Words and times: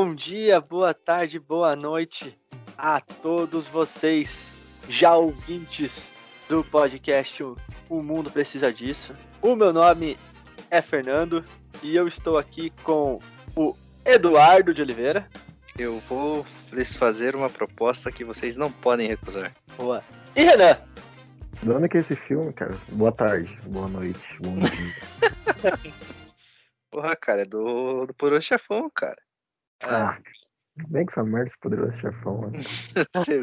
Bom 0.00 0.14
dia, 0.14 0.60
boa 0.60 0.94
tarde, 0.94 1.40
boa 1.40 1.74
noite 1.74 2.38
a 2.78 3.00
todos 3.00 3.66
vocês, 3.66 4.54
já 4.88 5.16
ouvintes 5.16 6.12
do 6.48 6.62
podcast 6.62 7.42
O 7.42 8.00
Mundo 8.00 8.30
Precisa 8.30 8.72
Disso. 8.72 9.12
O 9.42 9.56
meu 9.56 9.72
nome 9.72 10.16
é 10.70 10.80
Fernando 10.80 11.44
e 11.82 11.96
eu 11.96 12.06
estou 12.06 12.38
aqui 12.38 12.70
com 12.84 13.20
o 13.56 13.74
Eduardo 14.06 14.72
de 14.72 14.82
Oliveira. 14.82 15.28
Eu 15.76 15.98
vou 16.08 16.46
lhes 16.72 16.96
fazer 16.96 17.34
uma 17.34 17.50
proposta 17.50 18.12
que 18.12 18.24
vocês 18.24 18.56
não 18.56 18.70
podem 18.70 19.08
recusar. 19.08 19.52
Boa. 19.76 20.04
E 20.36 20.44
Renan. 20.44 20.78
De 21.60 21.70
onde 21.72 21.86
é 21.86 21.88
que 21.88 21.96
é 21.96 22.00
esse 22.00 22.14
filme, 22.14 22.52
cara? 22.52 22.78
Boa 22.90 23.10
tarde, 23.10 23.52
boa 23.66 23.88
noite, 23.88 24.24
bom 24.40 24.54
dia. 24.54 25.82
Porra, 26.88 27.16
cara, 27.16 27.42
é 27.42 27.44
do, 27.44 28.06
do 28.06 28.14
Poderoso 28.14 28.46
Chefão, 28.46 28.88
cara. 28.94 29.18
Ah, 29.84 30.18
bem 30.88 31.04
que 31.06 31.12
essa 31.12 31.22
merda 31.24 31.48
esse 31.48 31.58
poderoso 31.58 31.92
chefão, 32.00 32.38
mano. 32.38 32.52
Você- 33.14 33.40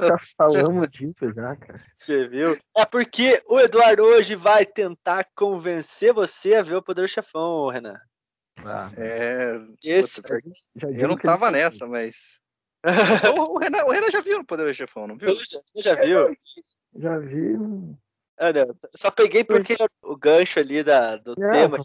Já 0.00 0.18
falamos 0.36 0.90
disso 0.90 1.32
já, 1.32 1.56
cara. 1.56 1.80
Você 1.96 2.26
viu? 2.26 2.58
É 2.76 2.84
porque 2.84 3.42
o 3.48 3.58
Eduardo 3.60 4.02
hoje 4.02 4.34
vai 4.34 4.64
tentar 4.66 5.26
convencer 5.34 6.12
você 6.12 6.54
a 6.54 6.62
ver 6.62 6.76
o 6.76 6.82
Poder 6.82 7.08
Chefão, 7.08 7.68
Renan. 7.68 8.00
Ah, 8.64 8.90
é, 8.96 9.60
Esse. 9.82 10.22
puta, 10.22 10.38
já 10.76 10.88
eu 10.88 11.08
não 11.08 11.14
ele 11.14 11.22
tava 11.22 11.50
fez. 11.50 11.64
nessa, 11.64 11.86
mas. 11.86 12.40
o, 13.38 13.58
Renan, 13.58 13.84
o 13.84 13.90
Renan 13.90 14.10
já 14.10 14.20
viu 14.20 14.40
o 14.40 14.44
Poderoso 14.44 14.74
Chefão, 14.74 15.06
não 15.06 15.16
viu? 15.16 15.34
Você 15.34 15.58
já 15.82 15.94
viu? 15.94 16.36
Já 16.96 17.18
vi. 17.18 17.54
Ah, 18.38 18.52
não. 18.52 18.74
Só 18.96 19.10
peguei 19.10 19.44
porque 19.44 19.76
o 20.02 20.16
gancho 20.16 20.58
ali 20.58 20.82
da, 20.82 21.16
do 21.16 21.32
É, 21.44 21.50
tema. 21.50 21.78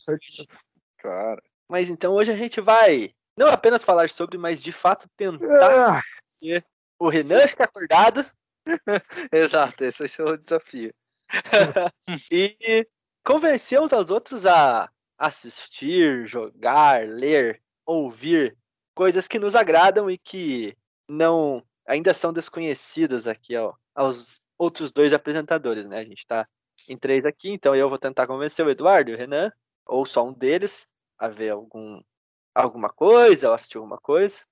Claro. 0.97 1.41
Mas 1.67 1.89
então 1.89 2.13
hoje 2.13 2.31
a 2.31 2.35
gente 2.35 2.61
vai 2.61 3.13
não 3.37 3.47
apenas 3.47 3.83
falar 3.83 4.09
sobre, 4.09 4.37
mas 4.37 4.63
de 4.63 4.71
fato 4.71 5.07
tentar 5.17 5.97
Ah, 5.97 6.01
ser 6.23 6.65
o 6.99 7.09
Renan 7.09 7.45
ficar 7.47 7.65
acordado 7.65 8.25
Exato, 9.31 9.83
esse 9.83 9.99
vai 9.99 10.07
ser 10.07 10.23
o 10.23 10.37
desafio. 10.37 10.93
e 12.31 12.87
convencer 13.23 13.79
uns 13.79 13.93
aos 13.93 14.11
outros 14.11 14.45
a 14.45 14.89
assistir, 15.17 16.27
jogar, 16.27 17.07
ler, 17.07 17.61
ouvir 17.85 18.57
coisas 18.93 19.27
que 19.27 19.39
nos 19.39 19.55
agradam 19.55 20.09
e 20.09 20.17
que 20.17 20.75
não 21.07 21.63
ainda 21.87 22.13
são 22.13 22.33
desconhecidas 22.33 23.27
aqui 23.27 23.55
ó, 23.55 23.73
aos 23.93 24.39
outros 24.57 24.91
dois 24.91 25.13
apresentadores, 25.13 25.87
né? 25.87 25.99
A 25.99 26.03
gente 26.03 26.25
tá 26.25 26.47
em 26.89 26.97
três 26.97 27.25
aqui, 27.25 27.51
então 27.51 27.75
eu 27.75 27.89
vou 27.89 27.97
tentar 27.97 28.27
convencer 28.27 28.65
o 28.65 28.69
Eduardo 28.69 29.11
e 29.11 29.13
o 29.13 29.17
Renan, 29.17 29.51
ou 29.85 30.05
só 30.05 30.25
um 30.25 30.33
deles, 30.33 30.87
a 31.17 31.27
ver 31.27 31.51
algum, 31.51 32.01
alguma 32.55 32.89
coisa, 32.89 33.49
ou 33.49 33.53
assistir 33.53 33.77
alguma 33.77 33.97
coisa, 33.97 34.43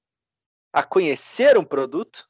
a 0.73 0.83
conhecer 0.83 1.57
um 1.57 1.63
produto, 1.63 2.27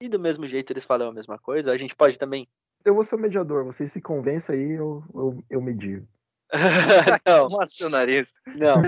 e 0.00 0.08
do 0.08 0.18
mesmo 0.18 0.46
jeito 0.46 0.72
eles 0.72 0.84
falam 0.84 1.10
a 1.10 1.12
mesma 1.12 1.38
coisa. 1.38 1.70
A 1.70 1.76
gente 1.76 1.94
pode 1.94 2.18
também. 2.18 2.48
eu 2.84 2.94
vou 2.94 3.04
ser 3.04 3.14
o 3.14 3.18
mediador, 3.18 3.64
vocês 3.64 3.92
se 3.92 4.00
convencem 4.00 4.56
aí, 4.56 4.70
eu, 4.72 5.04
eu, 5.14 5.44
eu 5.50 5.60
medio. 5.60 6.08
não, 7.26 7.48
Mostra 7.48 7.68
seu 7.68 7.88
nariz. 7.90 8.32
Não. 8.56 8.82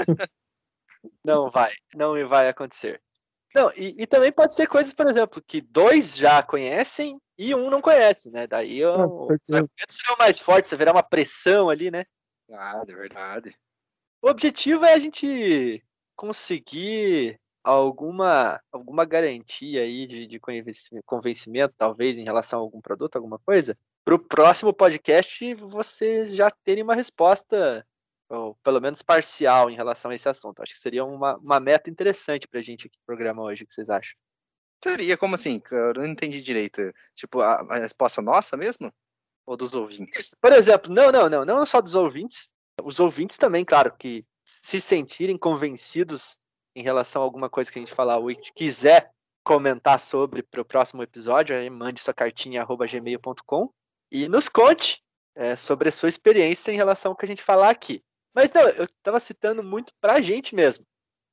Não 1.24 1.50
vai. 1.50 1.72
Não 1.94 2.26
vai 2.26 2.48
acontecer. 2.48 3.00
Não, 3.54 3.70
e, 3.76 4.02
e 4.02 4.06
também 4.06 4.32
pode 4.32 4.54
ser 4.54 4.66
coisas, 4.66 4.92
por 4.92 5.06
exemplo, 5.06 5.42
que 5.46 5.60
dois 5.60 6.16
já 6.16 6.42
conhecem 6.42 7.20
e 7.38 7.54
um 7.54 7.70
não 7.70 7.80
conhece, 7.80 8.30
né? 8.30 8.46
Daí 8.46 8.82
Ah, 8.82 9.06
o- 9.06 9.22
os 9.22 9.28
certeza. 9.28 9.56
argumentos 9.58 9.96
serão 9.96 10.16
mais 10.18 10.38
fortes, 10.40 10.72
haverá 10.72 10.90
uma 10.92 11.02
pressão 11.02 11.70
ali, 11.70 11.90
né? 11.90 12.04
Ah, 12.50 12.84
de 12.84 12.94
verdade. 12.94 13.56
O 14.20 14.28
objetivo 14.28 14.84
é 14.84 14.94
a 14.94 14.98
gente 14.98 15.82
conseguir 16.16 17.38
alguma, 17.62 18.60
alguma 18.70 19.04
garantia 19.04 19.82
aí 19.82 20.06
de, 20.06 20.26
de 20.26 20.38
convenci- 20.38 21.02
convencimento, 21.06 21.74
talvez, 21.76 22.18
em 22.18 22.24
relação 22.24 22.58
a 22.58 22.62
algum 22.62 22.80
produto, 22.80 23.16
alguma 23.16 23.38
coisa, 23.38 23.76
para 24.04 24.14
o 24.14 24.18
próximo 24.18 24.72
podcast 24.72 25.54
vocês 25.54 26.34
já 26.34 26.50
terem 26.50 26.84
uma 26.84 26.94
resposta, 26.94 27.86
ou 28.28 28.54
pelo 28.62 28.80
menos 28.80 29.02
parcial, 29.02 29.70
em 29.70 29.76
relação 29.76 30.10
a 30.10 30.14
esse 30.14 30.28
assunto. 30.28 30.62
Acho 30.62 30.74
que 30.74 30.80
seria 30.80 31.04
uma, 31.04 31.36
uma 31.38 31.58
meta 31.58 31.88
interessante 31.88 32.46
para 32.46 32.60
a 32.60 32.62
gente 32.62 32.86
aqui 32.86 32.98
no 32.98 33.06
programa 33.06 33.42
hoje. 33.42 33.64
O 33.64 33.66
que 33.66 33.72
vocês 33.72 33.88
acham? 33.88 34.14
Seria 34.82 35.16
como 35.16 35.34
assim? 35.36 35.62
Eu 35.70 35.94
não 35.94 36.04
entendi 36.04 36.42
direito. 36.42 36.92
Tipo, 37.14 37.40
a, 37.40 37.60
a 37.70 37.78
resposta 37.78 38.20
nossa 38.20 38.54
mesmo? 38.58 38.92
Ou 39.46 39.56
dos 39.56 39.74
ouvintes? 39.74 40.34
Por 40.38 40.52
exemplo, 40.52 40.92
não, 40.92 41.10
não, 41.10 41.30
não, 41.30 41.44
não 41.46 41.64
só 41.64 41.80
dos 41.80 41.94
ouvintes, 41.94 42.50
os 42.82 43.00
ouvintes 43.00 43.38
também, 43.38 43.64
claro, 43.64 43.90
que 43.96 44.22
se 44.64 44.80
sentirem 44.80 45.36
convencidos 45.36 46.38
em 46.74 46.82
relação 46.82 47.20
a 47.20 47.24
alguma 47.26 47.50
coisa 47.50 47.70
que 47.70 47.78
a 47.78 47.82
gente 47.82 47.92
falar 47.92 48.16
ou 48.16 48.28
quiser 48.56 49.10
comentar 49.44 50.00
sobre 50.00 50.42
para 50.42 50.62
o 50.62 50.64
próximo 50.64 51.02
episódio, 51.02 51.54
aí 51.54 51.68
mande 51.68 52.00
sua 52.00 52.14
cartinha 52.14 52.62
arroba 52.62 52.86
gmail.com 52.86 53.68
e 54.10 54.26
nos 54.26 54.48
conte 54.48 55.02
é, 55.34 55.54
sobre 55.54 55.90
a 55.90 55.92
sua 55.92 56.08
experiência 56.08 56.72
em 56.72 56.76
relação 56.76 57.12
ao 57.12 57.16
que 57.16 57.26
a 57.26 57.28
gente 57.28 57.42
falar 57.42 57.68
aqui. 57.68 58.02
Mas 58.34 58.50
não, 58.52 58.62
eu 58.62 58.84
estava 58.84 59.20
citando 59.20 59.62
muito 59.62 59.92
para 60.00 60.14
a 60.14 60.20
gente 60.22 60.54
mesmo. 60.54 60.86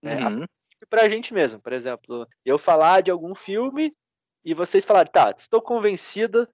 Né? 0.03 0.21
A 0.21 0.27
Uhum. 0.27 0.39
princípio 0.39 0.87
pra 0.89 1.07
gente 1.07 1.33
mesmo. 1.33 1.61
Por 1.61 1.71
exemplo, 1.71 2.27
eu 2.43 2.57
falar 2.57 2.99
de 2.99 3.11
algum 3.11 3.33
filme 3.33 3.95
e 4.43 4.53
vocês 4.53 4.83
falarem, 4.83 5.09
tá, 5.09 5.33
estou 5.37 5.61
convencida. 5.61 6.49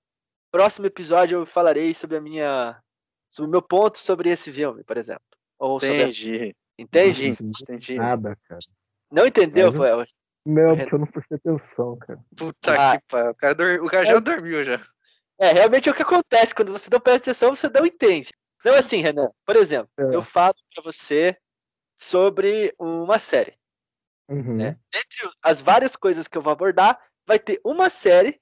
Próximo 0.52 0.86
episódio 0.86 1.40
eu 1.40 1.46
falarei 1.48 1.96
sobre 1.96 2.18
a 2.18 2.22
minha. 2.22 2.80
sobre 3.28 3.50
o 3.50 3.52
meu 3.52 3.64
ponto 3.64 3.98
sobre 3.98 4.30
esse 4.30 4.52
filme, 4.52 4.84
por 4.84 4.96
exemplo. 4.96 5.26
Ou 5.58 5.80
sobre 5.80 6.04
essa... 6.04 6.67
Entendi. 6.78 7.28
Entende? 7.30 7.44
Entendi. 7.44 7.64
Entendi. 7.64 7.96
Nada, 7.96 8.38
cara. 8.48 8.60
Não 9.12 9.26
entendeu? 9.26 9.72
Foi- 9.74 9.90
Não, 10.46 10.78
porque 10.78 10.96
eu 10.96 11.00
não 11.00 11.08
prestei 11.08 11.38
atenção, 11.38 11.98
cara. 11.98 12.20
Puta 12.36 12.74
Ah. 12.74 12.98
que 13.00 13.06
pariu. 13.08 13.32
O 13.32 13.36
cara, 13.36 13.56
dor- 13.56 13.84
o 13.84 13.90
cara 13.90 14.06
já 14.06 14.20
dormiu 14.20 14.64
já. 14.64 14.82
É, 15.40 15.52
realmente 15.52 15.88
é 15.88 15.92
o 15.92 15.96
que 15.96 16.02
acontece. 16.02 16.54
Quando 16.56 16.72
você 16.72 16.90
não 16.92 17.00
presta 17.00 17.30
atenção, 17.32 17.56
você 17.56 17.70
não 17.70 17.86
entende. 17.86 18.32
Não 18.66 18.74
assim, 18.74 18.98
Renan. 18.98 19.30
Por 19.46 19.56
exemplo, 19.56 19.90
É. 19.98 20.16
eu 20.16 20.22
falo 20.22 20.56
pra 20.74 20.84
você 20.84 21.38
sobre 21.96 22.74
uma 22.80 23.20
série. 23.20 23.54
Uhum. 24.30 24.58
né? 24.58 24.78
Dentre 24.92 25.30
as 25.42 25.62
várias 25.62 25.96
coisas 25.96 26.28
que 26.28 26.38
eu 26.38 26.42
vou 26.42 26.52
abordar, 26.52 27.02
vai 27.26 27.40
ter 27.40 27.62
uma 27.64 27.90
série 27.90 28.42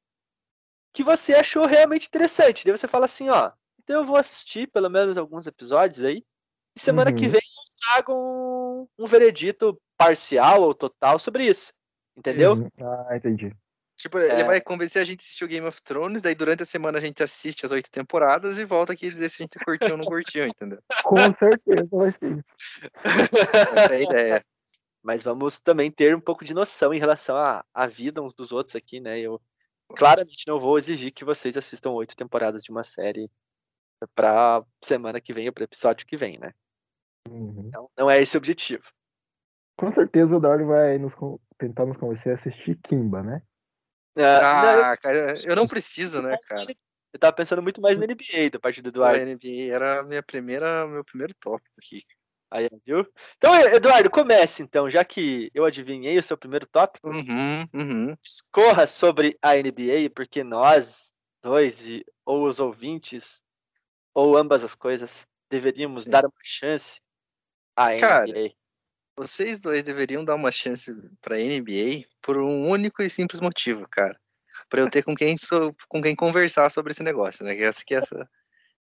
que 0.92 1.04
você 1.04 1.36
achou 1.36 1.68
realmente 1.68 2.08
interessante. 2.08 2.66
Daí 2.66 2.76
você 2.76 2.88
fala 2.88 3.06
assim, 3.06 3.30
ó, 3.30 3.52
então 3.84 4.00
eu 4.02 4.06
vou 4.06 4.16
assistir 4.18 4.66
pelo 4.72 4.90
menos 4.90 5.16
alguns 5.16 5.46
episódios 5.46 6.04
aí. 6.04 6.26
E 6.76 6.80
semana 6.80 7.14
que 7.14 7.26
Uhum. 7.26 7.30
vem 7.34 7.40
eu 7.42 7.64
trago 7.86 8.14
um, 8.14 8.88
um 8.98 9.06
veredito 9.06 9.80
parcial 9.98 10.62
ou 10.62 10.74
total 10.74 11.20
sobre 11.20 11.46
isso. 11.46 11.74
Entendeu? 12.18 12.54
Ah, 12.80 13.16
entendi. 13.16 13.56
Tipo, 13.98 14.20
ele 14.20 14.42
É. 14.42 14.44
vai 14.44 14.60
convencer 14.60 15.02
a 15.02 15.06
gente 15.06 15.22
a 15.22 15.24
assistir 15.24 15.46
o 15.46 15.48
Game 15.48 15.66
of 15.66 15.82
Thrones, 15.82 16.22
daí 16.22 16.36
durante 16.36 16.64
a 16.64 16.66
semana 16.66 16.98
a 16.98 17.02
gente 17.02 17.24
assiste 17.24 17.66
as 17.66 17.72
oito 17.72 17.90
temporadas 17.90 18.60
e 18.60 18.66
volta 18.66 18.92
aqui 18.94 19.08
dizer 19.08 19.30
se 19.30 19.42
a 19.42 19.44
gente 19.44 19.58
curtiu 19.60 19.92
ou 19.92 19.98
não 19.98 20.06
curtiu, 20.06 20.44
entendeu? 20.56 20.80
Com 21.04 21.34
certeza 21.34 21.88
vai 21.92 22.12
ser 22.12 22.38
isso. 22.38 22.54
Essa 23.74 23.94
é 23.94 23.98
a 23.98 24.02
ideia. 24.02 24.46
Mas 25.02 25.24
vamos 25.24 25.60
também 25.60 25.90
ter 25.92 26.16
um 26.16 26.20
pouco 26.20 26.44
de 26.44 26.54
noção 26.54 26.94
em 26.94 27.00
relação 27.00 27.38
à, 27.38 27.64
à 27.74 27.88
vida 27.88 28.22
uns 28.22 28.34
dos 28.34 28.52
outros 28.52 28.76
aqui, 28.76 29.00
né? 29.00 29.20
Eu 29.20 29.40
claramente 29.96 30.44
não 30.48 30.60
vou 30.60 30.78
exigir 30.78 31.14
que 31.14 31.24
vocês 31.24 31.56
assistam 31.56 31.92
oito 31.92 32.18
temporadas 32.18 32.64
de 32.64 32.72
uma 32.72 32.84
série 32.84 33.30
pra 34.14 34.64
semana 34.84 35.22
que 35.22 35.32
vem 35.32 35.48
ou 35.48 35.54
pro 35.54 35.64
episódio 35.64 36.06
que 36.06 36.18
vem, 36.18 36.38
né? 36.38 36.54
Uhum. 37.30 37.66
Então, 37.68 37.90
não 37.98 38.10
é 38.10 38.22
esse 38.22 38.38
o 38.38 38.40
objetivo. 38.40 38.84
Com 39.78 39.92
certeza 39.92 40.38
o 40.38 40.40
Dario 40.40 40.68
vai 40.68 40.98
nos 40.98 41.14
tentar 41.58 41.86
nos 41.86 41.98
convencer 41.98 42.32
a 42.32 42.36
assistir 42.36 42.80
Kimba, 42.84 43.22
né? 43.24 43.42
Ah, 44.18 44.62
não, 44.62 44.74
eu- 44.74 44.84
Ah, 44.86 44.98
cara, 44.98 45.34
eu 45.46 45.56
não 45.56 45.68
preciso, 45.68 46.22
né, 46.22 46.38
cara? 46.48 46.66
Eu 47.12 47.20
tava 47.20 47.34
pensando 47.34 47.62
muito 47.62 47.82
mais 47.82 47.98
na 47.98 48.06
NBA 48.06 48.50
da 48.52 48.60
parte 48.60 48.82
do 48.82 48.88
A 48.88 48.90
Eduardo. 48.90 49.22
NBA 49.22 49.74
era 49.74 50.00
a 50.00 50.04
minha 50.04 50.24
primeira, 50.24 50.86
meu 50.88 51.04
primeiro 51.04 51.34
tópico 51.40 51.74
aqui. 51.78 52.04
Aí, 52.52 52.70
viu? 52.86 53.06
Então, 53.38 53.54
Eduardo, 53.56 54.10
comece 54.10 54.62
então, 54.64 54.90
já 54.90 55.04
que 55.04 55.50
eu 55.54 55.66
adivinhei 55.66 56.18
o 56.18 56.24
seu 56.24 56.38
primeiro 56.38 56.68
tópico, 56.68 57.10
Uhum, 57.10 57.68
uhum. 57.74 58.16
discorra 58.22 58.86
sobre 58.88 59.38
a 59.42 59.58
NBA, 59.58 60.10
porque 60.14 60.44
nós 60.44 61.12
dois, 61.42 61.88
e- 61.88 62.06
ou 62.26 62.46
os 62.46 62.60
ouvintes, 62.60 63.42
ou 64.14 64.38
ambas 64.38 64.64
as 64.64 64.76
coisas, 64.76 65.28
deveríamos 65.50 66.06
Sim. 66.06 66.12
dar 66.12 66.24
uma 66.26 66.32
chance 66.44 67.02
à 67.76 67.98
Cara, 68.00 68.28
NBA. 68.28 68.54
Vocês 69.18 69.60
dois 69.60 69.84
deveriam 69.84 70.26
dar 70.26 70.36
uma 70.36 70.52
chance 70.52 70.94
pra 71.22 71.40
NBA 71.40 72.06
por 72.22 72.38
um 72.38 72.70
único 72.70 73.02
e 73.02 73.10
simples 73.10 73.40
motivo, 73.40 73.88
cara. 73.90 74.20
Pra 74.70 74.82
eu 74.82 74.90
ter 74.90 75.04
com 75.04 75.16
quem, 75.16 75.38
so- 75.38 75.76
com 75.88 76.02
quem 76.02 76.16
conversar 76.16 76.70
sobre 76.70 76.92
esse 76.92 77.04
negócio, 77.04 77.44
né? 77.46 77.56
Que 77.56 77.64
essa 77.64 77.84
que 77.86 77.96
é 77.96 77.98
essa 78.00 78.30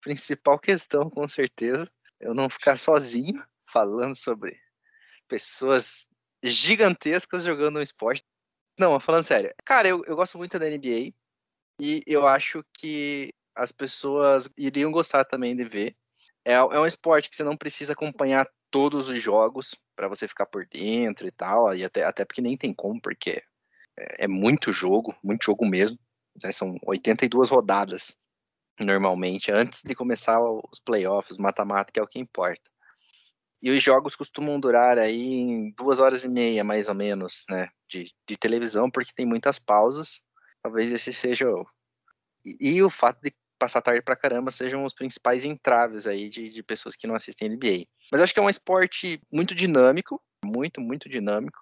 principal 0.01 0.59
questão, 0.59 1.09
com 1.11 1.27
certeza. 1.27 1.91
Eu 2.21 2.35
não 2.35 2.49
ficar 2.49 2.77
sozinho 2.77 3.43
falando 3.71 4.15
sobre 4.15 4.57
pessoas 5.29 6.07
gigantescas 6.43 7.45
jogando 7.45 7.79
um 7.79 7.83
esporte. 7.83 8.25
Não, 8.79 8.99
falando 9.01 9.25
sério. 9.25 9.53
Cara, 9.65 9.89
eu, 9.89 10.05
eu 10.07 10.17
gosto 10.17 10.39
muito 10.39 10.59
da 10.59 10.67
NBA 10.67 11.13
e 11.81 12.03
eu 12.07 12.27
acho 12.27 12.65
que 12.75 13.33
as 13.55 13.71
pessoas 13.73 14.49
iriam 14.57 14.91
gostar 14.91 15.25
também 15.25 15.57
de 15.57 15.65
ver. 15.65 15.97
É, 16.45 16.55
é 16.55 16.81
um 16.81 16.87
esporte 16.87 17.31
que 17.31 17.37
você 17.37 17.45
não 17.45 17.57
precisa 17.57 17.93
acompanhar 17.93 18.49
todos 18.71 19.09
os 19.09 19.23
jogos 19.23 19.77
para 19.95 20.09
você 20.09 20.27
ficar 20.27 20.47
por 20.47 20.67
dentro 20.67 21.27
e 21.27 21.31
tal, 21.31 21.75
e 21.75 21.85
até, 21.85 22.05
até 22.05 22.25
porque 22.25 22.41
nem 22.41 22.57
tem 22.57 22.73
como, 22.75 23.01
porque 23.01 23.43
é, 23.99 24.25
é 24.25 24.29
muito 24.29 24.73
jogo, 24.73 25.15
muito 25.23 25.45
jogo 25.45 25.65
mesmo. 25.67 25.99
Né? 26.43 26.51
São 26.51 26.77
82 26.85 27.51
rodadas 27.51 28.17
normalmente, 28.81 29.53
antes 29.53 29.83
de 29.85 29.95
começar 29.95 30.41
os 30.41 30.81
playoffs, 30.85 31.39
mata-mata, 31.39 31.93
que 31.93 32.01
é 32.01 32.03
o 32.03 32.09
que 32.09 32.19
importa. 32.19 32.71
E 33.61 33.71
os 33.71 33.81
jogos 33.81 34.17
costumam 34.17 34.59
durar 34.59 34.99
aí 34.99 35.23
em 35.23 35.71
duas 35.73 36.01
horas 36.01 36.25
e 36.25 36.29
meia, 36.29 36.65
mais 36.65 36.89
ou 36.89 36.95
menos, 36.95 37.45
né, 37.49 37.69
de, 37.89 38.13
de 38.27 38.37
televisão, 38.37 38.91
porque 38.91 39.13
tem 39.15 39.25
muitas 39.25 39.59
pausas. 39.59 40.21
Talvez 40.63 40.91
esse 40.91 41.13
seja 41.13 41.49
o... 41.49 41.65
E, 42.45 42.57
e 42.77 42.83
o 42.83 42.91
fato 42.91 43.21
de 43.21 43.33
passar 43.63 43.81
tarde 43.81 44.03
pra 44.03 44.17
caramba 44.17 44.51
sejam 44.51 44.83
os 44.83 44.93
principais 44.93 45.45
entraves 45.45 46.09
aí 46.09 46.29
de, 46.29 46.51
de 46.51 46.63
pessoas 46.65 46.97
que 46.97 47.07
não 47.07 47.15
assistem 47.15 47.49
NBA. 47.49 47.87
Mas 48.11 48.21
acho 48.21 48.35
que 48.35 48.41
é 48.41 48.43
um 48.43 48.51
esporte 48.51 49.21
muito 49.31 49.55
dinâmico, 49.55 50.21
muito, 50.45 50.81
muito 50.81 51.09
dinâmico. 51.09 51.61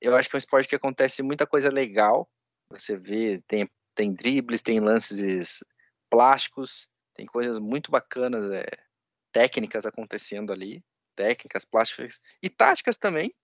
Eu 0.00 0.14
acho 0.14 0.30
que 0.30 0.36
é 0.36 0.38
um 0.38 0.38
esporte 0.38 0.68
que 0.68 0.76
acontece 0.76 1.24
muita 1.24 1.44
coisa 1.44 1.68
legal. 1.68 2.30
Você 2.70 2.96
vê, 2.96 3.42
tem, 3.48 3.68
tem 3.92 4.14
dribles, 4.14 4.62
tem 4.62 4.78
lances 4.78 5.64
plásticos, 6.08 6.88
tem 7.12 7.26
coisas 7.26 7.58
muito 7.58 7.90
bacanas, 7.90 8.48
é, 8.48 8.64
técnicas 9.32 9.84
acontecendo 9.84 10.52
ali, 10.52 10.80
técnicas, 11.16 11.64
plásticas 11.64 12.20
e 12.40 12.48
táticas 12.48 12.96
também. 12.96 13.34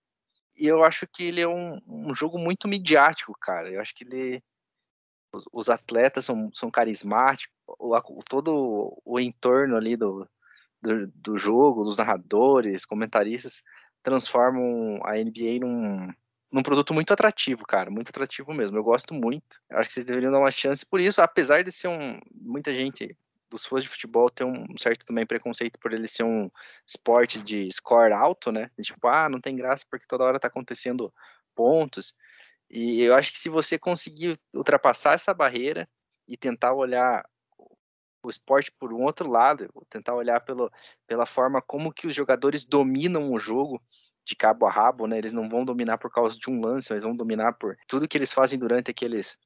E 0.57 0.65
eu 0.67 0.85
acho 0.85 1.05
que 1.05 1.25
ele 1.25 1.41
é 1.41 1.47
um, 1.49 1.81
um 1.85 2.15
jogo 2.15 2.39
muito 2.39 2.65
midiático, 2.65 3.37
cara. 3.41 3.69
Eu 3.69 3.81
acho 3.81 3.93
que 3.93 4.05
ele 4.05 4.41
os, 5.51 5.69
atletas 5.69 6.25
são, 6.25 6.49
são 6.53 6.69
carismáticos, 6.69 7.55
o, 7.67 7.99
todo 8.27 9.01
o 9.03 9.19
entorno 9.19 9.75
ali 9.75 9.95
do, 9.95 10.27
do, 10.81 11.07
do 11.07 11.37
jogo, 11.37 11.83
dos 11.83 11.97
narradores, 11.97 12.85
comentaristas, 12.85 13.63
transformam 14.03 14.99
a 15.03 15.13
NBA 15.15 15.59
num, 15.61 16.09
num 16.51 16.63
produto 16.63 16.93
muito 16.93 17.11
atrativo, 17.11 17.65
cara, 17.65 17.89
muito 17.89 18.09
atrativo 18.09 18.53
mesmo. 18.53 18.77
Eu 18.77 18.83
gosto 18.83 19.13
muito. 19.13 19.59
Acho 19.71 19.89
que 19.89 19.93
vocês 19.93 20.05
deveriam 20.05 20.31
dar 20.31 20.39
uma 20.39 20.51
chance 20.51 20.85
por 20.85 20.99
isso, 20.99 21.21
apesar 21.21 21.63
de 21.63 21.71
ser 21.71 21.87
um 21.87 22.19
muita 22.31 22.73
gente 22.75 23.17
dos 23.49 23.65
fãs 23.65 23.83
de 23.83 23.89
futebol 23.89 24.29
tem 24.29 24.45
um 24.47 24.65
certo 24.77 25.05
também 25.05 25.27
preconceito 25.27 25.79
por 25.79 25.93
ele 25.93 26.07
ser 26.07 26.23
um 26.23 26.49
esporte 26.87 27.41
de 27.41 27.71
score 27.71 28.11
alto, 28.11 28.51
né? 28.51 28.69
Tipo, 28.81 29.07
ah, 29.07 29.29
não 29.29 29.39
tem 29.39 29.55
graça 29.55 29.85
porque 29.89 30.07
toda 30.07 30.23
hora 30.23 30.39
tá 30.39 30.47
acontecendo 30.47 31.13
pontos. 31.55 32.15
E 32.75 33.03
eu 33.03 33.13
acho 33.13 33.31
que 33.31 33.37
se 33.37 33.49
você 33.49 33.77
conseguir 33.77 34.35
ultrapassar 34.51 35.13
essa 35.13 35.31
barreira 35.31 35.87
e 36.27 36.35
tentar 36.35 36.73
olhar 36.73 37.23
o 38.25 38.29
esporte 38.31 38.71
por 38.79 38.91
um 38.91 39.03
outro 39.03 39.29
lado, 39.29 39.69
tentar 39.87 40.15
olhar 40.15 40.39
pelo, 40.39 40.71
pela 41.05 41.27
forma 41.27 41.61
como 41.61 41.93
que 41.93 42.07
os 42.07 42.15
jogadores 42.15 42.65
dominam 42.65 43.31
o 43.31 43.37
jogo 43.37 43.79
de 44.25 44.35
cabo 44.35 44.65
a 44.65 44.71
rabo, 44.71 45.05
né? 45.05 45.19
Eles 45.19 45.31
não 45.31 45.47
vão 45.47 45.63
dominar 45.63 45.99
por 45.99 46.11
causa 46.11 46.35
de 46.35 46.49
um 46.49 46.59
lance, 46.59 46.91
eles 46.91 47.03
vão 47.03 47.15
dominar 47.15 47.53
por 47.53 47.77
tudo 47.87 48.07
que 48.07 48.17
eles 48.17 48.33
fazem 48.33 48.57
durante 48.57 48.89
aqueles 48.89 49.37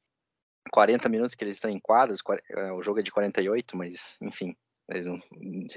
40 0.71 1.09
minutos 1.09 1.35
que 1.35 1.43
eles 1.43 1.55
estão 1.55 1.69
em 1.69 1.81
quadros, 1.81 2.21
é, 2.49 2.71
o 2.71 2.81
jogo 2.81 3.01
é 3.01 3.03
de 3.03 3.11
48, 3.11 3.75
mas 3.75 4.17
enfim, 4.21 4.55
não, 5.05 5.19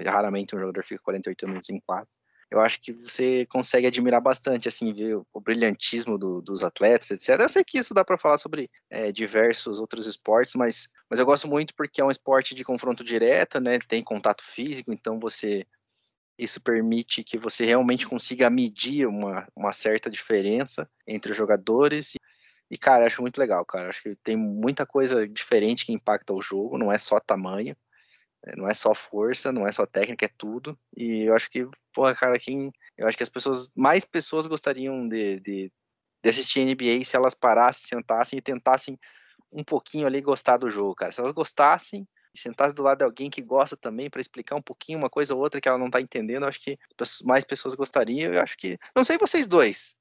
raramente 0.05 0.55
um 0.55 0.59
jogador 0.59 0.85
fica 0.85 1.03
48 1.03 1.47
minutos 1.47 1.69
em 1.69 1.81
quadro 1.81 2.09
eu 2.51 2.59
acho 2.59 2.81
que 2.81 2.91
você 2.91 3.45
consegue 3.45 3.87
admirar 3.87 4.19
bastante, 4.19 4.67
assim, 4.67 4.91
ver 4.93 5.15
o, 5.33 5.39
brilhantismo 5.39 6.17
do, 6.17 6.41
dos 6.41 6.63
atletas, 6.65 7.09
etc. 7.09 7.39
Eu 7.39 7.47
sei 7.47 7.63
que 7.63 7.79
isso 7.79 7.93
dá 7.93 8.03
para 8.03 8.17
falar 8.17 8.37
sobre 8.37 8.69
é, 8.89 9.09
diversos 9.09 9.79
outros 9.79 10.05
esportes, 10.05 10.55
mas, 10.55 10.89
mas 11.09 11.19
eu 11.19 11.25
gosto 11.25 11.47
muito 11.47 11.73
porque 11.73 12.01
é 12.01 12.03
um 12.05 12.11
esporte 12.11 12.53
de 12.53 12.65
confronto 12.65 13.05
direto, 13.05 13.61
né? 13.61 13.79
Tem 13.87 14.03
contato 14.03 14.43
físico, 14.43 14.91
então 14.91 15.17
você 15.17 15.65
isso 16.37 16.59
permite 16.59 17.23
que 17.23 17.37
você 17.37 17.63
realmente 17.65 18.07
consiga 18.07 18.49
medir 18.49 19.07
uma, 19.07 19.47
uma 19.55 19.71
certa 19.71 20.09
diferença 20.09 20.89
entre 21.07 21.31
os 21.31 21.37
jogadores. 21.37 22.15
E, 22.15 22.17
e, 22.71 22.77
cara, 22.77 23.05
acho 23.05 23.21
muito 23.21 23.37
legal, 23.37 23.63
cara. 23.63 23.89
Acho 23.89 24.01
que 24.01 24.15
tem 24.23 24.35
muita 24.35 24.85
coisa 24.85 25.27
diferente 25.27 25.85
que 25.85 25.93
impacta 25.93 26.33
o 26.33 26.41
jogo, 26.41 26.79
não 26.79 26.91
é 26.91 26.97
só 26.97 27.19
tamanho. 27.19 27.75
É, 28.45 28.55
não 28.55 28.67
é 28.67 28.73
só 28.73 28.93
força, 28.93 29.51
não 29.51 29.67
é 29.67 29.71
só 29.71 29.85
técnica, 29.85 30.25
é 30.25 30.29
tudo. 30.37 30.77
E 30.95 31.23
eu 31.23 31.35
acho 31.35 31.49
que, 31.49 31.67
porra, 31.93 32.15
cara, 32.15 32.39
quem. 32.39 32.71
Eu 32.97 33.07
acho 33.07 33.17
que 33.17 33.23
as 33.23 33.29
pessoas, 33.29 33.71
mais 33.75 34.03
pessoas 34.03 34.47
gostariam 34.47 35.07
de, 35.07 35.39
de, 35.39 35.71
de 36.23 36.29
assistir 36.29 36.65
NBA 36.65 37.03
se 37.05 37.15
elas 37.15 37.33
parassem, 37.33 37.97
sentassem 37.97 38.39
e 38.39 38.41
tentassem 38.41 38.99
um 39.51 39.63
pouquinho 39.63 40.07
ali 40.07 40.21
gostar 40.21 40.57
do 40.57 40.71
jogo, 40.71 40.95
cara. 40.95 41.11
Se 41.11 41.19
elas 41.19 41.31
gostassem 41.31 42.07
e 42.33 42.39
sentassem 42.39 42.73
do 42.73 42.83
lado 42.83 42.99
de 42.99 43.03
alguém 43.03 43.29
que 43.29 43.41
gosta 43.41 43.75
também 43.75 44.09
para 44.09 44.21
explicar 44.21 44.55
um 44.55 44.61
pouquinho 44.61 44.97
uma 44.97 45.09
coisa 45.09 45.35
ou 45.35 45.41
outra 45.41 45.59
que 45.59 45.67
ela 45.67 45.77
não 45.77 45.89
tá 45.89 45.99
entendendo, 45.99 46.43
eu 46.43 46.49
acho 46.49 46.63
que 46.63 46.79
mais 47.23 47.43
pessoas 47.43 47.75
gostariam. 47.75 48.33
Eu 48.33 48.41
acho 48.41 48.57
que. 48.57 48.79
Não 48.95 49.03
sei 49.03 49.17
vocês 49.17 49.47
dois. 49.47 49.95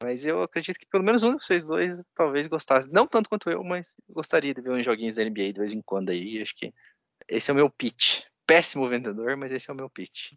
Mas 0.00 0.24
eu 0.24 0.42
acredito 0.42 0.78
que 0.78 0.86
pelo 0.86 1.02
menos 1.02 1.24
um 1.24 1.36
de 1.36 1.44
vocês 1.44 1.66
dois 1.66 2.06
talvez 2.14 2.46
gostasse. 2.46 2.88
Não 2.90 3.06
tanto 3.06 3.28
quanto 3.28 3.50
eu, 3.50 3.64
mas 3.64 3.96
gostaria 4.08 4.54
de 4.54 4.62
ver 4.62 4.70
uns 4.70 4.84
joguinhos 4.84 5.16
da 5.16 5.24
NBA 5.24 5.52
de 5.52 5.58
vez 5.58 5.72
em 5.72 5.82
quando 5.82 6.10
aí. 6.10 6.40
Acho 6.40 6.54
que 6.54 6.72
esse 7.28 7.50
é 7.50 7.52
o 7.52 7.56
meu 7.56 7.70
pitch. 7.70 8.22
Péssimo 8.46 8.88
vendedor, 8.88 9.36
mas 9.36 9.52
esse 9.52 9.68
é 9.68 9.72
o 9.72 9.76
meu 9.76 9.90
pitch. 9.90 10.32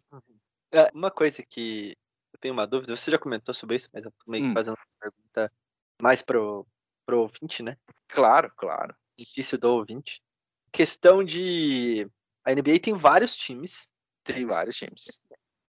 É, 0.70 0.90
uma 0.94 1.10
coisa 1.10 1.42
que 1.42 1.96
eu 2.32 2.38
tenho 2.38 2.54
uma 2.54 2.66
dúvida, 2.66 2.94
você 2.94 3.10
já 3.10 3.18
comentou 3.18 3.54
sobre 3.54 3.76
isso, 3.76 3.88
mas 3.92 4.04
eu 4.04 4.10
tô 4.12 4.30
meio 4.30 4.44
que 4.44 4.50
hum. 4.50 4.54
fazendo 4.54 4.74
uma 4.74 4.86
pergunta 5.00 5.52
mais 6.00 6.22
pro, 6.22 6.66
pro 7.06 7.20
ouvinte, 7.20 7.62
né? 7.62 7.76
Claro, 8.08 8.52
claro. 8.56 8.94
Difícil 9.18 9.58
do 9.58 9.72
ouvinte. 9.72 10.22
Questão 10.70 11.22
de. 11.22 12.08
A 12.44 12.52
NBA 12.52 12.80
tem 12.80 12.94
vários 12.94 13.36
times. 13.36 13.88
Tem 14.24 14.44
vários 14.46 14.76
times. 14.76 15.04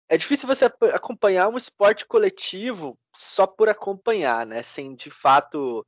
É 0.10 0.18
difícil 0.18 0.48
você 0.48 0.66
acompanhar 0.94 1.50
um 1.50 1.58
esporte 1.58 2.06
coletivo 2.06 2.98
só 3.16 3.46
por 3.46 3.70
acompanhar, 3.70 4.46
né? 4.46 4.64
Sem 4.64 4.96
de 4.96 5.10
fato 5.10 5.86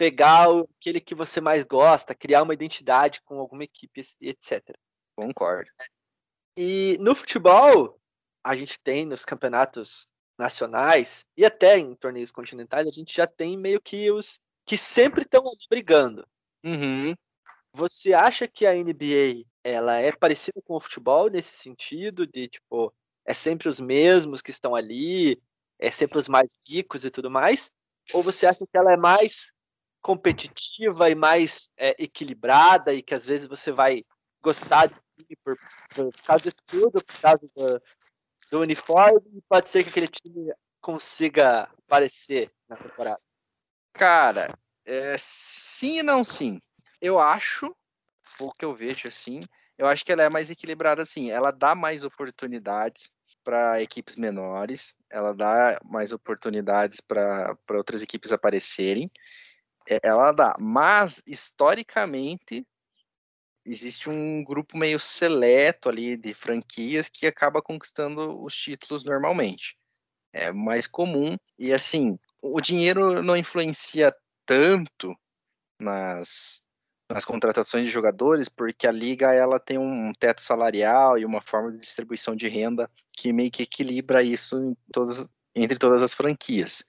pegar 0.00 0.48
aquele 0.78 0.98
que 0.98 1.14
você 1.14 1.42
mais 1.42 1.62
gosta, 1.62 2.14
criar 2.14 2.42
uma 2.42 2.54
identidade 2.54 3.20
com 3.22 3.38
alguma 3.38 3.64
equipe, 3.64 4.00
etc. 4.22 4.74
Concordo. 5.14 5.70
E 6.56 6.96
no 7.02 7.14
futebol, 7.14 8.00
a 8.42 8.56
gente 8.56 8.80
tem 8.80 9.04
nos 9.04 9.26
campeonatos 9.26 10.08
nacionais 10.38 11.26
e 11.36 11.44
até 11.44 11.76
em 11.76 11.94
torneios 11.94 12.30
continentais, 12.30 12.88
a 12.88 12.90
gente 12.90 13.14
já 13.14 13.26
tem 13.26 13.58
meio 13.58 13.78
que 13.78 14.10
os 14.10 14.40
que 14.64 14.78
sempre 14.78 15.20
estão 15.20 15.44
brigando. 15.68 16.26
Uhum. 16.64 17.14
Você 17.74 18.14
acha 18.14 18.48
que 18.48 18.64
a 18.64 18.72
NBA 18.72 19.44
ela 19.62 19.98
é 19.98 20.12
parecida 20.12 20.62
com 20.64 20.76
o 20.76 20.80
futebol 20.80 21.28
nesse 21.28 21.58
sentido 21.58 22.26
de 22.26 22.48
tipo 22.48 22.90
é 23.26 23.34
sempre 23.34 23.68
os 23.68 23.78
mesmos 23.78 24.40
que 24.40 24.50
estão 24.50 24.74
ali, 24.74 25.38
é 25.78 25.90
sempre 25.90 26.16
os 26.16 26.26
mais 26.26 26.56
ricos 26.66 27.04
e 27.04 27.10
tudo 27.10 27.30
mais? 27.30 27.70
Ou 28.14 28.22
você 28.22 28.46
acha 28.46 28.66
que 28.66 28.78
ela 28.78 28.94
é 28.94 28.96
mais 28.96 29.52
competitiva 30.00 31.10
e 31.10 31.14
mais 31.14 31.70
é, 31.76 31.94
equilibrada 32.02 32.92
e 32.92 33.02
que 33.02 33.14
às 33.14 33.26
vezes 33.26 33.46
você 33.46 33.70
vai 33.70 34.04
gostar 34.42 34.86
de 34.86 35.36
por, 35.44 35.58
por 35.94 36.12
causa 36.24 36.42
do 36.42 36.48
escudo, 36.48 37.04
por 37.04 37.20
causa 37.20 37.50
do, 37.54 37.82
do 38.50 38.60
uniforme, 38.60 39.20
e 39.34 39.42
pode 39.42 39.68
ser 39.68 39.84
que 39.84 39.90
aquele 39.90 40.08
time 40.08 40.52
consiga 40.80 41.68
aparecer 41.86 42.50
na 42.68 42.76
temporada. 42.76 43.20
Cara, 43.92 44.56
é, 44.84 45.16
sim 45.18 45.98
e 45.98 46.02
não 46.02 46.24
sim. 46.24 46.60
Eu 47.00 47.18
acho, 47.18 47.74
o 48.38 48.52
que 48.52 48.64
eu 48.64 48.74
vejo 48.74 49.08
assim, 49.08 49.42
eu 49.76 49.86
acho 49.86 50.04
que 50.04 50.12
ela 50.12 50.22
é 50.22 50.28
mais 50.28 50.50
equilibrada 50.50 51.02
assim. 51.02 51.30
Ela 51.30 51.50
dá 51.50 51.74
mais 51.74 52.04
oportunidades 52.04 53.10
para 53.42 53.80
equipes 53.82 54.16
menores, 54.16 54.94
ela 55.08 55.34
dá 55.34 55.80
mais 55.82 56.12
oportunidades 56.12 57.00
para 57.00 57.56
outras 57.70 58.02
equipes 58.02 58.32
aparecerem. 58.32 59.10
É, 59.90 59.98
ela 60.04 60.30
dá. 60.30 60.54
Mas, 60.58 61.20
historicamente, 61.26 62.64
existe 63.66 64.08
um 64.08 64.44
grupo 64.44 64.78
meio 64.78 65.00
seleto 65.00 65.88
ali 65.88 66.16
de 66.16 66.32
franquias 66.32 67.08
que 67.08 67.26
acaba 67.26 67.60
conquistando 67.60 68.40
os 68.42 68.54
títulos 68.54 69.04
normalmente. 69.04 69.76
É 70.32 70.52
mais 70.52 70.86
comum. 70.86 71.36
E, 71.58 71.72
assim, 71.72 72.16
o 72.40 72.60
dinheiro 72.60 73.20
não 73.20 73.36
influencia 73.36 74.14
tanto 74.46 75.16
nas, 75.80 76.60
nas 77.10 77.24
contratações 77.24 77.86
de 77.86 77.92
jogadores, 77.92 78.48
porque 78.48 78.86
a 78.86 78.92
liga 78.92 79.32
ela 79.34 79.58
tem 79.58 79.76
um 79.76 80.12
teto 80.12 80.40
salarial 80.40 81.18
e 81.18 81.24
uma 81.24 81.42
forma 81.42 81.72
de 81.72 81.78
distribuição 81.78 82.36
de 82.36 82.48
renda 82.48 82.88
que 83.12 83.32
meio 83.32 83.50
que 83.50 83.64
equilibra 83.64 84.22
isso 84.22 84.76
todas, 84.92 85.28
entre 85.54 85.78
todas 85.78 86.00
as 86.00 86.14
franquias. 86.14 86.84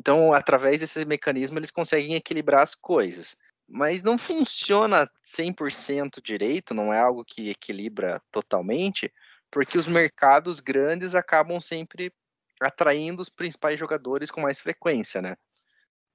Então, 0.00 0.32
através 0.32 0.80
desse 0.80 1.04
mecanismo, 1.04 1.58
eles 1.58 1.70
conseguem 1.70 2.14
equilibrar 2.14 2.62
as 2.62 2.74
coisas. 2.74 3.36
Mas 3.68 4.02
não 4.02 4.16
funciona 4.16 5.06
100% 5.22 6.22
direito, 6.24 6.72
não 6.72 6.90
é 6.90 6.98
algo 6.98 7.22
que 7.22 7.50
equilibra 7.50 8.18
totalmente, 8.32 9.12
porque 9.50 9.76
os 9.76 9.86
mercados 9.86 10.58
grandes 10.58 11.14
acabam 11.14 11.60
sempre 11.60 12.10
atraindo 12.58 13.20
os 13.20 13.28
principais 13.28 13.78
jogadores 13.78 14.30
com 14.30 14.40
mais 14.40 14.58
frequência, 14.58 15.20
né? 15.20 15.36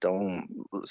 Então, 0.06 0.48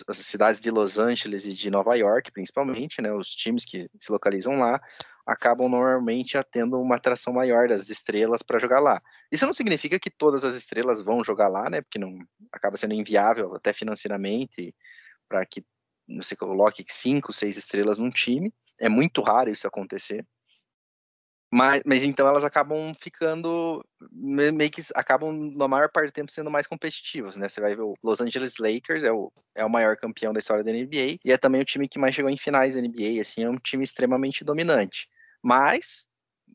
as 0.08 0.16
cidades 0.18 0.60
de 0.60 0.72
Los 0.72 0.98
Angeles 0.98 1.46
e 1.46 1.52
de 1.52 1.70
Nova 1.70 1.94
York, 1.94 2.32
principalmente, 2.32 3.00
né, 3.00 3.12
os 3.12 3.28
times 3.28 3.64
que 3.64 3.88
se 4.00 4.10
localizam 4.10 4.54
lá, 4.54 4.80
acabam 5.24 5.68
normalmente 5.68 6.36
tendo 6.50 6.80
uma 6.80 6.96
atração 6.96 7.32
maior 7.32 7.68
das 7.68 7.88
estrelas 7.88 8.42
para 8.42 8.58
jogar 8.58 8.80
lá. 8.80 9.00
Isso 9.30 9.46
não 9.46 9.52
significa 9.52 10.00
que 10.00 10.10
todas 10.10 10.44
as 10.44 10.56
estrelas 10.56 11.00
vão 11.00 11.22
jogar 11.22 11.46
lá, 11.46 11.70
né? 11.70 11.80
Porque 11.80 11.98
não 11.98 12.18
acaba 12.52 12.76
sendo 12.76 12.92
inviável 12.92 13.54
até 13.54 13.72
financeiramente 13.72 14.74
para 15.28 15.46
que 15.46 15.64
você 16.08 16.34
coloque 16.34 16.84
cinco, 16.88 17.32
seis 17.32 17.56
estrelas 17.56 17.98
num 17.98 18.10
time. 18.10 18.52
É 18.80 18.88
muito 18.88 19.22
raro 19.22 19.48
isso 19.48 19.66
acontecer. 19.66 20.26
Mas, 21.52 21.82
mas 21.86 22.02
então 22.02 22.26
elas 22.26 22.44
acabam 22.44 22.92
ficando, 23.00 23.80
meio 24.10 24.70
que 24.70 24.82
acabam, 24.94 25.32
na 25.54 25.68
maior 25.68 25.88
parte 25.88 26.10
do 26.10 26.12
tempo, 26.12 26.32
sendo 26.32 26.50
mais 26.50 26.66
competitivas, 26.66 27.36
né? 27.36 27.48
Você 27.48 27.60
vai 27.60 27.76
ver 27.76 27.82
o 27.82 27.94
Los 28.02 28.20
Angeles 28.20 28.54
Lakers, 28.58 29.04
é 29.04 29.12
o, 29.12 29.32
é 29.54 29.64
o 29.64 29.70
maior 29.70 29.96
campeão 29.96 30.32
da 30.32 30.40
história 30.40 30.64
da 30.64 30.72
NBA, 30.72 31.18
e 31.24 31.32
é 31.32 31.38
também 31.38 31.60
o 31.60 31.64
time 31.64 31.88
que 31.88 31.98
mais 31.98 32.14
chegou 32.14 32.30
em 32.30 32.36
finais 32.36 32.74
da 32.74 32.80
NBA, 32.80 33.20
assim, 33.20 33.44
é 33.44 33.48
um 33.48 33.56
time 33.56 33.84
extremamente 33.84 34.42
dominante. 34.42 35.08
Mas, 35.40 36.04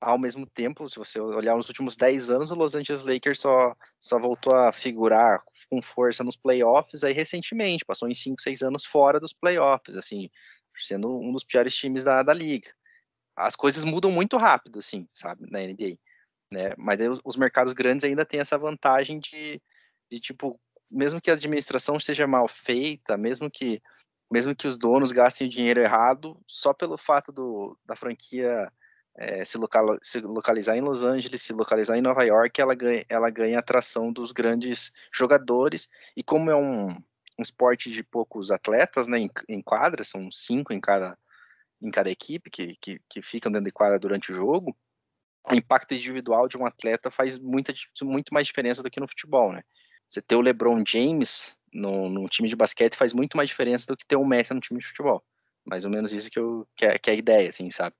ao 0.01 0.17
mesmo 0.19 0.45
tempo, 0.45 0.89
se 0.89 0.97
você 0.97 1.17
olhar 1.19 1.55
nos 1.55 1.69
últimos 1.69 1.95
10 1.95 2.29
anos, 2.29 2.51
o 2.51 2.55
Los 2.55 2.75
Angeles 2.75 3.05
Lakers 3.05 3.39
só, 3.39 3.73
só 4.01 4.19
voltou 4.19 4.53
a 4.53 4.73
figurar 4.73 5.41
com 5.69 5.81
força 5.81 6.25
nos 6.25 6.35
playoffs 6.35 7.05
aí 7.05 7.13
recentemente, 7.13 7.85
passou 7.85 8.09
em 8.09 8.13
5, 8.13 8.41
6 8.41 8.61
anos 8.61 8.85
fora 8.85 9.17
dos 9.19 9.31
playoffs, 9.31 9.95
assim, 9.95 10.29
sendo 10.75 11.09
um 11.19 11.31
dos 11.31 11.43
piores 11.45 11.73
times 11.73 12.03
da, 12.03 12.21
da 12.21 12.33
liga 12.33 12.69
as 13.39 13.55
coisas 13.55 13.85
mudam 13.85 14.11
muito 14.11 14.35
rápido, 14.37 14.79
assim, 14.79 15.07
sabe, 15.13 15.49
na 15.49 15.59
NBA. 15.59 15.97
Né? 16.51 16.73
Mas 16.77 17.01
os, 17.01 17.21
os, 17.23 17.35
mercados 17.35 17.73
grandes 17.73 18.03
ainda 18.03 18.25
têm 18.25 18.39
essa 18.39 18.57
vantagem 18.57 19.19
de, 19.19 19.61
de, 20.11 20.19
tipo, 20.19 20.59
mesmo 20.91 21.21
que 21.21 21.31
a 21.31 21.35
administração 21.35 21.99
seja 21.99 22.27
mal 22.27 22.47
feita, 22.47 23.15
mesmo 23.17 23.49
que 23.49 23.81
mesmo 24.31 24.55
que 24.55 24.67
os 24.67 24.77
donos 24.77 25.11
gastem 25.11 25.47
o 25.47 25.49
dinheiro 25.49 25.79
errado, 25.79 26.39
só 26.45 26.71
pelo 26.71 26.99
fato 26.99 27.31
do, 27.31 27.75
da 27.83 27.95
franquia 27.95 28.71
é, 29.17 29.43
se, 29.43 29.57
local, 29.57 29.97
se, 30.03 30.19
localizar 30.21 30.77
em 30.77 30.81
Los 30.81 31.01
Angeles, 31.01 31.41
se 31.41 31.51
localizar 31.51 31.97
em 31.97 32.01
Nova 32.01 32.23
York, 32.23 32.61
ela 32.61 32.75
ganha, 32.75 33.03
ela 33.09 33.29
ganha 33.31 33.57
atração 33.57 34.13
dos 34.13 34.31
grandes 34.31 34.91
jogadores. 35.11 35.89
E 36.15 36.21
como 36.21 36.51
é 36.51 36.55
um, 36.55 36.89
um 36.89 37.41
esporte 37.41 37.89
de 37.89 38.03
poucos 38.03 38.51
atletas 38.51 39.07
né, 39.07 39.17
em, 39.17 39.31
em 39.47 39.61
quadra, 39.63 40.03
são 40.03 40.31
cinco 40.31 40.73
em 40.73 40.79
cada, 40.79 41.17
em 41.81 41.91
cada 41.91 42.09
equipe 42.09 42.49
que, 42.49 42.75
que, 42.81 42.99
que 43.09 43.21
ficam 43.21 43.51
dentro 43.51 43.65
de 43.65 43.71
quadra 43.71 43.99
durante 43.99 44.31
o 44.31 44.35
jogo, 44.35 44.75
o 45.49 45.55
impacto 45.55 45.93
individual 45.93 46.47
de 46.47 46.57
um 46.57 46.65
atleta 46.65 47.09
faz 47.09 47.39
muita, 47.39 47.73
muito 48.03 48.33
mais 48.33 48.47
diferença 48.47 48.83
do 48.83 48.89
que 48.89 48.99
no 48.99 49.07
futebol, 49.07 49.51
né? 49.51 49.63
Você 50.07 50.21
ter 50.21 50.35
o 50.35 50.41
LeBron 50.41 50.83
James 50.85 51.57
no, 51.73 52.09
no 52.09 52.27
time 52.27 52.49
de 52.49 52.55
basquete 52.55 52.95
faz 52.95 53.13
muito 53.13 53.37
mais 53.37 53.49
diferença 53.49 53.85
do 53.87 53.95
que 53.95 54.05
ter 54.05 54.15
o 54.15 54.25
Messi 54.25 54.53
no 54.53 54.59
time 54.59 54.79
de 54.79 54.87
futebol. 54.87 55.23
Mais 55.65 55.85
ou 55.85 55.91
menos 55.91 56.11
isso 56.11 56.29
que, 56.29 56.39
eu, 56.39 56.67
que, 56.75 56.85
é, 56.85 56.97
que 56.97 57.09
é 57.09 57.13
a 57.13 57.17
ideia, 57.17 57.49
assim, 57.49 57.69
sabe? 57.69 57.95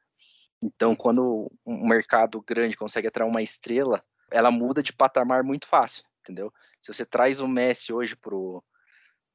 Então, 0.62 0.96
quando 0.96 1.52
um 1.66 1.88
mercado 1.88 2.42
grande 2.42 2.76
consegue 2.76 3.08
atrair 3.08 3.30
uma 3.30 3.42
estrela, 3.42 4.04
ela 4.32 4.52
muda 4.52 4.84
de 4.84 4.92
patamar 4.92 5.44
muito 5.44 5.68
fácil, 5.68 6.04
entendeu? 6.22 6.52
Se 6.80 6.92
você 6.92 7.06
traz 7.06 7.40
o 7.40 7.48
Messi 7.48 7.94
hoje 7.94 8.16
pro, 8.16 8.64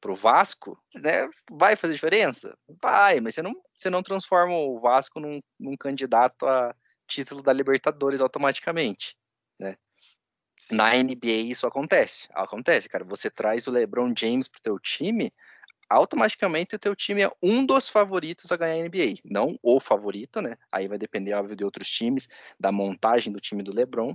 pro 0.05 0.15
Vasco, 0.15 0.79
né, 0.95 1.27
vai 1.51 1.77
fazer 1.77 1.95
diferença? 1.95 2.55
Vai, 2.83 3.21
mas 3.21 3.35
você 3.35 3.41
não, 3.41 3.55
você 3.75 3.89
não 3.89 4.03
transforma 4.03 4.53
o 4.55 4.79
Vasco 4.79 5.19
num, 5.19 5.41
num 5.59 5.75
candidato 5.79 6.47
a 6.47 6.75
título 7.09 7.43
da 7.43 7.55
Libertadores 7.55 8.21
automaticamente, 8.21 9.17
né? 9.59 9.79
Na 10.71 10.95
NBA 10.95 11.49
isso 11.49 11.67
acontece, 11.67 12.29
acontece, 12.35 12.87
cara. 12.87 13.03
Você 13.05 13.31
traz 13.31 13.67
o 13.67 13.71
LeBron 13.71 14.13
James 14.15 14.47
pro 14.47 14.61
teu 14.61 14.79
time, 14.79 15.33
automaticamente 15.89 16.77
o 16.77 16.79
teu 16.79 16.95
time 16.95 17.23
é 17.23 17.31
um 17.43 17.65
dos 17.65 17.89
favoritos 17.89 18.53
a 18.53 18.59
ganhar 18.59 18.75
a 18.75 18.87
NBA, 18.87 19.21
não 19.25 19.57
o 19.63 19.81
favorito, 19.81 20.43
né? 20.43 20.59
Aí 20.71 20.87
vai 20.87 20.99
depender, 20.99 21.33
óbvio, 21.33 21.57
de 21.57 21.65
outros 21.65 21.89
times, 21.89 22.29
da 22.61 22.71
montagem 22.71 23.33
do 23.33 23.41
time 23.41 23.63
do 23.63 23.75
LeBron, 23.75 24.15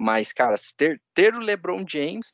mas, 0.00 0.32
cara, 0.32 0.54
ter, 0.76 1.02
ter 1.12 1.34
o 1.34 1.40
LeBron 1.40 1.84
James, 1.88 2.30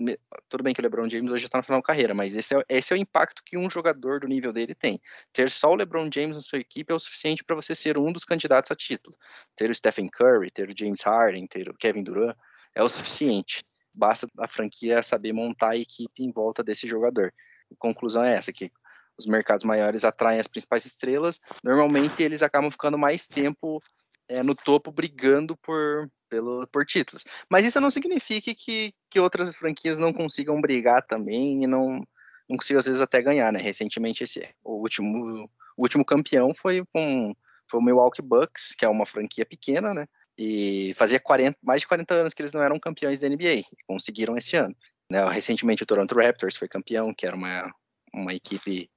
tudo 0.51 0.63
bem 0.63 0.75
que 0.75 0.81
o 0.81 0.83
LeBron 0.83 1.09
James 1.09 1.33
hoje 1.33 1.47
está 1.47 1.57
na 1.57 1.63
final 1.63 1.81
da 1.81 1.87
carreira, 1.87 2.13
mas 2.13 2.35
esse 2.35 2.55
é, 2.55 2.63
esse 2.69 2.93
é 2.93 2.97
o 2.97 2.99
impacto 2.99 3.43
que 3.43 3.57
um 3.57 3.71
jogador 3.71 4.21
do 4.21 4.29
nível 4.29 4.53
dele 4.53 4.75
tem. 4.75 5.01
Ter 5.33 5.51
só 5.51 5.71
o 5.71 5.75
LeBron 5.75 6.11
James 6.13 6.37
na 6.37 6.43
sua 6.43 6.59
equipe 6.59 6.93
é 6.93 6.95
o 6.95 6.99
suficiente 6.99 7.43
para 7.43 7.57
você 7.57 7.75
ser 7.75 7.97
um 7.97 8.13
dos 8.13 8.23
candidatos 8.23 8.71
a 8.71 8.75
título. 8.75 9.17
Ter 9.57 9.71
o 9.71 9.75
Stephen 9.75 10.09
Curry, 10.09 10.51
ter 10.51 10.69
o 10.69 10.75
James 10.79 11.01
Harden, 11.01 11.47
ter 11.47 11.71
o 11.71 11.75
Kevin 11.75 12.03
Durant 12.03 12.37
é 12.75 12.83
o 12.83 12.89
suficiente. 12.89 13.65
Basta 13.95 14.29
a 14.39 14.47
franquia 14.47 15.03
saber 15.03 15.33
montar 15.33 15.71
a 15.71 15.77
equipe 15.77 16.23
em 16.23 16.31
volta 16.31 16.63
desse 16.63 16.87
jogador. 16.87 17.33
A 17.73 17.77
conclusão 17.79 18.25
é 18.25 18.35
essa, 18.35 18.53
que 18.53 18.71
os 19.17 19.27
mercados 19.27 19.65
maiores 19.65 20.05
atraem 20.05 20.41
as 20.41 20.49
principais 20.49 20.85
estrelas, 20.85 21.41
normalmente 21.63 22.23
eles 22.23 22.43
acabam 22.43 22.71
ficando 22.71 22.99
mais 22.99 23.27
tempo 23.27 23.81
é, 24.29 24.43
no 24.43 24.55
topo 24.55 24.91
brigando 24.91 25.57
por, 25.57 26.11
pelo, 26.35 26.67
por 26.67 26.85
títulos. 26.85 27.25
Mas 27.49 27.65
isso 27.65 27.81
não 27.81 27.91
significa 27.91 28.53
que, 28.55 28.93
que 29.09 29.21
outras 29.21 29.55
franquias 29.55 29.99
não 30.01 30.13
consigam 30.13 30.61
brigar 30.61 31.01
também 31.03 31.63
e 31.63 31.67
não, 31.67 32.05
não 32.49 32.57
consigam, 32.57 32.81
às 32.81 32.87
vezes, 32.87 33.01
até 33.01 33.23
ganhar, 33.23 33.53
né? 33.53 33.61
Recentemente, 33.61 34.25
esse, 34.25 34.49
o, 34.65 34.81
último, 34.81 35.49
o 35.77 35.83
último 35.83 36.05
campeão 36.05 36.53
foi, 36.53 36.83
um, 36.95 37.33
foi 37.71 37.81
o 37.81 37.83
Milwaukee 37.83 38.23
Bucks, 38.23 38.75
que 38.77 38.85
é 38.85 38.89
uma 38.89 39.07
franquia 39.07 39.47
pequena, 39.47 39.95
né? 39.95 40.09
E 40.37 40.93
fazia 40.97 41.21
40, 41.21 41.57
mais 41.63 41.83
de 41.83 41.87
40 41.87 42.15
anos 42.15 42.35
que 42.35 42.43
eles 42.43 42.53
não 42.53 42.63
eram 42.63 42.81
campeões 42.81 43.21
da 43.21 43.29
NBA, 43.29 43.55
e 43.55 43.65
conseguiram 43.87 44.37
esse 44.37 44.57
ano. 44.57 44.75
Né? 45.09 45.25
Recentemente, 45.29 45.85
o 45.85 45.87
Toronto 45.87 46.17
Raptors 46.17 46.57
foi 46.57 46.67
campeão, 46.67 47.15
que 47.15 47.25
era 47.25 47.37
uma, 47.37 47.73
uma 48.13 48.35
equipe 48.35 48.91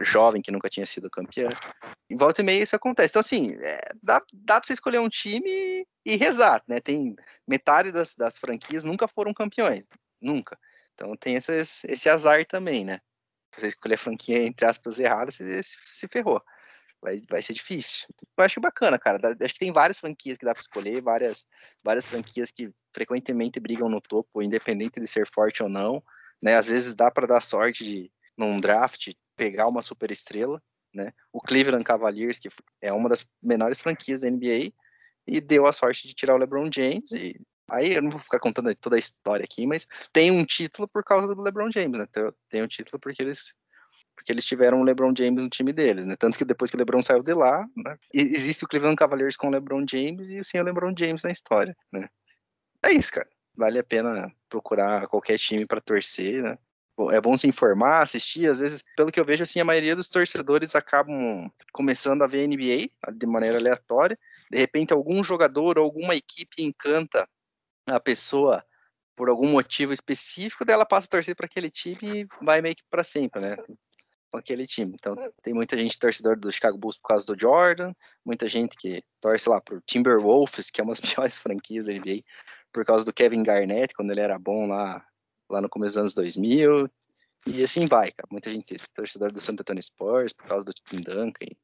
jovem 0.00 0.42
que 0.42 0.50
nunca 0.50 0.68
tinha 0.68 0.86
sido 0.86 1.10
campeã. 1.10 1.48
Em 2.10 2.16
volta 2.16 2.42
e 2.42 2.44
meia 2.44 2.62
isso 2.62 2.76
acontece. 2.76 3.12
Então, 3.12 3.20
assim, 3.20 3.54
é, 3.60 3.80
dá, 4.02 4.22
dá 4.32 4.60
pra 4.60 4.66
você 4.66 4.74
escolher 4.74 4.98
um 4.98 5.08
time 5.08 5.86
e 6.04 6.16
rezar, 6.16 6.62
né? 6.68 6.80
Tem 6.80 7.16
metade 7.46 7.90
das, 7.90 8.14
das 8.14 8.38
franquias 8.38 8.84
nunca 8.84 9.08
foram 9.08 9.32
campeões. 9.32 9.84
Nunca. 10.20 10.58
Então 10.94 11.16
tem 11.16 11.34
esse, 11.34 11.52
esse 11.88 12.08
azar 12.08 12.44
também, 12.46 12.84
né? 12.84 13.00
Você 13.56 13.68
escolher 13.68 13.94
a 13.94 13.98
franquia, 13.98 14.42
entre 14.42 14.66
aspas, 14.66 14.98
errada, 14.98 15.30
você 15.30 15.62
se, 15.62 15.76
se 15.86 16.08
ferrou. 16.08 16.42
Vai, 17.00 17.18
vai 17.28 17.42
ser 17.42 17.52
difícil. 17.52 18.08
Eu 18.36 18.44
acho 18.44 18.60
bacana, 18.60 18.98
cara. 18.98 19.18
Acho 19.42 19.54
que 19.54 19.60
tem 19.60 19.72
várias 19.72 19.98
franquias 19.98 20.38
que 20.38 20.44
dá 20.44 20.54
para 20.54 20.62
escolher, 20.62 21.02
várias, 21.02 21.46
várias 21.84 22.06
franquias 22.06 22.50
que 22.50 22.70
frequentemente 22.94 23.60
brigam 23.60 23.88
no 23.88 24.00
topo, 24.00 24.42
independente 24.42 24.98
de 24.98 25.06
ser 25.06 25.28
forte 25.30 25.62
ou 25.62 25.68
não. 25.68 26.02
Né? 26.40 26.56
Às 26.56 26.66
vezes 26.66 26.94
dá 26.94 27.10
para 27.10 27.26
dar 27.26 27.42
sorte 27.42 27.84
de, 27.84 28.10
num 28.36 28.60
draft, 28.60 29.12
pegar 29.36 29.66
uma 29.66 29.82
super 29.82 30.10
estrela, 30.10 30.62
né? 30.92 31.12
O 31.32 31.40
Cleveland 31.40 31.84
Cavaliers, 31.84 32.38
que 32.38 32.48
é 32.80 32.92
uma 32.92 33.08
das 33.08 33.26
menores 33.42 33.80
franquias 33.80 34.20
da 34.20 34.30
NBA, 34.30 34.72
e 35.26 35.40
deu 35.40 35.66
a 35.66 35.72
sorte 35.72 36.06
de 36.06 36.14
tirar 36.14 36.34
o 36.34 36.38
LeBron 36.38 36.70
James 36.72 37.10
e 37.12 37.40
aí 37.70 37.94
eu 37.94 38.02
não 38.02 38.10
vou 38.10 38.20
ficar 38.20 38.38
contando 38.38 38.74
toda 38.76 38.96
a 38.96 38.98
história 38.98 39.44
aqui, 39.44 39.66
mas 39.66 39.86
tem 40.12 40.30
um 40.30 40.44
título 40.44 40.86
por 40.86 41.02
causa 41.02 41.34
do 41.34 41.42
LeBron 41.42 41.70
James, 41.72 41.98
né? 41.98 42.06
Tem 42.50 42.62
um 42.62 42.68
título 42.68 43.00
porque 43.00 43.22
eles 43.22 43.54
porque 44.14 44.30
eles 44.32 44.44
tiveram 44.44 44.80
o 44.80 44.84
LeBron 44.84 45.12
James 45.16 45.42
no 45.42 45.50
time 45.50 45.72
deles, 45.72 46.06
né? 46.06 46.16
Tanto 46.16 46.38
que 46.38 46.44
depois 46.44 46.70
que 46.70 46.76
o 46.76 46.78
LeBron 46.78 47.02
saiu 47.02 47.22
de 47.22 47.34
lá, 47.34 47.66
né? 47.76 47.98
existe 48.14 48.64
o 48.64 48.68
Cleveland 48.68 48.96
Cavaliers 48.96 49.36
com 49.36 49.48
o 49.48 49.50
LeBron 49.50 49.84
James 49.88 50.28
e 50.30 50.42
sem 50.44 50.60
o 50.60 50.64
LeBron 50.64 50.94
James 50.96 51.22
na 51.22 51.30
história, 51.30 51.76
né? 51.92 52.08
É 52.82 52.92
isso, 52.92 53.12
cara. 53.12 53.28
Vale 53.56 53.78
a 53.78 53.84
pena 53.84 54.32
procurar 54.48 55.06
qualquer 55.08 55.38
time 55.38 55.66
para 55.66 55.80
torcer, 55.80 56.42
né? 56.42 56.58
É 57.10 57.20
bom 57.20 57.36
se 57.36 57.48
informar, 57.48 58.02
assistir. 58.02 58.48
Às 58.48 58.58
vezes, 58.58 58.84
pelo 58.96 59.10
que 59.10 59.18
eu 59.18 59.24
vejo, 59.24 59.42
assim, 59.42 59.60
a 59.60 59.64
maioria 59.64 59.96
dos 59.96 60.08
torcedores 60.08 60.74
acabam 60.74 61.50
começando 61.72 62.22
a 62.22 62.26
ver 62.26 62.46
NBA 62.46 62.90
de 63.12 63.26
maneira 63.26 63.58
aleatória. 63.58 64.18
De 64.50 64.58
repente, 64.58 64.92
algum 64.92 65.22
jogador 65.24 65.78
ou 65.78 65.84
alguma 65.84 66.14
equipe 66.14 66.62
encanta 66.62 67.28
a 67.86 68.00
pessoa 68.00 68.64
por 69.16 69.28
algum 69.28 69.48
motivo 69.48 69.92
específico, 69.92 70.64
dela 70.64 70.84
passa 70.84 71.06
a 71.06 71.10
torcer 71.10 71.36
para 71.36 71.46
aquele 71.46 71.70
time 71.70 71.98
e 72.02 72.28
vai 72.42 72.60
meio 72.60 72.74
que 72.74 72.82
para 72.90 73.04
sempre, 73.04 73.40
né? 73.40 73.56
Com 74.30 74.38
aquele 74.38 74.66
time. 74.66 74.92
Então, 74.94 75.14
tem 75.42 75.54
muita 75.54 75.76
gente 75.76 75.98
torcedor 75.98 76.36
do 76.36 76.50
Chicago 76.50 76.76
Bulls 76.76 76.98
por 76.98 77.08
causa 77.08 77.24
do 77.24 77.38
Jordan, 77.38 77.92
muita 78.24 78.48
gente 78.48 78.76
que 78.76 79.02
torce 79.20 79.48
lá 79.48 79.60
pro 79.60 79.80
Timberwolves, 79.82 80.70
que 80.70 80.80
é 80.80 80.84
uma 80.84 80.94
das 80.94 81.00
piores 81.14 81.38
franquias 81.38 81.86
da 81.86 81.92
NBA, 81.92 82.22
por 82.72 82.84
causa 82.84 83.04
do 83.04 83.12
Kevin 83.12 83.44
Garnett, 83.44 83.94
quando 83.94 84.10
ele 84.10 84.20
era 84.20 84.38
bom 84.38 84.66
lá 84.66 85.04
lá 85.48 85.60
no 85.60 85.68
começo 85.68 85.94
dos 85.94 85.98
anos 85.98 86.14
2000, 86.14 86.90
e 87.46 87.62
assim 87.62 87.86
vai, 87.86 88.10
cara. 88.10 88.28
Muita 88.30 88.50
gente 88.50 88.74
é 88.74 88.78
torcedor 88.94 89.32
do 89.32 89.40
Santo 89.40 89.60
Antônio 89.60 89.82
Spurs 89.82 90.32
por 90.32 90.46
causa 90.46 90.64
do 90.64 90.72
Tim 90.72 91.02
Duncan 91.02 91.44
e, 91.46 91.56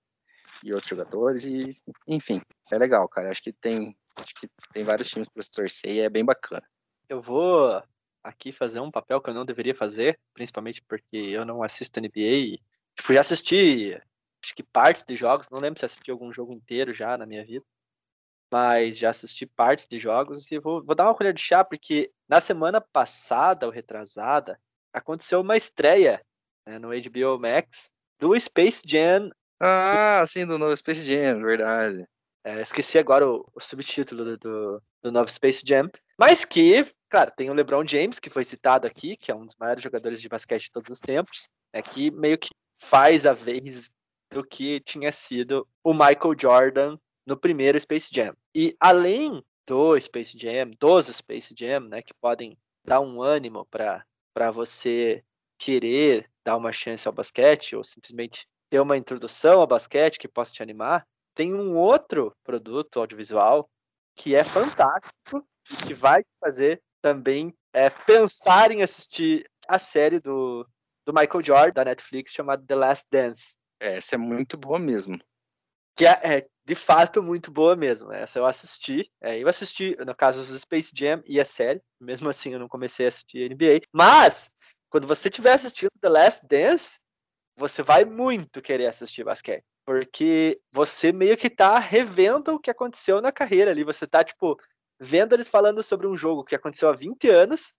e, 0.65 0.73
outros 0.73 0.91
jogadores, 0.91 1.45
e 1.45 1.71
enfim, 2.07 2.41
é 2.71 2.79
legal, 2.79 3.09
cara. 3.09 3.31
Acho 3.31 3.43
que 3.43 3.53
tem, 3.53 3.97
acho 4.17 4.35
que 4.35 4.49
tem 4.73 4.85
vários 4.85 5.09
times 5.09 5.29
para 5.29 5.43
se 5.43 5.51
torcer 5.51 5.91
e 5.91 6.01
é 6.01 6.09
bem 6.09 6.25
bacana. 6.25 6.67
Eu 7.09 7.21
vou 7.21 7.83
aqui 8.23 8.53
fazer 8.53 8.81
um 8.81 8.91
papel 8.91 9.21
que 9.21 9.31
eu 9.31 9.35
não 9.35 9.45
deveria 9.45 9.75
fazer, 9.75 10.19
principalmente 10.35 10.83
porque 10.83 11.17
eu 11.17 11.45
não 11.45 11.63
assisto 11.63 11.99
NBA. 11.99 12.59
Tipo, 12.95 13.15
já 13.15 13.23
assisti, 13.23 13.99
acho 14.45 14.55
que 14.55 14.63
partes 14.63 15.03
de 15.03 15.17
jogos, 15.17 15.49
não 15.49 15.59
lembro 15.59 15.79
se 15.79 15.87
assisti 15.87 16.11
algum 16.11 16.31
jogo 16.31 16.53
inteiro 16.53 16.93
já 16.93 17.17
na 17.17 17.25
minha 17.25 17.45
vida 17.45 17.65
mas 18.51 18.99
já 18.99 19.11
assisti 19.11 19.47
partes 19.47 19.87
de 19.87 19.99
jogos 19.99 20.51
e 20.51 20.59
vou, 20.59 20.83
vou 20.85 20.95
dar 20.95 21.05
uma 21.05 21.15
colher 21.15 21.33
de 21.33 21.41
chá, 21.41 21.65
porque 21.65 22.11
na 22.29 22.41
semana 22.41 22.81
passada, 22.81 23.67
ou 23.67 23.73
retrasada, 23.73 24.59
aconteceu 24.93 25.41
uma 25.41 25.57
estreia 25.57 26.21
né, 26.67 26.79
no 26.79 26.89
HBO 26.89 27.39
Max 27.39 27.91
do 28.19 28.39
Space 28.39 28.83
Jam. 28.87 29.31
Ah, 29.61 30.25
sim, 30.27 30.47
do 30.47 30.59
novo 30.59 30.77
Space 30.77 31.05
Jam, 31.05 31.41
verdade. 31.43 32.07
É, 32.43 32.61
esqueci 32.61 32.99
agora 32.99 33.29
o, 33.29 33.47
o 33.55 33.61
subtítulo 33.61 34.25
do, 34.25 34.39
do, 34.39 34.83
do, 35.03 35.13
novo 35.13 35.31
Space 35.31 35.63
Jam. 35.65 35.91
Mas 36.19 36.45
que, 36.45 36.87
claro, 37.09 37.31
tem 37.37 37.51
o 37.51 37.55
LeBron 37.55 37.87
James, 37.87 38.19
que 38.19 38.31
foi 38.31 38.45
citado 38.45 38.87
aqui, 38.87 39.17
que 39.17 39.31
é 39.31 39.35
um 39.35 39.45
dos 39.45 39.57
maiores 39.57 39.83
jogadores 39.83 40.21
de 40.21 40.29
basquete 40.29 40.65
de 40.65 40.73
todos 40.73 40.91
os 40.91 41.01
tempos, 41.01 41.49
é 41.73 41.83
que 41.83 42.11
meio 42.11 42.39
que 42.39 42.51
faz 42.79 43.27
a 43.27 43.33
vez 43.33 43.91
do 44.31 44.45
que 44.45 44.81
tinha 44.81 45.13
sido 45.13 45.69
o 45.85 45.93
Michael 45.93 46.35
Jordan 46.39 46.99
no 47.27 47.37
primeiro 47.37 47.79
Space 47.79 48.09
Jam. 48.13 48.35
E 48.55 48.77
além 48.81 49.45
do 49.67 49.99
Space 50.01 50.37
Jam, 50.37 50.71
dos 50.79 51.07
Space 51.07 51.55
Jam, 51.57 51.81
né, 51.81 52.03
que 52.03 52.15
podem 52.15 52.59
dar 52.85 53.01
um 53.01 53.23
ânimo 53.23 53.67
para 53.67 54.51
você 54.51 55.25
querer 55.59 56.31
dar 56.45 56.57
uma 56.57 56.73
chance 56.73 57.07
ao 57.07 57.15
basquete 57.15 57.77
ou 57.77 57.85
simplesmente 57.85 58.49
ter 58.71 58.81
uma 58.81 58.97
introdução 58.97 59.61
ao 59.61 59.67
basquete 59.67 60.19
que 60.19 60.29
possa 60.29 60.53
te 60.53 60.63
animar, 60.63 61.07
tem 61.35 61.55
um 61.55 61.77
outro 61.77 62.35
produto 62.43 62.99
audiovisual 62.99 63.69
que 64.17 64.35
é 64.35 64.43
fantástico 64.43 65.47
e 65.71 65.77
que 65.87 65.95
vai 65.95 66.25
fazer 66.41 66.83
também 67.03 67.55
é, 67.73 67.89
pensar 67.91 68.71
em 68.71 68.83
assistir 68.83 69.45
a 69.69 69.79
série 69.79 70.21
do, 70.21 70.67
do 71.07 71.13
Michael 71.13 71.45
Jordan 71.45 71.73
da 71.73 71.85
Netflix 71.85 72.33
chamada 72.33 72.65
The 72.67 72.75
Last 72.75 73.07
Dance. 73.11 73.57
Essa 73.79 74.17
é 74.17 74.19
muito 74.19 74.57
boa 74.57 74.79
mesmo. 74.79 75.19
Que 75.97 76.07
é, 76.07 76.21
é 76.23 76.47
de 76.65 76.75
fato 76.75 77.23
muito 77.23 77.51
boa 77.51 77.75
mesmo. 77.75 78.13
Essa 78.13 78.39
eu 78.39 78.47
assisti. 78.47 79.11
É, 79.21 79.39
eu 79.39 79.49
assisti, 79.49 79.97
no 80.05 80.15
caso, 80.15 80.41
os 80.41 80.61
Space 80.61 80.93
Jam 80.95 81.23
e 81.27 81.41
a 81.41 81.45
série. 81.45 81.83
Mesmo 82.01 82.29
assim, 82.29 82.53
eu 82.53 82.59
não 82.59 82.69
comecei 82.69 83.07
a 83.07 83.09
assistir 83.09 83.51
NBA. 83.51 83.81
Mas, 83.93 84.51
quando 84.89 85.07
você 85.07 85.29
estiver 85.29 85.53
assistindo 85.53 85.91
The 86.01 86.09
Last 86.09 86.47
Dance, 86.47 86.99
você 87.57 87.83
vai 87.83 88.05
muito 88.05 88.63
querer 88.63 88.87
assistir 88.87 89.25
basquete. 89.25 89.65
Porque 89.85 90.61
você 90.73 91.13
meio 91.13 91.37
que 91.37 91.51
tá 91.51 91.79
revendo 91.79 92.55
o 92.55 92.61
que 92.61 92.71
aconteceu 92.71 93.21
na 93.21 93.33
carreira 93.33 93.71
ali. 93.71 93.83
Você 93.83 94.07
tá, 94.07 94.23
tipo, 94.23 94.57
vendo 95.01 95.35
eles 95.35 95.49
falando 95.49 95.83
sobre 95.83 96.07
um 96.07 96.17
jogo 96.17 96.45
que 96.45 96.55
aconteceu 96.55 96.89
há 96.89 96.93
20 96.93 97.29
anos 97.29 97.75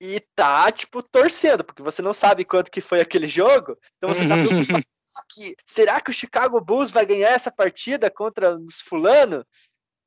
e 0.00 0.20
tá, 0.34 0.70
tipo, 0.70 1.02
torcendo, 1.02 1.64
porque 1.64 1.82
você 1.82 2.02
não 2.02 2.12
sabe 2.12 2.44
quanto 2.44 2.70
que 2.70 2.80
foi 2.80 3.00
aquele 3.00 3.26
jogo. 3.26 3.78
Então 3.96 4.12
você 4.12 4.28
tá 4.28 4.34
preocupado 4.34 4.84
que 5.28 5.56
será 5.64 6.00
que 6.00 6.10
o 6.10 6.14
Chicago 6.14 6.60
Bulls 6.60 6.90
vai 6.90 7.06
ganhar 7.06 7.30
essa 7.30 7.50
partida 7.50 8.10
contra 8.10 8.56
os 8.56 8.80
fulano? 8.80 9.46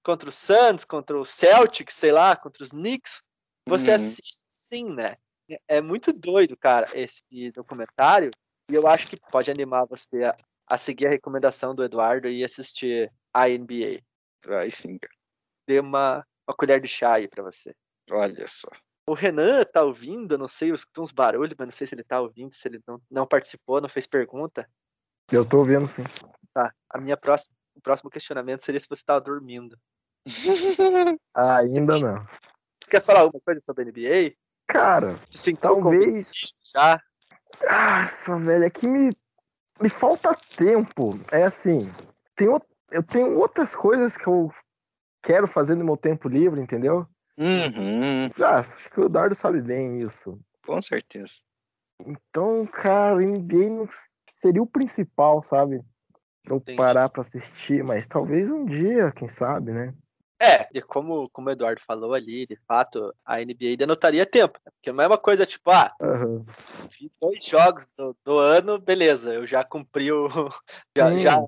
Contra 0.03 0.29
o 0.29 0.31
Suns, 0.31 0.85
contra 0.85 1.19
o 1.19 1.25
Celtics, 1.25 1.95
sei 1.95 2.11
lá, 2.11 2.35
contra 2.35 2.63
os 2.63 2.71
Knicks? 2.71 3.21
Você 3.67 3.89
uhum. 3.89 3.95
assiste 3.95 4.37
sim, 4.41 4.93
né? 4.93 5.17
É 5.67 5.81
muito 5.81 6.13
doido, 6.13 6.55
cara, 6.55 6.87
esse 6.93 7.23
documentário. 7.51 8.31
E 8.69 8.75
eu 8.75 8.87
acho 8.87 9.07
que 9.07 9.17
pode 9.17 9.49
animar 9.49 9.85
você 9.85 10.23
a, 10.23 10.37
a 10.67 10.77
seguir 10.77 11.07
a 11.07 11.09
recomendação 11.09 11.73
do 11.73 11.83
Eduardo 11.83 12.29
e 12.29 12.43
assistir 12.43 13.11
a 13.33 13.47
NBA. 13.47 14.01
Vai 14.45 14.69
sim, 14.69 14.97
cara. 14.97 15.13
Dê 15.67 15.79
uma, 15.79 16.25
uma 16.47 16.55
colher 16.55 16.79
de 16.79 16.87
chá 16.87 17.13
aí 17.13 17.27
pra 17.27 17.43
você. 17.43 17.75
Olha 18.11 18.47
só. 18.47 18.69
O 19.07 19.13
Renan 19.13 19.63
tá 19.65 19.83
ouvindo, 19.83 20.37
não 20.37 20.47
sei, 20.47 20.71
escutou 20.71 21.03
uns 21.03 21.11
barulhos, 21.11 21.55
mas 21.57 21.67
não 21.67 21.71
sei 21.71 21.87
se 21.87 21.95
ele 21.95 22.03
tá 22.03 22.21
ouvindo, 22.21 22.53
se 22.53 22.67
ele 22.67 22.79
não, 22.87 23.01
não 23.09 23.25
participou, 23.25 23.81
não 23.81 23.89
fez 23.89 24.05
pergunta. 24.05 24.69
Eu 25.31 25.45
tô 25.45 25.59
ouvindo, 25.59 25.87
sim. 25.87 26.03
Tá. 26.53 26.73
A 26.89 26.99
minha 26.99 27.15
próxima, 27.15 27.55
o 27.75 27.81
próximo 27.81 28.09
questionamento 28.09 28.61
seria 28.61 28.79
se 28.79 28.89
você 28.89 29.03
tava 29.05 29.21
dormindo. 29.21 29.77
ah, 31.33 31.57
ainda 31.61 31.99
não. 31.99 32.27
Quer 32.89 33.01
falar 33.01 33.21
alguma 33.21 33.41
coisa 33.41 33.61
sobre 33.61 33.83
a 33.83 33.85
NBA? 33.85 34.35
Cara, 34.67 35.19
Sim, 35.29 35.55
talvez. 35.55 36.31
Já. 36.73 37.01
Nossa, 37.63 38.37
velho, 38.37 38.63
é 38.63 38.69
que 38.69 38.87
me, 38.87 39.11
me 39.79 39.89
falta 39.89 40.35
tempo. 40.55 41.13
É 41.31 41.43
assim, 41.43 41.91
tem, 42.35 42.47
eu 42.91 43.03
tenho 43.03 43.37
outras 43.37 43.75
coisas 43.75 44.17
que 44.17 44.27
eu 44.27 44.51
quero 45.21 45.47
fazer 45.47 45.75
no 45.75 45.85
meu 45.85 45.97
tempo 45.97 46.27
livre, 46.27 46.61
entendeu? 46.61 47.07
Uhum. 47.37 48.25
Ah, 48.43 48.55
acho 48.55 48.89
que 48.89 48.99
o 48.99 49.09
Dardo 49.09 49.35
sabe 49.35 49.61
bem 49.61 50.01
isso. 50.01 50.39
Com 50.65 50.81
certeza. 50.81 51.33
Então, 52.05 52.65
cara, 52.65 53.15
NBA 53.15 53.69
não 53.69 53.89
seria 54.39 54.61
o 54.61 54.67
principal, 54.67 55.41
sabe? 55.41 55.81
Pra 56.43 56.53
eu 56.53 56.57
Entendi. 56.57 56.77
parar 56.77 57.09
pra 57.09 57.21
assistir, 57.21 57.83
mas 57.83 58.07
talvez 58.07 58.49
um 58.49 58.65
dia, 58.65 59.11
quem 59.11 59.27
sabe, 59.27 59.71
né? 59.71 59.93
É, 60.41 60.69
e 60.73 60.81
como, 60.81 61.29
como 61.31 61.49
o 61.49 61.51
Eduardo 61.51 61.81
falou 61.81 62.13
ali, 62.13 62.47
de 62.47 62.55
fato, 62.65 63.13
a 63.25 63.41
NBA 63.41 63.75
denotaria 63.77 64.25
tempo. 64.25 64.57
Né? 64.65 64.71
Porque 64.71 64.89
não 64.89 65.03
é 65.03 65.07
uma 65.07 65.17
coisa 65.17 65.45
tipo, 65.45 65.69
ah, 65.69 65.93
uhum. 65.99 66.45
dois 67.21 67.43
jogos 67.43 67.87
do, 67.97 68.15
do, 68.23 68.37
ano, 68.37 68.79
beleza, 68.79 69.33
eu 69.33 69.45
já 69.45 69.65
cumpri 69.65 70.11
o. 70.11 70.29
Já, 70.97 71.11
Sim, 71.11 71.19
já, 71.19 71.45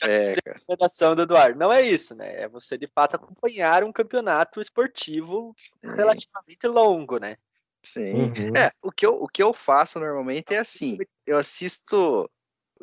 já 0.00 0.08
é, 0.08 0.34
a 0.34 0.52
recomendação 0.52 1.14
do 1.14 1.22
Eduardo. 1.22 1.58
Não 1.58 1.72
é 1.72 1.82
isso, 1.82 2.14
né? 2.14 2.42
É 2.42 2.48
você 2.48 2.78
de 2.78 2.86
fato 2.86 3.16
acompanhar 3.16 3.84
um 3.84 3.92
campeonato 3.92 4.60
esportivo 4.60 5.52
Sim. 5.56 5.70
relativamente 5.82 6.66
longo, 6.66 7.18
né? 7.18 7.36
Sim. 7.82 8.14
Uhum. 8.14 8.56
É, 8.56 8.72
o 8.82 8.90
que, 8.90 9.04
eu, 9.04 9.22
o 9.22 9.28
que 9.28 9.42
eu 9.42 9.52
faço 9.52 10.00
normalmente 10.00 10.54
é 10.54 10.58
assim: 10.58 10.96
eu 11.26 11.36
assisto 11.36 12.30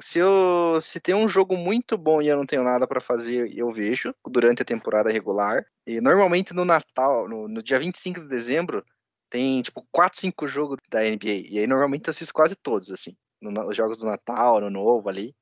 se 0.02 0.20
eu 0.20 0.80
se 0.82 1.00
tem 1.00 1.16
um 1.16 1.30
jogo 1.30 1.56
muito 1.56 1.98
bom 1.98 2.22
e 2.22 2.28
eu 2.28 2.38
não 2.38 2.46
tenho 2.46 2.64
nada 2.64 2.88
para 2.88 3.00
fazer, 3.00 3.56
eu 3.56 3.72
vejo 3.72 4.14
durante 4.28 4.62
a 4.62 4.66
temporada 4.66 5.12
regular. 5.12 5.66
E 5.86 6.02
normalmente 6.02 6.54
no 6.54 6.66
Natal, 6.66 7.28
no, 7.28 7.48
no 7.48 7.64
dia 7.64 7.80
25 7.80 8.22
de 8.22 8.28
dezembro, 8.28 8.86
tem 9.30 9.62
tipo 9.62 9.86
4, 9.92 10.20
5 10.20 10.48
jogos 10.48 10.78
da 10.90 11.02
NBA. 11.02 11.48
E 11.50 11.60
aí 11.60 11.68
normalmente 11.68 12.08
eu 12.08 12.12
assisto 12.12 12.34
quase 12.34 12.56
todos, 12.56 12.92
assim. 12.92 13.16
No, 13.42 13.68
os 13.68 13.78
jogos 13.78 13.98
do 13.98 14.06
Natal, 14.06 14.60
no 14.60 14.70
Novo 14.70 15.10
ali. 15.10 15.36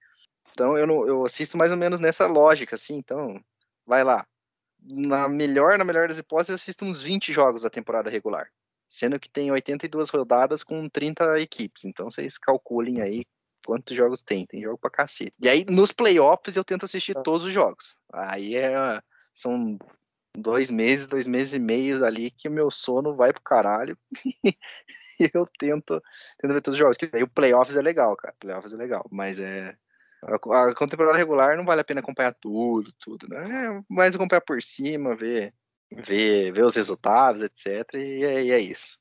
Então 0.52 0.78
eu, 0.78 0.86
não, 0.86 1.08
eu 1.08 1.26
assisto 1.26 1.58
mais 1.58 1.72
ou 1.72 1.78
menos 1.78 2.00
nessa 2.00 2.28
lógica, 2.28 2.76
assim. 2.76 2.96
Então, 2.96 3.42
vai 3.86 4.04
lá. 4.04 4.26
Na 4.82 5.28
melhor, 5.28 5.78
na 5.78 5.84
melhor 5.84 6.08
das 6.08 6.20
hipóteses, 6.20 6.50
eu 6.50 6.56
assisto 6.56 6.86
uns 6.86 7.02
20 7.02 7.34
jogos 7.34 7.64
da 7.64 7.70
temporada 7.70 8.10
regular. 8.10 8.50
Sendo 8.88 9.20
que 9.20 9.30
tem 9.30 9.52
82 9.52 10.10
rodadas 10.10 10.64
com 10.64 10.88
30 10.88 11.40
equipes. 11.40 11.86
Então 11.86 12.10
vocês 12.10 12.38
calculem 12.38 13.02
aí 13.02 13.24
quantos 13.66 13.96
jogos 13.96 14.24
tem? 14.24 14.46
Tem 14.46 14.62
jogo 14.62 14.78
pra 14.78 14.90
cacete. 14.90 15.34
E 15.42 15.50
aí, 15.50 15.66
nos 15.66 15.92
playoffs, 15.92 16.56
eu 16.56 16.64
tento 16.64 16.86
assistir 16.86 17.18
ah. 17.18 17.22
todos 17.22 17.46
os 17.46 17.54
jogos. 17.54 17.96
Aí 18.12 18.56
é, 18.56 19.02
são 19.34 19.78
dois 20.38 20.70
meses, 20.70 21.08
dois 21.08 21.28
meses 21.28 21.54
e 21.54 21.60
meios 21.60 22.02
ali 22.02 22.32
que 22.32 22.48
o 22.48 22.52
meu 22.52 22.70
sono 22.72 23.16
vai 23.16 23.34
pro 23.34 23.42
caralho. 23.42 23.98
e 25.20 25.30
eu 25.34 25.48
tento, 25.58 26.02
tento 26.40 26.54
ver 26.54 26.62
todos 26.62 26.76
os 26.76 26.80
jogos. 26.80 26.98
Que 26.98 27.10
aí 27.14 27.24
o 27.24 27.30
playoffs 27.30 27.76
é 27.76 27.82
legal, 27.82 28.16
cara. 28.16 28.36
Playoffs 28.40 28.74
é 28.74 28.78
legal, 28.78 29.06
mas 29.12 29.40
é. 29.40 29.76
A, 30.22 30.36
a 30.36 30.88
temporada 30.88 31.18
regular 31.18 31.56
não 31.56 31.66
vale 31.66 31.80
a 31.82 31.84
pena 31.84 32.02
acompanhar 32.02 32.34
tudo, 32.34 32.92
tudo, 33.00 33.28
né? 33.30 33.68
É 33.68 33.84
mais 33.88 34.16
acompanhar 34.16 34.42
por 34.42 34.62
cima, 34.62 35.16
ver, 35.16 35.54
ver, 35.92 36.52
ver 36.52 36.64
os 36.64 36.76
resultados, 36.76 37.42
etc. 37.42 37.94
E 37.96 38.26
é, 38.26 38.44
e 38.44 38.52
é 38.52 38.60
isso. 38.60 39.00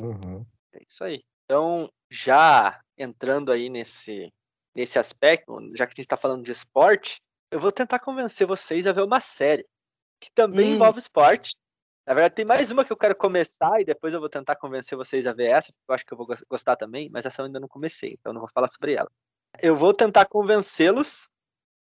Uhum. 0.00 0.44
É 0.74 0.82
isso 0.84 1.02
aí. 1.02 1.24
Então, 1.48 1.90
já 2.10 2.78
entrando 2.98 3.50
aí 3.50 3.70
nesse, 3.70 4.30
nesse 4.74 4.98
aspecto, 4.98 5.58
já 5.74 5.86
que 5.86 5.92
a 5.92 5.96
gente 5.96 6.00
está 6.00 6.16
falando 6.16 6.44
de 6.44 6.52
esporte, 6.52 7.22
eu 7.50 7.58
vou 7.58 7.72
tentar 7.72 8.00
convencer 8.00 8.46
vocês 8.46 8.86
a 8.86 8.92
ver 8.92 9.00
uma 9.00 9.18
série 9.18 9.66
que 10.20 10.30
também 10.30 10.72
hum. 10.72 10.74
envolve 10.74 10.98
esporte. 10.98 11.56
Na 12.06 12.12
verdade, 12.12 12.34
tem 12.34 12.44
mais 12.44 12.70
uma 12.70 12.84
que 12.84 12.92
eu 12.92 12.96
quero 12.98 13.16
começar 13.16 13.80
e 13.80 13.84
depois 13.86 14.12
eu 14.12 14.20
vou 14.20 14.28
tentar 14.28 14.56
convencer 14.56 14.98
vocês 14.98 15.26
a 15.26 15.32
ver 15.32 15.46
essa, 15.46 15.72
porque 15.72 15.90
eu 15.90 15.94
acho 15.94 16.04
que 16.04 16.12
eu 16.12 16.18
vou 16.18 16.26
gostar 16.50 16.76
também, 16.76 17.08
mas 17.10 17.24
essa 17.24 17.40
eu 17.40 17.46
ainda 17.46 17.60
não 17.60 17.68
comecei, 17.68 18.10
então 18.10 18.28
eu 18.30 18.34
não 18.34 18.42
vou 18.42 18.50
falar 18.52 18.68
sobre 18.68 18.92
ela. 18.92 19.10
Eu 19.58 19.74
vou 19.74 19.94
tentar 19.94 20.26
convencê-los 20.26 21.30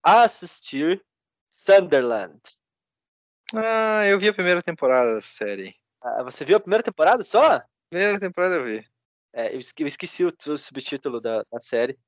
a 0.00 0.22
assistir 0.22 1.04
Sunderland. 1.50 2.40
Ah, 3.52 4.06
eu 4.06 4.20
vi 4.20 4.28
a 4.28 4.34
primeira 4.34 4.62
temporada 4.62 5.16
dessa 5.16 5.32
série. 5.32 5.74
Ah, 6.00 6.22
você 6.22 6.44
viu 6.44 6.56
a 6.56 6.60
primeira 6.60 6.84
temporada 6.84 7.24
só? 7.24 7.60
Primeira 7.90 8.20
temporada 8.20 8.54
eu 8.54 8.64
vi. 8.64 8.95
É, 9.36 9.54
eu, 9.54 9.58
esqueci, 9.58 9.82
eu 9.82 9.86
esqueci 9.86 10.24
o, 10.24 10.54
o 10.54 10.58
subtítulo 10.58 11.20
da, 11.20 11.44
da, 11.52 11.60
série, 11.60 11.98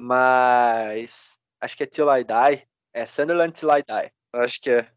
mas 0.00 1.36
acho 1.60 1.76
que 1.76 1.82
é 1.82 1.86
Till 1.86 2.06
I 2.08 2.22
Die. 2.22 2.68
É 2.94 3.04
Sunderland 3.04 3.52
Till 3.52 3.68
I 3.68 3.82
Die. 3.82 4.12
Acho 4.32 4.60
que 4.60 4.70
é. 4.70 4.92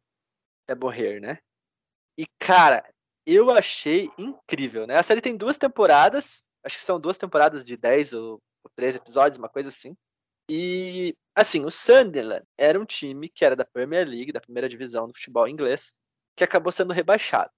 É 0.67 0.75
morrer, 0.75 1.19
né? 1.19 1.39
E, 2.17 2.25
cara, 2.39 2.87
eu 3.25 3.51
achei 3.51 4.09
incrível, 4.17 4.85
né? 4.87 4.97
A 4.97 5.03
série 5.03 5.21
tem 5.21 5.35
duas 5.35 5.57
temporadas, 5.57 6.43
acho 6.63 6.77
que 6.77 6.83
são 6.83 6.99
duas 6.99 7.17
temporadas 7.17 7.63
de 7.63 7.77
10 7.77 8.13
ou, 8.13 8.41
ou 8.63 8.71
13 8.75 8.97
episódios, 8.97 9.37
uma 9.37 9.49
coisa 9.49 9.69
assim. 9.69 9.95
E, 10.49 11.15
assim, 11.35 11.65
o 11.65 11.71
Sunderland 11.71 12.45
era 12.57 12.79
um 12.79 12.85
time 12.85 13.29
que 13.29 13.43
era 13.43 13.55
da 13.55 13.65
Premier 13.65 14.07
League, 14.07 14.31
da 14.31 14.41
primeira 14.41 14.69
divisão 14.69 15.07
do 15.07 15.13
futebol 15.13 15.47
inglês, 15.47 15.93
que 16.35 16.43
acabou 16.43 16.71
sendo 16.71 16.93
rebaixado. 16.93 17.51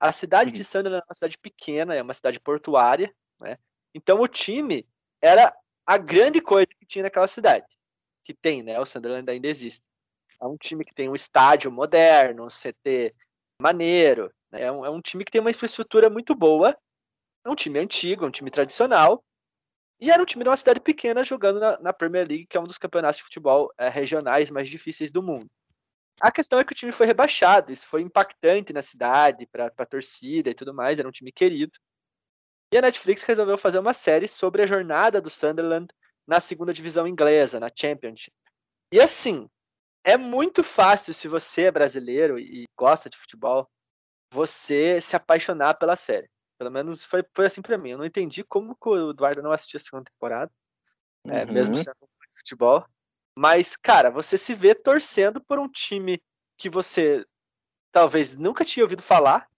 A 0.00 0.12
cidade 0.12 0.50
uhum. 0.50 0.56
de 0.56 0.64
Sunderland 0.64 1.02
é 1.02 1.08
uma 1.08 1.14
cidade 1.14 1.38
pequena, 1.38 1.94
é 1.94 2.02
uma 2.02 2.14
cidade 2.14 2.40
portuária, 2.40 3.14
né? 3.40 3.58
Então 3.94 4.20
o 4.20 4.28
time 4.28 4.86
era 5.20 5.54
a 5.86 5.98
grande 5.98 6.40
coisa 6.40 6.70
que 6.78 6.86
tinha 6.86 7.04
naquela 7.04 7.28
cidade, 7.28 7.66
que 8.24 8.34
tem, 8.34 8.62
né? 8.62 8.78
O 8.78 8.84
Sunderland 8.84 9.30
ainda 9.30 9.46
existe. 9.46 9.84
É 10.40 10.46
um 10.46 10.56
time 10.56 10.84
que 10.84 10.94
tem 10.94 11.08
um 11.08 11.14
estádio 11.14 11.70
moderno, 11.70 12.44
um 12.44 12.48
CT 12.48 13.14
maneiro, 13.60 14.30
né? 14.50 14.62
é, 14.62 14.72
um, 14.72 14.84
é 14.84 14.90
um 14.90 15.00
time 15.00 15.24
que 15.24 15.30
tem 15.30 15.40
uma 15.40 15.50
infraestrutura 15.50 16.10
muito 16.10 16.34
boa, 16.34 16.76
é 17.44 17.50
um 17.50 17.54
time 17.54 17.78
antigo, 17.78 18.26
um 18.26 18.30
time 18.30 18.50
tradicional, 18.50 19.24
e 19.98 20.10
era 20.10 20.22
um 20.22 20.26
time 20.26 20.44
de 20.44 20.50
uma 20.50 20.56
cidade 20.56 20.80
pequena 20.80 21.24
jogando 21.24 21.58
na, 21.58 21.78
na 21.80 21.92
Premier 21.92 22.26
League, 22.28 22.46
que 22.46 22.56
é 22.56 22.60
um 22.60 22.66
dos 22.66 22.76
campeonatos 22.76 23.18
de 23.18 23.24
futebol 23.24 23.72
é, 23.78 23.88
regionais 23.88 24.50
mais 24.50 24.68
difíceis 24.68 25.10
do 25.10 25.22
mundo. 25.22 25.50
A 26.20 26.30
questão 26.30 26.58
é 26.58 26.64
que 26.64 26.72
o 26.72 26.76
time 26.76 26.92
foi 26.92 27.06
rebaixado, 27.06 27.72
isso 27.72 27.86
foi 27.86 28.02
impactante 28.02 28.72
na 28.72 28.82
cidade, 28.82 29.46
para 29.46 29.66
a 29.66 29.86
torcida 29.86 30.50
e 30.50 30.54
tudo 30.54 30.74
mais, 30.74 30.98
era 30.98 31.08
um 31.08 31.12
time 31.12 31.30
querido. 31.30 31.72
E 32.72 32.78
a 32.78 32.82
Netflix 32.82 33.22
resolveu 33.22 33.56
fazer 33.56 33.78
uma 33.78 33.94
série 33.94 34.26
sobre 34.26 34.62
a 34.62 34.66
jornada 34.66 35.20
do 35.20 35.30
Sunderland 35.30 35.88
na 36.26 36.40
segunda 36.40 36.72
divisão 36.72 37.06
inglesa, 37.06 37.60
na 37.60 37.70
Championship. 37.74 38.34
E 38.92 39.00
assim, 39.00 39.48
é 40.04 40.16
muito 40.16 40.62
fácil 40.62 41.14
se 41.14 41.28
você 41.28 41.62
é 41.62 41.70
brasileiro 41.70 42.38
e 42.38 42.64
gosta 42.76 43.08
de 43.08 43.16
futebol, 43.16 43.68
você 44.32 45.00
se 45.00 45.16
apaixonar 45.16 45.74
pela 45.74 45.96
série. 45.96 46.28
Pelo 46.58 46.70
menos 46.70 47.04
foi, 47.04 47.24
foi 47.34 47.46
assim 47.46 47.62
para 47.62 47.78
mim. 47.78 47.90
Eu 47.90 47.98
não 47.98 48.04
entendi 48.04 48.42
como 48.42 48.76
o 48.80 49.10
Eduardo 49.10 49.42
não 49.42 49.52
assistiu 49.52 49.78
a 49.78 49.80
segunda 49.80 50.10
temporada, 50.10 50.50
é, 51.26 51.44
uhum. 51.44 51.52
mesmo 51.52 51.76
sendo 51.76 51.96
um 52.02 52.06
de 52.06 52.38
futebol. 52.38 52.84
Mas, 53.38 53.76
cara, 53.76 54.10
você 54.10 54.38
se 54.38 54.54
vê 54.54 54.74
torcendo 54.74 55.40
por 55.40 55.58
um 55.58 55.68
time 55.68 56.20
que 56.56 56.70
você 56.70 57.24
talvez 57.92 58.34
nunca 58.34 58.64
tinha 58.64 58.84
ouvido 58.84 59.02
falar. 59.02 59.48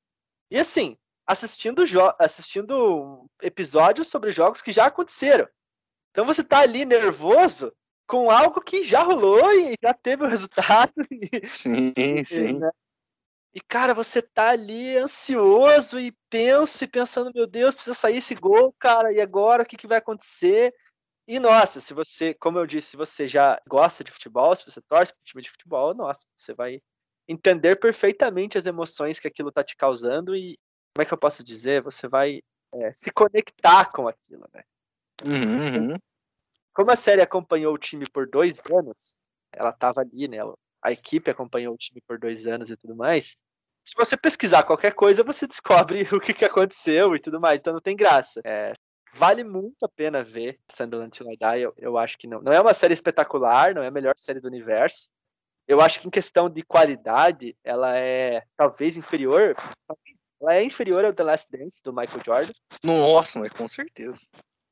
E 0.50 0.58
assim, 0.58 0.98
assistindo, 1.28 1.84
assistindo 2.18 3.26
episódios 3.42 4.08
sobre 4.08 4.30
jogos 4.30 4.62
que 4.62 4.72
já 4.72 4.86
aconteceram. 4.86 5.46
Então 6.10 6.24
você 6.24 6.42
tá 6.42 6.60
ali 6.60 6.86
nervoso 6.86 7.70
com 8.06 8.30
algo 8.30 8.62
que 8.62 8.82
já 8.82 9.02
rolou 9.02 9.52
e 9.52 9.74
já 9.82 9.92
teve 9.92 10.24
o 10.24 10.28
resultado. 10.28 10.92
Sim, 11.52 11.92
sim. 12.24 12.58
Né? 12.58 12.70
E, 13.54 13.60
cara, 13.60 13.92
você 13.92 14.22
tá 14.22 14.50
ali 14.50 14.96
ansioso 14.96 16.00
e 16.00 16.12
pensa 16.30 16.84
e 16.84 16.88
pensando, 16.88 17.30
meu 17.34 17.46
Deus, 17.46 17.74
precisa 17.74 17.94
sair 17.94 18.18
esse 18.18 18.34
gol, 18.34 18.74
cara, 18.78 19.12
e 19.12 19.20
agora 19.20 19.62
o 19.62 19.66
que, 19.66 19.76
que 19.76 19.86
vai 19.86 19.98
acontecer? 19.98 20.72
E, 21.26 21.38
nossa, 21.38 21.80
se 21.80 21.92
você, 21.92 22.32
como 22.32 22.58
eu 22.58 22.66
disse, 22.66 22.90
se 22.90 22.96
você 22.96 23.28
já 23.28 23.60
gosta 23.68 24.02
de 24.02 24.12
futebol, 24.12 24.54
se 24.56 24.64
você 24.64 24.80
torce 24.82 25.12
pro 25.12 25.24
time 25.24 25.42
de 25.42 25.50
futebol, 25.50 25.94
nossa, 25.94 26.24
você 26.34 26.54
vai 26.54 26.80
entender 27.26 27.76
perfeitamente 27.76 28.56
as 28.56 28.66
emoções 28.66 29.20
que 29.20 29.28
aquilo 29.28 29.52
tá 29.52 29.62
te 29.62 29.76
causando 29.76 30.34
e, 30.34 30.58
como 30.98 31.04
é 31.04 31.06
que 31.06 31.14
eu 31.14 31.18
posso 31.18 31.44
dizer, 31.44 31.80
você 31.80 32.08
vai 32.08 32.42
é, 32.74 32.92
se 32.92 33.12
conectar 33.12 33.92
com 33.92 34.08
aquilo, 34.08 34.44
né? 34.52 34.64
Uhum, 35.24 35.92
uhum. 35.92 35.96
Como 36.74 36.90
a 36.90 36.96
série 36.96 37.22
acompanhou 37.22 37.72
o 37.72 37.78
time 37.78 38.04
por 38.10 38.28
dois 38.28 38.64
anos, 38.66 39.16
ela 39.52 39.70
tava 39.70 40.00
ali, 40.00 40.26
né? 40.26 40.38
A 40.82 40.90
equipe 40.90 41.30
acompanhou 41.30 41.72
o 41.72 41.76
time 41.76 42.00
por 42.04 42.18
dois 42.18 42.48
anos 42.48 42.68
e 42.68 42.76
tudo 42.76 42.96
mais. 42.96 43.36
Se 43.80 43.94
você 43.96 44.16
pesquisar 44.16 44.64
qualquer 44.64 44.92
coisa, 44.92 45.22
você 45.22 45.46
descobre 45.46 46.00
o 46.12 46.18
que, 46.18 46.34
que 46.34 46.44
aconteceu 46.44 47.14
e 47.14 47.20
tudo 47.20 47.40
mais. 47.40 47.60
Então 47.60 47.74
não 47.74 47.80
tem 47.80 47.94
graça. 47.94 48.40
É, 48.44 48.72
Vale 49.12 49.44
muito 49.44 49.84
a 49.84 49.88
pena 49.88 50.24
ver 50.24 50.58
Sunderland 50.68 51.16
Till 51.16 51.30
I 51.30 51.36
Die. 51.36 51.62
Eu, 51.62 51.74
eu 51.76 51.96
acho 51.96 52.18
que 52.18 52.26
não. 52.26 52.42
Não 52.42 52.52
é 52.52 52.60
uma 52.60 52.74
série 52.74 52.92
espetacular, 52.92 53.72
não 53.72 53.84
é 53.84 53.86
a 53.86 53.92
melhor 53.92 54.14
série 54.16 54.40
do 54.40 54.48
universo. 54.48 55.08
Eu 55.68 55.80
acho 55.80 56.00
que 56.00 56.08
em 56.08 56.10
questão 56.10 56.50
de 56.50 56.62
qualidade, 56.62 57.56
ela 57.62 57.96
é 57.96 58.42
talvez 58.56 58.96
inferior. 58.96 59.54
Ela 60.40 60.56
é 60.56 60.64
inferior 60.64 61.04
ao 61.04 61.12
The 61.12 61.22
Last 61.22 61.50
Dance 61.50 61.82
do 61.82 61.92
Michael 61.92 62.24
Jordan. 62.24 62.52
Nossa, 62.84 63.38
mas 63.38 63.52
com 63.52 63.66
certeza. 63.66 64.20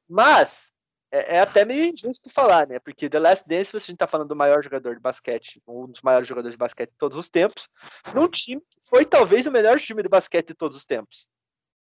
Mas 0.09 0.73
é, 1.11 1.37
é, 1.37 1.41
até 1.41 1.65
meio 1.65 1.85
injusto 1.85 2.31
falar, 2.31 2.69
né? 2.69 2.79
Porque 2.79 3.09
The 3.09 3.19
Last 3.19 3.49
Dance, 3.49 3.73
você 3.73 3.93
está 3.93 4.07
falando 4.07 4.29
do 4.29 4.37
maior 4.37 4.63
jogador 4.63 4.95
de 4.95 5.01
basquete, 5.01 5.61
um 5.67 5.87
dos 5.87 6.03
maiores 6.03 6.29
jogadores 6.29 6.55
de 6.55 6.59
basquete 6.59 6.91
de 6.91 6.97
todos 6.97 7.19
os 7.19 7.29
tempos, 7.29 7.69
num 8.15 8.29
time 8.29 8.61
que 8.71 8.79
foi 8.89 9.05
talvez 9.05 9.47
o 9.47 9.53
melhor 9.53 9.79
time 9.79 10.03
de 10.03 10.09
basquete 10.09 10.49
de 10.49 10.55
todos 10.55 10.77
os 10.77 10.85
tempos 10.85 11.27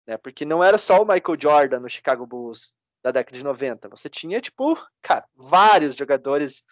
né? 0.06 0.16
Porque 0.16 0.44
não 0.44 0.62
era 0.62 0.78
só 0.78 1.02
o 1.02 1.06
Michael 1.06 1.40
Jordan 1.40 1.80
no 1.80 1.88
Chicago 1.88 2.26
Bulls 2.26 2.72
da 3.02 3.10
década 3.10 3.36
de 3.36 3.44
90. 3.44 3.88
Você 3.88 4.08
tinha, 4.08 4.40
tipo, 4.40 4.76
cara, 5.02 5.26
vários 5.34 5.94
jogadores 5.94 6.62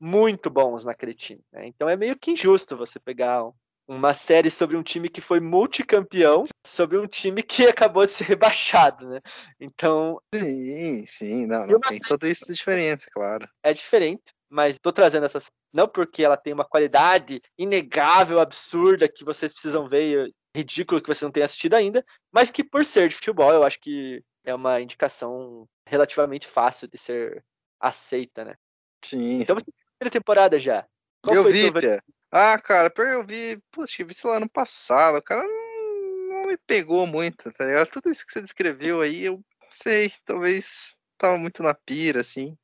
muito 0.00 0.50
bons 0.50 0.84
naquele 0.84 1.14
time. 1.14 1.40
Né? 1.52 1.66
Então 1.66 1.88
é 1.88 1.96
meio 1.96 2.18
que 2.18 2.32
injusto 2.32 2.76
você 2.76 2.98
pegar 2.98 3.44
uma 3.86 4.14
série 4.14 4.50
sobre 4.50 4.76
um 4.76 4.82
time 4.82 5.08
que 5.08 5.20
foi 5.20 5.40
multicampeão, 5.40 6.44
sobre 6.66 6.98
um 6.98 7.06
time 7.06 7.42
que 7.42 7.66
acabou 7.68 8.06
de 8.06 8.12
ser 8.12 8.24
rebaixado, 8.24 9.08
né? 9.08 9.20
Então. 9.60 10.20
Sim, 10.34 11.04
sim, 11.06 11.46
não, 11.46 11.66
não 11.66 11.80
tem 11.80 11.98
tudo 12.00 12.26
isso 12.26 12.46
de 12.46 12.54
diferença, 12.54 13.06
claro. 13.12 13.48
É 13.62 13.72
diferente, 13.72 14.32
mas 14.48 14.78
tô 14.78 14.92
trazendo 14.92 15.26
essa. 15.26 15.38
Não 15.72 15.88
porque 15.88 16.22
ela 16.22 16.36
tem 16.36 16.52
uma 16.52 16.64
qualidade 16.64 17.40
inegável, 17.58 18.38
absurda, 18.40 19.08
que 19.08 19.24
vocês 19.24 19.52
precisam 19.52 19.88
ver 19.88 20.32
ridículo 20.54 21.00
que 21.00 21.08
você 21.08 21.24
não 21.24 21.32
tenha 21.32 21.44
assistido 21.44 21.74
ainda, 21.74 22.04
mas 22.30 22.50
que 22.50 22.62
por 22.62 22.84
ser 22.84 23.08
de 23.08 23.14
futebol, 23.14 23.50
eu 23.52 23.64
acho 23.64 23.80
que 23.80 24.22
é 24.44 24.54
uma 24.54 24.80
indicação 24.80 25.66
relativamente 25.88 26.46
fácil 26.46 26.86
de 26.88 26.98
ser 26.98 27.42
aceita, 27.80 28.44
né? 28.44 28.54
Sim. 29.04 29.40
Então 29.40 29.56
você 29.56 29.64
tem 29.64 29.74
a 29.74 29.98
primeira 29.98 30.12
temporada 30.12 30.58
já. 30.58 30.86
Qual 31.22 31.36
eu 31.36 31.44
vi, 31.50 31.72
Pia. 31.72 32.02
Ah, 32.32 32.58
cara, 32.58 32.92
eu 32.96 33.26
vi, 33.26 33.62
puxa, 33.70 34.02
eu 34.02 34.06
vi 34.06 34.12
isso 34.12 34.26
lá 34.26 34.40
no 34.40 34.48
passado, 34.48 35.18
o 35.18 35.22
cara 35.22 35.42
não, 35.42 36.28
não 36.30 36.46
me 36.46 36.56
pegou 36.56 37.06
muito, 37.06 37.52
tá 37.52 37.64
ligado? 37.66 37.90
Tudo 37.90 38.10
isso 38.10 38.24
que 38.26 38.32
você 38.32 38.40
descreveu 38.40 39.02
aí, 39.02 39.24
eu 39.24 39.44
sei, 39.70 40.10
talvez 40.24 40.96
tava 41.18 41.36
muito 41.36 41.62
na 41.62 41.74
pira, 41.74 42.22
assim. 42.22 42.56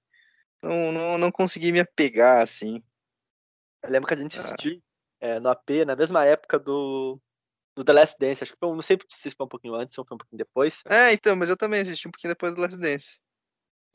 Não, 0.63 0.91
não, 0.91 1.19
não 1.19 1.31
consegui 1.31 1.71
me 1.71 1.81
apegar, 1.81 2.43
assim. 2.43 2.83
Eu 3.83 3.91
lembro 3.91 4.09
que 4.09 4.15
a 4.15 4.17
gente 4.17 4.39
ah. 4.39 4.41
assistiu 4.41 4.83
é, 5.21 5.39
no 5.39 5.51
AP, 5.51 5.85
na 5.87 5.95
mesma 5.95 6.25
época 6.25 6.59
do 6.59 7.21
do 7.79 7.85
The 7.85 7.93
Last 7.93 8.19
Dance. 8.19 8.43
Acho 8.43 8.53
que 8.53 8.59
não 8.61 8.83
sei 8.83 8.99
se 9.09 9.31
foi 9.31 9.47
um 9.47 9.49
pouquinho 9.49 9.75
antes 9.75 9.97
ou 9.97 10.05
foi 10.05 10.17
um 10.17 10.19
pouquinho 10.19 10.39
depois. 10.39 10.83
É, 10.87 11.13
então, 11.13 11.37
mas 11.37 11.49
eu 11.49 11.57
também 11.57 11.81
assisti 11.81 12.09
um 12.09 12.11
pouquinho 12.11 12.33
depois 12.33 12.55
do 12.55 12.61
Last 12.61 12.77
Dance. 12.77 13.21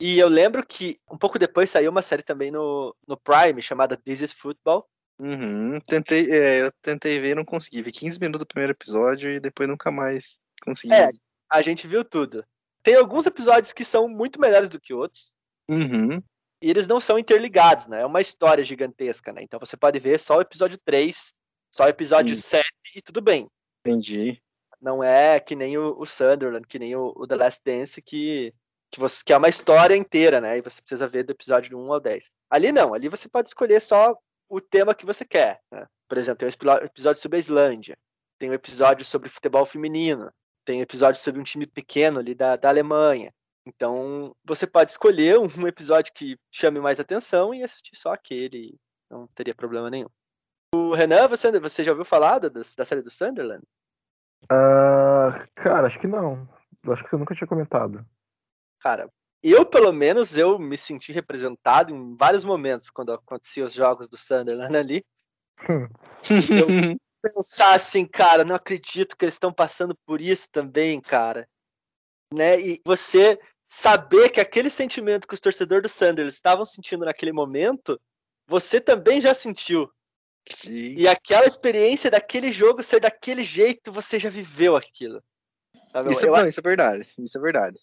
E 0.00 0.18
eu 0.18 0.28
lembro 0.28 0.66
que 0.66 0.98
um 1.10 1.18
pouco 1.18 1.38
depois 1.38 1.70
saiu 1.70 1.90
uma 1.90 2.02
série 2.02 2.22
também 2.22 2.50
no, 2.50 2.96
no 3.06 3.16
Prime 3.16 3.60
chamada 3.60 3.96
This 3.96 4.22
is 4.22 4.32
Football. 4.32 4.88
Uhum, 5.18 5.78
tentei, 5.80 6.30
é, 6.30 6.62
eu 6.62 6.72
tentei 6.82 7.20
ver 7.20 7.30
e 7.30 7.34
não 7.34 7.44
consegui. 7.44 7.82
Vi 7.82 7.92
15 7.92 8.18
minutos 8.18 8.40
do 8.40 8.46
primeiro 8.46 8.72
episódio 8.72 9.30
e 9.30 9.40
depois 9.40 9.68
nunca 9.68 9.90
mais 9.90 10.38
consegui. 10.62 10.92
É, 10.92 11.08
a 11.50 11.62
gente 11.62 11.86
viu 11.86 12.04
tudo. 12.04 12.44
Tem 12.82 12.96
alguns 12.96 13.24
episódios 13.24 13.72
que 13.72 13.84
são 13.84 14.08
muito 14.08 14.40
melhores 14.40 14.68
do 14.68 14.80
que 14.80 14.92
outros. 14.92 15.32
Uhum. 15.68 16.22
E 16.60 16.70
eles 16.70 16.86
não 16.86 16.98
são 16.98 17.18
interligados, 17.18 17.86
né? 17.86 18.00
É 18.02 18.06
uma 18.06 18.20
história 18.20 18.64
gigantesca, 18.64 19.32
né? 19.32 19.42
Então 19.42 19.60
você 19.60 19.76
pode 19.76 19.98
ver 19.98 20.18
só 20.18 20.38
o 20.38 20.40
episódio 20.40 20.78
3, 20.84 21.32
só 21.70 21.84
o 21.84 21.88
episódio 21.88 22.34
Sim. 22.36 22.42
7 22.42 22.68
e 22.96 23.02
tudo 23.02 23.20
bem. 23.20 23.48
Entendi. 23.86 24.42
Não 24.80 25.02
é 25.02 25.40
que 25.40 25.54
nem 25.54 25.78
o, 25.78 25.98
o 25.98 26.04
Sunderland, 26.04 26.66
que 26.66 26.78
nem 26.78 26.94
o, 26.96 27.12
o, 27.16 27.26
The 27.26 27.36
Last 27.36 27.62
Dance, 27.64 28.02
que, 28.02 28.52
que, 28.90 29.00
você, 29.00 29.22
que 29.24 29.32
é 29.32 29.36
uma 29.36 29.48
história 29.48 29.96
inteira, 29.96 30.40
né? 30.40 30.58
E 30.58 30.62
você 30.62 30.82
precisa 30.82 31.08
ver 31.08 31.22
do 31.22 31.32
episódio 31.32 31.78
1 31.78 31.92
ao 31.92 32.00
10. 32.00 32.30
Ali 32.50 32.72
não, 32.72 32.92
ali 32.92 33.08
você 33.08 33.28
pode 33.28 33.48
escolher 33.48 33.80
só 33.80 34.14
o 34.48 34.60
tema 34.60 34.94
que 34.94 35.06
você 35.06 35.24
quer. 35.24 35.60
Né? 35.70 35.86
Por 36.08 36.18
exemplo, 36.18 36.38
tem 36.38 36.48
um 36.48 36.84
episódio 36.84 37.20
sobre 37.20 37.36
a 37.36 37.40
Islândia, 37.40 37.98
tem 38.38 38.50
um 38.50 38.54
episódio 38.54 39.04
sobre 39.04 39.28
futebol 39.28 39.64
feminino, 39.64 40.30
tem 40.64 40.80
um 40.80 40.82
episódio 40.82 41.20
sobre 41.20 41.40
um 41.40 41.44
time 41.44 41.66
pequeno 41.66 42.18
ali 42.18 42.34
da, 42.34 42.56
da 42.56 42.68
Alemanha. 42.68 43.32
Então, 43.66 44.34
você 44.44 44.66
pode 44.66 44.90
escolher 44.90 45.38
um 45.38 45.46
episódio 45.66 46.12
que 46.12 46.36
chame 46.50 46.80
mais 46.80 47.00
atenção 47.00 47.54
e 47.54 47.62
assistir 47.62 47.96
só 47.96 48.12
aquele, 48.12 48.78
não 49.10 49.26
teria 49.28 49.54
problema 49.54 49.90
nenhum. 49.90 50.08
O 50.74 50.92
Renan, 50.92 51.28
você, 51.28 51.58
você 51.58 51.84
já 51.84 51.92
ouviu 51.92 52.04
falar 52.04 52.40
da, 52.40 52.48
da 52.48 52.84
série 52.84 53.00
do 53.00 53.10
Sunderland? 53.10 53.62
Uh, 54.44 55.48
cara, 55.54 55.86
acho 55.86 55.98
que 55.98 56.06
não. 56.06 56.48
Acho 56.88 57.02
que 57.04 57.10
você 57.10 57.16
nunca 57.16 57.34
tinha 57.34 57.46
comentado. 57.46 58.04
Cara, 58.80 59.08
eu, 59.52 59.66
pelo 59.66 59.92
menos, 59.92 60.36
eu 60.36 60.58
me 60.58 60.76
senti 60.76 61.12
representado 61.12 61.94
em 61.94 62.14
vários 62.16 62.44
momentos 62.44 62.90
quando 62.90 63.12
aconteciam 63.12 63.66
os 63.66 63.72
jogos 63.72 64.08
do 64.08 64.16
Sunderland 64.16 64.76
ali. 64.76 65.04
eu 66.28 66.96
pensar 67.22 67.74
assim, 67.74 68.06
cara, 68.06 68.44
não 68.44 68.54
acredito 68.54 69.16
que 69.16 69.24
eles 69.24 69.34
estão 69.34 69.52
passando 69.52 69.96
por 70.06 70.20
isso 70.20 70.48
também, 70.50 71.00
cara. 71.00 71.48
Né? 72.32 72.60
E 72.60 72.80
você 72.84 73.38
saber 73.68 74.30
que 74.30 74.40
aquele 74.40 74.70
sentimento 74.70 75.26
que 75.26 75.34
os 75.34 75.40
torcedores 75.40 75.82
do 75.82 75.94
Sunderland 75.94 76.32
estavam 76.32 76.64
sentindo 76.64 77.04
naquele 77.04 77.32
momento, 77.32 78.00
você 78.46 78.80
também 78.80 79.20
já 79.20 79.34
sentiu. 79.34 79.90
Sim. 80.50 80.96
E 80.96 81.08
aquela 81.08 81.46
experiência 81.46 82.10
daquele 82.10 82.52
jogo 82.52 82.82
ser 82.82 83.00
daquele 83.00 83.42
jeito, 83.42 83.90
você 83.90 84.18
já 84.18 84.28
viveu 84.28 84.76
aquilo. 84.76 85.22
Isso, 86.10 86.26
não, 86.26 86.46
isso 86.46 86.60
é 86.60 86.62
verdade. 86.62 87.08
Isso 87.18 87.38
é 87.38 87.40
verdade. 87.40 87.78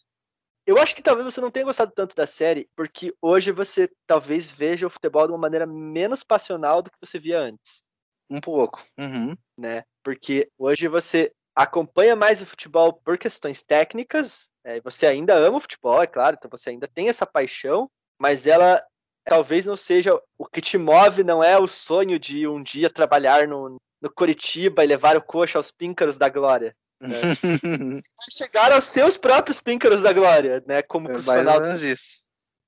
Eu 0.72 0.78
acho 0.78 0.96
que 0.96 1.02
talvez 1.02 1.26
você 1.26 1.42
não 1.42 1.52
tenha 1.52 1.66
gostado 1.66 1.92
tanto 1.94 2.16
da 2.16 2.26
série, 2.26 2.66
porque 2.78 3.14
hoje 3.22 3.52
você 3.52 3.90
talvez 4.08 4.50
veja 4.50 4.88
o 4.88 4.90
futebol 4.90 5.28
de 5.28 5.34
uma 5.34 5.38
maneira 5.38 5.66
menos 5.66 6.24
passional 6.24 6.82
do 6.82 6.90
que 6.90 6.98
você 6.98 7.20
via 7.20 7.40
antes. 7.40 7.84
Um 8.30 8.40
pouco. 8.40 8.82
Uhum. 8.98 9.36
Né? 9.58 9.84
Porque 10.02 10.50
hoje 10.58 10.88
você 10.88 11.30
acompanha 11.54 12.16
mais 12.16 12.42
o 12.42 12.46
futebol 12.46 12.94
por 12.94 13.18
questões 13.18 13.62
técnicas, 13.62 14.48
é, 14.64 14.80
você 14.80 15.06
ainda 15.06 15.36
ama 15.36 15.58
o 15.58 15.60
futebol, 15.60 16.02
é 16.02 16.08
claro, 16.08 16.38
então 16.40 16.50
você 16.50 16.70
ainda 16.70 16.88
tem 16.88 17.10
essa 17.10 17.26
paixão, 17.26 17.92
mas 18.18 18.48
ela 18.48 18.82
talvez 19.26 19.66
não 19.66 19.76
seja 19.76 20.18
o 20.38 20.46
que 20.46 20.62
te 20.62 20.78
move, 20.78 21.22
não 21.22 21.44
é 21.44 21.60
o 21.60 21.68
sonho 21.68 22.18
de 22.18 22.48
um 22.48 22.64
dia 22.64 22.90
trabalhar 22.90 23.46
no, 23.46 23.76
no 24.02 24.10
Curitiba 24.10 24.86
e 24.86 24.88
levar 24.88 25.18
o 25.18 25.22
coxa 25.22 25.60
aos 25.60 25.70
píncaros 25.70 26.18
da 26.18 26.30
glória. 26.30 26.74
Né? 27.92 27.94
chegar 28.30 28.72
aos 28.72 28.86
seus 28.86 29.18
próprios 29.18 29.60
píncaros 29.60 30.02
da 30.02 30.14
glória, 30.14 30.64
né? 30.68 30.84
Como 30.84 31.10
é 31.10 31.14
profissional. 31.14 31.60
Mais 31.60 31.82
isso. 31.82 32.22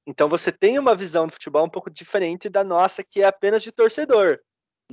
Então 0.05 0.27
você 0.27 0.51
tem 0.51 0.77
uma 0.77 0.95
visão 0.95 1.27
do 1.27 1.33
futebol 1.33 1.65
um 1.65 1.69
pouco 1.69 1.89
diferente 1.89 2.49
da 2.49 2.63
nossa, 2.63 3.03
que 3.03 3.21
é 3.21 3.25
apenas 3.25 3.61
de 3.61 3.71
torcedor. 3.71 4.39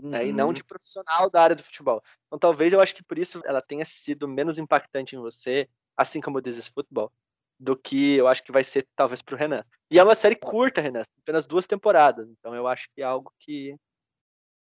né, 0.00 0.26
e 0.26 0.32
não 0.32 0.52
de 0.52 0.62
profissional 0.62 1.28
da 1.28 1.42
área 1.42 1.56
do 1.56 1.62
futebol. 1.62 2.02
Então 2.26 2.38
talvez 2.38 2.72
eu 2.72 2.80
acho 2.80 2.94
que 2.94 3.02
por 3.02 3.18
isso 3.18 3.42
ela 3.44 3.60
tenha 3.60 3.84
sido 3.84 4.28
menos 4.28 4.58
impactante 4.58 5.16
em 5.16 5.18
você, 5.18 5.68
assim 5.96 6.20
como 6.20 6.38
o 6.38 6.42
This 6.42 6.58
is 6.58 6.68
Football, 6.68 7.12
do 7.58 7.76
que 7.76 8.16
eu 8.16 8.28
acho 8.28 8.42
que 8.44 8.52
vai 8.52 8.62
ser 8.62 8.86
talvez 8.94 9.20
pro 9.20 9.36
Renan. 9.36 9.64
E 9.90 9.98
é 9.98 10.04
uma 10.04 10.14
série 10.14 10.36
curta, 10.36 10.80
Renan, 10.80 11.02
apenas 11.18 11.46
duas 11.46 11.66
temporadas. 11.66 12.28
Então 12.28 12.54
eu 12.54 12.66
acho 12.66 12.88
que 12.94 13.02
é 13.02 13.04
algo 13.04 13.32
que, 13.38 13.74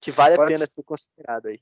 que 0.01 0.11
vale 0.11 0.35
Pode 0.35 0.53
a 0.53 0.55
pena 0.55 0.67
ser 0.67 0.83
considerado 0.83 1.47
aí. 1.47 1.61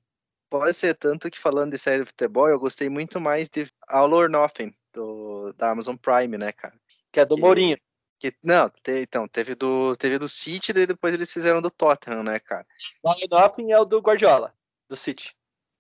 Pode 0.50 0.74
ser 0.74 0.96
tanto 0.96 1.30
que 1.30 1.38
falando 1.38 1.72
de 1.72 1.78
série 1.78 2.04
de 2.04 2.08
futebol, 2.10 2.50
eu 2.50 2.60
gostei 2.60 2.90
muito 2.90 3.20
mais 3.20 3.48
de 3.50 3.68
All 3.88 4.12
or 4.14 4.30
Nothing, 4.30 4.74
do, 4.94 5.54
da 5.54 5.72
Amazon 5.72 5.96
Prime, 5.96 6.38
né, 6.38 6.52
cara? 6.52 6.74
Que 7.12 7.20
é 7.20 7.26
do 7.26 7.36
Que- 7.36 7.42
Mourinho. 7.42 7.78
Que, 8.20 8.34
não, 8.44 8.70
te- 8.70 9.00
então, 9.02 9.28
teve 9.28 9.56
do, 9.56 9.96
teve 9.96 10.18
do 10.18 10.28
City, 10.28 10.74
daí 10.74 10.86
depois 10.86 11.14
eles 11.14 11.32
fizeram 11.32 11.62
do 11.62 11.70
Tottenham, 11.72 12.22
né, 12.24 12.38
cara? 12.40 12.66
O 13.04 13.14
Nothing 13.32 13.72
é 13.72 13.80
o 13.80 13.86
do 13.86 14.00
Guardiola, 14.02 14.54
do 14.90 14.96
City. 14.98 15.34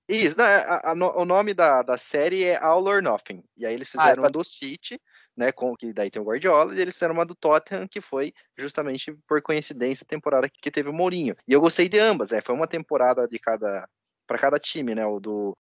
Isso, 0.08 0.38
não, 0.38 0.46
é, 0.46 0.56
a- 0.64 0.92
a 0.92 0.94
o 0.94 1.26
nome 1.26 1.54
da, 1.54 1.84
da 1.84 1.98
série 1.98 2.46
é 2.46 2.56
All 2.58 2.84
or 2.88 3.02
Nothing. 3.04 3.44
E 3.58 3.66
aí 3.66 3.74
eles 3.74 3.90
Ah, 3.90 3.92
fizeram 3.92 4.22
pode- 4.24 4.34
do 4.34 4.44
City, 4.44 5.00
né? 5.36 5.52
Com, 5.52 5.76
que 5.76 5.92
daí 5.92 6.10
tem 6.10 6.22
o 6.22 6.26
Guardiola, 6.26 6.74
e 6.74 6.80
eles 6.80 6.94
fizeram 6.96 7.14
uma 7.14 7.26
do 7.26 7.36
Tottenham, 7.36 7.88
que 7.88 8.00
foi 8.02 8.34
justamente 8.58 9.12
por 9.28 9.42
coincidência 9.42 10.04
a 10.04 10.08
temporada 10.08 10.50
que 10.50 10.72
teve 10.72 10.90
o 10.90 10.94
Mourinho. 10.94 11.36
E 11.48 11.52
eu 11.54 11.60
gostei 11.62 11.90
de 11.90 12.00
ambas, 12.00 12.30
né? 12.32 12.40
Foi 12.42 12.56
uma 12.56 12.68
temporada 12.68 13.28
de 13.28 13.38
cada. 13.38 13.88
Para 14.30 14.38
cada 14.38 14.60
time, 14.60 14.94
né? 14.94 15.04
O 15.08 15.20
do, 15.20 15.58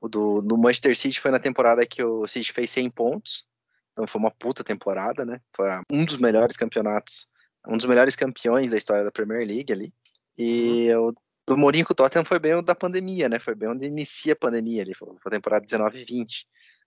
o 0.00 0.08
do 0.08 0.40
no 0.40 0.56
Manchester 0.56 0.96
City 0.96 1.20
foi 1.20 1.30
na 1.30 1.38
temporada 1.38 1.86
que 1.86 2.02
o 2.02 2.26
City 2.26 2.50
fez 2.50 2.70
100 2.70 2.90
pontos. 2.90 3.46
Então 3.92 4.06
foi 4.06 4.18
uma 4.18 4.30
puta 4.30 4.64
temporada, 4.64 5.24
né? 5.24 5.38
Foi 5.54 5.68
um 5.92 6.02
dos 6.02 6.16
melhores 6.16 6.56
campeonatos, 6.56 7.26
um 7.68 7.76
dos 7.76 7.84
melhores 7.84 8.16
campeões 8.16 8.70
da 8.70 8.78
história 8.78 9.04
da 9.04 9.12
Premier 9.12 9.46
League 9.46 9.70
ali. 9.70 9.92
E 10.38 10.90
o 10.94 11.14
do 11.46 11.58
Mourinho 11.58 11.84
com 11.84 11.92
o 11.92 11.96
Tottenham 11.96 12.24
foi 12.24 12.38
bem 12.38 12.54
o 12.54 12.62
da 12.62 12.74
pandemia, 12.74 13.28
né? 13.28 13.38
Foi 13.38 13.54
bem 13.54 13.68
onde 13.68 13.86
inicia 13.86 14.32
a 14.32 14.36
pandemia 14.36 14.82
ali, 14.82 14.94
foi 14.94 15.08
foi 15.08 15.30
a 15.30 15.30
temporada 15.30 15.64
19 15.64 16.00
e 16.00 16.04
20. 16.04 16.46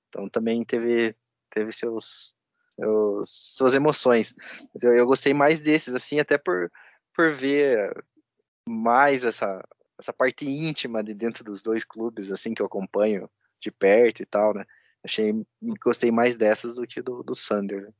Então 0.09 0.27
também 0.27 0.65
teve, 0.65 1.15
teve 1.51 1.71
seus, 1.71 2.33
seus 2.75 3.29
suas 3.29 3.75
emoções. 3.75 4.33
Eu, 4.81 4.93
eu 4.93 5.05
gostei 5.05 5.33
mais 5.33 5.59
desses, 5.59 5.93
assim, 5.93 6.19
até 6.19 6.37
por, 6.37 6.71
por 7.15 7.31
ver 7.33 7.93
mais 8.67 9.23
essa, 9.23 9.63
essa 9.99 10.13
parte 10.13 10.47
íntima 10.49 11.03
de 11.03 11.13
dentro 11.13 11.43
dos 11.43 11.61
dois 11.61 11.83
clubes, 11.83 12.31
assim, 12.31 12.53
que 12.53 12.61
eu 12.61 12.65
acompanho 12.65 13.29
de 13.59 13.69
perto 13.71 14.21
e 14.21 14.25
tal, 14.25 14.53
né? 14.53 14.65
Achei, 15.03 15.33
gostei 15.83 16.11
mais 16.11 16.35
dessas 16.35 16.75
do 16.75 16.87
que 16.87 17.01
do, 17.01 17.21
do 17.21 17.35
Sander. 17.35 17.83
né? 17.83 17.93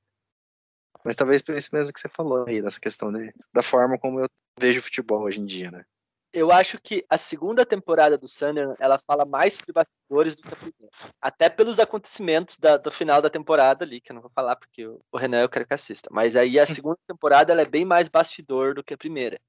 Mas 1.03 1.15
talvez 1.15 1.41
por 1.41 1.55
isso 1.55 1.69
mesmo 1.73 1.93
que 1.93 1.99
você 1.99 2.09
falou 2.09 2.45
aí, 2.47 2.62
dessa 2.62 2.79
questão 2.79 3.12
de, 3.12 3.33
da 3.53 3.63
forma 3.63 3.97
como 3.97 4.19
eu 4.19 4.29
vejo 4.59 4.81
futebol 4.81 5.21
hoje 5.21 5.39
em 5.39 5.45
dia, 5.45 5.71
né? 5.71 5.85
Eu 6.31 6.51
acho 6.51 6.79
que 6.79 7.03
a 7.09 7.17
segunda 7.17 7.65
temporada 7.65 8.15
do 8.15 8.27
Sunderland, 8.27 8.77
ela 8.79 8.99
fala 8.99 9.25
mais 9.25 9.55
sobre 9.55 9.73
bastidores 9.73 10.35
do 10.35 10.43
que 10.43 10.53
a 10.53 10.57
primeira. 10.57 10.89
Até 11.19 11.49
pelos 11.49 11.79
acontecimentos 11.79 12.55
da- 12.59 12.77
do 12.77 12.91
final 12.91 13.19
da 13.19 13.31
temporada 13.31 13.83
ali, 13.83 13.99
que 13.99 14.12
eu 14.12 14.13
não 14.13 14.21
vou 14.21 14.29
falar 14.29 14.55
porque 14.55 14.85
o, 14.85 15.01
o 15.12 15.17
Renan 15.17 15.41
eu 15.41 15.49
quero 15.49 15.65
que 15.65 15.73
assista. 15.73 16.07
Mas 16.12 16.35
aí 16.35 16.59
a 16.59 16.65
segunda 16.85 16.99
temporada, 17.05 17.51
ela 17.51 17.63
é 17.63 17.65
bem 17.65 17.83
mais 17.83 18.07
bastidor 18.07 18.75
do 18.75 18.83
que 18.83 18.93
a 18.93 18.97
primeira. 18.97 19.39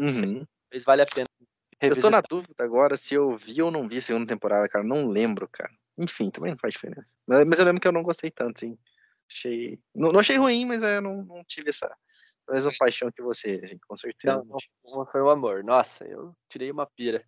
Então, 0.00 0.06
Uhum. 0.06 0.46
talvez 0.70 0.84
vale 0.86 1.02
a 1.02 1.06
pena 1.06 1.28
Eu 1.88 1.96
tô 1.96 2.08
revisitar. 2.08 2.12
na 2.12 2.20
dúvida 2.20 2.64
agora 2.64 2.96
se 2.96 3.14
eu 3.14 3.36
vi 3.36 3.60
ou 3.62 3.70
não 3.70 3.88
vi 3.88 3.98
a 3.98 4.02
segunda 4.02 4.26
temporada, 4.26 4.68
cara. 4.68 4.84
Não 4.84 5.08
lembro, 5.08 5.48
cara. 5.48 5.72
Enfim, 5.98 6.30
também 6.30 6.52
não 6.52 6.58
faz 6.58 6.74
diferença. 6.74 7.16
Mas, 7.26 7.44
mas 7.44 7.58
eu 7.58 7.64
lembro 7.64 7.80
que 7.80 7.88
eu 7.88 7.92
não 7.92 8.02
gostei 8.02 8.30
tanto, 8.30 8.60
sim. 8.60 8.78
Achei. 9.30 9.80
Não, 9.94 10.12
não 10.12 10.20
achei 10.20 10.36
ruim, 10.36 10.64
mas 10.64 10.82
é, 10.82 11.00
não, 11.00 11.22
não 11.22 11.44
tive 11.44 11.70
essa 11.70 11.94
mesma 12.48 12.72
paixão 12.78 13.10
que 13.10 13.22
você, 13.22 13.60
assim, 13.64 13.78
com 13.86 13.96
certeza. 13.96 14.42
Não, 14.44 14.58
não, 14.84 15.06
foi 15.06 15.22
um 15.22 15.30
amor. 15.30 15.64
Nossa, 15.64 16.04
eu 16.04 16.34
tirei 16.48 16.70
uma 16.70 16.86
pira. 16.86 17.24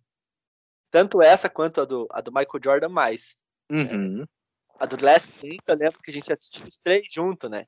Tanto 0.91 1.21
essa 1.21 1.49
quanto 1.49 1.81
a 1.81 1.85
do, 1.85 2.07
a 2.11 2.21
do 2.21 2.31
Michael 2.31 2.61
Jordan, 2.63 2.89
mais. 2.89 3.37
Uhum, 3.69 4.25
A 4.79 4.85
do 4.85 5.03
Last 5.03 5.33
Dance, 5.41 5.67
eu 5.67 5.75
lembro 5.75 5.99
que 6.01 6.11
a 6.11 6.13
gente 6.13 6.31
assistiu 6.31 6.65
os 6.65 6.77
três 6.77 7.11
juntos, 7.11 7.49
né? 7.49 7.65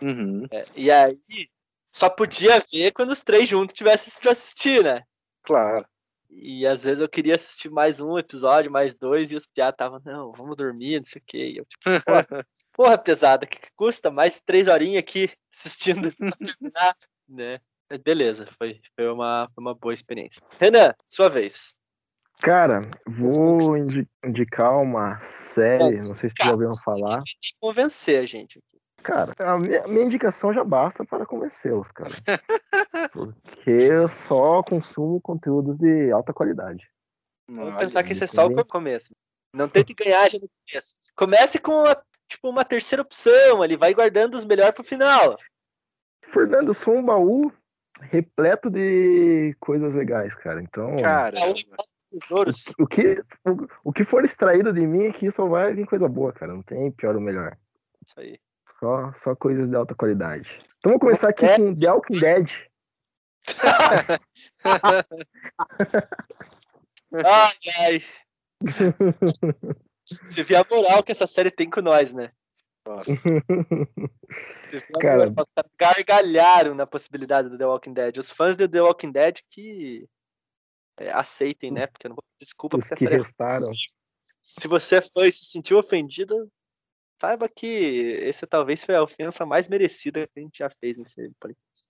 uhum, 0.00 0.46
É, 0.50 0.64
e 0.76 0.90
aí, 0.90 1.50
só 1.92 2.08
podia 2.08 2.60
ver 2.72 2.92
quando 2.92 3.10
os 3.10 3.20
três 3.20 3.48
juntos 3.48 3.74
tivessem 3.74 4.12
pra 4.20 4.32
assistir, 4.32 4.82
né? 4.84 5.04
claro. 5.42 5.86
E 6.36 6.66
às 6.66 6.84
vezes 6.84 7.00
eu 7.00 7.08
queria 7.08 7.36
assistir 7.36 7.70
mais 7.70 8.00
um 8.00 8.18
episódio, 8.18 8.70
mais 8.70 8.96
dois, 8.96 9.30
e 9.30 9.36
os 9.36 9.46
piá 9.46 9.70
estavam, 9.70 10.00
não, 10.04 10.32
vamos 10.32 10.56
dormir, 10.56 10.98
não 10.98 11.04
sei 11.04 11.20
o 11.20 11.24
quê. 11.24 11.48
E 11.48 11.56
eu, 11.58 11.64
tipo, 11.64 11.84
porra, 12.04 12.26
porra 12.72 12.98
pesada, 12.98 13.46
que, 13.46 13.58
que 13.58 13.68
custa 13.76 14.10
mais 14.10 14.40
três 14.40 14.66
horinhas 14.68 14.98
aqui 14.98 15.30
assistindo 15.52 16.12
né? 17.28 17.60
Mas 17.88 18.00
Beleza, 18.00 18.46
foi, 18.46 18.80
foi, 18.96 19.08
uma, 19.08 19.48
foi 19.54 19.62
uma 19.62 19.74
boa 19.74 19.94
experiência. 19.94 20.42
Renan, 20.58 20.94
sua 21.04 21.28
vez. 21.28 21.76
Cara, 22.40 22.82
vou 23.06 23.76
indi- 23.76 24.08
indicar 24.24 24.76
uma 24.78 25.20
série, 25.20 25.98
não 25.98 26.16
sei 26.16 26.30
se 26.30 26.36
vocês 26.36 26.46
já 26.48 26.52
ouviram 26.52 26.76
falar. 26.84 27.22
Tem 27.22 27.24
que 27.40 27.54
convencer 27.60 28.22
a 28.22 28.26
gente 28.26 28.58
aqui. 28.58 28.73
Cara, 29.04 29.34
a 29.38 29.58
minha, 29.58 29.86
minha 29.86 30.06
indicação 30.06 30.50
já 30.52 30.64
basta 30.64 31.04
para 31.04 31.26
convencê-los, 31.26 31.92
cara. 31.92 32.14
Porque 33.12 33.70
eu 33.70 34.08
só 34.08 34.62
consumo 34.62 35.20
conteúdos 35.20 35.76
de 35.76 36.10
alta 36.10 36.32
qualidade. 36.32 36.90
Vamos 37.46 37.66
Olha, 37.66 37.76
pensar 37.76 38.02
que 38.02 38.12
esse 38.12 38.24
é 38.24 38.26
só 38.26 38.46
o 38.46 38.64
começo. 38.64 39.14
Não 39.54 39.68
tente 39.68 39.92
ganhar 39.92 40.26
já 40.30 40.38
no 40.38 40.48
começo. 40.48 40.96
Comece 41.14 41.58
com 41.58 41.72
uma, 41.82 42.02
tipo, 42.26 42.48
uma 42.48 42.64
terceira 42.64 43.02
opção 43.02 43.62
ali, 43.62 43.76
vai 43.76 43.92
guardando 43.92 44.36
os 44.36 44.46
melhores 44.46 44.74
pro 44.74 44.82
final. 44.82 45.36
Fernando, 46.32 46.68
eu 46.68 46.74
sou 46.74 46.96
um 46.96 47.04
baú 47.04 47.52
repleto 48.00 48.70
de 48.70 49.54
coisas 49.60 49.94
legais, 49.94 50.34
cara. 50.34 50.62
Então, 50.62 50.96
Caramba. 50.96 51.54
Tesouros. 52.10 52.72
o 52.78 52.86
que, 52.86 53.22
o, 53.44 53.90
o 53.90 53.92
que 53.92 54.02
for 54.02 54.24
extraído 54.24 54.72
de 54.72 54.86
mim 54.86 55.08
aqui 55.08 55.30
só 55.30 55.46
vai 55.46 55.74
vir 55.74 55.86
coisa 55.86 56.08
boa, 56.08 56.32
cara. 56.32 56.54
Não 56.54 56.62
tem 56.62 56.90
pior 56.90 57.14
ou 57.14 57.20
melhor. 57.20 57.54
Isso 58.02 58.18
aí. 58.18 58.38
Só, 58.84 59.12
só 59.14 59.34
coisas 59.34 59.66
de 59.66 59.74
alta 59.74 59.94
qualidade. 59.94 60.46
Então 60.76 60.92
vamos 60.92 61.00
começar 61.00 61.30
aqui 61.30 61.46
É. 61.46 61.56
com 61.56 61.74
The 61.74 61.90
Walking 61.90 62.20
Dead. 62.20 62.50
Ai, 67.24 67.54
ai. 67.78 68.02
Você 70.26 70.42
vê 70.42 70.56
a 70.56 70.66
moral 70.70 71.02
que 71.02 71.12
essa 71.12 71.26
série 71.26 71.50
tem 71.50 71.70
com 71.70 71.80
nós, 71.80 72.12
né? 72.12 72.30
Nossa. 72.86 73.10
Cara. 75.00 75.30
moral, 75.30 75.46
gargalharam 75.78 76.74
na 76.74 76.86
possibilidade 76.86 77.48
do 77.48 77.56
The 77.56 77.64
Walking 77.64 77.94
Dead. 77.94 78.18
Os 78.18 78.30
fãs 78.30 78.54
do 78.54 78.68
The 78.68 78.82
Walking 78.82 79.12
Dead 79.12 79.38
que 79.48 80.06
é, 80.98 81.10
aceitem, 81.10 81.70
né? 81.70 81.86
Porque 81.86 82.06
eu 82.06 82.10
não 82.10 82.16
vou 82.16 82.24
desculpa 82.38 82.76
porque 82.76 82.94
que 82.94 83.04
série 83.06 83.22
é 83.22 83.24
se 84.42 84.68
você 84.68 84.96
é 84.96 85.00
fã 85.00 85.26
e 85.26 85.32
se 85.32 85.46
sentiu 85.46 85.78
ofendido, 85.78 86.52
saiba 87.24 87.48
que 87.48 88.18
essa 88.22 88.46
talvez 88.46 88.84
foi 88.84 88.94
a 88.94 89.02
ofensa 89.02 89.46
mais 89.46 89.66
merecida 89.66 90.26
que 90.26 90.40
a 90.40 90.42
gente 90.42 90.58
já 90.58 90.68
fez 90.68 90.98
nesse 90.98 91.30
podcast. 91.40 91.88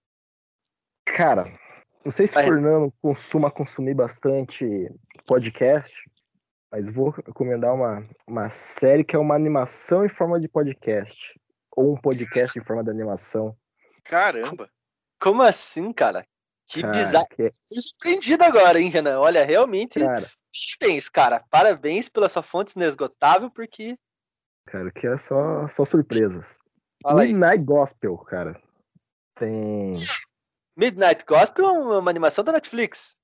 Cara, 1.04 1.58
não 2.04 2.12
sei 2.12 2.26
se 2.26 2.38
o. 2.38 2.42
Fernando 2.42 2.92
costuma 3.02 3.50
consumir 3.50 3.94
bastante 3.94 4.88
podcast, 5.26 5.92
mas 6.70 6.88
vou 6.88 7.10
recomendar 7.10 7.74
uma, 7.74 8.08
uma 8.26 8.48
série 8.48 9.02
que 9.04 9.16
é 9.16 9.18
uma 9.18 9.34
animação 9.34 10.04
em 10.04 10.08
forma 10.08 10.40
de 10.40 10.48
podcast. 10.48 11.18
Ou 11.76 11.94
um 11.94 12.00
podcast 12.00 12.56
em 12.56 12.62
forma 12.62 12.84
de 12.84 12.90
animação. 12.90 13.56
Caramba. 14.04 14.70
Como 15.20 15.42
assim, 15.42 15.92
cara? 15.92 16.24
Que 16.66 16.80
Cara, 16.80 16.92
bizarro. 16.92 17.26
que 17.28 17.42
é- 17.42 17.52
Fui 17.68 17.80
surpreendido 17.80 18.44
agora, 18.44 18.80
hein, 18.80 18.88
Renan? 18.88 19.18
Olha, 19.18 19.44
realmente, 19.44 19.98
cara, 19.98 20.30
parabéns, 20.78 21.08
cara. 21.08 21.44
Parabéns 21.50 22.08
pela 22.08 22.28
sua 22.28 22.42
fonte 22.42 22.74
inesgotável, 22.76 23.50
porque. 23.50 23.98
Cara, 24.66 24.90
que 24.90 25.06
é 25.06 25.16
só, 25.16 25.66
só 25.68 25.84
surpresas. 25.84 26.58
Midnight 27.14 27.62
Gospel, 27.64 28.16
cara. 28.18 28.60
Tem. 29.38 29.92
Midnight 30.76 31.24
Gospel 31.26 31.66
é 31.66 31.98
uma 31.98 32.10
animação 32.10 32.42
da 32.44 32.52
Netflix. 32.52 33.16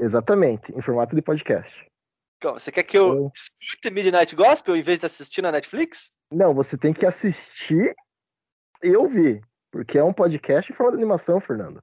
Exatamente, 0.00 0.72
em 0.76 0.80
formato 0.80 1.16
de 1.16 1.22
podcast. 1.22 1.74
Como, 2.42 2.60
Você 2.60 2.70
quer 2.70 2.84
que 2.84 2.98
eu 2.98 3.26
Hum. 3.26 3.30
escute 3.34 3.90
Midnight 3.90 4.36
Gospel 4.36 4.76
em 4.76 4.82
vez 4.82 4.98
de 5.00 5.06
assistir 5.06 5.42
na 5.42 5.50
Netflix? 5.50 6.12
Não, 6.30 6.54
você 6.54 6.76
tem 6.76 6.92
que 6.92 7.06
assistir 7.06 7.94
e 8.82 8.94
ouvir. 8.96 9.42
Porque 9.72 9.98
é 9.98 10.04
um 10.04 10.12
podcast 10.12 10.70
em 10.70 10.74
forma 10.74 10.92
de 10.92 10.98
animação, 10.98 11.40
Fernando. 11.40 11.82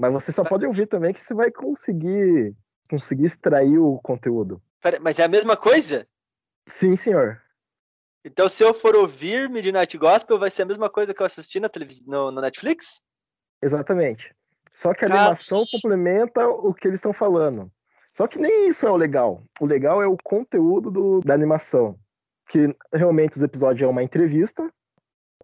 Mas 0.00 0.12
você 0.12 0.32
só 0.32 0.44
pode 0.44 0.66
ouvir 0.66 0.86
também 0.86 1.12
que 1.12 1.20
você 1.20 1.34
vai 1.34 1.50
conseguir 1.50 2.54
conseguir 2.90 3.24
extrair 3.24 3.78
o 3.78 3.98
conteúdo. 4.02 4.60
Pera, 4.80 4.98
mas 5.00 5.18
é 5.18 5.24
a 5.24 5.28
mesma 5.28 5.56
coisa? 5.56 6.06
Sim, 6.68 6.94
senhor. 6.96 7.40
Então, 8.24 8.48
se 8.48 8.62
eu 8.62 8.72
for 8.72 8.94
ouvir 8.94 9.48
Midnight 9.48 9.98
Gospel, 9.98 10.38
vai 10.38 10.50
ser 10.50 10.62
a 10.62 10.66
mesma 10.66 10.88
coisa 10.88 11.12
que 11.12 11.20
eu 11.20 11.26
assisti 11.26 11.58
na 11.58 11.68
televisão, 11.68 12.06
no, 12.06 12.30
no 12.30 12.40
Netflix? 12.40 13.00
Exatamente. 13.60 14.34
Só 14.72 14.94
que 14.94 15.04
a 15.04 15.08
animação 15.08 15.64
complementa 15.70 16.46
o 16.48 16.72
que 16.72 16.86
eles 16.88 16.98
estão 16.98 17.12
falando. 17.12 17.70
Só 18.14 18.26
que 18.26 18.38
nem 18.38 18.68
isso 18.68 18.86
é 18.86 18.90
o 18.90 18.96
legal. 18.96 19.42
O 19.60 19.66
legal 19.66 20.02
é 20.02 20.06
o 20.06 20.16
conteúdo 20.22 20.90
do- 20.90 21.20
da 21.20 21.34
animação. 21.34 21.98
Que 22.48 22.74
realmente 22.92 23.36
os 23.36 23.42
episódios 23.42 23.86
é 23.86 23.90
uma 23.90 24.02
entrevista, 24.02 24.70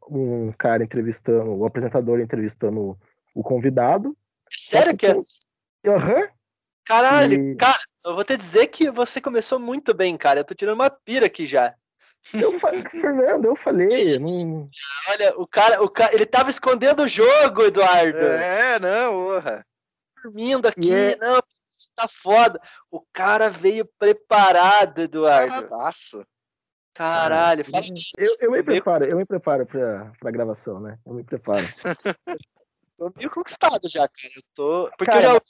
um 0.08 0.52
cara 0.52 0.84
entrevistando, 0.84 1.50
o 1.50 1.66
apresentador 1.66 2.20
entrevistando 2.20 2.98
o 3.34 3.42
convidado. 3.42 4.16
Sério 4.50 4.96
que 4.96 5.06
é? 5.06 5.14
Aham. 5.86 6.28
Caralho, 6.84 7.34
E- 7.34 7.56
cara, 7.56 7.80
eu 8.04 8.14
vou 8.14 8.24
te 8.24 8.36
dizer 8.36 8.66
que 8.68 8.90
você 8.90 9.20
começou 9.20 9.58
muito 9.58 9.92
bem, 9.94 10.16
cara. 10.16 10.40
Eu 10.40 10.44
tô 10.44 10.54
tirando 10.54 10.76
uma 10.76 10.90
pira 10.90 11.26
aqui 11.26 11.46
já. 11.46 11.74
Eu 12.32 12.58
falei, 12.58 12.82
Fernando, 12.90 13.46
eu 13.46 13.56
falei, 13.56 14.18
não, 14.18 14.70
Olha, 15.08 15.38
o 15.38 15.46
cara, 15.46 15.82
o 15.82 15.88
cara, 15.88 16.14
ele 16.14 16.26
tava 16.26 16.50
escondendo 16.50 17.02
o 17.02 17.08
jogo, 17.08 17.62
Eduardo. 17.62 18.18
É, 18.18 18.78
não, 18.78 19.12
porra. 19.12 19.66
Dormindo 20.22 20.66
aqui, 20.66 20.92
é- 20.92 21.16
não, 21.16 21.40
tá 21.94 22.08
foda. 22.08 22.60
O 22.90 23.00
cara 23.12 23.48
veio 23.48 23.88
preparado, 23.98 25.00
Eduardo. 25.00 25.68
Caradaço. 25.68 26.26
Caralho, 26.94 27.64
eu, 28.18 28.36
eu 28.40 28.50
me 28.50 28.60
preparo, 28.60 29.04
eu 29.04 29.16
me 29.16 29.24
preparo 29.24 29.64
pra, 29.64 30.12
pra 30.18 30.32
gravação, 30.32 30.80
né? 30.80 30.98
Eu 31.06 31.14
me 31.14 31.22
preparo. 31.22 31.64
tô 32.96 33.12
meio 33.16 33.30
conquistado 33.30 33.88
já, 33.88 34.00
cara. 34.08 34.34
Eu 34.34 34.42
tô... 34.52 34.90
Porque 34.98 35.04
Cara, 35.04 35.18
eu 35.18 35.22
já 35.22 35.32
ouvi 35.34 35.48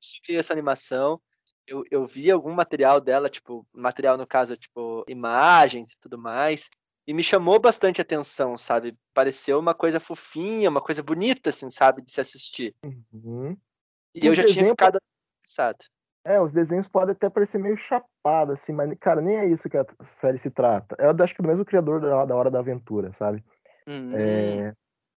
sobre 0.00 0.36
essa 0.36 0.54
animação. 0.54 1.20
Eu, 1.68 1.84
eu 1.90 2.06
vi 2.06 2.30
algum 2.30 2.52
material 2.52 3.00
dela, 3.00 3.28
tipo, 3.28 3.66
material 3.72 4.16
no 4.16 4.26
caso, 4.26 4.56
tipo, 4.56 5.04
imagens 5.06 5.92
e 5.92 5.98
tudo 6.00 6.18
mais. 6.18 6.70
E 7.06 7.14
me 7.14 7.22
chamou 7.22 7.60
bastante 7.60 8.00
atenção, 8.00 8.56
sabe? 8.56 8.96
Pareceu 9.14 9.58
uma 9.58 9.74
coisa 9.74 10.00
fofinha, 10.00 10.68
uma 10.68 10.80
coisa 10.80 11.02
bonita, 11.02 11.50
assim, 11.50 11.70
sabe? 11.70 12.02
De 12.02 12.10
se 12.10 12.20
assistir. 12.20 12.74
Uhum. 12.82 13.56
E 14.14 14.26
eu 14.26 14.32
Por 14.32 14.34
já 14.34 14.44
tinha 14.44 14.64
ficado 14.66 14.98
interessado. 15.40 15.84
É, 16.24 16.40
os 16.40 16.52
desenhos 16.52 16.88
podem 16.88 17.12
até 17.12 17.30
parecer 17.30 17.58
meio 17.58 17.76
chapado, 17.76 18.52
assim, 18.52 18.72
mas, 18.72 18.92
cara, 18.98 19.20
nem 19.20 19.36
é 19.36 19.46
isso 19.46 19.68
que 19.68 19.78
a 19.78 19.86
série 20.02 20.36
se 20.36 20.50
trata. 20.50 20.96
Eu 20.98 21.10
acho 21.24 21.34
que 21.34 21.40
é 21.40 21.42
do 21.42 21.48
mesmo 21.48 21.64
criador 21.64 22.00
da, 22.00 22.24
da 22.24 22.34
Hora 22.34 22.50
da 22.50 22.58
Aventura, 22.58 23.12
sabe? 23.12 23.42
Hum, 23.86 24.12
É, 24.14 24.74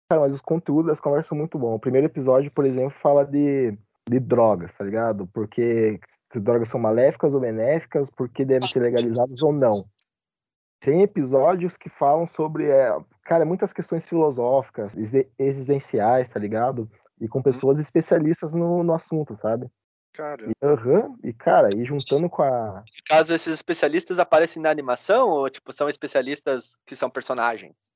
Cara, 0.09 0.23
mas 0.23 0.35
os 0.35 0.41
conteúdos 0.41 0.87
das 0.87 1.01
conversas 1.01 1.29
são 1.29 1.37
muito 1.37 1.59
bons. 1.59 1.77
O 1.77 1.81
primeiro 1.81 2.07
episódio, 2.07 2.51
por 2.51 2.65
exemplo, 2.65 2.99
fala 3.01 3.25
de, 3.27 3.73
de 4.09 4.19
drogas, 4.19 4.75
tá 4.75 4.83
ligado? 4.83 5.27
Porque 5.27 6.01
se 6.33 6.39
drogas 6.41 6.69
são 6.69 6.79
maléficas 6.81 7.35
ou 7.35 7.41
benéficas, 7.41 8.11
porque 8.11 8.45
devem 8.45 8.69
ser 8.69 8.81
legalizadas 8.81 9.43
ou 9.43 9.53
não. 9.53 9.85
Tem 10.81 11.03
episódios 11.03 11.77
que 11.77 11.89
falam 11.89 12.27
sobre, 12.27 12.71
é, 12.71 12.97
cara, 13.25 13.45
muitas 13.45 13.73
questões 13.73 14.09
filosóficas, 14.09 14.97
exi- 14.97 15.29
existenciais, 15.39 16.29
tá 16.29 16.39
ligado? 16.39 16.89
E 17.21 17.27
com 17.27 17.43
pessoas 17.43 17.79
especialistas 17.81 18.53
no, 18.55 18.85
no 18.85 18.95
assunto, 18.95 19.37
sabe? 19.41 19.69
Cara, 20.13 20.49
E, 20.49 20.53
aham, 20.65 21.17
e 21.23 21.33
cara, 21.33 21.69
e 21.77 21.85
juntando 21.85 22.29
com 22.31 22.43
a. 22.43 22.81
No 22.81 23.05
caso, 23.07 23.35
esses 23.35 23.55
especialistas 23.55 24.19
aparecem 24.19 24.63
na 24.63 24.71
animação 24.71 25.29
ou, 25.31 25.51
tipo, 25.51 25.73
são 25.73 25.89
especialistas 25.89 26.77
que 26.87 26.95
são 26.95 27.11
personagens? 27.11 27.93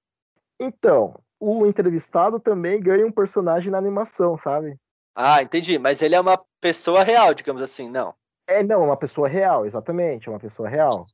Então, 0.61 1.21
o 1.41 1.67
entrevistado 1.67 2.39
também 2.41 2.81
ganha 2.81 3.07
um 3.07 3.13
personagem 3.13 3.71
na 3.71 3.79
animação, 3.79 4.39
sabe? 4.39 4.77
Ah, 5.15 5.43
entendi. 5.43 5.79
Mas 5.79 6.03
ele 6.03 6.15
é 6.15 6.21
uma 6.21 6.41
pessoa 6.61 7.03
real, 7.03 7.35
digamos 7.35 7.63
assim, 7.63 7.89
não. 7.91 8.15
É, 8.47 8.63
não, 8.63 8.85
uma 8.85 8.97
pessoa 8.97 9.29
real, 9.29 9.65
exatamente, 9.65 10.29
uma 10.29 10.39
pessoa 10.39 10.69
real. 10.69 11.05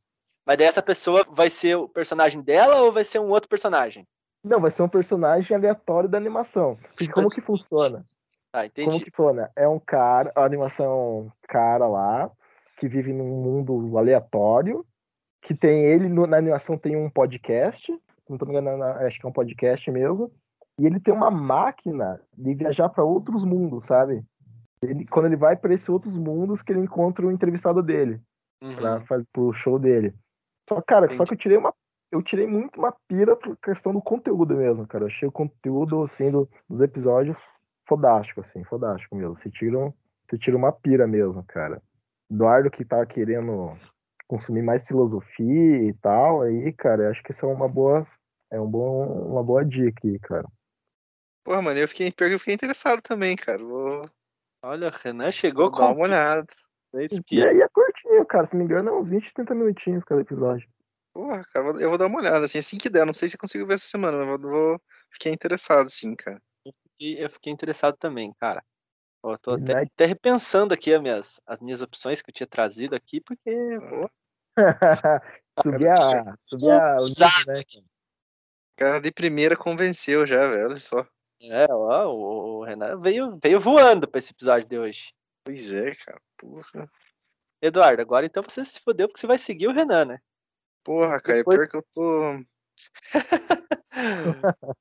Mas 0.47 0.57
daí 0.57 0.67
essa 0.67 0.83
pessoa 0.83 1.27
vai 1.31 1.51
ser 1.51 1.77
o 1.77 1.89
personagem 1.89 2.41
dela 2.41 2.81
ou 2.81 2.91
vai 2.91 3.05
ser 3.05 3.19
um 3.19 3.29
outro 3.29 3.49
personagem? 3.49 4.07
Não, 4.43 4.61
vai 4.61 4.71
ser 4.71 4.83
um 4.83 4.89
personagem 4.89 5.57
aleatório 5.57 6.09
da 6.09 6.17
animação. 6.17 6.77
Porque 6.77 7.09
como 7.09 7.29
que 7.29 7.41
funciona? 7.41 8.05
Ah, 8.53 8.61
Como 8.61 8.67
entendi. 8.67 9.05
que 9.05 9.11
funciona? 9.11 9.51
É 9.55 9.69
um 9.69 9.79
cara, 9.79 10.33
a 10.35 10.45
animação 10.45 11.31
é 11.45 11.47
cara 11.53 11.87
lá, 11.87 12.31
que 12.79 12.89
vive 12.89 13.13
num 13.13 13.43
mundo 13.43 13.99
aleatório, 13.99 14.87
que 15.43 15.55
tem 15.55 15.85
ele, 15.85 16.09
na 16.09 16.37
animação 16.37 16.79
tem 16.79 16.97
um 16.97 17.11
podcast, 17.11 17.93
não 18.29 18.39
tô 18.39 18.47
me 18.47 18.53
enganando, 18.53 18.85
acho 18.85 19.21
que 19.21 19.27
é 19.27 19.29
um 19.29 19.33
podcast 19.33 19.91
mesmo, 19.91 20.33
e 20.79 20.87
ele 20.87 21.01
tem 21.01 21.13
uma 21.13 21.31
máquina 21.31 22.21
de 22.37 22.55
viajar 22.55 22.89
para 22.89 23.05
outros 23.05 23.45
mundos, 23.45 23.85
sabe? 23.85 24.25
Ele, 24.83 25.07
quando 25.07 25.27
ele 25.27 25.37
vai 25.37 25.57
para 25.57 25.75
esses 25.75 25.89
outros 25.89 26.17
mundos, 26.17 26.63
que 26.63 26.73
ele 26.73 26.81
encontra 26.81 27.27
o 27.27 27.33
entrevistado 27.33 27.83
dele. 27.83 28.21
Uhum. 28.61 28.75
pra 28.75 29.01
fazer 29.03 29.25
pro 29.33 29.53
show 29.53 29.79
dele. 29.79 30.13
Só, 30.69 30.83
cara, 30.83 31.07
só 31.15 31.23
Entendi. 31.23 31.29
que 31.29 31.35
eu 31.35 31.39
tirei 31.39 31.59
uma. 31.59 31.73
Eu 32.11 32.23
tirei 32.23 32.47
muito 32.47 32.77
uma 32.77 32.93
pira 33.07 33.37
por 33.37 33.57
questão 33.59 33.93
do 33.93 34.03
conteúdo 34.03 34.57
mesmo, 34.57 34.85
cara. 34.85 35.05
Eu 35.05 35.09
achei 35.09 35.29
o 35.29 35.33
conteúdo, 35.33 36.03
assim, 36.03 36.29
do- 36.31 36.49
dos 36.69 36.81
episódios 36.81 37.37
fodástico, 37.87 38.41
assim, 38.41 38.65
fodástico 38.65 39.15
mesmo. 39.15 39.37
Você 39.37 39.49
tira, 39.49 39.79
um- 39.79 39.93
você 40.29 40.37
tira 40.37 40.57
uma 40.57 40.73
pira 40.73 41.07
mesmo, 41.07 41.45
cara. 41.45 41.81
Eduardo 42.29 42.69
que 42.69 42.85
tá 42.85 43.07
querendo 43.07 43.79
consumir 44.27 44.63
mais 44.63 44.87
filosofia 44.87 45.85
e 45.85 45.93
tal, 45.95 46.43
aí, 46.43 46.73
cara, 46.73 47.05
eu 47.05 47.11
acho 47.11 47.23
que 47.23 47.31
isso 47.31 47.47
é 47.47 47.49
uma 47.49 47.69
boa. 47.69 48.05
É 48.51 48.61
um 48.61 48.67
bom, 48.69 49.07
uma 49.31 49.43
boa 49.45 49.65
dica 49.65 50.01
aí, 50.09 50.19
cara. 50.19 50.49
porra, 51.45 51.63
mano, 51.63 51.79
eu 51.79 51.87
fiquei, 51.89 52.13
eu 52.19 52.39
fiquei 52.39 52.55
interessado 52.55 53.01
também, 53.01 53.37
cara. 53.37 53.63
Vou, 53.63 54.11
Olha, 54.63 54.89
o 54.89 54.91
Renan 54.91 55.31
chegou 55.31 55.71
com 55.71 55.83
uma 55.93 56.03
olhada. 56.05 56.47
isso 56.95 57.21
E 57.21 57.25
que 57.25 57.47
aí 57.47 57.61
é 57.61 57.69
curtinho, 57.69 58.25
cara. 58.27 58.47
Se 58.47 58.55
não 58.55 58.61
me 58.61 58.65
engano, 58.65 58.91
é 58.91 58.93
uns 58.93 59.09
20, 59.09 59.33
30 59.33 59.55
minutinhos 59.55 60.05
cada 60.05 60.21
episódio. 60.21 60.69
Porra, 61.13 61.45
cara, 61.53 61.67
eu 61.67 61.73
vou- 61.73 61.81
eu 61.81 61.99
dar 61.99 62.07
uma 62.07 62.19
olhada, 62.19 62.45
assim, 62.45 62.59
assim 62.59 62.79
que 62.79 62.91
der. 62.91 63.07
Não 63.07 63.15
sei 63.15 63.29
se 63.29 63.37
eu 63.37 63.41
consigo 63.41 63.67
ver 63.67 63.75
essa 63.75 63.87
semana, 63.87 64.19
mas 64.25 64.43
eu 64.43 64.49
vou, 64.51 64.81
fiquei 65.13 65.33
interessado, 65.33 65.89
sim, 65.91 66.15
cara. 66.15 66.41
E 67.01 67.17
eu 67.23 67.31
fiquei 67.31 67.53
interessado 67.53 67.97
também, 67.97 68.33
cara. 68.41 68.63
Eu 69.25 69.39
tô 69.39 69.53
até, 69.53 69.75
daí- 69.75 69.87
até 69.87 70.07
repensando 70.07 70.75
aqui 70.75 70.93
as 70.93 71.01
minhas, 71.01 71.41
as 71.47 71.59
minhas 71.61 71.83
opções 71.83 72.23
que 72.23 72.31
eu 72.31 72.35
tinha 72.35 72.47
trazido 72.47 72.95
aqui, 72.95 73.21
porque, 73.21 73.51
pô, 73.89 74.11
subir 75.63 75.89
a. 75.89 76.37
Subir 76.45 76.71
a. 76.71 76.97
o 76.97 77.07
nível, 77.07 77.47
né, 77.47 77.63
cara? 77.65 77.87
Cara, 78.77 79.01
de 79.01 79.11
primeira 79.11 79.57
convenceu 79.57 80.25
já, 80.25 80.49
velho. 80.49 80.69
Olha 80.69 80.81
só. 80.81 81.05
É, 81.41 81.67
ó, 81.71 82.07
o, 82.13 82.59
o 82.61 82.65
Renan 82.65 83.01
veio, 83.01 83.39
veio 83.43 83.61
voando 83.61 84.09
pra 84.09 84.19
esse 84.19 84.33
episódio 84.33 84.69
de 84.69 84.79
hoje. 84.79 85.13
Pois 85.45 85.73
é, 85.73 85.95
cara. 85.95 86.21
Porra. 86.37 86.91
Eduardo, 87.61 88.01
agora 88.03 88.27
então 88.27 88.43
você 88.43 88.65
se 88.65 88.81
fodeu 88.81 89.09
porque 89.09 89.21
você 89.21 89.27
vai 89.27 89.39
seguir 89.39 89.67
o 89.69 89.73
Renan, 89.73 90.05
né? 90.05 90.21
Porra, 90.85 91.21
cara, 91.21 91.39
é 91.39 91.41
Depois- 91.41 91.59
pior 91.59 91.69
que 91.69 91.77
eu 91.77 91.87
tô. 91.93 92.45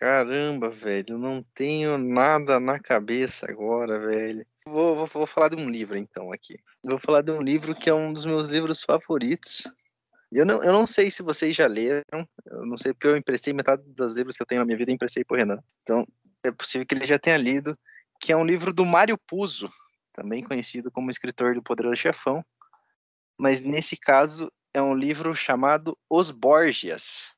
Caramba, 0.00 0.70
velho, 0.70 1.18
não 1.18 1.42
tenho 1.54 1.98
nada 1.98 2.58
na 2.58 2.80
cabeça 2.80 3.46
agora, 3.50 3.98
velho. 3.98 4.46
Vou, 4.64 4.96
vou, 4.96 5.06
vou 5.06 5.26
falar 5.26 5.50
de 5.50 5.56
um 5.56 5.68
livro 5.68 5.98
então 5.98 6.32
aqui. 6.32 6.58
Vou 6.82 6.98
falar 6.98 7.20
de 7.22 7.30
um 7.30 7.42
livro 7.42 7.74
que 7.74 7.90
é 7.90 7.94
um 7.94 8.10
dos 8.12 8.24
meus 8.24 8.50
livros 8.50 8.82
favoritos. 8.82 9.64
Eu 10.32 10.46
não, 10.46 10.62
eu 10.62 10.72
não 10.72 10.86
sei 10.86 11.10
se 11.10 11.22
vocês 11.22 11.56
já 11.56 11.66
leram, 11.66 12.26
eu 12.46 12.64
não 12.64 12.78
sei 12.78 12.92
porque 12.92 13.08
eu 13.08 13.16
emprestei 13.16 13.52
metade 13.52 13.82
dos 13.86 14.14
livros 14.14 14.36
que 14.36 14.42
eu 14.42 14.46
tenho 14.46 14.60
na 14.60 14.64
minha 14.64 14.78
vida, 14.78 14.90
eu 14.90 14.94
emprestei 14.94 15.24
pro 15.24 15.36
Renan. 15.36 15.58
Então, 15.82 16.06
é 16.44 16.52
possível 16.52 16.86
que 16.86 16.94
ele 16.94 17.06
já 17.06 17.18
tenha 17.18 17.36
lido, 17.36 17.76
que 18.20 18.32
é 18.32 18.36
um 18.36 18.44
livro 18.44 18.72
do 18.72 18.84
Mário 18.86 19.18
Puzo, 19.26 19.70
também 20.12 20.44
conhecido 20.44 20.90
como 20.90 21.10
escritor 21.10 21.54
do 21.54 21.62
Poderoso 21.62 21.96
Chefão. 21.96 22.44
Mas 23.36 23.60
nesse 23.60 23.96
caso 23.96 24.52
é 24.72 24.80
um 24.80 24.94
livro 24.94 25.34
chamado 25.34 25.98
Os 26.08 26.30
Borgias 26.30 27.34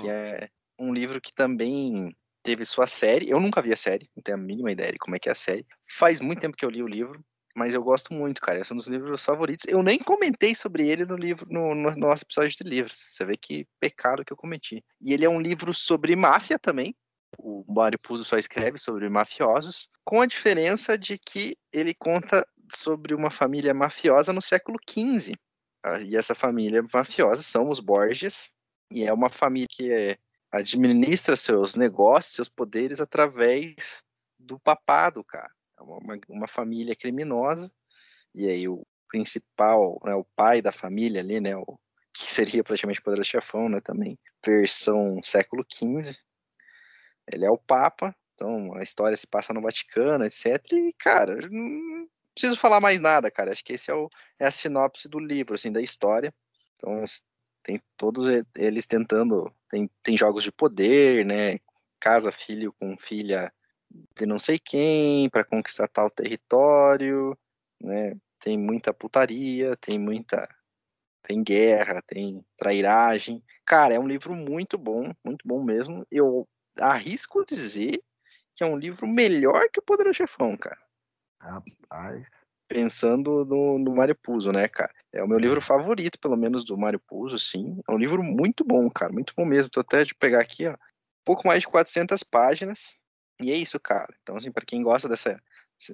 que 0.00 0.08
é 0.08 0.48
um 0.78 0.92
livro 0.92 1.20
que 1.20 1.32
também 1.32 2.14
teve 2.42 2.64
sua 2.64 2.86
série. 2.86 3.30
Eu 3.30 3.40
nunca 3.40 3.62
vi 3.62 3.72
a 3.72 3.76
série, 3.76 4.08
não 4.14 4.22
tenho 4.22 4.38
a 4.38 4.40
mínima 4.40 4.70
ideia 4.70 4.92
de 4.92 4.98
como 4.98 5.16
é 5.16 5.18
que 5.18 5.28
é 5.28 5.32
a 5.32 5.36
série. 5.36 5.66
Faz 5.88 6.20
muito 6.20 6.40
tempo 6.40 6.56
que 6.56 6.64
eu 6.64 6.70
li 6.70 6.82
o 6.82 6.88
livro, 6.88 7.24
mas 7.54 7.74
eu 7.74 7.82
gosto 7.82 8.12
muito, 8.12 8.40
cara. 8.40 8.60
Esse 8.60 8.72
é 8.72 8.74
um 8.74 8.78
dos 8.78 8.88
livros 8.88 9.24
favoritos. 9.24 9.64
Eu 9.68 9.82
nem 9.82 9.98
comentei 9.98 10.54
sobre 10.54 10.88
ele 10.88 11.04
no 11.04 11.16
livro, 11.16 11.46
no, 11.48 11.74
no 11.74 11.94
nosso 11.96 12.24
episódio 12.24 12.56
de 12.56 12.64
livros. 12.64 12.96
Você 12.96 13.24
vê 13.24 13.36
que 13.36 13.66
pecado 13.80 14.24
que 14.24 14.32
eu 14.32 14.36
cometi. 14.36 14.84
E 15.00 15.12
ele 15.12 15.24
é 15.24 15.28
um 15.28 15.40
livro 15.40 15.72
sobre 15.72 16.16
máfia 16.16 16.58
também. 16.58 16.94
O 17.38 17.64
Mário 17.68 17.98
Puzo 17.98 18.24
só 18.24 18.36
escreve 18.36 18.78
sobre 18.78 19.08
mafiosos, 19.08 19.88
com 20.04 20.20
a 20.20 20.26
diferença 20.26 20.96
de 20.96 21.18
que 21.18 21.56
ele 21.72 21.94
conta 21.94 22.46
sobre 22.72 23.14
uma 23.14 23.30
família 23.30 23.74
mafiosa 23.74 24.32
no 24.32 24.40
século 24.40 24.78
XV. 24.88 25.34
Ah, 25.82 26.00
E 26.00 26.16
essa 26.16 26.34
família 26.34 26.82
mafiosa 26.92 27.42
são 27.42 27.68
os 27.68 27.80
Borges, 27.80 28.50
e 28.90 29.02
é 29.02 29.12
uma 29.12 29.28
família 29.28 29.66
que 29.68 29.92
é, 29.92 30.16
administra 30.52 31.34
seus 31.34 31.74
negócios, 31.74 32.34
seus 32.34 32.48
poderes 32.48 33.00
através 33.00 34.02
do 34.38 34.58
papado, 34.58 35.24
cara. 35.24 35.50
É 35.78 35.82
uma, 35.82 36.18
uma, 36.28 36.48
família 36.48 36.94
criminosa. 36.94 37.72
E 38.34 38.48
aí 38.48 38.68
o 38.68 38.86
principal, 39.08 40.00
né, 40.04 40.14
o 40.14 40.24
pai 40.36 40.60
da 40.60 40.72
família 40.72 41.20
ali, 41.20 41.40
né, 41.40 41.56
o, 41.56 41.78
que 42.12 42.32
seria 42.32 42.62
praticamente 42.62 43.00
o 43.00 43.02
poderoso 43.02 43.28
chefão, 43.28 43.68
né, 43.68 43.80
também, 43.80 44.18
versão 44.44 45.20
século 45.22 45.64
XV. 45.68 46.16
Ele 47.32 47.44
é 47.44 47.50
o 47.50 47.58
Papa, 47.58 48.14
então 48.34 48.74
a 48.74 48.82
história 48.82 49.16
se 49.16 49.26
passa 49.26 49.54
no 49.54 49.62
Vaticano, 49.62 50.24
etc. 50.24 50.60
E, 50.72 50.92
cara, 50.98 51.36
não 51.50 52.08
preciso 52.34 52.56
falar 52.56 52.80
mais 52.80 53.00
nada, 53.00 53.30
cara. 53.30 53.52
Acho 53.52 53.64
que 53.64 53.74
esse 53.74 53.90
é, 53.90 53.94
o, 53.94 54.10
é 54.38 54.46
a 54.46 54.50
sinopse 54.50 55.08
do 55.08 55.18
livro, 55.18 55.54
assim, 55.54 55.72
da 55.72 55.80
história. 55.80 56.34
Então, 56.76 57.02
tem 57.62 57.80
todos 57.96 58.26
eles 58.56 58.86
tentando. 58.86 59.50
Tem, 59.70 59.88
tem 60.02 60.16
jogos 60.16 60.44
de 60.44 60.52
poder, 60.52 61.24
né? 61.24 61.58
Casa 61.98 62.30
filho 62.30 62.72
com 62.78 62.98
filha 62.98 63.52
de 64.16 64.26
não 64.26 64.38
sei 64.38 64.58
quem 64.58 65.28
para 65.30 65.44
conquistar 65.44 65.88
tal 65.88 66.10
território, 66.10 67.36
né? 67.80 68.16
Tem 68.38 68.58
muita 68.58 68.92
putaria, 68.92 69.76
tem 69.76 69.98
muita. 69.98 70.48
Tem 71.22 71.42
guerra, 71.42 72.02
tem 72.02 72.44
trairagem. 72.56 73.42
Cara, 73.64 73.94
é 73.94 73.98
um 73.98 74.06
livro 74.06 74.34
muito 74.34 74.76
bom, 74.76 75.10
muito 75.24 75.46
bom 75.46 75.62
mesmo. 75.62 76.06
Eu 76.10 76.46
arrisco 76.78 77.44
dizer 77.46 78.02
que 78.54 78.62
é 78.62 78.66
um 78.66 78.76
livro 78.76 79.06
melhor 79.06 79.68
que 79.72 79.80
o 79.80 79.82
Poderoso 79.82 80.18
Chefão, 80.18 80.56
cara. 80.56 80.78
Rapaz. 81.40 82.26
pensando 82.68 83.44
no, 83.44 83.78
no 83.78 83.94
Mario 83.94 84.16
Puzo, 84.16 84.50
né, 84.50 84.68
cara? 84.68 84.92
É 85.12 85.22
o 85.22 85.28
meu 85.28 85.38
livro 85.38 85.60
favorito, 85.60 86.18
pelo 86.18 86.36
menos, 86.36 86.64
do 86.64 86.76
Mario 86.76 87.00
Puzo, 87.00 87.38
sim. 87.38 87.80
É 87.88 87.92
um 87.92 87.98
livro 87.98 88.22
muito 88.22 88.64
bom, 88.64 88.90
cara, 88.90 89.12
muito 89.12 89.34
bom 89.36 89.44
mesmo. 89.44 89.70
Tô 89.70 89.80
até 89.80 90.04
de 90.04 90.14
pegar 90.14 90.40
aqui, 90.40 90.66
ó, 90.66 90.76
pouco 91.24 91.46
mais 91.46 91.60
de 91.60 91.68
400 91.68 92.22
páginas. 92.22 92.96
E 93.40 93.50
é 93.52 93.56
isso, 93.56 93.78
cara. 93.80 94.14
Então, 94.22 94.36
assim, 94.36 94.52
para 94.52 94.64
quem 94.64 94.82
gosta 94.82 95.08
dessa, 95.08 95.40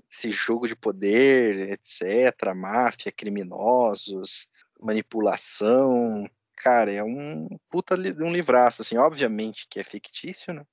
desse 0.08 0.30
jogo 0.30 0.68
de 0.68 0.76
poder, 0.76 1.70
etc., 1.70 2.54
máfia, 2.54 3.12
criminosos, 3.12 4.48
manipulação, 4.80 6.24
cara, 6.56 6.92
é 6.92 7.02
um 7.02 7.48
puta 7.70 7.94
um 7.96 8.32
livraço, 8.32 8.82
assim, 8.82 8.96
obviamente 8.96 9.66
que 9.68 9.80
é 9.80 9.84
fictício, 9.84 10.52
né? 10.52 10.64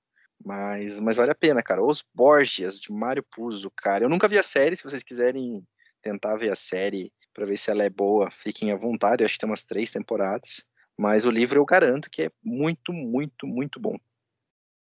Mas, 0.44 1.00
mas 1.00 1.16
vale 1.18 1.32
a 1.32 1.36
pena, 1.36 1.64
cara. 1.64 1.84
Os 1.84 2.04
Borgias, 2.14 2.80
de 2.80 2.92
Mário 2.92 3.24
Puzo, 3.24 3.72
cara. 3.72 4.04
Eu 4.04 4.10
nunca 4.10 4.28
vi 4.28 4.38
a 4.38 4.44
série, 4.44 4.76
se 4.76 4.84
vocês 4.84 5.04
quiserem 5.04 5.66
tentar 6.02 6.36
ver 6.36 6.52
a 6.52 6.56
série 6.56 7.12
para 7.34 7.46
ver 7.46 7.58
se 7.58 7.72
ela 7.72 7.84
é 7.84 7.90
boa, 7.90 8.30
fiquem 8.32 8.72
à 8.72 8.76
vontade. 8.76 9.24
Eu 9.24 9.26
acho 9.26 9.36
que 9.36 9.40
tem 9.40 9.50
umas 9.50 9.64
três 9.64 9.92
temporadas. 9.92 10.64
Mas 10.98 11.26
o 11.26 11.32
livro 11.32 11.60
eu 11.60 11.66
garanto 11.66 12.10
que 12.10 12.24
é 12.24 12.32
muito, 12.44 12.92
muito, 12.92 13.46
muito 13.48 13.80
bom. 13.80 13.98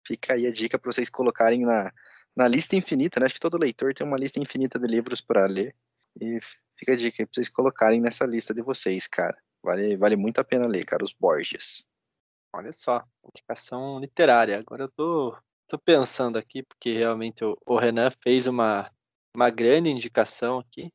Fica 0.06 0.34
aí 0.34 0.46
a 0.46 0.52
dica 0.52 0.78
para 0.78 0.90
vocês 0.90 1.08
colocarem 1.08 1.64
na, 1.64 1.92
na 2.34 2.48
lista 2.48 2.76
infinita, 2.76 3.20
né? 3.20 3.26
Acho 3.26 3.34
que 3.34 3.40
todo 3.40 3.58
leitor 3.58 3.94
tem 3.94 4.06
uma 4.06 4.16
lista 4.18 4.40
infinita 4.40 4.78
de 4.78 4.86
livros 4.86 5.20
para 5.20 5.46
ler. 5.46 5.74
E 6.20 6.38
fica 6.76 6.92
a 6.92 6.96
dica 6.96 7.24
para 7.24 7.32
vocês 7.32 7.48
colocarem 7.48 8.00
nessa 8.00 8.24
lista 8.26 8.52
de 8.54 8.62
vocês, 8.62 9.06
cara. 9.06 9.36
Vale, 9.62 9.96
vale 9.96 10.16
muito 10.16 10.40
a 10.40 10.44
pena 10.44 10.66
ler, 10.66 10.84
cara, 10.84 11.04
os 11.04 11.12
Borges. 11.12 11.84
Olha 12.52 12.72
só, 12.72 13.04
indicação 13.24 14.00
literária. 14.00 14.58
Agora 14.58 14.84
eu 14.84 14.88
tô, 14.88 15.36
tô 15.68 15.78
pensando 15.78 16.38
aqui, 16.38 16.62
porque 16.62 16.92
realmente 16.92 17.44
o, 17.44 17.56
o 17.66 17.78
Renan 17.78 18.10
fez 18.22 18.46
uma, 18.46 18.90
uma 19.34 19.50
grande 19.50 19.90
indicação 19.90 20.58
aqui. 20.58 20.90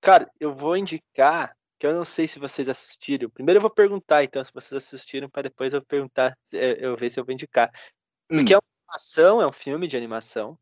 Cara, 0.00 0.30
eu 0.38 0.54
vou 0.54 0.76
indicar, 0.76 1.56
que 1.78 1.86
eu 1.86 1.94
não 1.94 2.04
sei 2.04 2.28
se 2.28 2.38
vocês 2.38 2.68
assistiram. 2.68 3.30
Primeiro 3.30 3.58
eu 3.58 3.62
vou 3.62 3.70
perguntar, 3.70 4.22
então, 4.22 4.44
se 4.44 4.52
vocês 4.52 4.84
assistiram, 4.84 5.30
para 5.30 5.42
depois 5.42 5.72
eu 5.72 5.82
perguntar, 5.82 6.36
é, 6.52 6.84
eu 6.84 6.96
ver 6.96 7.10
se 7.10 7.18
eu 7.18 7.24
vou 7.24 7.32
indicar. 7.32 7.72
Porque 8.28 8.54
hum. 8.54 8.56
é 8.56 8.58
uma 8.58 8.82
animação, 8.82 9.42
é 9.42 9.46
um 9.46 9.52
filme 9.52 9.86
de 9.86 9.96
animação, 9.96 10.58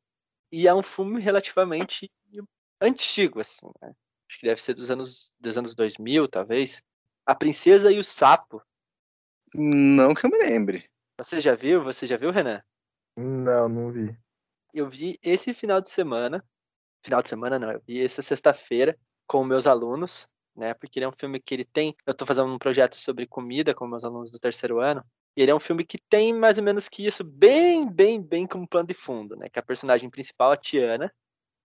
e 0.51 0.69
é 0.69 0.75
um 0.75 0.83
filme 0.83 1.21
relativamente 1.21 2.11
antigo, 2.81 3.41
assim, 3.41 3.67
né? 3.81 3.95
Acho 4.29 4.39
que 4.39 4.47
deve 4.47 4.61
ser 4.61 4.75
dos 4.75 4.91
anos, 4.91 5.33
dos 5.39 5.59
anos 5.59 5.75
2000, 5.75 6.27
talvez. 6.27 6.83
A 7.27 7.35
Princesa 7.35 7.93
e 7.93 7.99
o 7.99 8.05
Sapo. 8.05 8.63
Não 9.55 10.15
que 10.15 10.27
eu 10.27 10.31
me 10.31 10.39
lembre. 10.39 10.91
Você 11.19 11.41
já 11.41 11.55
viu? 11.55 11.85
Você 11.85 12.07
já 12.07 12.17
viu, 12.17 12.31
Renan? 12.31 12.63
Não, 13.17 13.69
não 13.69 13.93
vi. 13.93 14.17
Eu 14.73 14.89
vi 14.89 15.19
esse 15.23 15.53
final 15.53 15.81
de 15.81 15.89
semana. 15.89 16.45
Final 17.05 17.23
de 17.23 17.29
semana 17.29 17.59
não, 17.59 17.71
eu 17.73 17.83
vi 17.87 18.03
essa 18.03 18.23
sexta-feira 18.23 18.99
com 19.27 19.45
meus 19.45 19.67
alunos, 19.67 20.29
né? 20.57 20.73
Porque 20.75 20.99
ele 20.99 21.05
é 21.05 21.09
um 21.09 21.19
filme 21.19 21.41
que 21.41 21.55
ele 21.55 21.65
tem. 21.65 21.95
Eu 22.07 22.15
tô 22.15 22.25
fazendo 22.25 22.53
um 22.53 22.59
projeto 22.59 22.97
sobre 22.97 23.27
comida 23.27 23.75
com 23.75 23.87
meus 23.87 24.05
alunos 24.05 24.31
do 24.31 24.39
terceiro 24.39 24.81
ano. 24.81 25.05
E 25.37 25.43
ele 25.43 25.51
é 25.51 25.55
um 25.55 25.61
filme 25.61 25.85
que 25.85 25.99
tem 25.99 26.33
mais 26.33 26.59
ou 26.59 26.65
menos 26.65 26.89
que 26.89 27.07
isso 27.07 27.25
bem, 27.25 27.89
bem, 27.91 28.21
bem 28.21 28.47
como 28.47 28.69
plano 28.69 28.89
de 28.89 28.95
fundo, 28.95 29.37
né? 29.37 29.49
Que 29.49 29.59
a 29.59 29.63
personagem 29.63 30.11
principal, 30.11 30.53
a 30.53 30.57
Tiana, 30.57 31.13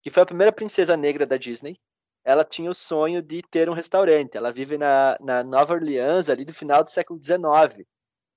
que 0.01 0.09
foi 0.09 0.23
a 0.23 0.27
primeira 0.27 0.51
princesa 0.51 0.95
negra 0.95 1.25
da 1.25 1.37
Disney, 1.37 1.79
ela 2.23 2.43
tinha 2.43 2.69
o 2.69 2.75
sonho 2.75 3.21
de 3.21 3.41
ter 3.41 3.69
um 3.69 3.73
restaurante. 3.73 4.35
Ela 4.35 4.51
vive 4.51 4.77
na, 4.77 5.17
na 5.21 5.43
Nova 5.43 5.73
Orleans, 5.73 6.29
ali 6.29 6.45
do 6.45 6.53
final 6.53 6.83
do 6.83 6.91
século 6.91 7.21
XIX. 7.21 7.87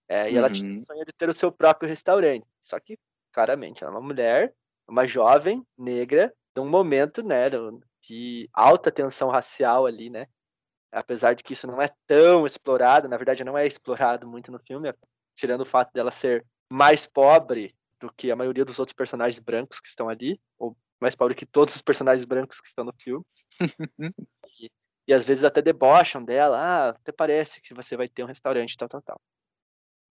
É, 0.09 0.29
e 0.29 0.33
uhum. 0.33 0.39
ela 0.39 0.51
tinha 0.51 0.71
o 0.71 0.73
uhum. 0.73 0.79
sonho 0.79 1.05
de 1.05 1.13
ter 1.13 1.29
o 1.29 1.35
seu 1.35 1.53
próprio 1.53 1.89
restaurante. 1.89 2.47
Só 2.61 2.79
que, 2.81 2.99
claramente, 3.33 3.83
ela 3.83 3.93
é 3.93 3.97
uma 3.97 4.07
mulher, 4.07 4.55
uma 4.89 5.07
jovem, 5.07 5.65
negra, 5.77 6.33
de 6.55 6.61
um 6.61 6.69
momento 6.69 7.23
né, 7.23 7.49
de 8.07 8.49
alta 8.53 8.91
tensão 8.91 9.29
racial 9.29 9.87
ali, 9.87 10.09
né? 10.09 10.27
Apesar 10.93 11.35
de 11.35 11.45
que 11.45 11.53
isso 11.53 11.67
não 11.67 11.81
é 11.81 11.89
tão 12.07 12.47
explorado, 12.47 13.09
na 13.09 13.17
verdade 13.17 13.45
não 13.45 13.57
é 13.57 13.67
explorado 13.67 14.27
muito 14.27 14.51
no 14.51 14.59
filme, 14.59 14.93
tirando 15.35 15.61
o 15.61 15.67
fato 15.67 15.93
dela 15.93 16.11
ser 16.11 16.45
mais 16.71 17.07
pobre 17.07 17.75
do 18.01 18.13
que 18.13 18.31
a 18.31 18.37
maioria 18.37 18.65
dos 18.65 18.79
outros 18.79 18.95
personagens 18.95 19.39
brancos 19.39 19.79
que 19.79 19.89
estão 19.89 20.09
ali, 20.09 20.41
ou 20.59 20.77
mais 21.01 21.15
pobre 21.15 21.35
que 21.35 21.47
todos 21.47 21.75
os 21.75 21.83
personagens 21.83 22.25
brancos 22.25 22.61
que 22.61 22.67
estão 22.67 22.85
no 22.85 22.95
filme 22.99 23.25
e, 24.61 24.71
e, 25.07 25.15
às 25.15 25.25
vezes 25.25 25.45
até 25.45 25.61
debocham 25.61 26.25
dela, 26.25 26.59
ah, 26.59 26.89
até 26.91 27.13
parece 27.13 27.61
que 27.61 27.75
você 27.75 27.97
vai 27.97 28.09
ter 28.09 28.23
um 28.23 28.27
restaurante, 28.27 28.77
tal, 28.77 28.89
tal, 28.89 29.03
tal. 29.03 29.21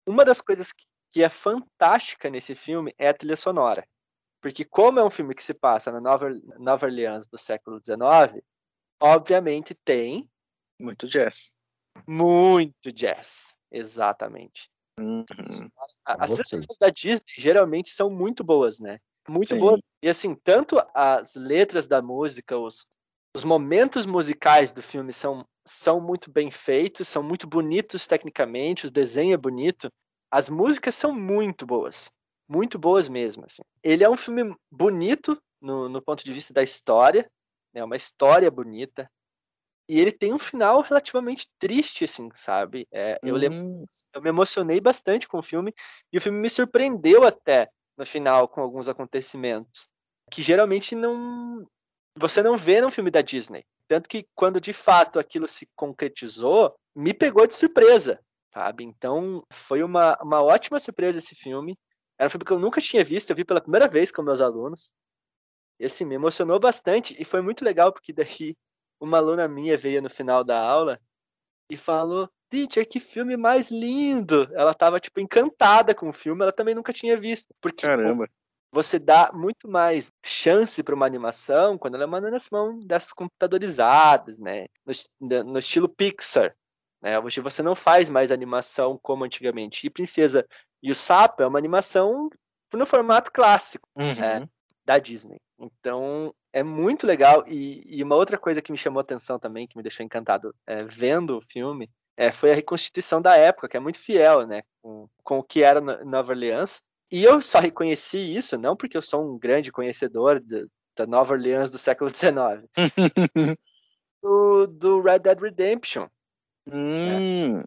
Uma 0.07 0.25
das 0.25 0.41
coisas 0.41 0.73
que, 0.73 0.85
que 1.11 1.23
é 1.23 1.29
fantástica 1.29 2.31
nesse 2.31 2.55
filme 2.55 2.95
é 2.99 3.09
a 3.09 3.15
trilha 3.15 3.37
sonora. 3.37 3.87
Porque 4.41 4.65
como 4.65 5.01
é 5.01 5.05
um 5.05 5.11
filme 5.11 5.35
que 5.35 5.43
se 5.43 5.55
passa 5.55 5.91
na 5.91 6.01
Nova, 6.01 6.31
Nova 6.59 6.87
Orleans 6.87 7.27
do 7.27 7.39
século 7.39 7.81
XIX, 7.83 8.43
obviamente 9.01 9.75
tem... 9.75 10.31
Muito 10.79 11.07
jazz. 11.09 11.53
Muito 12.07 12.93
jazz, 12.93 13.57
exatamente. 13.71 14.69
Uhum. 14.99 15.25
As 16.05 16.31
trilhas 16.49 16.77
da 16.81 16.89
Disney 16.89 17.33
geralmente 17.37 17.91
são 17.91 18.09
muito 18.11 18.43
boas, 18.43 18.81
né? 18.81 18.99
Muito 19.29 19.57
boas. 19.57 19.81
E 20.03 20.09
assim, 20.09 20.35
tanto 20.35 20.77
as 20.95 21.35
letras 21.35 21.87
da 21.87 22.01
música, 22.01 22.57
os, 22.57 22.87
os 23.35 23.45
momentos 23.45 24.07
musicais 24.07 24.73
do 24.73 24.83
filme 24.83 25.13
são, 25.13 25.45
são 25.67 26.01
muito 26.01 26.31
bem 26.31 26.51
feitos, 26.51 27.09
são 27.09 27.23
muito 27.23 27.47
bonitos 27.47 28.07
tecnicamente, 28.07 28.87
o 28.87 28.91
desenho 28.91 29.35
é 29.35 29.37
bonito. 29.37 29.91
As 30.31 30.49
músicas 30.49 30.95
são 30.95 31.13
muito 31.13 31.67
boas, 31.67 32.11
muito 32.49 32.79
boas 32.79 33.09
mesmo. 33.09 33.45
Assim. 33.45 33.63
Ele 33.83 34.05
é 34.05 34.09
um 34.09 34.17
filme 34.17 34.55
bonito 34.71 35.41
no, 35.61 35.89
no 35.89 36.01
ponto 36.01 36.25
de 36.25 36.33
vista 36.33 36.53
da 36.53 36.63
história, 36.63 37.31
é 37.75 37.79
né, 37.81 37.85
uma 37.85 37.97
história 37.97 38.51
bonita. 38.51 39.07
E 39.89 40.01
ele 40.01 40.11
tem 40.11 40.33
um 40.33 40.39
final 40.39 40.81
relativamente 40.81 41.49
triste, 41.59 42.05
assim, 42.05 42.29
sabe? 42.35 42.89
É, 42.93 43.19
eu, 43.23 43.37
lembro, 43.37 43.87
eu 44.13 44.21
me 44.21 44.29
emocionei 44.29 44.81
bastante 44.81 45.29
com 45.29 45.39
o 45.39 45.43
filme 45.43 45.73
e 46.13 46.19
o 46.19 46.21
filme 46.21 46.39
me 46.39 46.51
surpreendeu 46.51 47.25
até 47.25 47.69
no 47.97 48.05
final 48.05 48.49
com 48.49 48.61
alguns 48.61 48.89
acontecimentos 48.89 49.89
que 50.31 50.43
geralmente 50.43 50.95
não 50.95 51.63
você 52.19 52.43
não 52.43 52.57
vê 52.57 52.81
num 52.81 52.91
filme 52.91 53.11
da 53.11 53.21
Disney. 53.21 53.63
Tanto 53.87 54.09
que 54.09 54.27
quando 54.35 54.61
de 54.61 54.73
fato 54.73 55.19
aquilo 55.19 55.47
se 55.47 55.69
concretizou, 55.77 56.75
me 56.95 57.15
pegou 57.15 57.47
de 57.47 57.55
surpresa, 57.55 58.21
sabe? 58.53 58.85
Então 58.85 59.45
foi 59.53 59.83
uma, 59.83 60.19
uma 60.23 60.43
ótima 60.43 60.81
surpresa 60.81 61.19
esse 61.19 61.35
filme. 61.35 61.79
Era 62.19 62.27
um 62.27 62.31
filme 62.31 62.45
que 62.45 62.53
eu 62.53 62.59
nunca 62.59 62.81
tinha 62.81 63.05
visto, 63.05 63.31
eu 63.31 63.37
vi 63.37 63.45
pela 63.45 63.61
primeira 63.61 63.87
vez 63.87 64.11
com 64.11 64.23
meus 64.23 64.41
alunos. 64.41 64.93
E 65.79 65.85
assim, 65.85 66.07
me 66.07 66.15
emocionou 66.15 66.59
bastante 66.59 67.15
e 67.21 67.25
foi 67.25 67.43
muito 67.43 67.65
legal 67.65 67.93
porque 67.93 68.13
daí 68.13 68.57
uma 69.01 69.19
aluna 69.19 69.49
minha 69.49 69.77
veio 69.77 70.03
no 70.03 70.11
final 70.11 70.43
da 70.43 70.61
aula 70.61 71.01
e 71.71 71.77
falou: 71.77 72.29
Teacher, 72.49 72.89
que 72.89 73.01
filme 73.01 73.37
mais 73.37 73.71
lindo! 73.71 74.49
Ela 74.55 74.75
tava, 74.75 75.01
tipo, 75.01 75.21
encantada 75.21 75.95
com 75.95 76.09
o 76.09 76.13
filme, 76.13 76.43
ela 76.43 76.53
também 76.53 76.75
nunca 76.75 76.93
tinha 76.93 77.17
visto. 77.17 77.55
Porque 77.61 77.87
Caramba 77.87 78.29
você 78.77 78.99
dá 78.99 79.31
muito 79.33 79.67
mais 79.67 80.13
chance 80.23 80.83
para 80.83 80.95
uma 80.95 81.07
animação 81.07 81.79
quando 81.79 81.95
ela 81.95 82.05
é 82.05 82.07
uma 82.07 82.19
animação 82.19 82.79
dessas 82.81 83.11
computadorizadas, 83.13 84.39
né? 84.39 84.67
No, 85.19 85.45
no, 85.45 85.59
estilo 85.59 85.89
Pixar. 85.89 86.55
Né? 87.01 87.19
Hoje 87.19 87.41
você 87.41 87.63
não 87.63 87.75
faz 87.75 88.11
mais 88.11 88.31
animação 88.31 88.99
como 89.03 89.25
antigamente. 89.25 89.87
E 89.87 89.91
Princesa 89.91 90.47
e 90.83 90.91
o 90.91 90.95
Sapo 90.95 91.43
é 91.43 91.47
uma 91.47 91.59
animação 91.59 92.29
no 92.75 92.85
formato 92.85 93.33
clássico 93.33 93.89
né? 93.97 94.05
uhum. 94.05 94.41
né? 94.41 94.49
da 94.85 94.99
Disney. 94.99 95.39
Então 95.59 96.35
é 96.57 96.63
muito 96.63 97.07
legal. 97.07 97.45
E, 97.47 97.83
e, 97.87 98.03
uma 98.03 98.17
outra 98.17 98.39
coisa 98.39 98.63
que 98.63 98.73
me 98.73 98.79
chamou 98.79 99.01
a 99.01 99.03
atenção 99.03 99.39
também, 99.39 99.67
que 99.67 99.77
me 99.77 99.83
deixou 99.83 100.05
encantado 100.05 100.55
é, 100.67 100.79
vendo 100.85 101.39
o 101.39 101.43
filme, 101.43 101.91
é, 102.17 102.33
foi 102.33 102.51
a 102.51 102.55
reconstituição 102.55 103.21
da 103.21 103.37
época, 103.37 103.69
que 103.69 103.77
é 103.77 103.81
muito 103.81 103.99
fiel 103.99 104.47
né? 104.47 104.63
com, 104.81 105.07
com 105.23 105.39
o 105.39 105.43
que 105.43 105.63
era 105.63 105.81
Nova 105.81 106.33
Orleans 106.33 106.81
e 107.11 107.23
eu 107.23 107.41
só 107.41 107.61
reconheci 107.61 108.19
isso, 108.19 108.59
não 108.59 108.77
porque 108.77 108.97
eu 108.97 109.03
sou 109.03 109.35
um 109.35 109.39
grande 109.39 109.71
conhecedor 109.71 110.41
de, 110.41 110.67
da 110.97 111.07
Nova 111.07 111.35
Orleans 111.35 111.71
do 111.71 111.79
século 111.79 112.11
XIX, 112.11 112.67
do, 114.23 114.67
do, 114.67 115.01
Red 115.01 115.21
Dead 115.21 115.39
Redemption. 115.39 116.09
Hum. 116.67 117.59
Né? 117.59 117.65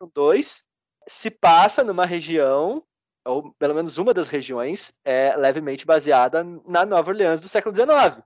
O 0.00 0.06
2 0.12 0.64
se 1.06 1.30
passa 1.30 1.84
numa 1.84 2.06
região, 2.06 2.82
ou 3.24 3.52
pelo 3.54 3.74
menos 3.74 3.98
uma 3.98 4.12
das 4.12 4.28
regiões, 4.28 4.92
é 5.04 5.36
levemente 5.36 5.86
baseada 5.86 6.44
na 6.66 6.84
Nova 6.84 7.10
Orleans 7.10 7.40
do 7.40 7.48
século 7.48 7.74
XIX. 7.74 8.22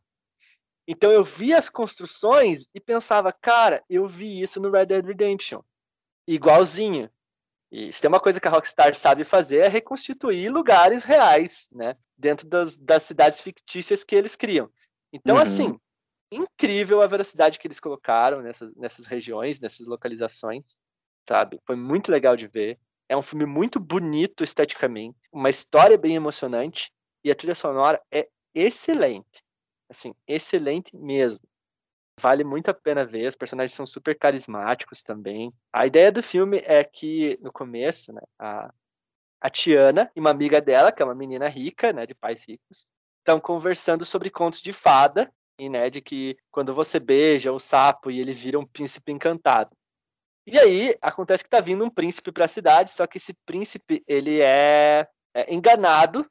Então 0.89 1.11
eu 1.11 1.25
vi 1.25 1.53
as 1.53 1.69
construções 1.69 2.69
e 2.75 2.81
pensava, 2.81 3.33
cara, 3.33 3.83
eu 3.91 4.07
vi 4.07 4.41
isso 4.41 4.61
no 4.61 4.71
Red 4.71 4.87
Dead 4.87 5.05
Redemption. 5.05 5.61
Igualzinho. 6.27 7.11
E 7.71 7.93
se 7.93 8.01
tem 8.01 8.09
uma 8.09 8.21
coisa 8.21 8.41
que 8.41 8.47
a 8.47 8.51
Rockstar 8.51 8.95
sabe 8.95 9.25
fazer 9.25 9.59
é 9.59 9.69
reconstituir 9.69 10.49
lugares 10.49 11.03
reais, 11.03 11.69
né? 11.73 11.97
Dentro 12.17 12.47
das, 12.49 12.77
das 12.77 13.03
cidades 13.03 13.41
fictícias 13.41 14.05
que 14.05 14.15
eles 14.15 14.37
criam. 14.37 14.71
Então, 15.13 15.37
uhum. 15.37 15.43
assim, 15.43 15.81
incrível 16.31 17.03
a 17.03 17.07
velocidade 17.07 17.59
que 17.59 17.67
eles 17.67 17.81
colocaram 17.81 18.41
nessas, 18.41 18.75
nessas 18.75 19.07
regiões, 19.07 19.59
nessas 19.59 19.87
localizações, 19.87 20.77
sabe? 21.29 21.61
Foi 21.67 21.75
muito 21.75 22.11
legal 22.11 22.37
de 22.37 22.47
ver. 22.47 22.79
É 23.09 23.17
um 23.17 23.23
filme 23.23 23.47
muito 23.47 23.79
bonito 23.79 24.43
esteticamente, 24.43 25.19
uma 25.33 25.51
história 25.51 25.97
bem 25.97 26.15
emocionante 26.15 26.91
e 27.25 27.31
a 27.31 27.35
trilha 27.35 27.55
sonora 27.55 28.03
é 28.11 28.29
excelente. 28.55 29.43
Assim, 29.89 30.13
excelente 30.27 30.97
mesmo. 30.97 31.45
Vale 32.21 32.43
muito 32.43 32.71
a 32.71 32.75
pena 32.75 33.05
ver, 33.05 33.29
os 33.29 33.37
personagens 33.37 33.73
são 33.73 33.87
super 33.87 34.19
carismáticos 34.19 35.03
também. 35.03 35.53
A 35.73 35.87
ideia 35.87 36.11
do 36.11 36.23
filme 36.23 36.63
é 36.65 36.83
que, 36.83 37.39
no 37.43 37.53
começo, 37.53 38.13
né, 38.13 38.23
a, 38.39 38.73
a 39.41 39.51
Tiana 39.51 40.11
e 40.17 40.21
uma 40.21 40.31
amiga 40.31 40.61
dela, 40.61 40.91
que 40.91 41.03
é 41.03 41.05
uma 41.05 41.15
menina 41.15 41.47
rica, 41.47 41.93
né, 41.93 42.07
de 42.07 42.15
pais 42.15 42.43
ricos, 42.49 42.89
estão 43.19 43.39
conversando 43.39 44.05
sobre 44.05 44.31
contos 44.31 44.63
de 44.63 44.73
fada, 44.73 45.31
e, 45.59 45.69
né, 45.69 45.89
de 45.91 46.01
que 46.01 46.37
quando 46.51 46.75
você 46.75 47.01
beija 47.01 47.53
o 47.53 47.59
sapo 47.59 48.11
e 48.11 48.21
ele 48.21 48.33
vira 48.33 48.59
um 48.59 48.67
príncipe 48.67 49.13
encantado. 49.13 49.71
E 50.47 50.59
aí, 50.59 50.97
acontece 51.03 51.43
que 51.43 51.51
tá 51.51 51.61
vindo 51.61 51.85
um 51.85 51.91
príncipe 51.91 52.31
para 52.31 52.45
a 52.45 52.49
cidade, 52.49 52.93
só 52.93 53.07
que 53.07 53.19
esse 53.19 53.35
príncipe, 53.45 54.05
ele 54.07 54.41
é, 54.41 55.09
é 55.35 55.53
enganado, 55.53 56.29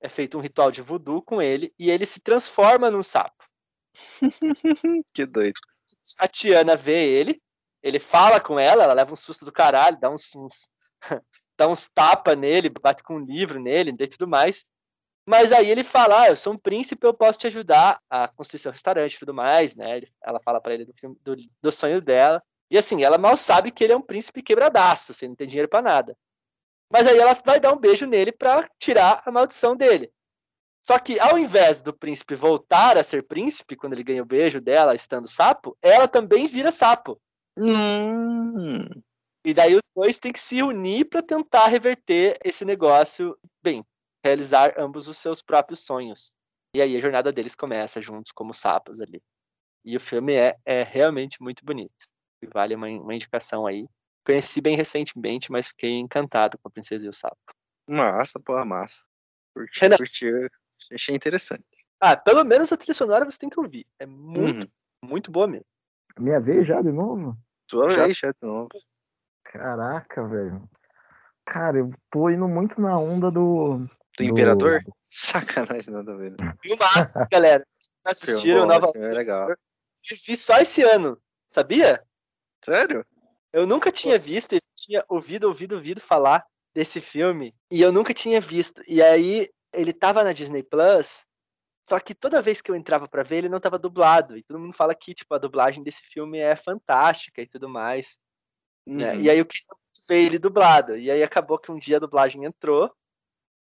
é 0.00 0.08
feito 0.08 0.36
um 0.36 0.40
ritual 0.40 0.72
de 0.72 0.82
voodoo 0.82 1.22
com 1.22 1.40
ele, 1.40 1.72
e 1.78 1.90
ele 1.90 2.04
se 2.04 2.20
transforma 2.20 2.90
num 2.90 3.02
sapo. 3.02 3.44
que 5.14 5.24
doido. 5.24 5.60
A 6.18 6.26
Tiana 6.26 6.74
vê 6.74 7.08
ele, 7.08 7.40
ele 7.82 7.98
fala 7.98 8.40
com 8.40 8.58
ela, 8.58 8.84
ela 8.84 8.92
leva 8.92 9.12
um 9.12 9.16
susto 9.16 9.44
do 9.44 9.52
caralho, 9.52 10.00
dá 10.00 10.10
uns, 10.10 10.34
uns 10.34 10.68
dá 11.56 11.68
uns 11.68 11.86
tapa 11.88 12.34
nele, 12.34 12.68
bate 12.68 13.02
com 13.02 13.16
um 13.16 13.24
livro 13.24 13.60
nele 13.60 13.94
e 13.96 14.08
tudo 14.08 14.26
mais. 14.26 14.64
Mas 15.26 15.52
aí 15.52 15.70
ele 15.70 15.84
fala, 15.84 16.22
ah, 16.22 16.28
eu 16.28 16.36
sou 16.36 16.52
um 16.52 16.58
príncipe, 16.58 17.06
eu 17.06 17.14
posso 17.14 17.38
te 17.38 17.46
ajudar 17.46 18.00
a 18.10 18.26
construir 18.26 18.58
seu 18.58 18.72
restaurante 18.72 19.14
e 19.14 19.18
tudo 19.18 19.32
mais, 19.32 19.74
né? 19.76 20.00
Ela 20.20 20.40
fala 20.40 20.60
para 20.60 20.74
ele 20.74 20.84
do, 20.84 20.92
filme, 20.94 21.16
do, 21.22 21.36
do, 21.60 21.70
sonho 21.70 22.00
dela. 22.00 22.42
E 22.72 22.78
assim, 22.78 23.04
ela 23.04 23.18
mal 23.18 23.36
sabe 23.36 23.70
que 23.70 23.84
ele 23.84 23.92
é 23.92 23.96
um 23.96 24.00
príncipe 24.00 24.42
quebradaço, 24.42 25.12
assim, 25.12 25.28
não 25.28 25.34
tem 25.36 25.46
dinheiro 25.46 25.68
para 25.68 25.82
nada. 25.82 26.16
Mas 26.90 27.06
aí 27.06 27.18
ela 27.18 27.34
vai 27.44 27.60
dar 27.60 27.70
um 27.70 27.78
beijo 27.78 28.06
nele 28.06 28.32
para 28.32 28.66
tirar 28.78 29.22
a 29.26 29.30
maldição 29.30 29.76
dele. 29.76 30.10
Só 30.82 30.98
que 30.98 31.20
ao 31.20 31.38
invés 31.38 31.82
do 31.82 31.92
príncipe 31.92 32.34
voltar 32.34 32.96
a 32.96 33.04
ser 33.04 33.24
príncipe, 33.24 33.76
quando 33.76 33.92
ele 33.92 34.02
ganha 34.02 34.22
o 34.22 34.26
beijo 34.26 34.58
dela 34.58 34.94
estando 34.94 35.28
sapo, 35.28 35.76
ela 35.82 36.08
também 36.08 36.46
vira 36.46 36.72
sapo. 36.72 37.20
Hum. 37.58 38.88
E 39.44 39.52
daí 39.52 39.74
os 39.74 39.82
dois 39.94 40.18
têm 40.18 40.32
que 40.32 40.40
se 40.40 40.62
unir 40.62 41.04
para 41.10 41.22
tentar 41.22 41.66
reverter 41.66 42.38
esse 42.42 42.64
negócio, 42.64 43.38
bem, 43.62 43.84
realizar 44.24 44.80
ambos 44.80 45.08
os 45.08 45.18
seus 45.18 45.42
próprios 45.42 45.80
sonhos. 45.80 46.32
E 46.74 46.80
aí 46.80 46.96
a 46.96 47.00
jornada 47.00 47.30
deles 47.30 47.54
começa 47.54 48.00
juntos 48.00 48.32
como 48.32 48.54
sapos 48.54 48.98
ali. 48.98 49.22
E 49.84 49.94
o 49.94 50.00
filme 50.00 50.32
é, 50.32 50.56
é 50.64 50.82
realmente 50.82 51.42
muito 51.42 51.62
bonito. 51.62 52.11
E 52.42 52.46
vale 52.46 52.74
uma, 52.74 52.88
uma 52.88 53.14
indicação 53.14 53.66
aí. 53.66 53.86
Conheci 54.24 54.60
bem 54.60 54.76
recentemente, 54.76 55.50
mas 55.50 55.68
fiquei 55.68 55.98
encantado 55.98 56.58
com 56.58 56.68
a 56.68 56.70
Princesa 56.70 57.06
e 57.06 57.08
o 57.08 57.12
Sapo. 57.12 57.36
Massa, 57.88 58.38
porra, 58.38 58.64
massa. 58.64 59.00
Curti, 59.54 59.80
Renan. 59.80 59.96
curti, 59.96 60.30
achei 60.92 61.14
interessante. 61.14 61.64
Ah, 62.00 62.16
pelo 62.16 62.44
menos 62.44 62.72
a 62.72 62.76
trilha 62.76 62.94
sonora 62.94 63.24
você 63.24 63.38
tem 63.38 63.48
que 63.48 63.60
ouvir. 63.60 63.86
É 63.98 64.06
muito, 64.06 64.64
uhum. 64.64 65.08
muito 65.08 65.30
boa 65.30 65.46
mesmo. 65.46 65.66
Minha 66.18 66.40
vez 66.40 66.66
já 66.66 66.80
de 66.82 66.92
novo? 66.92 67.36
Sua 67.70 67.88
já. 67.90 68.04
vez 68.04 68.16
já 68.16 68.30
de 68.30 68.38
novo. 68.42 68.68
Caraca, 69.44 70.26
velho. 70.26 70.68
Cara, 71.44 71.78
eu 71.78 71.90
tô 72.10 72.30
indo 72.30 72.48
muito 72.48 72.80
na 72.80 72.98
onda 72.98 73.30
do. 73.30 73.78
Do, 73.78 73.88
do... 74.18 74.24
Imperador? 74.24 74.82
Sacanagem, 75.08 75.92
nada 75.92 76.12
a 76.12 76.16
ver. 76.16 76.34
Filmaço, 76.60 77.18
galera. 77.30 77.64
Vocês 77.68 77.92
assistiram 78.04 78.66
nova. 78.66 78.90
É 78.94 79.08
legal. 79.08 79.50
Eu 79.50 79.56
vi 80.26 80.36
só 80.36 80.58
esse 80.58 80.82
ano, 80.82 81.20
sabia? 81.50 82.02
Sério? 82.64 83.04
Eu 83.52 83.66
nunca 83.66 83.92
tinha 83.92 84.18
visto, 84.18 84.54
eu 84.54 84.60
tinha 84.76 85.04
ouvido, 85.08 85.44
ouvido, 85.44 85.74
ouvido 85.74 86.00
falar 86.00 86.44
desse 86.74 87.00
filme 87.00 87.54
e 87.70 87.82
eu 87.82 87.92
nunca 87.92 88.14
tinha 88.14 88.40
visto. 88.40 88.82
E 88.88 89.02
aí 89.02 89.46
ele 89.72 89.92
tava 89.92 90.24
na 90.24 90.32
Disney 90.32 90.62
Plus, 90.62 91.24
só 91.84 91.98
que 91.98 92.14
toda 92.14 92.40
vez 92.40 92.60
que 92.60 92.70
eu 92.70 92.76
entrava 92.76 93.08
para 93.08 93.22
ver 93.22 93.38
ele 93.38 93.48
não 93.48 93.60
tava 93.60 93.78
dublado. 93.78 94.36
E 94.36 94.42
todo 94.42 94.58
mundo 94.58 94.72
fala 94.72 94.94
que 94.94 95.14
tipo 95.14 95.34
a 95.34 95.38
dublagem 95.38 95.82
desse 95.82 96.02
filme 96.02 96.38
é 96.38 96.56
fantástica 96.56 97.42
e 97.42 97.46
tudo 97.46 97.68
mais. 97.68 98.18
Uhum. 98.86 98.96
Né? 98.96 99.16
E 99.16 99.18
uhum. 99.18 99.30
aí 99.30 99.38
eu 99.38 99.46
queria 99.46 99.66
ver 100.08 100.24
ele 100.24 100.38
dublado. 100.38 100.96
E 100.96 101.10
aí 101.10 101.22
acabou 101.22 101.58
que 101.58 101.70
um 101.70 101.78
dia 101.78 101.96
a 101.96 102.00
dublagem 102.00 102.44
entrou 102.44 102.90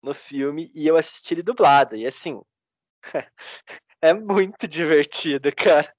no 0.02 0.14
filme 0.14 0.72
e 0.74 0.88
eu 0.88 0.97
assisti 0.97 1.34
ele 1.34 1.43
dublado. 1.43 1.95
E 1.95 2.06
assim, 2.06 2.41
é 4.02 4.14
muito 4.14 4.68
divertido, 4.68 5.54
cara. 5.56 5.93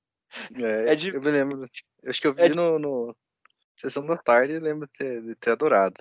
É, 0.54 0.92
é 0.92 0.94
de... 0.94 1.10
Eu 1.10 1.20
me 1.20 1.30
lembro. 1.30 1.68
Eu 2.02 2.10
acho 2.10 2.20
que 2.20 2.26
eu 2.26 2.34
vi 2.34 2.42
é 2.42 2.48
no, 2.48 2.78
no, 2.78 3.16
Sessão 3.76 4.04
da 4.04 4.16
Tarde 4.16 4.54
e 4.54 4.58
lembro 4.58 4.86
de 4.86 4.92
ter, 4.92 5.22
de 5.22 5.34
ter 5.34 5.52
adorado. 5.52 5.96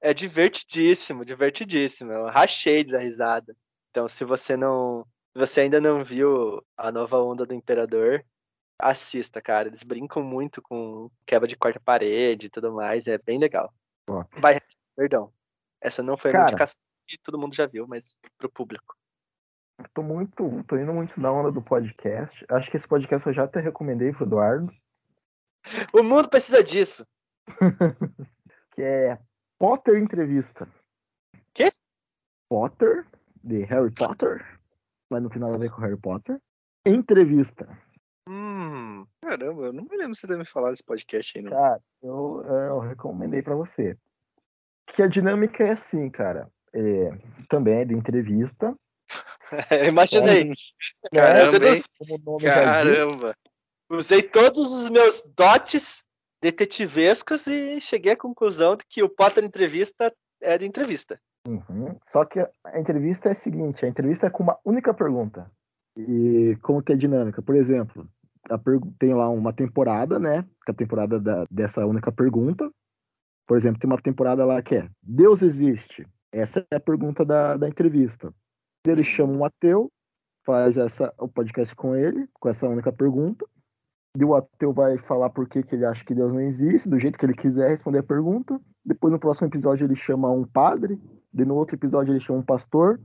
É 0.00 0.12
divertidíssimo, 0.12 1.24
divertidíssimo. 1.24 2.12
Eu 2.12 2.26
rachei 2.26 2.84
da 2.84 2.98
risada. 2.98 3.56
Então, 3.90 4.08
se 4.08 4.24
você 4.24 4.56
não. 4.56 5.06
Se 5.32 5.40
você 5.40 5.60
ainda 5.62 5.80
não 5.80 6.04
viu 6.04 6.62
a 6.76 6.92
nova 6.92 7.18
onda 7.18 7.46
do 7.46 7.54
Imperador, 7.54 8.24
assista, 8.78 9.40
cara. 9.40 9.68
Eles 9.68 9.82
brincam 9.82 10.22
muito 10.22 10.60
com 10.60 11.10
quebra 11.26 11.48
de 11.48 11.56
quarta 11.56 11.80
parede 11.80 12.46
e 12.46 12.50
tudo 12.50 12.72
mais. 12.72 13.06
É 13.06 13.18
bem 13.18 13.38
legal. 13.38 13.72
Vai, 14.36 14.58
perdão. 14.94 15.32
Essa 15.80 16.02
não 16.02 16.16
foi 16.16 16.30
a 16.30 16.34
cara, 16.34 16.44
indicação 16.44 16.80
que 17.06 17.18
todo 17.18 17.38
mundo 17.38 17.54
já 17.54 17.66
viu, 17.66 17.86
mas 17.86 18.16
pro 18.38 18.50
público. 18.50 18.96
Tô 19.92 20.02
muito. 20.02 20.62
tô 20.64 20.76
indo 20.76 20.92
muito 20.92 21.18
na 21.18 21.32
onda 21.32 21.50
do 21.50 21.62
podcast. 21.62 22.44
Acho 22.48 22.70
que 22.70 22.76
esse 22.76 22.86
podcast 22.86 23.26
eu 23.26 23.34
já 23.34 23.44
até 23.44 23.60
recomendei 23.60 24.12
pro 24.12 24.24
Eduardo. 24.24 24.72
O 25.92 26.02
mundo 26.02 26.28
precisa 26.28 26.62
disso. 26.62 27.06
que 28.74 28.82
é 28.82 29.18
Potter 29.58 29.96
Entrevista. 29.96 30.68
Quê? 31.52 31.70
Potter, 32.48 33.06
de 33.42 33.62
Harry 33.64 33.90
Potter. 33.90 34.44
Mas 35.10 35.22
não 35.22 35.30
tem 35.30 35.40
nada 35.40 35.54
a 35.54 35.58
ver 35.58 35.70
com 35.70 35.80
Harry 35.80 35.96
Potter. 35.96 36.40
Entrevista. 36.84 37.68
Hum, 38.28 39.06
caramba, 39.20 39.64
eu 39.64 39.72
não 39.72 39.84
me 39.84 39.96
lembro 39.96 40.14
você 40.14 40.26
ter 40.26 40.36
me 40.36 40.46
falado 40.46 40.72
desse 40.72 40.82
podcast 40.82 41.36
aí, 41.36 41.44
não. 41.44 41.52
Cara, 41.52 41.80
eu, 42.02 42.42
eu 42.46 42.78
recomendei 42.80 43.42
para 43.42 43.54
você. 43.54 43.96
Que 44.86 45.02
a 45.02 45.06
dinâmica 45.06 45.64
é 45.64 45.72
assim, 45.72 46.08
cara. 46.10 46.50
É, 46.72 47.10
também 47.48 47.80
é 47.80 47.84
de 47.84 47.94
entrevista. 47.94 48.74
Imaginei. 49.88 50.52
Caramba, 51.12 51.58
Caramba. 52.40 53.36
Usei 53.96 54.22
todos 54.22 54.72
os 54.72 54.88
meus 54.88 55.22
dotes 55.36 56.02
detetivescos 56.42 57.46
e 57.46 57.80
cheguei 57.80 58.12
à 58.12 58.16
conclusão 58.16 58.76
de 58.76 58.84
que 58.88 59.02
o 59.02 59.08
Potter 59.08 59.44
entrevista 59.44 60.12
é 60.42 60.58
de 60.58 60.66
entrevista. 60.66 61.18
Uhum. 61.46 61.96
Só 62.06 62.24
que 62.24 62.40
a 62.40 62.78
entrevista 62.80 63.28
é 63.28 63.32
a 63.32 63.34
seguinte, 63.34 63.84
a 63.84 63.88
entrevista 63.88 64.26
é 64.26 64.30
com 64.30 64.42
uma 64.42 64.58
única 64.64 64.92
pergunta. 64.92 65.50
E 65.96 66.56
como 66.62 66.82
que 66.82 66.92
é 66.92 66.94
a 66.94 66.98
dinâmica? 66.98 67.40
Por 67.40 67.54
exemplo, 67.54 68.08
tem 68.98 69.14
lá 69.14 69.28
uma 69.28 69.52
temporada, 69.52 70.18
né? 70.18 70.42
Que 70.64 70.70
é 70.70 70.72
a 70.72 70.76
temporada 70.76 71.20
da, 71.20 71.44
dessa 71.50 71.86
única 71.86 72.10
pergunta. 72.10 72.70
Por 73.46 73.56
exemplo, 73.56 73.78
tem 73.78 73.90
uma 73.90 74.00
temporada 74.00 74.44
lá 74.44 74.62
que 74.62 74.76
é 74.76 74.88
Deus 75.02 75.42
existe? 75.42 76.06
Essa 76.32 76.66
é 76.70 76.76
a 76.76 76.80
pergunta 76.80 77.24
da, 77.24 77.56
da 77.56 77.68
entrevista. 77.68 78.34
Ele 78.86 79.04
chama 79.04 79.32
um 79.32 79.44
ateu, 79.44 79.90
faz 80.44 80.76
essa, 80.76 81.14
o 81.18 81.28
podcast 81.28 81.74
com 81.74 81.94
ele, 81.94 82.28
com 82.34 82.48
essa 82.48 82.68
única 82.68 82.92
pergunta. 82.92 83.46
E 84.16 84.24
o 84.24 84.34
ateu 84.34 84.72
vai 84.72 84.96
falar 84.96 85.30
por 85.30 85.48
que, 85.48 85.62
que 85.62 85.74
ele 85.74 85.84
acha 85.84 86.04
que 86.04 86.14
Deus 86.14 86.32
não 86.32 86.40
existe, 86.40 86.88
do 86.88 86.98
jeito 86.98 87.18
que 87.18 87.26
ele 87.26 87.34
quiser 87.34 87.68
responder 87.68 87.98
a 87.98 88.02
pergunta. 88.02 88.60
Depois, 88.84 89.12
no 89.12 89.18
próximo 89.18 89.48
episódio, 89.48 89.86
ele 89.86 89.96
chama 89.96 90.30
um 90.30 90.44
padre. 90.44 91.00
E 91.32 91.44
no 91.44 91.56
outro 91.56 91.74
episódio, 91.74 92.12
ele 92.12 92.20
chama 92.20 92.38
um 92.38 92.44
pastor. 92.44 93.00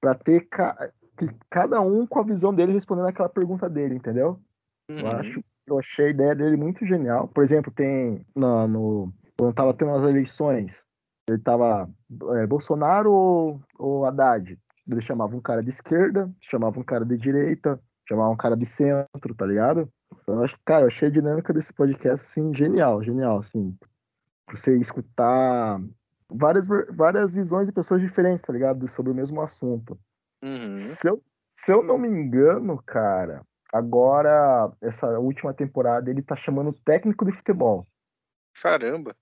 para 0.00 0.14
ter 0.14 0.46
ca... 0.48 0.90
cada 1.50 1.80
um 1.80 2.06
com 2.06 2.20
a 2.20 2.24
visão 2.24 2.54
dele 2.54 2.72
respondendo 2.72 3.08
aquela 3.08 3.28
pergunta 3.28 3.68
dele, 3.68 3.96
entendeu? 3.96 4.38
Uhum. 4.88 4.98
Eu, 4.98 5.08
acho, 5.08 5.44
eu 5.66 5.78
achei 5.78 6.06
a 6.06 6.10
ideia 6.10 6.34
dele 6.34 6.56
muito 6.56 6.86
genial. 6.86 7.26
Por 7.28 7.42
exemplo, 7.42 7.72
tem 7.72 8.24
no, 8.34 8.68
no 8.68 9.14
quando 9.36 9.54
tava 9.54 9.74
tendo 9.74 9.92
as 9.92 10.02
eleições, 10.04 10.86
ele 11.28 11.38
tava 11.38 11.88
é, 12.36 12.46
Bolsonaro 12.46 13.10
ou, 13.10 13.60
ou 13.78 14.04
Haddad. 14.04 14.58
Ele 14.88 15.00
chamava 15.00 15.34
um 15.34 15.40
cara 15.40 15.62
de 15.62 15.70
esquerda, 15.70 16.30
chamava 16.40 16.78
um 16.78 16.84
cara 16.84 17.04
de 17.04 17.16
direita, 17.16 17.80
chamava 18.06 18.30
um 18.30 18.36
cara 18.36 18.56
de 18.56 18.66
centro, 18.66 19.34
tá 19.34 19.46
ligado? 19.46 19.88
Eu 20.26 20.42
acho, 20.42 20.58
cara, 20.64 20.82
eu 20.82 20.86
achei 20.88 21.08
a 21.08 21.10
dinâmica 21.10 21.52
desse 21.52 21.72
podcast, 21.72 22.24
assim, 22.24 22.54
genial, 22.54 23.02
genial, 23.02 23.38
assim. 23.38 23.76
Você 24.50 24.76
escutar 24.78 25.80
várias, 26.28 26.66
várias 26.90 27.32
visões 27.32 27.66
de 27.66 27.72
pessoas 27.72 28.00
diferentes, 28.00 28.42
tá 28.42 28.52
ligado? 28.52 28.86
Sobre 28.88 29.12
o 29.12 29.14
mesmo 29.14 29.40
assunto. 29.40 29.98
Uhum. 30.42 30.76
Se, 30.76 31.08
eu, 31.08 31.22
se 31.44 31.72
eu 31.72 31.82
não 31.82 31.98
me 31.98 32.08
engano, 32.08 32.82
cara, 32.84 33.42
agora, 33.72 34.70
essa 34.80 35.18
última 35.18 35.54
temporada, 35.54 36.10
ele 36.10 36.22
tá 36.22 36.36
chamando 36.36 36.72
técnico 36.84 37.24
de 37.24 37.32
futebol. 37.32 37.86
Caramba! 38.60 39.16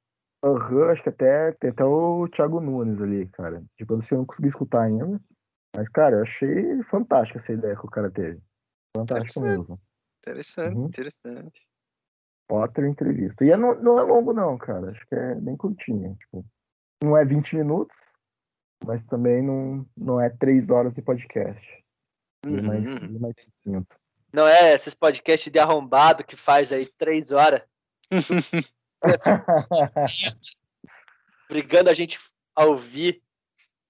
Uhum, 0.45 0.91
acho 0.91 1.03
que 1.05 1.09
até 1.09 1.53
tem 1.53 1.71
até 1.71 1.85
o 1.85 2.27
Thiago 2.29 2.61
Nunes 2.61 3.01
ali, 3.01 3.29
cara. 3.29 3.63
Tipo, 3.77 3.95
eu 3.95 4.19
não 4.19 4.27
consegui 4.27 4.49
escutar 4.49 4.83
ainda. 4.83 5.21
Mas, 5.75 5.89
cara, 5.89 6.17
eu 6.17 6.23
achei 6.23 6.83
fantástica 6.83 7.39
essa 7.39 7.53
ideia 7.53 7.77
que 7.77 7.87
o 7.87 7.91
cara 7.91 8.11
teve. 8.11 8.41
Fantástico 8.97 9.41
mesmo. 9.41 9.81
Interessante, 10.23 10.77
uhum. 10.77 10.87
interessante. 10.87 11.67
Outra 12.49 12.89
entrevista. 12.89 13.45
E 13.45 13.51
é, 13.51 13.57
não, 13.57 13.75
não, 13.75 13.99
é 13.99 14.03
longo, 14.03 14.33
não, 14.33 14.57
cara. 14.57 14.91
Acho 14.91 15.07
que 15.09 15.15
é 15.15 15.35
bem 15.35 15.57
curtinho. 15.57 16.15
Tipo, 16.17 16.47
não 17.03 17.17
é 17.17 17.25
20 17.25 17.57
minutos, 17.57 17.97
mas 18.85 19.05
também 19.05 19.43
não, 19.43 19.85
não 19.97 20.21
é 20.21 20.31
3 20.31 20.71
horas 20.71 20.95
de 20.95 21.03
podcast. 21.03 21.85
Uhum. 22.47 22.63
Mais, 22.63 22.85
mais 23.21 23.35
Não 24.33 24.47
é 24.47 24.75
esses 24.75 24.95
podcasts 24.95 25.51
de 25.51 25.59
arrombado 25.59 26.25
que 26.25 26.37
faz 26.37 26.73
aí 26.73 26.87
três 26.87 27.31
horas 27.31 27.63
brigando 31.49 31.91
a 31.91 31.93
gente 31.93 32.19
a 32.55 32.65
ouvir. 32.65 33.23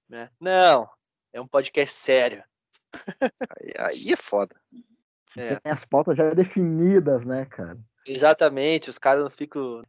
Né? 0.09 0.31
Não, 0.41 0.89
é 1.33 1.41
um 1.41 1.49
podcast 1.49 1.99
sério. 1.99 2.45
Aí, 3.59 3.73
aí 3.79 4.13
é 4.13 4.17
foda. 4.17 4.55
É, 5.37 5.57
Tem 5.57 5.73
as 5.73 5.85
pautas 5.85 6.17
já 6.17 6.31
definidas, 6.31 7.25
né, 7.25 7.47
cara? 7.47 7.79
exatamente, 8.07 8.91
os 8.91 8.99
caras 8.99 9.23
não 9.23 9.31
ficam 9.31 9.83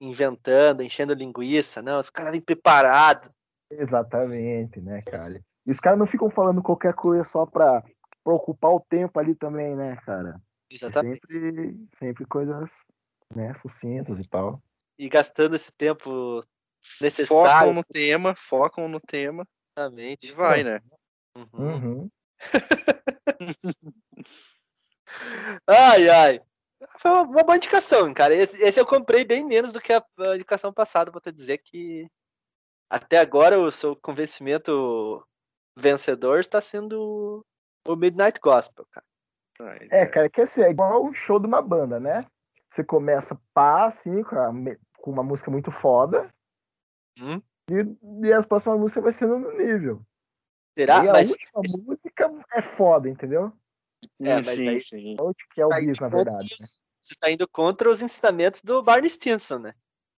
inventando, 0.00 0.82
enchendo 0.82 1.14
linguiça, 1.14 1.82
não, 1.82 1.98
os 1.98 2.10
caras 2.10 2.32
vêm 2.32 2.40
preparados. 2.40 3.30
Exatamente, 3.70 4.80
né, 4.80 5.02
cara? 5.02 5.40
E 5.66 5.70
os 5.70 5.78
caras 5.78 5.98
não 5.98 6.06
ficam 6.06 6.30
falando 6.30 6.62
qualquer 6.62 6.94
coisa 6.94 7.24
só 7.24 7.44
pra, 7.46 7.82
pra 8.24 8.34
ocupar 8.34 8.72
o 8.72 8.80
tempo 8.80 9.18
ali 9.18 9.34
também, 9.34 9.76
né, 9.76 9.96
cara? 10.04 10.40
É 10.70 10.74
Exatamente. 10.74 11.20
sempre, 11.20 11.86
sempre 11.98 12.26
coisas, 12.26 12.70
né, 13.34 13.54
sucintas 13.62 14.18
e 14.18 14.28
tal. 14.28 14.62
E 14.98 15.08
gastando 15.08 15.56
esse 15.56 15.72
tempo 15.72 16.42
Focam 16.82 17.00
necessário. 17.00 17.74
no 17.74 17.84
tema, 17.84 18.34
focam 18.34 18.88
no 18.88 19.00
tema 19.00 19.44
e 19.44 19.46
Exatamente. 19.76 20.34
vai, 20.34 20.64
né? 20.64 20.80
Uhum. 21.36 21.46
Uhum. 21.54 22.10
Ai, 25.66 26.08
ai. 26.08 26.40
Foi 26.98 27.10
uma, 27.10 27.22
uma 27.22 27.42
boa 27.42 27.56
indicação, 27.56 28.12
cara. 28.14 28.34
Esse, 28.34 28.62
esse 28.62 28.80
eu 28.80 28.86
comprei 28.86 29.24
bem 29.24 29.44
menos 29.44 29.72
do 29.72 29.80
que 29.80 29.92
a, 29.92 30.04
a 30.18 30.34
indicação 30.34 30.72
passada, 30.72 31.10
vou 31.10 31.20
te 31.20 31.30
dizer 31.30 31.58
que 31.58 32.06
até 32.88 33.18
agora 33.18 33.58
o 33.58 33.70
seu 33.70 33.94
convencimento 33.94 35.24
vencedor 35.76 36.40
está 36.40 36.60
sendo 36.60 37.44
o 37.86 37.96
Midnight 37.96 38.40
Gospel, 38.40 38.86
cara. 38.90 39.06
Ai, 39.60 39.88
É, 39.90 40.06
cara, 40.06 40.30
que 40.30 40.40
assim, 40.40 40.62
é 40.62 40.70
igual 40.70 41.04
um 41.04 41.12
show 41.12 41.38
de 41.38 41.46
uma 41.46 41.60
banda, 41.60 42.00
né? 42.00 42.24
Você 42.70 42.82
começa 42.82 43.40
pá, 43.52 43.86
assim, 43.86 44.22
com, 44.22 44.36
a 44.36 44.50
com 44.98 45.10
uma 45.10 45.22
música 45.22 45.50
muito 45.50 45.70
foda, 45.70 46.32
Hum? 47.18 47.42
e, 47.70 48.26
e 48.26 48.32
as 48.32 48.46
próximas 48.46 48.78
músicas 48.78 49.02
vai 49.02 49.12
sendo 49.12 49.38
no 49.38 49.52
nível. 49.52 50.02
Será? 50.76 51.04
e 51.04 51.08
a 51.08 51.12
Mas 51.12 51.30
última 51.30 51.62
música 51.84 52.30
é 52.54 52.62
foda, 52.62 53.08
entendeu? 53.08 53.52
É, 54.20 54.34
mas 54.34 54.46
sim, 54.46 54.64
daí- 54.64 54.80
sim. 54.80 55.16
Que 55.54 55.60
é 55.60 55.66
o 55.66 55.68
tá 55.68 55.78
bis, 55.80 55.88
indo 55.88 56.00
na 56.00 56.10
contra 56.10 56.24
verdade. 56.32 56.44
Né? 56.50 56.56
os- 56.60 56.80
Você 57.00 57.14
está 57.14 57.30
indo 57.30 57.48
contra 57.48 57.90
os 57.90 58.02
ensinamentos 58.02 58.62
do 58.62 58.82
Barney 58.82 59.10
Stinson, 59.10 59.58
né? 59.58 59.74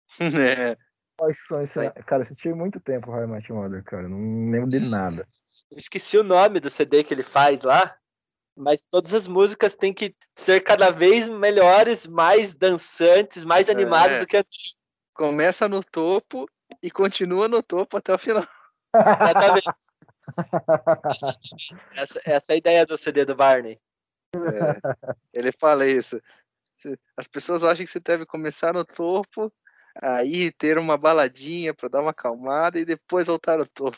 É, 0.73 0.77
Quais 1.17 1.37
são 1.47 1.61
esses... 1.61 1.75
Cara, 1.75 1.93
eu 2.09 2.21
assisti 2.23 2.51
muito 2.53 2.79
tempo 2.79 3.11
o 3.11 3.13
How 3.13 3.23
I 3.23 3.27
Met 3.27 3.51
Mother, 3.53 3.83
cara. 3.83 4.09
Não 4.09 4.49
lembro 4.51 4.69
de 4.71 4.79
nada. 4.79 5.27
Eu 5.69 5.77
esqueci 5.77 6.17
o 6.17 6.23
nome 6.23 6.59
do 6.59 6.69
CD 6.69 7.03
que 7.03 7.13
ele 7.13 7.21
faz 7.23 7.61
lá, 7.61 7.95
mas 8.57 8.83
todas 8.83 9.13
as 9.13 9.27
músicas 9.27 9.75
têm 9.75 9.93
que 9.93 10.15
ser 10.35 10.61
cada 10.61 10.89
vez 10.89 11.27
melhores, 11.29 12.07
mais 12.07 12.53
dançantes, 12.53 13.43
mais 13.45 13.69
animadas 13.69 14.17
É. 14.17 14.19
do 14.19 14.25
que 14.27 14.37
a 14.37 14.43
começa 15.13 15.69
no 15.69 15.83
topo 15.83 16.49
e 16.81 16.89
continua 16.89 17.47
no 17.47 17.61
topo 17.61 17.97
até 17.97 18.13
o 18.13 18.17
final. 18.17 18.47
Exatamente. 18.95 19.65
essa, 21.95 22.21
essa 22.25 22.53
é 22.53 22.55
a 22.55 22.57
ideia 22.57 22.85
do 22.85 22.97
CD 22.97 23.25
do 23.25 23.35
Barney. 23.35 23.79
É, 24.35 24.79
ele 25.33 25.51
fala 25.51 25.87
isso. 25.87 26.21
As 27.15 27.27
pessoas 27.27 27.63
acham 27.63 27.85
que 27.85 27.91
você 27.91 27.99
deve 27.99 28.25
começar 28.25 28.73
no 28.73 28.83
topo, 28.83 29.51
aí 30.01 30.51
ter 30.51 30.77
uma 30.77 30.97
baladinha 30.97 31.73
para 31.73 31.89
dar 31.89 32.01
uma 32.01 32.11
acalmada 32.11 32.79
e 32.79 32.85
depois 32.85 33.27
voltar 33.27 33.57
no 33.57 33.67
topo. 33.67 33.97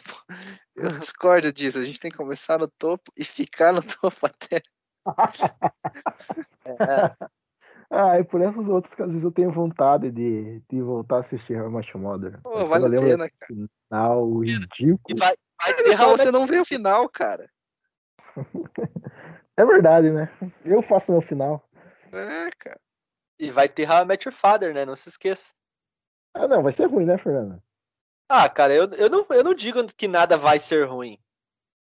Eu 0.75 0.91
discordo 0.99 1.51
disso. 1.51 1.77
A 1.77 1.85
gente 1.85 1.99
tem 1.99 2.11
que 2.11 2.17
começar 2.17 2.57
no 2.57 2.67
topo 2.67 3.11
e 3.15 3.23
ficar 3.23 3.71
no 3.71 3.81
topo 4.01 4.25
até. 4.25 4.61
É, 6.65 7.27
Ah, 7.95 8.19
e 8.19 8.23
por 8.23 8.41
essas 8.41 8.67
outras 8.67 8.95
que 8.95 9.03
às 9.03 9.09
vezes 9.09 9.23
eu 9.23 9.31
tenho 9.31 9.51
vontade 9.51 10.09
de, 10.09 10.59
de 10.67 10.81
voltar 10.81 11.17
a 11.17 11.19
assistir 11.19 11.61
How 11.61 11.69
Your 11.81 11.99
Mother. 11.99 12.41
Pô, 12.41 12.65
vale 12.65 12.87
a 12.87 13.01
pena, 13.01 13.29
cara. 13.29 13.69
final 13.87 14.43
e 14.43 14.47
ridículo. 14.47 15.19
vai, 15.19 15.35
vai 15.35 15.35
I 15.71 15.95
você 15.95 16.25
Met- 16.25 16.31
não 16.31 16.47
ver 16.47 16.61
o 16.61 16.65
final, 16.65 17.07
cara. 17.09 17.49
É 19.55 19.63
verdade, 19.63 20.09
né? 20.09 20.35
Eu 20.65 20.81
faço 20.81 21.11
no 21.11 21.21
final. 21.21 21.63
É, 22.11 22.49
cara. 22.57 22.79
e 23.39 23.51
vai 23.51 23.69
ter 23.69 23.87
How 23.87 24.01
I 24.01 24.05
Met 24.05 24.27
Your 24.27 24.33
Father, 24.33 24.73
né? 24.73 24.83
Não 24.83 24.95
se 24.95 25.09
esqueça. 25.09 25.53
Ah, 26.33 26.47
não, 26.47 26.63
vai 26.63 26.71
ser 26.71 26.87
ruim, 26.87 27.05
né, 27.05 27.19
Fernanda? 27.19 27.63
Ah, 28.27 28.49
cara, 28.49 28.73
eu, 28.73 28.85
eu, 28.93 29.09
não, 29.11 29.23
eu 29.29 29.43
não 29.43 29.53
digo 29.53 29.85
que 29.95 30.07
nada 30.07 30.35
vai 30.37 30.57
ser 30.57 30.87
ruim. 30.87 31.19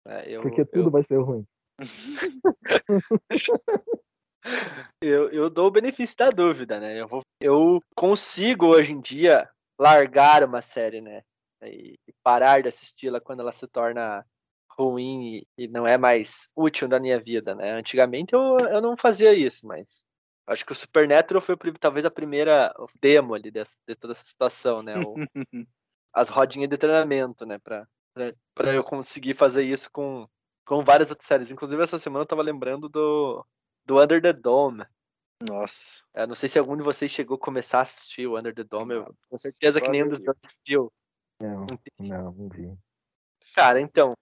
É, 0.05 0.29
eu, 0.29 0.41
Porque 0.41 0.61
eu- 0.61 0.65
tudo 0.65 0.91
vai 0.91 1.01
ser 1.01 1.15
ruim. 1.21 1.47
eu, 5.01 5.29
eu 5.29 5.49
dou 5.49 5.67
o 5.67 5.71
benefício 5.71 6.17
da 6.17 6.29
dúvida, 6.29 6.77
né? 6.79 6.99
Eu, 6.99 7.07
vou, 7.07 7.21
eu 7.39 7.81
consigo 7.95 8.67
hoje 8.67 8.91
em 8.91 8.99
dia 8.99 9.49
largar 9.79 10.43
uma 10.43 10.61
série, 10.61 10.99
né? 10.99 11.23
E, 11.63 11.99
parar 12.23 12.61
de 12.61 12.69
assisti-la 12.69 13.19
quando 13.19 13.41
ela 13.41 13.51
se 13.51 13.67
torna 13.67 14.25
ruim 14.69 15.43
e, 15.57 15.67
não 15.67 15.85
é 15.85 15.97
mais 15.97 16.47
útil 16.55 16.87
na 16.87 16.99
minha 16.99 17.19
vida, 17.19 17.53
né? 17.53 17.71
Antigamente 17.71 18.33
eu, 18.33 18.57
eu 18.69 18.81
não 18.81 18.95
fazia 18.97 19.33
isso, 19.33 19.65
mas 19.67 20.03
acho 20.47 20.65
que 20.65 20.71
o 20.71 20.75
Supernatural 20.75 21.41
foi 21.41 21.55
talvez 21.79 22.05
a 22.05 22.11
primeira 22.11 22.73
demo 22.99 23.33
ali 23.33 23.51
dessa, 23.51 23.77
de 23.87 23.95
toda 23.95 24.13
essa 24.13 24.25
situação, 24.25 24.81
né? 24.81 24.97
O- 24.97 25.15
as 26.13 26.29
rodinhas 26.29 26.69
de 26.69 26.77
treinamento, 26.77 27.45
né? 27.45 27.57
Pra, 27.59 27.87
pra, 28.13 28.33
pra 28.53 28.73
eu 28.73 28.83
conseguir 28.83 29.33
fazer 29.35 29.63
isso 29.63 29.89
com, 29.91 30.27
com 30.65 30.83
várias 30.83 31.09
outras 31.09 31.27
séries. 31.27 31.51
Inclusive, 31.51 31.81
essa 31.81 31.97
semana 31.97 32.23
eu 32.23 32.27
tava 32.27 32.41
lembrando 32.41 32.89
do, 32.89 33.45
do 33.85 34.01
Under 34.01 34.21
the 34.21 34.33
Dome. 34.33 34.85
Nossa. 35.41 36.01
Eu 36.13 36.27
não 36.27 36.35
sei 36.35 36.49
se 36.49 36.59
algum 36.59 36.75
de 36.75 36.83
vocês 36.83 37.09
chegou 37.09 37.35
a 37.35 37.39
começar 37.39 37.79
a 37.79 37.81
assistir 37.83 38.27
o 38.27 38.37
Under 38.37 38.53
the 38.53 38.63
Dome. 38.63 38.95
Eu 38.95 39.05
tenho 39.29 39.39
certeza 39.39 39.79
só 39.79 39.85
que 39.85 39.91
nenhum 39.91 40.09
dos 40.09 40.19
dois 40.19 40.37
viu. 40.67 40.91
Não, 41.41 41.65
não, 41.99 42.31
não 42.31 42.49
vi. 42.49 42.77
Cara, 43.55 43.81
então, 43.81 44.13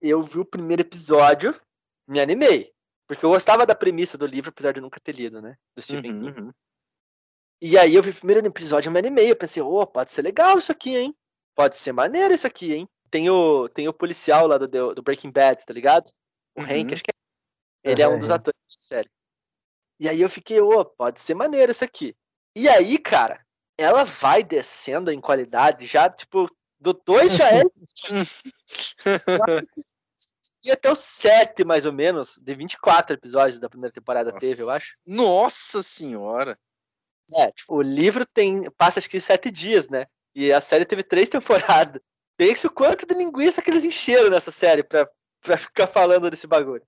eu 0.00 0.22
vi 0.22 0.38
o 0.38 0.44
primeiro 0.44 0.82
episódio, 0.82 1.58
me 2.06 2.20
animei. 2.20 2.72
Porque 3.06 3.24
eu 3.24 3.30
gostava 3.30 3.64
da 3.64 3.74
premissa 3.74 4.18
do 4.18 4.26
livro, 4.26 4.50
apesar 4.50 4.72
de 4.72 4.80
nunca 4.80 5.00
ter 5.00 5.14
lido, 5.14 5.40
né? 5.40 5.56
Do 5.74 5.82
Stephen 5.82 6.12
Uhum, 6.12 6.24
King. 6.24 6.40
uhum. 6.40 6.52
E 7.62 7.78
aí 7.78 7.94
eu 7.94 8.02
vi 8.02 8.10
o 8.10 8.14
primeiro 8.14 8.46
episódio, 8.46 8.88
eu 8.88 8.92
me 8.92 8.98
animei. 8.98 9.30
Eu 9.30 9.36
pensei, 9.36 9.62
ô, 9.62 9.86
pode 9.86 10.12
ser 10.12 10.22
legal 10.22 10.58
isso 10.58 10.72
aqui, 10.72 10.96
hein? 10.96 11.16
Pode 11.54 11.76
ser 11.76 11.92
maneiro 11.92 12.34
isso 12.34 12.46
aqui, 12.46 12.74
hein? 12.74 12.88
Tem 13.10 13.30
o, 13.30 13.68
tem 13.68 13.88
o 13.88 13.94
policial 13.94 14.46
lá 14.46 14.58
do, 14.58 14.94
do 14.94 15.02
Breaking 15.02 15.30
Bad, 15.30 15.64
tá 15.64 15.72
ligado? 15.72 16.10
O 16.54 16.60
Uhum. 16.60 16.66
Hank, 16.66 16.92
acho 16.94 17.02
que 17.02 17.10
é. 17.10 17.92
Ele 17.92 18.02
é 18.02 18.08
um 18.08 18.12
Uhum, 18.14 18.18
dos 18.18 18.30
atores 18.30 18.60
da 18.68 18.76
série. 18.76 19.10
E 19.98 20.08
aí 20.08 20.20
eu 20.20 20.28
fiquei, 20.28 20.60
ô, 20.60 20.84
pode 20.84 21.20
ser 21.20 21.34
maneiro 21.34 21.70
isso 21.70 21.84
aqui. 21.84 22.14
E 22.54 22.68
aí, 22.68 22.98
cara, 22.98 23.38
ela 23.78 24.04
vai 24.04 24.42
descendo 24.42 25.10
em 25.10 25.20
qualidade, 25.20 25.86
já, 25.86 26.10
tipo, 26.10 26.50
do 26.78 26.92
2 26.92 27.36
já 27.36 27.50
é. 27.50 27.62
e 30.62 30.70
até 30.70 30.90
o 30.90 30.94
7, 30.94 31.64
mais 31.64 31.86
ou 31.86 31.92
menos, 31.92 32.38
de 32.38 32.54
24 32.54 33.16
episódios 33.16 33.60
da 33.60 33.68
primeira 33.68 33.92
temporada 33.92 34.32
teve, 34.32 34.62
eu 34.62 34.66
Nossa. 34.66 34.76
acho. 34.76 34.96
Nossa 35.06 35.82
senhora. 35.82 36.58
É, 37.34 37.50
tipo, 37.50 37.74
o 37.74 37.82
livro 37.82 38.24
tem. 38.24 38.70
passa 38.70 38.98
acho 39.00 39.10
que 39.10 39.20
sete 39.20 39.50
dias, 39.50 39.88
né? 39.88 40.06
E 40.34 40.52
a 40.52 40.60
série 40.60 40.84
teve 40.84 41.02
três 41.02 41.28
temporadas. 41.30 42.00
Pensa 42.36 42.68
o 42.68 42.72
quanto 42.72 43.06
de 43.06 43.14
linguiça 43.14 43.62
que 43.62 43.70
eles 43.70 43.84
encheram 43.84 44.30
nessa 44.30 44.50
série 44.50 44.82
pra, 44.82 45.08
pra 45.40 45.56
ficar 45.56 45.86
falando 45.86 46.30
desse 46.30 46.46
bagulho. 46.46 46.86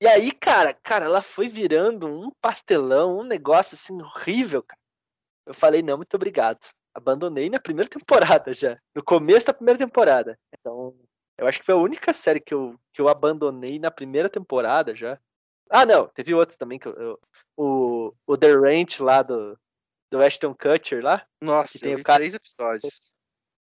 E 0.00 0.06
aí, 0.06 0.32
cara, 0.32 0.72
cara, 0.72 1.04
ela 1.04 1.20
foi 1.20 1.46
virando 1.46 2.06
um 2.06 2.30
pastelão, 2.40 3.18
um 3.18 3.22
negócio 3.22 3.74
assim 3.74 4.00
horrível, 4.00 4.62
cara. 4.62 4.80
Eu 5.44 5.52
falei, 5.52 5.82
não, 5.82 5.98
muito 5.98 6.14
obrigado. 6.14 6.58
Abandonei 6.94 7.48
na 7.50 7.60
primeira 7.60 7.88
temporada 8.44 8.52
já. 8.52 8.78
No 8.94 9.02
começo 9.04 9.46
da 9.46 9.54
primeira 9.54 9.78
temporada. 9.78 10.38
Então, 10.58 10.94
eu 11.38 11.46
acho 11.46 11.60
que 11.60 11.64
foi 11.66 11.74
a 11.74 11.78
única 11.78 12.12
série 12.12 12.40
que 12.40 12.52
eu, 12.54 12.78
que 12.92 13.00
eu 13.00 13.08
abandonei 13.08 13.78
na 13.78 13.90
primeira 13.90 14.28
temporada 14.28 14.94
já. 14.94 15.18
Ah, 15.70 15.86
não, 15.86 16.08
teve 16.08 16.34
outros 16.34 16.56
também 16.58 16.78
que 16.78 16.88
eu. 16.88 16.94
eu- 16.94 17.20
o, 17.56 18.14
o 18.26 18.36
The 18.36 18.52
Ranch 18.52 19.00
lá 19.00 19.22
do, 19.22 19.56
do 20.10 20.20
Ashton 20.22 20.54
Kutcher 20.54 21.02
lá. 21.02 21.24
Nossa, 21.40 21.78
tem 21.78 21.92
eu 21.92 21.98
o 21.98 22.02
cara- 22.02 22.18
três 22.18 22.34
episódios. 22.34 23.10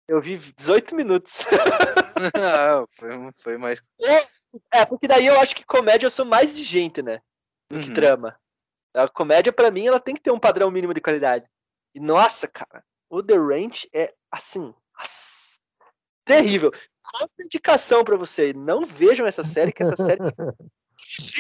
Eu 0.06 0.20
vi 0.22 0.38
18 0.38 0.94
minutos. 0.96 1.46
Ah, 2.36 2.86
foi, 2.98 3.10
foi 3.42 3.58
mais. 3.58 3.82
é, 4.72 4.86
porque 4.86 5.08
daí 5.08 5.26
eu 5.26 5.40
acho 5.40 5.56
que 5.56 5.66
comédia 5.66 6.06
eu 6.06 6.10
sou 6.12 6.26
mais 6.26 6.52
exigente, 6.52 7.02
né? 7.02 7.22
Do 7.70 7.80
que 7.80 7.88
Uhum. 7.88 7.94
drama. 7.94 8.40
A 8.94 9.08
comédia, 9.10 9.52
pra 9.52 9.72
mim, 9.72 9.88
ela 9.88 10.00
tem 10.00 10.14
que 10.14 10.22
ter 10.22 10.32
um 10.32 10.40
padrão 10.40 10.70
mínimo 10.70 10.94
de 10.94 11.02
qualidade. 11.02 11.46
E 11.96 12.00
nossa, 12.00 12.48
cara, 12.48 12.84
o 13.14 13.22
The 13.22 13.36
Ranch 13.36 13.88
é 13.94 14.12
assim. 14.32 14.74
nossa, 14.98 15.60
terrível. 16.26 16.72
Contraindicação 17.04 18.04
pra 18.04 18.18
você. 18.18 18.54
Não 18.54 18.86
vejam 18.86 19.28
essa 19.28 19.44
série, 19.44 19.72
que 19.72 19.84
essa 19.84 19.96
série 19.96 20.20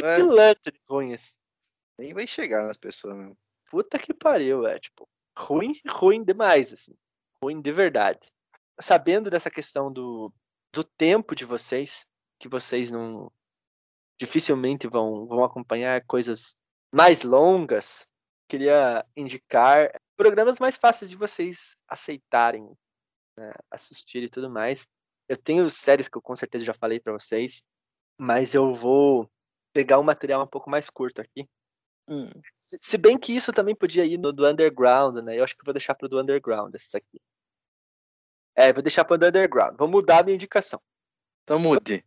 é 0.04 0.16
pilante 0.18 0.72
de 0.72 0.80
ruins. 0.88 1.40
Nem 1.98 2.14
vai 2.14 2.28
chegar 2.28 2.64
nas 2.64 2.78
pessoas 2.78 3.16
mesmo. 3.18 3.36
Puta 3.72 3.98
que 3.98 4.14
pariu, 4.14 4.68
é 4.68 4.78
tipo, 4.78 5.10
ruim, 5.36 5.74
ruim 5.90 6.24
demais, 6.24 6.72
assim. 6.72 6.94
Ruim 7.44 7.60
de 7.60 7.72
verdade. 7.72 8.32
Sabendo 8.80 9.32
dessa 9.32 9.50
questão 9.50 9.92
do, 9.92 10.32
do 10.72 10.84
tempo 10.84 11.36
de 11.36 11.44
vocês, 11.44 12.06
que 12.40 12.48
vocês 12.48 12.92
não 12.92 13.32
dificilmente 14.20 14.88
vão, 14.88 15.26
vão 15.26 15.44
acompanhar 15.44 16.06
coisas 16.06 16.56
mais 16.94 17.24
longas, 17.24 18.08
queria 18.48 19.04
indicar 19.18 19.92
programas 20.24 20.58
mais 20.58 20.78
fáceis 20.78 21.12
de 21.12 21.18
vocês 21.18 21.76
aceitarem, 21.86 22.72
né, 23.38 23.52
assistir 23.70 24.24
e 24.24 24.30
tudo 24.30 24.50
mais. 24.50 24.88
Eu 25.28 25.36
tenho 25.36 25.70
séries 25.70 26.08
que 26.08 26.18
eu 26.18 26.22
com 26.22 26.34
certeza 26.34 26.64
já 26.64 26.74
falei 26.74 26.98
para 26.98 27.12
vocês, 27.12 27.62
mas 28.18 28.54
eu 28.54 28.74
vou 28.74 29.30
pegar 29.74 30.00
um 30.00 30.04
material 30.04 30.42
um 30.42 30.48
pouco 30.48 30.70
mais 30.70 30.90
curto 30.90 31.20
aqui. 31.20 31.46
Hum. 32.10 32.30
Se, 32.58 32.78
se, 32.80 32.98
bem 32.98 33.18
que 33.18 33.36
isso 33.36 33.52
também 33.52 33.76
podia 33.76 34.06
ir 34.06 34.18
no 34.18 34.32
do 34.32 34.48
Underground, 34.48 35.18
né? 35.24 35.38
Eu 35.38 35.44
acho 35.44 35.56
que 35.56 35.62
eu 35.62 35.66
vou 35.66 35.74
deixar 35.74 35.94
pro 35.94 36.08
do 36.08 36.20
Underground 36.20 36.74
esses 36.74 36.96
aqui. 36.96 37.20
É, 38.56 38.72
vou 38.72 38.82
deixar 38.82 39.04
pro 39.04 39.18
do 39.18 39.26
Underground. 39.26 39.78
Vou 39.78 39.88
mudar 39.90 40.20
a 40.20 40.24
minha 40.24 40.36
indicação. 40.36 40.82
Então 41.44 41.60
mude. 41.60 42.06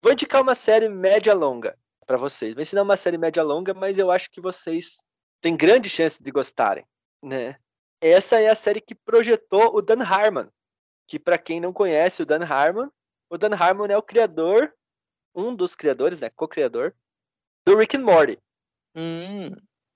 Vou 0.00 0.12
indicar 0.12 0.42
uma 0.42 0.54
série 0.54 0.88
média-longa 0.88 1.76
para 2.06 2.16
vocês. 2.16 2.54
Vou 2.54 2.62
ensinar 2.62 2.82
uma 2.82 2.96
série 2.96 3.18
média-longa, 3.18 3.74
mas 3.74 3.98
eu 3.98 4.10
acho 4.12 4.30
que 4.30 4.40
vocês 4.40 4.98
têm 5.40 5.56
grande 5.56 5.88
chance 5.88 6.22
de 6.22 6.30
gostarem, 6.30 6.84
né? 7.22 7.58
Essa 8.00 8.40
é 8.40 8.48
a 8.48 8.54
série 8.54 8.80
que 8.80 8.94
projetou 8.94 9.74
o 9.74 9.82
Dan 9.82 10.02
Harmon, 10.02 10.48
que 11.06 11.18
para 11.18 11.38
quem 11.38 11.60
não 11.60 11.72
conhece 11.72 12.22
o 12.22 12.26
Dan 12.26 12.44
Harmon, 12.44 12.88
o 13.30 13.36
Dan 13.36 13.54
Harmon 13.54 13.86
é 13.86 13.96
o 13.96 14.02
criador, 14.02 14.72
um 15.34 15.54
dos 15.54 15.74
criadores, 15.74 16.20
né, 16.20 16.30
co-criador 16.30 16.94
do 17.66 17.76
Rick 17.76 17.96
and 17.96 18.04
Morty. 18.04 18.38
Hum. 18.96 19.52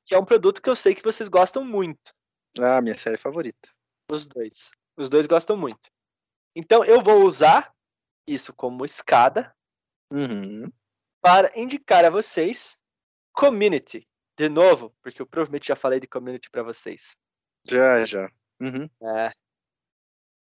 Que 0.07 0.14
é 0.14 0.18
um 0.18 0.25
produto 0.25 0.61
que 0.61 0.68
eu 0.68 0.77
sei 0.77 0.95
que 0.95 1.03
vocês 1.03 1.29
gostam 1.29 1.64
muito. 1.64 2.12
Ah, 2.59 2.81
minha 2.81 2.95
série 2.95 3.16
favorita. 3.16 3.70
Os 4.11 4.27
dois. 4.27 4.73
Os 4.97 5.09
dois 5.09 5.27
gostam 5.27 5.57
muito. 5.57 5.91
Então 6.55 6.85
eu 6.85 7.03
vou 7.03 7.25
usar 7.25 7.73
isso 8.27 8.53
como 8.53 8.85
escada 8.85 9.55
uhum. 10.12 10.70
para 11.20 11.51
indicar 11.59 12.05
a 12.05 12.11
vocês 12.11 12.79
Community. 13.33 14.07
De 14.37 14.49
novo, 14.49 14.95
porque 15.03 15.20
eu 15.20 15.26
provavelmente 15.26 15.68
já 15.68 15.76
falei 15.76 16.01
de 16.01 16.07
Community 16.07 16.51
para 16.51 16.62
vocês. 16.62 17.16
Já, 17.64 18.05
já. 18.05 18.30
Uhum. 18.61 18.89
É. 19.03 19.33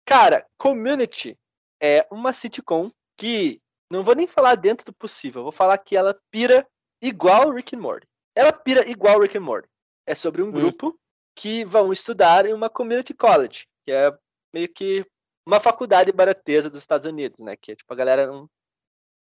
Cara, 0.04 0.46
Community 0.56 1.38
é 1.80 2.06
uma 2.10 2.32
sitcom 2.32 2.90
que 3.16 3.60
não 3.90 4.02
vou 4.02 4.14
nem 4.14 4.26
falar 4.26 4.54
dentro 4.54 4.86
do 4.86 4.92
possível, 4.92 5.42
vou 5.42 5.52
falar 5.52 5.76
que 5.78 5.96
ela 5.96 6.18
pira 6.30 6.66
igual 7.00 7.50
Rick 7.50 7.76
and 7.76 7.80
Morty. 7.80 8.06
Ela 8.34 8.52
pira 8.52 8.88
igual 8.88 9.20
Rick 9.20 9.36
and 9.36 9.42
Morty. 9.42 9.68
É 10.06 10.14
sobre 10.14 10.42
um 10.42 10.46
hum. 10.46 10.50
grupo 10.50 10.98
que 11.34 11.64
vão 11.64 11.92
estudar 11.92 12.46
em 12.46 12.52
uma 12.52 12.70
community 12.70 13.14
college, 13.14 13.66
que 13.84 13.92
é 13.92 14.10
meio 14.52 14.68
que 14.68 15.06
uma 15.46 15.60
faculdade 15.60 16.12
baratesa 16.12 16.70
dos 16.70 16.80
Estados 16.80 17.06
Unidos, 17.06 17.40
né? 17.40 17.56
Que 17.56 17.72
é 17.72 17.76
tipo 17.76 17.92
a 17.92 17.96
galera 17.96 18.26
não, 18.26 18.48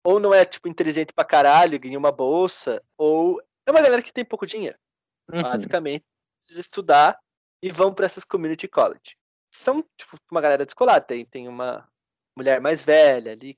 ou 0.04 0.20
não 0.20 0.34
é 0.34 0.46
tipo 0.46 0.68
inteligente 0.68 1.14
pra 1.14 1.26
caralho, 1.26 1.80
ganha 1.80 1.98
uma 1.98 2.12
bolsa, 2.12 2.84
ou 2.98 3.42
é 3.66 3.72
uma 3.72 3.82
galera 3.82 4.02
que 4.02 4.14
tem 4.14 4.26
pouco 4.26 4.46
dinheiro. 4.46 4.78
Uhum. 5.32 5.42
Basicamente, 5.42 6.06
precisa 6.38 6.60
estudar 6.60 7.18
e 7.62 7.70
vão 7.70 7.94
para 7.94 8.06
essas 8.06 8.24
community 8.24 8.68
college. 8.68 9.18
São 9.52 9.82
tipo 9.98 10.18
uma 10.32 10.42
galera 10.42 10.66
descolada, 10.66 11.02
tem 11.06 11.26
tem 11.26 11.48
uma 11.48 11.88
mulher 12.36 12.62
mais 12.62 12.84
velha 12.84 13.34
ali, 13.34 13.58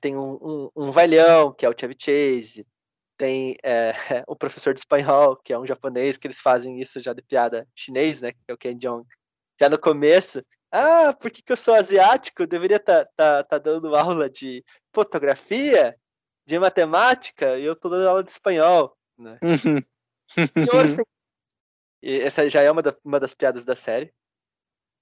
tem 0.00 0.16
um, 0.16 0.38
um, 0.40 0.70
um 0.76 0.90
velhão 0.90 1.52
que 1.52 1.66
é 1.66 1.68
o 1.68 1.74
Chevy 1.78 1.96
Chase, 1.98 2.66
tem 3.16 3.56
é, 3.62 3.92
o 4.26 4.34
professor 4.34 4.72
de 4.72 4.80
espanhol, 4.80 5.36
que 5.36 5.52
é 5.52 5.58
um 5.58 5.66
japonês, 5.66 6.16
que 6.16 6.26
eles 6.26 6.40
fazem 6.40 6.80
isso 6.80 7.00
já 7.00 7.12
de 7.12 7.22
piada 7.22 7.68
chinês, 7.74 8.20
né? 8.22 8.32
Que 8.32 8.38
é 8.48 8.54
o 8.54 8.58
Ken 8.58 8.78
Jeong. 8.80 9.04
Já 9.60 9.68
no 9.68 9.78
começo, 9.78 10.42
ah, 10.72 11.12
por 11.12 11.30
que, 11.30 11.42
que 11.42 11.52
eu 11.52 11.56
sou 11.56 11.74
asiático? 11.74 12.42
Eu 12.42 12.46
deveria 12.46 12.78
estar 12.78 13.04
tá, 13.16 13.42
tá, 13.42 13.44
tá 13.44 13.58
dando 13.58 13.94
aula 13.94 14.30
de 14.30 14.64
fotografia, 14.94 15.94
de 16.46 16.58
matemática, 16.58 17.58
e 17.58 17.64
eu 17.64 17.74
estou 17.74 17.90
dando 17.90 18.08
aula 18.08 18.24
de 18.24 18.30
espanhol. 18.30 18.96
Né? 19.20 19.38
Uhum. 19.42 19.82
e 22.02 22.20
essa 22.20 22.48
já 22.48 22.62
é 22.62 22.70
uma, 22.70 22.82
da, 22.82 22.96
uma 23.04 23.20
das 23.20 23.34
piadas 23.34 23.64
da 23.64 23.76
série. 23.76 24.12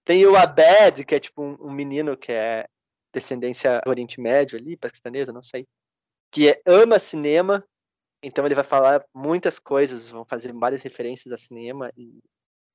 Tem 0.04 0.26
o 0.26 0.36
Abed, 0.36 1.04
que 1.04 1.14
é 1.14 1.20
tipo 1.20 1.42
um, 1.42 1.68
um 1.68 1.72
menino 1.72 2.16
que 2.16 2.32
é 2.32 2.66
descendência 3.12 3.80
do 3.84 3.90
Oriente 3.90 4.20
Médio 4.20 4.58
ali, 4.58 4.76
paquistanesa, 4.76 5.32
não 5.32 5.42
sei. 5.42 5.66
Que 6.30 6.50
é, 6.50 6.62
ama 6.66 6.98
cinema, 6.98 7.64
então 8.22 8.44
ele 8.44 8.54
vai 8.54 8.64
falar 8.64 9.04
muitas 9.14 9.58
coisas, 9.58 10.10
vão 10.10 10.24
fazer 10.24 10.52
várias 10.52 10.82
referências 10.82 11.32
a 11.32 11.38
cinema 11.38 11.92
e, 11.96 12.18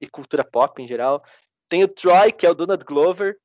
e 0.02 0.08
cultura 0.08 0.44
pop 0.44 0.82
em 0.82 0.88
geral. 0.88 1.22
Tem 1.68 1.84
o 1.84 1.88
Troy, 1.88 2.32
que 2.32 2.46
é 2.46 2.50
o 2.50 2.56
Donald 2.56 2.84
Glover, 2.86 3.38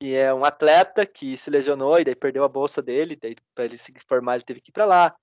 que 0.00 0.14
é 0.14 0.32
um 0.34 0.44
atleta 0.44 1.06
que 1.06 1.36
se 1.36 1.50
lesionou 1.50 1.98
e 1.98 2.04
daí 2.04 2.14
perdeu 2.14 2.44
a 2.44 2.48
bolsa 2.48 2.82
dele, 2.82 3.16
daí 3.16 3.36
para 3.54 3.64
ele 3.64 3.78
se 3.78 3.92
formar 4.06 4.34
ele 4.34 4.44
teve 4.44 4.60
que 4.60 4.70
ir 4.70 4.72
para 4.72 4.84
lá. 4.84 5.16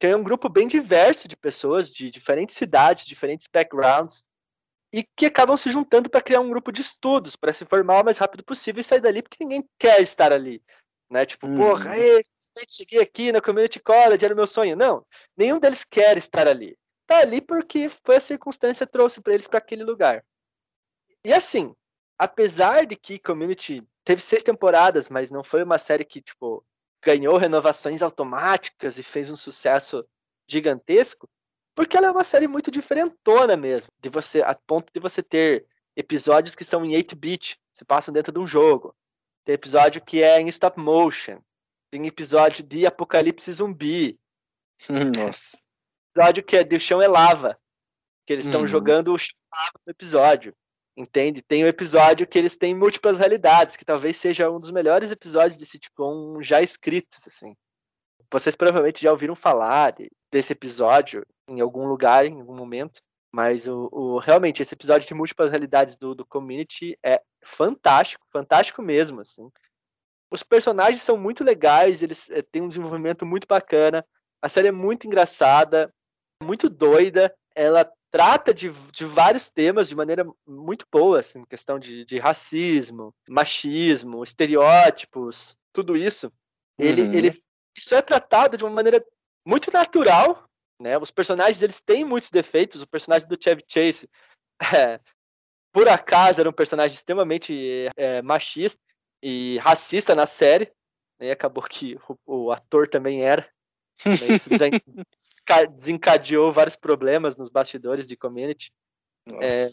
Tem 0.00 0.14
um 0.14 0.22
grupo 0.22 0.48
bem 0.48 0.66
diverso 0.66 1.28
de 1.28 1.36
pessoas 1.36 1.90
de 1.90 2.10
diferentes 2.10 2.56
cidades, 2.56 3.04
diferentes 3.04 3.46
backgrounds, 3.52 4.24
e 4.90 5.04
que 5.14 5.26
acabam 5.26 5.54
se 5.58 5.68
juntando 5.68 6.08
para 6.08 6.22
criar 6.22 6.40
um 6.40 6.48
grupo 6.48 6.72
de 6.72 6.80
estudos, 6.80 7.36
para 7.36 7.52
se 7.52 7.66
formar 7.66 8.00
o 8.00 8.04
mais 8.04 8.16
rápido 8.16 8.42
possível 8.42 8.80
e 8.80 8.84
sair 8.84 9.02
dali, 9.02 9.22
porque 9.22 9.44
ninguém 9.44 9.62
quer 9.78 10.00
estar 10.00 10.32
ali. 10.32 10.62
Né? 11.10 11.26
Tipo, 11.26 11.46
hum. 11.46 11.54
porra, 11.54 11.98
ei, 11.98 12.22
cheguei 12.66 12.98
aqui 12.98 13.30
na 13.30 13.42
Community 13.42 13.78
College, 13.78 14.24
era 14.24 14.32
o 14.32 14.36
meu 14.36 14.46
sonho. 14.46 14.74
Não, 14.74 15.04
nenhum 15.36 15.58
deles 15.58 15.84
quer 15.84 16.16
estar 16.16 16.48
ali. 16.48 16.78
Tá 17.06 17.18
ali 17.18 17.42
porque 17.42 17.90
foi 17.90 18.16
a 18.16 18.20
circunstância 18.20 18.86
que 18.86 18.92
trouxe 18.92 19.20
para 19.20 19.34
eles 19.34 19.46
para 19.46 19.58
aquele 19.58 19.84
lugar. 19.84 20.24
E 21.22 21.30
assim, 21.30 21.76
apesar 22.18 22.86
de 22.86 22.96
que 22.96 23.18
Community 23.18 23.86
teve 24.02 24.22
seis 24.22 24.42
temporadas, 24.42 25.10
mas 25.10 25.30
não 25.30 25.44
foi 25.44 25.62
uma 25.62 25.76
série 25.76 26.06
que, 26.06 26.22
tipo, 26.22 26.64
ganhou 27.02 27.36
renovações 27.36 28.02
automáticas 28.02 28.98
e 28.98 29.02
fez 29.02 29.30
um 29.30 29.36
sucesso 29.36 30.06
gigantesco, 30.48 31.28
porque 31.74 31.96
ela 31.96 32.08
é 32.08 32.10
uma 32.10 32.24
série 32.24 32.48
muito 32.48 32.70
diferentona 32.70 33.56
mesmo, 33.56 33.92
de 33.98 34.08
você 34.08 34.42
a 34.42 34.54
ponto 34.54 34.92
de 34.92 35.00
você 35.00 35.22
ter 35.22 35.66
episódios 35.96 36.54
que 36.54 36.64
são 36.64 36.84
em 36.84 36.90
8-bit, 36.90 37.58
se 37.72 37.84
passam 37.84 38.12
dentro 38.12 38.32
de 38.32 38.38
um 38.38 38.46
jogo. 38.46 38.94
Tem 39.44 39.54
episódio 39.54 40.04
que 40.04 40.22
é 40.22 40.40
em 40.40 40.48
stop 40.48 40.78
motion. 40.78 41.40
Tem 41.90 42.06
episódio 42.06 42.62
de 42.62 42.86
apocalipse 42.86 43.52
zumbi. 43.52 44.18
Nossa. 44.88 45.58
Episódio 46.14 46.44
que 46.44 46.56
é 46.56 46.64
de 46.64 46.76
o 46.76 46.80
chão 46.80 47.00
é 47.00 47.08
lava, 47.08 47.58
que 48.26 48.32
eles 48.32 48.44
estão 48.44 48.62
uhum. 48.62 48.66
jogando 48.66 49.12
o 49.12 49.18
chão 49.18 49.36
no 49.86 49.90
episódio. 49.90 50.54
Entende? 51.00 51.40
Tem 51.40 51.62
o 51.62 51.66
um 51.66 51.68
episódio 51.68 52.26
que 52.26 52.38
eles 52.38 52.58
têm 52.58 52.74
múltiplas 52.74 53.16
realidades, 53.18 53.74
que 53.74 53.86
talvez 53.86 54.18
seja 54.18 54.50
um 54.50 54.60
dos 54.60 54.70
melhores 54.70 55.10
episódios 55.10 55.56
de 55.56 55.64
sitcom 55.64 56.42
já 56.42 56.60
escritos, 56.60 57.26
assim. 57.26 57.56
Vocês 58.30 58.54
provavelmente 58.54 59.00
já 59.00 59.10
ouviram 59.10 59.34
falar 59.34 59.94
desse 60.30 60.52
episódio 60.52 61.26
em 61.48 61.58
algum 61.58 61.86
lugar, 61.86 62.26
em 62.26 62.38
algum 62.38 62.54
momento. 62.54 63.00
Mas 63.32 63.66
o, 63.66 63.88
o, 63.90 64.18
realmente, 64.18 64.60
esse 64.60 64.74
episódio 64.74 65.08
de 65.08 65.14
múltiplas 65.14 65.50
realidades 65.50 65.96
do, 65.96 66.14
do 66.14 66.26
Community 66.26 66.98
é 67.02 67.22
fantástico, 67.42 68.26
fantástico 68.30 68.82
mesmo, 68.82 69.22
assim. 69.22 69.50
Os 70.30 70.42
personagens 70.42 71.00
são 71.00 71.16
muito 71.16 71.42
legais, 71.42 72.02
eles 72.02 72.28
é, 72.28 72.42
têm 72.42 72.60
um 72.60 72.68
desenvolvimento 72.68 73.24
muito 73.24 73.46
bacana. 73.48 74.06
A 74.42 74.50
série 74.50 74.68
é 74.68 74.72
muito 74.72 75.06
engraçada, 75.06 75.90
muito 76.42 76.68
doida. 76.68 77.34
Ela 77.54 77.90
trata 78.10 78.52
de, 78.52 78.70
de 78.92 79.04
vários 79.04 79.48
temas 79.50 79.88
de 79.88 79.94
maneira 79.94 80.26
muito 80.46 80.86
boa, 80.90 81.20
assim, 81.20 81.42
questão 81.44 81.78
de, 81.78 82.04
de 82.04 82.18
racismo, 82.18 83.14
machismo, 83.28 84.24
estereótipos, 84.24 85.56
tudo 85.72 85.96
isso. 85.96 86.32
Ele, 86.78 87.02
uhum. 87.02 87.12
ele, 87.12 87.42
isso 87.76 87.94
é 87.94 88.02
tratado 88.02 88.56
de 88.56 88.64
uma 88.64 88.72
maneira 88.72 89.04
muito 89.46 89.72
natural, 89.72 90.44
né? 90.80 90.98
Os 90.98 91.10
personagens 91.10 91.62
eles 91.62 91.80
têm 91.80 92.04
muitos 92.04 92.30
defeitos. 92.30 92.82
O 92.82 92.88
personagem 92.88 93.28
do 93.28 93.38
Chevy 93.40 93.64
Chase, 93.68 94.08
é, 94.74 95.00
por 95.72 95.88
acaso, 95.88 96.40
era 96.40 96.48
um 96.48 96.54
personagem 96.54 96.94
extremamente 96.94 97.88
é, 97.96 98.22
machista 98.22 98.80
e 99.22 99.58
racista 99.58 100.14
na 100.14 100.26
série. 100.26 100.72
E 101.20 101.26
né? 101.26 101.30
acabou 101.30 101.62
que 101.62 101.98
o, 102.26 102.46
o 102.46 102.52
ator 102.52 102.88
também 102.88 103.22
era. 103.22 103.48
Isso 104.30 104.50
desencadeou 105.76 106.52
vários 106.52 106.76
problemas 106.76 107.36
nos 107.36 107.48
bastidores 107.48 108.06
de 108.06 108.16
Community. 108.16 108.72
É, 109.40 109.66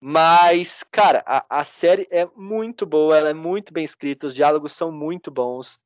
mas, 0.00 0.84
cara, 0.84 1.22
a, 1.26 1.60
a 1.60 1.64
série 1.64 2.06
é 2.10 2.26
muito 2.36 2.86
boa, 2.86 3.16
ela 3.16 3.30
é 3.30 3.34
muito 3.34 3.72
bem 3.72 3.84
escrita, 3.84 4.26
os 4.26 4.34
diálogos 4.34 4.72
são 4.72 4.92
muito 4.92 5.30
bons. 5.30 5.78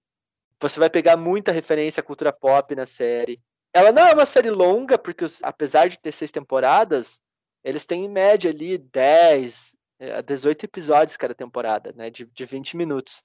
Você 0.61 0.78
vai 0.78 0.90
pegar 0.90 1.16
muita 1.16 1.50
referência 1.50 2.00
à 2.00 2.05
cultura 2.05 2.32
pop 2.32 2.74
na 2.74 2.86
série. 2.86 3.40
Ela 3.72 3.90
não 3.90 4.07
é 4.07 4.12
uma 4.12 4.26
série 4.26 4.50
longa, 4.50 4.98
porque 4.98 5.24
os, 5.24 5.42
apesar 5.42 5.88
de 5.88 5.98
ter 5.98 6.12
seis 6.12 6.30
temporadas, 6.30 7.20
eles 7.64 7.86
têm 7.86 8.05
em 8.05 8.09
média 8.09 8.50
ali 8.50 8.76
10 8.78 9.76
a 10.18 10.20
18 10.20 10.64
episódios 10.64 11.16
cada 11.16 11.34
temporada, 11.34 11.92
né? 11.92 12.11
De, 12.11 12.26
de 12.26 12.44
20 12.44 12.76
minutos. 12.76 13.24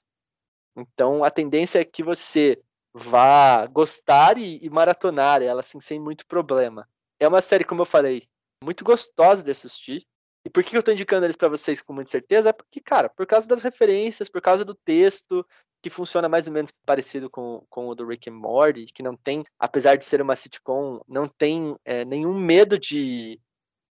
Então 0.76 1.24
a 1.24 1.32
tendência 1.32 1.80
é 1.80 1.84
que 1.84 2.04
você 2.04 2.62
vá 2.98 3.66
gostar 3.68 4.38
e, 4.38 4.60
e 4.62 4.70
maratonar 4.70 5.42
ela 5.42 5.62
assim 5.62 5.80
sem 5.80 6.00
muito 6.00 6.26
problema. 6.26 6.88
É 7.20 7.28
uma 7.28 7.42
série, 7.42 7.64
como 7.64 7.82
eu 7.82 7.86
falei, 7.86 8.24
muito 8.64 8.84
gostosa 8.84 9.44
de 9.44 9.52
assistir. 9.52 10.06
E 10.46 10.50
por 10.50 10.64
que 10.64 10.78
eu 10.78 10.84
tô 10.84 10.92
indicando 10.92 11.26
eles 11.26 11.36
para 11.36 11.50
vocês 11.50 11.82
com 11.82 11.94
muita 11.94 12.10
certeza? 12.10 12.50
É 12.50 12.54
porque, 12.54 12.80
cara, 12.80 13.10
por 13.10 13.26
causa 13.26 13.48
das 13.48 13.62
referências, 13.62 14.30
por 14.30 14.42
causa 14.42 14.64
do 14.64 14.74
texto, 14.74 15.46
que 15.82 15.90
funciona 15.90 16.30
mais 16.30 16.48
ou 16.48 16.54
menos 16.54 16.72
parecido 16.86 17.30
com, 17.30 17.66
com 17.70 17.88
o 17.88 17.96
do 17.96 18.08
Rick 18.08 18.30
and 18.30 18.34
Morty, 18.34 18.86
que 18.86 19.04
não 19.04 19.16
tem, 19.16 19.44
apesar 19.60 19.98
de 19.98 20.06
ser 20.06 20.22
uma 20.22 20.36
sitcom, 20.36 21.02
não 21.08 21.28
tem 21.28 21.76
é, 21.84 22.06
nenhum 22.06 22.34
medo 22.34 22.80
de, 22.80 23.40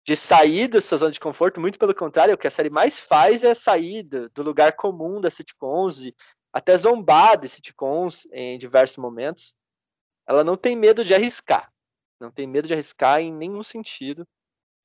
de 0.07 0.17
sair 0.17 0.69
da 0.69 0.81
sua 0.81 0.99
zona 0.99 1.13
de 1.13 1.21
conforto, 1.21 1.61
muito 1.61 1.79
pelo 1.79 1.95
contrário, 1.95 2.35
o 2.35 2.39
que 2.39 2.47
a 2.47 2.51
série 2.51 2.71
mais 2.71 3.01
faz 3.01 3.45
é 3.45 3.55
sair 3.55 4.03
do, 4.03 4.29
do 4.31 4.43
lugar 4.43 4.75
comum 4.75 5.21
das 5.21 5.35
sitcoms 5.35 6.05
e 6.05 6.15
até 6.53 6.77
zombar 6.77 7.39
de 7.39 7.49
sitcoms 7.49 8.27
em 8.33 8.59
diversos 8.59 8.99
momentos. 8.99 9.55
Ela 10.27 10.45
não 10.45 10.57
tem 10.57 10.77
medo 10.77 11.05
de 11.05 11.15
arriscar, 11.15 11.73
não 12.21 12.31
tem 12.31 12.47
medo 12.47 12.69
de 12.69 12.75
arriscar 12.75 13.21
em 13.21 13.33
nenhum 13.33 13.63
sentido, 13.63 14.27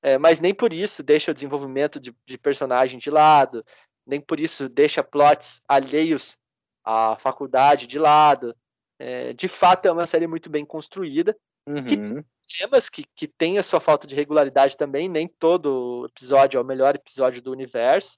é, 0.01 0.17
mas 0.17 0.39
nem 0.39 0.53
por 0.53 0.71
isso 0.73 1.03
deixa 1.03 1.31
o 1.31 1.33
desenvolvimento 1.33 1.99
de, 1.99 2.15
de 2.25 2.37
personagem 2.37 2.99
de 2.99 3.11
lado, 3.11 3.63
nem 4.05 4.21
por 4.21 4.39
isso 4.39 4.69
deixa 4.69 5.03
plots 5.03 5.61
alheios 5.67 6.37
à 6.83 7.17
faculdade 7.17 7.85
de 7.85 7.99
lado. 7.99 8.55
É, 8.99 9.33
de 9.33 9.47
fato, 9.47 9.85
é 9.85 9.91
uma 9.91 10.07
série 10.07 10.25
muito 10.25 10.49
bem 10.49 10.65
construída, 10.65 11.37
Uhum. 11.67 11.83
que 11.83 12.57
temas 12.57 12.87
que, 12.87 13.03
que 13.13 13.27
tem 13.27 13.57
a 13.57 13.63
sua 13.63 13.81
falta 13.81 14.07
de 14.07 14.15
regularidade 14.15 14.77
também, 14.77 15.09
nem 15.09 15.27
todo 15.27 16.05
episódio 16.09 16.57
é 16.57 16.61
o 16.61 16.65
melhor 16.65 16.95
episódio 16.95 17.41
do 17.41 17.51
universo, 17.51 18.17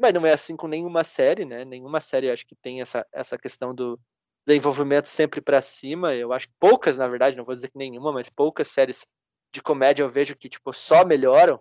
mas 0.00 0.14
não 0.14 0.26
é 0.26 0.32
assim 0.32 0.56
com 0.56 0.66
nenhuma 0.66 1.04
série, 1.04 1.44
né? 1.44 1.64
Nenhuma 1.64 2.00
série 2.00 2.30
acho 2.30 2.46
que 2.46 2.56
tem 2.56 2.80
essa, 2.80 3.06
essa 3.12 3.38
questão 3.38 3.74
do 3.74 4.00
desenvolvimento 4.46 5.06
sempre 5.06 5.40
para 5.40 5.60
cima. 5.62 6.14
Eu 6.14 6.32
acho 6.32 6.48
que 6.48 6.54
poucas, 6.58 6.98
na 6.98 7.06
verdade, 7.06 7.36
não 7.36 7.44
vou 7.44 7.54
dizer 7.54 7.68
que 7.70 7.78
nenhuma, 7.78 8.12
mas 8.12 8.30
poucas 8.30 8.68
séries 8.68 9.06
de 9.52 9.62
comédia 9.62 10.02
eu 10.02 10.10
vejo 10.10 10.36
que 10.36 10.48
tipo 10.48 10.72
só 10.72 11.04
melhoram, 11.04 11.60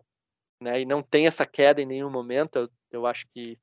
né? 0.61 0.81
E 0.81 0.85
não 0.85 1.01
tem 1.01 1.27
essa 1.27 1.45
queda 1.45 1.81
em 1.81 1.85
nenhum 1.85 2.09
momento. 2.09 2.57
Eu, 2.57 2.69
eu 2.91 3.05
acho 3.05 3.25
que 3.33 3.59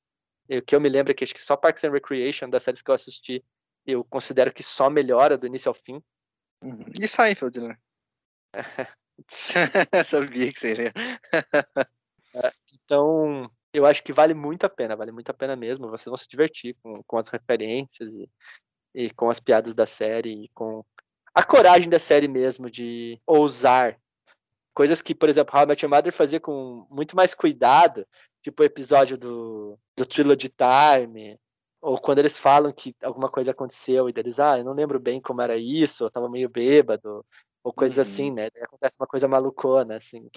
o 0.49 0.63
que 0.63 0.77
eu 0.77 0.81
me 0.81 0.89
lembro 0.89 1.11
é 1.11 1.15
que 1.15 1.25
acho 1.25 1.35
que 1.35 1.43
só 1.43 1.57
Parks 1.57 1.85
and 1.85 1.93
Recreation 1.93 2.49
das 2.49 2.63
séries 2.63 2.83
que 2.83 2.91
eu 2.91 2.95
assisti, 2.95 3.45
eu 3.85 4.05
considero 4.05 4.53
que 4.53 4.63
só 4.63 4.89
melhora 4.91 5.37
do 5.37 5.47
início 5.47 5.69
ao 5.69 5.75
fim. 5.75 6.03
Uhum. 6.63 6.85
E 7.01 7.09
Seinfeld, 7.09 7.61
né? 7.61 7.77
Sabia 10.05 10.53
que 10.53 10.61
seria. 10.61 10.93
Então, 12.73 13.51
eu 13.77 13.87
acho 13.87 14.03
que 14.03 14.13
vale 14.13 14.35
muito 14.35 14.65
a 14.65 14.69
pena, 14.69 14.97
vale 14.97 15.13
muito 15.13 15.31
a 15.31 15.35
pena 15.35 15.55
mesmo. 15.55 15.89
Vocês 15.91 16.07
vão 16.07 16.17
se 16.17 16.29
divertir 16.29 16.77
com, 16.83 16.95
com 17.07 17.19
as 17.19 17.29
referências 17.29 18.15
e, 18.17 18.29
e 18.95 19.11
com 19.11 19.29
as 19.29 19.39
piadas 19.39 19.75
da 19.75 19.85
série 19.87 20.45
e 20.45 20.49
com 20.55 20.85
a 21.35 21.43
coragem 21.43 21.91
da 21.91 21.99
série 21.99 22.29
mesmo 22.29 22.71
de 22.71 23.21
ousar. 23.27 23.99
Coisas 24.75 25.03
que, 25.03 25.15
por 25.15 25.29
exemplo, 25.29 25.55
How 25.57 25.65
I 25.65 25.67
Met 25.67 25.85
Your 25.85 25.95
Mother 25.95 26.13
fazia 26.13 26.41
com 26.41 26.87
muito 26.91 27.15
mais 27.15 27.35
cuidado, 27.35 28.07
tipo 28.43 28.63
o 28.63 28.67
episódio 28.67 29.19
do, 29.19 29.79
do 29.97 30.07
Trilogy 30.07 30.51
Time, 30.51 31.39
ou 31.81 31.99
quando 31.99 32.19
eles 32.19 32.39
falam 32.39 32.73
que 32.73 32.95
alguma 33.03 33.31
coisa 33.31 33.51
aconteceu 33.51 34.09
e 34.09 34.13
deles, 34.13 34.39
ah, 34.41 34.59
eu 34.59 34.65
não 34.65 34.73
lembro 34.73 34.99
bem 34.99 35.21
como 35.21 35.43
era 35.43 35.57
isso, 35.57 36.05
eu 36.05 36.11
tava 36.11 36.29
meio 36.29 36.49
bêbado, 36.49 37.25
ou 37.63 37.73
coisas 37.73 37.97
Uhum. 37.99 38.03
assim, 38.03 38.31
né? 38.31 38.49
Daí 38.53 38.63
acontece 38.63 38.97
uma 38.99 39.07
coisa 39.07 39.29
malucona, 39.29 39.97
assim. 39.97 40.29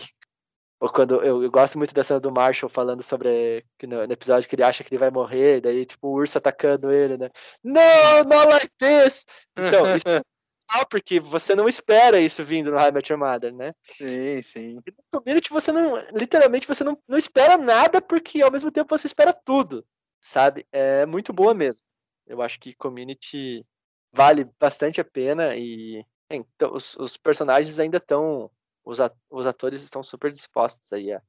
Ou 0.80 0.90
quando 0.90 1.22
eu, 1.22 1.44
eu 1.44 1.52
gosto 1.52 1.78
muito 1.78 1.94
da 1.94 2.04
cena 2.04 2.20
do 2.20 2.32
Marshall 2.32 2.70
falando 2.70 3.04
sobre 3.04 3.66
que 3.78 3.86
no, 3.86 4.08
no 4.08 4.14
episódio 4.14 4.48
que 4.48 4.56
ele 4.56 4.64
acha 4.64 4.84
que 4.84 4.94
ele 4.94 5.00
vai 5.00 5.12
morrer, 5.12 5.60
daí 5.62 5.86
tipo 5.86 6.08
o 6.08 6.14
urso 6.14 6.38
atacando 6.38 6.92
ele, 6.92 7.18
né? 7.18 7.30
No, 7.64 8.24
not 8.26 8.48
like 8.48 8.72
this! 8.78 9.26
Então, 9.58 9.96
isso 9.96 10.08
é 10.08 10.22
legal 10.22 10.88
porque 10.90 11.20
você 11.20 11.54
não 11.54 11.68
espera 11.68 12.20
isso 12.20 12.44
vindo 12.44 12.72
no 12.72 12.78
Met 12.94 13.12
Your 13.12 13.20
Mother, 13.20 13.54
né? 13.54 13.74
sim, 13.98 14.42
sim. 14.42 14.80
E 14.86 14.92
no 14.92 15.20
Community 15.20 15.50
você 15.50 15.72
não, 15.72 15.96
literalmente 16.14 16.68
você 16.68 16.84
não, 16.84 16.98
não 17.08 17.18
espera 17.18 17.58
nada 17.58 18.02
porque 18.02 18.42
ao 18.42 18.52
mesmo 18.52 18.72
tempo 18.72 18.98
você 18.98 19.08
espera 19.08 19.34
tudo, 19.34 19.86
sabe? 20.22 20.66
É 20.72 21.06
muito 21.06 21.34
boa 21.34 21.54
mesmo. 21.54 21.86
Eu 22.26 22.42
acho 22.42 22.60
que 22.60 22.76
Community 22.76 23.66
vale 24.14 24.50
bastante 24.60 25.02
a 25.02 25.06
pena 25.06 25.56
e 25.56 26.06
então, 26.32 26.74
os, 26.74 26.96
os 26.98 27.18
personagens 27.18 27.80
ainda 27.80 27.98
estão, 27.98 28.52
os, 28.90 29.00
os 29.30 29.48
atores 29.48 29.82
estão 29.82 30.04
super 30.04 30.32
dispostos 30.32 30.92
aí 30.92 31.12
a, 31.12 31.22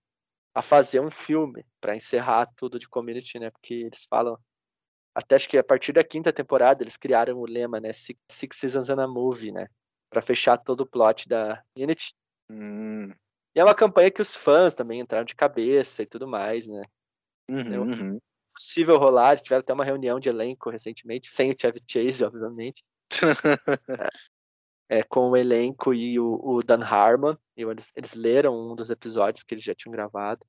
a 0.55 0.63
fazer 0.63 1.01
um 1.01 1.11
filme 1.11 1.65
para 1.81 1.95
encerrar 1.95 2.47
tudo 2.57 2.79
de 2.79 2.89
Community, 2.89 3.39
né? 3.39 3.51
Porque 3.51 3.75
eles 3.75 4.07
falam 4.09 4.39
até 5.15 5.35
acho 5.35 5.49
que 5.49 5.59
a 5.59 5.65
partir 5.65 5.93
da 5.93 6.05
quinta 6.05 6.33
temporada 6.33 6.83
eles 6.83 6.97
criaram 6.97 7.37
o 7.39 7.47
lema, 7.47 7.81
né? 7.81 7.93
Six, 7.93 8.19
Six 8.31 8.57
Seasons 8.57 8.91
and 8.91 9.03
a 9.03 9.09
Movie, 9.09 9.53
né? 9.53 9.67
Para 10.09 10.23
fechar 10.23 10.57
todo 10.57 10.81
o 10.81 10.87
plot 10.87 11.29
da 11.29 11.63
Community. 11.75 12.15
Hum. 12.51 13.11
E 13.55 13.61
é 13.61 13.65
uma 13.65 13.75
campanha 13.75 14.11
que 14.11 14.23
os 14.23 14.35
fãs 14.37 14.75
também 14.75 15.01
entraram 15.01 15.25
de 15.25 15.35
cabeça 15.35 16.03
e 16.03 16.07
tudo 16.07 16.27
mais, 16.27 16.69
né? 16.69 16.83
Uhum, 17.49 17.83
uhum. 17.83 18.21
Possível 18.55 18.97
rolar, 18.97 19.33
eles 19.33 19.43
tiveram 19.43 19.61
até 19.61 19.73
uma 19.73 19.85
reunião 19.85 20.21
de 20.21 20.29
elenco 20.29 20.71
recentemente, 20.71 21.29
sem 21.29 21.51
o 21.51 21.57
Chevy 21.61 21.81
Chase, 21.87 22.25
obviamente, 22.25 22.85
é, 24.91 25.05
com 25.05 25.31
o 25.31 25.37
elenco 25.37 25.95
e 25.95 26.19
o, 26.19 26.41
o 26.43 26.63
Dan 26.65 26.83
Harmon. 26.83 27.37
E 27.57 27.63
eles, 27.63 27.93
eles 27.95 28.15
leram 28.15 28.73
um 28.73 28.75
dos 28.75 28.91
episódios 28.91 29.45
que 29.45 29.55
eles 29.55 29.63
já 29.63 29.73
tinham 29.73 29.93
gravado. 29.93 30.45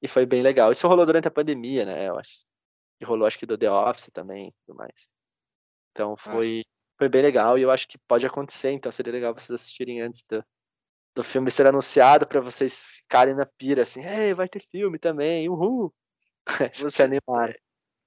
E 0.00 0.06
foi 0.06 0.24
bem 0.24 0.40
legal. 0.40 0.70
Isso 0.70 0.86
rolou 0.86 1.04
durante 1.04 1.26
a 1.26 1.32
pandemia, 1.32 1.84
né? 1.84 2.08
Eu 2.08 2.16
acho. 2.16 2.44
E 3.00 3.04
rolou, 3.04 3.26
acho 3.26 3.36
que 3.38 3.44
do 3.44 3.58
The 3.58 3.68
Office 3.68 4.08
também 4.12 4.48
e 4.48 4.52
tudo 4.64 4.76
mais. 4.76 5.08
Então 5.90 6.16
foi, 6.16 6.62
foi 6.96 7.08
bem 7.08 7.22
legal 7.22 7.58
e 7.58 7.62
eu 7.62 7.70
acho 7.72 7.88
que 7.88 7.98
pode 8.06 8.24
acontecer. 8.24 8.70
Então 8.70 8.92
seria 8.92 9.12
legal 9.12 9.34
vocês 9.34 9.50
assistirem 9.60 10.00
antes 10.00 10.22
do, 10.28 10.44
do 11.16 11.24
filme 11.24 11.50
ser 11.50 11.66
anunciado 11.66 12.24
para 12.24 12.40
vocês 12.40 12.84
ficarem 13.02 13.34
na 13.34 13.44
pira, 13.44 13.82
assim, 13.82 14.00
Ei, 14.04 14.32
vai 14.32 14.48
ter 14.48 14.60
filme 14.70 14.96
também, 14.98 15.48
uhul! 15.48 15.92
Você- 16.74 16.90
Se 16.90 17.02
animarem. 17.02 17.56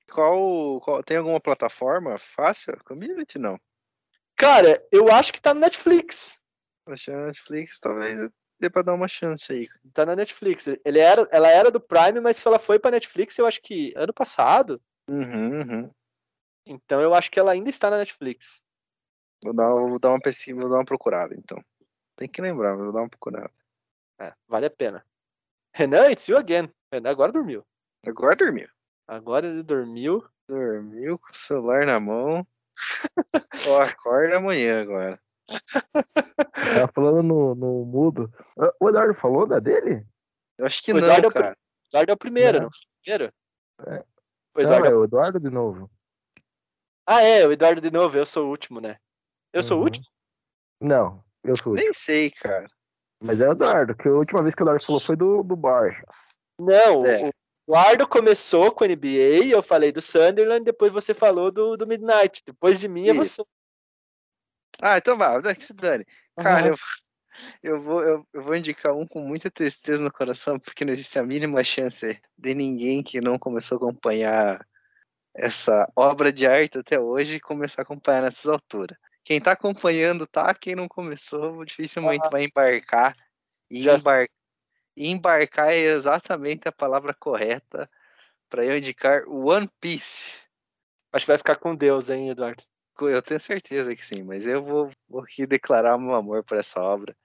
Qual, 0.09 0.79
qual. 0.81 1.03
Tem 1.03 1.17
alguma 1.17 1.41
plataforma 1.41 2.17
fácil? 2.17 2.77
Community 2.85 3.37
não. 3.37 3.59
Cara, 4.37 4.85
eu 4.91 5.11
acho 5.11 5.31
que 5.31 5.41
tá 5.41 5.53
no 5.53 5.61
Netflix. 5.61 6.41
Acho 6.87 7.05
que 7.05 7.11
a 7.11 7.25
Netflix 7.27 7.79
talvez 7.79 8.29
dê 8.59 8.69
pra 8.69 8.81
dar 8.81 8.93
uma 8.93 9.07
chance 9.07 9.51
aí. 9.51 9.67
Tá 9.93 10.05
na 10.05 10.15
Netflix. 10.15 10.67
Ele 10.67 10.99
era, 10.99 11.27
ela 11.31 11.47
era 11.49 11.71
do 11.71 11.79
Prime, 11.79 12.19
mas 12.19 12.45
ela 12.45 12.59
foi 12.59 12.79
pra 12.79 12.91
Netflix, 12.91 13.37
eu 13.37 13.45
acho 13.45 13.61
que 13.61 13.93
ano 13.95 14.13
passado. 14.13 14.81
Uhum, 15.09 15.61
uhum. 15.61 15.91
Então 16.65 17.01
eu 17.01 17.13
acho 17.13 17.29
que 17.31 17.39
ela 17.39 17.51
ainda 17.51 17.69
está 17.69 17.89
na 17.89 17.97
Netflix. 17.97 18.63
Vou 19.43 19.53
dar, 19.53 19.69
vou 19.69 19.99
dar 19.99 20.09
uma 20.09 20.19
pesquisa, 20.19 20.59
vou 20.59 20.69
dar 20.69 20.77
uma 20.77 20.85
procurada, 20.85 21.35
então. 21.35 21.63
Tem 22.15 22.27
que 22.27 22.41
lembrar, 22.41 22.75
vou 22.75 22.91
dar 22.91 23.01
uma 23.01 23.09
procurada. 23.09 23.51
É, 24.19 24.33
vale 24.47 24.65
a 24.65 24.71
pena. 24.71 25.05
Renan, 25.73 26.09
it's 26.09 26.27
you 26.27 26.37
again. 26.37 26.69
Renan 26.91 27.09
agora 27.09 27.31
dormiu. 27.31 27.65
Agora 28.05 28.35
dormiu. 28.35 28.69
Agora 29.07 29.45
ele 29.45 29.61
dormiu. 29.61 30.25
Dormiu 30.47 31.19
com 31.19 31.31
o 31.31 31.35
celular 31.35 31.85
na 31.85 31.99
mão. 31.99 32.47
Acorda 33.81 34.37
amanhã 34.37 34.81
agora. 34.81 35.19
Tava 36.73 36.91
falando 36.93 37.23
no, 37.23 37.55
no 37.55 37.85
mudo. 37.85 38.31
Ah, 38.59 38.73
O 38.79 38.89
Eduardo 38.89 39.13
falou 39.13 39.45
da 39.47 39.59
dele? 39.59 40.05
Eu 40.57 40.65
acho 40.65 40.81
que 40.81 40.91
O 40.91 40.95
não, 40.95 41.01
Eduardo 41.03 41.27
é 41.27 41.29
o 41.29 41.33
cara. 41.33 41.57
O 41.57 41.87
Eduardo 41.89 42.11
é 42.11 42.13
o 42.13 42.17
primeiro, 42.17 42.57
Não. 42.57 42.63
não? 42.65 42.71
foi 42.71 42.79
o 42.79 43.01
primeiro? 43.03 43.33
É. 43.87 44.05
O 44.55 44.61
Eduardo 44.61 44.83
Não, 44.83 44.85
é 44.85 44.91
é 44.91 44.95
o 44.95 45.03
Eduardo 45.03 45.39
de 45.39 45.49
novo. 45.49 45.91
Ah, 47.07 47.21
é, 47.21 47.45
o 47.45 47.51
Eduardo 47.51 47.81
de 47.81 47.91
novo, 47.91 48.17
eu 48.17 48.25
sou 48.25 48.47
o 48.47 48.49
último, 48.49 48.79
né? 48.81 48.97
Eu 49.53 49.61
sou 49.61 49.77
o 49.77 49.79
Uhum. 49.79 49.85
último? 49.85 50.05
Não, 50.81 51.23
eu 51.43 51.55
sou. 51.55 51.67
o 51.67 51.69
último. 51.71 51.85
Nem 51.85 51.93
sei, 51.93 52.31
cara. 52.31 52.65
Mas 53.23 53.39
é 53.39 53.47
o 53.47 53.51
Eduardo, 53.51 53.95
que 53.95 54.07
a 54.07 54.11
última 54.11 54.41
vez 54.41 54.55
que 54.55 54.61
o 54.61 54.65
Eduardo 54.65 54.83
falou 54.83 54.99
foi 55.01 55.15
do, 55.15 55.43
do 55.43 55.55
Borges. 55.55 56.03
Não, 56.59 57.05
É. 57.05 57.29
o 57.29 57.31
Eduardo 57.67 58.07
começou 58.07 58.71
com 58.71 58.83
a 58.83 58.87
NBA, 58.87 59.47
eu 59.47 59.63
falei 59.63 59.91
do 59.91 59.99
Sunderland, 59.99 60.63
depois 60.63 60.93
você 60.93 61.15
falou 61.15 61.51
do, 61.51 61.75
do 61.75 61.87
Midnight. 61.87 62.43
Depois 62.45 62.79
de 62.79 62.87
mim 62.87 63.07
é 63.07 63.13
você. 63.13 63.43
Ah, 64.79 64.97
então 64.97 65.17
vá, 65.17 65.41
que 65.41 65.63
se 65.63 65.73
dane. 65.73 66.05
Cara, 66.37 66.59
Aham. 66.59 66.67
eu, 66.67 66.75
eu, 67.63 67.81
vou, 67.81 68.03
eu, 68.03 68.27
eu 68.31 68.43
vou 68.43 68.55
indicar 68.55 68.93
um 68.93 69.07
com 69.07 69.19
muita 69.19 69.49
tristeza 69.49 70.03
no 70.03 70.13
coração, 70.13 70.59
porque 70.59 70.85
não 70.85 70.93
existe 70.93 71.17
a 71.17 71.23
mínima 71.23 71.63
chance 71.63 72.21
de 72.37 72.53
ninguém 72.53 73.01
que 73.01 73.19
não 73.19 73.39
começou 73.39 73.77
a 73.77 73.79
acompanhar 73.79 74.67
essa 75.33 75.91
obra 75.95 76.31
de 76.31 76.45
arte 76.45 76.77
até 76.77 76.99
hoje 76.99 77.39
começar 77.39 77.81
a 77.81 77.83
acompanhar 77.83 78.21
nessas 78.21 78.45
alturas. 78.45 78.97
Quem 79.23 79.41
tá 79.41 79.53
acompanhando 79.53 80.27
tá, 80.27 80.53
quem 80.53 80.75
não 80.75 80.87
começou 80.87 81.65
dificilmente 81.65 82.29
vai 82.31 82.45
embarcar. 82.45 83.15
E 83.71 83.81
Já- 83.81 83.97
embar... 83.97 84.27
embarcar 84.95 85.71
é 85.71 85.77
exatamente 85.77 86.67
a 86.67 86.71
palavra 86.71 87.13
correta 87.13 87.89
para 88.49 88.65
eu 88.65 88.77
indicar 88.77 89.27
One 89.27 89.69
Piece. 89.79 90.31
Acho 91.11 91.25
que 91.25 91.31
vai 91.31 91.37
ficar 91.37 91.55
com 91.55 91.75
Deus, 91.75 92.09
hein, 92.09 92.29
Eduardo? 92.29 92.63
Eu 93.01 93.21
tenho 93.21 93.39
certeza 93.39 93.93
que 93.95 94.05
sim, 94.05 94.23
mas 94.23 94.45
eu 94.45 94.63
vou, 94.63 94.91
vou 95.09 95.21
aqui 95.21 95.45
declarar 95.45 95.97
meu 95.97 96.15
amor 96.15 96.43
por 96.43 96.57
essa 96.57 96.81
obra. 96.81 97.15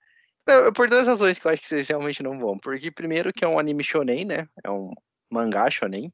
Por 0.75 0.89
duas 0.89 1.07
razões 1.07 1.39
que 1.39 1.47
eu 1.47 1.51
acho 1.51 1.63
que 1.63 1.69
vocês 1.69 1.89
realmente 1.89 2.23
não 2.23 2.39
vão. 2.39 2.59
Porque, 2.59 2.91
primeiro, 2.91 3.33
que 3.33 3.45
é 3.45 3.49
um 3.49 3.59
anime 3.59 3.85
shonen, 3.85 4.25
né? 4.25 4.49
É 4.65 4.71
um 4.71 4.93
mangá 5.31 5.71
shonen. 5.71 6.13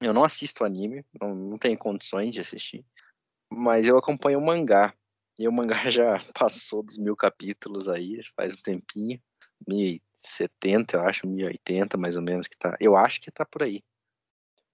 Eu 0.00 0.12
não 0.12 0.24
assisto 0.24 0.64
anime, 0.64 1.04
não, 1.18 1.34
não 1.34 1.58
tenho 1.58 1.78
condições 1.78 2.34
de 2.34 2.40
assistir. 2.40 2.84
Mas 3.50 3.88
eu 3.88 3.96
acompanho 3.96 4.38
o 4.38 4.44
mangá. 4.44 4.94
E 5.38 5.48
o 5.48 5.52
mangá 5.52 5.76
já 5.90 6.22
passou 6.34 6.82
dos 6.82 6.98
mil 6.98 7.16
capítulos 7.16 7.88
aí, 7.88 8.22
faz 8.36 8.54
um 8.54 8.62
tempinho. 8.62 9.20
1070, 9.66 10.96
eu 10.96 11.02
acho, 11.02 11.26
1080 11.26 11.96
mais 11.96 12.16
ou 12.16 12.22
menos 12.22 12.46
que 12.46 12.56
tá. 12.56 12.76
Eu 12.80 12.96
acho 12.96 13.20
que 13.20 13.30
tá 13.30 13.44
por 13.44 13.62
aí. 13.62 13.82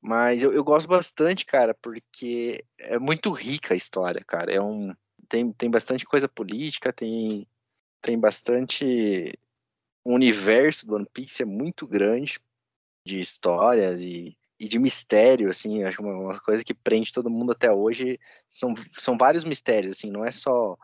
Mas 0.01 0.43
eu, 0.43 0.53
eu 0.53 0.65
gosto 0.65 0.89
bastante, 0.89 1.47
cara, 1.47 1.75
porque 1.75 2.65
é 2.79 2.99
muito 2.99 3.31
rica 3.31 3.75
a 3.75 3.77
história, 3.77 4.23
cara. 4.25 4.53
É 4.53 4.61
um 4.61 4.95
tem, 5.29 5.53
tem 5.53 5.71
bastante 5.71 6.05
coisa 6.05 6.29
política, 6.29 6.93
tem 6.93 7.47
tem 8.03 8.19
bastante 8.19 9.39
o 10.05 10.13
universo 10.15 10.87
do 10.87 10.97
One 10.97 11.07
Piece 11.13 11.43
é 11.43 11.47
muito 11.47 11.87
grande 11.87 12.41
de 13.07 13.21
histórias 13.21 14.03
e, 14.03 14.37
e 14.59 14.69
de 14.69 14.79
mistério, 14.79 15.49
assim, 15.51 15.85
acho 15.85 16.03
uma, 16.03 16.15
uma 16.15 16.41
coisa 16.41 16.65
que 16.65 16.75
prende 16.75 17.13
todo 17.13 17.31
mundo 17.31 17.53
até 17.53 17.73
hoje 17.73 18.19
são, 18.49 18.75
são 18.93 19.17
vários 19.17 19.45
mistérios, 19.45 19.93
assim, 19.93 20.11
não 20.11 20.25
é 20.25 20.31
só 20.31 20.77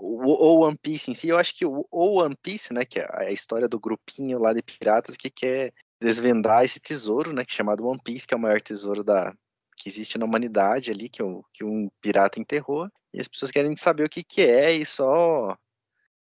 o, 0.00 0.60
One 0.60 0.76
Piece 0.76 1.10
em 1.10 1.14
si, 1.14 1.28
eu 1.28 1.38
acho 1.38 1.54
que 1.56 1.64
o, 1.66 1.86
o 1.90 2.22
One 2.22 2.36
Piece, 2.42 2.72
né, 2.72 2.84
que 2.84 3.00
é 3.00 3.08
a 3.10 3.30
história 3.30 3.68
do 3.68 3.78
grupinho 3.78 4.38
lá 4.38 4.52
de 4.52 4.62
piratas 4.62 5.16
que 5.16 5.30
quer 5.30 5.72
desvendar 6.00 6.64
esse 6.64 6.80
tesouro, 6.80 7.32
né, 7.32 7.44
que 7.44 7.52
é 7.52 7.56
chamado 7.56 7.86
One 7.86 8.00
Piece, 8.02 8.26
que 8.26 8.34
é 8.34 8.36
o 8.36 8.40
maior 8.40 8.60
tesouro 8.60 9.04
da 9.04 9.34
que 9.76 9.88
existe 9.88 10.18
na 10.18 10.26
humanidade 10.26 10.90
ali, 10.90 11.08
que, 11.08 11.22
o, 11.22 11.42
que 11.54 11.64
um 11.64 11.88
pirata 12.02 12.38
enterrou, 12.38 12.86
e 13.14 13.20
as 13.20 13.26
pessoas 13.26 13.50
querem 13.50 13.74
saber 13.74 14.04
o 14.04 14.10
que 14.10 14.22
que 14.22 14.42
é, 14.42 14.72
e 14.72 14.84
só 14.84 15.56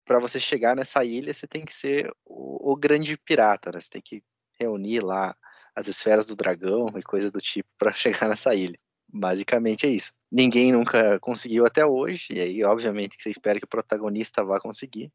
para 0.04 0.20
você 0.20 0.40
chegar 0.40 0.76
nessa 0.76 1.04
ilha, 1.04 1.34
você 1.34 1.48
tem 1.48 1.64
que 1.64 1.74
ser 1.74 2.12
o, 2.26 2.72
o, 2.72 2.76
grande 2.76 3.18
pirata, 3.18 3.72
né? 3.72 3.80
Você 3.80 3.90
tem 3.90 4.02
que 4.02 4.24
reunir 4.60 5.04
lá 5.04 5.36
as 5.76 5.88
esferas 5.88 6.28
do 6.28 6.36
dragão 6.36 6.88
e 6.96 7.04
coisa 7.04 7.30
do 7.32 7.42
tipo 7.42 7.70
para 7.78 7.94
chegar 7.94 8.30
nessa 8.30 8.54
ilha. 8.54 8.78
Basicamente 9.08 9.86
é 9.86 9.90
isso. 9.90 10.14
Ninguém 10.36 10.74
nunca 10.74 11.18
conseguiu 11.22 11.66
até 11.66 11.86
hoje, 11.86 12.34
e 12.34 12.42
aí, 12.42 12.62
obviamente, 12.66 13.16
que 13.16 13.24
você 13.24 13.30
espera 13.30 13.58
que 13.58 13.64
o 13.64 13.70
protagonista 13.70 14.44
vá 14.44 14.60
conseguir. 14.60 15.10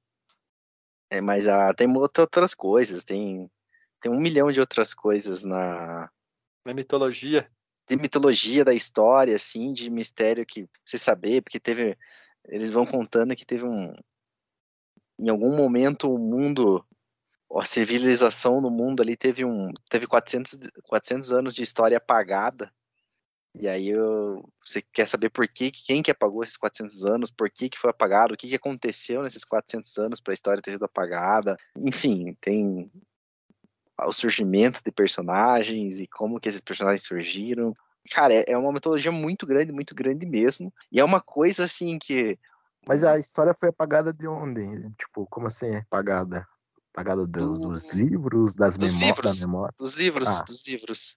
É, 1.10 1.20
mas 1.20 1.46
ah, 1.46 1.74
tem 1.74 1.86
outras 1.94 2.54
coisas, 2.54 3.04
tem, 3.04 3.50
tem 4.00 4.10
um 4.10 4.18
milhão 4.18 4.50
de 4.50 4.60
outras 4.60 4.94
coisas 4.94 5.44
na. 5.44 6.10
Na 6.64 6.72
mitologia. 6.72 7.50
De 7.86 7.96
mitologia 7.96 8.64
da 8.64 8.72
história, 8.72 9.34
assim, 9.34 9.74
de 9.74 9.90
mistério 9.90 10.46
que 10.46 10.66
você 10.86 10.96
saber, 10.96 11.42
porque 11.42 11.60
teve. 11.60 11.98
Eles 12.46 12.70
vão 12.70 12.86
contando 12.86 13.36
que 13.36 13.44
teve 13.44 13.64
um, 13.64 13.92
em 15.18 15.28
algum 15.28 15.54
momento 15.54 16.10
o 16.10 16.18
mundo, 16.18 16.82
a 17.54 17.64
civilização 17.66 18.58
no 18.58 18.70
mundo 18.70 19.02
ali 19.02 19.18
teve 19.18 19.44
um 19.44 19.70
teve 19.90 20.06
400, 20.06 20.58
400 20.84 21.30
anos 21.30 21.54
de 21.54 21.62
história 21.62 21.98
apagada. 21.98 22.72
E 23.54 23.68
aí 23.68 23.88
eu, 23.88 24.48
você 24.64 24.80
quer 24.80 25.08
saber 25.08 25.28
por 25.30 25.46
que, 25.48 25.70
quem 25.70 26.02
que 26.02 26.10
apagou 26.10 26.42
esses 26.42 26.56
400 26.56 27.04
anos, 27.04 27.30
por 27.30 27.50
que 27.50 27.68
que 27.68 27.78
foi 27.78 27.90
apagado, 27.90 28.34
o 28.34 28.36
que 28.36 28.48
que 28.48 28.54
aconteceu 28.54 29.22
nesses 29.22 29.44
400 29.44 29.98
anos 29.98 30.20
para 30.20 30.32
a 30.32 30.34
história 30.34 30.62
ter 30.62 30.70
sido 30.70 30.84
apagada. 30.84 31.56
Enfim, 31.76 32.36
tem 32.40 32.90
o 33.98 34.12
surgimento 34.12 34.80
de 34.84 34.92
personagens 34.92 35.98
e 35.98 36.06
como 36.06 36.40
que 36.40 36.48
esses 36.48 36.60
personagens 36.60 37.02
surgiram. 37.02 37.74
Cara, 38.10 38.32
é, 38.32 38.44
é 38.48 38.56
uma 38.56 38.72
mitologia 38.72 39.12
muito 39.12 39.46
grande, 39.46 39.72
muito 39.72 39.94
grande 39.94 40.24
mesmo. 40.24 40.72
E 40.90 41.00
é 41.00 41.04
uma 41.04 41.20
coisa 41.20 41.64
assim 41.64 41.98
que 41.98 42.38
mas 42.86 43.04
a 43.04 43.18
história 43.18 43.54
foi 43.54 43.68
apagada 43.68 44.12
de 44.12 44.26
onde? 44.26 44.90
Tipo, 44.98 45.26
como 45.26 45.46
assim 45.46 45.76
apagada? 45.76 46.46
Apagada 46.92 47.26
do, 47.26 47.52
do, 47.52 47.68
dos 47.68 47.86
livros, 47.88 48.54
das 48.54 48.76
memórias, 48.76 49.38
da 49.38 49.46
memória? 49.46 49.74
Dos 49.78 49.94
livros, 49.94 50.28
ah. 50.28 50.42
dos 50.42 50.66
livros. 50.66 51.16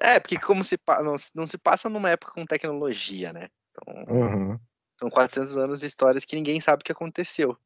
É, 0.00 0.18
porque 0.18 0.38
como 0.38 0.64
se 0.64 0.78
não, 1.02 1.16
não 1.34 1.46
se 1.46 1.58
passa 1.58 1.88
numa 1.88 2.10
época 2.10 2.32
com 2.32 2.44
tecnologia, 2.44 3.32
né? 3.32 3.48
Então, 3.70 4.14
uhum. 4.14 4.58
São 4.98 5.10
400 5.10 5.56
anos 5.56 5.80
de 5.80 5.86
histórias 5.86 6.24
que 6.24 6.36
ninguém 6.36 6.60
sabe 6.60 6.82
o 6.82 6.84
que 6.84 6.92
aconteceu. 6.92 7.56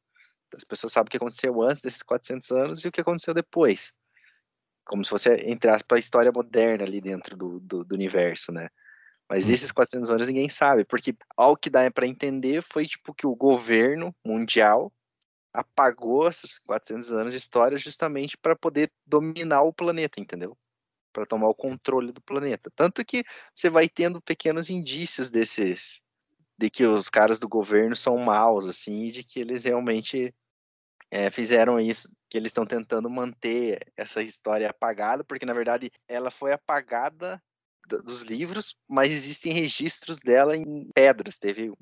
As 0.55 0.65
pessoas 0.65 0.93
sabem 0.93 1.09
o 1.09 1.11
que 1.11 1.17
aconteceu 1.19 1.63
antes 1.63 1.83
desses 1.83 2.03
400 2.03 2.51
anos 2.53 2.85
e 2.85 2.89
o 2.89 2.93
que 2.93 3.01
aconteceu 3.01 3.35
depois. 3.35 3.93
Como 4.85 5.05
se 5.05 5.11
fosse, 5.11 5.31
entre 5.45 5.71
aspas, 5.71 5.97
a 5.97 6.01
história 6.01 6.33
moderna 6.33 6.85
ali 6.85 7.01
dentro 7.01 7.37
do, 7.37 7.61
do, 7.61 7.85
do 7.85 7.95
universo, 7.95 8.51
né? 8.51 8.71
Mas 9.29 9.47
hum. 9.49 9.53
esses 9.53 9.71
400 9.71 10.11
anos 10.11 10.29
ninguém 10.29 10.49
sabe, 10.49 10.85
porque 10.85 11.15
ao 11.37 11.55
que 11.57 11.69
dá 11.69 11.91
para 11.91 12.07
entender 12.07 12.63
foi 12.63 12.87
tipo 12.87 13.15
que 13.15 13.27
o 13.27 13.37
governo 13.37 14.15
mundial 14.25 14.91
apagou 15.53 16.29
esses 16.29 16.63
400 16.63 17.13
anos 17.13 17.33
de 17.33 17.39
história 17.39 17.77
justamente 17.77 18.39
para 18.39 18.57
poder 18.57 18.91
dominar 19.07 19.63
o 19.63 19.73
planeta, 19.73 20.21
entendeu? 20.21 20.57
Para 21.19 21.27
tomar 21.27 21.49
o 21.49 21.55
controle 21.55 22.13
do 22.13 22.21
planeta. 22.21 22.71
Tanto 22.77 23.05
que 23.05 23.25
você 23.53 23.69
vai 23.69 23.89
tendo 23.89 24.23
pequenos 24.23 24.71
indícios 24.71 25.29
desses 25.29 26.01
de 26.57 26.71
que 26.71 26.87
os 26.87 27.11
caras 27.11 27.41
do 27.41 27.49
governo 27.49 27.97
são 27.97 28.17
maus 28.19 28.69
assim, 28.69 29.03
e 29.03 29.11
de 29.11 29.25
que 29.25 29.41
eles 29.41 29.65
realmente 29.65 30.33
é, 31.11 31.29
fizeram 31.29 31.81
isso, 31.81 32.09
que 32.31 32.39
eles 32.39 32.51
estão 32.51 32.65
tentando 32.65 33.11
manter 33.11 33.81
essa 33.97 34.23
história 34.23 34.71
apagada, 34.71 35.25
porque 35.25 35.45
na 35.45 35.53
verdade 35.53 35.91
ela 36.07 36.31
foi 36.31 36.53
apagada 36.53 37.43
dos 37.89 38.23
livros, 38.23 38.77
mas 38.89 39.11
existem 39.11 39.53
registros 39.53 40.19
dela 40.19 40.57
em 40.57 40.89
pedras. 40.95 41.37
Teve 41.37 41.73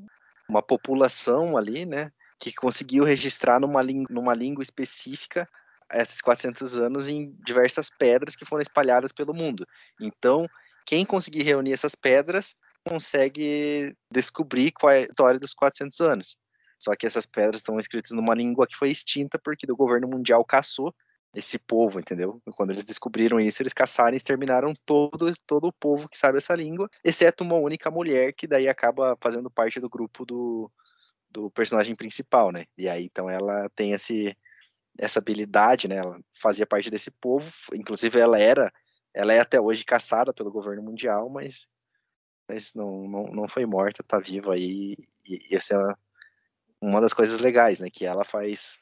uma 0.49 0.63
população 0.63 1.59
ali, 1.59 1.85
né, 1.85 2.11
que 2.41 2.55
conseguiu 2.55 3.05
registrar 3.05 3.61
numa, 3.61 3.83
numa 4.09 4.33
língua 4.33 4.63
específica 4.63 5.47
esses 5.93 6.21
400 6.21 6.79
anos 6.79 7.09
em 7.09 7.33
diversas 7.45 7.89
pedras 7.91 8.35
que 8.35 8.45
foram 8.45 8.63
espalhadas 8.63 9.13
pelo 9.13 9.35
mundo. 9.35 9.67
Então, 10.01 10.47
quem 10.87 11.05
conseguir 11.05 11.43
reunir 11.43 11.73
essas 11.73 11.95
pedras 11.95 12.55
consegue 12.87 13.95
descobrir 14.11 14.73
qual 14.73 14.93
é 14.93 14.99
a 14.99 15.01
história 15.03 15.41
dos 15.41 15.53
400 15.53 16.01
anos. 16.01 16.37
Só 16.79 16.95
que 16.95 17.07
essas 17.07 17.27
pedras 17.27 17.57
estão 17.57 17.79
escritas 17.79 18.13
numa 18.13 18.35
língua 18.35 18.67
que 18.67 18.77
foi 18.77 18.91
extinta 18.91 19.39
porque 19.43 19.71
o 19.71 19.77
governo 19.77 20.07
mundial 20.07 20.45
caçou 20.45 20.95
esse 21.35 21.59
povo, 21.59 21.99
entendeu? 21.99 22.41
Quando 22.57 22.71
eles 22.71 22.85
descobriram 22.85 23.39
isso, 23.39 23.63
eles 23.63 23.73
caçaram 23.73 24.15
e 24.15 24.17
exterminaram 24.17 24.75
todo, 24.87 25.33
todo 25.47 25.69
o 25.69 25.73
povo 25.73 26.09
que 26.09 26.17
sabe 26.17 26.39
essa 26.39 26.55
língua, 26.55 26.89
exceto 27.05 27.45
uma 27.45 27.57
única 27.57 27.91
mulher 27.91 28.33
que 28.33 28.47
daí 28.47 28.69
acaba 28.69 29.17
fazendo 29.21 29.51
parte 29.51 29.79
do 29.79 29.89
grupo 29.89 30.25
do, 30.25 30.71
do 31.31 31.51
personagem 31.51 31.95
principal, 31.95 32.51
né? 32.51 32.65
E 32.79 32.89
aí 32.89 33.05
então 33.05 33.29
ela 33.29 33.69
tem 33.75 33.93
esse 33.93 34.37
essa 34.99 35.19
habilidade, 35.19 35.89
né? 35.89 35.97
Ela 35.97 36.21
fazia 36.41 36.67
parte 36.67 36.91
desse 36.91 37.11
povo, 37.11 37.51
inclusive 37.75 38.19
ela 38.19 38.39
era, 38.39 38.73
ela 39.15 39.33
é 39.33 39.41
até 39.41 39.61
hoje 39.61 39.85
caçada 39.85 40.33
pelo 40.33 40.51
governo 40.51 40.83
mundial, 40.83 41.29
mas 41.29 41.67
mas 42.49 42.73
não, 42.75 43.09
não, 43.09 43.25
não 43.25 43.49
foi 43.49 43.67
morta, 43.67 44.05
tá 44.05 44.21
viva 44.21 44.55
aí, 44.55 44.97
e, 45.25 45.49
e 45.51 45.57
essa 45.57 45.75
é 45.75 45.79
uma, 45.79 45.99
uma 46.81 47.01
das 47.01 47.13
coisas 47.13 47.41
legais, 47.41 47.81
né? 47.81 47.89
Que 47.91 48.07
ela 48.07 48.25
faz 48.25 48.79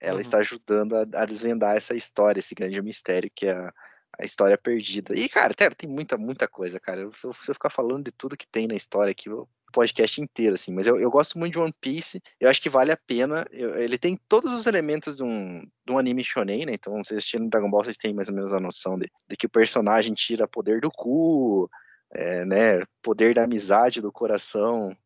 ela 0.00 0.14
uhum. 0.14 0.20
está 0.20 0.38
ajudando 0.38 0.94
a, 0.94 1.02
a, 1.02 1.26
desvendar 1.26 1.76
essa 1.76 1.94
história, 1.94 2.40
esse 2.40 2.54
grande 2.54 2.80
mistério 2.80 3.30
que 3.34 3.46
é 3.46 3.52
a, 3.52 3.72
a 4.18 4.24
história 4.24 4.56
perdida. 4.56 5.14
E, 5.14 5.28
cara, 5.28 5.54
tem 5.54 5.88
muita, 5.88 6.16
muita 6.16 6.48
coisa, 6.48 6.80
cara. 6.80 7.10
Se 7.12 7.26
eu, 7.26 7.34
se 7.34 7.50
eu 7.50 7.54
ficar 7.54 7.70
falando 7.70 8.04
de 8.04 8.12
tudo 8.12 8.36
que 8.36 8.46
tem 8.46 8.66
na 8.66 8.74
história 8.74 9.10
aqui, 9.10 9.28
o 9.28 9.46
podcast 9.70 10.20
inteiro, 10.20 10.54
assim. 10.54 10.72
Mas 10.72 10.86
eu, 10.86 10.98
eu 10.98 11.10
gosto 11.10 11.38
muito 11.38 11.52
de 11.52 11.58
One 11.58 11.74
Piece. 11.80 12.22
Eu 12.38 12.50
acho 12.50 12.60
que 12.60 12.70
vale 12.70 12.92
a 12.92 12.96
pena. 12.96 13.46
Eu, 13.50 13.78
ele 13.80 13.98
tem 13.98 14.18
todos 14.28 14.52
os 14.52 14.66
elementos 14.66 15.16
de 15.16 15.22
um, 15.22 15.60
de 15.86 15.92
um 15.92 15.98
anime 15.98 16.24
shonen, 16.24 16.66
né? 16.66 16.72
Então, 16.74 17.02
vocês 17.02 17.18
assistindo 17.18 17.48
Dragon 17.48 17.70
Ball, 17.70 17.84
vocês 17.84 17.96
têm 17.96 18.14
mais 18.14 18.28
ou 18.28 18.34
menos 18.34 18.52
a 18.52 18.60
noção 18.60 18.98
de, 18.98 19.10
de 19.28 19.36
que 19.36 19.46
o 19.46 19.50
personagem 19.50 20.14
tira 20.14 20.48
poder 20.48 20.80
do 20.80 20.90
cu, 20.90 21.70
é, 22.12 22.44
né? 22.44 22.84
Poder 23.02 23.34
da 23.34 23.44
amizade, 23.44 24.00
do 24.00 24.12
coração. 24.12 24.96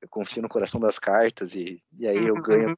Eu 0.00 0.08
confio 0.08 0.42
no 0.42 0.48
coração 0.48 0.80
das 0.80 0.98
cartas 0.98 1.54
e, 1.54 1.82
e 1.98 2.06
aí 2.06 2.26
eu 2.26 2.34
uhum, 2.34 2.42
ganho 2.42 2.68
uhum. 2.70 2.76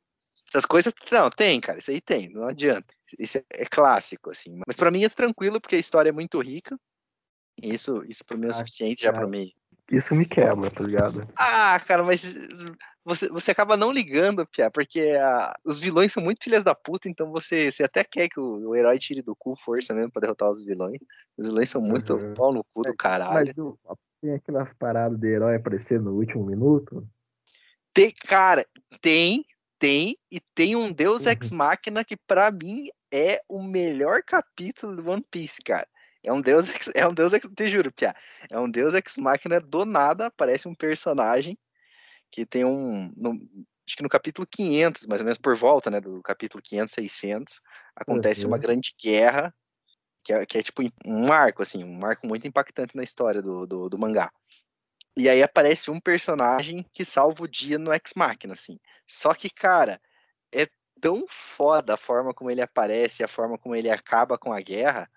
Essas 0.49 0.65
coisas, 0.65 0.95
não, 1.11 1.29
tem, 1.29 1.61
cara, 1.61 1.79
isso 1.79 1.91
aí 1.91 2.01
tem, 2.01 2.31
não 2.31 2.45
adianta. 2.45 2.95
Isso 3.19 3.39
é, 3.39 3.45
é 3.51 3.67
clássico, 3.67 4.31
assim. 4.31 4.61
Mas 4.67 4.77
para 4.77 4.91
mim 4.91 5.05
é 5.05 5.09
tranquilo, 5.09 5.61
porque 5.61 5.77
a 5.77 5.79
história 5.79 6.09
é 6.09 6.13
muito 6.13 6.41
rica. 6.41 6.79
E 7.61 7.75
isso, 7.75 8.05
isso 8.07 8.25
para 8.25 8.37
mim 8.37 8.47
é 8.47 8.51
o 8.51 8.55
suficiente 8.55 9.03
já 9.03 9.13
para 9.13 9.27
mim. 9.27 9.53
Isso 9.91 10.15
me 10.15 10.27
quebra, 10.27 10.71
tá 10.71 10.85
ligado? 10.85 11.27
Ah, 11.35 11.81
cara, 11.87 12.03
mas 12.03 12.23
você, 13.05 13.29
você 13.29 13.51
acaba 13.51 13.75
não 13.75 13.91
ligando, 13.91 14.47
Pia, 14.47 14.71
porque 14.71 15.17
a, 15.19 15.55
os 15.65 15.79
vilões 15.79 16.13
são 16.13 16.23
muito 16.23 16.45
filhas 16.45 16.63
da 16.63 16.75
puta, 16.75 17.09
então 17.09 17.31
você, 17.31 17.71
você 17.71 17.85
até 17.85 18.05
quer 18.05 18.29
que 18.29 18.39
o, 18.39 18.69
o 18.69 18.77
herói 18.77 18.99
tire 18.99 19.23
do 19.23 19.35
cu 19.35 19.57
força 19.65 19.95
mesmo 19.95 20.13
pra 20.13 20.21
derrotar 20.21 20.51
os 20.51 20.63
vilões. 20.63 21.01
Os 21.39 21.47
vilões 21.47 21.71
são 21.71 21.81
muito 21.81 22.15
uhum. 22.15 22.35
pau 22.35 22.53
no 22.53 22.63
cu 22.75 22.83
do 22.83 22.95
caralho. 22.95 23.79
Mas 23.87 23.97
tem 24.21 24.35
aquelas 24.35 24.75
paradas 24.75 25.19
de 25.19 25.27
herói 25.27 25.57
aparecer 25.57 26.01
no 26.01 26.13
último 26.13 26.45
minuto? 26.45 27.09
Tem, 27.95 28.13
cara, 28.13 28.67
tem, 29.01 29.43
tem, 29.79 30.19
e 30.31 30.39
tem 30.55 30.77
um 30.77 30.93
Deus 30.93 31.25
uhum. 31.25 31.31
Ex 31.31 31.51
Machina 31.51 32.05
que 32.05 32.17
para 32.17 32.51
mim 32.51 32.89
é 33.11 33.41
o 33.49 33.63
melhor 33.63 34.23
capítulo 34.23 34.97
do 34.97 35.11
One 35.11 35.25
Piece, 35.31 35.63
cara. 35.65 35.89
É 36.25 36.33
um 36.33 36.41
Deus, 36.41 36.69
é 36.95 37.07
um 37.07 37.15
Deus, 37.15 37.33
te 37.33 37.69
juro, 37.69 37.93
Pia. 37.93 38.15
É 38.51 38.59
um 38.59 38.71
Deus 38.71 38.95
Ex 38.95 39.17
Machina 39.17 39.59
do 39.59 39.85
nada, 39.85 40.27
aparece 40.27 40.69
um 40.69 40.75
personagem 40.75 41.59
que 42.31 42.45
tem 42.45 42.65
um, 42.65 43.13
no, 43.17 43.31
acho 43.87 43.97
que 43.97 44.03
no 44.03 44.09
capítulo 44.09 44.47
500, 44.47 45.07
mais 45.07 45.21
ou 45.21 45.25
menos 45.25 45.39
por 45.39 45.57
volta, 45.57 45.91
né, 45.91 46.01
do 46.01 46.21
capítulo 46.23 46.63
500, 46.63 46.95
600, 46.95 47.61
acontece 47.97 48.43
uhum. 48.43 48.49
uma 48.49 48.59
grande 48.59 48.95
guerra, 49.03 49.55
que 50.23 50.33
é, 50.33 50.45
que 50.45 50.59
é, 50.59 50.63
tipo 50.63 50.83
um 51.07 51.27
marco, 51.27 51.63
assim, 51.63 51.83
um 51.83 51.95
marco 51.95 52.27
muito 52.27 52.47
impactante 52.47 52.95
na 52.95 53.03
história 53.03 53.41
do, 53.41 53.67
do, 53.67 53.89
do 53.89 53.99
mangá. 53.99 54.31
E 55.17 55.29
aí 55.29 55.43
aparece 55.43 55.91
um 55.91 55.99
personagem 55.99 56.85
que 56.93 57.05
salva 57.05 57.43
o 57.43 57.49
dia 57.49 57.79
no 57.79 57.93
Ex 57.93 58.13
Machina, 58.15 58.53
assim. 58.53 58.79
Só 59.07 59.35
que, 59.35 59.49
cara, 59.49 60.01
é, 60.55 60.69
tão 61.01 61.25
foda 61.29 61.95
a 61.95 61.97
forma 61.97 62.35
como 62.35 62.51
ele 62.51 62.61
aparece, 62.61 63.25
a 63.25 63.29
forma 63.29 63.59
como 63.59 63.75
ele 63.75 63.91
acaba 63.91 64.39
com 64.39 64.53
a 64.53 64.61
guerra, 64.61 65.11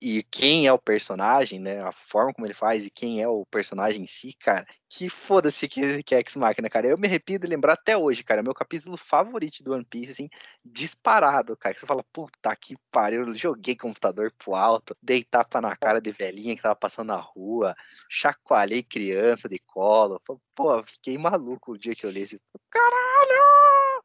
e 0.00 0.22
quem 0.22 0.66
é 0.66 0.72
o 0.72 0.78
personagem, 0.78 1.58
né? 1.58 1.80
A 1.82 1.90
forma 1.90 2.32
como 2.32 2.46
ele 2.46 2.54
faz 2.54 2.86
e 2.86 2.90
quem 2.90 3.20
é 3.20 3.26
o 3.26 3.44
personagem 3.46 4.02
em 4.02 4.06
si, 4.06 4.32
cara, 4.32 4.64
que 4.88 5.10
foda-se 5.10 5.66
que, 5.66 6.02
que 6.04 6.14
é 6.14 6.18
X-Máquina, 6.18 6.70
cara. 6.70 6.86
Eu 6.86 6.96
me 6.96 7.08
arrepio 7.08 7.38
de 7.38 7.48
lembrar 7.48 7.72
até 7.72 7.96
hoje, 7.96 8.22
cara. 8.22 8.42
Meu 8.42 8.54
capítulo 8.54 8.96
favorito 8.96 9.62
do 9.62 9.72
One 9.72 9.84
Piece, 9.84 10.12
assim, 10.12 10.28
disparado, 10.64 11.56
cara. 11.56 11.74
Que 11.74 11.80
você 11.80 11.86
fala, 11.86 12.04
puta 12.12 12.54
que 12.54 12.76
pariu, 12.92 13.26
eu 13.26 13.34
joguei 13.34 13.74
computador 13.74 14.32
pro 14.38 14.54
alto, 14.54 14.96
dei 15.02 15.24
tapa 15.24 15.60
na 15.60 15.76
cara 15.76 16.00
de 16.00 16.12
velhinha 16.12 16.54
que 16.54 16.62
tava 16.62 16.76
passando 16.76 17.08
na 17.08 17.16
rua, 17.16 17.74
chacoalhei 18.08 18.84
criança 18.84 19.48
de 19.48 19.58
colo. 19.58 20.22
Pô, 20.54 20.82
fiquei 20.84 21.18
maluco 21.18 21.72
o 21.72 21.78
dia 21.78 21.94
que 21.94 22.06
eu 22.06 22.10
li 22.10 22.20
esse. 22.20 22.40
Caralho! 22.70 24.02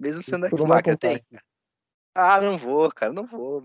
Mesmo 0.00 0.22
sendo 0.22 0.46
X-Máquina 0.46 0.96
tem. 0.96 1.22
Ah, 2.14 2.40
não 2.40 2.56
vou, 2.56 2.90
cara, 2.90 3.12
não 3.12 3.26
vou 3.26 3.62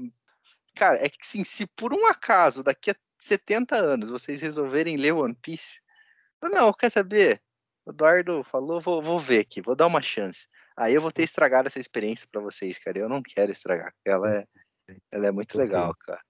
Cara, 0.75 0.97
é 1.03 1.09
que 1.09 1.25
sim, 1.25 1.43
se 1.43 1.65
por 1.67 1.93
um 1.93 2.05
acaso 2.05 2.63
daqui 2.63 2.91
a 2.91 2.95
70 3.17 3.75
anos 3.75 4.09
vocês 4.09 4.41
resolverem 4.41 4.95
ler 4.95 5.13
One 5.13 5.35
Piece, 5.35 5.79
não, 6.41 6.71
quer 6.71 6.89
saber? 6.89 7.41
O 7.85 7.91
Eduardo 7.91 8.43
falou, 8.43 8.79
vou, 8.79 9.01
vou 9.01 9.19
ver 9.19 9.39
aqui, 9.39 9.61
vou 9.61 9.75
dar 9.75 9.87
uma 9.87 10.01
chance. 10.01 10.47
Aí 10.77 10.93
eu 10.93 11.01
vou 11.01 11.11
ter 11.11 11.23
estragado 11.23 11.67
essa 11.67 11.79
experiência 11.79 12.27
para 12.31 12.39
vocês, 12.39 12.79
cara. 12.79 12.97
Eu 12.97 13.09
não 13.09 13.21
quero 13.21 13.51
estragar. 13.51 13.93
Ela 14.05 14.37
é, 14.37 14.47
ela 15.11 15.27
é 15.27 15.31
muito 15.31 15.57
legal, 15.57 15.93
cara. 15.95 16.21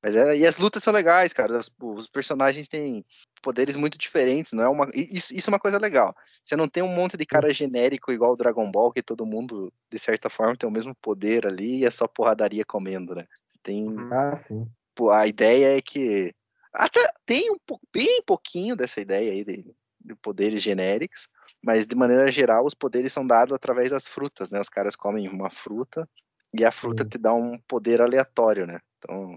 Mas 0.00 0.14
é, 0.14 0.36
e 0.36 0.46
as 0.46 0.58
lutas 0.58 0.82
são 0.82 0.92
legais, 0.92 1.32
cara. 1.32 1.58
Os, 1.58 1.70
os, 1.80 2.08
personagens 2.08 2.68
têm 2.68 3.04
poderes 3.42 3.74
muito 3.74 3.96
diferentes, 3.96 4.52
não 4.52 4.62
é 4.62 4.68
uma 4.68 4.86
isso, 4.94 5.34
isso 5.34 5.48
é 5.48 5.52
uma 5.52 5.58
coisa 5.58 5.78
legal. 5.78 6.14
Você 6.42 6.54
não 6.54 6.68
tem 6.68 6.82
um 6.82 6.94
monte 6.94 7.16
de 7.16 7.24
cara 7.24 7.52
genérico 7.54 8.12
igual 8.12 8.32
o 8.32 8.36
Dragon 8.36 8.70
Ball 8.70 8.92
que 8.92 9.02
todo 9.02 9.24
mundo 9.24 9.72
de 9.90 9.98
certa 9.98 10.28
forma 10.28 10.56
tem 10.56 10.68
o 10.68 10.72
mesmo 10.72 10.94
poder 10.96 11.46
ali 11.46 11.78
e 11.78 11.84
é 11.86 11.90
só 11.90 12.06
porradaria 12.06 12.66
comendo, 12.66 13.14
né? 13.14 13.26
Tem. 13.64 13.88
Uhum. 13.88 14.12
Ah, 14.12 14.36
sim. 14.36 14.68
A 15.10 15.26
ideia 15.26 15.76
é 15.76 15.80
que. 15.80 16.32
Até 16.72 17.00
tem 17.26 17.50
um 17.50 17.56
bem 17.92 18.22
pouquinho 18.24 18.76
dessa 18.76 19.00
ideia 19.00 19.32
aí 19.32 19.44
de, 19.44 19.64
de 20.00 20.14
poderes 20.16 20.60
genéricos, 20.60 21.28
mas 21.62 21.86
de 21.86 21.96
maneira 21.96 22.30
geral 22.30 22.64
os 22.64 22.74
poderes 22.74 23.12
são 23.12 23.26
dados 23.26 23.54
através 23.54 23.90
das 23.90 24.06
frutas, 24.06 24.50
né? 24.50 24.60
Os 24.60 24.68
caras 24.68 24.94
comem 24.94 25.28
uma 25.28 25.50
fruta 25.50 26.08
e 26.52 26.64
a 26.64 26.70
fruta 26.70 27.04
sim. 27.04 27.10
te 27.10 27.18
dá 27.18 27.32
um 27.32 27.58
poder 27.66 28.02
aleatório, 28.02 28.66
né? 28.66 28.80
Então 28.98 29.36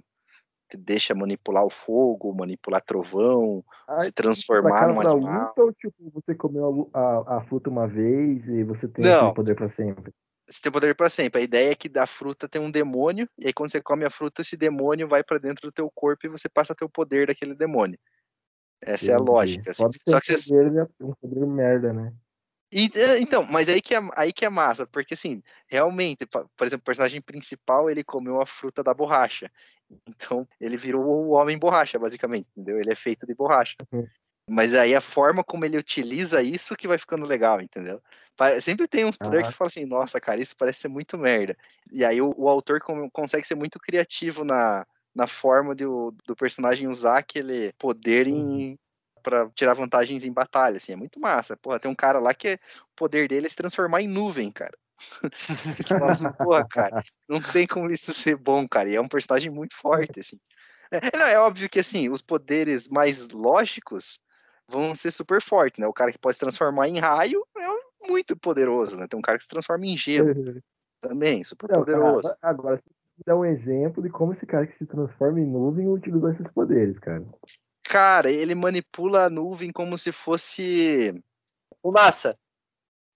te 0.69 0.77
deixa 0.77 1.15
manipular 1.15 1.63
o 1.63 1.69
fogo, 1.69 2.35
manipular 2.35 2.81
trovão, 2.81 3.63
se 3.99 4.07
tipo, 4.07 4.23
transformar 4.23 4.87
num 4.87 4.99
animal. 4.99 5.47
Luta, 5.47 5.61
ou 5.61 5.73
tipo, 5.73 6.11
você 6.11 6.35
comeu 6.35 6.89
a, 6.93 6.99
a, 6.99 7.37
a, 7.37 7.41
fruta 7.41 7.69
uma 7.69 7.87
vez 7.87 8.47
e 8.49 8.63
você 8.63 8.87
tem 8.87 9.05
Não. 9.05 9.33
poder 9.33 9.55
para 9.55 9.69
sempre? 9.69 10.13
Você 10.47 10.61
tem 10.61 10.71
poder 10.71 10.95
para 10.95 11.09
sempre. 11.09 11.41
A 11.41 11.43
ideia 11.43 11.71
é 11.71 11.75
que 11.75 11.89
da 11.89 12.07
fruta 12.07 12.47
tem 12.47 12.61
um 12.61 12.71
demônio, 12.71 13.29
e 13.37 13.47
aí 13.47 13.53
quando 13.53 13.71
você 13.71 13.81
come 13.81 14.05
a 14.05 14.09
fruta, 14.09 14.41
esse 14.41 14.55
demônio 14.55 15.07
vai 15.07 15.23
para 15.23 15.37
dentro 15.37 15.67
do 15.67 15.71
teu 15.71 15.91
corpo 15.91 16.25
e 16.25 16.29
você 16.29 16.47
passa 16.47 16.73
a 16.73 16.75
ter 16.75 16.85
o 16.85 16.89
poder 16.89 17.27
daquele 17.27 17.53
demônio. 17.53 17.99
Essa 18.81 19.05
Entendi. 19.05 19.11
é 19.11 19.15
a 19.15 19.19
lógica. 19.19 19.71
Assim. 19.71 19.83
Só 19.83 19.89
que 19.89 19.99
um 20.07 20.13
poder, 20.13 20.71
você... 20.77 21.03
um 21.03 21.13
poder 21.13 21.45
merda, 21.47 21.93
né? 21.93 22.13
E, 22.71 22.91
é, 22.95 23.19
então, 23.19 23.43
mas 23.43 23.69
aí 23.69 23.81
que, 23.81 23.95
é, 23.95 23.99
aí 24.15 24.33
que 24.33 24.45
é 24.45 24.49
massa, 24.49 24.85
porque 24.85 25.13
assim, 25.13 25.41
realmente, 25.67 26.25
por 26.25 26.67
exemplo, 26.67 26.81
o 26.81 26.85
personagem 26.85 27.21
principal, 27.21 27.89
ele 27.89 28.03
comeu 28.03 28.41
a 28.41 28.45
fruta 28.45 28.83
da 28.83 28.93
borracha. 28.93 29.49
Então, 30.05 30.45
ele 30.59 30.75
virou 30.75 31.05
o 31.05 31.29
homem 31.29 31.57
borracha, 31.57 31.97
basicamente, 31.97 32.47
entendeu? 32.51 32.79
Ele 32.79 32.91
é 32.91 32.95
feito 32.95 33.25
de 33.25 33.33
borracha. 33.33 33.75
Uhum. 33.91 34.05
Mas 34.49 34.73
aí 34.73 34.95
a 34.95 35.01
forma 35.01 35.43
como 35.43 35.65
ele 35.65 35.77
utiliza 35.77 36.41
isso 36.41 36.75
que 36.75 36.87
vai 36.87 36.97
ficando 36.97 37.25
legal, 37.25 37.59
entendeu? 37.59 38.01
Sempre 38.61 38.87
tem 38.87 39.03
uns 39.03 39.17
poderes 39.17 39.47
que 39.47 39.53
você 39.53 39.57
fala 39.57 39.67
assim, 39.67 39.85
nossa, 39.85 40.21
cara, 40.21 40.41
isso 40.41 40.55
parece 40.55 40.79
ser 40.79 40.87
muito 40.87 41.17
merda. 41.17 41.57
E 41.91 42.05
aí 42.05 42.21
o, 42.21 42.33
o 42.37 42.47
autor 42.47 42.79
consegue 43.11 43.45
ser 43.45 43.55
muito 43.55 43.77
criativo 43.77 44.45
na, 44.45 44.85
na 45.13 45.27
forma 45.27 45.75
de, 45.75 45.83
do 45.83 46.35
personagem 46.37 46.87
usar 46.87 47.17
aquele 47.17 47.73
poder 47.73 48.27
em, 48.27 48.69
uhum. 48.69 48.77
para 49.21 49.49
tirar 49.49 49.73
vantagens 49.73 50.23
em 50.23 50.31
batalha, 50.31 50.77
assim, 50.77 50.93
é 50.93 50.95
muito 50.95 51.19
massa. 51.19 51.57
Porra, 51.57 51.79
tem 51.79 51.91
um 51.91 51.95
cara 51.95 52.19
lá 52.19 52.33
que 52.33 52.49
é, 52.49 52.53
o 52.53 52.95
poder 52.95 53.27
dele 53.27 53.47
é 53.47 53.49
se 53.49 53.55
transformar 53.55 54.01
em 54.01 54.07
nuvem, 54.07 54.49
cara. 54.49 54.77
Você 55.75 55.99
fala 55.99 56.11
assim, 56.13 56.31
porra, 56.31 56.65
cara, 56.69 57.03
não 57.27 57.41
tem 57.41 57.67
como 57.67 57.91
isso 57.91 58.13
ser 58.13 58.37
bom, 58.37 58.65
cara. 58.65 58.89
E 58.89 58.95
é 58.95 59.01
um 59.01 59.09
personagem 59.09 59.51
muito 59.51 59.75
forte, 59.75 60.21
assim. 60.21 60.39
É, 60.89 61.33
é 61.33 61.39
óbvio 61.39 61.67
que, 61.67 61.79
assim, 61.79 62.07
os 62.07 62.21
poderes 62.21 62.87
mais 62.87 63.27
lógicos 63.27 64.19
vão 64.69 64.93
ser 64.95 65.11
super 65.11 65.41
fortes, 65.41 65.79
né? 65.79 65.87
O 65.87 65.93
cara 65.93 66.11
que 66.11 66.19
pode 66.19 66.35
se 66.35 66.41
transformar 66.41 66.87
em 66.87 66.99
raio 66.99 67.45
é 67.57 68.09
muito 68.09 68.35
poderoso, 68.35 68.97
né? 68.97 69.07
Tem 69.07 69.17
um 69.17 69.21
cara 69.21 69.37
que 69.37 69.43
se 69.43 69.49
transforma 69.49 69.85
em 69.85 69.97
gelo 69.97 70.27
também, 71.01 71.43
super 71.43 71.69
Não, 71.69 71.79
poderoso. 71.79 72.23
Cara, 72.23 72.37
agora, 72.41 72.77
você 72.77 72.83
dá 73.25 73.35
um 73.35 73.45
exemplo 73.45 74.03
de 74.03 74.09
como 74.09 74.33
esse 74.33 74.45
cara 74.45 74.67
que 74.67 74.77
se 74.77 74.85
transforma 74.85 75.39
em 75.39 75.45
nuvem 75.45 75.87
utilizou 75.87 76.31
esses 76.31 76.47
poderes, 76.49 76.99
cara. 76.99 77.25
Cara, 77.83 78.29
ele 78.29 78.53
manipula 78.53 79.25
a 79.25 79.29
nuvem 79.29 79.71
como 79.71 79.97
se 79.97 80.11
fosse 80.11 81.13
fumaça. 81.81 82.37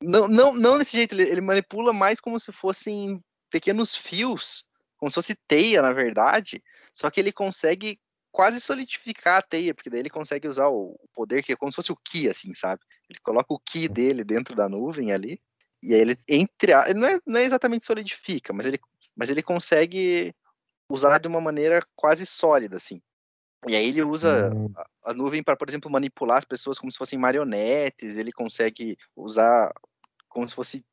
Não, 0.01 0.27
não, 0.27 0.53
não 0.53 0.77
desse 0.77 0.97
jeito, 0.97 1.13
ele, 1.13 1.29
ele 1.29 1.41
manipula 1.41 1.93
mais 1.93 2.19
como 2.19 2.39
se 2.39 2.51
fossem 2.51 3.21
pequenos 3.51 3.95
fios, 3.95 4.65
como 4.97 5.11
se 5.11 5.15
fosse 5.15 5.35
teia, 5.47 5.81
na 5.81 5.91
verdade, 5.91 6.63
só 6.93 7.11
que 7.11 7.19
ele 7.19 7.31
consegue 7.31 7.99
quase 8.31 8.61
solidificar 8.61 9.39
a 9.39 9.41
teia, 9.41 9.73
porque 9.73 9.89
daí 9.89 9.99
ele 9.99 10.09
consegue 10.09 10.47
usar 10.47 10.67
o 10.69 10.97
poder 11.13 11.43
que 11.43 11.53
é 11.53 11.55
como 11.55 11.71
se 11.71 11.75
fosse 11.75 11.91
o 11.91 11.97
Ki, 11.97 12.29
assim, 12.29 12.53
sabe? 12.53 12.81
Ele 13.09 13.19
coloca 13.21 13.53
o 13.53 13.59
Ki 13.59 13.87
dele 13.87 14.23
dentro 14.23 14.55
da 14.55 14.69
nuvem 14.69 15.11
ali, 15.11 15.39
e 15.83 15.93
aí 15.93 16.01
ele 16.01 16.17
entre 16.29 16.73
não, 16.93 17.07
é, 17.07 17.19
não 17.25 17.39
é 17.39 17.43
exatamente 17.43 17.85
solidifica, 17.85 18.53
mas 18.53 18.65
ele, 18.65 18.79
mas 19.15 19.29
ele 19.29 19.43
consegue 19.43 20.33
usar 20.89 21.17
de 21.17 21.27
uma 21.27 21.41
maneira 21.41 21.85
quase 21.95 22.25
sólida, 22.25 22.77
assim. 22.77 23.01
E 23.67 23.75
aí 23.75 23.89
ele 23.89 24.01
usa 24.01 24.51
hum. 24.53 24.71
a, 24.75 25.11
a 25.11 25.13
nuvem 25.13 25.43
para, 25.43 25.55
por 25.55 25.69
exemplo, 25.69 25.91
manipular 25.91 26.37
as 26.37 26.45
pessoas 26.45 26.79
como 26.79 26.91
se 26.91 26.97
fossem 26.97 27.19
marionetes, 27.19 28.17
ele 28.17 28.31
consegue 28.31 28.97
usar 29.15 29.71
como 30.27 30.49
se 30.49 30.55
fosse 30.55 30.85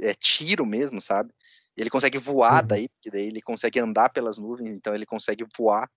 é, 0.00 0.14
tiro 0.14 0.66
mesmo, 0.66 1.00
sabe? 1.00 1.32
Ele 1.76 1.90
consegue 1.90 2.18
voar 2.18 2.62
uhum. 2.62 2.68
daí, 2.68 2.88
porque 2.88 3.10
daí 3.10 3.26
ele 3.26 3.40
consegue 3.40 3.78
andar 3.78 4.08
pelas 4.08 4.38
nuvens, 4.38 4.78
então 4.78 4.94
ele 4.94 5.06
consegue 5.06 5.44
voar 5.56 5.88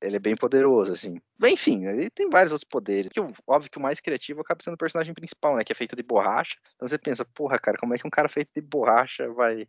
ele 0.00 0.16
é 0.16 0.18
bem 0.18 0.36
poderoso, 0.36 0.92
assim. 0.92 1.20
Enfim, 1.44 1.86
ele 1.86 2.10
tem 2.10 2.28
vários 2.28 2.52
outros 2.52 2.68
poderes. 2.68 3.10
Que, 3.10 3.20
óbvio 3.46 3.70
que 3.70 3.78
o 3.78 3.80
mais 3.80 4.00
criativo 4.00 4.40
acaba 4.40 4.62
sendo 4.62 4.74
o 4.74 4.78
personagem 4.78 5.14
principal, 5.14 5.56
né? 5.56 5.64
Que 5.64 5.72
é 5.72 5.74
feito 5.74 5.96
de 5.96 6.02
borracha. 6.02 6.56
Então 6.74 6.86
você 6.86 6.98
pensa, 6.98 7.24
porra, 7.24 7.58
cara, 7.58 7.78
como 7.78 7.94
é 7.94 7.98
que 7.98 8.06
um 8.06 8.10
cara 8.10 8.28
feito 8.28 8.50
de 8.54 8.60
borracha 8.60 9.28
vai 9.32 9.66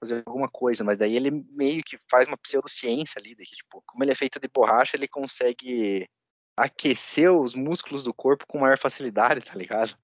fazer 0.00 0.22
alguma 0.26 0.48
coisa? 0.48 0.82
Mas 0.84 0.96
daí 0.96 1.16
ele 1.16 1.30
meio 1.30 1.82
que 1.84 1.98
faz 2.10 2.26
uma 2.26 2.38
pseudociência 2.38 3.18
ali, 3.18 3.34
de 3.34 3.44
que, 3.44 3.56
tipo, 3.56 3.82
como 3.86 4.02
ele 4.02 4.12
é 4.12 4.14
feito 4.14 4.40
de 4.40 4.48
borracha, 4.48 4.96
ele 4.96 5.06
consegue 5.06 6.08
aquecer 6.56 7.30
os 7.30 7.54
músculos 7.54 8.02
do 8.02 8.14
corpo 8.14 8.46
com 8.48 8.58
maior 8.58 8.78
facilidade, 8.78 9.40
tá 9.44 9.54
ligado? 9.54 9.96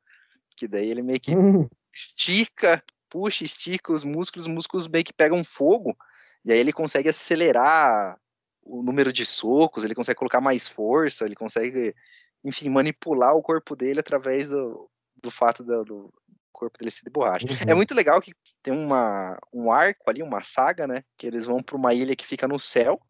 Que 0.56 0.68
daí 0.68 0.90
ele 0.90 1.02
meio 1.02 1.20
que 1.20 1.32
estica, 1.92 2.84
puxa, 3.08 3.44
estica 3.44 3.92
os 3.92 4.04
músculos, 4.04 4.46
os 4.46 4.52
músculos 4.52 4.86
meio 4.86 5.04
que 5.04 5.12
pegam 5.12 5.42
fogo, 5.42 5.96
e 6.44 6.52
aí 6.52 6.58
ele 6.58 6.72
consegue 6.72 7.08
acelerar 7.08 8.18
o 8.64 8.82
número 8.82 9.12
de 9.12 9.24
socos, 9.24 9.84
ele 9.84 9.94
consegue 9.94 10.18
colocar 10.18 10.40
mais 10.40 10.68
força, 10.68 11.24
ele 11.24 11.34
consegue, 11.34 11.94
enfim, 12.42 12.68
manipular 12.68 13.34
o 13.34 13.42
corpo 13.42 13.76
dele 13.76 14.00
através 14.00 14.50
do, 14.50 14.90
do 15.22 15.30
fato 15.30 15.62
do, 15.62 15.84
do 15.84 16.14
corpo 16.52 16.78
dele 16.78 16.90
ser 16.90 17.04
de 17.04 17.10
borracha. 17.10 17.46
É 17.46 17.50
uhum. 17.50 17.70
É 17.72 17.74
muito 17.74 17.94
legal 17.94 18.20
que 18.20 18.32
tem 18.62 18.72
uma, 18.72 19.38
um 19.52 19.70
arco 19.70 20.08
ali, 20.08 20.22
uma 20.22 20.42
saga, 20.42 20.86
né? 20.86 21.04
Que 21.16 21.26
eles 21.26 21.46
vão 21.46 21.62
para 21.62 21.76
uma 21.76 21.92
ilha 21.92 22.16
que 22.16 22.26
fica 22.26 22.48
no 22.48 22.58
céu. 22.58 23.00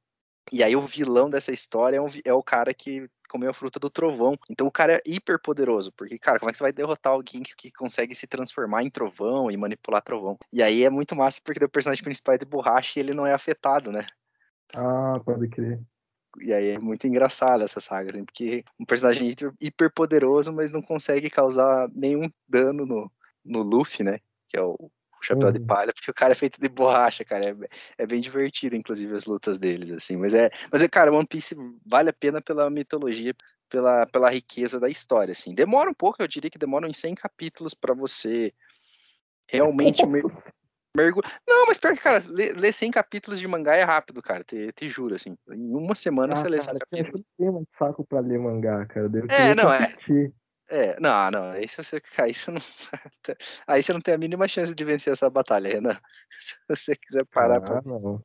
E 0.53 0.63
aí 0.63 0.77
o 0.77 0.87
vilão 0.87 1.31
dessa 1.31 1.53
história 1.53 1.97
é, 1.97 2.01
um, 2.01 2.09
é 2.25 2.33
o 2.33 2.43
cara 2.43 2.75
que 2.75 3.09
comeu 3.29 3.51
a 3.51 3.55
fruta 3.55 3.79
do 3.79 3.91
trovão. 3.91 4.37
Então 4.51 4.67
o 4.67 4.73
cara 4.73 4.95
é 4.95 5.03
hiper 5.07 5.41
poderoso, 5.41 5.93
porque, 5.93 6.19
cara, 6.19 6.39
como 6.39 6.51
é 6.51 6.53
que 6.53 6.59
você 6.59 6.65
vai 6.65 6.73
derrotar 6.73 7.13
alguém 7.13 7.43
que, 7.43 7.55
que, 7.57 7.73
consegue 7.73 8.15
se 8.15 8.27
transformar 8.27 8.83
em 8.83 8.91
trovão 8.91 9.51
e 9.51 9.57
manipular 9.57 10.03
trovão? 10.03 10.39
E 10.53 10.63
aí 10.63 10.85
é 10.85 10.91
muito 10.91 11.17
massa 11.17 11.41
porque 11.43 11.65
o 11.65 11.69
personagem 11.69 12.05
principal 12.05 12.35
é 12.35 12.39
de 12.39 12.45
borracha 12.45 12.99
e 12.99 13.03
ele 13.03 13.15
não 13.15 13.27
é 13.27 13.33
afetado, 13.33 13.91
né? 13.91 14.07
Ah, 14.75 15.21
pode 15.25 15.49
crer. 15.49 15.81
E 16.41 16.53
aí 16.53 16.71
é 16.71 16.79
muito 16.79 17.07
engraçado 17.07 17.63
essa 17.63 17.81
saga, 17.81 18.11
assim, 18.11 18.25
porque 18.25 18.65
um 18.79 18.85
personagem 18.85 19.35
hiper 19.61 19.93
poderoso, 19.93 20.53
mas 20.53 20.71
não 20.71 20.83
consegue 20.83 21.31
causar 21.31 21.89
nenhum 21.95 22.29
dano 22.49 22.85
no, 22.85 23.13
no 23.45 23.63
Luffy, 23.63 24.05
né? 24.05 24.19
Que 24.49 24.57
é 24.57 24.63
o 24.63 24.91
chapéu 25.23 25.47
uhum. 25.47 25.53
de 25.53 25.61
palha, 25.61 25.93
porque 25.93 26.11
o 26.11 26.15
cara 26.15 26.33
é 26.33 26.37
feito 26.37 26.61
de 26.61 26.69
borracha, 26.69 27.25
cara. 27.25 27.47
É, 27.47 27.55
é, 27.99 28.07
bem 28.07 28.21
divertido, 28.21 28.77
inclusive, 28.77 29.15
as 29.15 29.25
lutas 29.25 29.59
deles, 29.59 29.93
assim. 29.93 30.17
Mas 30.17 30.35
é, 30.35 30.51
mas 30.71 30.83
é, 30.83 30.89
cara, 30.89 31.13
One 31.13 31.27
Piece 31.27 31.57
vale 31.87 32.11
a 32.11 32.13
pena 32.13 32.43
pela 32.43 32.69
mitologia, 32.69 33.35
pela, 33.69 34.07
pela 34.07 34.31
riqueza 34.31 34.79
da 34.79 34.89
história, 34.89 35.33
assim. 35.33 35.55
Demora 35.55 35.91
um 35.91 35.95
pouco, 35.95 36.23
eu 36.23 36.29
diria 36.29 36.51
que 36.51 36.59
demora 36.59 36.87
uns 36.87 36.99
100 36.99 37.15
capítulos 37.15 37.75
para 37.75 37.95
você 37.95 38.53
realmente 39.49 40.03
mergulho. 40.97 41.27
Não, 41.47 41.67
mas 41.67 41.79
pior 41.79 41.95
que, 41.95 42.03
cara, 42.03 42.23
ler, 42.29 42.57
ler 42.57 42.73
100 42.73 42.91
capítulos 42.91 43.41
de 43.41 43.49
mangá 43.49 43.75
é 43.75 43.83
rápido, 43.83 44.23
cara. 44.23 44.45
Te, 44.45 44.73
te 44.73 44.89
juro, 44.89 45.15
assim. 45.15 45.37
Em 45.51 45.75
uma 45.75 45.95
semana 45.95 46.33
ah, 46.33 46.37
você 46.37 46.49
lê 46.49 46.61
100 46.61 46.75
capítulos. 46.75 47.21
Eu 47.21 47.25
não 47.25 47.37
tenho 47.39 47.53
mais 47.53 47.67
saco 47.71 48.05
pra 48.07 48.21
ler 48.21 48.39
mangá, 48.39 48.87
cara. 48.87 49.11
Eu 49.13 49.27
é, 49.29 49.55
não, 49.55 49.73
é. 49.73 49.93
É, 50.69 50.99
não, 50.99 51.31
não, 51.31 51.51
aí 51.51 51.69
você 51.69 52.01
aí 52.19 52.35
você 52.35 52.51
não, 52.51 52.61
aí 53.67 53.83
você 53.83 53.93
não 53.93 54.01
tem 54.01 54.15
a 54.15 54.19
mínima 54.19 54.49
chance 54.49 54.75
de 54.75 54.85
vencer 54.85 55.13
essa 55.13 55.29
batalha, 55.29 55.69
Renan. 55.69 56.01
Se 56.41 56.57
você 56.69 56.97
quiser 56.97 57.25
parar 57.27 57.61
pra 57.61 57.79
Ah, 57.79 57.83
não. 57.85 58.23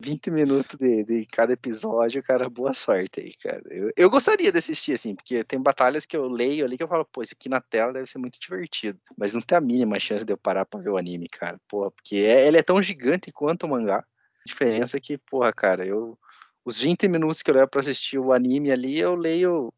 É. 0.00 0.06
20 0.06 0.30
minutos 0.30 0.78
de, 0.78 1.04
de 1.04 1.26
cada 1.26 1.52
episódio, 1.52 2.22
cara, 2.22 2.48
boa 2.48 2.72
sorte 2.72 3.20
aí, 3.20 3.34
cara. 3.34 3.62
Eu, 3.70 3.90
eu 3.96 4.10
gostaria 4.10 4.52
de 4.52 4.58
assistir, 4.58 4.92
assim, 4.92 5.14
porque 5.14 5.42
tem 5.44 5.60
batalhas 5.60 6.06
que 6.06 6.16
eu 6.16 6.28
leio 6.28 6.64
ali 6.64 6.76
que 6.76 6.82
eu 6.82 6.88
falo, 6.88 7.04
pô, 7.04 7.22
isso 7.22 7.34
aqui 7.34 7.48
na 7.48 7.60
tela 7.60 7.92
deve 7.92 8.08
ser 8.08 8.18
muito 8.18 8.38
divertido. 8.40 8.98
Mas 9.16 9.34
não 9.34 9.40
tem 9.40 9.58
a 9.58 9.60
mínima 9.60 9.98
chance 9.98 10.24
de 10.24 10.32
eu 10.32 10.38
parar 10.38 10.64
pra 10.64 10.80
ver 10.80 10.90
o 10.90 10.96
anime, 10.96 11.28
cara. 11.28 11.60
Porra, 11.68 11.90
porque 11.90 12.16
é- 12.16 12.46
ele 12.46 12.58
é 12.58 12.62
tão 12.62 12.80
gigante 12.82 13.32
quanto 13.32 13.64
o 13.64 13.68
mangá. 13.68 13.98
A 13.98 14.48
diferença 14.48 14.96
é 14.96 15.00
que, 15.00 15.18
porra, 15.18 15.52
cara, 15.52 15.86
eu. 15.86 16.18
Os 16.64 16.80
20 16.80 17.08
minutos 17.08 17.42
que 17.42 17.50
eu 17.50 17.54
levo 17.54 17.68
pra 17.68 17.80
assistir 17.80 18.18
o 18.18 18.32
anime 18.32 18.70
ali, 18.70 19.00
eu 19.00 19.14
leio 19.14 19.72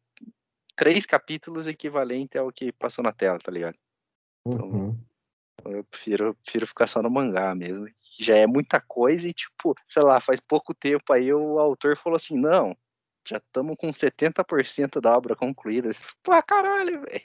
três 0.75 1.05
capítulos 1.05 1.67
equivalente 1.67 2.37
ao 2.37 2.51
que 2.51 2.71
passou 2.71 3.03
na 3.03 3.13
tela, 3.13 3.39
tá 3.39 3.51
ligado? 3.51 3.77
Uhum. 4.45 4.97
Eu 5.65 5.83
prefiro, 5.83 6.35
prefiro 6.43 6.67
ficar 6.67 6.87
só 6.87 7.01
no 7.01 7.09
mangá 7.09 7.53
mesmo. 7.53 7.87
Que 8.01 8.23
já 8.23 8.35
é 8.35 8.47
muita 8.47 8.81
coisa 8.81 9.27
e, 9.27 9.33
tipo, 9.33 9.75
sei 9.87 10.03
lá, 10.03 10.19
faz 10.19 10.39
pouco 10.39 10.73
tempo 10.73 11.13
aí 11.13 11.33
o 11.33 11.59
autor 11.59 11.97
falou 11.97 12.17
assim: 12.17 12.37
não, 12.37 12.75
já 13.27 13.37
estamos 13.37 13.75
com 13.77 13.91
70% 13.91 14.99
da 14.99 15.15
obra 15.15 15.35
concluída. 15.35 15.91
Pô, 16.23 16.31
caralho, 16.43 17.01
velho. 17.01 17.21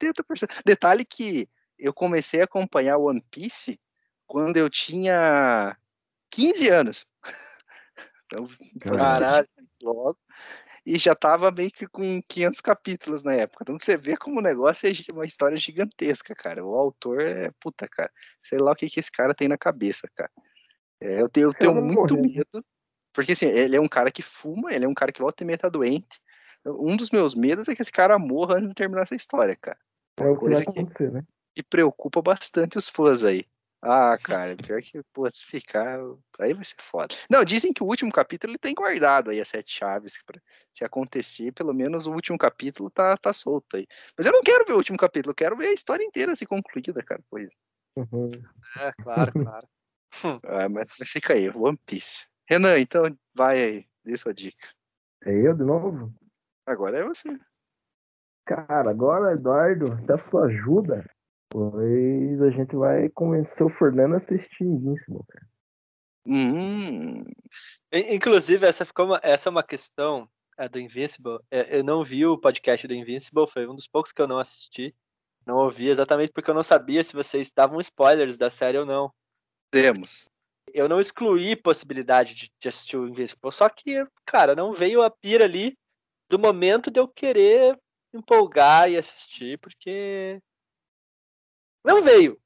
70%. 0.00 0.62
Detalhe 0.64 1.04
que 1.04 1.48
eu 1.78 1.92
comecei 1.92 2.40
a 2.40 2.44
acompanhar 2.44 2.98
One 2.98 3.22
Piece 3.30 3.78
quando 4.26 4.56
eu 4.56 4.70
tinha 4.70 5.76
15 6.30 6.68
anos. 6.68 7.06
Então, 8.34 8.48
Caralho. 8.80 9.46
logo. 9.82 10.16
E 10.84 10.98
já 10.98 11.14
tava 11.14 11.50
meio 11.50 11.70
que 11.70 11.86
com 11.86 12.20
500 12.28 12.60
capítulos 12.60 13.22
na 13.22 13.34
época. 13.34 13.62
Então 13.62 13.78
você 13.80 13.96
vê 13.96 14.16
como 14.16 14.40
o 14.40 14.42
negócio 14.42 14.88
é 14.88 15.12
uma 15.12 15.24
história 15.24 15.56
gigantesca, 15.56 16.34
cara. 16.34 16.64
O 16.64 16.74
autor 16.74 17.20
é 17.20 17.50
puta, 17.60 17.86
cara. 17.86 18.10
Sei 18.42 18.58
lá 18.58 18.72
o 18.72 18.74
que, 18.74 18.88
que 18.88 18.98
esse 18.98 19.10
cara 19.10 19.34
tem 19.34 19.46
na 19.46 19.56
cabeça, 19.56 20.08
cara. 20.14 20.30
É, 21.00 21.20
eu 21.20 21.28
tenho, 21.28 21.48
eu 21.48 21.54
tenho 21.54 21.74
vai 21.74 21.82
muito 21.82 22.16
morrer. 22.16 22.36
medo. 22.36 22.64
Porque 23.12 23.32
assim, 23.32 23.46
ele 23.46 23.76
é 23.76 23.80
um 23.80 23.88
cara 23.88 24.10
que 24.10 24.22
fuma, 24.22 24.72
ele 24.72 24.84
é 24.84 24.88
um 24.88 24.94
cara 24.94 25.12
que 25.12 25.20
volta 25.20 25.42
e 25.42 25.46
meia 25.46 25.58
tá 25.58 25.68
doente. 25.68 26.20
Um 26.64 26.96
dos 26.96 27.10
meus 27.10 27.34
medos 27.34 27.68
é 27.68 27.74
que 27.74 27.82
esse 27.82 27.92
cara 27.92 28.18
morra 28.18 28.56
antes 28.56 28.68
de 28.68 28.74
terminar 28.74 29.02
essa 29.02 29.14
história, 29.14 29.56
cara. 29.56 29.78
É 30.18 30.24
o 30.28 30.36
que 30.36 30.48
vai 30.48 30.64
que- 30.64 30.70
acontecer, 30.70 31.12
né? 31.12 31.22
E 31.56 31.62
preocupa 31.62 32.22
bastante 32.22 32.78
os 32.78 32.88
fãs 32.88 33.24
aí. 33.24 33.44
Ah, 33.84 34.16
cara, 34.16 34.54
pior 34.56 34.80
que, 34.80 35.02
pô, 35.12 35.28
se 35.28 35.44
ficar, 35.44 35.98
aí 36.38 36.54
vai 36.54 36.64
ser 36.64 36.76
foda. 36.88 37.16
Não, 37.28 37.44
dizem 37.44 37.72
que 37.72 37.82
o 37.82 37.86
último 37.86 38.12
capítulo 38.12 38.52
ele 38.52 38.58
tem 38.58 38.74
guardado 38.74 39.30
aí 39.30 39.40
as 39.40 39.48
sete 39.48 39.72
chaves. 39.72 40.22
Pra, 40.24 40.40
se 40.72 40.84
acontecer, 40.84 41.52
pelo 41.52 41.74
menos 41.74 42.06
o 42.06 42.12
último 42.12 42.38
capítulo 42.38 42.88
tá, 42.88 43.16
tá 43.16 43.32
solto 43.32 43.76
aí. 43.76 43.86
Mas 44.16 44.24
eu 44.24 44.32
não 44.32 44.40
quero 44.40 44.64
ver 44.64 44.74
o 44.74 44.76
último 44.76 44.96
capítulo, 44.96 45.32
eu 45.32 45.34
quero 45.34 45.56
ver 45.56 45.66
a 45.66 45.72
história 45.72 46.04
inteira 46.04 46.36
se 46.36 46.46
concluída, 46.46 47.02
cara. 47.02 47.20
Pois. 47.28 47.50
Uhum. 47.96 48.30
É, 48.78 48.92
claro, 49.02 49.32
claro. 49.50 49.68
Ah, 50.44 50.68
mas, 50.68 50.86
mas 51.00 51.08
fica 51.08 51.32
aí, 51.32 51.50
One 51.50 51.76
Piece. 51.84 52.28
Renan, 52.48 52.78
então 52.78 53.04
vai 53.34 53.62
aí, 53.62 53.86
dê 54.04 54.16
sua 54.16 54.32
dica. 54.32 54.68
É 55.24 55.32
eu 55.32 55.54
de 55.54 55.64
novo? 55.64 56.12
Agora 56.66 56.98
é 56.98 57.04
você. 57.04 57.28
Cara, 58.44 58.90
agora, 58.90 59.32
Eduardo, 59.32 59.96
da 60.04 60.16
sua 60.16 60.46
ajuda, 60.46 61.04
pois 61.52 62.40
a 62.42 62.50
gente 62.50 62.74
vai 62.74 63.08
convencer 63.10 63.66
o 63.66 63.70
Fernando 63.70 64.14
a 64.14 64.16
assistir 64.16 64.64
Invincible, 64.64 65.20
cara. 65.28 65.46
Hum, 66.26 67.24
In- 67.92 68.14
Inclusive, 68.14 68.64
essa, 68.66 68.84
ficou 68.84 69.06
uma, 69.06 69.20
essa 69.22 69.48
é 69.48 69.50
uma 69.50 69.62
questão 69.62 70.28
a 70.56 70.66
do 70.66 70.78
Invincible. 70.78 71.38
É, 71.50 71.78
Eu 71.78 71.84
não 71.84 72.04
vi 72.04 72.24
o 72.24 72.38
podcast 72.38 72.86
do 72.86 72.94
Invincible, 72.94 73.46
foi 73.48 73.66
um 73.66 73.74
dos 73.74 73.86
poucos 73.86 74.12
que 74.12 74.22
eu 74.22 74.28
não 74.28 74.38
assisti. 74.38 74.94
Não 75.44 75.56
ouvi 75.56 75.88
exatamente 75.88 76.32
porque 76.32 76.50
eu 76.50 76.54
não 76.54 76.62
sabia 76.62 77.02
se 77.02 77.12
vocês 77.12 77.50
davam 77.50 77.80
spoilers 77.80 78.38
da 78.38 78.48
série 78.48 78.78
ou 78.78 78.86
não. 78.86 79.12
temos. 79.70 80.28
Eu 80.72 80.88
não 80.88 81.00
excluí 81.00 81.56
possibilidade 81.56 82.34
de, 82.34 82.50
de 82.58 82.68
assistir 82.68 82.96
o 82.96 83.06
Invincible, 83.08 83.52
só 83.52 83.68
que, 83.68 84.04
cara, 84.24 84.54
não 84.54 84.72
veio 84.72 85.02
a 85.02 85.10
pira 85.10 85.44
ali 85.44 85.76
do 86.30 86.38
momento 86.38 86.90
de 86.90 86.98
eu 87.00 87.08
querer 87.08 87.76
empolgar 88.14 88.88
e 88.90 88.96
assistir, 88.96 89.58
porque. 89.58 90.40
Não 91.84 92.02
veio. 92.02 92.40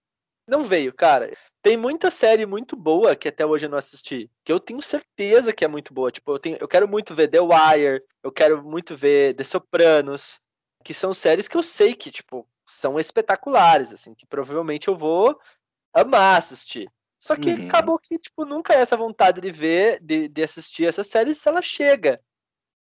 Não 0.49 0.65
veio, 0.65 0.95
cara. 0.95 1.37
Tem 1.63 1.77
muita 1.77 2.11
série 2.11 2.47
muito 2.47 2.77
boa 2.77 3.17
que 3.17 3.29
até 3.29 3.45
hoje 3.45 3.67
eu 3.67 3.71
não 3.71 3.79
assisti, 3.79 4.31
que 4.45 4.53
eu 4.53 4.61
tenho 4.61 4.81
certeza 4.83 5.53
que 5.53 5.65
é 5.65 5.69
muito 5.69 5.93
boa. 5.93 6.13
Tipo, 6.13 6.33
eu, 6.33 6.39
tenho, 6.39 6.57
eu 6.61 6.69
quero 6.69 6.89
muito 6.89 7.15
ver 7.15 7.29
The 7.29 7.41
Wire, 7.41 8.05
eu 8.23 8.33
quero 8.33 8.63
muito 8.65 8.97
ver 8.97 9.35
The 9.35 9.45
Sopranos, 9.45 10.41
que 10.85 10.95
são 10.95 11.13
séries 11.13 11.49
que 11.49 11.57
eu 11.57 11.63
sei 11.63 11.95
que, 11.95 12.13
tipo, 12.13 12.49
são 12.69 12.99
espetaculares, 12.99 13.93
assim, 13.93 14.15
que 14.15 14.27
provavelmente 14.27 14.89
eu 14.89 14.97
vou 14.97 15.39
amar 15.93 16.39
assistir. 16.39 16.91
Só 17.19 17.37
que 17.37 17.51
Uhum. 17.51 17.67
acabou 17.69 17.99
que, 17.99 18.19
tipo, 18.19 18.45
nunca 18.45 18.75
é 18.75 18.79
essa 18.79 18.97
vontade 18.97 19.41
de 19.41 19.51
ver, 19.51 20.01
de, 20.01 20.29
de 20.29 20.43
assistir 20.45 20.87
essa 20.87 21.03
série 21.05 21.35
se 21.35 21.49
ela 21.49 21.63
chega. 21.63 22.23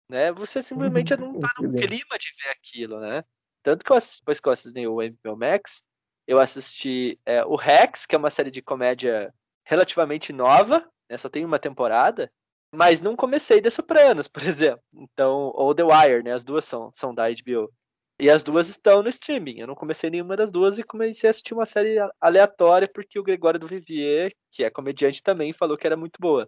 Né? 0.09 0.31
Você 0.31 0.61
simplesmente 0.61 1.13
Uhum, 1.13 1.33
não 1.33 1.39
tá 1.39 1.53
no 1.57 1.73
clima 1.73 2.17
de 2.19 2.27
ver 2.43 2.49
aquilo, 2.49 2.99
né? 2.99 3.23
Tanto 3.63 3.85
que 3.85 3.91
eu 3.91 3.95
assisti, 3.97 4.19
depois 4.21 4.39
que 4.39 4.47
eu 4.47 4.53
assisti 4.53 4.87
o 4.87 5.01
HBO 5.01 5.37
Max, 5.37 5.83
eu 6.29 6.39
assisti 6.39 7.19
é, 7.25 7.43
o 7.43 7.55
Rex, 7.55 8.05
que 8.05 8.13
é 8.13 8.17
uma 8.17 8.29
série 8.29 8.51
de 8.51 8.61
comédia 8.61 9.33
relativamente 9.65 10.31
nova, 10.31 10.87
né? 11.09 11.17
Só 11.17 11.27
tem 11.27 11.43
uma 11.43 11.57
temporada, 11.57 12.31
mas 12.71 13.01
não 13.01 13.15
comecei 13.15 13.59
The 13.59 13.71
Sopranos, 13.71 14.27
por 14.29 14.43
exemplo. 14.43 14.83
Então, 14.93 15.51
ou 15.55 15.73
The 15.73 15.83
Wire, 15.83 16.23
né? 16.23 16.31
As 16.31 16.43
duas 16.43 16.65
são, 16.65 16.87
são 16.91 17.15
da 17.15 17.27
HBO. 17.31 17.73
E 18.19 18.29
as 18.29 18.43
duas 18.43 18.69
estão 18.69 19.01
no 19.01 19.09
streaming. 19.09 19.59
Eu 19.59 19.65
não 19.65 19.73
comecei 19.73 20.11
nenhuma 20.11 20.35
das 20.35 20.51
duas 20.51 20.77
e 20.77 20.83
comecei 20.83 21.27
a 21.27 21.31
assistir 21.31 21.55
uma 21.55 21.65
série 21.65 21.97
aleatória 22.21 22.87
porque 22.87 23.17
o 23.17 23.23
Gregório 23.23 23.59
do 23.59 23.65
Vivier, 23.65 24.31
que 24.51 24.63
é 24.63 24.69
comediante 24.69 25.23
também, 25.23 25.51
falou 25.51 25.77
que 25.77 25.87
era 25.87 25.97
muito 25.97 26.19
boa. 26.21 26.47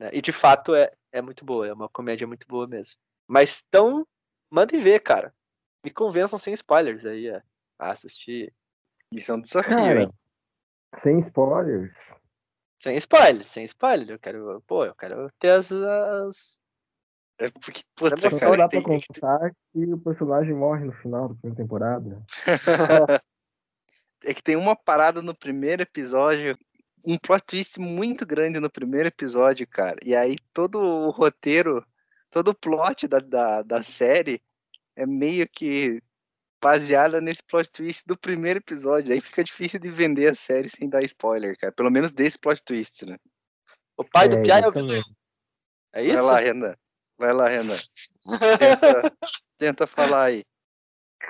né? 0.00 0.08
E 0.10 0.22
de 0.22 0.32
fato 0.32 0.74
é, 0.74 0.90
é 1.12 1.20
muito 1.20 1.44
boa, 1.44 1.66
é 1.68 1.72
uma 1.74 1.88
comédia 1.90 2.26
muito 2.26 2.46
boa 2.48 2.66
mesmo. 2.66 2.98
Mas 3.26 3.62
então, 3.68 4.06
mandem 4.50 4.80
ver, 4.80 5.00
cara. 5.00 5.34
Me 5.84 5.90
convençam 5.90 6.38
sem 6.38 6.54
spoilers 6.54 7.04
aí 7.04 7.28
a, 7.28 7.42
a 7.78 7.90
assistir. 7.90 8.54
Isso 9.12 9.32
é 9.32 9.34
um 9.34 9.40
desafio, 9.40 9.76
Cara, 9.76 10.02
hein? 10.02 10.12
sem 11.02 11.18
spoilers. 11.18 11.92
Sem 12.78 12.96
spoiler, 12.96 13.44
sem 13.44 13.64
spoiler. 13.64 14.10
Eu 14.10 14.18
quero, 14.18 14.62
pô, 14.66 14.84
eu 14.84 14.94
quero 14.94 15.30
ter 15.38 15.50
as. 15.50 15.72
as... 15.72 16.60
É 17.40 17.50
porque, 17.50 17.82
puta, 17.94 18.16
Mas 18.20 18.32
Só 18.34 18.38
cara, 18.38 18.56
dá 18.56 18.68
pra 18.68 18.82
tem- 18.82 19.00
contar 19.00 19.50
que 19.72 19.84
o 19.84 19.98
personagem 19.98 20.54
morre 20.54 20.84
no 20.84 20.92
final 20.92 21.28
da 21.28 21.34
primeira 21.36 21.56
temporada. 21.62 22.24
é 24.24 24.34
que 24.34 24.42
tem 24.42 24.56
uma 24.56 24.74
parada 24.74 25.22
no 25.22 25.34
primeiro 25.34 25.82
episódio, 25.82 26.58
um 27.04 27.16
plot 27.16 27.44
twist 27.46 27.78
muito 27.80 28.26
grande 28.26 28.58
no 28.60 28.70
primeiro 28.70 29.08
episódio, 29.08 29.66
cara. 29.68 29.96
E 30.04 30.14
aí 30.14 30.36
todo 30.52 30.80
o 30.80 31.10
roteiro, 31.10 31.84
todo 32.30 32.48
o 32.48 32.54
plot 32.54 33.06
da, 33.06 33.18
da, 33.20 33.62
da 33.62 33.82
série 33.82 34.42
é 34.96 35.06
meio 35.06 35.48
que 35.48 36.02
baseada 36.60 37.20
nesse 37.20 37.42
plot 37.42 37.70
twist 37.70 38.04
do 38.06 38.16
primeiro 38.16 38.58
episódio. 38.58 39.12
Aí 39.12 39.20
fica 39.20 39.44
difícil 39.44 39.78
de 39.78 39.90
vender 39.90 40.30
a 40.30 40.34
série 40.34 40.68
sem 40.68 40.88
dar 40.88 41.02
spoiler, 41.02 41.56
cara. 41.58 41.72
Pelo 41.72 41.90
menos 41.90 42.12
desse 42.12 42.38
plot 42.38 42.62
twist, 42.64 43.06
né? 43.06 43.16
O 43.96 44.04
pai 44.04 44.28
do 44.28 44.36
É, 44.36 44.42
Pia 44.42 44.58
é 44.58 44.68
o 44.68 44.72
vilão. 44.72 45.02
É 45.92 46.02
Vai 46.02 46.06
isso? 46.06 46.22
lá, 46.24 46.38
Renan. 46.38 46.74
Vai 47.18 47.32
lá, 47.32 47.48
Renan. 47.48 47.76
Tenta, 48.58 49.16
tenta 49.58 49.86
falar 49.86 50.24
aí. 50.24 50.44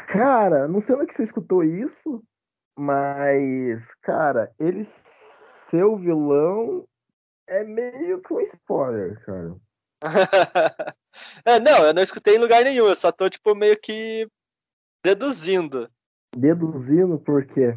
Cara, 0.09 0.69
não 0.69 0.81
sei 0.81 0.95
onde 0.95 1.07
que 1.07 1.15
você 1.15 1.25
escutou 1.25 1.65
isso, 1.65 2.23
mas, 2.79 3.89
cara, 4.03 4.53
ele 4.59 4.85
ser 4.85 5.85
o 5.85 5.97
vilão 5.97 6.87
é 7.47 7.65
meio 7.65 8.21
que 8.21 8.33
um 8.33 8.41
spoiler, 8.41 9.21
cara. 9.25 9.57
é, 11.45 11.59
não, 11.59 11.87
eu 11.87 11.95
não 11.95 12.03
escutei 12.03 12.37
em 12.37 12.39
lugar 12.39 12.63
nenhum. 12.63 12.87
Eu 12.87 12.95
só 12.95 13.11
tô, 13.11 13.29
tipo, 13.29 13.55
meio 13.55 13.79
que 13.81 14.29
deduzindo. 15.03 15.91
Deduzindo 16.37 17.19
por 17.19 17.47
quê? 17.47 17.77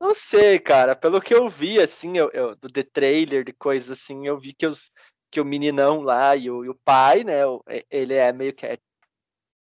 Não 0.00 0.12
sei, 0.12 0.58
cara. 0.58 0.96
Pelo 0.96 1.20
que 1.20 1.32
eu 1.32 1.48
vi, 1.48 1.80
assim, 1.80 2.18
eu, 2.18 2.28
eu- 2.32 2.56
do 2.56 2.68
The 2.68 2.82
Trailer, 2.82 3.44
de 3.44 3.52
coisas 3.52 3.90
assim, 3.90 4.26
eu 4.26 4.38
vi 4.38 4.52
que, 4.52 4.66
os, 4.66 4.90
que 5.30 5.40
o 5.40 5.44
meninão 5.44 6.00
lá 6.00 6.34
e 6.36 6.50
o, 6.50 6.64
e 6.64 6.68
o 6.68 6.74
pai, 6.84 7.22
né? 7.24 7.42
ele 7.90 8.14
é 8.14 8.32
meio 8.32 8.52
que. 8.52 8.66
é- 8.66 8.78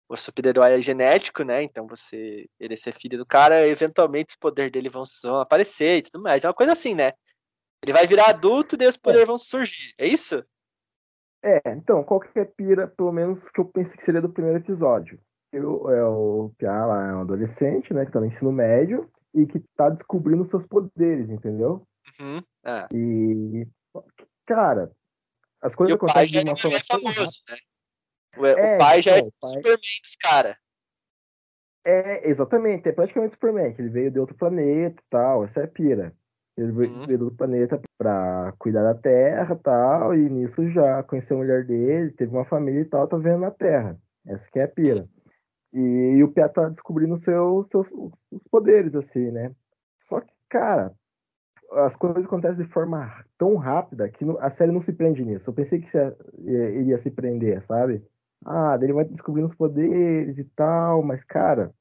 o 0.09 0.17
super-herói 0.17 0.79
é 0.79 0.83
genético, 0.83 1.43
né? 1.43 1.63
Então 1.63 1.87
você. 1.87 2.49
Ele 2.59 2.77
ser 2.77 2.93
filho 2.93 3.19
do 3.19 3.27
cara, 3.27 3.67
eventualmente 3.67 4.31
os 4.31 4.37
poderes 4.37 4.73
dele 4.73 4.89
vão, 4.89 5.05
vão 5.23 5.41
aparecer 5.41 5.99
e 5.99 6.03
tudo 6.03 6.23
mais. 6.23 6.45
É 6.45 6.49
uma 6.49 6.55
coisa 6.55 6.73
assim, 6.73 6.95
né? 6.95 7.13
Ele 7.83 7.93
vai 7.93 8.07
virar 8.07 8.31
adulto 8.31 8.77
e 8.81 8.87
os 8.87 8.97
poderes 8.97 9.27
vão 9.29 9.39
surgir. 9.39 9.95
É 9.97 10.07
isso? 10.07 10.45
É, 11.43 11.61
então, 11.69 12.03
qualquer 12.03 12.53
pira, 12.57 12.89
pelo 12.89 13.13
menos 13.13 13.49
que 13.51 13.61
eu 13.61 13.65
pensei 13.65 13.97
que 13.97 14.05
seria 14.05 14.21
do 14.21 14.33
primeiro 14.33 14.59
episódio. 14.59 15.21
Eu, 15.53 15.89
é 15.91 16.05
o 16.05 16.51
Pia 16.59 16.85
lá, 16.85 17.09
é 17.09 17.15
um 17.15 17.21
adolescente, 17.21 17.95
né, 17.95 18.05
que 18.05 18.13
tá 18.13 18.21
no 18.21 18.27
ensino 18.27 18.53
médio 18.53 19.09
e 19.35 19.47
que 19.47 19.61
tá 19.77 19.89
descobrindo 19.89 20.45
seus 20.45 20.67
poderes, 20.67 21.31
entendeu? 21.31 21.87
Uhum. 22.21 22.43
É. 22.65 22.87
E, 22.93 23.67
cara, 24.47 24.91
as 25.63 25.73
E 25.73 25.77
coisas 25.77 25.95
o 25.95 25.99
pai 25.99 26.09
acontecem 26.25 26.29
de 26.33 26.39
é, 26.39 26.51
uma 26.51 26.57
forma 26.57 26.77
é 26.77 26.81
tão 26.81 27.01
famoso, 27.01 27.41
né? 27.49 27.57
O, 28.37 28.41
o 28.43 28.47
É, 28.47 28.79
pai 28.79 29.03
já 29.03 29.13
é 29.13 29.19
então, 29.19 29.29
o 29.29 29.33
pai- 29.41 29.51
Superman 29.51 30.01
dos 30.03 30.17
caras. 30.21 30.57
É, 31.85 32.29
exatamente, 32.29 32.89
é 32.89 32.93
praticamente 32.93 33.35
Superman, 33.35 33.73
que 33.73 33.81
ele 33.81 33.91
veio 33.91 34.11
de 34.11 34.19
outro 34.19 34.35
planeta 34.37 35.01
e 35.01 35.05
tal, 35.09 35.45
essa 35.45 35.61
é 35.61 35.65
a 35.65 35.69
pira. 35.69 36.13
Ele 36.57 36.73
veio, 36.73 36.91
Uhum. 36.95 37.07
veio 37.07 37.19
do 37.19 37.25
outro 37.27 37.39
planeta 37.39 37.81
pra 37.97 38.53
cuidar 38.59 38.83
da 38.83 38.95
Terra 38.95 39.55
e 39.55 39.63
tal, 39.63 40.15
e 40.15 40.29
nisso 40.29 40.69
já 40.71 41.03
conheceu 41.05 41.37
a 41.37 41.41
mulher 41.41 41.65
dele, 41.65 42.11
teve 42.11 42.33
uma 42.35 42.45
família 42.45 42.81
e 42.81 42.85
tal, 42.87 43.07
tá 43.07 43.17
vendo 43.17 43.39
na 43.41 43.51
Terra. 43.53 43.97
Essa 44.27 44.45
que 44.51 44.59
é 44.59 44.65
a 44.65 44.69
pira. 44.69 45.09
E, 45.77 46.17
e 46.17 46.25
o 46.25 46.33
Pia 46.33 46.49
tá 46.49 46.71
descobrindo 46.71 47.19
seus, 47.19 47.69
seus 47.69 47.93
os 47.93 48.43
poderes, 48.51 48.95
assim, 48.95 49.31
né? 49.31 49.55
Só 49.99 50.23
que, 50.23 50.33
cara, 50.49 50.95
as 51.73 51.95
coisas 51.95 52.25
acontecem 52.25 52.65
de 52.65 52.73
forma 52.73 53.25
tão 53.37 53.57
rápida 53.57 54.09
que 54.09 54.25
a 54.41 54.49
série 54.49 54.73
não 54.73 54.81
se 54.81 54.93
prende 54.95 55.23
nisso. 55.23 55.51
Eu 55.51 55.55
pensei 55.55 55.79
que 55.79 55.89
iria 56.39 56.97
se 56.97 57.11
prender, 57.11 57.63
sabe? 57.67 58.03
Ah, 58.43 58.79
ele 58.81 58.95
vai 58.95 59.05
descobrindo 59.05 59.49
os 59.49 59.55
poderes 59.55 60.39
e 60.39 60.45
tal, 60.45 61.03
mas, 61.03 61.23
cara, 61.23 61.75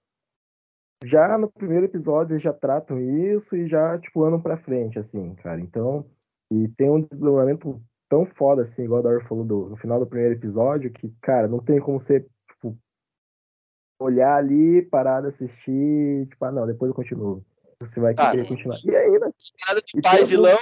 já 1.05 1.37
no 1.37 1.49
primeiro 1.49 1.85
episódio 1.85 2.33
eles 2.33 2.43
já 2.43 2.51
tratam 2.51 2.99
isso 2.99 3.55
e 3.55 3.65
já, 3.65 3.97
tipo, 3.97 4.25
andam 4.25 4.41
pra 4.41 4.57
frente, 4.57 4.99
assim, 4.99 5.35
cara. 5.35 5.61
Então, 5.61 6.05
e 6.51 6.67
tem 6.69 6.89
um 6.89 7.01
desenvolvimento 7.01 7.81
tão 8.09 8.25
foda, 8.25 8.63
assim, 8.63 8.83
igual 8.83 8.99
a 8.99 9.03
Dora 9.03 9.25
falou 9.25 9.45
do, 9.45 9.69
no 9.69 9.77
final 9.77 9.99
do 9.99 10.07
primeiro 10.07 10.35
episódio, 10.35 10.91
que, 10.91 11.13
cara, 11.21 11.47
não 11.47 11.59
tem 11.59 11.79
como 11.79 11.99
tipo, 11.99 12.29
olhar 13.99 14.35
ali, 14.37 14.81
parar 14.83 15.21
de 15.21 15.27
assistir, 15.27 16.27
tipo, 16.27 16.45
ah, 16.45 16.51
não, 16.51 16.67
depois 16.67 16.89
eu 16.89 16.95
continuo. 16.95 17.43
Você 17.79 17.99
vai 17.99 18.13
Ah, 18.17 18.31
querer 18.31 18.47
continuar. 18.47 18.77
E 18.83 18.95
ainda, 18.95 19.33
Nada 19.67 19.81
de 19.81 19.97
E 19.97 20.01
pai 20.01 20.17
tem 20.19 20.25
vilão 20.27 20.57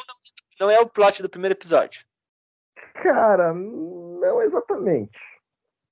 não 0.59 0.69
é 0.69 0.79
o 0.79 0.87
plot 0.87 1.21
do 1.21 1.29
primeiro 1.29 1.53
episódio. 1.53 2.03
cara, 3.01 3.53
não 3.53 4.41
exatamente. 4.41 5.17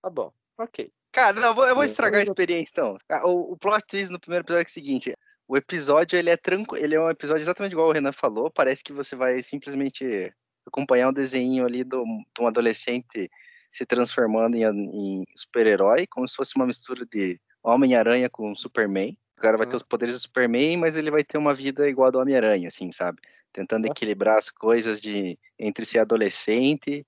Tá 0.01 0.09
bom, 0.09 0.31
ok. 0.57 0.91
Cara, 1.11 1.39
não, 1.39 1.49
eu 1.49 1.55
vou, 1.55 1.67
eu 1.67 1.75
vou 1.75 1.83
É, 1.83 1.87
estragar 1.87 2.21
a 2.21 2.23
eu- 2.23 2.27
experiência, 2.27 2.71
então. 2.71 2.97
Ah, 3.09 3.27
O, 3.27 3.53
o 3.53 3.57
plot 3.57 3.83
twist 3.85 4.11
no 4.11 4.19
primeiro 4.19 4.43
episódio 4.45 4.63
é 4.63 4.69
o 4.69 4.71
seguinte: 4.71 5.13
o 5.47 5.57
episódio 5.57 6.17
ele 6.17 6.29
é 6.29 6.37
tranquilo, 6.37 6.83
ele 6.83 6.95
é 6.95 7.01
um 7.01 7.09
episódio 7.09 7.41
exatamente 7.41 7.73
igual 7.73 7.89
o 7.89 7.91
Renan 7.91 8.13
falou. 8.13 8.49
Parece 8.51 8.83
que 8.83 8.93
você 8.93 9.15
vai 9.15 9.43
simplesmente 9.43 10.33
acompanhar 10.65 11.09
um 11.09 11.13
desenho 11.13 11.65
ali 11.65 11.83
do, 11.83 12.03
de 12.03 12.41
um 12.41 12.47
adolescente 12.47 13.29
se 13.71 13.85
transformando 13.85 14.55
em, 14.55 14.63
em 14.63 15.23
super-herói, 15.35 16.05
como 16.07 16.27
se 16.27 16.35
fosse 16.35 16.55
uma 16.55 16.65
mistura 16.65 17.05
de 17.05 17.39
Homem-Aranha 17.63 18.29
com 18.29 18.55
Superman. 18.55 19.17
O 19.37 19.41
cara 19.41 19.57
vai 19.57 19.65
ter 19.65 19.73
Uhum. 19.73 19.77
os 19.77 19.83
poderes 19.83 20.15
do 20.15 20.19
Superman, 20.19 20.77
mas 20.77 20.95
ele 20.95 21.09
vai 21.09 21.23
ter 21.23 21.37
uma 21.37 21.53
vida 21.53 21.89
igual 21.89 22.07
a 22.07 22.11
do 22.11 22.19
Homem-Aranha, 22.19 22.67
assim, 22.67 22.91
sabe? 22.91 23.19
Tentando 23.51 23.85
Uhum. 23.85 23.91
equilibrar 23.91 24.37
as 24.37 24.49
coisas 24.49 25.01
de 25.01 25.37
entre 25.57 25.83
ser 25.85 25.99
adolescente, 25.99 27.05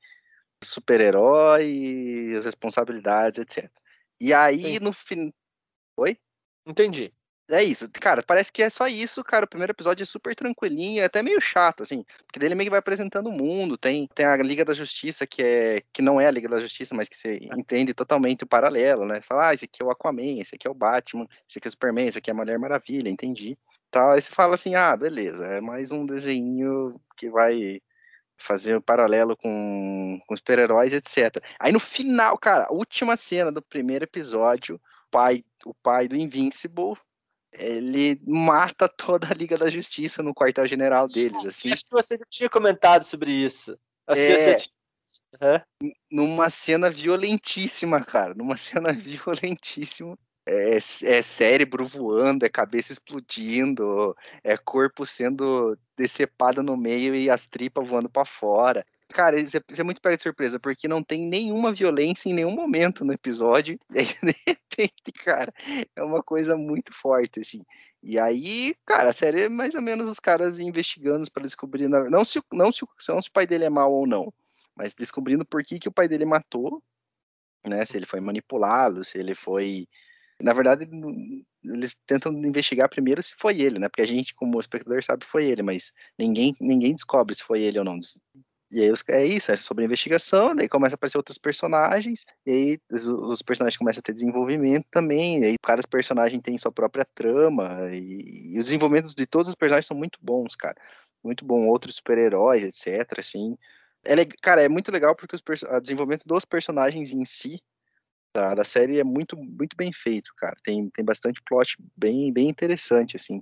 super-herói 0.64 2.34
as 2.38 2.46
responsabilidades, 2.46 3.40
etc. 3.40 3.72
E 4.20 4.34
aí, 4.34 4.78
Sim. 4.78 4.80
no 4.80 4.94
fim. 4.94 5.34
Entendi. 6.66 7.14
É 7.50 7.62
isso. 7.62 7.90
Cara, 7.92 8.24
parece 8.24 8.52
que 8.52 8.64
é 8.64 8.70
só 8.70 8.88
isso, 8.88 9.24
cara. 9.24 9.46
O 9.46 9.48
primeiro 9.48 9.72
episódio 9.72 10.04
é 10.04 10.06
super 10.06 10.34
tranquilinho, 10.34 11.02
é 11.02 11.06
até 11.06 11.22
meio 11.22 11.42
chato, 11.42 11.84
assim. 11.84 12.06
Porque 12.26 12.40
dele 12.40 12.56
meio 12.56 12.68
que 12.68 12.72
vai 12.72 12.80
apresentando 12.80 13.28
o 13.28 13.32
mundo. 13.34 13.78
Tem, 13.78 14.08
tem 14.16 14.26
a 14.26 14.36
Liga 14.38 14.64
da 14.64 14.74
Justiça, 14.74 15.28
que 15.28 15.44
é 15.44 15.84
que 15.92 16.02
não 16.02 16.22
é 16.22 16.26
a 16.26 16.32
Liga 16.32 16.48
da 16.48 16.60
Justiça, 16.60 16.96
mas 16.96 17.10
que 17.10 17.18
você 17.18 17.40
entende 17.58 17.94
totalmente 17.94 18.44
o 18.44 18.48
paralelo, 18.48 19.06
né? 19.06 19.20
Você 19.20 19.28
fala, 19.28 19.50
ah, 19.50 19.54
esse 19.54 19.66
aqui 19.66 19.82
é 19.84 19.86
o 19.86 19.92
Aquaman, 19.92 20.40
esse 20.40 20.56
aqui 20.56 20.68
é 20.68 20.72
o 20.72 20.74
Batman, 20.74 21.28
esse 21.48 21.58
aqui 21.58 21.68
é 21.68 21.70
o 21.70 21.72
Superman, 21.72 22.08
esse 22.08 22.18
aqui 22.18 22.30
é 22.30 22.34
a 22.34 22.36
Mulher 22.36 22.58
Maravilha, 22.58 23.10
entendi. 23.10 23.58
Tal. 23.92 24.12
Aí 24.12 24.22
você 24.22 24.32
fala 24.32 24.56
assim, 24.56 24.76
ah, 24.76 24.96
beleza, 24.96 25.46
é 25.46 25.60
mais 25.60 25.92
um 25.92 26.06
desenho 26.06 27.00
que 27.18 27.30
vai 27.30 27.82
fazer 28.38 28.76
o 28.76 28.82
paralelo 28.82 29.36
com, 29.36 30.20
com 30.28 30.36
super-heróis, 30.36 30.94
etc. 30.94 31.44
Aí 31.60 31.72
no 31.72 31.80
final, 31.80 32.38
cara, 32.38 32.68
a 32.70 32.74
última 32.74 33.16
cena 33.16 33.52
do 33.52 33.62
primeiro 33.62 34.06
episódio, 34.06 34.76
o 34.76 35.12
pai, 35.12 35.44
o 35.66 35.74
pai 35.74 36.08
do 36.08 36.16
Invincible, 36.16 36.96
ele 37.58 38.20
mata 38.26 38.88
toda 38.98 39.28
a 39.30 39.34
Liga 39.34 39.58
da 39.58 39.70
Justiça 39.70 40.22
no 40.24 40.34
quartel-general 40.34 41.08
deles, 41.08 41.46
assim, 41.46 41.72
Acho 41.72 41.86
que 41.86 41.92
você 41.92 42.18
tinha 42.30 42.50
comentado 42.50 43.04
sobre 43.04 43.32
isso. 43.32 43.78
Assim, 44.08 44.32
É. 44.32 44.38
você 44.38 44.58
Aham. 45.42 45.62
numa 46.12 46.50
cena 46.50 46.90
violentíssima, 46.90 48.04
cara, 48.04 48.34
numa 48.34 48.56
cena 48.58 48.94
violentíssima. 48.94 50.18
É, 50.46 50.76
é 50.76 51.22
cérebro 51.22 51.88
voando, 51.88 52.46
é 52.46 52.50
cabeça 52.50 52.92
explodindo, 52.92 54.14
é 54.44 54.58
corpo 54.58 55.06
sendo 55.06 55.78
decepado 55.98 56.62
no 56.62 56.76
meio 56.76 57.16
e 57.16 57.30
as 57.30 57.48
tripas 57.48 57.88
voando 57.88 58.10
pra 58.10 58.26
fora. 58.26 58.86
Cara, 59.10 59.40
isso 59.40 59.58
é, 59.58 59.62
isso 59.70 59.82
é 59.82 59.84
muito 59.84 60.02
pego 60.02 60.18
de 60.18 60.24
surpresa, 60.24 60.60
porque 60.60 60.88
não 60.88 61.04
tem 61.04 61.28
nenhuma 61.28 61.74
violência 61.74 62.30
em 62.30 62.34
nenhum 62.34 62.52
momento 62.52 63.06
no 63.06 63.14
episódio. 63.14 63.80
E 63.94 64.00
aí, 64.00 64.06
de 64.06 64.36
repente, 64.48 65.12
cara, 65.24 65.54
é 65.96 66.04
uma 66.04 66.24
coisa 66.24 66.56
muito 66.58 66.94
forte, 66.94 67.40
assim. 67.40 67.64
E 68.02 68.20
aí, 68.20 68.76
cara, 68.86 69.10
a 69.10 69.14
série 69.14 69.44
é 69.44 69.50
mais 69.50 69.76
ou 69.76 69.82
menos 69.82 70.10
os 70.10 70.20
caras 70.20 70.60
investigando 70.60 71.30
para 71.32 71.44
descobrir, 71.44 71.88
não 71.88 72.26
se, 72.26 72.42
não, 72.52 72.72
se, 72.72 72.86
não 73.08 73.22
se 73.22 73.30
o 73.30 73.32
pai 73.32 73.46
dele 73.46 73.66
é 73.66 73.70
mau 73.70 73.94
ou 73.94 74.08
não, 74.08 74.34
mas 74.76 74.94
descobrindo 74.94 75.46
por 75.46 75.64
que, 75.64 75.80
que 75.80 75.88
o 75.88 75.92
pai 75.92 76.08
dele 76.08 76.26
matou, 76.26 76.82
né? 77.68 77.86
Se 77.86 77.98
ele 77.98 78.06
foi 78.06 78.20
manipulado, 78.20 79.04
se 79.04 79.18
ele 79.18 79.36
foi. 79.36 79.88
Na 80.42 80.54
verdade, 80.54 80.90
eles 81.64 81.96
tentam 82.06 82.34
investigar 82.34 82.90
primeiro 82.90 83.22
se 83.24 83.34
foi 83.38 83.62
ele, 83.62 83.80
né? 83.80 83.88
Porque 83.88 84.02
a 84.02 84.08
gente, 84.08 84.34
como 84.34 84.60
espectador, 84.60 85.04
sabe 85.04 85.24
que 85.24 85.32
foi 85.32 85.46
ele, 85.46 85.62
mas 85.62 85.94
ninguém, 86.20 86.56
ninguém 86.60 86.94
descobre 86.94 87.36
se 87.36 87.44
foi 87.44 87.62
ele 87.62 87.80
ou 87.80 87.86
não. 87.86 88.00
E 88.72 88.82
aí 88.82 88.92
é 89.10 89.26
isso, 89.26 89.52
é 89.52 89.56
sobre 89.56 89.86
investigação, 89.86 90.56
daí 90.56 90.68
começa 90.68 90.96
a 90.96 90.98
aparecer 90.98 91.18
outros 91.18 91.38
personagens, 91.38 92.26
e 92.46 92.52
aí 92.52 92.80
os, 92.92 93.06
os 93.06 93.42
personagens 93.42 93.78
começam 93.78 94.00
a 94.00 94.04
ter 94.04 94.14
desenvolvimento 94.14 94.86
também, 94.92 95.42
e 95.42 95.46
aí 95.46 95.56
cada 95.62 95.84
personagem 95.88 96.42
tem 96.42 96.58
sua 96.58 96.72
própria 96.72 97.06
trama, 97.14 97.90
e, 97.94 98.56
e 98.56 98.60
os 98.60 98.66
desenvolvimentos 98.66 99.14
de 99.14 99.28
todos 99.28 99.50
os 99.50 99.56
personagens 99.56 99.86
são 99.86 99.98
muito 99.98 100.18
bons, 100.22 100.56
cara. 100.56 100.76
Muito 101.24 101.46
bom, 101.46 101.68
outros 101.68 101.96
super-heróis, 101.96 102.64
etc, 102.64 103.20
assim. 103.20 103.56
É, 104.06 104.16
cara, 104.42 104.62
é 104.62 104.70
muito 104.70 104.92
legal 104.92 105.16
porque 105.16 105.36
o 105.36 105.80
desenvolvimento 105.80 106.26
dos 106.26 106.44
personagens 106.44 107.14
em 107.14 107.24
si, 107.26 107.62
da, 108.36 108.56
da 108.56 108.64
série, 108.64 109.00
é 109.00 109.04
muito, 109.04 109.38
muito 109.38 109.78
bem 109.78 109.92
feito, 109.94 110.32
cara. 110.36 110.56
Tem, 110.64 110.90
tem 110.90 111.06
bastante 111.06 111.42
plot 111.48 111.78
bem, 111.96 112.34
bem 112.34 112.50
interessante, 112.50 113.16
assim. 113.16 113.42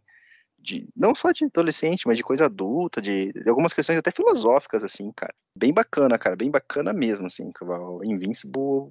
De, 0.61 0.87
não 0.95 1.15
só 1.15 1.31
de 1.31 1.45
adolescente, 1.45 2.07
mas 2.07 2.17
de 2.17 2.23
coisa 2.23 2.45
adulta, 2.45 3.01
de, 3.01 3.31
de 3.33 3.49
algumas 3.49 3.73
questões 3.73 3.97
até 3.97 4.11
filosóficas, 4.11 4.83
assim, 4.83 5.11
cara. 5.11 5.33
Bem 5.57 5.73
bacana, 5.73 6.17
cara, 6.19 6.35
bem 6.35 6.51
bacana 6.51 6.93
mesmo, 6.93 7.27
assim. 7.27 7.51
O 7.61 8.03
Invincible, 8.03 8.89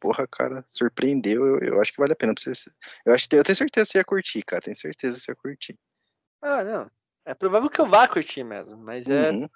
porra, 0.00 0.26
cara, 0.26 0.64
surpreendeu. 0.72 1.46
Eu, 1.46 1.58
eu 1.60 1.80
acho 1.80 1.92
que 1.92 2.00
vale 2.00 2.12
a 2.12 2.16
pena 2.16 2.34
pra 2.34 2.42
você. 2.42 2.70
Eu, 3.04 3.14
acho, 3.14 3.28
eu 3.32 3.44
tenho 3.44 3.56
certeza 3.56 3.86
que 3.86 3.92
você 3.92 3.98
ia 3.98 4.04
curtir, 4.04 4.42
cara. 4.42 4.62
Tenho 4.62 4.76
certeza 4.76 5.18
que 5.18 5.24
você 5.24 5.30
ia 5.30 5.36
curtir. 5.36 5.78
Ah, 6.42 6.64
não. 6.64 6.90
É 7.24 7.32
provável 7.34 7.70
que 7.70 7.80
eu 7.80 7.88
vá 7.88 8.06
curtir 8.06 8.44
mesmo, 8.44 8.76
mas 8.76 9.08
é, 9.08 9.30
Uhum. 9.30 9.48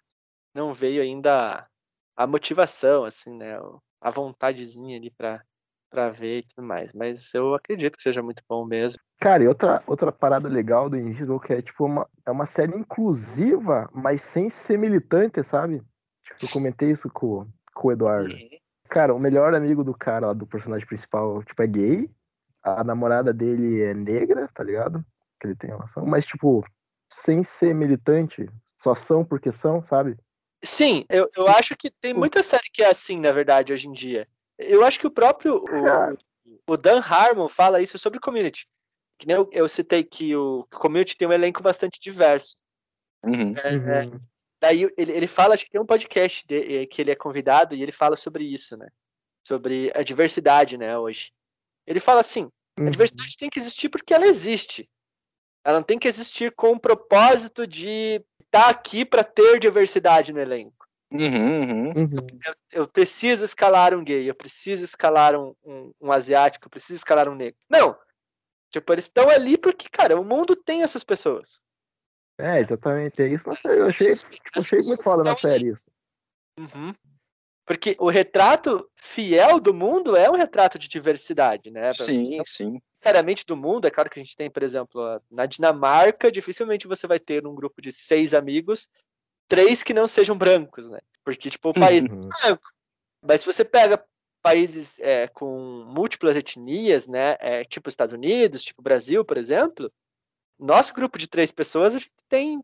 não 0.54 0.72
veio 0.72 1.02
ainda 1.02 1.68
a 2.16 2.26
motivação, 2.26 3.04
assim, 3.04 3.36
né? 3.36 3.58
A 4.00 4.10
vontadezinha 4.10 4.96
ali 4.96 5.10
pra, 5.10 5.44
pra 5.88 6.10
ver 6.10 6.38
e 6.38 6.42
tudo 6.42 6.66
mais. 6.66 6.92
Mas 6.92 7.32
eu 7.34 7.54
acredito 7.54 7.96
que 7.96 8.02
seja 8.02 8.22
muito 8.22 8.42
bom 8.48 8.64
mesmo. 8.64 9.00
Cara, 9.20 9.42
e 9.42 9.48
outra, 9.48 9.82
outra 9.86 10.12
parada 10.12 10.48
legal 10.48 10.88
do 10.88 10.96
Invincible 10.96 11.40
que 11.40 11.52
é 11.52 11.62
tipo 11.62 11.84
uma, 11.84 12.08
é 12.24 12.30
uma 12.30 12.46
série 12.46 12.76
inclusiva, 12.76 13.88
mas 13.92 14.22
sem 14.22 14.48
ser 14.48 14.78
militante, 14.78 15.42
sabe? 15.42 15.82
Tipo, 16.22 16.44
eu 16.44 16.48
comentei 16.50 16.90
isso 16.90 17.08
com, 17.10 17.46
com 17.74 17.88
o 17.88 17.92
Eduardo. 17.92 18.32
Uhum. 18.32 18.58
Cara, 18.88 19.14
o 19.14 19.18
melhor 19.18 19.54
amigo 19.54 19.84
do 19.84 19.94
cara, 19.94 20.28
lá, 20.28 20.32
do 20.32 20.46
personagem 20.46 20.86
principal, 20.86 21.42
tipo, 21.42 21.62
é 21.62 21.66
gay. 21.66 22.10
A 22.62 22.82
namorada 22.82 23.32
dele 23.32 23.82
é 23.82 23.94
negra, 23.94 24.48
tá 24.54 24.64
ligado? 24.64 25.04
Que 25.40 25.48
ele 25.48 25.56
tem 25.56 25.70
relação. 25.70 26.06
Mas, 26.06 26.24
tipo, 26.24 26.64
sem 27.12 27.44
ser 27.44 27.74
militante, 27.74 28.48
só 28.76 28.94
são 28.94 29.24
porque 29.24 29.52
são, 29.52 29.82
sabe? 29.88 30.16
Sim, 30.62 31.04
eu, 31.08 31.28
eu 31.36 31.46
acho 31.48 31.76
que 31.76 31.90
tem 31.90 32.12
muita 32.12 32.42
série 32.42 32.68
que 32.72 32.82
é 32.82 32.90
assim, 32.90 33.20
na 33.20 33.30
verdade, 33.30 33.72
hoje 33.72 33.88
em 33.88 33.92
dia. 33.92 34.26
Eu 34.58 34.84
acho 34.84 34.98
que 34.98 35.06
o 35.06 35.10
próprio 35.10 35.56
o, 35.56 36.72
o 36.72 36.76
Dan 36.76 37.00
Harmon 37.00 37.48
fala 37.48 37.80
isso 37.80 37.98
sobre 37.98 38.18
Community. 38.20 38.66
Que 39.18 39.26
nem 39.26 39.36
eu, 39.36 39.48
eu 39.52 39.68
citei 39.68 40.04
que 40.04 40.34
o 40.36 40.64
Community 40.72 41.16
tem 41.16 41.26
um 41.28 41.32
elenco 41.32 41.62
bastante 41.62 41.98
diverso. 42.00 42.56
Uhum. 43.24 43.54
É, 43.56 44.04
Uhum. 44.06 44.20
Daí 44.60 44.88
ele, 44.96 45.12
ele 45.12 45.26
fala, 45.28 45.54
acho 45.54 45.64
que 45.64 45.70
tem 45.70 45.80
um 45.80 45.86
podcast 45.86 46.44
de- 46.46 46.82
eh, 46.82 46.86
que 46.86 47.00
ele 47.00 47.12
é 47.12 47.14
convidado 47.16 47.76
e 47.76 47.82
ele 47.82 47.92
fala 47.92 48.16
sobre 48.16 48.42
isso, 48.42 48.76
né? 48.76 48.88
Sobre 49.46 49.90
a 49.94 50.02
diversidade, 50.02 50.76
né, 50.76 50.98
hoje. 50.98 51.32
Ele 51.86 52.00
fala 52.00 52.20
assim, 52.20 52.50
a 52.76 52.82
Uhum. 52.82 52.90
diversidade 52.90 53.36
tem 53.36 53.48
que 53.48 53.58
existir 53.58 53.88
porque 53.88 54.12
ela 54.12 54.26
existe. 54.26 54.88
Ela 55.64 55.78
não 55.78 55.84
tem 55.84 55.98
que 55.98 56.08
existir 56.08 56.52
com 56.56 56.72
o 56.72 56.80
propósito 56.80 57.66
de 57.68 58.20
estar 58.44 58.68
aqui 58.68 59.04
para 59.04 59.22
ter 59.22 59.60
diversidade 59.60 60.32
no 60.32 60.40
elenco. 60.40 60.77
Uhum, 61.10 61.60
uhum. 61.60 61.86
Uhum. 61.88 62.26
Eu, 62.44 62.54
eu 62.82 62.88
preciso 62.88 63.44
escalar 63.44 63.94
um 63.94 64.04
gay, 64.04 64.28
eu 64.28 64.34
preciso 64.34 64.84
escalar 64.84 65.34
um, 65.34 65.54
um, 65.64 65.92
um 66.00 66.12
asiático, 66.12 66.66
eu 66.66 66.70
preciso 66.70 66.96
escalar 66.96 67.28
um 67.28 67.34
negro. 67.34 67.58
Não! 67.68 67.96
Tipo, 68.70 68.92
eles 68.92 69.06
estão 69.06 69.28
ali 69.30 69.56
porque, 69.56 69.88
cara, 69.88 70.20
o 70.20 70.24
mundo 70.24 70.54
tem 70.54 70.82
essas 70.82 71.02
pessoas. 71.02 71.60
É, 72.38 72.60
exatamente. 72.60 73.22
É 73.22 73.28
isso 73.28 73.48
na 73.48 73.56
série. 73.56 73.80
Eu 73.80 73.86
achei, 73.86 74.14
tipo, 74.14 74.36
achei 74.54 74.78
muito 74.80 75.02
foda 75.02 75.24
na 75.24 75.34
série 75.34 75.70
isso. 75.70 75.86
Uhum. 76.58 76.94
Porque 77.64 77.94
o 77.98 78.08
retrato 78.08 78.88
fiel 78.96 79.60
do 79.60 79.74
mundo 79.74 80.16
é 80.16 80.30
um 80.30 80.36
retrato 80.36 80.78
de 80.78 80.88
diversidade, 80.88 81.70
né? 81.70 81.92
Sim, 81.92 82.40
sim. 82.46 82.80
Necessariamente 82.90 83.44
do 83.44 83.56
mundo, 83.56 83.86
é 83.86 83.90
claro 83.90 84.08
que 84.08 84.18
a 84.18 84.22
gente 84.22 84.34
tem, 84.34 84.50
por 84.50 84.62
exemplo, 84.62 85.20
na 85.30 85.44
Dinamarca, 85.44 86.32
dificilmente 86.32 86.88
você 86.88 87.06
vai 87.06 87.18
ter 87.18 87.46
um 87.46 87.54
grupo 87.54 87.82
de 87.82 87.92
seis 87.92 88.32
amigos, 88.32 88.88
três 89.48 89.82
que 89.82 89.94
não 89.94 90.06
sejam 90.06 90.36
brancos, 90.36 90.88
né? 90.88 91.00
Porque, 91.24 91.50
tipo, 91.50 91.70
o 91.70 91.74
país 91.74 92.04
Uhum. 92.04 92.20
é 92.20 92.46
branco. 92.46 92.70
Mas 93.22 93.40
se 93.40 93.46
você 93.46 93.64
pega 93.64 94.04
países 94.42 94.98
é, 95.00 95.26
com 95.28 95.84
múltiplas 95.86 96.36
etnias, 96.36 97.08
né? 97.08 97.36
É, 97.40 97.64
tipo 97.64 97.88
Estados 97.88 98.14
Unidos, 98.14 98.62
tipo 98.62 98.80
Brasil, 98.80 99.24
por 99.24 99.36
exemplo, 99.36 99.92
nosso 100.58 100.94
grupo 100.94 101.18
de 101.18 101.26
três 101.26 101.50
pessoas, 101.52 101.94
a 101.94 101.98
gente 101.98 102.12
tem 102.28 102.62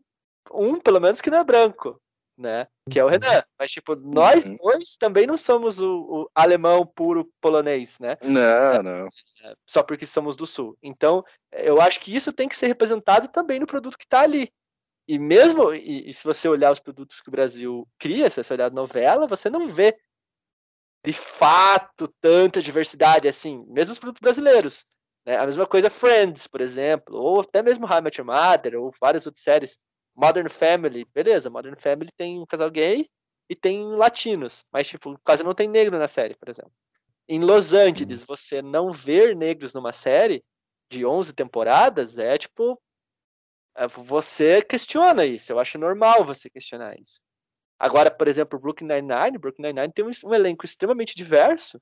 um, 0.51 0.79
pelo 0.79 0.99
menos, 0.99 1.21
que 1.21 1.29
não 1.29 1.39
é 1.39 1.43
branco, 1.43 1.99
né? 2.37 2.67
Que 2.89 2.99
é 2.99 3.03
o 3.03 3.07
Renan. 3.07 3.43
Mas, 3.59 3.71
tipo, 3.71 3.95
nós 3.95 4.47
Uhum. 4.47 4.57
dois 4.57 4.95
também 4.95 5.25
não 5.27 5.37
somos 5.37 5.79
o, 5.79 6.23
o 6.23 6.29
alemão 6.33 6.85
puro 6.85 7.29
polonês, 7.41 7.99
né? 7.99 8.17
Não, 8.21 8.83
não. 8.83 9.09
Só 9.67 9.83
porque 9.83 10.05
somos 10.05 10.35
do 10.35 10.47
sul. 10.47 10.77
Então, 10.81 11.23
eu 11.51 11.81
acho 11.81 11.99
que 11.99 12.15
isso 12.15 12.31
tem 12.31 12.47
que 12.47 12.55
ser 12.55 12.67
representado 12.67 13.27
também 13.27 13.59
no 13.59 13.67
produto 13.67 13.97
que 13.97 14.05
está 14.05 14.21
ali. 14.21 14.51
E 15.07 15.19
mesmo, 15.19 15.73
e, 15.73 16.09
e 16.09 16.13
se 16.13 16.23
você 16.23 16.47
olhar 16.47 16.71
os 16.71 16.79
produtos 16.79 17.21
que 17.21 17.29
o 17.29 17.31
Brasil 17.31 17.87
cria, 17.99 18.29
se 18.29 18.43
você 18.43 18.53
olhar 18.53 18.67
a 18.67 18.75
novela, 18.75 19.27
você 19.27 19.49
não 19.49 19.69
vê 19.69 19.97
de 21.05 21.13
fato 21.13 22.07
tanta 22.19 22.61
diversidade 22.61 23.27
assim, 23.27 23.63
mesmo 23.67 23.93
os 23.93 23.99
produtos 23.99 24.21
brasileiros. 24.21 24.85
Né? 25.25 25.37
A 25.37 25.45
mesma 25.45 25.67
coisa 25.67 25.89
Friends, 25.89 26.47
por 26.47 26.61
exemplo, 26.61 27.15
ou 27.15 27.41
até 27.41 27.61
mesmo 27.61 27.85
How 27.85 27.99
I 27.99 28.01
Met 28.01 28.19
Your 28.19 28.27
Mother, 28.27 28.79
ou 28.79 28.91
várias 28.99 29.25
outras 29.25 29.43
séries. 29.43 29.77
Modern 30.15 30.49
Family, 30.49 31.05
beleza, 31.13 31.49
Modern 31.49 31.75
Family 31.77 32.09
tem 32.15 32.41
um 32.41 32.45
casal 32.45 32.71
gay 32.71 33.07
e 33.49 33.55
tem 33.55 33.83
latinos, 33.95 34.65
mas 34.71 34.87
tipo, 34.87 35.19
quase 35.23 35.43
não 35.43 35.53
tem 35.53 35.67
negro 35.67 35.99
na 35.99 36.07
série, 36.07 36.35
por 36.35 36.49
exemplo. 36.49 36.71
Em 37.27 37.39
Los 37.39 37.73
Angeles, 37.73 38.23
você 38.23 38.61
não 38.61 38.91
ver 38.91 39.35
negros 39.35 39.73
numa 39.73 39.91
série 39.91 40.43
de 40.89 41.05
11 41.05 41.33
temporadas 41.33 42.17
é 42.17 42.37
tipo. 42.37 42.79
É, 43.75 43.87
Você 43.87 44.61
questiona 44.61 45.25
isso. 45.25 45.51
Eu 45.51 45.59
acho 45.59 45.77
normal 45.77 46.23
você 46.25 46.49
questionar 46.49 46.99
isso. 46.99 47.21
Agora, 47.79 48.09
por 48.09 48.27
exemplo, 48.27 48.59
Brooklyn 48.59 48.87
Nine-Nine, 48.87 49.37
Brooklyn 49.37 49.67
Nine-Nine 49.67 49.93
tem 49.93 50.05
um, 50.05 50.11
um 50.25 50.33
elenco 50.33 50.65
extremamente 50.65 51.15
diverso. 51.15 51.81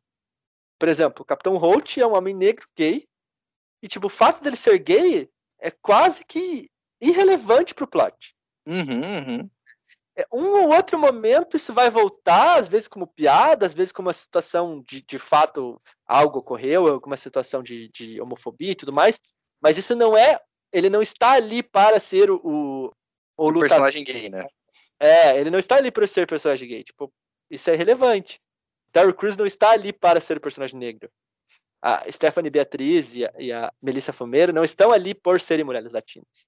Por 0.79 0.89
exemplo, 0.89 1.21
o 1.21 1.25
Capitão 1.25 1.55
Holt 1.55 1.97
é 1.97 2.07
um 2.07 2.15
homem 2.15 2.33
negro 2.33 2.67
gay. 2.75 3.07
E, 3.81 3.87
tipo, 3.87 4.07
o 4.07 4.09
fato 4.09 4.41
dele 4.41 4.55
ser 4.55 4.79
gay 4.79 5.29
é 5.59 5.69
quase 5.69 6.25
que 6.25 6.67
irrelevante 6.99 7.75
pro 7.75 7.87
plot. 7.87 8.35
Uhum, 8.65 9.01
uhum. 9.01 9.49
É, 10.15 10.27
um 10.31 10.63
ou 10.63 10.73
outro 10.73 10.97
momento 10.97 11.57
isso 11.57 11.73
vai 11.73 11.89
voltar, 11.89 12.57
às 12.57 12.67
vezes 12.67 12.87
como 12.87 13.07
piada, 13.07 13.65
às 13.65 13.73
vezes 13.73 13.91
como 13.91 14.07
uma 14.07 14.13
situação 14.13 14.83
de, 14.87 15.01
de 15.01 15.17
fato 15.17 15.81
algo 16.05 16.39
ocorreu, 16.39 16.87
alguma 16.87 17.17
situação 17.17 17.63
de, 17.63 17.89
de 17.89 18.21
homofobia 18.21 18.71
e 18.71 18.75
tudo 18.75 18.93
mais, 18.93 19.19
mas 19.61 19.77
isso 19.77 19.95
não 19.95 20.15
é, 20.15 20.39
ele 20.73 20.89
não 20.89 21.01
está 21.01 21.33
ali 21.33 21.61
para 21.63 21.99
ser 21.99 22.29
o, 22.31 22.35
o, 22.43 22.85
o 23.37 23.47
O 23.49 23.59
personagem 23.59 24.03
gay, 24.03 24.29
né? 24.29 24.47
É, 24.99 25.39
ele 25.39 25.49
não 25.49 25.59
está 25.59 25.75
ali 25.75 25.91
para 25.91 26.07
ser 26.07 26.27
personagem 26.27 26.67
gay, 26.67 26.83
tipo, 26.83 27.13
isso 27.49 27.69
é 27.69 27.75
relevante. 27.75 28.41
Terry 28.91 29.13
Crews 29.13 29.37
não 29.37 29.45
está 29.45 29.71
ali 29.71 29.91
para 29.93 30.19
ser 30.19 30.37
o 30.37 30.41
personagem 30.41 30.77
negro. 30.79 31.09
A 31.81 32.09
Stephanie 32.11 32.49
Beatriz 32.49 33.15
e 33.15 33.25
a, 33.25 33.33
e 33.37 33.51
a 33.51 33.71
Melissa 33.81 34.13
Fumeiro 34.13 34.53
não 34.53 34.63
estão 34.63 34.91
ali 34.91 35.13
por 35.13 35.41
serem 35.41 35.65
mulheres 35.65 35.91
latinas. 35.91 36.47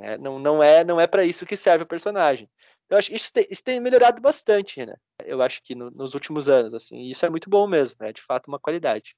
É, 0.00 0.16
não, 0.16 0.38
não 0.38 0.62
é 0.62 0.84
não 0.84 1.00
é 1.00 1.06
para 1.08 1.24
isso 1.24 1.44
que 1.44 1.56
serve 1.56 1.82
o 1.82 1.86
personagem. 1.86 2.48
Eu 2.88 2.96
acho 2.96 3.10
que 3.10 3.16
isso 3.16 3.32
tem, 3.32 3.46
isso 3.50 3.64
tem 3.64 3.80
melhorado 3.80 4.20
bastante, 4.22 4.86
né? 4.86 4.94
Eu 5.24 5.42
acho 5.42 5.60
que 5.62 5.74
no- 5.74 5.90
nos 5.90 6.14
últimos 6.14 6.48
anos, 6.48 6.72
assim, 6.72 7.02
isso 7.10 7.26
é 7.26 7.30
muito 7.30 7.50
bom 7.50 7.66
mesmo, 7.66 7.96
é 8.04 8.12
de 8.12 8.22
fato 8.22 8.46
uma 8.46 8.60
qualidade. 8.60 9.16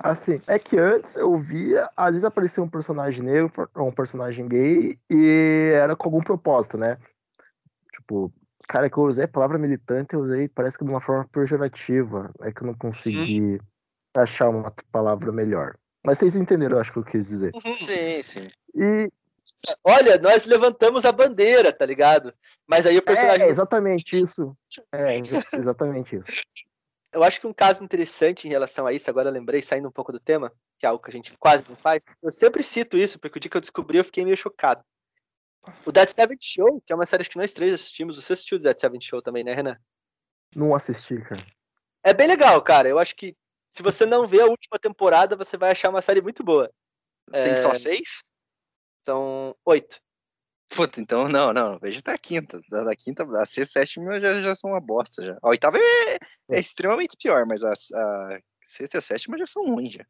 Assim, 0.00 0.40
é 0.46 0.58
que 0.58 0.78
antes 0.78 1.16
eu 1.16 1.36
via, 1.38 1.90
às 1.96 2.10
vezes 2.12 2.24
aparecia 2.24 2.62
um 2.62 2.68
personagem 2.68 3.22
negro, 3.22 3.68
um 3.76 3.92
personagem 3.92 4.46
gay, 4.48 4.98
e 5.10 5.72
era 5.74 5.96
com 5.96 6.08
algum 6.08 6.20
propósito, 6.22 6.78
né? 6.78 6.98
Tipo, 7.92 8.32
cara, 8.68 8.88
que 8.88 8.96
eu 8.96 9.04
usei 9.04 9.24
a 9.24 9.28
palavra 9.28 9.58
militante, 9.58 10.14
eu 10.14 10.20
usei, 10.20 10.48
parece 10.48 10.78
que 10.78 10.84
de 10.84 10.90
uma 10.90 11.00
forma 11.00 11.26
pejorativa. 11.32 12.30
É 12.40 12.52
que 12.52 12.62
eu 12.62 12.66
não 12.66 12.74
consegui 12.74 13.60
achar 14.14 14.48
uma 14.48 14.72
palavra 14.92 15.32
melhor. 15.32 15.76
Mas 16.04 16.18
vocês 16.18 16.36
entenderam, 16.36 16.78
acho 16.78 16.92
que 16.92 16.98
eu 16.98 17.04
quis 17.04 17.28
dizer. 17.28 17.54
Sim, 17.78 18.22
sim. 18.22 18.50
E 18.74 19.10
Olha, 19.82 20.18
nós 20.18 20.44
levantamos 20.46 21.04
a 21.04 21.10
bandeira, 21.10 21.72
tá 21.72 21.84
ligado? 21.84 22.32
Mas 22.66 22.86
aí 22.86 22.96
o 22.96 23.02
personagem 23.02 23.46
é 23.46 23.50
exatamente 23.50 24.20
isso. 24.20 24.54
É, 24.92 25.18
exa- 25.18 25.44
exatamente 25.54 26.16
isso. 26.16 26.30
Eu 27.12 27.24
acho 27.24 27.40
que 27.40 27.46
um 27.46 27.52
caso 27.52 27.82
interessante 27.82 28.46
em 28.46 28.50
relação 28.50 28.86
a 28.86 28.92
isso, 28.92 29.08
agora 29.08 29.28
eu 29.28 29.32
lembrei, 29.32 29.62
saindo 29.62 29.88
um 29.88 29.92
pouco 29.92 30.12
do 30.12 30.20
tema, 30.20 30.52
que 30.78 30.84
é 30.84 30.88
algo 30.88 31.02
que 31.02 31.10
a 31.10 31.12
gente 31.12 31.36
quase 31.38 31.64
não 31.68 31.76
faz, 31.76 32.02
eu 32.22 32.30
sempre 32.30 32.62
cito 32.62 32.96
isso, 32.96 33.18
porque 33.18 33.38
o 33.38 33.40
dia 33.40 33.50
que 33.50 33.56
eu 33.56 33.60
descobri 33.60 33.98
eu 33.98 34.04
fiquei 34.04 34.24
meio 34.24 34.36
chocado. 34.36 34.84
O 35.84 35.92
Dead 35.92 36.08
Seventh 36.08 36.42
Show, 36.42 36.82
que 36.84 36.92
é 36.92 36.96
uma 36.96 37.06
série 37.06 37.24
que 37.24 37.36
nós 37.36 37.52
três 37.52 37.72
assistimos, 37.74 38.16
você 38.16 38.32
assistiu 38.32 38.58
o 38.58 38.60
Dead 38.60 38.78
Seventh 38.78 39.02
Show 39.02 39.22
também, 39.22 39.42
né, 39.42 39.54
Renan? 39.54 39.76
Não 40.54 40.74
assisti, 40.74 41.20
cara. 41.22 41.44
É 42.02 42.14
bem 42.14 42.26
legal, 42.26 42.60
cara. 42.62 42.88
Eu 42.88 42.98
acho 42.98 43.14
que 43.16 43.36
se 43.68 43.82
você 43.82 44.06
não 44.06 44.26
vê 44.26 44.40
a 44.40 44.46
última 44.46 44.78
temporada, 44.78 45.36
você 45.36 45.56
vai 45.56 45.70
achar 45.70 45.90
uma 45.90 46.02
série 46.02 46.20
muito 46.20 46.42
boa. 46.42 46.70
Tem 47.30 47.52
É, 47.52 47.56
só 47.56 47.74
seis? 47.74 48.22
São 49.04 49.54
oito. 49.64 50.00
Puta, 50.68 51.00
então 51.00 51.28
não, 51.28 51.52
não. 51.52 51.78
Veja 51.78 52.00
até 52.00 52.12
a 52.12 52.18
quinta. 52.18 52.60
Da, 52.68 52.84
da 52.84 52.94
quinta, 52.94 53.24
a 53.24 53.46
sexta 53.46 53.80
e 53.80 53.86
sétima 53.86 54.20
já, 54.20 54.42
já 54.42 54.54
são 54.54 54.70
uma 54.70 54.80
bosta 54.80 55.24
já. 55.24 55.38
A 55.42 55.48
oitava 55.48 55.78
é, 55.78 56.18
é 56.50 56.60
extremamente 56.60 57.16
pior, 57.16 57.46
mas 57.46 57.62
a, 57.62 57.72
a 57.72 58.40
sexta 58.64 58.96
e 58.96 58.98
a 58.98 59.02
sétima 59.02 59.38
já 59.38 59.46
são 59.46 59.64
ruins 59.66 59.94
já. 59.94 60.04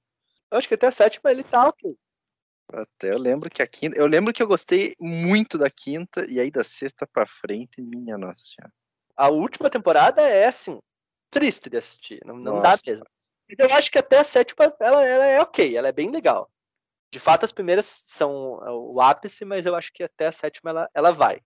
Eu 0.50 0.58
acho 0.58 0.68
que 0.68 0.74
até 0.74 0.86
a 0.86 0.92
sétima 0.92 1.30
ele 1.30 1.44
tá 1.44 1.68
ok. 1.68 1.96
Até 2.72 3.12
eu 3.12 3.18
lembro 3.18 3.48
que 3.48 3.62
a 3.62 3.66
quinta. 3.66 3.96
Eu 3.96 4.06
lembro 4.06 4.32
que 4.32 4.42
eu 4.42 4.46
gostei 4.46 4.94
muito 5.00 5.56
da 5.56 5.70
quinta, 5.70 6.26
e 6.28 6.38
aí 6.38 6.50
da 6.50 6.62
sexta 6.62 7.06
pra 7.06 7.26
frente, 7.26 7.80
minha 7.80 8.18
nossa 8.18 8.42
senhora. 8.44 8.72
A 9.16 9.28
última 9.28 9.70
temporada 9.70 10.22
é, 10.22 10.46
assim, 10.46 10.78
triste 11.30 11.70
de 11.70 11.76
assistir. 11.78 12.20
Não, 12.24 12.36
não 12.36 12.60
dá 12.60 12.78
mesmo. 12.86 13.06
Mas 13.48 13.58
eu 13.58 13.76
acho 13.76 13.90
que 13.90 13.98
até 13.98 14.18
a 14.18 14.24
sétima 14.24 14.74
ela, 14.80 15.06
ela 15.06 15.26
é 15.26 15.40
ok, 15.40 15.76
ela 15.76 15.88
é 15.88 15.92
bem 15.92 16.10
legal. 16.10 16.50
De 17.10 17.18
fato, 17.18 17.44
as 17.44 17.52
primeiras 17.52 18.02
são 18.04 18.60
o 18.92 19.00
ápice, 19.00 19.44
mas 19.44 19.64
eu 19.64 19.74
acho 19.74 19.92
que 19.92 20.02
até 20.02 20.26
a 20.26 20.32
sétima 20.32 20.70
ela, 20.70 20.90
ela 20.94 21.10
vai. 21.12 21.40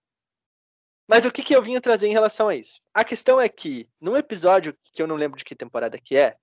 Mas 1.07 1.25
o 1.25 1.31
que, 1.31 1.43
que 1.43 1.55
eu 1.55 1.61
vinha 1.61 1.81
trazer 1.81 2.07
em 2.07 2.13
relação 2.13 2.49
a 2.49 2.55
isso? 2.55 2.81
A 2.93 3.03
questão 3.03 3.39
é 3.39 3.47
que, 3.47 3.89
num 3.99 4.17
episódio 4.17 4.77
que 4.93 5.01
eu 5.01 5.07
não 5.07 5.15
lembro 5.15 5.37
de 5.37 5.45
que 5.45 5.55
temporada 5.55 5.97
que 5.97 6.17
é, 6.17 6.37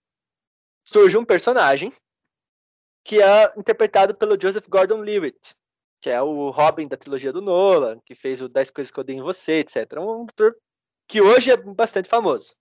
surge 0.85 1.17
um 1.17 1.25
personagem 1.25 1.93
que 3.05 3.23
é 3.23 3.53
interpretado 3.57 4.15
pelo 4.15 4.41
Joseph 4.41 4.67
Gordon-Levitt, 4.69 5.55
que 6.01 6.11
é 6.11 6.21
o 6.21 6.51
Robin 6.51 6.89
da 6.89 6.97
trilogia 6.97 7.33
do 7.33 7.43
Nolan, 7.43 8.01
que 8.05 8.15
fez 8.15 8.41
o 8.41 8.49
10 8.49 8.71
Coisas 8.71 8.91
que 8.91 8.99
eu 8.99 9.03
odeio 9.03 9.19
em 9.19 9.23
você, 9.23 9.61
etc. 9.61 9.99
Um 9.99 10.25
ator 10.25 10.57
que 11.07 11.21
hoje 11.21 11.51
é 11.51 11.57
bastante 11.57 12.09
famoso. 12.09 12.55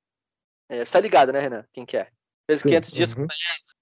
É, 0.69 0.83
você 0.83 0.91
tá 0.91 0.99
ligado, 0.99 1.31
né, 1.31 1.39
Renan? 1.39 1.65
Quem 1.73 1.85
que 1.85 1.97
é? 1.97 2.11
Fez 2.47 2.61
o 2.61 2.63
Sim, 2.63 2.69
500 2.69 2.91
dias 2.91 3.13
uhum. 3.13 3.27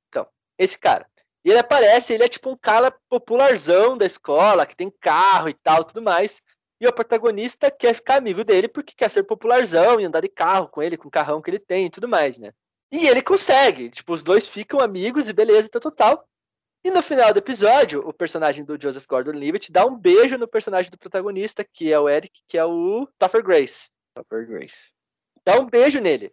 Então, 0.10 0.28
esse 0.58 0.78
cara. 0.78 1.10
E 1.48 1.50
ele 1.50 1.60
aparece, 1.60 2.12
ele 2.12 2.26
é 2.26 2.28
tipo 2.28 2.50
um 2.50 2.58
cara 2.58 2.94
popularzão 3.08 3.98
da 3.98 4.06
escola, 4.06 4.66
que 4.66 4.76
tem 4.76 4.92
carro 5.00 5.48
e 5.48 5.54
tal, 5.54 5.82
tudo 5.82 6.02
mais. 6.02 6.42
E 6.78 6.86
o 6.86 6.92
protagonista 6.92 7.72
quer 7.72 7.94
ficar 7.94 8.18
amigo 8.18 8.44
dele 8.44 8.68
porque 8.68 8.94
quer 8.94 9.10
ser 9.10 9.24
popularzão 9.24 9.98
e 9.98 10.04
andar 10.04 10.20
de 10.20 10.28
carro 10.28 10.68
com 10.68 10.84
ele, 10.84 10.98
com 10.98 11.08
o 11.08 11.12
carrão 11.12 11.42
que 11.42 11.50
ele 11.50 11.58
tem 11.58 11.86
e 11.86 11.90
tudo 11.90 12.06
mais, 12.06 12.38
né? 12.38 12.52
E 12.92 13.08
ele 13.08 13.22
consegue. 13.22 13.90
Tipo, 13.90 14.12
os 14.12 14.24
dois 14.24 14.46
ficam 14.46 14.82
amigos 14.82 15.30
e 15.30 15.34
beleza, 15.34 15.70
tal, 15.70 15.80
total. 15.80 16.28
E 16.84 16.92
no 16.92 17.02
final 17.02 17.32
do 17.32 17.40
episódio, 17.40 18.06
o 18.06 18.12
personagem 18.12 18.66
do 18.66 18.78
Joseph 18.78 19.08
Gordon-Levitt 19.08 19.72
dá 19.72 19.86
um 19.86 19.96
beijo 19.98 20.38
no 20.38 20.50
personagem 20.50 20.92
do 20.92 20.98
protagonista, 20.98 21.64
que 21.64 21.94
é 21.94 21.98
o 21.98 22.10
Eric, 22.10 22.42
que 22.46 22.58
é 22.58 22.66
o 22.66 23.08
Topher 23.18 23.42
Grace. 23.42 23.90
Topper 24.14 24.46
Grace. 24.46 24.92
Dá 25.46 25.58
um 25.58 25.66
beijo 25.66 26.02
nele. 26.02 26.30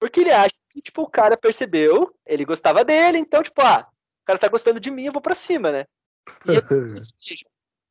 Porque 0.00 0.22
ele 0.22 0.32
acha 0.32 0.56
que, 0.68 0.82
tipo, 0.82 1.02
o 1.02 1.08
cara 1.08 1.36
percebeu, 1.36 2.12
ele 2.26 2.44
gostava 2.44 2.84
dele, 2.84 3.18
então, 3.18 3.44
tipo, 3.44 3.62
ah, 3.62 3.88
cara 4.28 4.38
tá 4.38 4.48
gostando 4.48 4.78
de 4.78 4.90
mim, 4.90 5.04
eu 5.06 5.12
vou 5.12 5.22
pra 5.22 5.34
cima, 5.34 5.72
né? 5.72 5.86
E, 6.46 6.50
eles-. 6.52 7.12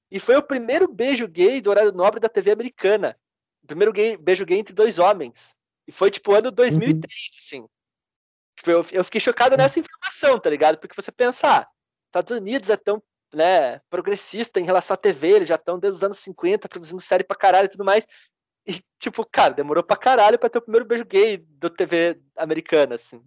E 0.09 0.21
foi 0.21 0.37
o 0.37 0.43
primeiro 0.43 0.87
beijo 0.87 1.27
gay 1.27 1.59
do 1.59 1.69
horário 1.69 1.91
nobre 1.91 2.17
da 2.21 2.29
TV 2.29 2.51
americana. 2.51 3.19
O 3.61 3.67
primeiro 3.67 3.91
gay- 3.91 4.15
beijo 4.15 4.45
gay 4.45 4.57
entre 4.57 4.73
dois 4.73 4.99
homens. 4.99 5.53
E 5.85 5.91
foi, 5.91 6.09
tipo, 6.09 6.33
ano 6.33 6.49
2003, 6.49 7.35
assim. 7.37 7.67
Tipo, 8.55 8.71
eu, 8.71 8.85
eu 8.93 9.03
fiquei 9.03 9.19
chocado 9.19 9.57
nessa 9.57 9.79
informação, 9.81 10.39
tá 10.39 10.49
ligado? 10.49 10.77
Porque 10.77 10.95
você 10.95 11.11
pensa, 11.11 11.47
ah, 11.59 11.67
Estados 12.05 12.37
Unidos 12.37 12.69
é 12.69 12.77
tão, 12.77 13.03
né, 13.33 13.79
progressista 13.89 14.61
em 14.61 14.63
relação 14.63 14.93
à 14.93 14.97
TV, 14.97 15.27
eles 15.29 15.47
já 15.49 15.55
estão 15.55 15.77
desde 15.77 15.97
os 15.97 16.03
anos 16.05 16.19
50 16.19 16.69
produzindo 16.69 17.01
série 17.01 17.25
pra 17.25 17.35
caralho 17.35 17.65
e 17.65 17.69
tudo 17.71 17.83
mais. 17.83 18.07
E, 18.65 18.79
tipo, 18.97 19.25
cara, 19.29 19.53
demorou 19.53 19.83
pra 19.83 19.97
caralho 19.97 20.39
pra 20.39 20.49
ter 20.49 20.59
o 20.59 20.61
primeiro 20.61 20.85
beijo 20.85 21.03
gay 21.03 21.35
do 21.37 21.69
TV 21.69 22.17
americana, 22.37 22.95
assim. 22.95 23.21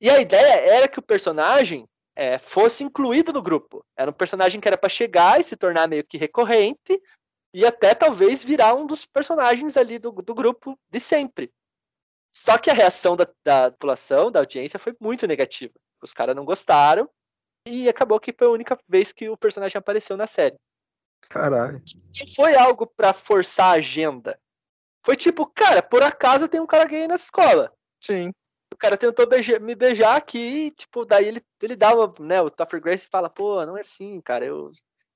E 0.00 0.08
a 0.08 0.18
ideia 0.18 0.76
era 0.76 0.88
que 0.88 0.98
o 0.98 1.02
personagem 1.02 1.86
é, 2.14 2.38
fosse 2.38 2.84
incluído 2.84 3.32
no 3.32 3.42
grupo. 3.42 3.84
Era 3.96 4.10
um 4.10 4.14
personagem 4.14 4.60
que 4.60 4.68
era 4.68 4.78
pra 4.78 4.88
chegar 4.88 5.40
e 5.40 5.44
se 5.44 5.56
tornar 5.56 5.88
meio 5.88 6.04
que 6.04 6.18
recorrente 6.18 7.00
e 7.54 7.64
até 7.66 7.94
talvez 7.94 8.42
virar 8.42 8.74
um 8.74 8.86
dos 8.86 9.04
personagens 9.04 9.76
ali 9.76 9.98
do, 9.98 10.10
do 10.10 10.34
grupo 10.34 10.78
de 10.90 11.00
sempre. 11.00 11.52
Só 12.34 12.56
que 12.56 12.70
a 12.70 12.74
reação 12.74 13.14
da, 13.14 13.28
da 13.44 13.70
população, 13.70 14.30
da 14.30 14.40
audiência, 14.40 14.78
foi 14.78 14.96
muito 15.00 15.26
negativa. 15.26 15.74
Os 16.02 16.12
caras 16.12 16.34
não 16.34 16.44
gostaram 16.44 17.08
e 17.66 17.88
acabou 17.88 18.18
que 18.18 18.34
foi 18.36 18.46
a 18.46 18.50
única 18.50 18.78
vez 18.88 19.12
que 19.12 19.28
o 19.28 19.36
personagem 19.36 19.78
apareceu 19.78 20.16
na 20.16 20.26
série. 20.26 20.58
Caralho. 21.28 21.82
Não 22.20 22.34
foi 22.34 22.54
algo 22.54 22.86
para 22.86 23.12
forçar 23.12 23.72
a 23.72 23.78
agenda. 23.78 24.38
Foi 25.04 25.16
tipo, 25.16 25.46
cara, 25.46 25.82
por 25.82 26.02
acaso 26.02 26.48
tem 26.48 26.60
um 26.60 26.66
cara 26.66 26.86
gay 26.86 27.06
na 27.06 27.16
escola. 27.16 27.72
Sim. 28.00 28.32
O 28.82 28.84
cara 28.84 28.96
tentou 28.96 29.28
beijar, 29.28 29.60
me 29.60 29.76
beijar 29.76 30.16
aqui, 30.16 30.66
e, 30.66 30.70
tipo, 30.72 31.04
daí 31.04 31.28
ele, 31.28 31.40
ele 31.62 31.76
uma, 31.94 32.12
né, 32.18 32.42
o 32.42 32.50
Topher 32.50 32.80
Grace 32.80 33.06
fala, 33.06 33.30
pô, 33.30 33.64
não 33.64 33.76
é 33.76 33.80
assim, 33.80 34.20
cara, 34.20 34.44
eu 34.44 34.72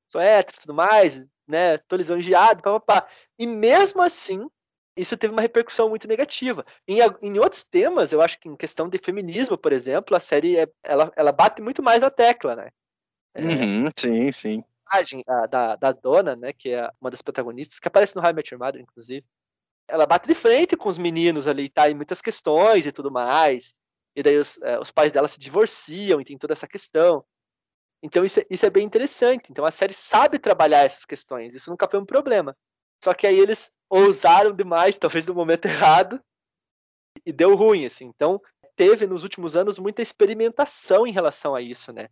sou 0.06 0.20
hétero 0.20 0.56
e 0.56 0.60
tudo 0.60 0.72
mais, 0.72 1.26
né, 1.48 1.76
tô 1.78 1.96
lisonjeado, 1.96 2.62
papapá. 2.62 3.08
E 3.36 3.44
mesmo 3.44 4.00
assim, 4.00 4.48
isso 4.96 5.16
teve 5.16 5.32
uma 5.32 5.42
repercussão 5.42 5.88
muito 5.88 6.06
negativa. 6.06 6.64
Em, 6.86 6.98
em 7.20 7.40
outros 7.40 7.64
temas, 7.64 8.12
eu 8.12 8.22
acho 8.22 8.38
que 8.38 8.48
em 8.48 8.54
questão 8.54 8.88
de 8.88 8.98
feminismo, 8.98 9.58
por 9.58 9.72
exemplo, 9.72 10.16
a 10.16 10.20
série, 10.20 10.58
é, 10.58 10.68
ela, 10.84 11.12
ela 11.16 11.32
bate 11.32 11.60
muito 11.60 11.82
mais 11.82 12.04
a 12.04 12.10
tecla, 12.10 12.54
né. 12.54 12.70
É, 13.34 13.42
uhum, 13.42 13.86
sim, 13.98 14.30
sim. 14.30 14.64
A, 15.26 15.46
da, 15.48 15.74
da 15.74 15.90
dona, 15.90 16.36
né, 16.36 16.52
que 16.52 16.70
é 16.70 16.88
uma 17.00 17.10
das 17.10 17.20
protagonistas, 17.20 17.80
que 17.80 17.88
aparece 17.88 18.14
no 18.14 18.22
High 18.22 18.32
Met 18.32 18.54
Your 18.54 18.64
Mother, 18.64 18.80
inclusive, 18.80 19.26
ela 19.88 20.06
bate 20.06 20.26
de 20.26 20.34
frente 20.34 20.76
com 20.76 20.88
os 20.88 20.98
meninos 20.98 21.46
ali, 21.46 21.68
tá? 21.68 21.88
Em 21.88 21.94
muitas 21.94 22.20
questões 22.20 22.86
e 22.86 22.92
tudo 22.92 23.10
mais. 23.10 23.74
E 24.14 24.22
daí 24.22 24.38
os, 24.38 24.60
é, 24.62 24.78
os 24.78 24.90
pais 24.90 25.12
dela 25.12 25.28
se 25.28 25.38
divorciam 25.38 26.20
e 26.20 26.24
tem 26.24 26.38
toda 26.38 26.52
essa 26.52 26.66
questão. 26.66 27.24
Então 28.02 28.24
isso, 28.24 28.40
é, 28.40 28.46
isso 28.50 28.66
é 28.66 28.70
bem 28.70 28.84
interessante. 28.84 29.50
Então 29.50 29.64
a 29.64 29.70
série 29.70 29.94
sabe 29.94 30.38
trabalhar 30.38 30.84
essas 30.84 31.04
questões. 31.04 31.54
Isso 31.54 31.70
nunca 31.70 31.88
foi 31.88 32.00
um 32.00 32.06
problema. 32.06 32.56
Só 33.02 33.14
que 33.14 33.26
aí 33.26 33.38
eles 33.38 33.72
ousaram 33.88 34.52
demais, 34.52 34.98
talvez 34.98 35.26
no 35.26 35.34
momento 35.34 35.66
errado, 35.66 36.22
e 37.24 37.32
deu 37.32 37.54
ruim, 37.54 37.84
assim. 37.84 38.06
Então 38.06 38.40
teve 38.74 39.06
nos 39.06 39.22
últimos 39.22 39.56
anos 39.56 39.78
muita 39.78 40.02
experimentação 40.02 41.06
em 41.06 41.12
relação 41.12 41.54
a 41.54 41.62
isso, 41.62 41.92
né? 41.92 42.08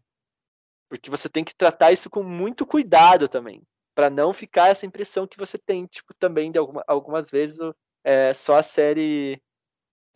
Porque 0.89 1.11
você 1.11 1.29
tem 1.29 1.43
que 1.43 1.55
tratar 1.55 1.93
isso 1.93 2.09
com 2.09 2.23
muito 2.23 2.67
cuidado 2.67 3.29
também 3.29 3.67
para 3.95 4.11
não 4.11 4.33
ficar 4.33 4.69
essa 4.69 4.87
impressão 4.87 5.27
que 5.27 5.39
você 5.39 5.57
tem, 5.57 5.87
tipo, 5.87 6.13
também 6.15 6.51
de 6.51 6.59
alguma, 6.59 6.85
algumas 6.87 7.31
vezes 7.31 7.59
é, 8.03 8.35
só 8.35 8.59
a 8.59 8.63
série 8.63 9.41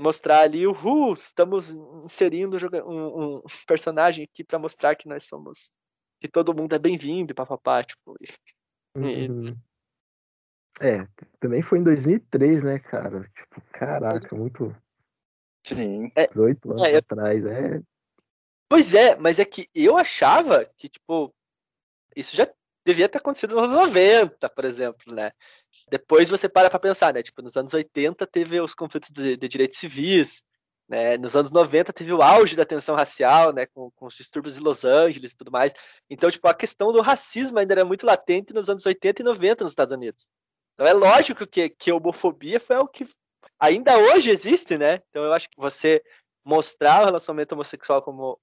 mostrar 0.01 0.43
ali 0.43 0.67
o 0.67 0.73
uh, 0.73 1.13
estamos 1.15 1.71
inserindo 2.05 2.57
um, 2.87 3.37
um 3.37 3.43
personagem 3.67 4.25
aqui 4.25 4.45
para 4.45 4.59
mostrar 4.59 4.95
que 4.95 5.09
nós 5.09 5.25
somos 5.25 5.73
que 6.21 6.29
todo 6.29 6.55
mundo 6.55 6.75
é 6.75 6.79
bem-vindo, 6.79 7.35
papapá, 7.35 7.83
tipo. 7.85 8.17
Uhum. 8.97 9.57
É, 10.81 11.07
também 11.41 11.63
foi 11.63 11.79
em 11.79 11.85
2003, 11.85 12.63
né, 12.63 12.79
cara? 12.79 13.23
Tipo, 13.23 13.61
caraca, 13.73 14.37
muito. 14.37 14.75
Sim. 15.65 16.11
18 16.29 16.71
anos 16.71 16.83
é, 16.83 16.97
atrás, 16.97 17.45
é. 17.47 17.81
Pois 18.69 18.95
é, 18.95 19.17
mas 19.17 19.39
é 19.39 19.45
que 19.45 19.69
eu 19.75 19.97
achava 19.97 20.65
que, 20.77 20.89
tipo, 20.89 21.35
isso 22.15 22.37
já 22.37 22.47
devia 22.89 23.09
ter 23.09 23.19
acontecido 23.19 23.55
nos 23.55 23.71
anos 23.71 23.89
90, 23.89 24.49
por 24.49 24.65
exemplo, 24.65 25.15
né? 25.15 25.31
Depois 25.91 26.31
você 26.31 26.49
para 26.49 26.71
para 26.71 26.79
pensar, 26.79 27.13
né? 27.13 27.23
Tipo, 27.23 27.43
nos 27.43 27.57
anos 27.57 27.75
80 27.75 28.27
teve 28.27 28.61
os 28.61 28.75
conflitos 28.75 29.11
de, 29.11 29.37
de, 29.37 29.49
direitos 29.49 29.79
civis, 29.79 30.43
né? 30.89 31.19
Nos 31.19 31.37
anos 31.37 31.51
90 31.51 31.93
teve 31.93 32.13
o 32.15 32.23
auge 32.23 32.57
da 32.57 32.65
tensão 32.65 32.95
racial, 32.95 33.53
né? 33.53 33.67
Com, 33.67 33.91
com 33.91 34.07
os 34.07 34.15
distúrbios 34.15 34.57
em 34.57 34.63
Los 34.63 34.85
Angeles 34.85 35.33
e 35.33 35.37
tudo 35.37 35.53
mais. 35.53 35.73
Então, 36.09 36.31
tipo, 36.31 36.49
a 36.49 36.55
questão 36.55 36.91
do 36.91 37.03
racismo 37.03 37.59
ainda 37.59 37.75
era 37.75 37.85
muito 37.85 38.07
latente 38.07 38.55
nos 38.55 38.71
anos 38.71 38.87
80 38.87 39.21
e 39.23 39.25
90 39.25 39.65
nos 39.65 39.73
Estados 39.73 39.93
Unidos. 39.93 40.27
Então 40.75 40.87
é 40.87 40.93
lógico 40.95 41.47
que, 41.47 41.69
que 41.69 41.91
a 41.91 41.95
homofobia 41.95 42.59
foi 42.59 42.77
algo 42.77 42.91
que 42.91 43.07
ainda 43.61 43.99
hoje 43.99 44.31
existe, 44.31 44.79
né? 44.79 45.03
Então 45.11 45.25
eu 45.25 45.33
acho 45.35 45.51
que 45.51 45.61
você 45.61 46.03
mostrar 46.45 47.03
o 47.03 47.05
relacionamento 47.05 47.55
homossexual 47.55 48.01
como 48.01 48.41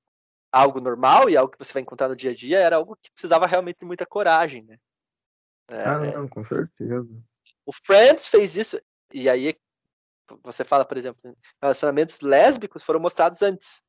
algo 0.56 0.80
normal 0.80 1.30
e 1.30 1.36
algo 1.36 1.52
que 1.52 1.60
você 1.60 1.73
vai 1.73 1.82
encontrar 1.82 2.07
no 2.07 2.15
dia 2.15 2.32
a 2.32 2.34
dia, 2.34 2.60
era 2.60 2.77
algo 2.77 2.95
que 2.95 3.11
precisava 3.11 3.45
realmente 3.45 3.80
de 3.80 3.86
muita 3.86 4.06
coragem, 4.06 4.64
né? 4.64 4.77
É, 5.68 5.84
ah, 5.84 5.99
não, 5.99 6.30
com 6.30 6.45
certeza. 6.45 7.06
O 7.65 7.73
Friends 7.73 8.26
fez 8.27 8.56
isso, 8.56 8.82
e 9.14 9.30
aí 9.30 9.53
você 10.41 10.64
fala, 10.64 10.86
por 10.86 10.95
exemplo, 10.95 11.38
relacionamentos 11.61 12.22
lésbicos 12.22 12.84
foram 12.84 13.02
mostrados 13.02 13.41
antes. 13.41 13.84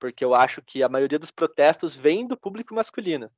Porque 0.00 0.24
eu 0.24 0.34
acho 0.34 0.60
que 0.60 0.82
a 0.82 0.88
maioria 0.88 1.20
dos 1.20 1.30
protestos 1.30 1.94
vem 1.94 2.26
do 2.26 2.36
público 2.36 2.74
masculino. 2.74 3.30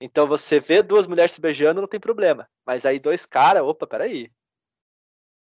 Então 0.00 0.26
você 0.26 0.58
vê 0.58 0.82
duas 0.82 1.06
mulheres 1.06 1.32
se 1.32 1.40
beijando, 1.40 1.80
não 1.80 1.88
tem 1.88 2.00
problema. 2.00 2.48
Mas 2.64 2.86
aí 2.86 2.98
dois 2.98 3.26
caras, 3.26 3.62
opa, 3.62 3.86
peraí. 3.86 4.32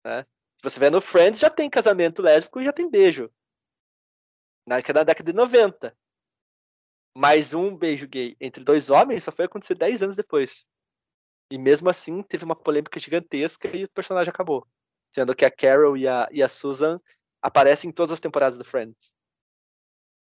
Né? 0.04 0.22
Se 0.58 0.70
você 0.70 0.78
vê 0.78 0.90
no 0.90 1.00
Friends, 1.00 1.40
já 1.40 1.50
tem 1.50 1.68
casamento 1.68 2.22
lésbico 2.22 2.60
e 2.60 2.64
já 2.64 2.72
tem 2.72 2.88
beijo 2.88 3.30
na 4.66 4.76
década 4.76 5.32
de 5.32 5.32
90. 5.32 5.96
Mas 7.16 7.52
um 7.52 7.76
beijo 7.76 8.08
gay 8.08 8.36
entre 8.40 8.64
dois 8.64 8.88
homens 8.90 9.24
só 9.24 9.32
foi 9.32 9.44
acontecer 9.44 9.74
10 9.74 10.02
anos 10.02 10.16
depois. 10.16 10.64
E 11.50 11.58
mesmo 11.58 11.90
assim 11.90 12.22
teve 12.22 12.44
uma 12.44 12.56
polêmica 12.56 12.98
gigantesca 12.98 13.68
e 13.76 13.84
o 13.84 13.88
personagem 13.90 14.30
acabou. 14.30 14.66
Sendo 15.10 15.34
que 15.34 15.44
a 15.44 15.50
Carol 15.50 15.96
e 15.96 16.08
a, 16.08 16.26
e 16.32 16.42
a 16.42 16.48
Susan 16.48 16.98
aparecem 17.42 17.90
em 17.90 17.92
todas 17.92 18.12
as 18.12 18.20
temporadas 18.20 18.56
do 18.56 18.64
Friends. 18.64 19.12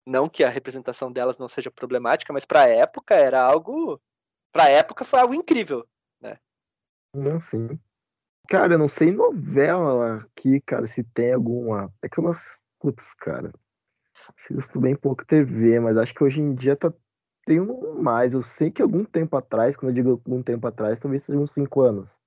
Não 0.04 0.28
que 0.28 0.42
a 0.42 0.48
representação 0.48 1.12
delas 1.12 1.38
não 1.38 1.46
seja 1.46 1.70
problemática, 1.70 2.32
mas 2.32 2.44
pra 2.44 2.66
época 2.66 3.14
era 3.14 3.40
algo. 3.40 4.00
Pra 4.50 4.68
época 4.68 5.04
foi 5.04 5.20
algo 5.20 5.34
incrível, 5.34 5.86
né? 6.20 6.36
Não, 7.14 7.40
sim. 7.40 7.78
Cara, 8.48 8.74
eu 8.74 8.78
não 8.78 8.88
sei 8.88 9.12
novela 9.12 10.16
aqui, 10.24 10.60
cara, 10.62 10.86
se 10.88 11.04
tem 11.04 11.32
alguma. 11.32 11.92
É 12.02 12.08
que 12.08 12.18
eu 12.18 12.24
não. 12.24 12.32
Putz, 12.80 13.14
cara. 13.14 13.52
Assisto 14.28 14.80
bem 14.80 14.94
pouco 14.94 15.24
TV, 15.24 15.80
mas 15.80 15.96
acho 15.98 16.14
que 16.14 16.22
hoje 16.22 16.40
em 16.40 16.54
dia 16.54 16.76
tá 16.76 16.92
tendo 17.44 17.94
mais. 18.00 18.34
Eu 18.34 18.42
sei 18.42 18.70
que 18.70 18.82
algum 18.82 19.04
tempo 19.04 19.36
atrás, 19.36 19.76
quando 19.76 19.90
eu 19.90 19.94
digo 19.94 20.10
algum 20.10 20.42
tempo 20.42 20.66
atrás, 20.66 20.98
talvez 20.98 21.22
seja 21.22 21.38
uns 21.38 21.52
5 21.52 21.80
anos. 21.80 22.20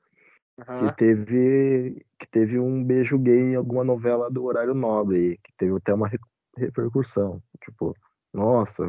Uhum. 0.58 0.88
Que 0.88 0.96
teve 0.96 2.06
que 2.18 2.28
teve 2.28 2.60
um 2.60 2.84
beijo 2.84 3.18
gay 3.20 3.40
em 3.40 3.56
alguma 3.56 3.84
novela 3.84 4.32
do 4.32 4.46
horário 4.46 4.74
nobre, 4.74 5.38
que 5.44 5.52
teve 5.58 5.76
até 5.76 5.94
uma 5.94 6.10
repercussão. 6.58 7.42
Tipo, 7.62 7.96
nossa, 8.34 8.84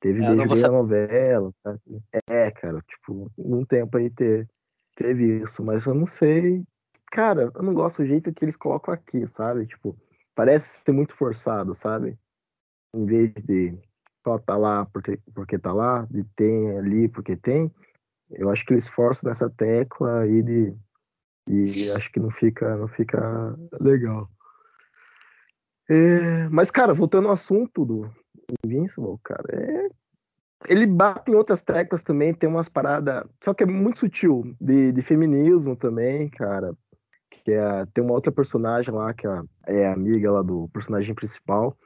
teve 0.00 0.24
é, 0.24 0.34
beijo 0.34 0.54
gay 0.54 0.62
na 0.62 0.68
novela. 0.68 1.52
Tá? 1.62 1.78
É, 2.26 2.50
cara, 2.50 2.80
tipo, 2.82 3.30
um 3.36 3.64
tempo 3.64 3.98
aí 3.98 4.08
ter, 4.10 4.48
teve 4.96 5.42
isso, 5.42 5.62
mas 5.62 5.84
eu 5.84 5.94
não 5.94 6.06
sei. 6.06 6.64
Cara, 7.12 7.52
eu 7.54 7.62
não 7.62 7.74
gosto 7.74 7.98
do 7.98 8.06
jeito 8.06 8.32
que 8.32 8.44
eles 8.44 8.56
colocam 8.56 8.92
aqui, 8.92 9.26
sabe? 9.26 9.66
Tipo, 9.66 9.96
parece 10.34 10.82
ser 10.82 10.92
muito 10.92 11.14
forçado, 11.14 11.74
sabe? 11.74 12.18
Em 12.96 13.06
vez 13.06 13.32
de 13.44 13.78
só 14.24 14.38
tá 14.38 14.56
lá 14.56 14.86
porque, 14.86 15.18
porque 15.34 15.58
tá 15.58 15.72
lá, 15.72 16.06
de 16.10 16.24
ter 16.34 16.78
ali 16.78 17.08
porque 17.08 17.36
tem, 17.36 17.70
eu 18.30 18.50
acho 18.50 18.64
que 18.64 18.72
eles 18.72 18.88
forçam 18.88 19.28
nessa 19.28 19.48
tecla 19.48 20.20
aí 20.20 20.42
de 20.42 20.74
e 21.48 21.90
acho 21.92 22.10
que 22.10 22.18
não 22.18 22.30
fica 22.30 22.76
não 22.76 22.88
fica 22.88 23.56
legal. 23.80 24.28
É, 25.88 26.48
mas 26.48 26.70
cara, 26.70 26.92
voltando 26.92 27.28
ao 27.28 27.34
assunto 27.34 27.84
do 27.84 28.10
Invincible, 28.64 29.16
cara, 29.22 29.44
é, 29.52 29.88
ele 30.68 30.86
bate 30.86 31.30
em 31.30 31.34
outras 31.34 31.62
teclas 31.62 32.02
também, 32.02 32.34
tem 32.34 32.48
umas 32.48 32.68
paradas, 32.68 33.24
só 33.42 33.54
que 33.54 33.62
é 33.62 33.66
muito 33.66 34.00
sutil, 34.00 34.54
de, 34.60 34.90
de 34.90 35.02
feminismo 35.02 35.76
também, 35.76 36.28
cara, 36.28 36.74
que 37.30 37.52
é, 37.52 37.86
tem 37.94 38.02
uma 38.02 38.14
outra 38.14 38.32
personagem 38.32 38.92
lá, 38.92 39.12
que 39.14 39.26
é, 39.26 39.42
é 39.66 39.86
amiga 39.88 40.32
lá 40.32 40.42
do 40.42 40.68
personagem 40.72 41.14
principal, 41.14 41.76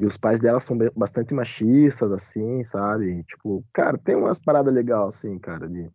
e 0.00 0.06
os 0.06 0.16
pais 0.16 0.40
dela 0.40 0.58
são 0.58 0.76
bastante 0.96 1.34
machistas, 1.34 2.10
assim, 2.10 2.64
sabe? 2.64 3.22
Tipo, 3.24 3.64
cara, 3.72 3.98
tem 3.98 4.14
umas 4.14 4.38
paradas 4.38 4.72
legais, 4.72 5.16
assim, 5.16 5.38
cara, 5.38 5.68
de. 5.68 5.90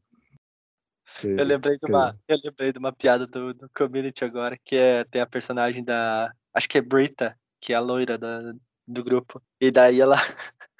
Eu 1.23 1.45
lembrei 1.45 1.77
de 1.77 1.85
uma, 1.87 2.17
eu 2.27 2.37
lembrei 2.43 2.71
de 2.71 2.79
uma 2.79 2.91
piada 2.91 3.25
do, 3.25 3.53
do 3.53 3.69
community 3.69 4.23
agora, 4.23 4.57
que 4.63 4.75
é, 4.75 5.03
tem 5.05 5.21
a 5.21 5.27
personagem 5.27 5.83
da. 5.83 6.31
Acho 6.53 6.69
que 6.69 6.77
é 6.77 6.81
Brita, 6.81 7.37
que 7.59 7.73
é 7.73 7.75
a 7.75 7.79
loira 7.79 8.17
da, 8.17 8.53
do 8.87 9.03
grupo. 9.03 9.41
E 9.59 9.71
daí 9.71 9.99
ela. 9.99 10.17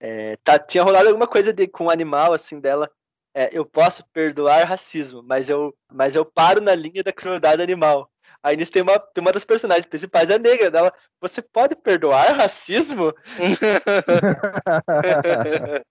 é, 0.00 0.36
tá, 0.44 0.58
tinha 0.58 0.82
rolado 0.82 1.08
alguma 1.08 1.26
coisa 1.26 1.52
de, 1.52 1.66
com 1.68 1.86
o 1.86 1.90
animal, 1.90 2.32
assim, 2.32 2.60
dela. 2.60 2.90
É, 3.34 3.56
eu 3.56 3.64
posso 3.64 4.04
perdoar 4.12 4.66
racismo, 4.66 5.22
mas 5.22 5.48
eu, 5.48 5.76
mas 5.92 6.16
eu 6.16 6.24
paro 6.24 6.60
na 6.60 6.74
linha 6.74 7.02
da 7.02 7.12
crueldade 7.12 7.62
animal. 7.62 8.10
Aí 8.42 8.56
nisso 8.56 8.72
tem 8.72 8.82
uma, 8.82 8.98
tem 8.98 9.22
uma 9.22 9.32
das 9.32 9.44
personagens 9.44 9.86
principais, 9.86 10.30
é 10.30 10.38
negra. 10.38 10.70
Dela, 10.70 10.92
você 11.20 11.42
pode 11.42 11.76
perdoar 11.76 12.32
racismo? 12.32 13.12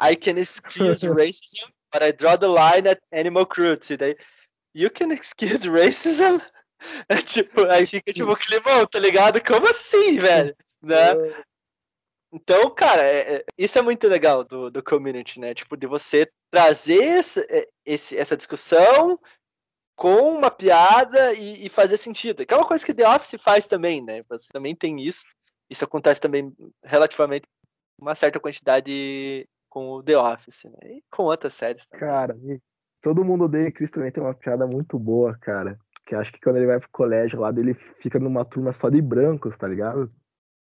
I 0.00 0.16
can 0.16 0.38
excuse 0.38 1.06
racism, 1.06 1.70
but 1.92 2.02
I 2.02 2.12
draw 2.12 2.36
the 2.36 2.48
line 2.48 2.88
at 2.88 3.00
animal 3.12 3.46
cruelty. 3.46 3.96
Daí, 3.96 4.16
you 4.74 4.90
can 4.90 5.12
excuse 5.12 5.68
racism? 5.68 6.40
É, 7.08 7.16
tipo, 7.16 7.64
aí 7.64 7.86
fica 7.86 8.12
tipo 8.12 8.36
climão, 8.36 8.86
tá 8.86 8.98
ligado? 8.98 9.42
Como 9.42 9.66
assim, 9.66 10.18
velho? 10.18 10.54
Né? 10.82 11.12
Então, 12.30 12.68
cara, 12.74 13.02
é, 13.02 13.36
é, 13.36 13.44
isso 13.56 13.78
é 13.78 13.82
muito 13.82 14.06
legal 14.06 14.44
do, 14.44 14.70
do 14.70 14.82
community, 14.82 15.40
né? 15.40 15.54
Tipo, 15.54 15.78
de 15.78 15.86
você 15.86 16.30
trazer 16.50 17.02
esse, 17.02 17.46
esse, 17.86 18.18
essa 18.18 18.36
discussão 18.36 19.18
com 19.96 20.36
uma 20.36 20.50
piada 20.50 21.32
e, 21.34 21.66
e, 21.66 21.68
fazer 21.68 21.96
sentido. 21.96 22.44
Que 22.44 22.52
é 22.52 22.56
uma 22.56 22.66
coisa 22.66 22.84
que 22.84 22.94
The 22.94 23.08
Office 23.08 23.40
faz 23.40 23.66
também, 23.66 24.02
né? 24.02 24.22
Você 24.28 24.48
também 24.52 24.74
tem 24.74 25.00
isso. 25.00 25.24
Isso 25.70 25.84
acontece 25.84 26.20
também 26.20 26.52
relativamente 26.82 27.46
uma 27.98 28.14
certa 28.14 28.40
quantidade 28.40 29.48
com 29.68 29.92
o 29.92 30.02
The 30.02 30.18
Office, 30.18 30.64
né? 30.64 30.96
E 30.96 31.04
com 31.10 31.24
outras 31.24 31.54
séries 31.54 31.86
também. 31.86 32.06
Cara, 32.06 32.36
todo 33.00 33.24
mundo 33.24 33.44
odeia 33.44 33.72
Chris 33.72 33.90
também 33.90 34.10
tem 34.10 34.22
uma 34.22 34.34
piada 34.34 34.66
muito 34.66 34.98
boa, 34.98 35.36
cara. 35.38 35.78
Que 36.06 36.14
acho 36.14 36.32
que 36.32 36.40
quando 36.40 36.56
ele 36.56 36.66
vai 36.66 36.78
pro 36.78 36.88
colégio 36.90 37.40
lá, 37.40 37.50
ele 37.50 37.74
fica 37.74 38.18
numa 38.18 38.44
turma 38.44 38.72
só 38.72 38.90
de 38.90 39.00
brancos, 39.00 39.56
tá 39.56 39.66
ligado? 39.66 40.12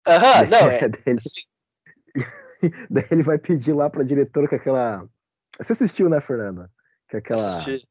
Aham, 0.08 0.48
não, 0.49 0.72
é. 0.72 0.90
Dele... 0.90 1.20
Daí 2.90 3.06
ele 3.12 3.24
vai 3.24 3.38
pedir 3.38 3.74
lá 3.74 3.90
pra 3.90 4.04
diretora 4.04 4.48
que 4.48 4.56
aquela. 4.56 5.08
Você 5.60 5.74
assistiu, 5.74 6.10
né, 6.10 6.20
Fernanda? 6.20 6.72
Que 7.08 7.18
aquela. 7.18 7.45
Assisti 7.45 7.88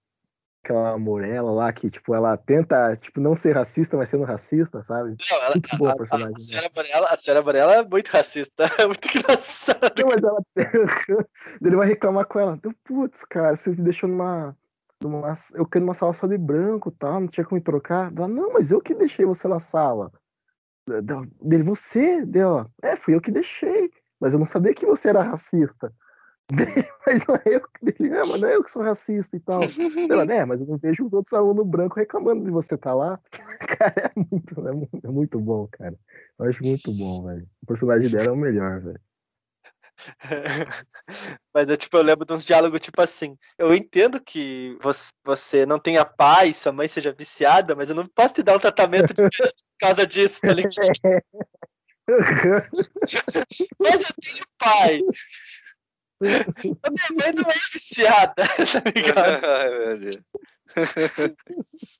aquela 0.66 0.98
Morella 0.98 1.52
lá 1.52 1.72
que, 1.72 1.88
tipo, 1.88 2.12
ela 2.12 2.36
tenta, 2.36 2.96
tipo, 2.96 3.20
não 3.20 3.36
ser 3.36 3.54
racista, 3.54 3.96
mas 3.96 4.08
sendo 4.08 4.24
racista, 4.24 4.82
sabe? 4.82 5.16
Não, 5.30 5.42
ela, 5.42 5.50
muito 5.50 5.76
boa 5.78 5.92
a, 5.92 5.96
personagem. 5.96 6.34
A, 6.34 6.36
a, 6.36 6.40
senhora 6.40 6.70
Morella, 6.74 7.06
a 7.08 7.16
senhora 7.16 7.42
Morella 7.42 7.74
é 7.76 7.84
muito 7.84 8.08
racista, 8.08 8.64
é 8.78 8.86
muito 8.86 9.08
engraçado. 9.16 9.92
Não, 9.96 10.08
mas 10.08 10.22
ela... 10.22 10.42
Ele 11.62 11.76
vai 11.76 11.86
reclamar 11.86 12.26
com 12.26 12.40
ela. 12.40 12.54
Então, 12.54 12.74
putz, 12.84 13.24
cara, 13.24 13.54
você 13.54 13.70
me 13.70 13.76
deixou 13.76 14.08
numa... 14.08 14.56
numa... 15.00 15.32
Eu 15.54 15.66
quero 15.66 15.84
uma 15.84 15.94
sala 15.94 16.12
só 16.12 16.26
de 16.26 16.36
branco 16.36 16.90
tal, 16.90 17.12
tá? 17.12 17.20
não 17.20 17.28
tinha 17.28 17.46
como 17.46 17.60
trocar. 17.60 18.12
Ela, 18.16 18.26
não, 18.26 18.52
mas 18.52 18.72
eu 18.72 18.80
que 18.80 18.94
deixei 18.94 19.24
você 19.24 19.46
na 19.46 19.60
sala. 19.60 20.10
Dele, 21.40 21.62
você? 21.62 22.24
Dela, 22.24 22.68
é, 22.82 22.96
fui 22.96 23.14
eu 23.14 23.20
que 23.20 23.30
deixei. 23.30 23.90
Mas 24.20 24.32
eu 24.32 24.38
não 24.38 24.46
sabia 24.46 24.74
que 24.74 24.86
você 24.86 25.10
era 25.10 25.22
racista. 25.22 25.92
mas 27.06 27.26
não 27.26 27.34
é 27.34 27.56
eu 27.56 27.60
que 27.60 28.04
é, 28.04 28.18
mas 28.20 28.40
não 28.40 28.48
é 28.48 28.54
eu 28.54 28.62
que 28.62 28.70
sou 28.70 28.82
racista 28.82 29.36
e 29.36 29.40
tal. 29.40 29.62
Ela, 30.08 30.24
né, 30.24 30.44
mas 30.44 30.60
eu 30.60 30.66
não 30.66 30.76
vejo 30.76 31.06
os 31.06 31.12
outros 31.12 31.32
alunos 31.32 31.66
brancos 31.66 31.96
reclamando 31.96 32.44
de 32.44 32.50
você 32.50 32.76
estar 32.76 32.90
tá 32.90 32.94
lá. 32.94 33.20
Cara, 33.78 33.94
é 33.96 34.12
muito, 34.14 34.68
é 34.68 34.72
muito, 34.72 35.06
é 35.06 35.08
muito 35.08 35.40
bom, 35.40 35.68
cara. 35.72 35.96
Eu 36.38 36.46
acho 36.46 36.64
muito 36.64 36.92
bom, 36.92 37.24
velho. 37.26 37.48
O 37.62 37.66
personagem 37.66 38.10
dela 38.10 38.28
é 38.28 38.30
o 38.30 38.36
melhor, 38.36 38.80
velho. 38.80 39.00
Mas 41.54 41.68
é 41.68 41.76
tipo, 41.76 41.96
eu 41.96 42.02
lembro 42.02 42.26
de 42.26 42.32
uns 42.32 42.44
diálogos 42.44 42.80
tipo 42.80 43.00
assim. 43.00 43.36
Eu 43.58 43.74
entendo 43.74 44.20
que 44.20 44.76
você 45.24 45.64
não 45.66 45.78
tenha 45.78 46.04
pai, 46.04 46.52
sua 46.52 46.70
mãe 46.72 46.86
seja 46.86 47.12
viciada, 47.12 47.74
mas 47.74 47.88
eu 47.88 47.94
não 47.94 48.06
posso 48.06 48.34
te 48.34 48.42
dar 48.42 48.56
um 48.56 48.60
tratamento 48.60 49.14
por 49.14 49.30
causa 49.80 50.06
disso, 50.06 50.40
tá 50.40 50.52
ligado? 50.52 50.74
mas 53.80 54.02
eu 54.02 54.14
tenho 54.20 54.44
pai. 54.58 55.00
A 56.22 56.90
minha 56.90 57.22
mãe 57.22 57.32
não 57.34 57.50
é 57.50 57.54
viciada, 57.72 58.34
tá 58.46 58.90
ligado? 58.94 59.44
Ai, 59.44 59.70
meu 59.70 59.98
Deus. 59.98 60.22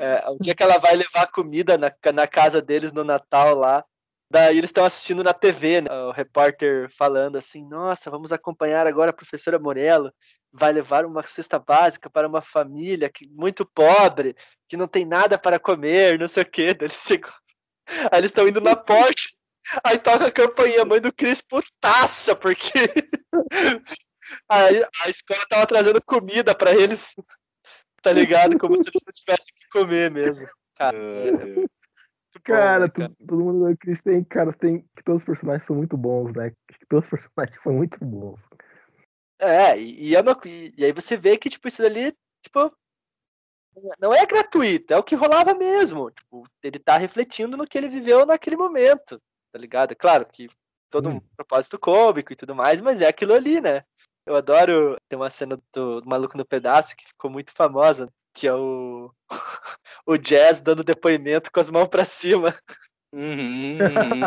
É, 0.00 0.30
o 0.30 0.38
dia 0.38 0.54
que 0.54 0.62
ela 0.62 0.78
vai 0.78 0.94
levar 0.94 1.26
comida 1.26 1.76
na, 1.76 1.92
na 2.14 2.24
casa 2.28 2.62
deles 2.62 2.92
no 2.92 3.02
Natal 3.02 3.56
lá, 3.56 3.84
daí 4.30 4.56
eles 4.56 4.68
estão 4.68 4.84
assistindo 4.84 5.24
na 5.24 5.34
TV, 5.34 5.80
né? 5.80 5.90
o 5.90 6.12
repórter 6.12 6.88
falando 6.96 7.36
assim, 7.36 7.66
nossa, 7.66 8.08
vamos 8.08 8.30
acompanhar 8.30 8.86
agora 8.86 9.10
a 9.10 9.12
professora 9.12 9.58
Morello, 9.58 10.12
vai 10.52 10.72
levar 10.72 11.04
uma 11.04 11.24
cesta 11.24 11.58
básica 11.58 12.08
para 12.08 12.28
uma 12.28 12.40
família 12.40 13.10
que, 13.10 13.28
muito 13.28 13.66
pobre, 13.66 14.36
que 14.68 14.76
não 14.76 14.86
tem 14.86 15.04
nada 15.04 15.36
para 15.36 15.58
comer, 15.58 16.16
não 16.16 16.28
sei 16.28 16.44
o 16.44 16.48
quê. 16.48 16.76
Eles 16.80 17.02
chegam... 17.04 17.32
Aí 18.12 18.20
eles 18.20 18.30
estão 18.30 18.46
indo 18.46 18.60
na 18.60 18.76
porta, 18.76 19.22
Aí 19.84 19.98
toca 19.98 20.26
a 20.26 20.32
campainha, 20.32 20.82
a 20.82 20.84
mãe 20.84 21.00
do 21.00 21.12
Cris 21.12 21.40
putaça, 21.40 22.34
porque 22.34 22.72
aí 24.48 24.82
a 25.04 25.08
escola 25.08 25.40
tava 25.48 25.66
trazendo 25.66 26.02
comida 26.02 26.54
pra 26.54 26.74
eles, 26.74 27.14
tá 28.02 28.12
ligado? 28.12 28.58
Como 28.58 28.74
se 28.76 28.88
eles 28.88 29.02
não 29.04 29.12
tivessem 29.12 29.54
que 29.54 29.68
comer 29.68 30.10
mesmo. 30.10 30.48
Cara, 30.76 30.96
é, 30.96 31.66
cara, 32.42 32.86
bom, 32.86 32.92
cara. 32.92 33.12
todo 33.26 33.44
mundo 33.44 33.68
do 33.68 33.76
Chris 33.76 34.00
tem, 34.00 34.24
cara, 34.24 34.52
tem 34.52 34.82
que 34.96 35.02
todos 35.04 35.22
os 35.22 35.26
personagens 35.26 35.64
são 35.64 35.76
muito 35.76 35.96
bons, 35.96 36.32
né? 36.32 36.50
Que 36.50 36.86
todos 36.88 37.04
os 37.04 37.10
personagens 37.10 37.62
são 37.62 37.72
muito 37.72 38.02
bons. 38.04 38.48
É, 39.40 39.78
e, 39.78 40.08
e, 40.08 40.16
é 40.16 40.20
uma, 40.20 40.36
e 40.44 40.84
aí 40.84 40.92
você 40.92 41.16
vê 41.16 41.36
que, 41.36 41.50
tipo, 41.50 41.68
isso 41.68 41.82
dali, 41.82 42.12
tipo, 42.42 42.72
não 44.00 44.12
é 44.12 44.26
gratuito, 44.26 44.92
é 44.92 44.96
o 44.96 45.02
que 45.02 45.14
rolava 45.14 45.54
mesmo. 45.54 46.10
Tipo, 46.10 46.44
ele 46.62 46.78
tá 46.78 46.96
refletindo 46.96 47.56
no 47.56 47.66
que 47.66 47.78
ele 47.78 47.88
viveu 47.88 48.26
naquele 48.26 48.56
momento 48.56 49.20
tá 49.52 49.58
ligado? 49.58 49.94
Claro 49.96 50.26
que 50.26 50.48
todo 50.90 51.08
hum. 51.10 51.16
um 51.16 51.20
propósito 51.36 51.78
cômico 51.78 52.32
e 52.32 52.36
tudo 52.36 52.54
mais, 52.54 52.80
mas 52.80 53.00
é 53.00 53.08
aquilo 53.08 53.34
ali, 53.34 53.60
né? 53.60 53.84
Eu 54.26 54.36
adoro. 54.36 54.96
Tem 55.08 55.18
uma 55.18 55.30
cena 55.30 55.58
do, 55.72 56.02
Maluco 56.04 56.36
no 56.36 56.44
Pedaço 56.44 56.96
que 56.96 57.06
ficou 57.06 57.30
muito 57.30 57.52
famosa, 57.52 58.08
que 58.34 58.46
é 58.46 58.54
o, 58.54 59.10
o 60.06 60.16
Jazz 60.16 60.60
dando 60.60 60.84
depoimento 60.84 61.50
com 61.50 61.60
as 61.60 61.70
mãos 61.70 61.88
para 61.88 62.04
cima. 62.04 62.54
Uhum, 63.12 63.78
uhum. 63.78 64.20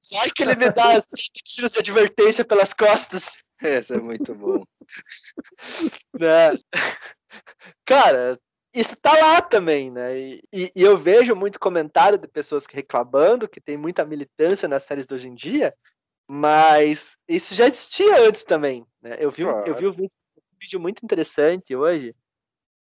Sai 0.00 0.30
que 0.30 0.42
ele 0.42 0.56
me 0.56 0.68
dá 0.70 1.00
cinco 1.00 1.38
tiros 1.44 1.70
de 1.70 1.78
advertência 1.78 2.44
pelas 2.44 2.74
costas. 2.74 3.40
Essa 3.62 3.94
é 3.94 4.00
muito 4.00 4.34
bom. 4.34 4.64
né? 6.18 6.50
Cara, 7.86 8.38
isso 8.74 8.96
tá 8.96 9.12
lá 9.12 9.40
também, 9.40 9.90
né? 9.90 10.18
E, 10.18 10.42
e, 10.52 10.72
eu 10.74 10.96
vejo 10.98 11.36
muito 11.36 11.60
comentário 11.60 12.18
de 12.18 12.26
pessoas 12.26 12.66
reclamando 12.66 13.48
que 13.48 13.60
tem 13.60 13.76
muita 13.76 14.04
militância 14.04 14.66
nas 14.66 14.82
séries 14.82 15.06
de 15.06 15.14
hoje 15.14 15.28
em 15.28 15.34
dia, 15.34 15.74
mas 16.28 17.16
isso 17.28 17.54
já 17.54 17.66
existia 17.66 18.26
antes 18.26 18.42
também, 18.42 18.84
né? 19.00 19.16
Eu 19.18 19.30
vi, 19.30 19.44
claro. 19.44 19.68
eu 19.68 19.74
vi 19.74 19.86
um 19.86 19.92
vídeo, 19.92 20.12
um 20.36 20.56
vídeo 20.60 20.80
muito 20.80 21.04
interessante 21.04 21.76
hoje 21.76 22.14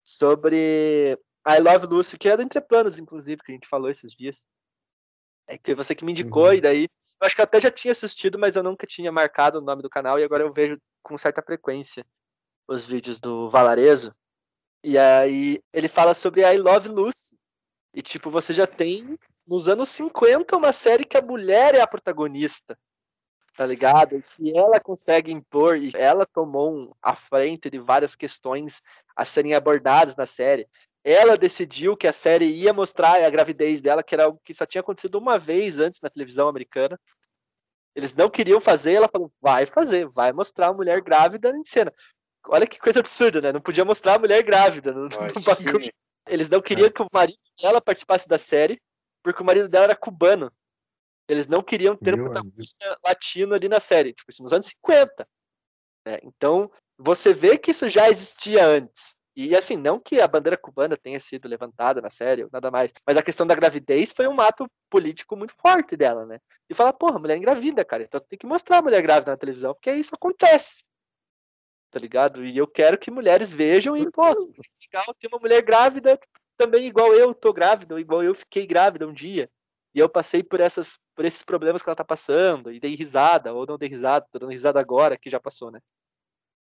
sobre 0.04 1.18
I 1.46 1.60
Love 1.60 1.88
Lucy, 1.88 2.18
que 2.18 2.30
é 2.30 2.38
do 2.38 2.44
Entreplanos, 2.44 2.98
inclusive, 2.98 3.42
que 3.44 3.52
a 3.52 3.56
gente 3.56 3.68
falou 3.68 3.90
esses 3.90 4.14
dias. 4.14 4.46
É 5.48 5.58
que 5.58 5.76
você 5.76 5.94
que 5.94 6.06
me 6.06 6.12
indicou, 6.12 6.48
uhum. 6.48 6.54
e 6.54 6.62
daí 6.62 6.84
eu 7.22 7.26
acho 7.26 7.36
que 7.36 7.42
eu 7.42 7.46
até 7.46 7.60
já 7.60 7.70
tinha 7.70 7.92
assistido, 7.92 8.40
mas 8.40 8.56
eu 8.56 8.64
nunca 8.64 8.88
tinha 8.88 9.12
marcado 9.12 9.60
o 9.60 9.62
nome 9.62 9.82
do 9.82 9.90
canal, 9.90 10.18
e 10.18 10.24
agora 10.24 10.44
eu 10.44 10.54
vejo 10.54 10.80
com 11.04 11.18
certa 11.18 11.42
frequência 11.42 12.06
os 12.68 12.86
vídeos 12.86 13.20
do 13.20 13.50
Valarezo. 13.50 14.16
E 14.84 14.98
aí 14.98 15.62
ele 15.72 15.88
fala 15.88 16.14
sobre 16.14 16.42
I 16.42 16.58
Love 16.58 16.90
Lucy. 16.90 17.38
E 17.94 18.02
tipo, 18.02 18.30
você 18.30 18.54
já 18.54 18.66
tem 18.66 19.18
nos 19.46 19.68
anos 19.68 19.90
50 19.90 20.56
uma 20.56 20.72
série 20.72 21.06
que 21.06 21.18
a 21.18 21.22
mulher 21.22 21.76
é 21.76 21.82
a 21.82 21.88
protagonista. 21.88 22.78
Tá 23.56 23.66
ligado? 23.66 24.24
E 24.40 24.58
ela 24.58 24.80
consegue 24.80 25.32
impor, 25.32 25.78
e 25.78 25.92
ela 25.94 26.26
tomou 26.26 26.96
a 27.02 27.14
frente 27.14 27.70
de 27.70 27.78
várias 27.78 28.16
questões 28.16 28.82
a 29.14 29.26
serem 29.26 29.54
abordadas 29.54 30.16
na 30.16 30.26
série. 30.26 30.68
Ela 31.04 31.38
decidiu 31.38 31.98
que 31.98 32.08
a 32.08 32.14
série 32.14 32.46
ia 32.46 32.72
mostrar 32.72 33.22
a 33.22 33.30
gravidez 33.30 33.82
dela, 33.82 34.04
que 34.04 34.16
era 34.16 34.24
algo 34.24 34.40
que 34.44 34.54
só 34.54 34.66
tinha 34.66 34.80
acontecido 34.80 35.16
uma 35.16 35.38
vez 35.38 35.80
antes 35.80 36.00
na 36.00 36.10
televisão 36.10 36.48
americana. 36.48 36.98
Eles 37.94 38.14
não 38.14 38.30
queriam 38.30 38.62
fazer, 38.62 38.94
ela 38.94 39.10
falou: 39.10 39.32
vai 39.42 39.66
fazer, 39.66 40.08
vai 40.08 40.32
mostrar 40.32 40.68
a 40.68 40.74
mulher 40.74 41.02
grávida 41.02 41.50
em 41.50 41.64
cena. 41.66 41.94
Olha 42.48 42.68
que 42.68 42.80
coisa 42.80 43.00
absurda, 43.00 43.42
né? 43.42 43.52
Não 43.52 43.62
podia 43.62 43.86
mostrar 43.86 44.16
a 44.16 44.20
mulher 44.20 44.42
grávida 44.44 44.92
no, 44.92 45.04
no 45.04 45.42
bagulho. 45.44 45.92
Eles 46.28 46.50
não 46.50 46.62
queriam 46.62 46.88
é. 46.88 46.92
que 46.92 47.02
o 47.02 47.08
marido 47.12 47.40
dela 47.62 47.82
participasse 47.82 48.28
da 48.28 48.38
série, 48.38 48.82
porque 49.24 49.42
o 49.42 49.46
marido 49.46 49.68
dela 49.68 49.86
era 49.86 49.96
cubano. 49.96 50.52
Eles 51.28 51.48
não 51.48 51.62
queriam 51.62 51.96
ter 51.96 52.16
Meu 52.16 52.26
um 52.26 52.28
protagonista 52.28 52.86
amigo. 52.86 53.02
latino 53.06 53.54
ali 53.54 53.70
na 53.70 53.80
série, 53.80 54.14
tipo, 54.14 54.32
nos 54.42 54.52
anos 54.52 54.68
50. 54.68 55.28
Né? 56.06 56.18
Então, 56.24 56.72
você 56.98 57.34
vê 57.34 57.58
que 57.58 57.72
isso 57.72 57.88
já 57.88 58.10
existia 58.10 58.66
antes. 58.66 59.16
E 59.36 59.56
assim, 59.56 59.78
não 59.78 59.98
que 59.98 60.20
a 60.20 60.28
bandeira 60.28 60.58
cubana 60.58 60.98
tenha 60.98 61.20
sido 61.20 61.48
levantada 61.48 62.02
na 62.02 62.10
série, 62.10 62.46
nada 62.52 62.70
mais, 62.70 62.92
mas 63.08 63.16
a 63.16 63.24
questão 63.24 63.48
da 63.48 63.56
gravidez 63.56 64.12
foi 64.12 64.28
um 64.28 64.42
ato 64.42 64.70
político 64.90 65.38
muito 65.38 65.54
forte 65.56 65.96
dela, 65.96 66.26
né? 66.26 66.38
E 66.70 66.74
falar, 66.74 66.92
porra, 66.92 67.18
mulher 67.18 67.38
engravida, 67.38 67.86
cara, 67.86 68.04
então 68.04 68.20
tem 68.20 68.38
que 68.38 68.46
mostrar 68.46 68.80
a 68.80 68.82
mulher 68.82 69.02
grávida 69.02 69.32
na 69.32 69.38
televisão, 69.38 69.74
porque 69.74 69.92
isso 69.94 70.14
acontece 70.14 70.84
tá 71.92 72.00
ligado? 72.00 72.46
E 72.46 72.58
eu 72.58 72.66
quero 72.66 72.98
que 72.98 73.12
mulheres 73.12 73.52
vejam 73.52 73.96
e, 73.96 74.10
pô, 74.10 74.24
legal 74.24 75.14
ter 75.20 75.28
uma 75.28 75.40
mulher 75.40 75.62
grávida 75.62 76.18
também 76.58 76.86
igual 76.86 77.14
eu 77.14 77.34
tô 77.34 77.52
grávida, 77.52 78.00
igual 78.00 78.24
eu 78.24 78.34
fiquei 78.34 78.66
grávida 78.66 79.08
um 79.08 79.14
dia. 79.14 79.50
E 79.94 80.00
eu 80.00 80.08
passei 80.08 80.42
por 80.42 80.62
essas 80.62 80.98
por 81.14 81.26
esses 81.26 81.44
problemas 81.44 81.84
que 81.84 81.90
ela 81.90 81.96
tá 81.96 82.06
passando, 82.06 82.72
e 82.72 82.80
dei 82.80 82.96
risada, 82.96 83.54
ou 83.54 83.66
não 83.66 83.78
dei 83.78 83.90
risada, 83.90 84.26
tô 84.32 84.40
dando 84.40 84.52
risada 84.52 84.80
agora, 84.80 85.18
que 85.18 85.30
já 85.30 85.40
passou, 85.40 85.70
né? 85.70 85.80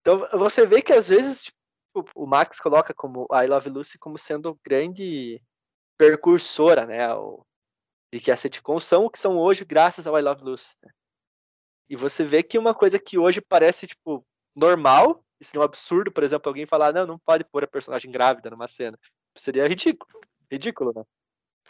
Então 0.01 0.19
você 0.37 0.65
vê 0.67 0.81
que 0.81 0.91
às 0.91 1.07
vezes 1.07 1.43
tipo, 1.43 2.05
o 2.13 2.27
Max 2.27 2.59
coloca 2.59 2.93
como 2.93 3.27
I 3.31 3.47
Love 3.47 3.69
Lucy 3.69 3.97
como 3.97 4.17
sendo 4.17 4.59
grande 4.63 5.41
percursora, 5.97 6.85
né? 6.85 7.13
O, 7.15 7.45
de 8.13 8.19
que 8.19 8.31
as 8.31 8.39
sitcoms 8.41 8.83
são 8.83 9.05
o 9.05 9.09
que 9.09 9.19
são 9.19 9.37
hoje 9.37 9.63
graças 9.63 10.05
ao 10.05 10.19
I 10.19 10.21
Love 10.21 10.43
Lucy. 10.43 10.75
Né? 10.83 10.91
E 11.89 11.95
você 11.95 12.23
vê 12.23 12.43
que 12.43 12.57
uma 12.57 12.73
coisa 12.73 12.99
que 12.99 13.17
hoje 13.17 13.41
parece, 13.41 13.87
tipo, 13.87 14.25
normal. 14.55 15.23
E 15.39 15.45
seria 15.45 15.61
um 15.61 15.63
absurdo, 15.63 16.11
por 16.11 16.23
exemplo, 16.23 16.49
alguém 16.49 16.65
falar, 16.65 16.93
não, 16.93 17.07
não 17.07 17.19
pode 17.19 17.43
pôr 17.43 17.63
a 17.63 17.67
personagem 17.67 18.11
grávida 18.11 18.49
numa 18.49 18.67
cena. 18.67 18.97
Seria 19.35 19.67
ridículo. 19.67 20.21
Ridículo, 20.51 20.93
né? 20.95 21.03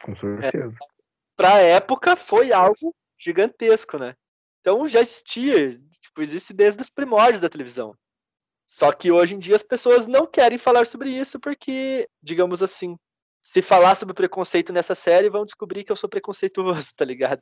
Com 0.02 0.16
certeza. 0.16 0.68
É, 0.68 1.06
pra 1.36 1.60
época 1.60 2.16
foi 2.16 2.52
algo 2.52 2.94
gigantesco, 3.20 3.98
né? 3.98 4.16
Então 4.60 4.88
já 4.88 5.02
existia, 5.02 5.72
tipo, 5.72 6.22
existe 6.22 6.54
desde 6.54 6.82
os 6.82 6.90
primórdios 6.90 7.42
da 7.42 7.50
televisão. 7.50 7.96
Só 8.68 8.92
que 8.92 9.12
hoje 9.12 9.36
em 9.36 9.40
dia 9.40 9.56
as 9.56 9.64
pessoas 9.64 10.08
não 10.08 10.26
querem 10.26 10.58
falar 10.58 10.86
sobre 10.86 11.10
isso 11.10 11.40
porque, 11.40 12.08
digamos 12.22 12.64
assim, 12.64 12.96
se 13.42 13.62
falar 13.62 13.96
sobre 13.96 14.14
preconceito 14.14 14.72
nessa 14.72 14.96
série, 14.96 15.30
vão 15.30 15.44
descobrir 15.44 15.84
que 15.84 15.92
eu 15.92 15.96
sou 15.96 16.10
preconceituoso, 16.10 16.92
tá 16.96 17.04
ligado? 17.04 17.42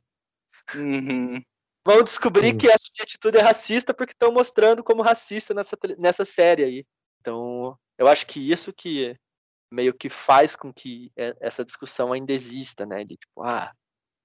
Uhum. 0.76 1.42
Vão 1.90 2.04
descobrir 2.04 2.56
que 2.56 2.68
essa 2.68 2.88
minha 2.96 3.04
atitude 3.04 3.40
é 3.40 3.42
racista 3.42 3.96
porque 3.96 4.14
estão 4.14 4.32
mostrando 4.32 4.84
como 4.84 5.02
racista 5.02 5.56
nessa, 5.56 5.76
nessa 5.98 6.24
série 6.24 6.64
aí. 6.64 6.86
Então, 7.20 7.76
eu 7.98 8.08
acho 8.08 8.28
que 8.28 8.52
isso 8.52 8.72
que 8.72 9.18
meio 9.72 9.92
que 9.92 10.08
faz 10.08 10.56
com 10.56 10.72
que 10.72 11.12
essa 11.16 11.66
discussão 11.66 12.14
ainda 12.14 12.32
exista, 12.32 12.86
né? 12.86 13.04
De 13.04 13.18
tipo, 13.18 13.42
ah, 13.42 13.74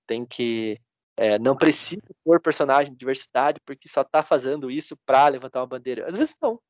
tem 0.07 0.27
que. 0.27 0.79
É, 1.17 1.39
não 1.39 1.57
precisa 1.57 2.03
pôr 2.23 2.39
personagem 2.39 2.93
de 2.93 2.99
diversidade 2.99 3.59
porque 3.65 3.89
só 3.89 4.05
tá 4.05 4.23
fazendo 4.23 4.71
isso 4.71 4.95
pra 5.07 5.27
levantar 5.29 5.61
uma 5.61 5.67
bandeira. 5.67 6.07
Às 6.07 6.19
vezes 6.19 6.37
não. 6.43 6.61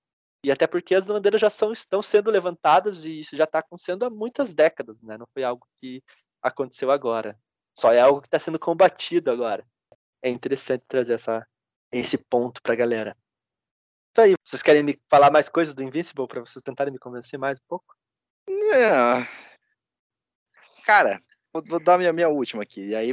E 0.44 0.52
até 0.52 0.64
porque 0.64 0.94
as 0.94 1.06
bandeiras 1.06 1.40
já 1.40 1.50
são, 1.50 1.72
estão 1.72 2.02
sendo 2.02 2.30
levantadas 2.30 3.04
e 3.04 3.18
isso 3.18 3.34
já 3.34 3.44
está 3.44 3.58
acontecendo 3.58 4.04
há 4.04 4.10
muitas 4.10 4.54
décadas, 4.54 5.02
né? 5.02 5.18
Não 5.18 5.26
foi 5.34 5.42
algo 5.42 5.66
que 5.80 6.04
aconteceu 6.40 6.92
agora. 6.92 7.36
Só 7.76 7.92
é 7.92 7.98
algo 8.00 8.20
que 8.20 8.28
está 8.28 8.38
sendo 8.38 8.60
combatido 8.60 9.28
agora. 9.32 9.66
É 10.24 10.30
interessante 10.30 10.82
trazer 10.88 11.12
essa, 11.12 11.46
esse 11.92 12.16
ponto 12.16 12.62
para 12.62 12.72
a 12.72 12.76
galera. 12.76 13.14
Isso 14.10 14.20
aí. 14.22 14.34
Vocês 14.42 14.62
querem 14.62 14.82
me 14.82 14.98
falar 15.10 15.30
mais 15.30 15.50
coisas 15.50 15.74
do 15.74 15.82
Invincible 15.82 16.26
para 16.26 16.40
vocês 16.40 16.62
tentarem 16.62 16.90
me 16.90 16.98
convencer 16.98 17.38
mais 17.38 17.58
um 17.58 17.64
pouco? 17.68 17.94
É. 18.48 19.28
Cara, 20.86 21.22
vou, 21.52 21.62
vou 21.62 21.78
dar 21.78 21.98
minha, 21.98 22.10
minha 22.10 22.30
última 22.30 22.62
aqui. 22.62 22.86
E 22.86 22.94
aí 22.94 23.12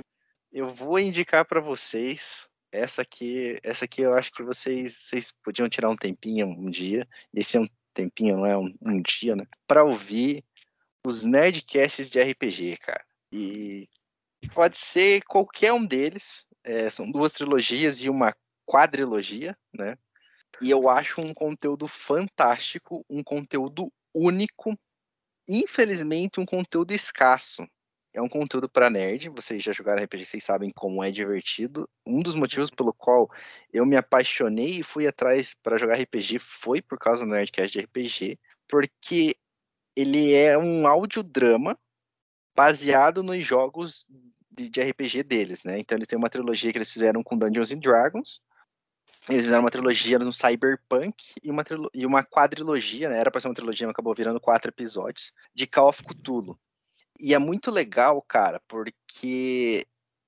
eu 0.54 0.74
vou 0.74 0.98
indicar 0.98 1.44
para 1.44 1.60
vocês 1.60 2.48
essa 2.72 3.02
aqui, 3.02 3.58
essa 3.62 3.84
aqui 3.84 4.04
eu 4.04 4.14
acho 4.14 4.32
que 4.32 4.42
vocês, 4.42 4.94
vocês 4.94 5.34
podiam 5.44 5.68
tirar 5.68 5.90
um 5.90 5.98
tempinho 5.98 6.48
um 6.48 6.72
dia. 6.72 7.06
Esse 7.34 7.58
é 7.58 7.60
um 7.60 7.68
tempinho, 7.94 8.38
não 8.38 8.46
é 8.46 8.58
um, 8.58 8.74
um 8.82 9.02
dia, 9.02 9.36
né? 9.36 9.46
Para 9.68 9.84
ouvir 9.84 10.46
os 11.06 11.26
nerdcasts 11.26 12.10
de 12.10 12.22
RPG, 12.22 12.78
cara. 12.78 13.04
E 13.34 13.90
pode 14.54 14.78
ser 14.78 15.24
qualquer 15.24 15.74
um 15.74 15.86
deles. 15.86 16.48
É, 16.64 16.90
são 16.90 17.10
duas 17.10 17.32
trilogias 17.34 18.02
e 18.02 18.10
uma 18.10 18.36
quadrilogia, 18.66 19.58
né? 19.74 19.98
E 20.62 20.70
eu 20.70 20.90
acho 20.90 21.22
um 21.22 21.34
conteúdo 21.34 21.88
fantástico, 21.88 23.04
um 23.10 23.24
conteúdo 23.24 23.92
único, 24.14 24.78
infelizmente 25.48 26.40
um 26.40 26.46
conteúdo 26.46 26.92
escasso 26.94 27.66
é 28.14 28.22
um 28.22 28.30
conteúdo 28.30 28.70
para 28.70 28.90
nerd. 28.90 29.30
Vocês 29.30 29.64
já 29.64 29.72
jogaram 29.72 30.04
RPG, 30.04 30.26
vocês 30.26 30.44
sabem 30.44 30.72
como 30.72 31.04
é 31.04 31.12
divertido. 31.12 31.90
Um 32.06 32.22
dos 32.22 32.36
motivos 32.36 32.70
uhum. 32.70 32.76
pelo 32.76 32.94
qual 32.94 33.30
eu 33.72 33.86
me 33.86 33.96
apaixonei 33.96 34.80
e 34.80 34.84
fui 34.84 35.08
atrás 35.08 35.54
para 35.64 35.78
jogar 35.78 36.00
RPG 36.00 36.40
foi 36.40 36.82
por 36.82 37.00
causa 37.00 37.26
do 37.26 37.32
Nerdcast 37.32 37.72
de 37.72 37.86
RPG, 37.86 38.40
porque 38.68 39.36
ele 39.96 40.34
é 40.34 40.58
um 40.58 40.88
audiodrama 40.88 41.78
baseado 42.56 43.24
nos 43.24 43.46
jogos 43.46 44.06
de, 44.52 44.70
de, 44.70 44.82
RPG 44.82 45.24
deles, 45.24 45.64
né? 45.64 45.80
Então 45.80 45.98
eles 45.98 46.08
têm 46.08 46.18
uma 46.18 46.30
trilogia 46.30 46.72
que 46.72 46.78
eles 46.78 46.92
fizeram 46.92 47.24
com 47.24 47.38
Dungeons 47.38 47.72
and 47.72 47.80
Dragons. 47.80 48.42
Eles 49.30 49.44
fizeram 49.44 49.64
uma 49.64 49.72
trilogia 49.72 50.18
no 50.18 50.34
Cyberpunk 50.34 51.34
e 51.44 51.52
uma, 51.52 51.64
e 51.94 52.06
uma 52.06 52.24
quadrilogia, 52.24 53.10
né? 53.10 53.20
Era 53.20 53.30
para 53.30 53.40
ser 53.40 53.48
uma 53.48 53.54
trilogia, 53.54 53.88
mas 53.88 53.94
acabou 53.94 54.16
virando 54.16 54.40
quatro 54.40 54.70
episódios, 54.70 55.32
de 55.54 55.68
Call 55.68 55.90
of 55.90 56.04
Cthulhu. 56.04 56.60
E 57.20 57.34
é 57.34 57.38
muito 57.38 57.70
legal, 57.70 58.20
cara, 58.22 58.60
porque 58.68 59.86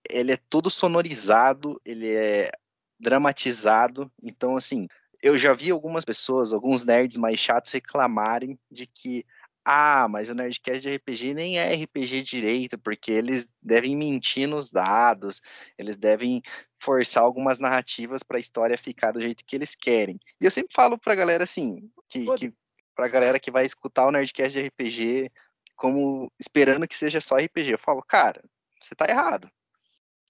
ele 0.09 0.31
é 0.31 0.37
todo 0.37 0.69
sonorizado, 0.69 1.81
ele 1.83 2.13
é 2.13 2.51
dramatizado. 2.99 4.11
Então, 4.21 4.55
assim, 4.55 4.87
eu 5.21 5.37
já 5.37 5.53
vi 5.53 5.71
algumas 5.71 6.05
pessoas, 6.05 6.53
alguns 6.53 6.85
nerds 6.85 7.17
mais 7.17 7.39
chatos 7.39 7.71
reclamarem 7.71 8.59
de 8.69 8.85
que 8.85 9.25
ah, 9.65 10.07
mas 10.09 10.29
o 10.29 10.33
Nerdcast 10.33 10.81
de 10.81 10.95
RPG 10.95 11.33
nem 11.33 11.57
é 11.57 11.73
RPG 11.73 12.21
direito, 12.23 12.77
porque 12.77 13.11
eles 13.11 13.49
devem 13.61 13.95
mentir 13.95 14.47
nos 14.47 14.69
dados, 14.69 15.41
eles 15.77 15.95
devem 15.95 16.41
forçar 16.79 17.23
algumas 17.23 17.59
narrativas 17.59 18.23
para 18.23 18.37
a 18.37 18.39
história 18.39 18.77
ficar 18.77 19.11
do 19.11 19.21
jeito 19.21 19.45
que 19.45 19.55
eles 19.55 19.73
querem. 19.73 20.19
E 20.41 20.45
eu 20.45 20.51
sempre 20.51 20.73
falo 20.73 20.97
pra 20.97 21.15
galera 21.15 21.45
assim, 21.45 21.89
que, 22.09 22.25
que 22.35 22.53
pra 22.93 23.07
galera 23.07 23.39
que 23.39 23.51
vai 23.51 23.65
escutar 23.65 24.05
o 24.05 24.11
Nerdcast 24.11 24.59
de 24.59 24.67
RPG, 24.67 25.31
como 25.75 26.31
esperando 26.39 26.87
que 26.87 26.97
seja 26.97 27.21
só 27.21 27.37
RPG. 27.37 27.71
Eu 27.71 27.79
falo, 27.79 28.01
cara, 28.01 28.43
você 28.81 28.93
tá 28.93 29.05
errado. 29.09 29.49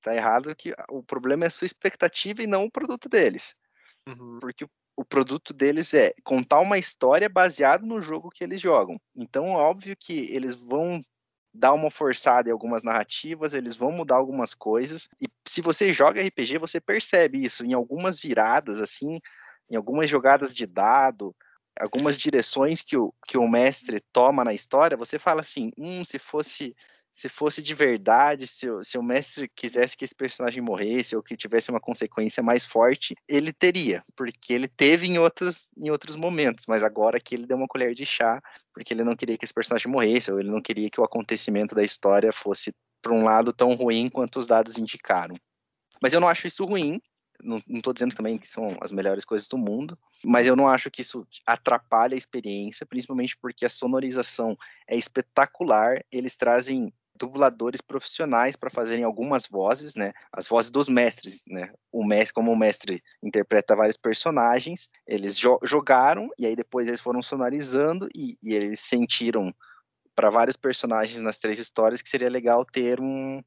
Tá 0.01 0.15
errado 0.15 0.55
que 0.55 0.73
o 0.89 1.01
problema 1.01 1.45
é 1.45 1.47
a 1.47 1.51
sua 1.51 1.65
expectativa 1.65 2.43
e 2.43 2.47
não 2.47 2.65
o 2.65 2.71
produto 2.71 3.09
deles. 3.09 3.55
Uhum. 4.07 4.39
Porque 4.39 4.65
o 4.95 5.03
produto 5.03 5.53
deles 5.53 5.93
é 5.93 6.13
contar 6.23 6.59
uma 6.59 6.77
história 6.77 7.27
baseada 7.27 7.85
no 7.85 8.01
jogo 8.01 8.29
que 8.29 8.43
eles 8.43 8.61
jogam. 8.61 8.99
Então, 9.15 9.47
óbvio 9.47 9.95
que 9.97 10.31
eles 10.31 10.55
vão 10.55 11.03
dar 11.53 11.73
uma 11.73 11.91
forçada 11.91 12.49
em 12.49 12.51
algumas 12.51 12.83
narrativas, 12.83 13.53
eles 13.53 13.75
vão 13.75 13.91
mudar 13.91 14.15
algumas 14.15 14.53
coisas. 14.53 15.07
E 15.21 15.27
se 15.47 15.61
você 15.61 15.93
joga 15.93 16.21
RPG, 16.21 16.57
você 16.57 16.79
percebe 16.81 17.43
isso 17.43 17.63
em 17.63 17.73
algumas 17.73 18.19
viradas, 18.19 18.79
assim, 18.79 19.19
em 19.69 19.75
algumas 19.75 20.09
jogadas 20.09 20.53
de 20.53 20.65
dado, 20.65 21.35
algumas 21.79 22.17
direções 22.17 22.81
que 22.81 22.97
o, 22.97 23.13
que 23.27 23.37
o 23.37 23.47
mestre 23.47 23.99
toma 24.11 24.43
na 24.43 24.53
história, 24.53 24.97
você 24.97 25.19
fala 25.19 25.41
assim, 25.41 25.71
hum, 25.77 26.03
se 26.03 26.17
fosse 26.17 26.75
se 27.15 27.29
fosse 27.29 27.61
de 27.61 27.73
verdade, 27.73 28.47
se, 28.47 28.67
se 28.83 28.97
o 28.97 29.03
mestre 29.03 29.49
quisesse 29.55 29.95
que 29.95 30.03
esse 30.03 30.15
personagem 30.15 30.61
morresse 30.61 31.15
ou 31.15 31.21
que 31.21 31.37
tivesse 31.37 31.69
uma 31.69 31.79
consequência 31.79 32.41
mais 32.41 32.65
forte, 32.65 33.15
ele 33.27 33.53
teria, 33.53 34.03
porque 34.15 34.53
ele 34.53 34.67
teve 34.67 35.07
em 35.07 35.19
outros, 35.19 35.67
em 35.77 35.89
outros 35.91 36.15
momentos, 36.15 36.65
mas 36.67 36.83
agora 36.83 37.19
que 37.19 37.35
ele 37.35 37.45
deu 37.45 37.57
uma 37.57 37.67
colher 37.67 37.93
de 37.93 38.05
chá, 38.05 38.41
porque 38.73 38.93
ele 38.93 39.03
não 39.03 39.15
queria 39.15 39.37
que 39.37 39.45
esse 39.45 39.53
personagem 39.53 39.91
morresse, 39.91 40.31
ou 40.31 40.39
ele 40.39 40.49
não 40.49 40.61
queria 40.61 40.89
que 40.89 40.99
o 40.99 41.03
acontecimento 41.03 41.75
da 41.75 41.83
história 41.83 42.33
fosse 42.33 42.73
para 43.01 43.13
um 43.13 43.23
lado 43.23 43.53
tão 43.53 43.73
ruim 43.73 44.09
quanto 44.09 44.39
os 44.39 44.47
dados 44.47 44.77
indicaram. 44.77 45.35
Mas 46.01 46.13
eu 46.13 46.19
não 46.19 46.27
acho 46.27 46.47
isso 46.47 46.65
ruim, 46.65 46.99
não, 47.43 47.61
estou 47.69 47.93
dizendo 47.93 48.15
também 48.15 48.37
que 48.37 48.47
são 48.47 48.77
as 48.81 48.91
melhores 48.91 49.25
coisas 49.25 49.47
do 49.47 49.57
mundo, 49.57 49.97
mas 50.23 50.47
eu 50.47 50.55
não 50.55 50.67
acho 50.67 50.89
que 50.89 51.01
isso 51.01 51.27
atrapalhe 51.45 52.15
a 52.15 52.17
experiência, 52.17 52.85
principalmente 52.85 53.37
porque 53.37 53.65
a 53.65 53.69
sonorização 53.69 54.57
é 54.87 54.95
espetacular. 54.95 56.03
Eles 56.11 56.35
trazem 56.35 56.93
dubladores 57.15 57.81
profissionais 57.81 58.55
para 58.55 58.69
fazerem 58.69 59.03
algumas 59.03 59.47
vozes, 59.47 59.95
né? 59.95 60.13
As 60.31 60.47
vozes 60.47 60.71
dos 60.71 60.89
mestres, 60.89 61.43
né? 61.47 61.71
O 61.91 62.03
mestre, 62.03 62.33
como 62.33 62.51
o 62.51 62.57
mestre 62.57 63.03
interpreta 63.21 63.75
vários 63.75 63.97
personagens, 63.97 64.89
eles 65.07 65.37
jo 65.37 65.59
jogaram 65.63 66.29
e 66.39 66.45
aí 66.45 66.55
depois 66.55 66.87
eles 66.87 67.01
foram 67.01 67.21
sonorizando 67.21 68.07
e, 68.15 68.37
e 68.41 68.53
eles 68.53 68.79
sentiram 68.79 69.53
para 70.15 70.29
vários 70.29 70.55
personagens 70.55 71.21
nas 71.21 71.39
três 71.39 71.59
histórias 71.59 72.01
que 72.01 72.09
seria 72.09 72.29
legal 72.29 72.65
ter 72.65 72.99
um, 72.99 73.41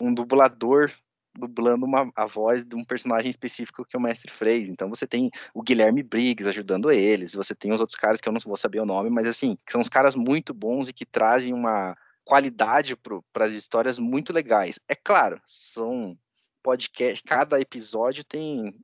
um 0.00 0.12
dublador 0.12 0.90
dublando 1.36 1.84
uma, 1.84 2.10
a 2.14 2.26
voz 2.26 2.64
de 2.64 2.76
um 2.76 2.84
personagem 2.84 3.28
específico 3.28 3.84
que 3.84 3.96
o 3.96 4.00
mestre 4.00 4.30
fez. 4.30 4.68
Então 4.68 4.88
você 4.88 5.06
tem 5.06 5.30
o 5.52 5.62
Guilherme 5.62 6.02
Briggs 6.02 6.48
ajudando 6.48 6.92
eles, 6.92 7.34
você 7.34 7.54
tem 7.54 7.72
os 7.72 7.80
outros 7.80 7.98
caras 7.98 8.20
que 8.20 8.28
eu 8.28 8.32
não 8.32 8.40
vou 8.44 8.56
saber 8.56 8.80
o 8.80 8.86
nome, 8.86 9.10
mas 9.10 9.26
assim, 9.26 9.56
que 9.66 9.72
são 9.72 9.80
os 9.80 9.88
caras 9.88 10.14
muito 10.14 10.54
bons 10.54 10.88
e 10.88 10.92
que 10.92 11.04
trazem 11.04 11.52
uma 11.52 11.96
qualidade 12.24 12.96
para 12.96 13.46
as 13.46 13.52
histórias 13.52 13.98
muito 13.98 14.32
legais. 14.32 14.78
É 14.88 14.94
claro, 14.94 15.40
são 15.44 16.18
podcast, 16.62 17.22
cada 17.22 17.60
episódio 17.60 18.24
tem 18.24 18.74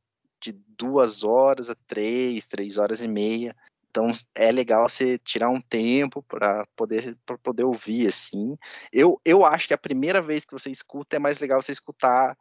de 0.41 0.53
duas 0.53 1.25
horas 1.25 1.71
a 1.71 1.75
três, 1.87 2.47
três 2.47 2.79
horas 2.79 3.03
e 3.03 3.09
meia. 3.09 3.55
Então 3.91 4.13
é 4.35 4.53
legal 4.53 4.89
você 4.89 5.19
tirar 5.19 5.51
um 5.51 5.61
tempo 5.61 6.23
para 6.23 6.65
poder, 6.77 7.17
pra 7.27 7.37
poder 7.39 7.65
ouvir, 7.65 8.07
assim. 8.07 8.57
Eu, 8.93 9.21
eu 9.25 9.45
acho 9.45 9.67
que 9.67 9.75
a 9.75 9.79
primeira 9.79 10.23
vez 10.23 10.45
que 10.45 10.53
você 10.53 10.71
escuta 10.71 11.17
é 11.17 11.19
mais 11.19 11.41
legal 11.41 11.61
você 11.61 11.73
escutar 11.73 12.39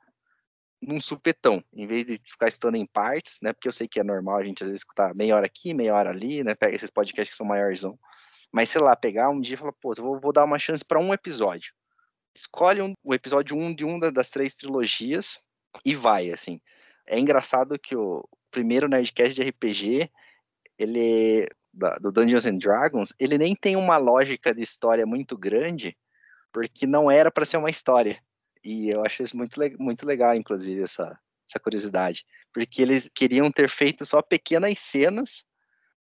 num 0.82 1.02
supetão, 1.02 1.62
em 1.74 1.86
vez 1.86 2.06
de 2.06 2.18
ficar 2.18 2.48
estudando 2.48 2.76
em 2.76 2.86
partes, 2.86 3.40
né? 3.42 3.52
Porque 3.52 3.68
eu 3.68 3.74
sei 3.74 3.88
que 3.88 4.00
é 4.00 4.04
normal 4.04 4.38
a 4.38 4.44
gente 4.44 4.64
às 4.64 4.70
vezes 4.70 4.82
escutar 4.82 5.14
meia 5.14 5.36
hora 5.36 5.46
aqui, 5.46 5.74
meia 5.74 5.94
hora 5.94 6.10
ali, 6.10 6.44
né? 6.44 6.56
Pega 6.56 6.76
esses 6.76 6.90
podcasts 6.90 7.32
que 7.32 7.38
são 7.38 7.46
maiorzão. 7.46 8.00
Mas 8.52 8.70
sei 8.70 8.82
lá, 8.82 8.96
pegar 8.96 9.30
um 9.30 9.40
dia 9.40 9.56
e 9.56 9.58
falar, 9.58 9.74
pô, 9.74 9.94
eu 9.96 10.04
vou, 10.04 10.20
vou 10.20 10.34
dar 10.34 10.44
uma 10.44 10.60
chance 10.60 10.84
para 10.84 11.00
um 11.00 11.14
episódio. 11.14 11.74
Escolhe 12.36 12.82
um, 12.82 12.94
o 13.04 13.14
episódio 13.14 13.56
1 13.56 13.64
um 13.64 13.74
de 13.74 13.86
uma 13.86 14.12
das 14.12 14.30
três 14.30 14.56
trilogias 14.56 15.40
e 15.86 15.94
vai, 15.94 16.32
assim. 16.32 16.60
É 17.06 17.20
engraçado 17.20 17.78
que 17.78 17.96
o 17.96 18.28
primeiro 18.52 18.88
Nerdcast 18.88 19.34
de 19.36 19.48
RPG 19.50 20.10
ele 20.80 21.48
do 22.02 22.12
Dungeons 22.12 22.46
and 22.46 22.58
Dragons, 22.58 23.14
ele 23.20 23.38
nem 23.38 23.56
tem 23.56 23.76
uma 23.76 23.98
lógica 23.98 24.54
de 24.54 24.62
história 24.62 25.06
muito 25.06 25.38
grande, 25.38 25.96
porque 26.52 26.88
não 26.88 27.12
era 27.12 27.30
para 27.30 27.46
ser 27.46 27.58
uma 27.58 27.70
história. 27.70 28.20
E 28.64 28.90
eu 28.90 29.06
acho 29.06 29.24
isso 29.24 29.38
muito, 29.38 29.60
muito 29.78 30.06
legal, 30.06 30.34
inclusive, 30.36 30.82
essa, 30.82 31.18
essa 31.48 31.60
curiosidade. 31.60 32.26
Porque 32.52 32.82
eles 32.82 33.10
queriam 33.14 33.52
ter 33.52 33.70
feito 33.70 34.06
só 34.06 34.22
pequenas 34.22 34.80
cenas, 34.80 35.44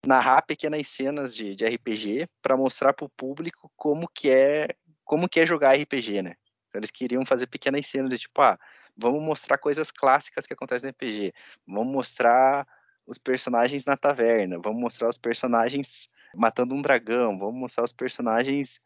narrar 0.06 0.42
pequenas 0.44 0.88
cenas 0.88 1.36
de, 1.36 1.56
de 1.56 1.66
RPG, 1.66 2.28
para 2.42 2.56
mostrar 2.58 2.94
para 2.94 3.06
o 3.06 3.10
público 3.10 3.72
como 3.76 4.08
que 4.08 4.30
é 4.30 4.68
como 5.04 5.30
que 5.30 5.40
é 5.40 5.46
jogar 5.46 5.78
RPG, 5.78 6.22
né? 6.22 6.36
Então, 6.68 6.80
eles 6.80 6.92
queriam 6.92 7.26
fazer 7.26 7.48
pequenas 7.48 7.88
cenas 7.88 8.10
de 8.10 8.18
tipo, 8.18 8.42
ah, 8.42 8.60
vamos 8.96 9.24
mostrar 9.24 9.58
coisas 9.58 9.90
clássicas 9.90 10.46
que 10.46 10.54
acontecem 10.54 10.88
no 10.88 10.92
RPG, 10.92 11.34
vamos 11.66 11.94
mostrar 11.94 12.68
os 13.06 13.18
personagens 13.18 13.86
na 13.86 13.96
taverna, 13.96 14.60
vamos 14.60 14.82
mostrar 14.82 15.08
os 15.08 15.18
personagens 15.18 16.10
matando 16.36 16.76
um 16.76 16.82
dragão, 16.82 17.40
vamos 17.40 17.58
mostrar 17.58 17.86
os 17.86 17.94
personagens 17.94 18.82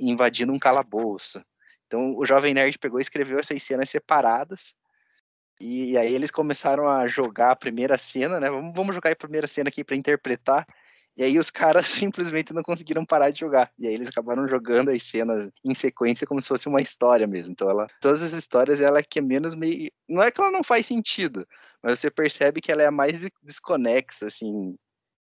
invadindo 0.00 0.52
um 0.52 0.58
calabouço. 0.58 1.44
Então 1.86 2.16
o 2.16 2.24
Jovem 2.24 2.54
Nerd 2.54 2.78
pegou 2.78 2.98
e 2.98 3.02
escreveu 3.02 3.38
essas 3.38 3.62
cenas 3.62 3.90
separadas. 3.90 4.74
E 5.60 5.98
aí 5.98 6.14
eles 6.14 6.30
começaram 6.30 6.88
a 6.88 7.08
jogar 7.08 7.50
a 7.50 7.56
primeira 7.56 7.98
cena, 7.98 8.38
né? 8.38 8.48
Vamos, 8.48 8.72
vamos 8.74 8.94
jogar 8.94 9.10
a 9.10 9.16
primeira 9.16 9.46
cena 9.46 9.68
aqui 9.68 9.82
para 9.82 9.96
interpretar. 9.96 10.66
E 11.16 11.24
aí 11.24 11.36
os 11.36 11.50
caras 11.50 11.88
simplesmente 11.88 12.54
não 12.54 12.62
conseguiram 12.62 13.04
parar 13.04 13.30
de 13.30 13.40
jogar. 13.40 13.72
E 13.76 13.88
aí 13.88 13.94
eles 13.94 14.08
acabaram 14.08 14.46
jogando 14.46 14.90
as 14.90 15.02
cenas 15.02 15.48
em 15.64 15.74
sequência 15.74 16.26
como 16.26 16.40
se 16.40 16.48
fosse 16.48 16.68
uma 16.68 16.80
história 16.80 17.26
mesmo. 17.26 17.52
Então 17.52 17.68
ela, 17.68 17.88
todas 18.00 18.22
as 18.22 18.32
histórias 18.32 18.80
ela 18.80 19.00
é 19.00 19.02
que 19.02 19.18
é 19.18 19.22
menos 19.22 19.54
meio, 19.54 19.90
não 20.08 20.22
é 20.22 20.30
que 20.30 20.40
ela 20.40 20.52
não 20.52 20.62
faz 20.62 20.86
sentido, 20.86 21.46
mas 21.82 21.98
você 21.98 22.10
percebe 22.10 22.60
que 22.60 22.70
ela 22.70 22.82
é 22.82 22.86
a 22.86 22.92
mais 22.92 23.20
desconexa 23.42 24.26
assim, 24.26 24.76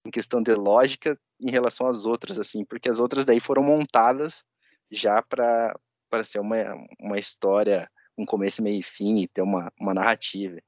em 0.06 0.10
questão 0.10 0.42
de 0.42 0.54
lógica 0.54 1.18
em 1.40 1.50
relação 1.50 1.88
às 1.88 2.04
outras 2.04 2.38
assim, 2.38 2.64
porque 2.64 2.90
as 2.90 3.00
outras 3.00 3.24
daí 3.24 3.40
foram 3.40 3.62
montadas 3.62 4.44
já 4.90 5.22
para 5.22 5.74
para 6.08 6.22
ser 6.22 6.38
uma, 6.38 6.56
uma 7.00 7.18
história 7.18 7.90
um 8.16 8.24
começo, 8.24 8.62
meio 8.62 8.80
e 8.80 8.82
fim 8.82 9.18
e 9.18 9.28
ter 9.28 9.42
uma, 9.42 9.72
uma 9.78 9.94
narrativa. 9.94 10.58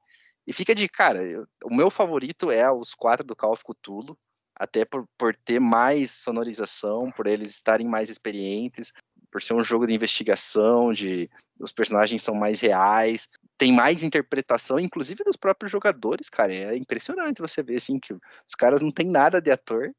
E 0.45 0.53
fica 0.53 0.73
de, 0.73 0.87
cara, 0.87 1.23
eu, 1.23 1.47
o 1.63 1.73
meu 1.73 1.89
favorito 1.89 2.51
é 2.51 2.71
os 2.71 2.93
quatro 2.93 3.25
do 3.25 3.35
Call 3.35 3.53
of 3.53 3.63
Cthulhu, 3.63 4.17
até 4.59 4.83
por, 4.83 5.07
por 5.17 5.35
ter 5.35 5.59
mais 5.59 6.11
sonorização, 6.11 7.11
por 7.11 7.27
eles 7.27 7.51
estarem 7.51 7.87
mais 7.87 8.09
experientes, 8.09 8.91
por 9.31 9.41
ser 9.41 9.53
um 9.53 9.63
jogo 9.63 9.87
de 9.87 9.93
investigação, 9.93 10.91
de 10.91 11.29
os 11.59 11.71
personagens 11.71 12.21
são 12.21 12.33
mais 12.33 12.59
reais, 12.59 13.27
tem 13.57 13.71
mais 13.71 14.03
interpretação, 14.03 14.79
inclusive 14.79 15.23
dos 15.23 15.35
próprios 15.35 15.71
jogadores, 15.71 16.29
cara. 16.29 16.53
É 16.53 16.75
impressionante 16.75 17.41
você 17.41 17.61
ver 17.61 17.77
assim 17.77 17.99
que 17.99 18.13
os 18.13 18.55
caras 18.57 18.81
não 18.81 18.91
têm 18.91 19.07
nada 19.07 19.41
de 19.41 19.51
ator, 19.51 19.91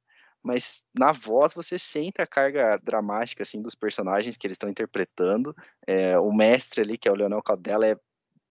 mas 0.43 0.83
na 0.95 1.13
voz 1.13 1.53
você 1.53 1.79
sente 1.79 2.21
a 2.21 2.27
carga 2.27 2.79
dramática 2.83 3.43
assim 3.43 3.61
dos 3.61 3.75
personagens 3.75 4.37
que 4.37 4.47
eles 4.47 4.55
estão 4.55 4.71
interpretando. 4.71 5.55
É, 5.87 6.19
o 6.19 6.33
mestre 6.33 6.81
ali, 6.81 6.97
que 6.97 7.09
é 7.09 7.13
o 7.13 7.15
Leonel 7.15 7.43
Caldela, 7.43 7.87
é 7.87 7.97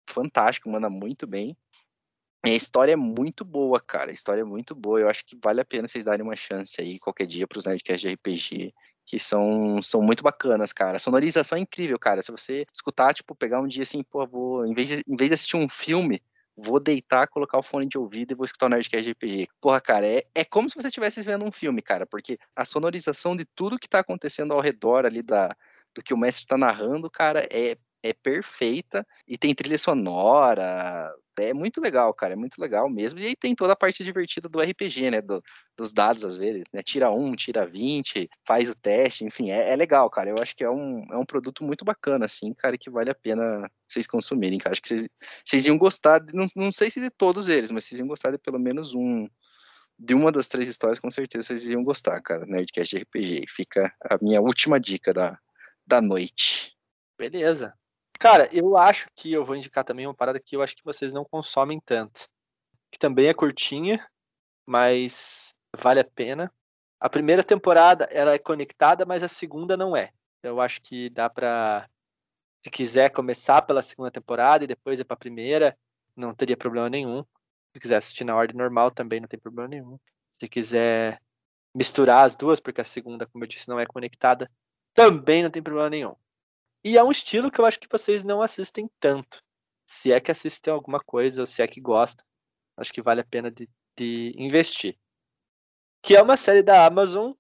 fantástico, 0.07 0.70
manda 0.70 0.90
muito 0.90 1.26
bem. 1.26 1.57
A 2.44 2.49
história 2.49 2.94
é 2.94 2.95
muito 2.95 3.44
boa, 3.44 3.82
cara. 3.82 4.11
A 4.11 4.14
história 4.14 4.41
é 4.41 4.45
muito 4.45 4.74
boa. 4.74 4.99
Eu 4.99 5.10
acho 5.10 5.26
que 5.26 5.38
vale 5.44 5.60
a 5.60 5.66
pena 5.66 5.88
vocês 5.88 6.06
darem 6.06 6.24
uma 6.24 6.36
chance 6.36 6.80
aí 6.80 6.98
qualquer 6.98 7.26
dia 7.26 7.45
para 7.45 7.60
os 7.60 7.66
Nerdcasts 7.66 8.02
de 8.02 8.14
RPG, 8.14 8.74
que 9.06 9.20
são, 9.20 9.82
são 9.82 10.02
muito 10.02 10.24
bacanas, 10.24 10.72
cara. 10.72 10.95
A 10.95 10.99
sonorização 10.99 11.57
é 11.57 11.61
incrível, 11.61 11.99
cara. 11.99 12.22
Se 12.22 12.32
você 12.32 12.66
escutar, 12.72 13.14
tipo, 13.14 13.36
pegar 13.36 13.60
um 13.60 13.68
dia 13.68 13.84
assim, 13.84 14.03
pô, 14.03 14.26
vou, 14.26 14.66
em 14.66 14.74
vez 14.74 14.88
de, 14.88 15.03
em 15.07 15.18
vez 15.18 15.30
de 15.30 15.34
assistir 15.34 15.57
um 15.57 15.68
filme, 15.68 16.22
vou 16.61 16.80
deitar, 16.80 17.27
colocar 17.27 17.57
o 17.57 17.64
fone 17.64 17.88
de 17.88 17.98
ouvido 17.98 18.31
e 18.31 18.36
vou 18.36 18.45
escutar 18.45 18.68
o 18.68 18.69
Nerdcast 18.69 19.11
RPG. 19.11 19.48
Porra, 19.61 19.80
cara, 19.81 20.07
é, 20.07 20.23
é 20.34 20.44
como 20.45 20.69
se 20.69 20.76
você 20.76 20.88
estivesse 20.88 21.22
vendo 21.22 21.45
um 21.45 21.52
filme, 21.52 21.81
cara, 21.81 22.06
porque 22.06 22.38
a 22.56 22.65
sonorização 22.65 23.36
de 23.36 23.45
tudo 23.45 23.80
que 23.80 23.90
tá 23.90 23.99
acontecendo 23.99 24.53
ao 24.53 24.61
redor 24.61 25.06
ali 25.06 25.22
da, 25.22 25.56
do 25.94 26.03
que 26.03 26.14
o 26.14 26.18
mestre 26.18 26.45
tá 26.45 26.57
narrando, 26.57 27.10
cara, 27.10 27.48
é, 27.52 27.77
é 28.03 28.14
perfeita 28.14 29.06
e 29.27 29.38
tem 29.38 29.53
trilha 29.53 29.77
sonora, 29.77 31.14
é 31.45 31.53
muito 31.53 31.82
legal, 31.82 32.14
cara, 32.14 32.34
é 32.34 32.36
muito 32.36 32.60
legal 32.60 32.90
mesmo. 32.90 33.20
E 33.20 33.26
aí 33.28 33.36
tem 33.36 33.56
toda 33.56 33.74
a 33.74 33.76
parte 33.76 34.03
divertida 34.03 34.49
do 34.49 34.60
RPG, 34.61 35.11
né? 35.11 35.22
Do, 35.22 35.44
dos 35.78 35.94
dados, 35.94 36.26
às 36.26 36.36
vezes, 36.38 36.64
né? 36.74 36.82
Tira 36.82 37.11
um, 37.11 37.36
tira 37.36 37.66
20, 37.66 38.30
faz 38.45 38.70
o 38.70 38.76
teste, 38.76 39.26
enfim, 39.26 39.52
é, 39.52 39.72
é, 39.72 39.76
legal, 39.76 40.10
cara. 40.10 40.30
Eu 40.30 40.38
acho 40.38 40.56
que 40.56 40.64
é 40.64 40.70
um, 40.70 41.06
é 41.11 41.18
um 41.18 41.26
produto 41.26 41.64
muito 41.64 41.86
bacana, 41.86 42.26
assim, 42.26 42.53
cara, 42.53 42.78
que 42.78 42.90
vale 42.90 43.10
a 43.11 43.16
pena 43.16 43.70
vocês 43.88 44.07
consumirem, 44.07 44.60
cara. 44.60 44.74
Acho 44.74 44.82
que 44.82 44.88
vocês, 44.90 45.07
vocês 45.45 45.66
iam 45.68 45.78
gostar, 45.78 46.20
de, 46.20 46.34
não, 46.34 46.48
não 46.56 46.72
sei 46.72 46.91
se 46.91 46.99
de 46.99 47.10
todos 47.10 47.49
eles, 47.49 47.72
mas 47.72 47.86
vocês 47.86 47.99
iam 47.99 48.07
gostar 48.07 48.32
de 48.32 48.38
pelo 48.38 48.60
menos 48.60 48.94
um. 48.94 49.28
De 50.02 50.14
uma 50.14 50.32
das 50.32 50.48
três 50.48 50.70
histórias, 50.70 50.98
com 50.98 51.11
certeza 51.11 51.48
vocês 51.48 51.68
iam 51.68 51.84
gostar, 51.84 52.22
cara. 52.22 52.45
Nerdcast 52.45 52.95
de 52.95 53.03
RPG. 53.03 53.45
Fica 53.49 53.94
a 54.10 54.18
minha 54.22 54.40
última 54.40 54.80
dica 54.80 55.14
da, 55.14 55.38
da 55.86 56.02
noite. 56.02 56.74
Beleza. 57.18 57.74
Cara, 58.19 58.49
eu 58.53 58.75
acho 58.75 59.07
que 59.15 59.31
eu 59.31 59.45
vou 59.45 59.55
indicar 59.55 59.85
também 59.85 60.05
uma 60.05 60.13
parada 60.13 60.41
que 60.41 60.53
eu 60.53 60.61
acho 60.61 60.75
que 60.75 60.83
vocês 60.83 61.13
não 61.13 61.23
consomem 61.23 61.79
tanto. 61.79 62.27
Que 62.91 62.99
também 62.99 63.27
é 63.27 63.33
curtinha, 63.33 64.05
mas 64.65 65.55
vale 65.77 66.01
a 66.01 66.03
pena. 66.03 66.51
A 66.99 67.09
primeira 67.09 67.43
temporada 67.43 68.03
ela 68.11 68.33
é 68.33 68.37
conectada, 68.37 69.05
mas 69.05 69.23
a 69.23 69.29
segunda 69.29 69.77
não 69.77 69.95
é. 69.95 70.11
Eu 70.43 70.59
acho 70.59 70.81
que 70.81 71.09
dá 71.09 71.29
pra. 71.29 71.89
Se 72.61 72.69
quiser 72.69 73.09
começar 73.09 73.61
pela 73.61 73.81
segunda 73.81 74.11
temporada 74.11 74.65
e 74.65 74.67
depois 74.67 74.99
ir 74.99 75.05
pra 75.05 75.15
primeira, 75.15 75.77
não 76.13 76.35
teria 76.35 76.57
problema 76.57 76.89
nenhum. 76.89 77.23
Se 77.73 77.79
quiser 77.79 77.97
assistir 77.97 78.25
na 78.25 78.35
ordem 78.35 78.57
normal 78.57 78.91
também 78.91 79.21
não 79.21 79.29
tem 79.29 79.39
problema 79.39 79.69
nenhum. 79.69 79.97
Se 80.33 80.45
quiser 80.49 81.21
misturar 81.73 82.25
as 82.25 82.35
duas, 82.35 82.59
porque 82.59 82.81
a 82.81 82.83
segunda, 82.83 83.25
como 83.25 83.45
eu 83.45 83.47
disse, 83.47 83.69
não 83.69 83.79
é 83.79 83.85
conectada, 83.85 84.51
também 84.93 85.41
não 85.41 85.49
tem 85.49 85.63
problema 85.63 85.89
nenhum. 85.89 86.15
E 86.84 86.97
é 86.97 87.03
um 87.03 87.11
estilo 87.11 87.51
que 87.51 87.60
eu 87.60 87.65
acho 87.65 87.80
que 87.80 87.89
vocês 87.89 88.23
não 88.23 88.41
assistem 88.41 88.89
tanto. 88.99 89.43
Se 89.85 90.11
é 90.11 90.19
que 90.19 90.31
assistem 90.31 90.73
alguma 90.73 90.99
coisa, 90.99 91.41
ou 91.41 91.47
se 91.47 91.61
é 91.61 91.68
que 91.68 91.81
gostam, 91.81 92.26
acho 92.77 92.93
que 92.93 93.01
vale 93.01 93.22
a 93.22 93.26
pena 93.26 93.51
de, 93.51 93.69
de 93.97 94.34
investir. 94.38 94.97
Que 96.01 96.15
é 96.15 96.22
uma 96.22 96.38
série 96.38 96.64
da 96.64 96.85
Amazon 96.85 97.34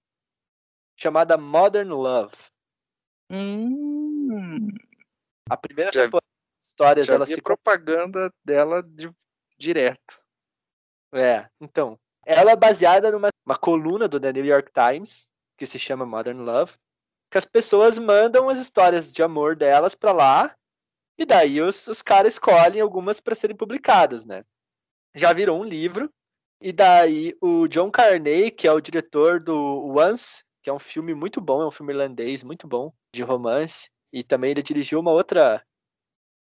chamada 0.97 1.37
Modern 1.37 1.89
Love. 1.89 2.35
Hum. 3.31 4.67
A 5.49 5.55
primeira 5.55 5.91
já, 5.91 6.03
temporada 6.03 6.25
de 6.27 6.63
histórias 6.63 7.07
já 7.07 7.15
ela 7.15 7.25
se 7.25 7.41
propaganda 7.41 8.33
dela 8.43 8.83
de, 8.83 9.09
direto. 9.57 10.21
É, 11.13 11.49
então, 11.61 11.99
ela 12.25 12.51
é 12.51 12.55
baseada 12.55 13.11
numa 13.11 13.29
uma 13.45 13.57
coluna 13.57 14.07
do 14.07 14.19
The 14.19 14.31
New 14.31 14.45
York 14.45 14.71
Times 14.71 15.27
que 15.57 15.65
se 15.65 15.79
chama 15.79 16.05
Modern 16.05 16.41
Love 16.41 16.77
que 17.29 17.37
as 17.37 17.45
pessoas 17.45 17.99
mandam 17.99 18.49
as 18.49 18.59
histórias 18.59 19.11
de 19.11 19.21
amor 19.21 19.55
delas 19.55 19.95
para 19.95 20.11
lá 20.11 20.55
e 21.17 21.25
daí 21.25 21.61
os, 21.61 21.87
os 21.87 22.01
caras 22.01 22.33
escolhem 22.33 22.81
algumas 22.81 23.19
para 23.19 23.35
serem 23.35 23.55
publicadas, 23.55 24.25
né? 24.25 24.43
Já 25.15 25.33
virou 25.33 25.59
um 25.59 25.63
livro 25.63 26.09
e 26.61 26.71
daí 26.71 27.35
o 27.41 27.67
John 27.67 27.91
Carney, 27.91 28.51
que 28.51 28.67
é 28.67 28.71
o 28.71 28.81
diretor 28.81 29.39
do 29.39 29.53
Once, 29.97 30.43
que 30.63 30.69
é 30.69 30.73
um 30.73 30.79
filme 30.79 31.13
muito 31.13 31.39
bom, 31.39 31.61
é 31.61 31.67
um 31.67 31.71
filme 31.71 31.93
irlandês 31.93 32.43
muito 32.43 32.67
bom 32.67 32.93
de 33.13 33.21
romance 33.21 33.89
e 34.11 34.23
também 34.23 34.51
ele 34.51 34.63
dirigiu 34.63 34.99
uma 34.99 35.11
outra 35.11 35.63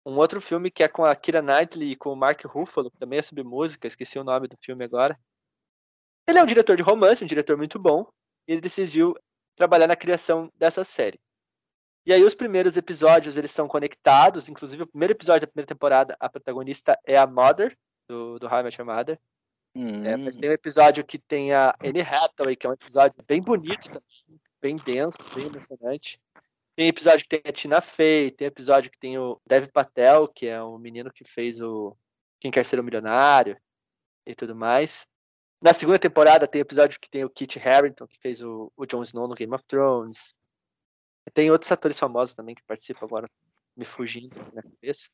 um 0.04 0.16
outro 0.18 0.40
filme 0.40 0.70
que 0.70 0.84
é 0.84 0.88
com 0.88 1.04
a 1.04 1.16
Kira 1.16 1.42
Knightley 1.42 1.92
e 1.92 1.96
com 1.96 2.12
o 2.12 2.16
Mark 2.16 2.40
Ruffalo, 2.44 2.90
que 2.90 2.98
também 2.98 3.18
é 3.18 3.22
sobre 3.22 3.42
música, 3.42 3.88
esqueci 3.88 4.16
o 4.18 4.24
nome 4.24 4.46
do 4.46 4.56
filme 4.56 4.84
agora. 4.84 5.18
Ele 6.28 6.38
é 6.38 6.42
um 6.42 6.46
diretor 6.46 6.76
de 6.76 6.82
romance, 6.82 7.24
um 7.24 7.26
diretor 7.26 7.56
muito 7.56 7.76
bom, 7.76 8.06
e 8.46 8.52
ele 8.52 8.60
decidiu 8.60 9.14
trabalhar 9.56 9.86
na 9.86 9.96
criação 9.96 10.52
dessa 10.56 10.84
série. 10.84 11.18
E 12.06 12.12
aí 12.12 12.22
os 12.22 12.34
primeiros 12.34 12.76
episódios 12.76 13.36
eles 13.36 13.50
são 13.50 13.66
conectados, 13.66 14.48
inclusive 14.48 14.84
o 14.84 14.86
primeiro 14.86 15.12
episódio 15.12 15.40
da 15.40 15.46
primeira 15.48 15.66
temporada, 15.66 16.16
a 16.20 16.28
protagonista 16.28 16.96
é 17.04 17.16
a 17.16 17.26
Mother, 17.26 17.76
do, 18.08 18.38
do 18.38 18.46
How 18.46 18.60
I 18.60 18.62
Met 18.62 18.80
Your 18.80 18.86
Mother. 18.86 19.18
Hum. 19.74 20.04
É, 20.04 20.16
mas 20.16 20.36
tem 20.36 20.48
um 20.48 20.52
episódio 20.52 21.04
que 21.04 21.18
tem 21.18 21.52
a 21.52 21.74
Anne 21.82 22.00
Hathaway, 22.00 22.54
que 22.54 22.66
é 22.66 22.70
um 22.70 22.74
episódio 22.74 23.16
bem 23.26 23.42
bonito 23.42 23.90
também, 23.90 24.40
bem 24.62 24.76
denso, 24.76 25.18
bem 25.34 25.46
emocionante. 25.46 26.20
Tem 26.76 26.88
episódio 26.88 27.26
que 27.26 27.28
tem 27.28 27.42
a 27.44 27.52
Tina 27.52 27.80
Fey, 27.80 28.30
tem 28.30 28.46
episódio 28.46 28.90
que 28.90 28.98
tem 28.98 29.18
o 29.18 29.40
Dev 29.46 29.66
Patel, 29.72 30.28
que 30.28 30.46
é 30.46 30.62
o 30.62 30.78
menino 30.78 31.10
que 31.10 31.24
fez 31.24 31.60
o 31.60 31.96
Quem 32.38 32.50
Quer 32.50 32.64
Ser 32.64 32.78
um 32.78 32.82
Milionário 32.82 33.58
e 34.26 34.34
tudo 34.34 34.54
mais. 34.54 35.08
Na 35.60 35.72
segunda 35.72 35.98
temporada 35.98 36.46
tem 36.46 36.60
episódio 36.60 37.00
que 37.00 37.08
tem 37.08 37.24
o 37.24 37.30
Kit 37.30 37.58
Harington, 37.58 38.06
que 38.06 38.18
fez 38.20 38.42
o, 38.42 38.70
o 38.76 38.84
Jon 38.86 39.02
Snow 39.02 39.26
no 39.26 39.34
Game 39.34 39.54
of 39.54 39.64
Thrones. 39.64 40.34
Tem 41.32 41.50
outros 41.50 41.72
atores 41.72 41.98
famosos 41.98 42.34
também 42.34 42.54
que 42.54 42.62
participam 42.64 43.06
agora, 43.06 43.26
me 43.76 43.84
fugindo 43.84 44.36
na 44.52 44.62
cabeça. 44.62 45.08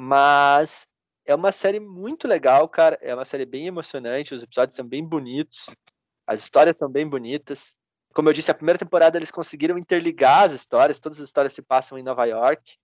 Mas 0.00 0.88
é 1.24 1.34
uma 1.34 1.52
série 1.52 1.80
muito 1.80 2.26
legal, 2.26 2.68
cara. 2.68 2.98
É 3.00 3.14
uma 3.14 3.24
série 3.24 3.44
bem 3.44 3.66
emocionante. 3.66 4.34
Os 4.34 4.42
episódios 4.42 4.76
são 4.76 4.86
bem 4.86 5.04
bonitos. 5.04 5.66
As 6.26 6.40
histórias 6.40 6.78
são 6.78 6.90
bem 6.90 7.08
bonitas. 7.08 7.76
Como 8.14 8.28
eu 8.28 8.32
disse, 8.32 8.50
a 8.50 8.54
primeira 8.54 8.78
temporada 8.78 9.18
eles 9.18 9.30
conseguiram 9.30 9.78
interligar 9.78 10.44
as 10.44 10.52
histórias. 10.52 11.00
Todas 11.00 11.18
as 11.18 11.26
histórias 11.26 11.52
se 11.52 11.62
passam 11.62 11.98
em 11.98 12.02
Nova 12.02 12.24
York. 12.24 12.76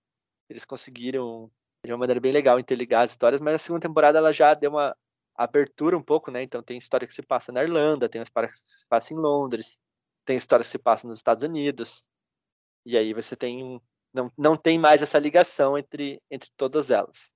Eles 0.48 0.64
conseguiram, 0.64 1.50
de 1.84 1.92
uma 1.92 1.98
maneira 1.98 2.20
bem 2.20 2.32
legal, 2.32 2.58
interligar 2.58 3.04
as 3.04 3.12
histórias. 3.12 3.40
Mas 3.40 3.54
a 3.54 3.58
segunda 3.58 3.86
temporada 3.86 4.18
ela 4.18 4.32
já 4.32 4.54
deu 4.54 4.70
uma 4.70 4.96
abertura 5.38 5.96
um 5.96 6.02
pouco, 6.02 6.30
né? 6.30 6.42
Então 6.42 6.62
tem 6.62 6.76
história 6.76 7.06
que 7.06 7.14
se 7.14 7.22
passa 7.22 7.52
na 7.52 7.62
Irlanda, 7.62 8.08
tem 8.08 8.20
história 8.20 8.48
que 8.48 8.56
se 8.56 8.86
passa 8.88 9.14
em 9.14 9.16
Londres, 9.16 9.78
tem 10.24 10.36
história 10.36 10.64
que 10.64 10.70
se 10.70 10.78
passa 10.78 11.06
nos 11.06 11.18
Estados 11.18 11.44
Unidos. 11.44 12.04
E 12.84 12.96
aí 12.98 13.14
você 13.14 13.36
tem 13.36 13.80
não, 14.12 14.32
não 14.36 14.56
tem 14.56 14.78
mais 14.78 15.02
essa 15.02 15.18
ligação 15.18 15.78
entre, 15.78 16.20
entre 16.30 16.50
todas 16.56 16.90
elas. 16.90 17.30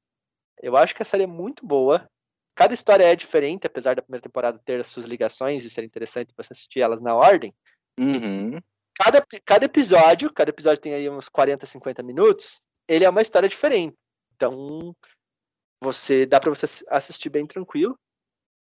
Eu 0.60 0.76
acho 0.76 0.94
que 0.94 1.02
a 1.02 1.04
série 1.04 1.24
é 1.24 1.26
muito 1.26 1.66
boa. 1.66 2.08
Cada 2.54 2.74
história 2.74 3.04
é 3.04 3.16
diferente, 3.16 3.66
apesar 3.66 3.96
da 3.96 4.02
primeira 4.02 4.22
temporada 4.22 4.60
ter 4.64 4.80
as 4.80 4.88
suas 4.88 5.04
ligações 5.04 5.64
e 5.64 5.70
ser 5.70 5.84
interessante 5.84 6.34
você 6.36 6.52
assistir 6.52 6.80
elas 6.80 7.00
na 7.00 7.14
ordem. 7.14 7.54
Uhum. 7.98 8.58
Cada, 8.94 9.24
cada 9.44 9.64
episódio, 9.64 10.32
cada 10.32 10.50
episódio 10.50 10.80
tem 10.80 10.94
aí 10.94 11.08
uns 11.08 11.28
40, 11.28 11.64
50 11.64 12.02
minutos, 12.02 12.60
ele 12.86 13.04
é 13.04 13.08
uma 13.08 13.22
história 13.22 13.48
diferente. 13.48 13.96
Então, 14.34 14.94
você 15.82 16.24
dá 16.24 16.38
para 16.38 16.50
você 16.50 16.84
assistir 16.88 17.28
bem 17.28 17.46
tranquilo. 17.46 17.98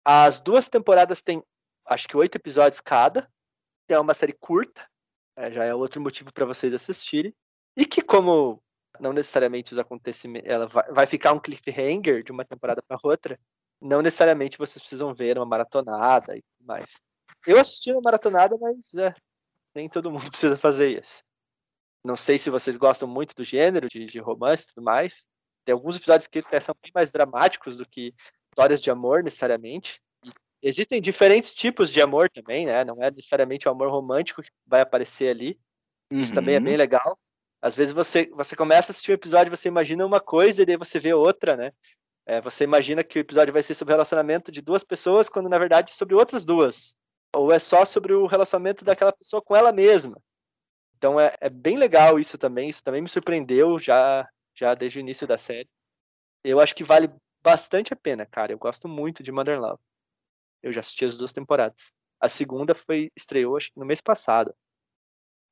As 0.04 0.40
duas 0.40 0.68
temporadas 0.68 1.20
têm, 1.20 1.42
acho 1.86 2.08
que 2.08 2.16
oito 2.16 2.36
episódios 2.36 2.80
cada. 2.80 3.30
É 3.88 3.98
uma 3.98 4.14
série 4.14 4.32
curta, 4.32 4.88
é, 5.36 5.50
já 5.50 5.64
é 5.64 5.74
outro 5.74 6.00
motivo 6.00 6.32
para 6.32 6.46
vocês 6.46 6.72
assistirem. 6.72 7.34
E 7.76 7.84
que, 7.84 8.02
como 8.02 8.62
não 8.98 9.12
necessariamente 9.12 9.72
os 9.72 9.78
acontecimentos. 9.78 10.48
Ela 10.48 10.66
vai, 10.66 10.92
vai 10.92 11.06
ficar 11.06 11.32
um 11.32 11.40
cliffhanger 11.40 12.22
de 12.22 12.32
uma 12.32 12.44
temporada 12.44 12.82
para 12.82 12.98
outra. 13.02 13.38
Não 13.80 14.02
necessariamente 14.02 14.58
vocês 14.58 14.80
precisam 14.80 15.14
ver 15.14 15.38
uma 15.38 15.46
maratonada 15.46 16.36
e 16.36 16.42
tudo 16.42 16.66
mais. 16.66 17.00
Eu 17.46 17.58
assisti 17.58 17.92
uma 17.92 18.02
maratonada, 18.02 18.56
mas 18.58 18.94
é, 18.94 19.14
nem 19.74 19.88
todo 19.88 20.10
mundo 20.10 20.28
precisa 20.30 20.56
fazer 20.56 20.88
isso. 20.88 21.22
Não 22.04 22.16
sei 22.16 22.38
se 22.38 22.48
vocês 22.48 22.76
gostam 22.76 23.08
muito 23.08 23.34
do 23.34 23.44
gênero, 23.44 23.88
de, 23.88 24.06
de 24.06 24.18
romance 24.18 24.64
e 24.64 24.66
tudo 24.74 24.84
mais. 24.84 25.26
Tem 25.64 25.72
alguns 25.72 25.96
episódios 25.96 26.26
que 26.26 26.42
são 26.60 26.74
bem 26.82 26.92
mais 26.94 27.10
dramáticos 27.10 27.76
do 27.76 27.86
que 27.86 28.14
histórias 28.50 28.80
de 28.80 28.90
amor, 28.90 29.22
necessariamente. 29.22 30.00
E 30.62 30.68
existem 30.68 31.00
diferentes 31.00 31.54
tipos 31.54 31.90
de 31.90 32.00
amor 32.00 32.28
também, 32.30 32.66
né? 32.66 32.84
Não 32.84 33.02
é 33.02 33.10
necessariamente 33.10 33.68
o 33.68 33.70
amor 33.70 33.90
romântico 33.90 34.42
que 34.42 34.50
vai 34.66 34.80
aparecer 34.80 35.30
ali. 35.30 35.58
Isso 36.10 36.32
uhum. 36.32 36.34
também 36.34 36.54
é 36.56 36.60
bem 36.60 36.76
legal. 36.76 37.18
Às 37.62 37.76
vezes 37.76 37.92
você, 37.92 38.28
você 38.34 38.56
começa 38.56 38.90
a 38.90 38.92
assistir 38.92 39.12
um 39.12 39.14
episódio, 39.14 39.54
você 39.54 39.68
imagina 39.68 40.04
uma 40.04 40.20
coisa 40.20 40.62
e 40.62 40.66
daí 40.66 40.76
você 40.76 40.98
vê 40.98 41.12
outra, 41.12 41.56
né? 41.56 41.72
É, 42.26 42.40
você 42.40 42.64
imagina 42.64 43.04
que 43.04 43.18
o 43.18 43.20
episódio 43.20 43.52
vai 43.52 43.62
ser 43.62 43.74
sobre 43.74 43.92
o 43.92 43.96
relacionamento 43.96 44.50
de 44.50 44.62
duas 44.62 44.84
pessoas, 44.84 45.28
quando 45.28 45.48
na 45.48 45.58
verdade 45.58 45.92
é 45.92 45.94
sobre 45.94 46.14
outras 46.14 46.44
duas. 46.44 46.96
Ou 47.34 47.52
é 47.52 47.58
só 47.58 47.84
sobre 47.84 48.12
o 48.12 48.26
relacionamento 48.26 48.84
daquela 48.84 49.12
pessoa 49.12 49.42
com 49.42 49.54
ela 49.54 49.72
mesma. 49.72 50.16
Então 50.96 51.18
é, 51.18 51.34
é 51.40 51.48
bem 51.48 51.76
legal 51.76 52.18
isso 52.18 52.38
também. 52.38 52.68
Isso 52.68 52.82
também 52.82 53.02
me 53.02 53.08
surpreendeu 53.08 53.78
já, 53.78 54.28
já 54.60 54.74
desde 54.74 54.98
o 54.98 55.00
início 55.00 55.26
da 55.26 55.38
série. 55.38 55.68
Eu 56.44 56.60
acho 56.60 56.74
que 56.74 56.84
vale 56.84 57.10
bastante 57.42 57.92
a 57.92 57.96
pena, 57.96 58.26
cara. 58.26 58.52
Eu 58.52 58.58
gosto 58.58 58.86
muito 58.86 59.22
de 59.22 59.32
Mother 59.32 59.58
Love. 59.58 59.82
Eu 60.62 60.72
já 60.72 60.80
assisti 60.80 61.04
as 61.04 61.16
duas 61.16 61.32
temporadas. 61.32 61.92
A 62.20 62.28
segunda 62.28 62.74
foi 62.74 63.10
estreou 63.16 63.56
acho 63.56 63.72
que 63.72 63.80
no 63.80 63.86
mês 63.86 64.00
passado. 64.00 64.54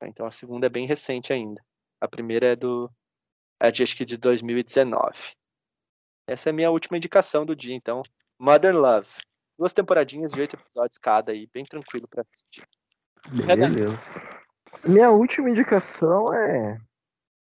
Então 0.03 0.25
a 0.25 0.31
segunda 0.31 0.67
é 0.67 0.69
bem 0.69 0.85
recente 0.85 1.33
ainda. 1.33 1.61
A 1.99 2.07
primeira 2.07 2.47
é 2.47 2.55
do. 2.55 2.89
É 3.59 3.71
de 3.71 3.83
acho 3.83 3.97
que 3.97 4.05
de 4.05 4.15
2019. 4.15 5.33
Essa 6.27 6.49
é 6.49 6.51
a 6.51 6.53
minha 6.53 6.69
última 6.69 6.95
indicação 6.95 7.45
do 7.45 7.55
dia, 7.55 7.75
então. 7.75 8.03
Mother 8.37 8.77
Love. 8.77 9.09
Duas 9.57 9.73
temporadinhas 9.73 10.31
de 10.31 10.39
oito 10.39 10.55
episódios 10.55 10.97
cada 10.97 11.33
aí, 11.33 11.49
bem 11.51 11.65
tranquilo 11.65 12.07
para 12.07 12.21
assistir. 12.21 12.65
Beleza. 13.27 14.21
Minha 14.85 15.09
última 15.09 15.49
indicação 15.49 16.33
é 16.33 16.79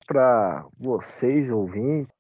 para 0.06 0.66
vocês 0.78 1.50
ouvintes, 1.50 2.14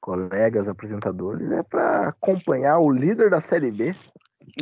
colegas 0.00 0.68
apresentadores, 0.68 1.50
é 1.50 1.62
para 1.62 2.08
acompanhar 2.08 2.78
o 2.78 2.90
líder 2.90 3.30
da 3.30 3.40
Série 3.40 3.70
B. 3.70 3.94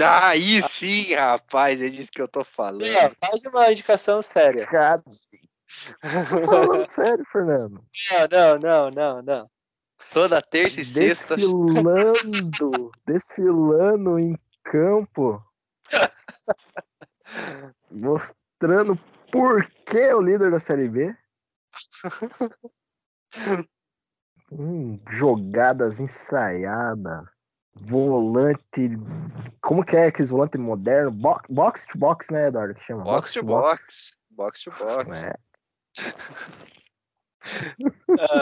Aí 0.00 0.62
sim, 0.62 1.14
rapaz, 1.14 1.80
é 1.82 1.88
disso 1.88 2.10
que 2.10 2.22
eu 2.22 2.28
tô 2.28 2.42
falando. 2.42 2.84
É, 2.84 3.10
faz 3.10 3.44
uma 3.44 3.70
indicação 3.70 4.22
séria. 4.22 4.66
Cara, 4.66 5.02
Falando 6.00 6.86
sério, 6.90 7.24
Fernando. 7.30 7.84
Não, 8.10 8.58
não, 8.58 8.58
não, 8.58 8.90
não, 8.90 9.22
não. 9.22 9.50
Toda 10.12 10.42
terça 10.42 10.80
e 10.80 10.84
sexta. 10.84 11.36
Desfilando, 11.36 12.92
desfilando 13.06 14.18
em 14.18 14.38
campo. 14.62 15.42
mostrando 17.90 18.96
por 19.30 19.66
que 19.86 20.12
o 20.12 20.20
líder 20.20 20.50
da 20.50 20.58
Série 20.58 20.88
B. 20.88 21.16
hum, 24.50 25.00
jogadas 25.10 26.00
ensaiadas. 26.00 27.24
Volante. 27.76 28.90
Como 29.60 29.84
que 29.84 29.96
é 29.96 30.06
aqueles 30.06 30.30
volante 30.30 30.56
moderno? 30.56 31.10
Box, 31.10 31.46
box 31.48 31.86
to 31.86 31.98
box, 31.98 32.30
né, 32.30 32.46
Eduardo? 32.48 32.74
Que 32.74 32.84
chama? 32.84 33.02
Box, 33.02 33.34
box 33.34 33.34
to 33.34 33.42
box. 33.44 34.12
box. 34.30 34.62
To 34.62 34.70
box. 34.70 35.18
É 35.18 35.34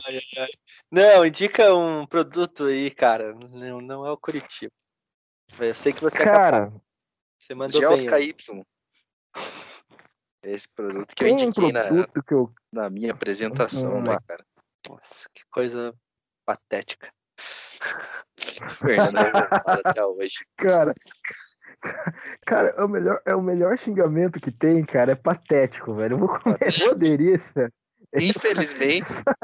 ai, 0.04 0.20
ai. 0.38 0.50
Não, 0.90 1.26
indica 1.26 1.74
um 1.74 2.06
produto 2.06 2.64
aí, 2.64 2.90
cara. 2.90 3.34
Não, 3.34 3.80
não 3.80 4.06
é 4.06 4.10
o 4.10 4.16
Curitiba. 4.16 4.72
Eu 5.58 5.74
sei 5.74 5.92
que 5.92 6.00
você 6.00 6.24
cara, 6.24 6.72
é 6.74 6.80
Você 7.38 7.54
mandou 7.54 7.80
bem. 7.96 8.06
KY. 8.06 8.34
Esse 10.42 10.68
produto 10.68 11.14
que 11.14 11.24
eu 11.24 11.28
indiquei 11.28 11.64
um 11.64 11.72
na, 11.72 12.06
que 12.06 12.34
eu... 12.34 12.52
na 12.72 12.90
minha 12.90 13.12
apresentação, 13.12 14.02
né, 14.02 14.16
cara? 14.26 14.44
Nossa, 14.88 15.28
que 15.32 15.42
coisa 15.50 15.94
patética. 16.44 17.12
Fernando 18.78 19.16
até 19.84 20.04
hoje. 20.04 20.44
Cara, 20.56 20.92
Cara, 22.46 22.74
é 22.76 22.84
o, 22.84 22.88
melhor, 22.88 23.20
é 23.24 23.34
o 23.34 23.42
melhor 23.42 23.78
xingamento 23.78 24.40
que 24.40 24.50
tem, 24.50 24.84
cara. 24.84 25.12
É 25.12 25.16
patético, 25.16 25.94
velho. 25.94 26.14
Eu 26.14 26.18
vou, 26.18 26.28
comer, 26.28 26.58
essa, 26.60 27.72
Infelizmente. 28.14 29.02
Essa, 29.02 29.36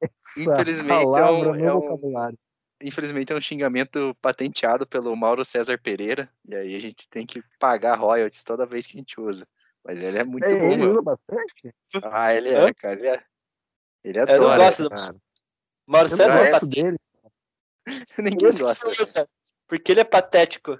essa 0.00 0.40
infelizmente 0.40 1.04
é 1.04 1.24
um, 1.30 1.54
é 1.54 1.74
um, 1.74 2.36
infelizmente 2.82 3.32
é 3.32 3.36
um 3.36 3.40
xingamento 3.40 4.16
patenteado 4.20 4.86
pelo 4.86 5.14
Mauro 5.16 5.44
César 5.44 5.78
Pereira. 5.82 6.28
E 6.46 6.54
aí 6.54 6.76
a 6.76 6.80
gente 6.80 7.08
tem 7.08 7.26
que 7.26 7.42
pagar 7.58 7.98
royalties 7.98 8.42
toda 8.42 8.66
vez 8.66 8.86
que 8.86 8.96
a 8.96 9.00
gente 9.00 9.20
usa. 9.20 9.46
Mas 9.86 10.02
ele 10.02 10.18
é 10.18 10.24
muito 10.24 10.44
é, 10.44 10.58
bom. 10.58 10.72
Ele 10.72 10.86
usa 10.88 11.02
bastante? 11.02 11.74
Ah, 12.10 12.34
ele 12.34 12.48
é, 12.48 12.74
cara. 12.74 12.98
Ele 12.98 13.08
é. 13.08 13.24
Ele 14.02 14.18
adora. 14.18 14.34
Eu 14.42 14.48
não 14.48 14.56
gosto 14.56 14.88
do 14.88 14.90
Mauro 15.86 16.08
César 16.08 16.24
é 16.24 16.50
patético. 16.50 16.66
dele. 16.66 16.98
Ninguém 18.18 18.50
gosta. 18.58 19.28
Porque 19.68 19.92
ele 19.92 20.00
é 20.00 20.04
patético. 20.04 20.76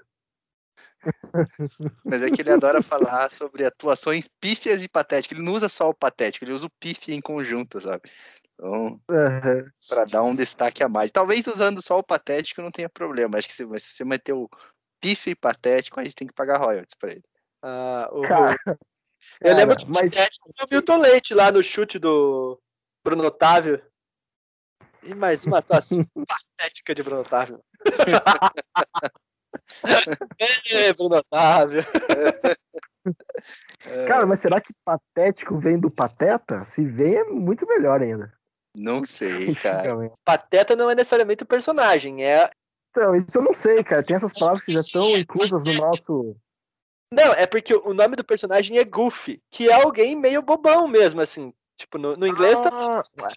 Mas 2.03 2.21
é 2.21 2.29
que 2.29 2.41
ele 2.41 2.51
adora 2.51 2.83
falar 2.83 3.31
sobre 3.31 3.65
atuações 3.65 4.27
pífias 4.41 4.83
e 4.83 4.89
patéticas. 4.89 5.37
Ele 5.37 5.45
não 5.45 5.53
usa 5.53 5.69
só 5.69 5.89
o 5.89 5.93
patético, 5.93 6.43
ele 6.43 6.53
usa 6.53 6.65
o 6.65 6.71
pífio 6.71 7.13
em 7.13 7.21
conjunto, 7.21 7.79
sabe? 7.79 8.11
Então, 8.53 8.99
uhum. 9.09 9.71
para 9.87 10.03
dar 10.03 10.23
um 10.23 10.35
destaque 10.35 10.83
a 10.83 10.89
mais. 10.89 11.11
Talvez 11.11 11.47
usando 11.47 11.81
só 11.81 11.97
o 11.99 12.03
patético 12.03 12.61
não 12.61 12.71
tenha 12.71 12.89
problema. 12.89 13.37
Acho 13.37 13.47
que 13.47 13.53
se, 13.53 13.63
se 13.63 13.93
você 13.93 14.03
meter 14.03 14.33
o 14.33 14.49
pífio 14.99 15.31
e 15.31 15.35
patético, 15.35 15.97
aí 15.97 16.09
você 16.09 16.15
tem 16.15 16.27
que 16.27 16.33
pagar 16.33 16.57
royalties 16.57 16.95
para 16.99 17.11
ele. 17.11 17.23
Ah, 17.61 18.09
o... 18.11 18.21
Cara, 18.21 18.57
eu 19.41 19.55
lembro 19.55 19.75
de 19.75 19.89
mas... 19.89 20.13
o 20.13 20.65
Milton 20.71 20.97
Leite 20.97 21.33
lá 21.33 21.51
no 21.51 21.63
chute 21.63 21.99
do 21.99 22.59
Bruno 23.03 23.25
Otávio. 23.25 23.81
E 25.03 25.15
mais 25.15 25.45
uma 25.45 25.59
atuação 25.59 26.05
patética 26.57 26.93
de 26.93 27.03
Bruno 27.03 27.21
Otávio. 27.21 27.63
é, 30.71 30.93
Bruno 30.93 31.17
Otávio. 31.17 31.83
Cara, 34.07 34.25
mas 34.25 34.39
será 34.39 34.59
que 34.59 34.73
patético 34.83 35.57
vem 35.57 35.79
do 35.79 35.89
pateta? 35.89 36.63
Se 36.65 36.83
vem, 36.83 37.15
é 37.15 37.23
muito 37.23 37.65
melhor 37.65 38.01
ainda. 38.01 38.33
Não 38.75 39.05
sei, 39.05 39.55
cara. 39.55 40.11
Pateta 40.23 40.75
não 40.75 40.89
é 40.89 40.95
necessariamente 40.95 41.43
o 41.43 41.47
personagem, 41.47 42.23
é. 42.23 42.49
Então, 42.91 43.15
isso 43.15 43.37
eu 43.37 43.41
não 43.41 43.53
sei, 43.53 43.83
cara. 43.83 44.03
Tem 44.03 44.15
essas 44.15 44.33
palavras 44.33 44.65
que 44.65 44.73
já 44.73 44.81
estão 44.81 45.17
inclusas 45.17 45.63
no 45.63 45.73
nosso. 45.73 46.35
Não, 47.11 47.33
é 47.33 47.45
porque 47.45 47.73
o 47.73 47.93
nome 47.93 48.15
do 48.15 48.23
personagem 48.23 48.77
é 48.77 48.83
Goofy, 48.83 49.41
que 49.49 49.69
é 49.69 49.73
alguém 49.73 50.15
meio 50.15 50.41
bobão 50.41 50.87
mesmo, 50.87 51.21
assim. 51.21 51.53
Tipo, 51.77 51.97
no, 51.97 52.17
no 52.17 52.27
inglês 52.27 52.59
tá 52.59 52.69
ah, 52.69 53.03
tá. 53.03 53.29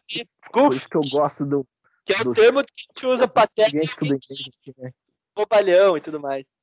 Por 0.51 0.75
isso 0.75 0.89
que 0.89 0.97
eu 0.97 1.03
gosto 1.11 1.45
do. 1.45 1.67
Que 2.05 2.15
é 2.15 2.21
o 2.23 2.33
termo 2.33 2.65
que 2.65 2.73
a 2.73 2.83
gente 2.83 3.07
usa 3.07 3.29
pateta. 3.29 3.71
Ninguém 3.71 3.89
estuda 3.89 4.15
inglês 4.15 4.49
aqui, 4.49 4.75
né? 4.79 4.91
bobalhão 5.35 5.97
e 5.97 6.01
tudo 6.01 6.21
mais. 6.21 6.59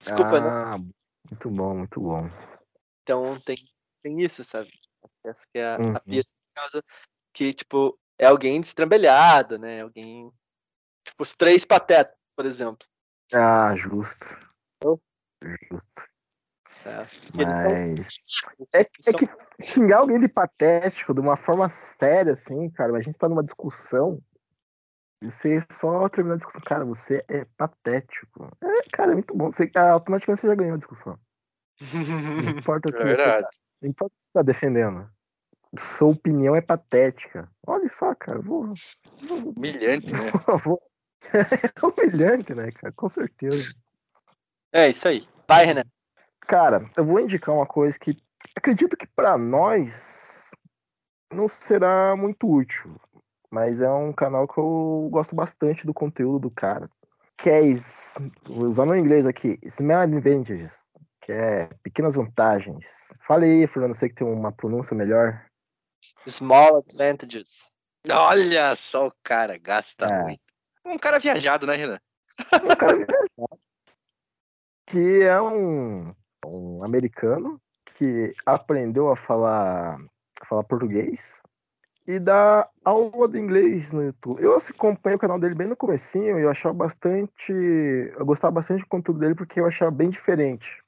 Desculpa, 0.00 0.40
né? 0.40 0.48
ah, 0.48 0.78
né? 0.78 0.90
Muito 1.30 1.50
bom, 1.50 1.76
muito 1.76 2.00
bom. 2.00 2.30
Então 3.02 3.38
tem, 3.40 3.56
tem 4.02 4.20
isso, 4.20 4.44
sabe? 4.44 4.70
Essa 5.24 5.46
que 5.52 5.58
é 5.58 5.74
a, 5.74 5.78
uhum. 5.78 5.96
a 5.96 6.00
pira 6.00 6.24
por 6.24 6.62
causa 6.62 6.84
que, 7.32 7.52
tipo, 7.52 7.98
é 8.18 8.26
alguém 8.26 8.60
destrambelhado, 8.60 9.58
né? 9.58 9.82
Alguém. 9.82 10.30
Tipo, 11.04 11.22
os 11.22 11.34
três 11.34 11.64
patetas, 11.64 12.14
por 12.36 12.46
exemplo. 12.46 12.86
Ah, 13.32 13.74
justo. 13.74 14.24
Oh. 14.84 14.98
Justo. 15.70 16.08
É, 16.86 17.06
Mas 17.34 17.56
são... 17.56 17.70
é, 18.74 18.80
é 18.80 19.12
que 19.12 19.28
xingar 19.60 19.98
alguém 19.98 20.20
de 20.20 20.28
patético 20.28 21.14
de 21.14 21.20
uma 21.20 21.36
forma 21.36 21.68
séria, 21.68 22.32
assim, 22.32 22.68
cara, 22.70 22.96
a 22.96 23.00
gente 23.00 23.16
tá 23.16 23.28
numa 23.28 23.42
discussão 23.42 24.20
você 25.24 25.60
só 25.72 26.08
terminar 26.08 26.34
a 26.34 26.36
discussão, 26.36 26.60
cara, 26.62 26.84
você 26.84 27.24
é 27.28 27.46
patético. 27.56 28.50
É, 28.60 28.82
cara, 28.92 29.12
é 29.12 29.14
muito 29.14 29.34
bom. 29.34 29.50
Você, 29.50 29.70
automaticamente 29.74 30.40
você 30.40 30.46
já 30.46 30.54
ganhou 30.54 30.74
a 30.74 30.78
discussão. 30.78 31.18
Não 31.80 32.50
importa 32.58 32.90
o 32.90 32.92
que 32.92 33.02
é 33.02 33.16
você 33.16 33.22
tá, 33.22 33.50
não 33.80 33.90
importa 33.90 34.14
o 34.14 34.18
que 34.18 34.24
você 34.24 34.30
tá 34.32 34.42
defendendo. 34.42 35.08
Sua 35.78 36.08
opinião 36.08 36.54
é 36.54 36.60
patética. 36.60 37.50
Olha 37.66 37.88
só, 37.88 38.14
cara. 38.14 38.38
Vou, 38.40 38.74
vou 39.22 39.52
Humilhante, 39.56 40.12
né? 40.12 40.30
Vou, 40.62 40.80
é 41.32 41.86
humilhante, 41.86 42.54
né, 42.54 42.70
cara? 42.70 42.92
Com 42.94 43.08
certeza. 43.08 43.64
É 44.72 44.90
isso 44.90 45.08
aí. 45.08 45.26
Renan. 45.48 45.84
Cara, 46.40 46.90
eu 46.96 47.04
vou 47.04 47.20
indicar 47.20 47.54
uma 47.54 47.66
coisa 47.66 47.98
que 47.98 48.16
acredito 48.56 48.96
que 48.96 49.06
para 49.06 49.36
nós 49.38 50.50
não 51.32 51.48
será 51.48 52.14
muito 52.16 52.48
útil. 52.50 52.94
Mas 53.50 53.80
é 53.80 53.90
um 53.90 54.12
canal 54.12 54.48
que 54.48 54.58
eu 54.58 55.08
gosto 55.12 55.34
bastante 55.34 55.86
do 55.86 55.94
conteúdo 55.94 56.38
do 56.40 56.50
cara. 56.50 56.90
que 57.36 57.50
é, 57.50 57.60
usando 58.48 58.90
o 58.90 58.96
inglês 58.96 59.26
aqui, 59.26 59.58
small 59.68 60.00
advantages, 60.00 60.88
que 61.20 61.32
é 61.32 61.68
pequenas 61.82 62.14
vantagens. 62.14 63.12
Fale 63.26 63.46
aí, 63.46 63.66
Fernando, 63.66 63.94
sei 63.94 64.08
que 64.08 64.14
tem 64.16 64.26
uma 64.26 64.52
pronúncia 64.52 64.94
melhor. 64.94 65.44
Small 66.28 66.78
advantages. 66.78 67.70
Olha 68.10 68.74
só 68.76 69.06
o 69.08 69.12
cara, 69.22 69.56
gasta 69.58 70.06
É. 70.06 70.22
muito. 70.22 70.40
Um 70.84 70.98
cara 70.98 71.18
viajado, 71.18 71.66
né, 71.66 71.74
Renan? 71.76 71.98
Um 72.62 72.76
cara 72.76 72.94
viajado. 72.96 73.58
Que 74.94 75.22
é 75.22 75.42
um, 75.42 76.14
um 76.46 76.84
americano 76.84 77.60
que 77.96 78.32
aprendeu 78.46 79.10
a 79.10 79.16
falar, 79.16 79.98
a 80.40 80.46
falar 80.46 80.62
português 80.62 81.42
e 82.06 82.20
dá 82.20 82.68
aula 82.84 83.26
de 83.26 83.40
inglês 83.40 83.92
no 83.92 84.04
YouTube. 84.04 84.40
Eu 84.40 84.56
acompanhei 84.56 85.16
o 85.16 85.18
canal 85.18 85.40
dele 85.40 85.56
bem 85.56 85.66
no 85.66 85.74
comecinho 85.74 86.38
e 86.38 86.42
eu 86.42 86.48
achava 86.48 86.72
bastante. 86.72 87.52
Eu 87.52 88.24
gostava 88.24 88.52
bastante 88.52 88.82
do 88.82 88.86
conteúdo 88.86 89.18
dele 89.18 89.34
porque 89.34 89.58
eu 89.58 89.66
achava 89.66 89.90
bem 89.90 90.10
diferente. 90.10 90.80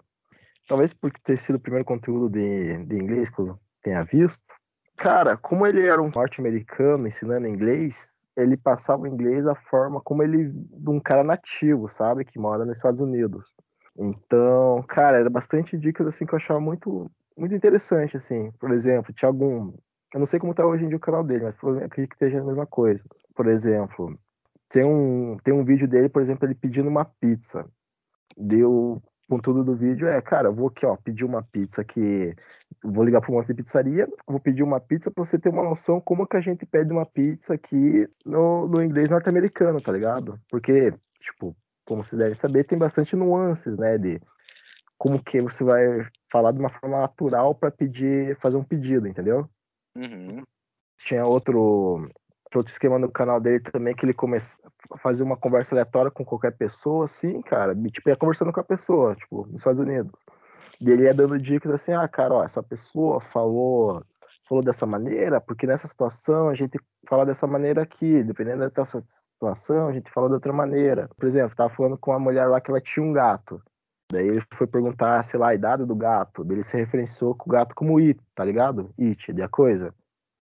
Talvez 0.69 0.95
por 0.95 1.11
ter 1.11 1.37
sido 1.37 1.57
o 1.57 1.61
primeiro 1.61 1.85
conteúdo 1.85 2.31
de, 2.31 2.85
de 2.85 2.95
inglês 2.95 3.29
que 3.29 3.41
eu 3.41 3.59
tenha 3.83 4.05
visto. 4.05 4.55
Cara, 4.97 5.37
como 5.37 5.67
ele 5.67 5.85
era 5.85 6.01
um 6.01 6.13
norte-americano 6.15 7.09
ensinando 7.09 7.49
inglês, 7.49 8.29
ele 8.37 8.57
passava 8.57 9.03
o 9.03 9.09
inglês 9.09 9.45
da 9.45 9.57
forma 9.57 10.01
como 10.01 10.23
ele 10.23 10.53
de 10.53 10.91
um 10.91 11.01
cara 11.01 11.25
nativo, 11.25 11.89
sabe? 11.89 12.25
Que 12.25 12.39
mora 12.39 12.65
nos 12.65 12.77
Estados 12.77 13.01
Unidos. 13.01 13.53
Então, 13.99 14.83
cara, 14.89 15.19
era 15.19 15.31
bastante 15.31 15.77
dicas 15.77 16.07
assim 16.07 16.27
que 16.27 16.35
eu 16.35 16.37
achava 16.37 16.61
muito, 16.61 17.11
muito 17.37 17.55
interessante, 17.55 18.17
assim. 18.17 18.51
Por 18.53 18.71
exemplo, 18.73 19.13
tinha 19.13 19.29
algum. 19.29 19.73
Eu 20.13 20.21
não 20.21 20.27
sei 20.27 20.39
como 20.39 20.55
tá 20.55 20.67
hoje 20.67 20.85
em 20.85 20.89
dia 20.89 20.97
o 20.97 21.01
canal 21.01 21.25
dele, 21.25 21.45
mas 21.45 21.55
acredito 21.83 22.11
que 22.11 22.15
esteja 22.17 22.41
a 22.41 22.45
mesma 22.45 22.67
coisa. 22.67 23.05
Por 23.35 23.47
exemplo, 23.47 24.19
tem 24.69 24.85
um, 24.85 25.37
tem 25.43 25.55
um 25.55 25.65
vídeo 25.65 25.89
dele, 25.89 26.09
por 26.09 26.23
exemplo, 26.23 26.47
ele 26.47 26.55
pedindo 26.55 26.89
uma 26.89 27.05
pizza. 27.05 27.67
Deu. 28.37 29.03
Com 29.29 29.41
tudo 29.41 29.65
do 29.65 29.75
vídeo 29.75 30.07
é, 30.07 30.23
cara, 30.23 30.53
vou 30.53 30.69
aqui, 30.69 30.87
ó, 30.87 30.97
pedir 30.97 31.25
uma 31.25 31.43
pizza 31.43 31.85
que. 31.85 32.33
Vou 32.85 33.05
ligar 33.05 33.21
para 33.21 33.33
uma 33.33 33.43
pizzaria, 33.45 34.09
vou 34.27 34.39
pedir 34.39 34.63
uma 34.63 34.79
pizza 34.79 35.11
para 35.11 35.25
você 35.25 35.37
ter 35.37 35.49
uma 35.49 35.65
noção 35.65 36.01
como 36.01 36.27
que 36.27 36.37
a 36.37 36.41
gente 36.41 36.65
pede 36.65 36.93
uma 36.93 37.05
pizza 37.05 37.55
aqui 37.55 38.09
no, 38.25 38.69
no 38.69 38.83
inglês 38.83 39.11
norte-americano, 39.11 39.81
tá 39.81 39.91
ligado? 39.91 40.39
Porque, 40.49 40.93
tipo, 41.19 41.57
como 41.87 42.05
você 42.05 42.17
deve 42.17 42.35
saber, 42.35 42.65
tem 42.65 42.77
bastante 42.77 43.17
nuances, 43.17 43.79
né, 43.79 43.97
de 43.97 44.21
como 44.99 45.23
que 45.23 45.41
você 45.41 45.65
vai 45.65 46.07
falar 46.31 46.53
de 46.53 46.59
uma 46.59 46.69
forma 46.69 47.01
natural 47.01 47.55
para 47.55 47.71
pedir, 47.71 48.37
fazer 48.37 48.57
um 48.57 48.65
pedido, 48.65 49.07
entendeu? 49.07 49.49
Uhum. 49.97 50.43
Tinha 50.99 51.25
outro 51.25 52.09
outro 52.55 52.73
esquema 52.73 52.99
no 52.99 53.11
canal 53.11 53.39
dele 53.39 53.61
também 53.61 53.95
que 53.95 54.07
ele 54.07 54.15
começa 54.15 54.59
a 54.91 54.97
fazer 54.99 55.23
uma 55.23 55.37
conversa 55.37 55.75
aleatória 55.75 56.11
com 56.11 56.25
qualquer 56.25 56.57
pessoa, 56.57 57.05
assim, 57.05 57.43
cara, 57.43 57.75
tipo, 57.75 58.09
ia 58.09 58.17
conversando 58.17 58.51
com 58.51 58.61
a 58.61 58.65
pessoa, 58.65 59.15
tipo, 59.15 59.47
nos 59.47 59.57
Estados 59.57 59.81
Unidos. 59.81 60.11
E 60.81 60.91
ele 60.91 61.05
ia 61.05 61.13
dando 61.13 61.39
dicas 61.39 61.71
assim, 61.71 61.93
ah, 61.93 62.09
cara, 62.09 62.35
ó, 62.35 62.45
essa 62.45 62.63
pessoa 62.63 63.21
falou 63.21 64.03
falou 64.49 64.63
dessa 64.63 64.87
maneira, 64.87 65.41
porque 65.41 65.67
nessa 65.67 65.89
situação 65.89 66.49
a 66.49 66.55
gente 66.55 66.79
fala 67.09 67.27
dessa 67.27 67.47
maneira 67.47 67.83
aqui, 67.83 68.23
dependendo 68.23 68.61
da 68.61 68.71
situação, 69.37 69.89
a 69.89 69.93
gente 69.93 70.11
fala 70.11 70.29
de 70.29 70.35
outra 70.35 70.53
maneira. 70.53 71.09
Por 71.17 71.27
exemplo, 71.27 71.55
tava 71.55 71.71
falando 71.71 71.99
com 71.99 72.11
uma 72.11 72.19
mulher 72.19 72.47
lá 72.47 72.61
que 72.61 72.71
ela 72.71 72.81
tinha 72.81 73.05
um 73.05 73.13
gato. 73.13 73.63
Daí 74.11 74.27
ele 74.27 74.41
foi 74.55 74.67
perguntar, 74.67 75.23
sei 75.23 75.39
lá, 75.39 75.49
a 75.49 75.55
idade 75.55 75.85
do 75.85 75.95
gato. 75.95 76.45
Daí 76.45 76.57
ele 76.57 76.63
se 76.63 76.77
referenciou 76.77 77.35
com 77.35 77.51
o 77.51 77.53
gato 77.53 77.75
como 77.75 77.99
It, 77.99 78.21
tá 78.35 78.45
ligado? 78.45 78.91
It, 78.99 79.33
de 79.33 79.43
a 79.43 79.49
coisa. 79.49 79.95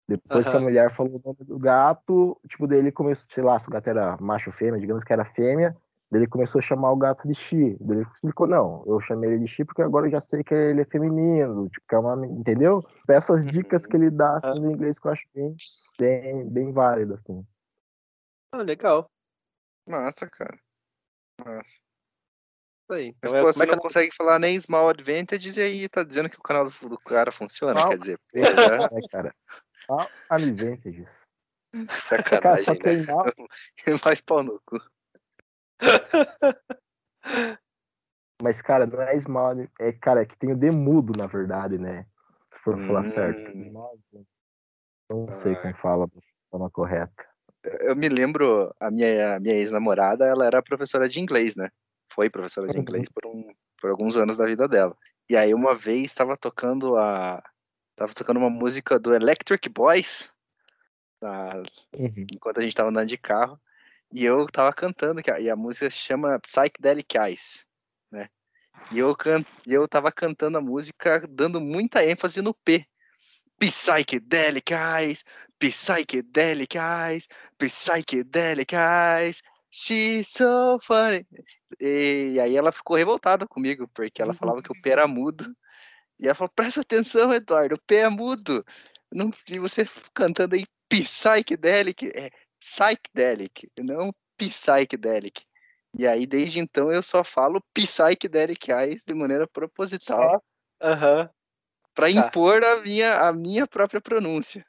Depois 0.08 0.48
que 0.48 0.56
a 0.56 0.60
mulher 0.60 0.90
falou 0.90 1.16
o 1.16 1.22
nome 1.24 1.44
do 1.44 1.58
gato, 1.58 2.38
tipo, 2.48 2.66
daí 2.66 2.78
ele 2.78 2.92
começou, 2.92 3.26
sei 3.30 3.42
lá, 3.42 3.58
se 3.58 3.68
o 3.68 3.70
gato 3.70 3.88
era 3.88 4.16
macho 4.20 4.50
ou 4.50 4.54
fêmea, 4.54 4.80
digamos 4.80 5.04
que 5.04 5.12
era 5.12 5.24
fêmea, 5.24 5.76
daí 6.10 6.20
ele 6.20 6.26
começou 6.26 6.58
a 6.58 6.62
chamar 6.62 6.90
o 6.90 6.96
gato 6.96 7.26
de 7.26 7.34
Xi. 7.34 7.76
Daí 7.80 7.98
ele 7.98 8.06
explicou, 8.14 8.46
não, 8.46 8.82
eu 8.86 9.00
chamei 9.00 9.30
ele 9.30 9.44
de 9.44 9.48
Xi 9.48 9.64
porque 9.64 9.80
agora 9.80 10.06
eu 10.06 10.10
já 10.10 10.20
sei 10.20 10.42
que 10.42 10.54
ele 10.54 10.80
é 10.80 10.84
feminino, 10.84 11.68
tipo, 11.68 11.86
que 11.88 11.94
é 11.94 11.98
uma, 11.98 12.26
entendeu? 12.26 12.82
Essas 13.08 13.46
dicas 13.46 13.86
que 13.86 13.96
ele 13.96 14.10
dá, 14.10 14.36
assim, 14.36 14.58
no 14.60 14.70
inglês 14.72 14.98
que 14.98 15.06
eu 15.06 15.12
acho 15.12 15.24
bem, 15.34 15.54
bem, 15.98 16.48
bem 16.48 16.72
válido, 16.72 17.14
assim. 17.14 17.46
Ah, 18.52 18.62
legal. 18.62 19.10
Massa, 19.86 20.28
cara. 20.28 20.58
Massa. 21.44 21.80
Aí. 22.90 23.14
Mas, 23.22 23.32
Então, 23.32 23.36
é- 23.38 23.42
pô, 23.42 23.52
você 23.52 23.62
é 23.62 23.66
que 23.66 23.72
não 23.72 23.78
consegue 23.82 24.14
falar 24.14 24.38
nem 24.38 24.60
small 24.60 24.88
advantages 24.90 25.56
e 25.56 25.62
aí 25.62 25.88
tá 25.88 26.02
dizendo 26.02 26.28
que 26.28 26.38
o 26.38 26.42
canal 26.42 26.68
do, 26.70 26.88
do 26.90 26.98
cara 26.98 27.32
funciona, 27.32 27.80
Small 27.80 27.90
quer 27.90 27.98
dizer, 27.98 28.18
pô, 28.30 28.38
já 28.38 28.44
É, 28.92 29.08
cara. 29.10 29.34
All 29.88 30.08
advantages. 30.28 31.30
Cara, 32.28 32.56
sacanagem, 32.62 32.78
que 32.78 32.92
né? 32.96 33.06
mal, 33.06 33.98
Faz 33.98 34.20
pau 34.20 34.42
no 34.42 34.60
cu. 34.66 34.78
mas, 38.42 38.60
cara, 38.60 38.86
não 38.86 39.00
é 39.00 39.18
small, 39.18 39.54
é, 39.80 39.92
cara, 39.92 40.22
é 40.22 40.26
que 40.26 40.36
tem 40.36 40.52
o 40.52 40.56
demudo, 40.56 41.14
na 41.16 41.26
verdade, 41.26 41.78
né? 41.78 42.06
Se 42.52 42.58
for 42.60 42.78
falar 42.86 43.04
certo. 43.04 43.56
Hum. 43.56 43.62
Small, 43.62 43.98
não 45.08 45.32
sei 45.32 45.54
Ah. 45.54 45.62
como 45.62 45.76
fala 45.78 46.06
de 46.08 46.20
forma 46.50 46.70
correta. 46.70 47.31
Eu 47.80 47.94
me 47.94 48.08
lembro, 48.08 48.74
a 48.80 48.90
minha, 48.90 49.36
a 49.36 49.40
minha 49.40 49.54
ex-namorada, 49.54 50.26
ela 50.26 50.46
era 50.46 50.62
professora 50.62 51.08
de 51.08 51.20
inglês, 51.20 51.54
né? 51.56 51.70
Foi 52.12 52.28
professora 52.28 52.68
de 52.68 52.78
inglês 52.78 53.08
por, 53.08 53.26
um, 53.26 53.52
por 53.80 53.90
alguns 53.90 54.16
anos 54.16 54.36
da 54.36 54.46
vida 54.46 54.66
dela. 54.68 54.96
E 55.30 55.36
aí 55.36 55.54
uma 55.54 55.74
vez 55.74 56.06
estava 56.06 56.36
tocando 56.36 56.96
a 56.96 57.42
tava 57.94 58.12
tocando 58.12 58.38
uma 58.38 58.50
música 58.50 58.98
do 58.98 59.14
Electric 59.14 59.68
Boys 59.68 60.32
Uhum. 61.96 62.26
enquanto 62.32 62.58
a 62.58 62.62
gente 62.62 62.74
tava 62.74 62.90
andando 62.90 63.06
de 63.06 63.16
carro 63.16 63.60
e 64.12 64.24
eu 64.24 64.46
tava 64.46 64.72
cantando 64.72 65.22
e 65.40 65.48
a 65.48 65.56
música 65.56 65.90
se 65.90 65.96
chama 65.96 66.38
Psychedelic 66.40 67.16
Eyes, 67.16 67.64
né? 68.10 68.28
E 68.90 68.98
eu 68.98 69.16
can, 69.16 69.42
e 69.66 69.72
eu 69.72 69.88
tava 69.88 70.12
cantando 70.12 70.58
a 70.58 70.60
música 70.60 71.26
dando 71.28 71.60
muita 71.60 72.04
ênfase 72.04 72.42
no 72.42 72.52
P. 72.52 72.86
Psychedelic 73.62 74.72
Eyes, 74.72 75.24
Psychedelic 75.60 76.76
Eyes, 78.74 79.40
she's 79.70 80.28
so 80.28 80.80
funny. 80.84 81.24
E 81.80 82.38
aí 82.40 82.56
ela 82.56 82.72
ficou 82.72 82.96
revoltada 82.96 83.46
comigo, 83.46 83.88
porque 83.94 84.20
ela 84.20 84.34
falava 84.34 84.60
que 84.60 84.72
o 84.72 84.82
P 84.82 84.90
era 84.90 85.06
mudo. 85.06 85.54
E 86.18 86.26
ela 86.26 86.34
falou, 86.34 86.50
presta 86.54 86.80
atenção, 86.80 87.32
Eduardo, 87.32 87.76
o 87.76 87.82
P 87.86 87.96
é 87.96 88.08
mudo. 88.08 88.64
Não, 89.12 89.30
se 89.46 89.58
você 89.60 89.86
cantando 90.12 90.56
aí 90.56 90.66
Psychedelic, 90.88 92.10
é 92.14 92.30
Psychedelic, 92.58 93.70
não 93.78 94.12
Psychedelic. 94.36 95.44
E 95.96 96.06
aí, 96.06 96.26
desde 96.26 96.58
então, 96.58 96.90
eu 96.90 97.02
só 97.02 97.22
falo 97.22 97.62
Psychedelic 97.72 98.72
Eyes 98.72 99.04
de 99.04 99.14
maneira 99.14 99.46
proposital? 99.46 100.42
Aham. 100.82 101.30
Para 101.94 102.06
Tá. 102.06 102.10
impor 102.10 102.64
a 102.64 102.82
minha, 102.82 103.28
a 103.28 103.32
minha 103.32 103.66
própria 103.66 104.00
pronúncia. 104.00 104.64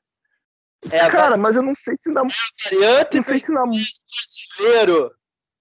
É 0.91 1.10
Cara, 1.10 1.38
mas 1.38 1.56
eu 1.56 1.62
não 1.62 1.74
sei 1.76 1.95
se 1.95 2.10
na, 2.10 2.24
variante 2.24 3.16
não 3.16 3.24
sei 3.24 3.40
se 3.40 3.52
na 3.54 3.64
brasileiro. 3.64 5.16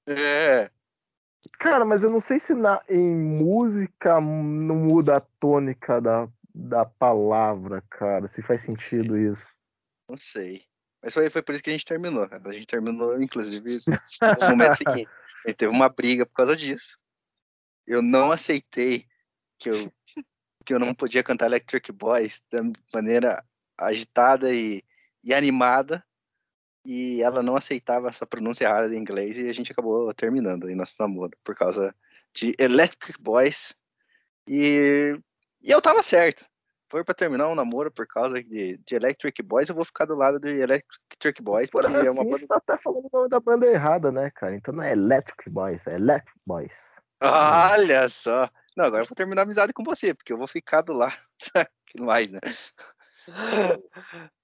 É, 0.07 0.71
Cara, 1.63 1.85
mas 1.85 2.03
eu 2.03 2.11
não 2.11 2.19
sei 2.19 2.41
se 2.41 2.55
na, 2.55 2.83
em 2.89 3.15
música 3.15 4.21
não 4.21 4.75
muda 4.75 5.19
a 5.19 5.21
tônica 5.21 6.01
da, 6.01 6.29
da 6.53 6.85
palavra, 6.85 7.83
cara. 7.89 8.27
Se 8.27 8.43
faz 8.43 8.63
sentido 8.63 9.17
isso. 9.17 9.47
não 10.09 10.17
sei. 10.17 10.65
Mas 11.01 11.15
foi, 11.15 11.31
foi 11.31 11.41
por 11.41 11.55
isso 11.55 11.63
que 11.63 11.71
a 11.71 11.73
gente 11.73 11.85
terminou. 11.85 12.29
A 12.31 12.53
gente 12.53 12.67
terminou, 12.67 13.21
inclusive, 13.23 13.79
no 13.87 14.49
momento 14.51 14.77
seguinte. 14.77 15.09
A 15.45 15.51
gente 15.51 15.57
teve 15.57 15.73
uma 15.73 15.89
briga 15.89 16.27
por 16.27 16.35
causa 16.35 16.57
disso. 16.57 16.99
Eu 17.87 18.03
não 18.03 18.33
aceitei 18.33 19.07
que 19.59 19.71
eu, 19.71 19.93
que 20.63 20.75
eu 20.75 20.79
não 20.79 20.95
podia 20.95 21.23
cantar 21.23 21.47
Electric 21.47 21.91
Boys 21.93 22.43
da 22.51 22.61
maneira 22.95 23.45
agitada 23.77 24.53
e, 24.55 24.83
e 25.23 25.35
animada. 25.35 26.05
E 26.85 27.23
ela 27.23 27.43
não 27.43 27.57
aceitava 27.57 28.09
essa 28.09 28.27
pronúncia 28.27 28.65
errada 28.65 28.89
de 28.89 28.97
inglês 28.97 29.39
e 29.39 29.49
a 29.49 29.53
gente 29.53 29.71
acabou 29.71 30.13
terminando 30.15 30.67
aí 30.67 30.75
nosso 30.75 30.97
namoro 30.99 31.31
por 31.45 31.55
causa 31.55 31.95
de 32.35 32.53
Electric 32.59 33.21
Boys. 33.23 33.73
E, 34.49 35.17
e 35.63 35.71
eu 35.71 35.81
tava 35.81 36.03
certo. 36.03 36.45
Foi 36.91 37.05
pra 37.05 37.15
terminar 37.15 37.49
um 37.49 37.55
namoro 37.55 37.91
por 37.91 38.07
causa 38.07 38.43
de, 38.43 38.77
de 38.79 38.95
Electric 38.95 39.43
Boys, 39.43 39.69
eu 39.69 39.75
vou 39.75 39.85
ficar 39.85 40.05
do 40.05 40.15
lado 40.15 40.39
de 40.39 40.49
Electric 40.49 41.41
Boys, 41.41 41.71
Por 41.71 41.83
porque 41.85 41.97
assim, 41.97 42.09
é 42.09 42.11
uma 42.11 42.25
banda 42.25 42.39
você 42.39 42.47
tá 42.47 42.57
até 42.57 42.77
falando 42.77 43.07
o 43.11 43.17
nome 43.17 43.29
da 43.31 43.41
banda 43.41 43.67
errada, 43.67 44.13
né, 44.13 44.31
cara? 44.35 44.55
Então 44.55 44.75
não 44.75 44.83
é 44.83 44.93
Electric 44.93 45.49
Boys, 45.49 45.87
é 45.87 45.95
Electric 45.95 46.39
Boys. 46.45 46.77
Olha 47.23 48.09
só. 48.09 48.51
Não, 48.77 48.86
agora 48.86 49.03
eu 49.03 49.07
vou 49.07 49.16
terminar 49.16 49.43
a 49.43 49.44
amizade 49.44 49.73
com 49.73 49.85
você, 49.85 50.15
porque 50.15 50.32
eu 50.32 50.39
vou 50.39 50.47
ficar 50.47 50.82
do 50.82 50.93
lado. 50.93 51.16
que 51.86 52.01
mais, 52.01 52.31
né? 52.31 52.40
Então 53.28 53.36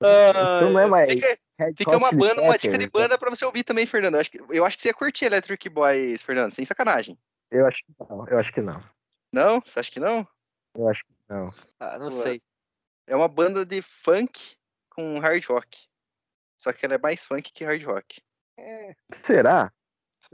não 0.73 0.79
é 0.79 0.87
mais. 0.87 1.13
Fica, 1.13 1.37
fica 1.77 1.97
uma 1.97 2.13
banda, 2.13 2.43
uma 2.43 2.59
dica 2.59 2.79
de 2.79 2.89
banda 2.89 3.19
pra 3.19 3.31
você 3.31 3.45
ouvir 3.45 3.65
também, 3.65 3.87
Fernando. 3.87 4.15
Eu 4.15 4.21
acho 4.21 4.31
que, 4.31 4.39
eu 4.51 4.65
acho 4.65 4.77
que 4.77 4.83
você 4.83 4.89
ia 4.89 4.95
curtir 4.95 5.25
Electric 5.25 5.69
Boys, 5.69 6.23
Fernando, 6.23 6.53
sem 6.53 6.65
sacanagem. 6.65 7.19
Eu 7.51 7.67
acho 7.67 7.83
que 7.85 7.93
não. 7.99 8.29
Eu 8.29 8.39
acho 8.39 8.53
que 8.53 8.61
não. 8.61 8.83
Não? 9.33 9.61
Você 9.61 9.81
acha 9.81 9.91
que 9.91 10.01
não? 10.01 10.27
Eu 10.75 10.89
acho 10.89 11.05
que 11.05 11.13
não. 11.29 11.53
Ah, 11.81 11.99
não 11.99 12.11
sei. 12.11 12.43
É 13.07 13.17
uma 13.17 13.29
banda 13.29 13.65
de 13.65 13.81
funk 13.83 14.57
com 14.91 15.19
hard 15.19 15.45
rock. 15.47 15.89
Só 16.61 16.73
que 16.73 16.85
ela 16.85 16.95
é 16.95 16.99
mais 16.99 17.25
funk 17.25 17.53
que 17.53 17.65
hard 17.65 17.83
rock. 17.85 18.21
Será? 19.13 19.73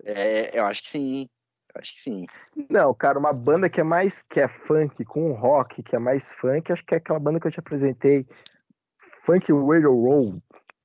É, 0.04 0.58
eu 0.58 0.64
acho 0.64 0.82
que 0.82 0.88
sim. 0.88 1.28
Acho 1.74 1.94
que 1.94 2.00
sim. 2.00 2.26
Não, 2.70 2.94
cara, 2.94 3.18
uma 3.18 3.32
banda 3.32 3.68
que 3.68 3.80
é 3.80 3.84
mais 3.84 4.22
que 4.22 4.40
é 4.40 4.48
funk 4.48 5.04
com 5.04 5.32
rock, 5.32 5.82
que 5.82 5.96
é 5.96 5.98
mais 5.98 6.32
funk, 6.34 6.72
acho 6.72 6.84
que 6.84 6.94
é 6.94 6.98
aquela 6.98 7.18
banda 7.18 7.40
que 7.40 7.46
eu 7.48 7.52
te 7.52 7.58
apresentei, 7.58 8.26
Funk 9.24 9.50
Railroad. 9.52 10.40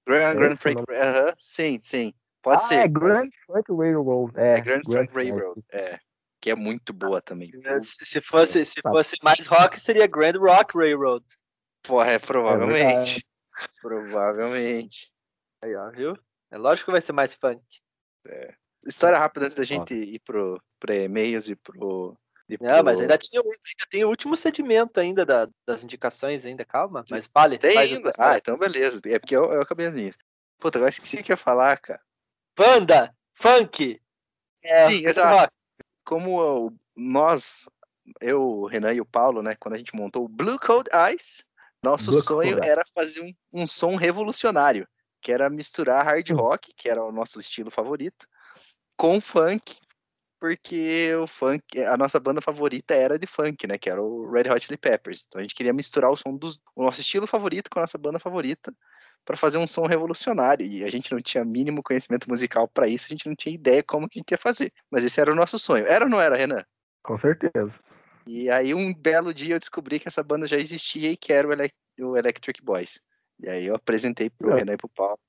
Grand, 0.07 0.35
Grand 0.35 0.49
é 0.49 0.53
o 0.53 0.57
Funk, 0.57 0.83
aham, 0.91 1.33
sim, 1.37 1.79
sim. 1.81 2.13
Pode 2.41 2.63
ah, 2.63 2.67
ser. 2.67 2.75
é 2.75 2.87
Grand 2.87 3.29
Funk 3.45 3.71
Railroad. 3.71 4.33
É, 4.35 4.53
É 4.57 4.61
Grand 4.61 4.81
Funk 4.81 4.95
Funk 4.97 5.13
Railroad. 5.13 5.59
É. 5.71 5.99
Que 6.41 6.51
é 6.51 6.55
muito 6.55 6.93
boa 6.93 7.21
também. 7.21 7.51
Se, 7.81 8.05
se 8.05 8.21
fosse, 8.21 8.65
se 8.65 8.81
Tá. 8.81 8.89
fosse 8.89 9.17
mais 9.21 9.45
rock, 9.45 9.77
seria 9.79 10.07
Grand 10.07 10.39
Rock 10.39 10.75
Railroad. 10.77 11.25
Porra, 11.83 12.11
é 12.11 12.19
provavelmente. 12.19 12.73
verdade. 12.73 13.25
provavelmente. 13.81 15.11
Aí, 15.61 15.75
ó, 15.75 15.91
viu? 15.91 16.17
É 16.49 16.57
lógico 16.57 16.85
que 16.85 16.91
vai 16.93 17.01
ser 17.01 17.11
mais 17.11 17.35
funk. 17.35 17.61
História 18.85 19.17
rápida 19.19 19.45
antes 19.45 19.55
da 19.55 19.63
gente 19.63 19.93
ir 19.93 20.19
pro, 20.19 20.61
pro 20.79 20.93
e-mails 20.93 21.49
e 21.49 21.55
pro. 21.55 22.17
e 22.47 22.57
Não, 22.61 22.83
mas 22.83 22.95
pro- 22.95 23.01
ainda, 23.01 23.17
tinha, 23.17 23.41
ainda 23.41 23.85
tem 23.89 24.05
o 24.05 24.09
último 24.09 24.35
sedimento 24.37 24.99
ainda 24.99 25.25
da- 25.25 25.47
das 25.67 25.83
indicações 25.83 26.45
ainda, 26.45 26.63
calma. 26.63 27.03
Mas 27.09 27.27
fale. 27.27 27.57
Tem 27.57 27.77
ainda. 27.77 28.11
Ah, 28.17 28.37
então 28.37 28.57
beleza. 28.57 28.99
É 29.05 29.19
porque 29.19 29.35
eu, 29.35 29.45
eu 29.51 29.61
acabei 29.61 29.87
as 29.87 29.93
minhas. 29.93 30.15
Puta, 30.59 30.77
agora 30.77 30.89
esqueci 30.89 31.17
o 31.17 31.23
que 31.23 31.31
eu 31.31 31.33
ia 31.33 31.37
falar, 31.37 31.77
cara. 31.77 32.01
Banda, 32.55 33.13
funk. 33.33 34.01
É, 34.63 34.89
Sim, 34.89 35.05
exato. 35.05 35.53
Como 36.03 36.73
nós, 36.95 37.67
eu, 38.19 38.41
o 38.41 38.65
Renan 38.67 38.93
e 38.93 39.01
o 39.01 39.05
Paulo, 39.05 39.41
né, 39.41 39.55
quando 39.55 39.75
a 39.75 39.77
gente 39.77 39.95
montou 39.95 40.25
o 40.25 40.29
Blue 40.29 40.59
Code 40.59 40.89
Eyes, 40.93 41.45
nosso 41.81 42.11
Blue 42.11 42.21
sonho 42.21 42.55
Code 42.55 42.67
era 42.67 42.83
fazer 42.93 43.21
um, 43.21 43.33
um 43.53 43.67
som 43.67 43.95
revolucionário, 43.95 44.87
que 45.21 45.31
era 45.31 45.49
misturar 45.49 46.03
hard 46.03 46.29
Hum. 46.31 46.35
rock, 46.35 46.73
que 46.75 46.89
era 46.89 47.03
o 47.03 47.11
nosso 47.11 47.39
estilo 47.39 47.71
favorito, 47.71 48.27
com 48.99 49.21
funk, 49.21 49.77
porque 50.41 51.15
o 51.15 51.25
funk, 51.25 51.81
a 51.85 51.95
nossa 51.95 52.19
banda 52.19 52.41
favorita 52.41 52.93
era 52.93 53.17
de 53.17 53.25
funk, 53.25 53.65
né, 53.65 53.77
que 53.77 53.89
era 53.89 54.01
o 54.01 54.29
Red 54.29 54.51
Hot 54.51 54.59
Chili 54.59 54.77
Peppers. 54.77 55.23
Então 55.25 55.39
a 55.39 55.41
gente 55.41 55.55
queria 55.55 55.71
misturar 55.71 56.11
o 56.11 56.17
som 56.17 56.35
do 56.35 56.49
nosso 56.75 56.99
estilo 56.99 57.25
favorito 57.25 57.69
com 57.69 57.79
a 57.79 57.83
nossa 57.83 57.97
banda 57.97 58.19
favorita 58.19 58.75
para 59.23 59.37
fazer 59.37 59.57
um 59.57 59.65
som 59.65 59.85
revolucionário. 59.85 60.65
E 60.65 60.83
a 60.83 60.89
gente 60.89 61.13
não 61.13 61.21
tinha 61.21 61.45
mínimo 61.45 61.81
conhecimento 61.81 62.29
musical 62.29 62.67
para 62.67 62.89
isso, 62.89 63.05
a 63.05 63.09
gente 63.09 63.25
não 63.25 63.35
tinha 63.37 63.55
ideia 63.55 63.81
como 63.81 64.09
que 64.09 64.19
a 64.19 64.21
gente 64.21 64.31
ia 64.31 64.37
fazer. 64.37 64.73
Mas 64.91 65.05
esse 65.05 65.21
era 65.21 65.31
o 65.31 65.35
nosso 65.35 65.57
sonho. 65.57 65.87
Era 65.87 66.03
ou 66.03 66.11
não 66.11 66.19
era, 66.19 66.35
Renan? 66.35 66.65
Com 67.01 67.17
certeza. 67.17 67.79
E 68.27 68.49
aí 68.49 68.73
um 68.73 68.93
belo 68.93 69.33
dia 69.33 69.55
eu 69.55 69.59
descobri 69.59 69.97
que 69.97 70.09
essa 70.09 70.21
banda 70.21 70.45
já 70.45 70.57
existia 70.57 71.09
e 71.09 71.15
que 71.15 71.31
era 71.31 71.47
o, 71.47 71.53
Elec- 71.53 71.73
o 72.01 72.17
Electric 72.17 72.61
Boys. 72.61 72.99
E 73.39 73.47
aí 73.47 73.65
eu 73.65 73.75
apresentei 73.75 74.29
pro 74.29 74.51
É. 74.51 74.55
Renan 74.55 74.73
e 74.73 74.77
pro 74.77 74.89
Paulo. 74.89 75.19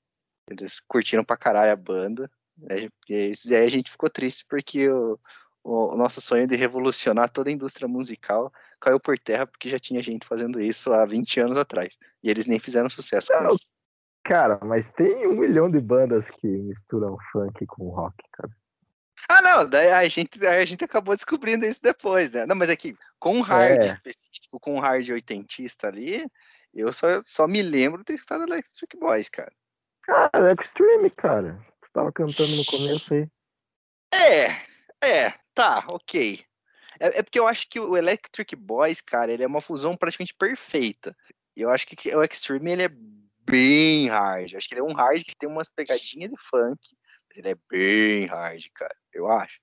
Eles 0.49 0.81
curtiram 0.81 1.23
pra 1.23 1.37
caralho 1.37 1.71
a 1.71 1.75
banda. 1.77 2.29
Aí, 2.69 2.89
e 3.09 3.55
aí 3.55 3.65
a 3.65 3.69
gente 3.69 3.91
ficou 3.91 4.09
triste 4.09 4.45
porque 4.49 4.89
o, 4.89 5.19
o 5.63 5.95
nosso 5.95 6.21
sonho 6.21 6.47
de 6.47 6.55
revolucionar 6.55 7.29
toda 7.29 7.49
a 7.49 7.53
indústria 7.53 7.87
musical 7.87 8.51
caiu 8.79 8.99
por 8.99 9.17
terra 9.17 9.45
porque 9.45 9.69
já 9.69 9.79
tinha 9.79 10.01
gente 10.01 10.27
fazendo 10.27 10.59
isso 10.59 10.91
há 10.91 11.05
20 11.05 11.39
anos 11.39 11.57
atrás. 11.57 11.97
E 12.23 12.29
eles 12.29 12.45
nem 12.45 12.59
fizeram 12.59 12.89
sucesso 12.89 13.27
com 13.31 13.43
Não, 13.43 13.51
isso. 13.51 13.67
Cara, 14.23 14.59
mas 14.63 14.89
tem 14.89 15.27
um 15.27 15.35
milhão 15.35 15.69
de 15.69 15.79
bandas 15.79 16.29
que 16.29 16.47
misturam 16.47 17.17
funk 17.31 17.65
com 17.65 17.89
rock, 17.89 18.15
cara. 18.31 18.51
Ah, 19.29 19.41
não, 19.41 19.67
daí 19.69 19.89
a 19.91 20.07
gente, 20.07 20.45
a 20.45 20.65
gente 20.65 20.83
acabou 20.83 21.15
descobrindo 21.15 21.65
isso 21.65 21.81
depois, 21.81 22.31
né? 22.31 22.45
Não, 22.45 22.55
mas 22.55 22.69
é 22.69 22.75
que 22.75 22.95
com 23.19 23.35
um 23.37 23.41
hard 23.41 23.83
É. 23.83 23.87
específico, 23.87 24.59
com 24.59 24.75
um 24.75 24.79
hard 24.79 25.07
oitentista 25.09 25.87
ali, 25.87 26.25
eu 26.73 26.91
só, 26.91 27.21
só 27.23 27.47
me 27.47 27.61
lembro 27.61 27.99
de 27.99 28.05
ter 28.05 28.13
escutado 28.13 28.43
Electric 28.43 28.97
Boys, 28.97 29.29
cara. 29.29 29.51
Cara, 30.03 30.51
é 30.51 30.53
Extreme, 30.53 31.09
cara. 31.11 31.59
Tu 31.91 31.93
tava 31.93 32.11
cantando 32.11 32.55
no 32.55 32.65
começo 32.65 33.13
aí. 33.13 33.27
É, 34.13 34.47
é, 35.05 35.31
tá, 35.53 35.83
ok. 35.89 36.41
É, 36.99 37.19
é 37.19 37.23
porque 37.23 37.39
eu 37.39 37.47
acho 37.47 37.67
que 37.69 37.79
o 37.79 37.97
Electric 37.97 38.55
Boys, 38.55 39.01
cara, 39.01 39.31
ele 39.31 39.43
é 39.43 39.47
uma 39.47 39.59
fusão 39.59 39.97
praticamente 39.97 40.33
perfeita. 40.33 41.15
Eu 41.55 41.69
acho 41.69 41.85
que 41.85 42.15
o 42.15 42.23
Extreme, 42.23 42.71
ele 42.71 42.83
é 42.83 42.89
bem 43.45 44.07
hard. 44.07 44.51
Eu 44.53 44.57
acho 44.57 44.69
que 44.69 44.73
ele 44.73 44.81
é 44.81 44.83
um 44.83 44.93
hard 44.93 45.21
que 45.23 45.35
tem 45.35 45.49
umas 45.49 45.67
pegadinhas 45.67 46.31
de 46.31 46.37
funk, 46.49 46.79
ele 47.35 47.49
é 47.49 47.55
bem 47.69 48.25
hard, 48.25 48.63
cara, 48.73 48.95
eu 49.11 49.29
acho. 49.29 49.59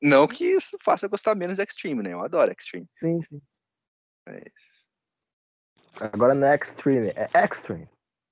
Não 0.00 0.28
que 0.28 0.44
isso 0.44 0.76
faça 0.80 1.06
eu 1.06 1.10
gostar 1.10 1.34
menos 1.34 1.56
do 1.56 1.62
Extreme, 1.62 2.02
né? 2.02 2.12
Eu 2.12 2.20
adoro 2.20 2.52
Extreme. 2.52 2.88
Sim, 3.00 3.20
sim. 3.20 3.42
mas- 4.26 4.42
Agora 6.00 6.34
não 6.34 6.46
é 6.46 6.54
Extreme, 6.56 7.08
é 7.08 7.28
Extreme. 7.44 7.88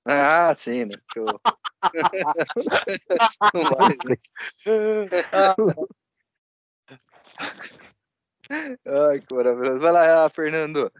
Ah, 0.09 0.55
sim, 0.57 0.85
né? 0.85 0.95
Eu... 1.15 1.25
Não. 5.67 5.87
Ai, 9.09 9.19
que 9.21 9.33
maravilhoso. 9.35 9.79
Vai 9.79 9.91
lá, 9.91 10.29
Fernando. 10.29 10.91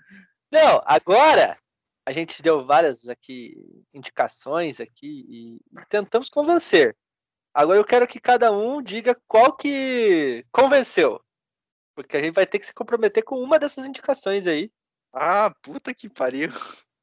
Não, 0.52 0.82
agora 0.86 1.58
a 2.06 2.12
gente 2.12 2.42
deu 2.42 2.66
várias 2.66 3.08
aqui 3.08 3.56
indicações 3.94 4.80
aqui 4.80 5.26
e 5.30 5.60
tentamos 5.90 6.30
convencer. 6.30 6.96
Agora 7.54 7.80
eu 7.80 7.86
quero 7.86 8.08
que 8.08 8.20
cada 8.20 8.52
um 8.52 8.82
diga 8.82 9.20
qual 9.28 9.56
que 9.56 10.46
convenceu. 10.52 11.22
Porque 11.96 12.18
a 12.18 12.22
gente 12.22 12.36
vai 12.36 12.46
ter 12.46 12.60
que 12.60 12.66
se 12.66 12.74
comprometer 12.74 13.24
com 13.24 13.42
uma 13.42 13.58
dessas 13.58 13.86
indicações 13.86 14.46
aí 14.46 14.72
Ah, 15.12 15.52
puta 15.64 15.94
que 15.94 16.08
pariu. 16.10 16.50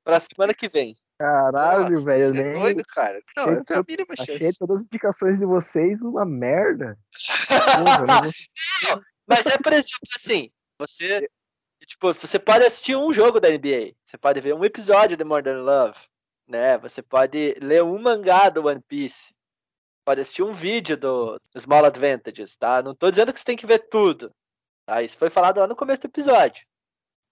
pra 0.05 0.21
semana 0.21 0.55
que 0.55 0.69
vem. 0.69 0.95
Caralho, 1.19 1.95
Nossa, 1.95 2.05
velho. 2.05 2.35
você 2.35 2.41
é 2.41 2.43
Nem 2.43 2.61
doido, 2.61 2.83
cara. 2.89 3.23
Não, 3.37 3.45
achei 3.45 3.57
eu 3.59 3.65
tenho 3.65 3.81
a 3.81 3.85
mínima 3.87 4.15
achei 4.19 4.39
chance. 4.39 4.59
todas 4.59 4.79
as 4.79 4.85
indicações 4.85 5.39
de 5.39 5.47
vocês 5.47 6.01
uma 6.03 6.25
merda. 6.25 6.99
Porra, 7.49 8.07
não 8.07 9.03
Mas 9.27 9.47
é, 9.47 9.57
por 9.57 9.73
exemplo, 9.73 10.09
assim, 10.17 10.51
você, 10.79 11.29
tipo, 11.87 12.13
você 12.13 12.39
pode 12.39 12.65
assistir 12.65 12.97
um 12.97 13.13
jogo 13.13 13.39
da 13.39 13.49
NBA, 13.49 13.95
você 14.05 14.19
pode 14.19 14.41
ver 14.41 14.55
um 14.55 14.65
episódio 14.65 15.17
de 15.17 15.25
Modern 15.25 15.61
Love, 15.61 15.99
né? 16.49 16.77
Você 16.79 17.01
pode 17.01 17.55
ler 17.61 17.85
um 17.85 17.99
mangá 17.99 18.49
do 18.49 18.67
One 18.67 18.83
Piece, 18.83 19.33
pode 20.05 20.21
assistir 20.21 20.43
um 20.43 20.53
vídeo 20.53 20.97
do 20.97 21.41
Small 21.57 21.85
Advantages, 21.85 22.57
tá? 22.57 22.83
Não 22.83 22.95
tô 22.95 23.09
dizendo 23.09 23.33
que 23.33 23.39
você 23.39 23.45
tem 23.45 23.57
que 23.57 23.67
ver 23.67 23.89
tudo, 23.89 24.33
tá? 24.85 25.01
Isso 25.01 25.17
foi 25.17 25.31
falado 25.31 25.59
lá 25.59 25.69
no 25.69 25.77
começo 25.77 26.03
do 26.03 26.09
episódio. 26.09 26.67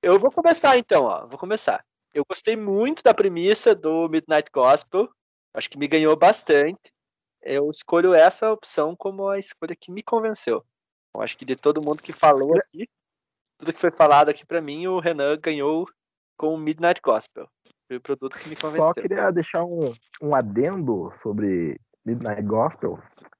Eu 0.02 0.18
vou 0.20 0.30
começar 0.30 0.78
então, 0.78 1.04
ó, 1.04 1.26
vou 1.26 1.38
começar. 1.38 1.84
Eu 2.14 2.24
gostei 2.28 2.56
muito 2.56 3.02
da 3.02 3.14
premissa 3.14 3.74
do 3.74 4.08
Midnight 4.08 4.50
Gospel, 4.52 5.08
acho 5.54 5.70
que 5.70 5.78
me 5.78 5.88
ganhou 5.88 6.16
bastante. 6.16 6.92
Eu 7.40 7.70
escolho 7.70 8.14
essa 8.14 8.52
opção 8.52 8.94
como 8.94 9.28
a 9.28 9.38
escolha 9.38 9.74
que 9.74 9.90
me 9.90 10.02
convenceu. 10.02 10.64
Eu 11.14 11.22
acho 11.22 11.36
que 11.36 11.44
de 11.44 11.56
todo 11.56 11.82
mundo 11.82 12.02
que 12.02 12.12
falou 12.12 12.56
aqui, 12.56 12.88
tudo 13.58 13.72
que 13.72 13.80
foi 13.80 13.90
falado 13.90 14.28
aqui 14.28 14.44
pra 14.46 14.60
mim, 14.60 14.86
o 14.86 15.00
Renan 15.00 15.38
ganhou 15.38 15.86
com 16.36 16.54
o 16.54 16.58
Midnight 16.58 17.00
Gospel. 17.02 17.48
Foi 17.88 17.96
o 17.96 18.00
produto 18.00 18.38
que 18.38 18.48
me 18.48 18.56
Só 18.56 18.68
convenceu. 18.68 19.02
queria 19.02 19.30
deixar 19.30 19.64
um, 19.64 19.94
um 20.20 20.34
adendo 20.34 21.12
sobre 21.22 21.80
Midnight 22.04 22.42
Gospel, 22.42 22.98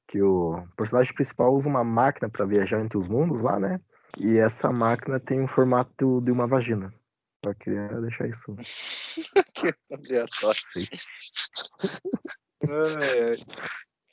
que 0.09 0.23
o 0.23 0.63
personagem 0.77 1.15
principal 1.15 1.55
usa 1.55 1.69
uma 1.69 1.85
máquina 1.85 2.29
para 2.29 2.45
viajar 2.47 2.81
entre 2.81 2.99
os 2.99 3.09
mundos 3.09 3.41
lá, 3.43 3.59
né? 3.59 3.81
E 4.19 4.37
essa 4.39 4.71
máquina 4.71 5.19
tem 5.19 5.41
um 5.41 5.49
formato 5.49 6.21
de 6.21 6.31
uma 6.31 6.47
vagina. 6.47 6.93
Só 7.45 7.53
queria 7.55 7.89
deixar 8.01 8.29
isso. 8.29 8.57
Que 9.55 9.73
aleatório. 9.93 10.61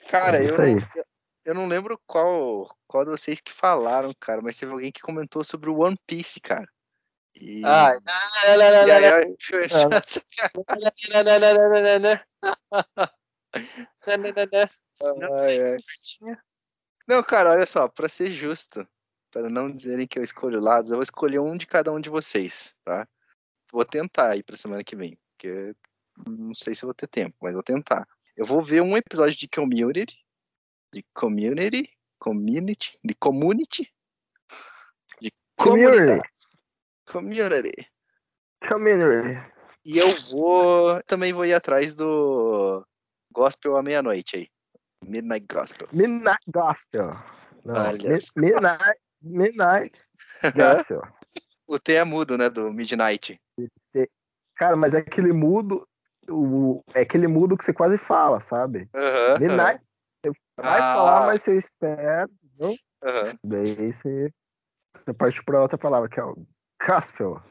Cara, 0.09 0.37
É 0.37 0.41
eu, 0.41 0.45
isso 0.45 0.61
aí. 0.61 0.75
não- 0.75 0.87
eu, 0.95 1.03
eu 1.45 1.53
não 1.53 1.67
lembro 1.67 1.99
qual, 2.05 2.75
qual 2.87 3.05
de 3.05 3.11
vocês 3.11 3.39
que 3.39 3.51
falaram, 3.51 4.11
cara, 4.19 4.41
mas 4.41 4.57
teve 4.57 4.71
alguém 4.71 4.91
que 4.91 5.01
comentou 5.01 5.43
sobre 5.43 5.69
o 5.69 5.79
One 5.79 5.97
Piece, 6.05 6.39
cara. 6.39 6.67
E, 7.39 7.63
Ah, 7.63 7.93
não, 7.93 8.57
não, 8.57 8.71
não, 8.71 8.87
e 8.87 8.91
aí, 8.91 9.05
eu 9.05 9.11
não, 9.69 9.89
não, 15.15 15.33
sei 15.33 15.57
se 15.57 15.77
cara, 17.25 17.51
olha 17.51 17.65
só, 17.65 17.87
pra 17.87 18.09
ser 18.09 18.31
justo, 18.31 18.85
para 19.31 19.49
não 19.49 19.71
dizerem 19.71 20.07
que 20.07 20.19
eu 20.19 20.23
escolho 20.23 20.59
lados, 20.59 20.91
eu 20.91 20.97
vou 20.97 21.03
escolher 21.03 21.39
um 21.39 21.55
de 21.55 21.67
cada 21.67 21.91
um 21.91 21.99
de 21.99 22.09
vocês, 22.09 22.75
tá? 22.83 23.07
Vou 23.71 23.85
tentar 23.85 24.35
ir 24.35 24.43
pra 24.43 24.57
semana 24.57 24.83
que 24.83 24.95
vem, 24.95 25.17
porque 25.31 25.75
não 26.27 26.53
sei 26.53 26.75
se 26.75 26.83
eu 26.83 26.87
vou 26.87 26.93
ter 26.93 27.07
tempo, 27.07 27.35
mas 27.41 27.53
vou 27.53 27.63
tentar. 27.63 28.07
Eu 28.35 28.45
vou 28.45 28.61
ver 28.61 28.81
um 28.81 28.97
episódio 28.97 29.37
de 29.37 29.47
Community, 29.47 30.17
de 30.93 31.05
Community, 31.13 31.89
Community, 32.19 32.99
de 33.03 33.13
Community, 33.15 33.93
de 35.21 35.31
Community. 35.57 36.21
Community. 37.05 37.87
Community. 38.67 39.43
E 39.85 39.97
eu 39.97 40.13
vou, 40.31 41.01
também 41.03 41.33
vou 41.33 41.45
ir 41.45 41.53
atrás 41.53 41.95
do 41.95 42.85
Gospel 43.31 43.77
à 43.77 43.83
meia-noite 43.83 44.37
aí. 44.37 44.49
Midnight 45.05 45.45
Gospel. 45.51 45.87
Midnight 45.91 46.43
Gospel. 46.47 47.11
Não, 47.63 47.75
Olha. 47.75 48.19
Midnight, 48.35 48.99
Midnight 49.21 49.99
Gospel. 50.55 51.01
O 51.69 51.77
T 51.77 51.93
é 51.93 52.03
mudo, 52.03 52.35
né, 52.35 52.49
do 52.49 52.73
Midnight. 52.73 53.39
Cara, 54.55 54.75
mas 54.75 54.95
é 54.95 54.97
aquele 54.97 55.31
mudo. 55.31 55.87
O, 56.27 56.83
é 56.95 57.01
aquele 57.01 57.27
mudo 57.27 57.55
que 57.55 57.63
você 57.63 57.71
quase 57.71 57.95
fala, 57.95 58.39
sabe? 58.39 58.89
Aham, 58.93 59.05
aham. 59.05 59.39
Midnight, 59.39 59.83
Vai 60.57 60.81
Ah. 60.81 60.93
falar, 60.93 61.27
mas 61.27 61.41
você 61.43 61.57
espera, 61.57 62.27
entendeu? 62.43 62.75
Aham. 63.03 63.33
Daí 63.43 63.93
você, 63.93 64.33
você 64.93 65.13
parte 65.13 65.43
pra 65.43 65.61
outra 65.61 65.77
palavra, 65.77 66.09
que 66.09 66.19
é 66.19 66.23
o 66.23 66.35
Caspel. 66.79 67.41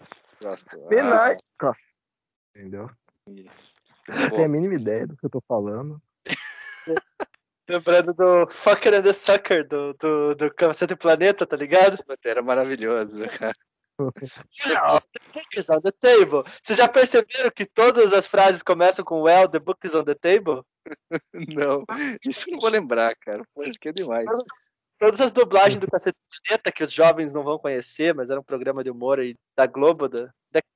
Gosto. 0.43 0.79
Midnight 0.91 1.41
Caspel. 1.57 1.89
Entendeu? 2.57 2.91
Ah, 3.29 4.19
Não 4.19 4.31
tenho 4.31 4.45
a 4.45 4.49
mínima 4.49 4.75
ideia 4.75 5.07
do 5.07 5.17
que 5.17 5.25
eu 5.25 5.31
tô 5.31 5.41
falando. 5.47 6.03
Lembrando 7.71 8.13
do 8.15 8.49
Fucker 8.49 8.95
and 8.95 9.03
the 9.03 9.13
Sucker 9.13 9.67
do, 9.67 9.95
do, 9.95 10.35
do 10.35 10.55
Cacete 10.55 10.97
Planeta, 10.97 11.47
tá 11.47 11.57
ligado? 11.57 12.03
Era 12.25 12.43
maravilhoso, 12.43 13.21
cara. 13.39 13.55
Well, 13.99 15.01
the 15.13 15.21
book 15.33 15.57
is 15.57 15.71
on 15.71 15.81
the 15.81 15.93
table. 15.93 16.45
Vocês 16.63 16.79
já 16.79 16.89
perceberam 16.89 17.51
que 17.51 17.67
todas 17.67 18.13
as 18.13 18.27
frases 18.27 18.63
começam 18.63 19.05
com 19.05 19.23
Well, 19.23 19.49
the 19.49 19.59
book 19.59 19.85
is 19.87 19.95
on 19.95 20.05
the 20.05 20.15
table? 20.15 20.63
Não, 21.35 21.85
isso 22.27 22.49
eu 22.49 22.53
não 22.53 22.61
vou 22.61 22.71
lembrar, 22.71 23.15
cara. 23.17 23.43
Pô, 23.55 23.63
isso 23.63 23.75
aqui 23.77 23.89
é 23.89 23.93
demais. 23.93 24.27
Todas, 24.99 25.21
as 25.21 25.31
dublagens 25.31 25.79
do 25.79 25.91
Cacete 25.91 26.17
Planeta, 26.47 26.73
que 26.73 26.83
os 26.83 26.93
jovens 26.93 27.33
não 27.33 27.45
vão 27.45 27.59
conhecer, 27.59 28.15
mas 28.15 28.31
era 28.31 28.41
um 28.41 28.45
programa 28.45 28.83
de 28.83 28.91
humor 28.91 29.21
aí 29.21 29.37
da 29.55 29.67
Globo, 29.67 30.09
da 30.09 30.29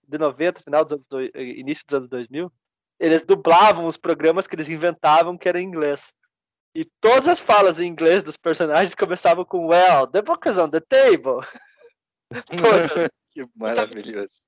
de 0.07 0.19
90, 0.19 0.63
final 0.63 0.85
dos 0.85 0.93
anos 0.93 1.07
do, 1.07 1.23
início 1.41 1.85
dos 1.87 1.95
anos 1.95 2.09
2000, 2.09 2.53
eles 3.01 3.25
dublavam 3.25 3.87
os 3.87 3.97
programas 3.97 4.47
que 4.47 4.55
eles 4.55 4.69
inventavam 4.69 5.39
que 5.39 5.49
era 5.49 5.61
em 5.61 5.65
inglês. 5.65 6.13
E 6.75 6.85
todas 7.01 7.29
as 7.29 7.41
falas 7.41 7.81
em 7.81 7.87
inglês 7.87 8.23
dos 8.23 8.37
personagens 8.37 8.95
começavam 8.95 9.45
com 9.45 9.67
Well, 9.67 10.07
the 10.07 10.23
book 10.23 10.49
is 10.49 10.59
on 10.59 10.71
the 10.71 10.81
table. 10.81 11.41
Que 13.33 13.47
maravilhoso. 13.57 14.43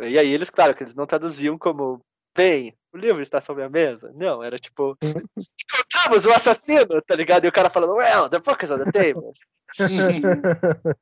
E 0.00 0.16
aí 0.16 0.32
eles, 0.32 0.50
claro, 0.50 0.72
que 0.72 0.84
eles 0.84 0.94
não 0.94 1.04
traduziam 1.04 1.58
como 1.58 2.00
bem, 2.36 2.78
o 2.92 2.96
livro 2.96 3.20
está 3.20 3.40
sobre 3.40 3.64
a 3.64 3.68
mesa. 3.68 4.12
Não, 4.14 4.40
era 4.42 4.56
tipo, 4.56 4.96
encontramos 5.02 6.26
o 6.26 6.32
assassino, 6.32 7.02
tá 7.02 7.16
ligado? 7.16 7.44
E 7.44 7.48
o 7.48 7.52
cara 7.52 7.68
falando, 7.68 7.94
well, 7.94 8.28
the 8.28 8.38
book 8.38 8.64
is 8.64 8.70
on 8.70 8.78
the 8.78 8.92
table. 8.92 9.32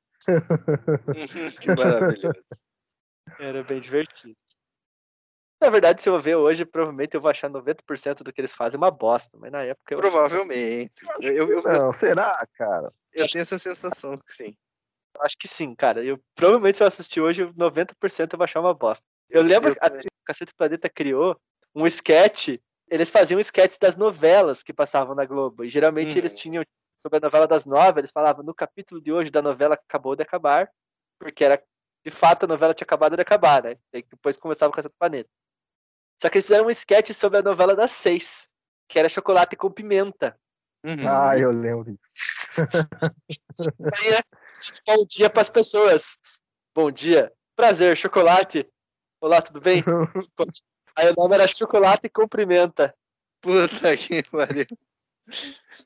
que 1.60 1.74
maravilhoso. 1.74 2.62
Era 3.38 3.62
bem 3.62 3.80
divertido. 3.80 4.36
Na 5.60 5.70
verdade, 5.70 6.02
se 6.02 6.08
eu 6.08 6.18
ver 6.18 6.36
hoje, 6.36 6.64
provavelmente 6.64 7.14
eu 7.14 7.20
vou 7.20 7.30
achar 7.30 7.50
90% 7.50 8.22
do 8.22 8.32
que 8.32 8.40
eles 8.40 8.52
fazem 8.52 8.78
uma 8.78 8.90
bosta, 8.90 9.36
mas 9.38 9.50
na 9.50 9.62
época 9.62 9.94
eu 9.94 9.98
Provavelmente. 9.98 10.92
Eu, 11.20 11.32
eu, 11.32 11.50
eu, 11.50 11.62
Não, 11.62 11.92
será, 11.92 12.46
cara? 12.54 12.92
eu 13.12 13.26
tenho 13.26 13.42
essa 13.42 13.58
sensação 13.58 14.16
que 14.18 14.32
sim. 14.32 14.56
Acho 15.22 15.36
que 15.38 15.48
sim, 15.48 15.74
cara. 15.74 16.04
Eu 16.04 16.18
provavelmente 16.34 16.78
se 16.78 16.82
eu 16.84 16.86
assistir 16.86 17.20
hoje, 17.20 17.44
90% 17.44 18.32
eu 18.32 18.38
vou 18.38 18.44
achar 18.44 18.60
uma 18.60 18.74
bosta. 18.74 19.04
Eu 19.28 19.42
lembro 19.42 19.70
Eu 19.70 19.74
que 19.74 19.84
a 19.84 19.90
também. 19.90 20.06
Cacete 20.24 20.52
Planeta 20.54 20.88
criou 20.88 21.38
um 21.74 21.86
sketch, 21.86 22.58
eles 22.90 23.10
faziam 23.10 23.40
sketches 23.40 23.78
das 23.78 23.96
novelas 23.96 24.62
que 24.62 24.72
passavam 24.72 25.14
na 25.14 25.24
Globo, 25.24 25.64
e 25.64 25.70
geralmente 25.70 26.18
eles 26.18 26.32
Uhum. 26.32 26.38
tinham 26.38 26.64
sobre 26.98 27.18
a 27.18 27.20
novela 27.20 27.46
das 27.46 27.66
nove, 27.66 28.00
eles 28.00 28.10
falavam 28.10 28.42
no 28.44 28.54
capítulo 28.54 29.00
de 29.00 29.12
hoje 29.12 29.30
da 29.30 29.42
novela 29.42 29.76
que 29.76 29.84
acabou 29.88 30.16
de 30.16 30.22
acabar, 30.22 30.70
porque 31.18 31.44
era 31.44 31.62
de 32.04 32.10
fato 32.10 32.44
a 32.44 32.46
novela 32.46 32.72
tinha 32.72 32.84
acabado 32.84 33.16
de 33.16 33.22
acabar, 33.22 33.62
né? 33.62 33.76
E 33.92 34.02
depois 34.02 34.36
começava 34.36 34.70
o 34.70 34.72
Cacete 34.74 34.94
Planeta. 34.98 35.28
Só 36.20 36.30
que 36.30 36.38
eles 36.38 36.46
fizeram 36.46 36.66
um 36.66 36.70
sketch 36.70 37.10
sobre 37.12 37.38
a 37.38 37.42
novela 37.42 37.76
das 37.76 37.92
seis, 37.92 38.48
que 38.88 38.98
era 38.98 39.08
chocolate 39.08 39.54
com 39.56 39.70
pimenta. 39.70 40.38
Uhum. 40.86 41.08
Ah, 41.08 41.36
eu 41.36 41.50
lembro 41.50 41.84
disso. 41.84 41.98
Aí, 43.92 44.22
bom 44.86 45.04
dia 45.04 45.28
para 45.28 45.42
as 45.42 45.48
pessoas. 45.48 46.16
Bom 46.72 46.92
dia, 46.92 47.32
prazer, 47.56 47.96
chocolate. 47.96 48.70
Olá, 49.20 49.42
tudo 49.42 49.60
bem? 49.60 49.82
Aí 50.94 51.10
o 51.10 51.14
nome 51.16 51.34
era 51.34 51.48
chocolate 51.48 52.08
com 52.08 52.28
pimenta. 52.28 52.94
Puta 53.40 53.96
que 53.96 54.22
pariu. 54.30 54.64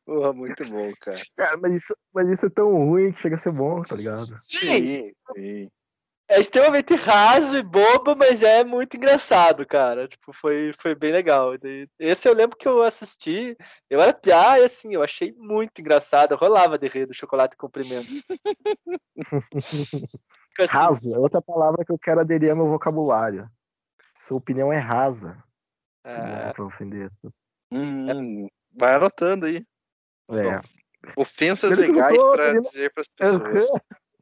Porra, 0.04 0.34
muito 0.34 0.68
bom, 0.68 0.92
cara. 1.00 1.22
Cara, 1.34 1.56
mas 1.56 1.74
isso, 1.76 1.96
mas 2.12 2.28
isso 2.28 2.44
é 2.44 2.50
tão 2.50 2.70
ruim 2.70 3.10
que 3.10 3.20
chega 3.20 3.36
a 3.36 3.38
ser 3.38 3.52
bom, 3.52 3.82
tá 3.82 3.96
ligado? 3.96 4.36
Sim, 4.36 4.58
Sim, 4.58 5.04
sim. 5.34 5.70
É 6.30 6.38
extremamente 6.38 6.94
raso 6.94 7.56
e 7.56 7.62
bobo, 7.62 8.14
mas 8.16 8.42
é 8.42 8.62
muito 8.62 8.96
engraçado, 8.96 9.66
cara. 9.66 10.06
Tipo, 10.06 10.32
foi, 10.32 10.72
foi 10.78 10.94
bem 10.94 11.10
legal. 11.12 11.52
Esse 11.98 12.28
eu 12.28 12.34
lembro 12.34 12.56
que 12.56 12.68
eu 12.68 12.82
assisti, 12.82 13.56
eu 13.90 14.00
era 14.00 14.14
piá 14.14 14.60
e 14.60 14.64
assim, 14.64 14.94
eu 14.94 15.02
achei 15.02 15.32
muito 15.32 15.80
engraçado. 15.80 16.32
Eu 16.32 16.38
rolava 16.38 16.78
de 16.78 16.86
rir 16.86 17.06
do 17.06 17.12
chocolate 17.14 17.56
com 17.56 17.68
pimenta. 17.68 18.08
Fica 19.60 20.64
assim, 20.64 20.72
Raso 20.76 21.14
é 21.14 21.18
outra 21.18 21.42
palavra 21.42 21.84
que 21.84 21.90
eu 21.92 21.98
quero 21.98 22.20
aderir 22.20 22.50
ao 22.50 22.56
meu 22.56 22.68
vocabulário. 22.68 23.50
Sua 24.14 24.38
opinião 24.38 24.72
é 24.72 24.78
rasa. 24.78 25.42
é, 26.04 26.48
é 26.48 26.52
pra 26.52 26.64
ofender 26.64 27.06
as 27.06 27.16
pessoas. 27.16 27.40
Hum, 27.72 28.46
vai 28.72 28.94
anotando 28.94 29.46
aí. 29.46 29.66
É. 30.30 30.60
Ofensas 31.16 31.76
legais 31.76 32.16
querendo- 32.16 32.62
dizer 32.62 32.92
pras 32.92 33.08
pessoas. 33.08 33.68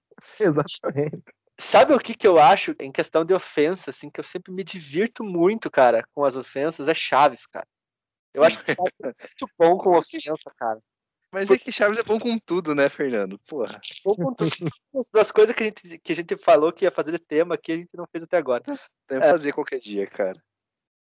Exatamente. 0.40 1.22
Sabe 1.60 1.92
o 1.92 1.98
que, 1.98 2.14
que 2.14 2.26
eu 2.26 2.38
acho 2.38 2.74
em 2.78 2.92
questão 2.92 3.24
de 3.24 3.34
ofensa, 3.34 3.90
assim, 3.90 4.08
que 4.08 4.20
eu 4.20 4.24
sempre 4.24 4.52
me 4.52 4.62
divirto 4.62 5.24
muito, 5.24 5.68
cara, 5.68 6.06
com 6.14 6.24
as 6.24 6.36
ofensas, 6.36 6.86
é 6.86 6.94
Chaves, 6.94 7.46
cara. 7.46 7.66
Eu 8.32 8.44
acho 8.44 8.62
que 8.62 8.74
Chaves 8.74 9.00
é 9.02 9.06
muito 9.06 9.50
bom 9.58 9.76
com 9.76 9.96
ofensa, 9.96 10.52
cara. 10.56 10.80
Mas 11.32 11.50
é 11.50 11.58
que 11.58 11.72
Chaves 11.72 11.98
é 11.98 12.02
bom 12.02 12.18
com 12.18 12.38
tudo, 12.38 12.74
né, 12.74 12.88
Fernando? 12.88 13.38
Porra. 13.40 13.80
Bom 14.04 14.14
com 14.14 14.34
tudo. 14.34 14.70
As 14.94 15.08
duas 15.08 15.32
coisas 15.32 15.54
que 15.54 15.62
a, 15.62 15.66
gente, 15.66 15.98
que 15.98 16.12
a 16.12 16.14
gente 16.14 16.36
falou 16.36 16.72
que 16.72 16.84
ia 16.84 16.90
fazer 16.92 17.12
de 17.12 17.18
tema 17.18 17.56
aqui, 17.56 17.72
a 17.72 17.76
gente 17.76 17.90
não 17.94 18.06
fez 18.06 18.24
até 18.24 18.36
agora. 18.36 18.62
Deve 19.08 19.26
É. 19.26 19.30
fazer 19.30 19.52
qualquer 19.52 19.78
dia, 19.78 20.06
cara. 20.06 20.40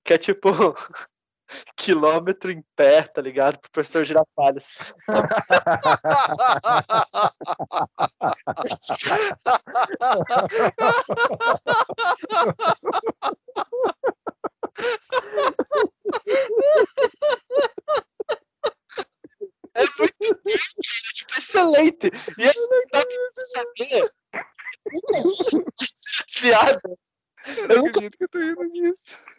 Que 0.03 0.13
é 0.13 0.17
tipo 0.17 0.49
quilômetro 1.75 2.51
em 2.51 2.63
pé, 2.75 3.03
tá 3.03 3.21
ligado? 3.21 3.59
Pro 3.59 3.71
professor 3.71 4.03
Girafalhas. 4.03 4.69
É 19.73 19.81
muito 19.99 20.13
cara, 20.17 20.55
é, 20.55 21.13
tipo, 21.13 21.37
excelente. 21.37 22.09
E 22.37 22.47
assim, 22.47 22.81
sabe, 22.93 23.13
você 23.29 23.45
saber? 23.45 24.13
Piada. 26.33 26.81
Eu 27.69 27.77
não 27.77 27.87
acredito 27.87 28.17
que 28.17 28.23
eu 28.23 28.29
tô 28.29 28.39
rindo 28.39 28.71
disso. 28.71 29.34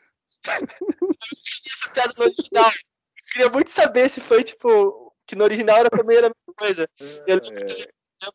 Essa 0.50 1.90
piada 1.90 2.14
no 2.16 2.24
original. 2.24 2.70
Eu 2.70 3.24
queria 3.32 3.50
muito 3.50 3.70
saber 3.70 4.08
se 4.08 4.20
foi, 4.20 4.42
tipo, 4.44 5.12
que 5.26 5.34
no 5.36 5.44
original 5.44 5.78
era 5.78 5.90
também 5.90 6.16
era 6.16 6.26
a 6.28 6.30
mesma 6.30 6.54
coisa. 6.56 6.88
Eu- 7.26 7.38
É, 8.22 8.30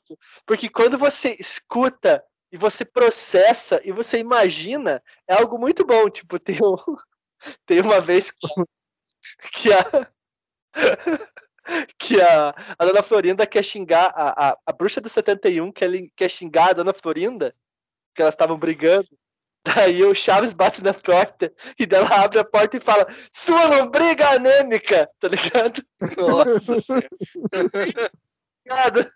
Porque 0.46 0.70
quando 0.70 0.98
você 0.98 1.36
escuta 1.40 2.24
e 2.52 2.58
você 2.58 2.86
processa 2.86 3.80
e 3.84 3.92
você 3.92 4.20
imagina, 4.20 5.02
é 5.28 5.34
algo 5.34 5.58
muito 5.58 5.86
bom. 5.86 6.10
Tipo, 6.10 6.38
tem, 6.40 6.58
um, 6.62 6.76
tem 7.66 7.82
uma 7.82 8.00
vez 8.00 8.30
que, 8.32 8.48
que 9.54 9.74
a. 9.74 10.12
Que 11.98 12.20
a, 12.20 12.50
a 12.78 12.86
dona 12.86 13.04
Florinda 13.04 13.46
quer 13.46 13.64
xingar 13.64 14.12
a, 14.16 14.50
a, 14.50 14.58
a 14.66 14.72
bruxa 14.74 15.00
do 15.00 15.08
71 15.08 15.72
quer, 15.72 15.90
li- 15.92 16.12
quer 16.16 16.28
xingar 16.28 16.72
a 16.72 16.74
dona 16.74 16.92
Florinda, 16.92 17.56
que 18.16 18.22
elas 18.22 18.34
estavam 18.34 18.58
brigando. 18.58 19.08
Daí 19.64 20.04
o 20.04 20.16
Chaves 20.16 20.54
bate 20.54 20.84
na 20.84 20.94
porta 20.94 21.52
e 21.80 21.86
dela 21.86 22.08
abre 22.24 22.40
a 22.40 22.44
porta 22.44 22.78
e 22.78 22.80
fala: 22.80 23.06
Sua 23.32 23.64
lombriga 23.66 24.30
anêmica, 24.32 25.08
tá 25.20 25.28
ligado? 25.28 25.84
Nossa 26.18 26.82
senhora. 28.66 29.12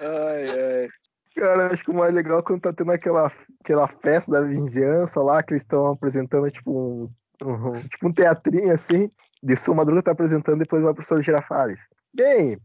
Ai, 0.00 0.48
ai. 0.48 0.88
Cara, 1.36 1.72
acho 1.72 1.82
que 1.82 1.90
o 1.90 1.94
mais 1.94 2.14
legal 2.14 2.38
é 2.38 2.42
quando 2.42 2.60
tá 2.62 2.72
tendo 2.72 2.92
aquela, 2.92 3.30
aquela 3.60 3.88
festa 3.88 4.30
da 4.30 4.40
vizinhança 4.40 5.20
lá, 5.20 5.42
que 5.42 5.52
eles 5.52 5.64
estão 5.64 5.88
apresentando 5.88 6.48
tipo 6.50 7.10
um, 7.42 7.44
um- 7.44 7.72
tipo 7.88 8.08
um 8.08 8.12
teatrinho 8.12 8.72
assim. 8.72 9.10
E 9.42 9.52
o 9.52 9.56
seu 9.56 9.74
Madruga 9.74 10.02
tá 10.02 10.12
apresentando 10.12 10.60
depois 10.60 10.80
vai 10.80 10.94
pro 10.94 11.02
professor 11.04 11.20
Girafales. 11.22 11.80
Bem, 12.14 12.56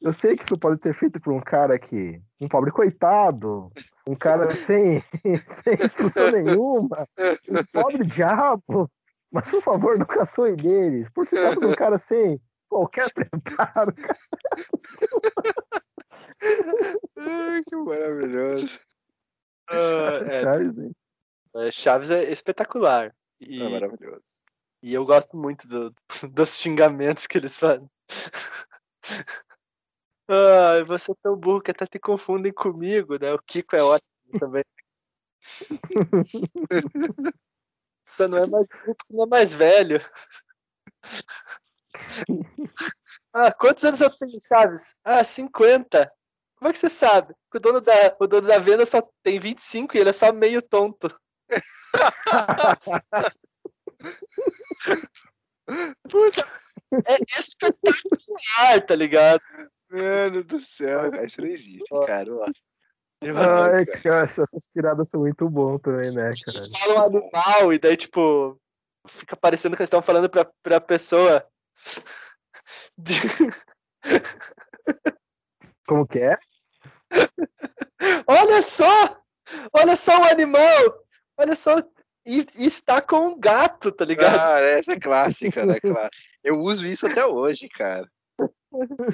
eu 0.00 0.12
sei 0.12 0.36
que 0.36 0.42
isso 0.42 0.58
pode 0.58 0.78
ter 0.80 0.94
feito 0.94 1.20
por 1.20 1.32
um 1.32 1.40
cara 1.40 1.78
que. 1.78 2.20
Um 2.40 2.48
pobre 2.48 2.70
coitado, 2.70 3.72
um 4.06 4.14
cara 4.14 4.48
sem, 4.54 5.00
sem 5.46 5.74
instrução 5.74 6.30
nenhuma, 6.30 7.06
um 7.48 7.64
pobre 7.72 8.04
diabo. 8.04 8.90
Mas 9.32 9.48
por 9.48 9.62
favor, 9.62 9.98
não 9.98 10.06
caçoe 10.06 10.54
dele. 10.56 11.08
Por 11.14 11.26
se 11.26 11.34
trata 11.34 11.58
de 11.60 11.66
um 11.66 11.72
cara 11.74 11.98
sem 11.98 12.40
qualquer 12.68 13.12
preparo. 13.12 13.92
Ai, 17.16 17.62
que 17.68 17.76
maravilhoso. 17.76 18.80
Ah, 19.68 20.20
Chaves, 20.42 20.78
hein? 20.78 20.92
é, 21.56 21.70
Chaves 21.70 22.10
é 22.10 22.30
espetacular. 22.30 23.14
E, 23.40 23.62
É 23.62 23.68
maravilhoso. 23.68 24.22
e 24.82 24.94
eu 24.94 25.04
gosto 25.04 25.36
muito 25.36 25.66
do- 25.66 25.94
dos 26.30 26.56
xingamentos 26.56 27.26
que 27.26 27.36
eles 27.38 27.56
fazem. 27.56 27.88
Ai, 30.28 30.84
você 30.84 31.12
é 31.12 31.14
tão 31.22 31.36
burro 31.36 31.60
que 31.60 31.70
até 31.70 31.86
te 31.86 31.98
confundem 31.98 32.52
comigo, 32.52 33.18
né? 33.20 33.32
O 33.32 33.38
Kiko 33.42 33.76
é 33.76 33.82
ótimo 33.82 34.38
também. 34.38 34.64
Você 38.04 38.28
não 38.28 38.38
é 38.38 38.46
mais 38.46 38.66
não 39.10 39.24
é 39.24 39.26
mais 39.28 39.52
velho. 39.54 40.00
Ah, 43.32 43.52
quantos 43.52 43.84
anos 43.84 44.00
eu 44.00 44.10
tenho, 44.10 44.38
Chaves? 44.40 44.94
Ah, 45.04 45.22
50. 45.24 46.10
Como 46.56 46.68
é 46.68 46.72
que 46.72 46.78
você 46.78 46.88
sabe? 46.88 47.34
O 47.54 47.58
dono 47.58 47.80
da, 47.80 47.92
o 48.18 48.26
dono 48.26 48.46
da 48.48 48.58
venda 48.58 48.86
só 48.86 49.02
tem 49.22 49.38
25 49.38 49.96
e 49.96 50.00
ele 50.00 50.10
é 50.10 50.12
só 50.12 50.32
meio 50.32 50.62
tonto. 50.62 51.08
Puta, 56.08 56.46
é 57.06 57.16
espetacular, 57.38 58.86
tá 58.86 58.94
ligado? 58.94 59.42
Mano 59.96 60.44
do 60.44 60.60
céu, 60.60 61.10
cara, 61.10 61.26
isso 61.26 61.40
não 61.40 61.48
existe, 61.48 61.84
cara. 62.06 62.34
ó. 62.34 62.46
Ai, 63.22 63.86
cara, 63.86 64.24
essas 64.24 64.68
tiradas 64.70 65.08
são 65.08 65.20
muito 65.20 65.48
bom 65.48 65.78
também, 65.78 66.10
né, 66.12 66.32
cara? 66.44 66.58
Eles 66.58 66.68
falam 66.78 67.02
animal 67.06 67.72
e 67.72 67.78
daí, 67.78 67.96
tipo, 67.96 68.60
fica 69.08 69.34
parecendo 69.36 69.74
que 69.76 69.82
eles 69.82 69.88
estão 69.88 70.02
falando 70.02 70.28
pra, 70.28 70.44
pra 70.62 70.80
pessoa. 70.80 71.44
de- 72.98 73.14
Como 75.86 76.06
que 76.06 76.18
é? 76.20 76.36
Olha 78.26 78.60
só! 78.62 79.20
Olha 79.72 79.96
só 79.96 80.20
o 80.20 80.24
animal! 80.24 81.04
Olha 81.38 81.54
só! 81.54 81.78
E, 82.26 82.44
e 82.56 82.66
está 82.66 83.00
com 83.00 83.28
um 83.28 83.38
gato, 83.38 83.92
tá 83.92 84.04
ligado? 84.04 84.34
Cara, 84.36 84.66
essa 84.68 84.92
é 84.92 84.98
clássica, 85.00 85.64
né? 85.64 85.78
Claro. 85.80 86.10
Eu 86.42 86.58
uso 86.60 86.86
isso 86.86 87.06
até 87.06 87.24
hoje, 87.24 87.68
cara. 87.68 88.08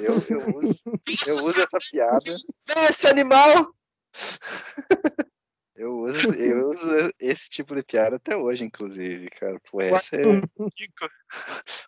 Eu, 0.01 0.15
eu, 0.29 0.57
uso, 0.57 0.81
eu 0.85 1.37
uso 1.37 1.61
essa 1.61 1.77
piada. 1.79 2.19
Vê 2.67 2.85
esse 2.89 3.07
animal! 3.07 3.73
Eu 5.75 5.99
uso, 6.01 6.33
eu 6.35 6.69
uso 6.69 7.11
esse 7.19 7.49
tipo 7.49 7.75
de 7.75 7.83
piada 7.83 8.17
até 8.17 8.37
hoje, 8.37 8.63
inclusive, 8.63 9.29
cara. 9.31 9.59
Pô, 9.71 9.81
essa 9.81 10.15
é. 10.15 10.21
Kiko. 10.21 11.09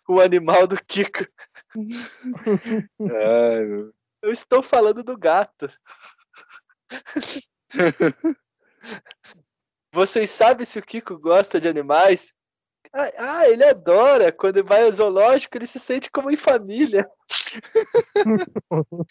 O 0.08 0.20
animal 0.20 0.66
do 0.66 0.76
Kiko. 0.84 1.24
Ai, 3.00 3.64
meu. 3.64 3.94
Eu 4.22 4.32
estou 4.32 4.62
falando 4.62 5.04
do 5.04 5.16
gato. 5.16 5.70
Vocês 9.92 10.30
sabem 10.30 10.66
se 10.66 10.78
o 10.78 10.82
Kiko 10.82 11.18
gosta 11.18 11.60
de 11.60 11.68
animais? 11.68 12.34
Ah, 12.92 13.10
ah, 13.18 13.48
ele 13.48 13.64
adora. 13.64 14.32
Quando 14.32 14.64
vai 14.64 14.82
ao 14.84 14.92
zoológico, 14.92 15.56
ele 15.56 15.66
se 15.66 15.78
sente 15.78 16.10
como 16.10 16.30
em 16.30 16.36
família. 16.36 17.08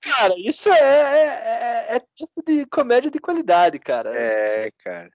cara, 0.00 0.34
isso 0.38 0.68
é, 0.68 0.78
é, 0.78 1.24
é, 1.24 1.96
é 1.96 2.00
texto 2.16 2.42
de 2.46 2.66
comédia 2.66 3.10
de 3.10 3.18
qualidade, 3.18 3.78
cara. 3.78 4.16
É, 4.16 4.70
cara. 4.78 5.10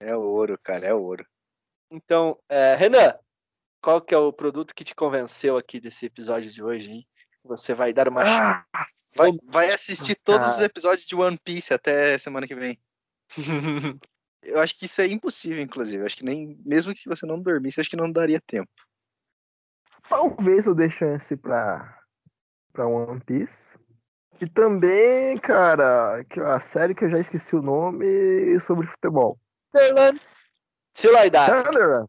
É 0.00 0.16
ouro, 0.16 0.58
cara, 0.62 0.86
é 0.86 0.94
ouro. 0.94 1.26
Então, 1.90 2.38
é, 2.48 2.74
Renan, 2.74 3.18
qual 3.82 4.00
que 4.00 4.14
é 4.14 4.18
o 4.18 4.32
produto 4.32 4.74
que 4.74 4.84
te 4.84 4.94
convenceu 4.94 5.56
aqui 5.56 5.80
desse 5.80 6.06
episódio 6.06 6.50
de 6.50 6.62
hoje, 6.62 6.90
hein? 6.90 7.06
Você 7.44 7.72
vai 7.72 7.92
dar 7.92 8.08
uma 8.08 8.22
Ah, 8.22 8.64
Vai, 9.16 9.30
vai 9.50 9.70
assistir 9.70 10.14
todos 10.14 10.46
os 10.56 10.60
episódios 10.60 11.06
de 11.06 11.14
One 11.14 11.38
Piece 11.42 11.72
até 11.72 12.18
semana 12.18 12.46
que 12.46 12.54
vem. 12.54 12.78
Eu 14.42 14.58
acho 14.60 14.78
que 14.78 14.86
isso 14.86 15.00
é 15.00 15.06
impossível, 15.06 15.62
inclusive. 15.62 15.98
Eu 15.98 16.06
acho 16.06 16.16
que 16.16 16.24
nem. 16.24 16.58
Mesmo 16.64 16.94
que 16.94 17.08
você 17.08 17.26
não 17.26 17.40
dormisse, 17.40 17.78
eu 17.78 17.82
acho 17.82 17.90
que 17.90 17.96
não 17.96 18.10
daria 18.10 18.40
tempo. 18.40 18.70
Talvez 20.08 20.66
eu 20.66 20.74
dê 20.74 20.90
chance 20.90 21.36
pra, 21.36 22.00
pra 22.72 22.86
One 22.86 23.20
Piece. 23.20 23.78
E 24.40 24.48
também, 24.48 25.36
cara, 25.38 26.24
que 26.24 26.40
a 26.40 26.58
série 26.58 26.94
que 26.94 27.04
eu 27.04 27.10
já 27.10 27.18
esqueci 27.18 27.54
o 27.54 27.62
nome 27.62 28.58
sobre 28.60 28.86
futebol. 28.86 29.38
Sunderland. 29.76 30.20
Die. 30.94 31.30
Thunderland. 31.30 32.08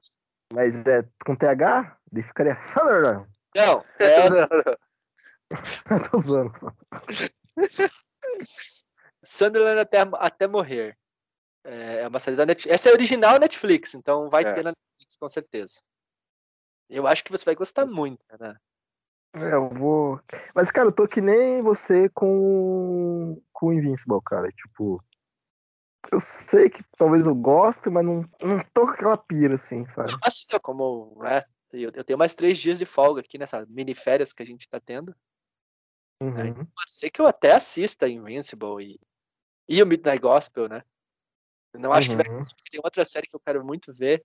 Mas 0.54 0.86
é 0.86 1.06
com 1.26 1.36
TH? 1.36 1.98
Daí 2.12 2.24
ficaria 2.24 2.56
Thunderland. 2.74 3.28
Não, 3.56 3.86
é 4.00 4.30
Tô 6.10 6.18
zoando 6.18 6.58
só. 6.58 6.74
Sunderland 9.24 9.80
até, 9.80 10.00
até 10.14 10.48
morrer. 10.48 10.98
É 11.64 12.02
é 12.02 12.08
uma 12.08 12.20
série 12.20 12.38
da 12.38 12.46
Netflix. 12.46 12.74
Essa 12.74 12.90
é 12.90 12.92
a 12.92 12.96
original 12.96 13.40
Netflix, 13.40 13.94
então 13.94 14.30
vai 14.30 14.44
É. 14.44 14.54
ter 14.54 14.64
na 14.64 14.72
Netflix 14.72 15.16
com 15.18 15.30
certeza. 15.30 15.82
Eu 16.90 17.08
acho 17.08 17.24
que 17.24 17.32
você 17.32 17.46
vai 17.46 17.56
gostar 17.56 17.86
muito, 17.86 18.24
né? 18.40 18.56
É, 19.34 19.54
eu 19.54 19.70
vou. 19.70 20.20
Mas, 20.54 20.70
cara, 20.70 20.90
eu 20.90 20.92
tô 20.92 21.08
que 21.08 21.22
nem 21.22 21.62
você 21.62 22.10
com, 22.10 23.42
com 23.54 23.68
o 23.68 23.74
Invincible, 23.74 24.20
cara. 24.26 24.52
Tipo, 24.52 25.02
eu 26.12 26.20
sei 26.20 26.70
que 26.70 26.84
talvez 26.98 27.26
eu 27.26 27.34
goste, 27.34 27.90
mas 27.90 28.04
não, 28.04 28.30
não 28.42 28.60
tô 28.74 28.86
com 28.86 28.92
aquela 28.92 29.18
pira, 29.18 29.56
assim, 29.56 29.88
sabe? 29.90 30.14
Assim, 30.22 30.46
eu 30.52 30.60
como 30.60 31.24
é, 31.26 31.46
eu, 31.72 31.92
eu 31.94 32.04
tenho 32.04 32.20
mais 32.20 32.36
três 32.36 32.58
dias 32.58 32.78
de 32.78 32.86
folga 32.86 33.22
aqui 33.22 33.38
nessa 33.38 33.66
mini 33.68 33.96
férias 33.96 34.34
que 34.34 34.44
a 34.44 34.46
gente 34.46 34.68
tá 34.68 34.80
tendo. 34.80 35.16
Uhum. 36.22 36.54
Pode 36.54 36.92
ser 36.92 37.10
que 37.10 37.22
eu 37.22 37.28
até 37.28 37.54
assista 37.54 38.10
Invincible 38.10 38.84
e, 38.84 39.00
e 39.68 39.82
o 39.82 39.88
Midnight 39.88 40.20
Gospel, 40.20 40.68
né? 40.68 40.84
Não 41.74 41.94
acho 41.94 42.10
que 42.10 42.16
vai 42.16 42.28
Uhum. 42.28 42.44
Tem 42.70 42.82
outra 42.84 43.06
série 43.06 43.28
que 43.28 43.36
eu 43.36 43.40
quero 43.40 43.64
muito 43.66 43.94
ver, 43.94 44.24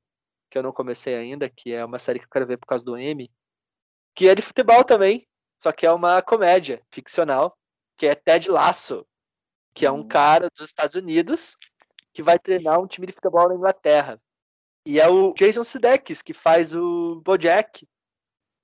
que 0.51 0.59
eu 0.59 0.63
não 0.63 0.73
comecei 0.73 1.15
ainda, 1.15 1.49
que 1.49 1.73
é 1.73 1.85
uma 1.85 1.99
série 1.99 2.19
que 2.19 2.25
eu 2.27 2.31
quero 2.31 2.47
ver 2.47 2.57
por 2.57 2.67
causa 2.67 2.85
do 2.85 2.97
M, 2.97 3.31
que 4.15 4.29
é 4.29 4.35
de 4.35 4.43
futebol 4.43 4.85
também, 4.85 5.27
só 5.59 5.73
que 5.73 5.87
é 5.87 5.93
uma 5.93 6.21
comédia 6.23 6.83
ficcional, 6.91 7.57
que 7.97 8.07
é 8.07 8.15
Ted 8.15 8.51
Lasso, 8.51 9.07
que 9.75 9.87
é 9.87 9.91
um 9.91 10.01
Hum. 10.01 10.09
cara 10.09 10.49
dos 10.57 10.67
Estados 10.69 10.95
Unidos 10.95 11.57
que 12.13 12.23
vai 12.23 12.39
treinar 12.39 12.81
um 12.81 12.87
time 12.87 13.07
de 13.07 13.13
futebol 13.13 13.49
na 13.49 13.55
Inglaterra. 13.55 14.21
E 14.87 14.99
é 14.99 15.09
o 15.09 15.35
Jason 15.35 15.65
Sudeikis 15.65 16.23
que 16.23 16.33
faz 16.33 16.75
o 16.75 17.21
BoJack. 17.25 17.87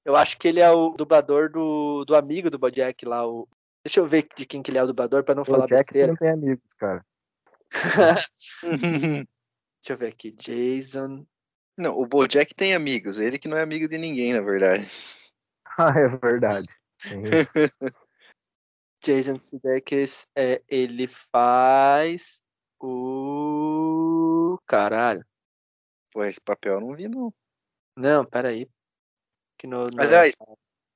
Eu 0.04 0.16
acho 0.16 0.38
que 0.38 0.48
ele 0.48 0.60
é 0.60 0.70
o 0.70 0.90
dublador 0.90 1.50
do, 1.50 2.04
do 2.04 2.16
amigo 2.16 2.48
do 2.50 2.58
BoJack 2.58 3.04
lá, 3.04 3.26
o 3.26 3.46
Deixa 3.84 3.98
eu 3.98 4.06
ver 4.06 4.28
de 4.36 4.46
quem 4.46 4.62
que 4.62 4.70
ele 4.70 4.78
é 4.78 4.82
o 4.84 4.86
dublador 4.86 5.24
para 5.24 5.34
não 5.34 5.42
O 5.42 5.44
falar 5.44 5.66
Jack 5.66 5.92
besteira. 5.92 6.12
não 6.12 6.16
tem 6.16 6.30
amigos, 6.30 6.72
cara. 6.78 7.04
Deixa 8.62 9.92
eu 9.94 9.96
ver 9.96 10.08
aqui. 10.08 10.30
Jason. 10.32 11.26
Não, 11.76 11.98
o 11.98 12.06
Bojack 12.06 12.54
tem 12.54 12.74
amigos, 12.74 13.18
ele 13.18 13.38
que 13.38 13.48
não 13.48 13.56
é 13.56 13.62
amigo 13.62 13.88
de 13.88 13.98
ninguém, 13.98 14.32
na 14.32 14.40
verdade. 14.40 14.86
Ah, 15.78 15.98
é 15.98 16.06
verdade. 16.06 16.68
Jason 19.02 19.38
Sudeikis, 19.38 20.26
é, 20.36 20.62
ele 20.68 21.08
faz 21.08 22.42
o. 22.78 24.58
Caralho. 24.66 25.24
Pô, 26.12 26.22
esse 26.24 26.40
papel 26.42 26.74
eu 26.74 26.80
não 26.82 26.94
vi, 26.94 27.08
não. 27.08 27.32
Não, 27.96 28.22
peraí. 28.24 28.68
Que 29.56 29.66
no, 29.66 29.86
no- 29.86 30.02
Aliás, 30.02 30.34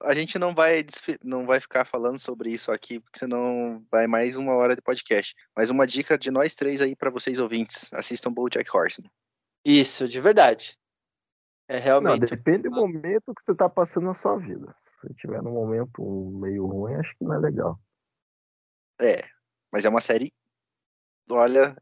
A 0.03 0.15
gente 0.15 0.39
não 0.39 0.55
vai, 0.55 0.85
não 1.25 1.47
vai 1.47 1.59
ficar 1.59 1.85
falando 1.85 2.19
sobre 2.19 2.51
isso 2.51 2.71
aqui, 2.71 3.01
porque 3.01 3.19
senão 3.19 3.85
vai 3.91 4.07
mais 4.07 4.37
uma 4.37 4.55
hora 4.55 4.77
de 4.77 4.83
podcast. 4.83 5.35
Mas 5.57 5.71
uma 5.71 5.87
dica 5.87 6.19
de 6.19 6.31
nós 6.31 6.55
três 6.55 6.83
aí 6.83 6.95
pra 6.95 7.11
vocês 7.11 7.39
ouvintes: 7.39 7.91
assistam 7.93 8.33
Bojack 8.33 8.69
Horseman. 8.75 9.11
Isso, 9.65 10.07
de 10.07 10.21
verdade. 10.21 10.77
É 11.69 11.77
Não, 11.77 11.83
realmente. 11.83 12.27
depende 12.27 12.69
do 12.69 12.71
momento 12.71 13.35
que 13.35 13.43
você 13.43 13.55
tá 13.55 13.69
passando 13.69 14.05
na 14.05 14.15
sua 14.15 14.37
vida. 14.37 14.75
Se 14.83 14.91
você 15.01 15.15
tiver 15.15 15.43
num 15.43 15.53
momento 15.53 16.03
meio 16.41 16.67
ruim, 16.67 16.95
acho 16.95 17.17
que 17.17 17.25
não 17.25 17.35
é 17.35 17.39
legal. 17.39 17.81
É, 19.01 19.25
mas 19.73 19.85
é 19.85 19.89
uma 19.89 20.01
série. 20.01 20.33
Olha, 21.29 21.77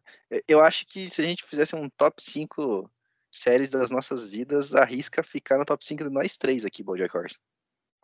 eu 0.49 0.63
acho 0.63 0.87
que 0.87 1.11
se 1.11 1.21
a 1.21 1.25
gente 1.25 1.45
fizesse 1.45 1.77
um 1.77 1.91
top 1.91 2.23
5 2.23 2.91
séries 3.31 3.69
das 3.69 3.91
nossas 3.91 4.27
vidas, 4.27 4.75
arrisca 4.75 5.23
ficar 5.23 5.59
no 5.59 5.65
top 5.65 5.85
5 5.85 6.05
de 6.05 6.11
nós 6.11 6.37
três 6.39 6.65
aqui, 6.65 6.83
Bojack 6.83 7.15
Horseman. 7.15 7.43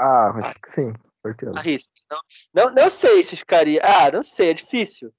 Ah, 0.00 0.30
acho 0.30 0.54
que 0.62 0.70
sim, 0.70 0.92
certeza. 1.22 1.52
Arrisca. 1.58 1.92
Não, 2.10 2.20
não, 2.54 2.74
não 2.74 2.88
sei 2.88 3.22
se 3.22 3.36
ficaria. 3.36 3.80
Ah, 3.84 4.10
não 4.10 4.22
sei, 4.22 4.50
é 4.50 4.54
difícil. 4.54 5.12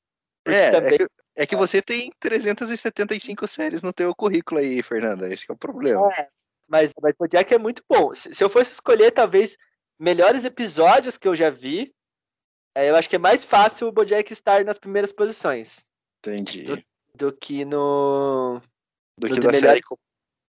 Porque 0.44 0.58
É, 0.58 0.72
também- 0.72 0.94
é 0.96 0.98
que, 0.98 1.06
é 1.38 1.46
que 1.46 1.56
você 1.56 1.82
tem 1.82 2.12
375 2.20 3.48
séries 3.48 3.82
no 3.84 3.94
teu 3.94 4.14
currículo 4.16 4.60
aí, 4.60 4.82
Fernanda. 4.82 5.32
Esse 5.32 5.46
que 5.46 5.52
é 5.52 5.56
o 5.56 5.58
problema. 5.58 6.10
Mas, 6.68 6.94
mas 7.02 7.16
o 7.20 7.28
Jack 7.28 7.54
é 7.54 7.58
muito 7.60 7.84
bom. 7.88 8.14
Se, 8.16 8.34
se 8.34 8.44
eu 8.44 8.50
fosse 8.50 8.72
escolher, 8.74 9.12
talvez, 9.12 9.58
melhores 10.00 10.46
episódios 10.46 11.18
que 11.18 11.28
eu 11.28 11.36
já 11.36 11.50
vi, 11.50 11.94
é, 12.74 12.90
eu 12.90 12.96
acho 12.96 13.10
que 13.10 13.18
é 13.18 13.20
mais 13.20 13.46
fácil 13.46 13.88
o 13.88 13.92
Bojack 13.92 14.32
estar 14.34 14.64
nas 14.66 14.80
primeiras 14.80 15.12
posições 15.12 15.86
Entendi. 16.20 16.64
do- 16.64 16.84
do 17.14 17.34
que 17.34 17.66
no. 17.66 18.62
Do 19.18 19.28
do 19.28 19.34
que 19.36 19.40
de 19.42 19.46
da 19.48 19.52
melhor 19.52 19.70
série. 19.74 19.82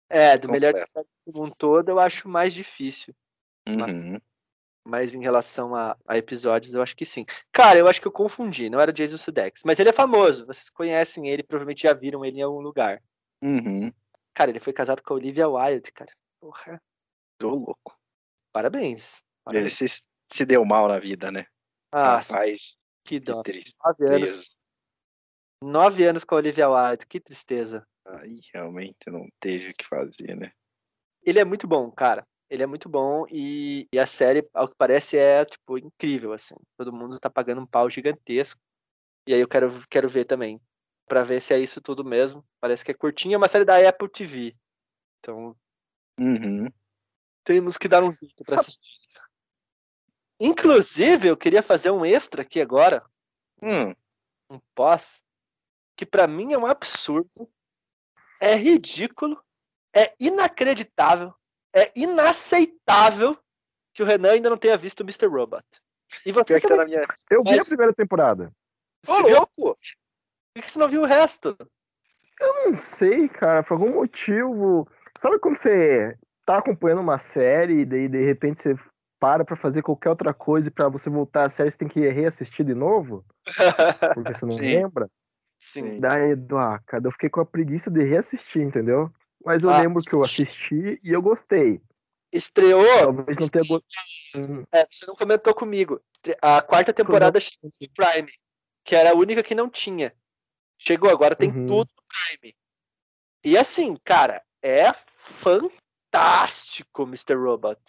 É, 0.08 0.38
do 0.38 0.48
melhor 0.50 0.72
completa. 0.72 0.86
série 0.90 1.08
como 1.24 1.44
um 1.44 1.50
todo, 1.50 1.88
eu 1.88 1.98
acho 1.98 2.28
mais 2.28 2.54
difícil. 2.54 3.14
Uhum. 3.68 4.18
Mas 4.84 5.14
em 5.14 5.22
relação 5.22 5.74
a, 5.74 5.96
a 6.08 6.18
episódios, 6.18 6.74
eu 6.74 6.82
acho 6.82 6.96
que 6.96 7.04
sim. 7.04 7.24
Cara, 7.52 7.78
eu 7.78 7.86
acho 7.86 8.00
que 8.00 8.06
eu 8.08 8.12
confundi, 8.12 8.68
não 8.68 8.80
era 8.80 8.90
o 8.90 8.94
Jason 8.94 9.16
Sudeikis. 9.16 9.62
Mas 9.64 9.78
ele 9.78 9.90
é 9.90 9.92
famoso, 9.92 10.44
vocês 10.44 10.68
conhecem 10.70 11.28
ele, 11.28 11.42
provavelmente 11.42 11.82
já 11.82 11.92
viram 11.92 12.24
ele 12.24 12.38
em 12.38 12.42
algum 12.42 12.60
lugar. 12.60 13.00
Uhum. 13.42 13.92
Cara, 14.34 14.50
ele 14.50 14.60
foi 14.60 14.72
casado 14.72 15.02
com 15.02 15.14
a 15.14 15.16
Olivia 15.16 15.48
Wilde, 15.48 15.92
cara. 15.92 16.10
Porra, 16.40 16.82
Tô 17.38 17.50
louco. 17.50 17.96
parabéns. 18.52 19.22
Ele 19.48 19.60
parabéns. 19.70 19.74
se, 19.74 20.04
se 20.26 20.44
deu 20.44 20.64
mal 20.64 20.88
na 20.88 20.98
vida, 20.98 21.30
né? 21.30 21.46
Ah, 21.92 22.16
Rapaz, 22.18 22.78
que 23.04 23.20
que 23.20 23.20
dó. 23.20 23.42
triste. 23.42 23.74
Nove 23.84 24.06
anos, 24.14 24.56
nove 25.62 26.04
anos 26.04 26.24
com 26.24 26.34
a 26.34 26.38
Olivia 26.38 26.68
Wilde, 26.68 27.06
que 27.06 27.20
tristeza. 27.20 27.86
Aí 28.04 28.40
realmente 28.52 29.08
não 29.08 29.28
teve 29.38 29.70
o 29.70 29.72
que 29.72 29.86
fazer, 29.86 30.36
né? 30.36 30.52
Ele 31.24 31.38
é 31.38 31.44
muito 31.44 31.68
bom, 31.68 31.90
cara. 31.90 32.26
Ele 32.52 32.62
é 32.62 32.66
muito 32.66 32.86
bom 32.86 33.24
e, 33.30 33.88
e, 33.90 33.98
a 33.98 34.06
série, 34.06 34.46
ao 34.52 34.68
que 34.68 34.74
parece, 34.76 35.16
é, 35.16 35.42
tipo, 35.42 35.78
incrível, 35.78 36.34
assim. 36.34 36.54
Todo 36.76 36.92
mundo 36.92 37.18
tá 37.18 37.30
pagando 37.30 37.62
um 37.62 37.66
pau 37.66 37.88
gigantesco. 37.88 38.60
E 39.26 39.32
aí 39.32 39.40
eu 39.40 39.48
quero, 39.48 39.72
quero 39.88 40.06
ver 40.06 40.26
também. 40.26 40.60
para 41.08 41.22
ver 41.22 41.40
se 41.40 41.54
é 41.54 41.58
isso 41.58 41.80
tudo 41.80 42.04
mesmo. 42.04 42.44
Parece 42.60 42.84
que 42.84 42.90
é 42.90 42.94
curtinha, 42.94 43.36
é 43.36 43.38
uma 43.38 43.48
série 43.48 43.64
da 43.64 43.88
Apple 43.88 44.06
TV. 44.06 44.54
Então. 45.18 45.56
Uhum. 46.20 46.70
Temos 47.42 47.78
que 47.78 47.88
dar 47.88 48.04
um 48.04 48.12
jeito 48.12 48.44
pra 48.44 48.60
assistir. 48.60 49.00
Inclusive, 50.38 51.28
eu 51.28 51.36
queria 51.38 51.62
fazer 51.62 51.90
um 51.90 52.04
extra 52.04 52.42
aqui 52.42 52.60
agora. 52.60 53.02
Hum. 53.62 53.94
Um 54.50 54.60
pós. 54.74 55.24
Que 55.96 56.04
para 56.04 56.26
mim 56.26 56.52
é 56.52 56.58
um 56.58 56.66
absurdo. 56.66 57.50
É 58.38 58.54
ridículo. 58.54 59.42
É 59.96 60.14
inacreditável. 60.20 61.34
É 61.74 61.90
inaceitável 61.96 63.36
que 63.94 64.02
o 64.02 64.06
Renan 64.06 64.32
ainda 64.32 64.50
não 64.50 64.56
tenha 64.56 64.76
visto 64.76 65.00
o 65.00 65.04
Mr. 65.04 65.26
Robot. 65.26 65.64
E 66.26 66.32
você 66.32 66.60
que 66.60 66.68
tá 66.68 66.76
na 66.76 66.84
minha... 66.84 67.06
Eu 67.30 67.42
vi 67.42 67.56
Mas... 67.56 67.62
a 67.62 67.68
primeira 67.68 67.92
temporada. 67.94 68.52
Ô, 69.06 69.18
louco! 69.18 69.78
Por 70.54 70.62
que 70.62 70.70
você 70.70 70.78
não 70.78 70.88
viu 70.88 71.02
o 71.02 71.06
resto? 71.06 71.56
Eu 72.40 72.66
não 72.66 72.76
sei, 72.76 73.28
cara. 73.28 73.62
Por 73.62 73.74
algum 73.74 73.94
motivo. 73.94 74.86
Sabe 75.18 75.38
quando 75.38 75.56
você 75.56 76.16
tá 76.44 76.58
acompanhando 76.58 77.00
uma 77.00 77.18
série 77.18 77.80
e 77.80 77.84
daí 77.84 78.08
de 78.08 78.22
repente 78.22 78.62
você 78.62 78.76
para 79.18 79.44
pra 79.44 79.54
fazer 79.54 79.82
qualquer 79.82 80.10
outra 80.10 80.34
coisa 80.34 80.66
e 80.66 80.70
pra 80.70 80.88
você 80.88 81.08
voltar 81.08 81.44
a 81.44 81.48
série 81.48 81.70
você 81.70 81.78
tem 81.78 81.88
que 81.88 82.00
reassistir 82.08 82.66
de 82.66 82.74
novo? 82.74 83.24
Porque 83.44 84.34
você 84.34 84.44
não 84.44 84.50
Sim. 84.58 84.60
lembra? 84.60 85.08
Sim. 85.60 86.00
Daí, 86.00 86.32
ah, 86.58 86.80
cara, 86.84 87.06
eu 87.06 87.12
fiquei 87.12 87.30
com 87.30 87.40
a 87.40 87.46
preguiça 87.46 87.88
de 87.88 88.02
reassistir, 88.02 88.62
entendeu? 88.62 89.12
Mas 89.44 89.62
eu 89.62 89.70
Ah. 89.70 89.80
lembro 89.80 90.02
que 90.02 90.14
eu 90.14 90.22
assisti 90.22 91.00
e 91.02 91.10
eu 91.10 91.22
gostei. 91.22 91.80
Estreou. 92.32 92.84
Talvez 93.14 93.38
não 93.38 93.48
tenha 93.48 93.64
gostado. 93.66 94.66
É, 94.72 94.86
você 94.90 95.06
não 95.06 95.14
comentou 95.14 95.54
comigo. 95.54 96.00
A 96.40 96.62
quarta 96.62 96.92
temporada 96.92 97.38
chegou 97.40 97.70
no 97.80 97.88
Prime, 97.90 98.32
que 98.84 98.94
era 98.94 99.10
a 99.10 99.14
única 99.16 99.42
que 99.42 99.54
não 99.54 99.68
tinha. 99.68 100.14
Chegou 100.78 101.10
agora, 101.10 101.36
tem 101.36 101.50
Uhum. 101.50 101.66
tudo 101.66 101.90
no 101.96 102.02
Prime. 102.08 102.56
E 103.44 103.58
assim, 103.58 103.96
cara, 104.04 104.42
é 104.62 104.92
fantástico 104.92 107.02
Mr. 107.02 107.34
Robot. 107.34 107.80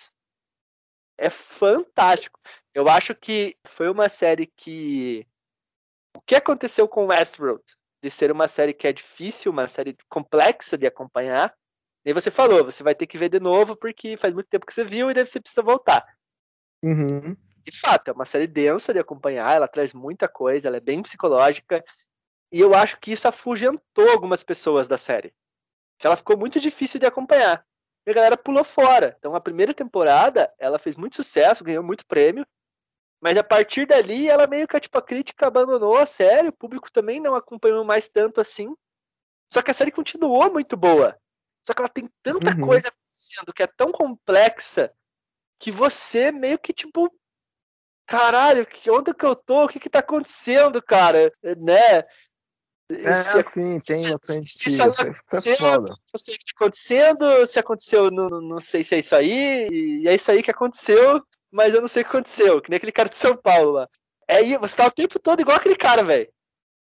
É 1.17 1.29
fantástico. 1.29 2.39
Eu 2.73 2.89
acho 2.89 3.13
que 3.15 3.55
foi 3.67 3.89
uma 3.89 4.09
série 4.09 4.47
que. 4.47 5.25
O 6.15 6.21
que 6.21 6.35
aconteceu 6.35 6.87
com 6.87 7.07
Westworld? 7.07 7.63
De 8.03 8.11
ser 8.11 8.31
uma 8.31 8.47
série 8.47 8.73
que 8.73 8.85
é 8.85 8.91
difícil, 8.91 9.51
uma 9.51 9.65
série 9.65 9.95
complexa 10.09 10.77
de 10.77 10.85
acompanhar. 10.85 11.55
E 12.05 12.11
você 12.11 12.29
falou, 12.29 12.65
você 12.65 12.83
vai 12.83 12.93
ter 12.93 13.07
que 13.07 13.17
ver 13.17 13.29
de 13.29 13.39
novo 13.39 13.77
porque 13.77 14.17
faz 14.17 14.33
muito 14.33 14.49
tempo 14.49 14.65
que 14.65 14.73
você 14.73 14.83
viu 14.83 15.09
e 15.09 15.13
daí 15.13 15.25
você 15.25 15.39
precisa 15.39 15.63
voltar 15.63 16.05
Uhum. 16.83 17.33
de 17.63 17.79
fato, 17.79 18.09
é 18.09 18.11
uma 18.11 18.25
série 18.25 18.45
densa 18.45 18.93
de 18.93 18.99
acompanhar, 18.99 19.55
ela 19.55 19.69
traz 19.69 19.93
muita 19.93 20.27
coisa, 20.27 20.67
ela 20.67 20.75
é 20.75 20.81
bem 20.81 21.01
psicológica, 21.01 21.81
e 22.51 22.59
eu 22.59 22.75
acho 22.75 22.99
que 22.99 23.13
isso 23.13 23.25
afugentou 23.25 24.09
algumas 24.11 24.43
pessoas 24.43 24.85
da 24.85 24.97
série. 24.97 25.33
Que 25.97 26.05
ela 26.05 26.17
ficou 26.17 26.37
muito 26.37 26.59
difícil 26.59 26.99
de 26.99 27.05
acompanhar. 27.05 27.65
E 28.05 28.11
a 28.11 28.13
galera 28.13 28.35
pulou 28.35 28.65
fora. 28.65 29.15
Então 29.17 29.33
a 29.33 29.39
primeira 29.39 29.73
temporada, 29.73 30.53
ela 30.59 30.77
fez 30.77 30.97
muito 30.97 31.15
sucesso, 31.15 31.63
ganhou 31.63 31.81
muito 31.81 32.05
prêmio, 32.05 32.45
mas 33.23 33.37
a 33.37 33.43
partir 33.43 33.87
dali 33.87 34.27
ela 34.27 34.45
meio 34.47 34.67
que 34.67 34.77
tipo, 34.81 34.97
a 34.97 35.01
crítica 35.01 35.47
abandonou 35.47 35.95
a 35.95 36.05
série, 36.05 36.49
o 36.49 36.51
público 36.51 36.91
também 36.91 37.21
não 37.21 37.35
acompanhou 37.35 37.81
mais 37.85 38.09
tanto 38.09 38.41
assim. 38.41 38.75
Só 39.47 39.61
que 39.61 39.71
a 39.71 39.73
série 39.73 39.91
continuou 39.93 40.51
muito 40.51 40.75
boa. 40.75 41.17
Só 41.65 41.73
que 41.73 41.81
ela 41.81 41.87
tem 41.87 42.09
tanta 42.21 42.53
Uhum. 42.53 42.59
coisa 42.59 42.89
acontecendo 42.89 43.53
que 43.53 43.63
é 43.63 43.67
tão 43.67 43.93
complexa 43.93 44.93
que 45.57 45.71
você 45.71 46.33
meio 46.33 46.59
que 46.59 46.73
tipo 46.73 47.09
caralho, 48.05 48.67
onde 48.89 49.13
que 49.13 49.25
eu 49.25 49.35
tô? 49.37 49.63
O 49.63 49.67
que 49.69 49.79
que 49.79 49.89
tá 49.89 49.99
acontecendo, 49.99 50.83
cara? 50.83 51.31
Né? 51.57 51.99
É, 52.91 53.13
Se- 53.23 53.41
sim, 53.43 53.79
tem 53.79 54.11
bastante 54.11 54.51
se 54.51 54.81
aconteceu, 54.81 55.53
é 55.53 55.57
foda. 55.57 55.95
não 56.13 56.19
sei 56.19 56.35
o 56.35 56.37
que 56.39 56.43
tá 56.43 56.51
acontecendo, 56.57 57.45
se 57.45 57.57
aconteceu, 57.57 58.11
não, 58.11 58.27
não 58.41 58.59
sei 58.59 58.83
se 58.83 58.95
é 58.95 58.99
isso 58.99 59.15
aí, 59.15 59.69
e 59.69 60.07
é 60.09 60.13
isso 60.13 60.29
aí 60.29 60.43
que 60.43 60.51
aconteceu, 60.51 61.25
mas 61.53 61.73
eu 61.73 61.81
não 61.81 61.87
sei 61.87 62.01
o 62.01 62.05
que 62.05 62.09
aconteceu, 62.09 62.59
que 62.59 62.69
nem 62.69 62.77
aquele 62.77 62.91
cara 62.91 63.07
de 63.07 63.15
São 63.15 63.37
Paulo 63.37 63.73
lá. 63.73 63.89
É 64.27 64.37
aí, 64.37 64.57
você 64.57 64.75
tá 64.75 64.87
o 64.87 64.91
tempo 64.91 65.19
todo 65.19 65.39
igual 65.39 65.55
aquele 65.55 65.75
cara, 65.75 66.03
velho. 66.03 66.27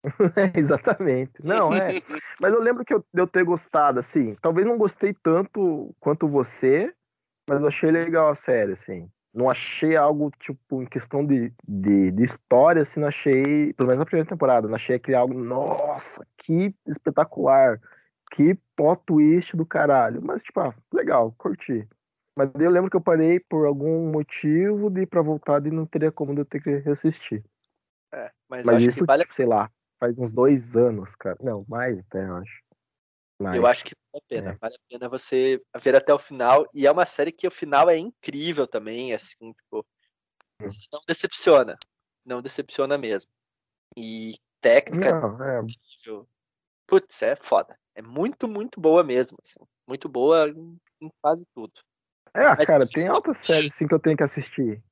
É, 0.37 0.59
exatamente. 0.59 1.33
Não, 1.43 1.75
é. 1.75 2.01
Mas 2.41 2.53
eu 2.53 2.61
lembro 2.61 2.85
que 2.85 2.95
eu, 2.95 3.05
eu 3.15 3.27
ter 3.27 3.45
gostado, 3.45 3.99
assim. 3.99 4.37
Talvez 4.41 4.67
não 4.67 4.79
gostei 4.79 5.13
tanto 5.13 5.95
quanto 5.99 6.29
você, 6.29 6.93
mas 7.49 7.61
eu 7.61 7.67
achei 7.67 7.91
legal 7.91 8.29
a 8.29 8.35
série, 8.35 8.73
assim. 8.73 9.11
Não 9.35 9.51
achei 9.51 9.97
algo, 9.97 10.31
tipo, 10.39 10.83
em 10.83 10.87
questão 10.87 11.27
de, 11.27 11.53
de, 11.67 12.11
de 12.13 12.23
história, 12.23 12.83
assim, 12.83 13.01
não 13.01 13.09
achei. 13.09 13.73
Pelo 13.73 13.89
menos 13.89 13.99
na 13.99 14.05
primeira 14.05 14.29
temporada, 14.29 14.69
não 14.69 14.77
achei 14.77 14.97
aquele 14.97 15.17
algo, 15.17 15.35
nossa, 15.35 16.25
que 16.37 16.75
espetacular. 16.87 17.81
Que 18.31 18.57
plot 18.77 19.03
twist 19.07 19.57
do 19.57 19.65
caralho. 19.65 20.21
Mas, 20.23 20.43
tipo, 20.43 20.61
ah, 20.61 20.75
legal, 20.93 21.35
curti. 21.39 21.89
Mas 22.39 22.53
eu 22.55 22.71
lembro 22.71 22.89
que 22.89 22.97
eu 22.97 23.01
parei 23.01 23.41
por 23.41 23.67
algum 23.67 24.13
motivo 24.13 24.89
de 24.89 25.01
ir 25.01 25.07
pra 25.07 25.21
voltar 25.21 25.67
e 25.67 25.73
não 25.73 25.85
teria 25.85 26.13
como 26.13 26.33
de 26.33 26.43
eu 26.43 26.45
ter 26.45 26.63
que 26.63 26.71
reassistir. 26.71 27.45
É, 28.15 28.31
mas, 28.49 28.65
Mas 28.65 28.77
acho 28.77 28.89
isso, 28.91 29.01
que 29.01 29.07
vale, 29.07 29.25
tipo, 29.25 29.35
sei 29.35 29.45
lá, 29.45 29.69
faz 29.99 30.17
uns 30.21 30.31
dois 30.31 30.77
anos, 30.77 31.17
cara. 31.17 31.37
Não, 31.43 31.65
mais 31.69 31.99
até, 31.99 32.25
eu 32.25 32.37
acho. 32.37 32.63
Mais. 33.41 33.57
eu 33.57 33.67
acho 33.67 33.85
que 33.85 33.93
vale 34.13 34.23
a 34.25 34.29
pena. 34.29 34.51
É. 34.53 34.57
Vale 34.61 34.75
a 34.77 34.89
pena 34.89 35.09
você 35.09 35.61
ver 35.83 35.97
até 35.97 36.15
o 36.15 36.19
final. 36.19 36.65
E 36.73 36.87
é 36.87 36.93
uma 36.93 37.05
série 37.05 37.33
que 37.33 37.49
o 37.49 37.51
final 37.51 37.91
é 37.91 37.97
incrível 37.99 38.69
também, 38.69 39.13
assim, 39.13 39.53
tipo, 39.53 39.85
Hum. 40.63 40.69
não 40.93 41.01
decepciona. 41.09 41.77
Não 42.25 42.41
decepciona 42.41 42.97
mesmo. 42.97 43.29
E 43.97 44.35
técnica 44.61 45.11
Não, 45.11 45.45
é, 45.45 45.61
incrível. 45.61 46.29
Putz, 46.87 47.21
é 47.21 47.35
foda. 47.35 47.77
É 47.97 48.03
muito, 48.03 48.47
muito 48.47 48.81
boa 48.81 49.03
mesmo. 49.03 49.37
Assim. 49.43 49.59
Muito 49.89 50.09
boa 50.09 50.49
em 50.49 51.11
quase 51.21 51.43
tudo. 51.53 51.73
É, 52.39 52.47
ah, 52.47 52.55
Mas 52.57 52.67
cara, 52.67 52.85
difícil. 52.85 53.09
tem 53.09 53.11
altas 53.11 53.39
séries 53.39 53.75
assim 53.75 53.87
que 53.87 53.95
eu 53.95 53.99
tenho 53.99 54.17
que 54.17 54.23
assistir. 54.23 54.83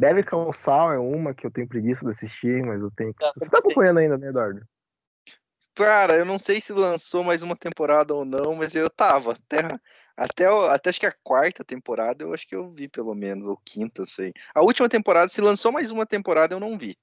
Deve 0.00 0.22
Calçar 0.22 0.94
é 0.94 0.98
uma 0.98 1.34
que 1.34 1.46
eu 1.46 1.50
tenho 1.50 1.68
preguiça 1.68 2.04
de 2.04 2.10
assistir, 2.10 2.62
mas 2.62 2.80
eu 2.80 2.90
tenho 2.90 3.14
que. 3.14 3.24
Você 3.38 3.50
tá 3.50 3.58
acompanhando 3.58 3.98
ainda, 3.98 4.18
né, 4.18 4.28
Eduardo? 4.28 4.66
Cara, 5.74 6.16
eu 6.16 6.24
não 6.24 6.38
sei 6.38 6.60
se 6.60 6.72
lançou 6.72 7.22
mais 7.22 7.42
uma 7.42 7.54
temporada 7.54 8.14
ou 8.14 8.24
não, 8.24 8.54
mas 8.54 8.74
eu 8.74 8.88
tava. 8.88 9.32
Até, 9.32 9.58
até, 10.16 10.46
até 10.46 10.90
acho 10.90 11.00
que 11.00 11.06
a 11.06 11.14
quarta 11.22 11.64
temporada 11.64 12.24
eu 12.24 12.32
acho 12.32 12.46
que 12.46 12.54
eu 12.54 12.70
vi, 12.70 12.88
pelo 12.88 13.14
menos, 13.14 13.46
ou 13.46 13.56
quinta, 13.64 14.04
sei. 14.04 14.32
A 14.54 14.62
última 14.62 14.88
temporada, 14.88 15.28
se 15.28 15.40
lançou 15.40 15.70
mais 15.70 15.90
uma 15.90 16.06
temporada, 16.06 16.54
eu 16.54 16.60
não 16.60 16.78
vi. 16.78 16.96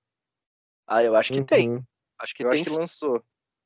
Ah, 0.88 1.04
eu 1.04 1.16
acho 1.16 1.34
que 1.34 1.44
tem. 1.44 1.72
Uhum. 1.72 1.84
Acho 2.20 2.34
que 2.34 2.44
eu 2.44 2.50
tem. 2.50 2.62
acho 2.62 2.70
que 2.70 2.78
lançou. 2.78 3.24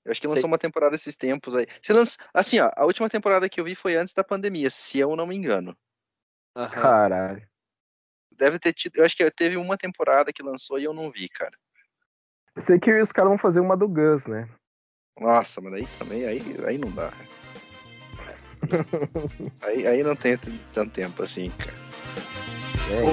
Eu 0.07 0.11
acho 0.11 0.21
que 0.21 0.27
Sei. 0.27 0.35
lançou 0.35 0.49
uma 0.49 0.57
temporada 0.57 0.95
esses 0.95 1.17
tempos 1.17 1.53
aí. 1.53 1.67
Se 1.81 1.91
lanç... 1.91 2.17
Assim, 2.33 2.59
ó, 2.59 2.71
a 2.73 2.85
última 2.85 3.09
temporada 3.09 3.49
que 3.49 3.59
eu 3.59 3.65
vi 3.65 3.75
foi 3.75 3.95
antes 3.95 4.13
da 4.13 4.23
pandemia, 4.23 4.69
se 4.69 4.99
eu 4.99 5.13
não 5.17 5.27
me 5.27 5.35
engano. 5.35 5.77
Aham. 6.57 6.81
Caralho. 6.81 7.47
Deve 8.31 8.57
ter 8.57 8.73
tido. 8.73 8.97
Eu 8.97 9.05
acho 9.05 9.15
que 9.15 9.29
teve 9.29 9.57
uma 9.57 9.77
temporada 9.77 10.33
que 10.33 10.41
lançou 10.41 10.79
e 10.79 10.83
eu 10.85 10.93
não 10.93 11.11
vi, 11.11 11.29
cara. 11.29 11.55
Eu 12.55 12.61
sei 12.63 12.79
que 12.79 12.91
os 12.99 13.11
caras 13.11 13.29
vão 13.29 13.37
fazer 13.37 13.59
uma 13.59 13.77
do 13.77 13.87
Gus, 13.87 14.25
né? 14.25 14.49
Nossa, 15.19 15.61
mas 15.61 15.73
aí 15.73 15.87
também, 15.99 16.25
aí, 16.25 16.41
aí 16.65 16.77
não 16.79 16.89
dá. 16.91 17.13
aí, 19.61 19.85
aí 19.85 20.01
não 20.01 20.15
tem 20.15 20.35
tanto 20.73 20.91
tempo 20.91 21.21
assim, 21.21 21.51
cara. 21.51 21.77
É. 22.89 23.03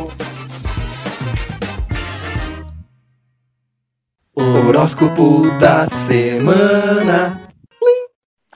Horóscopo 4.41 5.51
da 5.59 5.87
semana. 6.07 7.51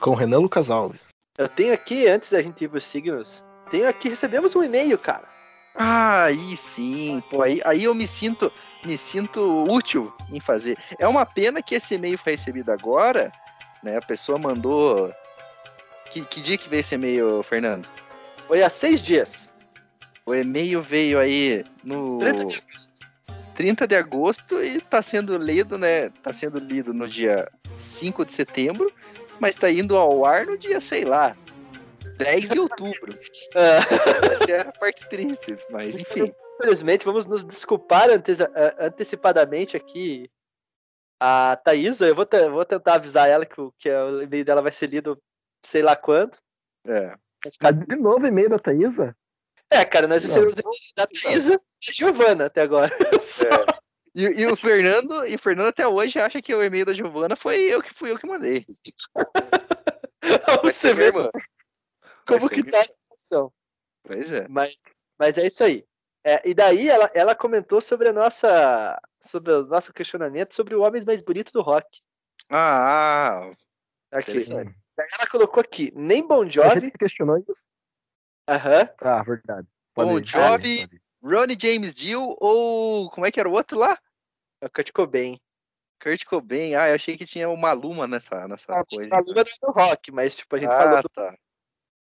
Com 0.01 0.11
o 0.11 0.15
Renan 0.15 0.39
Lucas 0.39 0.71
Alves. 0.71 1.01
Eu 1.37 1.47
tenho 1.47 1.73
aqui, 1.73 2.07
antes 2.07 2.31
da 2.31 2.41
gente 2.41 2.63
ir 2.63 2.69
pros 2.69 2.85
signos, 2.85 3.45
tenho 3.69 3.87
aqui, 3.87 4.09
recebemos 4.09 4.55
um 4.55 4.63
e-mail, 4.63 4.97
cara. 4.97 5.27
Ah, 5.75 6.25
aí 6.25 6.57
sim, 6.57 7.23
pô, 7.29 7.41
aí, 7.41 7.61
aí 7.63 7.83
eu 7.83 7.95
me 7.95 8.07
sinto, 8.07 8.51
me 8.83 8.97
sinto 8.97 9.63
útil 9.63 10.13
em 10.29 10.39
fazer. 10.39 10.77
É 10.97 11.07
uma 11.07 11.25
pena 11.25 11.61
que 11.61 11.75
esse 11.75 11.95
e-mail 11.95 12.17
foi 12.17 12.33
recebido 12.33 12.71
agora, 12.71 13.31
né? 13.81 13.97
A 13.97 14.01
pessoa 14.01 14.37
mandou. 14.37 15.13
Que, 16.09 16.21
que 16.21 16.41
dia 16.41 16.57
que 16.57 16.67
veio 16.67 16.81
esse 16.81 16.95
e-mail, 16.95 17.43
Fernando? 17.43 17.87
Foi 18.47 18.63
há 18.63 18.69
seis 18.69 19.03
dias. 19.03 19.53
O 20.25 20.33
e-mail 20.33 20.81
veio 20.81 21.19
aí 21.19 21.63
no 21.83 22.19
30 22.19 22.45
de 22.45 22.55
agosto. 22.57 22.99
30 23.55 23.87
de 23.87 23.95
agosto 23.95 24.63
e 24.63 24.81
tá 24.81 25.01
sendo 25.01 25.37
lido, 25.37 25.77
né? 25.77 26.09
Tá 26.23 26.33
sendo 26.33 26.59
lido 26.59 26.93
no 26.93 27.07
dia 27.07 27.49
5 27.71 28.25
de 28.25 28.33
setembro, 28.33 28.91
mas 29.39 29.55
tá 29.55 29.71
indo 29.71 29.95
ao 29.95 30.25
ar 30.25 30.45
no 30.45 30.57
dia, 30.57 30.81
sei 30.81 31.03
lá, 31.03 31.35
10 32.19 32.49
de 32.49 32.59
outubro. 32.59 33.15
Ah, 33.55 33.79
Essa 34.33 34.51
é 34.51 34.61
a 34.61 34.71
parte 34.73 35.07
triste, 35.09 35.57
mas 35.69 35.97
enfim. 35.97 36.31
infelizmente, 36.59 37.05
vamos 37.05 37.25
nos 37.25 37.43
desculpar 37.43 38.09
antes- 38.09 38.41
a- 38.41 38.75
antecipadamente 38.79 39.75
aqui. 39.77 40.29
A 41.21 41.57
Thaisa, 41.63 42.07
eu 42.07 42.15
vou, 42.15 42.27
vou 42.51 42.65
tentar 42.65 42.93
avisar 42.95 43.27
ela 43.27 43.45
que, 43.45 43.59
o- 43.59 43.73
que 43.77 43.89
o 43.89 44.21
e-mail 44.21 44.45
dela 44.45 44.61
vai 44.61 44.71
ser 44.71 44.87
lido 44.87 45.17
sei 45.65 45.81
lá 45.81 45.95
quando. 45.95 46.37
É. 46.85 47.13
Ficar 47.51 47.71
De 47.71 47.95
novo 47.95 48.25
e-mail 48.27 48.49
da 48.49 48.59
Thaísa? 48.59 49.15
É, 49.71 49.83
cara, 49.85 50.07
nós 50.07 50.23
recebemos 50.23 50.57
e-mail 50.59 50.75
da 50.95 51.07
Thaisa 51.07 51.53
e 51.53 51.57
da 51.87 51.93
Giovana 51.93 52.45
até 52.45 52.61
agora. 52.61 52.89
Só. 53.21 53.45
E, 54.15 54.23
e 54.23 54.45
o 54.47 54.55
Fernando, 54.57 55.25
e 55.27 55.35
o 55.35 55.39
Fernando 55.39 55.67
até 55.67 55.87
hoje 55.87 56.19
acha 56.19 56.41
que 56.41 56.53
o 56.55 56.63
e-mail 56.63 56.85
da 56.85 56.93
Giovana 56.93 57.35
foi 57.35 57.59
eu 57.63 57.81
que 57.81 57.93
fui 57.93 58.11
eu 58.11 58.17
que 58.17 58.25
mandei. 58.27 58.65
Você 60.63 60.93
vê 60.93 61.05
irmã. 61.07 61.29
Como 62.29 62.47
Vai 62.47 62.49
que 62.49 62.63
tá 62.63 62.79
a 62.79 62.83
situação. 62.83 63.53
Pois 64.03 64.31
é. 64.31 64.47
Mas, 64.47 64.77
mas 65.17 65.37
é 65.37 65.47
isso 65.47 65.63
aí. 65.63 65.85
É, 66.23 66.47
e 66.47 66.53
daí 66.53 66.89
ela, 66.89 67.09
ela 67.13 67.35
comentou 67.35 67.81
sobre 67.81 68.09
a 68.09 68.13
nossa. 68.13 68.99
sobre 69.21 69.53
o 69.53 69.63
nosso 69.67 69.93
questionamento 69.93 70.53
sobre 70.53 70.75
o 70.75 70.81
homem 70.81 71.03
mais 71.05 71.21
bonito 71.21 71.51
do 71.51 71.61
rock. 71.61 72.01
Ah, 72.49 73.51
Aqui. 74.11 74.31
Interessante. 74.31 74.75
Daí 74.97 75.07
ela 75.13 75.27
colocou 75.27 75.61
aqui, 75.61 75.93
nem 75.95 76.25
Bon 76.25 76.43
A 76.43 76.49
Jovi. 76.49 76.81
gente 76.81 76.97
questionou 76.97 77.37
isso? 77.37 77.67
Aham. 78.47 78.89
Ah, 78.99 79.23
verdade. 79.23 79.67
Bon 79.95 80.07
Pode 80.07 80.23
ir, 80.23 80.27
Jovi. 80.27 81.01
Ronnie 81.21 81.57
James 81.59 81.93
Dio 81.93 82.35
ou 82.39 83.09
como 83.11 83.25
é 83.25 83.31
que 83.31 83.39
era 83.39 83.49
o 83.49 83.53
outro 83.53 83.77
lá? 83.77 83.97
é 84.61 84.65
o 84.65 84.69
Kurt 84.69 84.91
Cobain. 84.91 85.39
Kurt 86.01 86.25
Cobain. 86.25 86.75
Ah, 86.75 86.89
eu 86.89 86.95
achei 86.95 87.17
que 87.17 87.25
tinha 87.25 87.49
o 87.49 87.57
Maluma 87.57 88.07
nessa, 88.07 88.47
nessa 88.47 88.73
A 88.73 88.85
coisa. 88.85 89.07
Maluma 89.09 89.35
não 89.35 89.41
é 89.41 89.45
do 89.61 89.71
rock, 89.71 90.11
mas 90.11 90.37
tipo, 90.37 90.55
a 90.55 90.59
gente 90.59 90.71
ah, 90.71 90.77
falou 90.77 91.01
do 91.01 91.09
tá. 91.09 91.37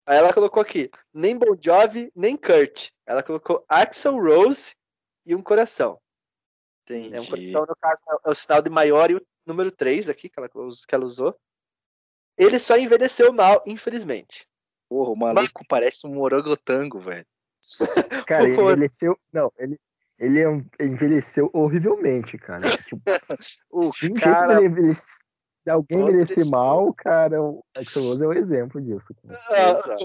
Aí 0.07 0.19
ela 0.19 0.33
colocou 0.33 0.61
aqui, 0.61 0.91
nem 1.13 1.37
Bon 1.37 1.57
Jovi, 1.61 2.13
nem 2.15 2.37
Kurt. 2.37 2.91
Ela 3.07 3.23
colocou 3.23 3.65
Axel 3.69 4.19
Rose 4.21 4.75
e 5.25 5.35
um 5.35 5.43
coração. 5.43 5.99
Entendi. 6.83 7.15
É 7.17 7.21
um 7.21 7.27
coração, 7.27 7.67
no 7.67 7.77
caso, 7.77 8.03
é 8.25 8.31
o 8.31 8.35
sinal 8.35 8.61
de 8.61 8.69
maior 8.69 9.11
e 9.11 9.15
o 9.15 9.27
número 9.47 9.71
3 9.71 10.11
aqui, 10.11 10.29
que 10.29 10.39
ela, 10.39 10.49
que 10.49 10.95
ela 10.95 11.07
usou. 11.07 11.35
Ele 12.37 12.59
só 12.59 12.77
envelheceu 12.77 13.33
mal, 13.33 13.63
infelizmente. 13.67 14.47
Porra, 14.89 15.11
o 15.11 15.17
maluco 15.17 15.65
parece 15.69 16.07
um 16.07 16.21
orangotango, 16.21 17.01
velho. 17.01 17.27
Cara, 18.27 18.45
ele 18.45 18.61
envelheceu. 18.61 19.19
Não, 19.33 19.51
ele, 19.57 19.81
ele 20.19 20.41
é 20.41 20.85
envelheceu 20.85 21.51
horrivelmente, 21.55 22.37
cara. 22.37 22.61
Tipo, 22.87 23.03
O 23.71 23.91
cara. 24.21 24.59
ele 24.59 24.67
envelhece- 24.67 25.25
se 25.65 25.71
alguém 25.71 25.99
Pode 25.99 26.25
deixar. 26.25 26.45
mal, 26.45 26.93
cara, 26.93 27.43
o 27.43 27.65
Axel 27.75 28.03
Rose 28.03 28.23
é 28.23 28.27
o 28.27 28.33
exemplo 28.33 28.81
disso. 28.81 29.07
Ah, 29.51 29.97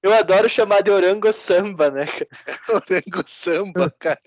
eu 0.00 0.12
adoro 0.12 0.48
chamar 0.48 0.82
de 0.82 0.90
orango 0.90 1.32
samba, 1.32 1.90
né? 1.90 2.06
Orango 2.70 3.28
samba, 3.28 3.90
cara. 3.98 4.20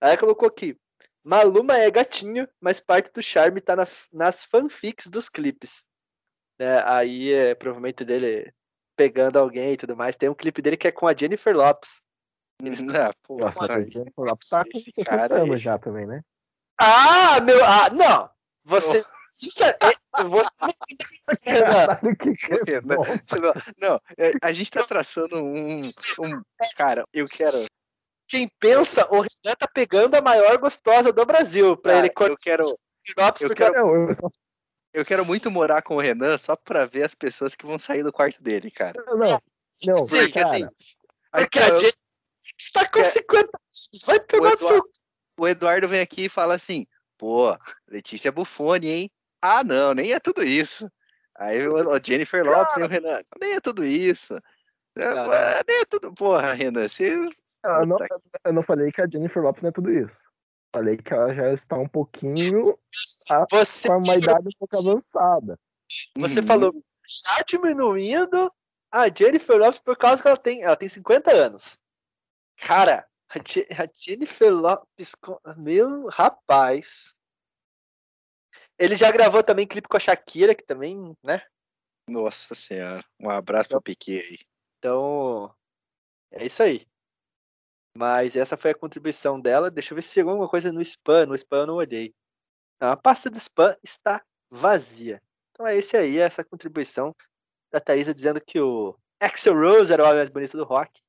Aí 0.00 0.16
colocou 0.16 0.48
aqui, 0.48 0.76
Maluma 1.24 1.76
é 1.76 1.90
gatinho, 1.90 2.48
mas 2.60 2.80
parte 2.80 3.12
do 3.12 3.22
charme 3.22 3.60
tá 3.60 3.74
na- 3.74 3.86
nas 4.12 4.44
fanfics 4.44 5.08
dos 5.08 5.28
clipes. 5.28 5.84
Né, 6.58 6.82
aí 6.84 7.32
é 7.32 7.54
provavelmente 7.54 8.04
dele 8.04 8.52
pegando 8.96 9.38
alguém 9.38 9.72
e 9.72 9.76
tudo 9.76 9.96
mais. 9.96 10.16
Tem 10.16 10.28
um 10.28 10.34
clipe 10.34 10.62
dele 10.62 10.76
que 10.76 10.88
é 10.88 10.92
com 10.92 11.06
a 11.06 11.14
Jennifer 11.14 11.54
Lopes. 11.54 12.00
Ah, 13.08 13.12
porra, 13.22 13.44
Nossa, 13.46 13.60
mas 13.60 13.70
aí. 13.70 13.82
o 13.82 13.90
Jennifer 13.90 14.24
Lopez 14.24 14.48
tá 14.48 14.64
com 14.64 14.78
Esse 14.78 14.90
60 14.90 15.10
cara 15.10 15.36
aí. 15.36 15.42
anos 15.42 15.60
já 15.60 15.78
também, 15.78 16.06
né? 16.06 16.22
Ah, 16.78 17.40
meu. 17.40 17.64
Ah, 17.64 17.90
não! 17.90 18.30
Você. 18.64 19.04
Sincer- 19.30 19.76
é, 19.82 20.22
você. 20.24 21.52
Não, 22.84 22.96
não, 23.78 24.00
é, 24.16 24.32
a 24.42 24.52
gente 24.52 24.70
tá 24.70 24.82
traçando 24.84 25.36
um, 25.36 25.84
um- 25.86 26.42
Cara, 26.76 27.04
eu 27.12 27.26
quero. 27.26 27.52
quem 28.26 28.48
pensa, 28.58 29.06
o 29.10 29.20
Renan 29.20 29.54
tá 29.58 29.68
pegando 29.72 30.14
a 30.14 30.22
maior 30.22 30.56
gostosa 30.58 31.12
do 31.12 31.24
Brasil 31.26 31.76
pra 31.76 31.92
Cara, 31.92 32.06
ele 32.06 32.14
eu 32.32 32.36
quero. 32.38 32.78
Eu 33.40 33.50
quero- 33.54 33.74
Não, 33.74 34.08
eu 34.94 35.04
quero 35.04 35.24
muito 35.24 35.50
morar 35.50 35.82
com 35.82 35.96
o 35.96 36.00
Renan 36.00 36.38
só 36.38 36.56
pra 36.56 36.86
ver 36.86 37.04
as 37.04 37.14
pessoas 37.14 37.54
que 37.54 37.66
vão 37.66 37.78
sair 37.78 38.02
do 38.02 38.12
quarto 38.12 38.42
dele, 38.42 38.70
cara. 38.70 39.02
não, 39.08 39.38
não, 39.86 40.04
Sim, 40.04 40.20
Porque 40.24 40.38
assim. 40.40 40.60
cara, 40.60 40.72
aí, 41.32 41.44
Porque 41.44 41.58
a 41.58 41.68
eu- 41.68 41.78
gente 41.78 41.96
está 42.58 42.88
com 42.88 42.98
É. 43.00 43.04
50 43.04 43.38
anos. 43.38 44.04
Vai 44.06 44.20
tomar 44.20 44.50
no 44.52 44.58
seu. 44.58 44.82
Eduardo- 45.38 45.42
o 45.42 45.48
Eduardo 45.48 45.88
vem 45.88 46.00
aqui 46.00 46.24
e 46.24 46.28
fala 46.28 46.54
assim: 46.54 46.86
pô, 47.16 47.56
Letícia 47.88 48.32
Buffoni, 48.32 48.88
hein? 48.88 49.10
Ah, 49.40 49.62
não, 49.62 49.94
nem 49.94 50.12
é 50.12 50.18
tudo 50.20 50.42
isso. 50.42 50.90
Aí 51.36 51.66
o 51.68 52.04
Jennifer 52.04 52.44
Lopes 52.44 52.76
e 52.76 52.82
o 52.82 52.88
Renan, 52.88 53.22
nem 53.40 53.52
é 53.52 53.60
tudo 53.60 53.84
isso. 53.84 54.34
É, 54.96 55.10
pô, 55.12 55.30
nem 55.66 55.80
é 55.80 55.84
tudo. 55.84 56.12
Porra, 56.12 56.52
Renan, 56.52 56.88
você. 56.88 57.10
eu 57.64 57.86
não, 57.86 57.98
eu 58.44 58.52
não 58.52 58.62
falei 58.62 58.90
que 58.90 59.00
a 59.00 59.06
Jennifer 59.06 59.42
Lopes 59.42 59.62
não 59.62 59.68
é 59.68 59.72
tudo 59.72 59.92
isso. 59.92 60.20
Falei 60.74 60.96
que 60.96 61.14
ela 61.14 61.32
já 61.34 61.52
está 61.52 61.76
um 61.76 61.88
pouquinho 61.88 62.78
Você, 63.50 63.88
com 63.88 63.98
uma 63.98 64.16
idade 64.16 64.48
um 64.48 64.58
pouco 64.58 64.76
avançada. 64.90 65.58
você 66.16 66.40
Uhum. 66.40 66.46
falou, 66.46 66.74
está 67.06 67.42
diminuindo 67.46 68.52
a 68.90 69.08
Jennifer 69.08 69.56
Lopes 69.56 69.80
por 69.80 69.96
causa 69.96 70.20
que 70.20 70.28
ela 70.28 70.36
tem, 70.36 70.62
ela 70.62 70.76
tem 70.76 70.88
50 70.88 71.30
anos. 71.32 71.80
Cara, 72.56 73.07
a, 73.28 73.38
Je- 73.46 73.68
a 73.72 73.88
Jennifer 73.94 74.52
Lopes, 74.52 75.14
meu 75.56 76.06
rapaz. 76.08 77.14
Ele 78.78 78.96
já 78.96 79.10
gravou 79.10 79.42
também 79.42 79.66
clipe 79.66 79.88
com 79.88 79.96
a 79.96 80.00
Shakira, 80.00 80.54
que 80.54 80.64
também, 80.64 81.16
né? 81.22 81.42
Nossa 82.08 82.54
senhora. 82.54 83.04
Um 83.20 83.28
abraço 83.28 83.68
pro 83.68 83.82
Piquet 83.82 84.20
aí. 84.20 84.38
Então, 84.78 85.54
é 86.30 86.46
isso 86.46 86.62
aí. 86.62 86.86
Mas 87.96 88.36
essa 88.36 88.56
foi 88.56 88.70
a 88.70 88.78
contribuição 88.78 89.40
dela. 89.40 89.70
Deixa 89.70 89.92
eu 89.92 89.96
ver 89.96 90.02
se 90.02 90.14
chegou 90.14 90.30
alguma 90.30 90.48
coisa 90.48 90.72
no 90.72 90.80
spam. 90.80 91.26
No 91.26 91.34
spam 91.34 91.60
eu 91.60 91.66
não 91.66 91.74
olhei. 91.74 92.14
Não, 92.80 92.88
a 92.88 92.96
pasta 92.96 93.28
do 93.28 93.36
spam 93.36 93.76
está 93.82 94.24
vazia. 94.48 95.20
Então 95.50 95.66
é 95.66 95.76
esse 95.76 95.96
aí, 95.96 96.18
essa 96.18 96.44
contribuição 96.44 97.14
da 97.72 97.80
Thaisa 97.80 98.14
dizendo 98.14 98.40
que 98.40 98.60
o 98.60 98.96
Axel 99.20 99.54
Rose 99.54 99.92
era 99.92 100.04
o 100.04 100.06
homem 100.06 100.18
mais 100.18 100.28
bonito 100.28 100.56
do 100.56 100.64
rock. 100.64 101.02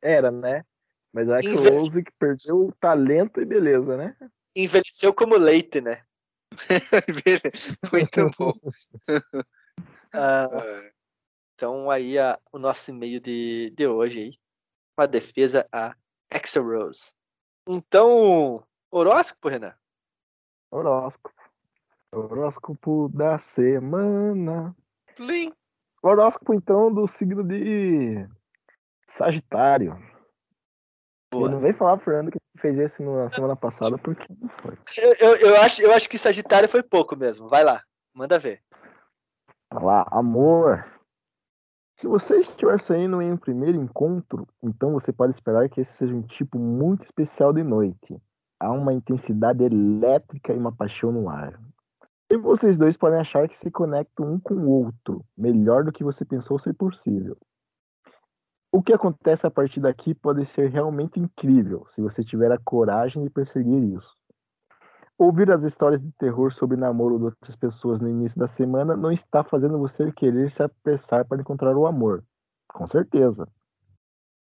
Era, 0.00 0.30
né? 0.30 0.64
Mas 1.12 1.26
o 1.28 1.32
Axel 1.32 1.52
Inve- 1.54 1.70
Rose 1.70 2.02
que 2.02 2.12
perdeu 2.18 2.56
o 2.56 2.72
talento 2.72 3.40
e 3.40 3.44
beleza, 3.44 3.96
né? 3.96 4.16
Envelheceu 4.54 5.12
como 5.14 5.36
leite, 5.36 5.80
né? 5.80 6.02
Muito 7.92 8.30
bom. 8.38 8.52
Ah, 10.12 10.48
Ah, 10.52 10.90
então 11.54 11.90
aí 11.90 12.18
a- 12.18 12.38
o 12.52 12.58
nosso 12.58 12.90
e-mail 12.90 13.20
de, 13.20 13.70
de 13.70 13.86
hoje 13.86 14.20
aí. 14.20 14.38
Uma 14.98 15.06
defesa 15.06 15.66
a 15.72 15.94
Axel 16.30 16.64
Rose. 16.64 17.12
Então, 17.66 18.64
horóscopo, 18.90 19.48
Renan? 19.48 19.74
Horóscopo. 20.70 21.34
Horóscopo 22.12 23.08
da 23.10 23.38
semana. 23.38 24.74
Plim. 25.14 25.52
Horóscopo, 26.02 26.54
então, 26.54 26.92
do 26.92 27.06
signo 27.06 27.44
de 27.44 28.26
Sagitário. 29.08 29.96
Boa. 31.30 31.50
Não 31.50 31.60
vem 31.60 31.72
falar, 31.72 31.98
Fernando, 31.98 32.30
que 32.30 32.38
fez 32.58 32.78
esse 32.78 33.02
na 33.02 33.28
semana 33.30 33.54
passada, 33.54 33.98
porque 33.98 34.26
não 34.40 34.48
foi. 34.48 34.78
Eu, 34.96 35.14
eu, 35.14 35.36
eu 35.48 35.60
acho, 35.60 35.82
eu 35.82 35.92
acho 35.92 36.08
que 36.08 36.18
Sagitário 36.18 36.68
foi 36.68 36.82
pouco 36.82 37.14
mesmo. 37.14 37.48
Vai 37.48 37.64
lá, 37.64 37.82
manda 38.14 38.38
ver. 38.38 38.62
Olha 39.70 39.84
lá, 39.84 40.06
amor. 40.10 40.86
Se 41.96 42.06
você 42.06 42.38
estiver 42.38 42.80
saindo 42.80 43.20
em 43.20 43.32
um 43.32 43.36
primeiro 43.36 43.76
encontro, 43.76 44.46
então 44.62 44.92
você 44.92 45.12
pode 45.12 45.34
esperar 45.34 45.68
que 45.68 45.80
esse 45.80 45.92
seja 45.92 46.14
um 46.14 46.22
tipo 46.22 46.58
muito 46.58 47.02
especial 47.02 47.52
de 47.52 47.62
noite. 47.62 48.16
Há 48.60 48.70
uma 48.70 48.92
intensidade 48.92 49.64
elétrica 49.64 50.52
e 50.52 50.56
uma 50.56 50.72
paixão 50.72 51.12
no 51.12 51.28
ar. 51.28 51.60
E 52.30 52.36
vocês 52.36 52.76
dois 52.76 52.96
podem 52.96 53.18
achar 53.18 53.48
que 53.48 53.56
se 53.56 53.70
conectam 53.70 54.32
um 54.32 54.38
com 54.38 54.54
o 54.54 54.70
outro, 54.70 55.24
melhor 55.36 55.84
do 55.84 55.92
que 55.92 56.04
você 56.04 56.24
pensou 56.24 56.58
ser 56.58 56.74
possível. 56.74 57.36
O 58.70 58.82
que 58.82 58.92
acontece 58.92 59.46
a 59.46 59.50
partir 59.50 59.80
daqui 59.80 60.14
pode 60.14 60.44
ser 60.44 60.68
realmente 60.68 61.18
incrível, 61.18 61.86
se 61.88 62.02
você 62.02 62.22
tiver 62.22 62.52
a 62.52 62.58
coragem 62.58 63.22
de 63.22 63.30
perseguir 63.30 63.82
isso. 63.96 64.14
Ouvir 65.16 65.50
as 65.50 65.62
histórias 65.62 66.02
de 66.02 66.12
terror 66.12 66.52
sobre 66.52 66.76
namoro 66.76 67.18
de 67.18 67.24
outras 67.24 67.56
pessoas 67.56 68.00
no 68.00 68.08
início 68.08 68.38
da 68.38 68.46
semana 68.46 68.96
não 68.96 69.10
está 69.10 69.42
fazendo 69.42 69.78
você 69.78 70.12
querer 70.12 70.50
se 70.50 70.62
apressar 70.62 71.26
para 71.26 71.40
encontrar 71.40 71.76
o 71.76 71.86
amor. 71.86 72.22
Com 72.68 72.86
certeza. 72.86 73.48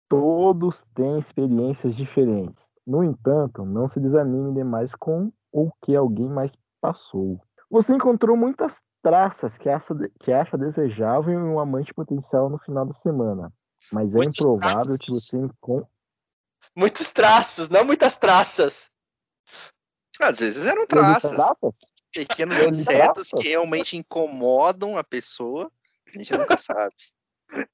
Todos 0.09 0.83
têm 0.93 1.17
experiências 1.17 1.95
diferentes. 1.95 2.73
No 2.85 3.03
entanto, 3.03 3.63
não 3.63 3.87
se 3.87 3.99
desanime 3.99 4.53
demais 4.53 4.93
com 4.93 5.31
o 5.51 5.71
que 5.81 5.95
alguém 5.95 6.27
mais 6.27 6.57
passou. 6.81 7.39
Você 7.69 7.95
encontrou 7.95 8.35
muitas 8.35 8.81
traças 9.01 9.57
que 9.57 9.69
acha, 9.69 10.57
desejável 10.57 11.33
em 11.33 11.43
um 11.43 11.59
amante 11.59 11.93
potencial 11.93 12.49
no 12.49 12.57
final 12.57 12.85
da 12.85 12.91
semana. 12.91 13.53
Mas 13.91 14.13
é 14.13 14.17
Muitos 14.17 14.39
improvável 14.39 14.81
traços. 14.81 14.97
que 14.97 15.11
você 15.11 15.39
encontre. 15.39 15.89
Muitos 16.75 17.09
traços, 17.09 17.69
não 17.69 17.85
muitas 17.85 18.15
traças. 18.15 18.91
Às 20.19 20.39
vezes 20.39 20.65
eram 20.65 20.85
traças. 20.85 21.31
Traças? 21.31 21.79
Pequenos 22.11 22.57
insetos 22.57 23.29
traças. 23.29 23.41
que 23.41 23.49
realmente 23.49 23.97
incomodam 23.97 24.97
a 24.97 25.03
pessoa. 25.03 25.71
A 26.07 26.17
gente 26.17 26.31
nunca 26.37 26.57
sabe. 26.57 26.93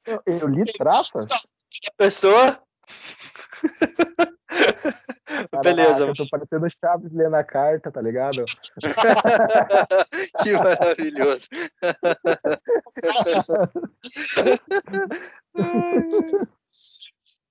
Eu, 0.05 0.21
eu 0.25 0.47
li 0.47 0.71
traças? 0.73 1.25
A 1.31 1.91
pessoa. 1.97 2.61
Beleza, 5.61 6.05
eu 6.05 6.13
tô 6.13 6.25
parecendo 6.29 6.65
o 6.65 6.69
Chaves 6.69 7.11
lendo 7.11 7.35
a 7.35 7.43
carta, 7.43 7.91
tá 7.91 8.01
ligado? 8.01 8.45
que 10.43 10.53
maravilhoso. 10.53 11.47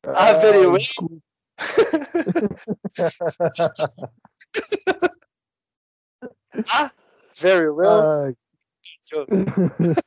Ah, 0.07 0.33
very 0.41 0.67
well. 0.67 0.79
desculpa. 0.79 1.17
Ah, 6.73 6.91
very 7.37 7.69
well. 7.69 8.03
Ai. 8.03 8.35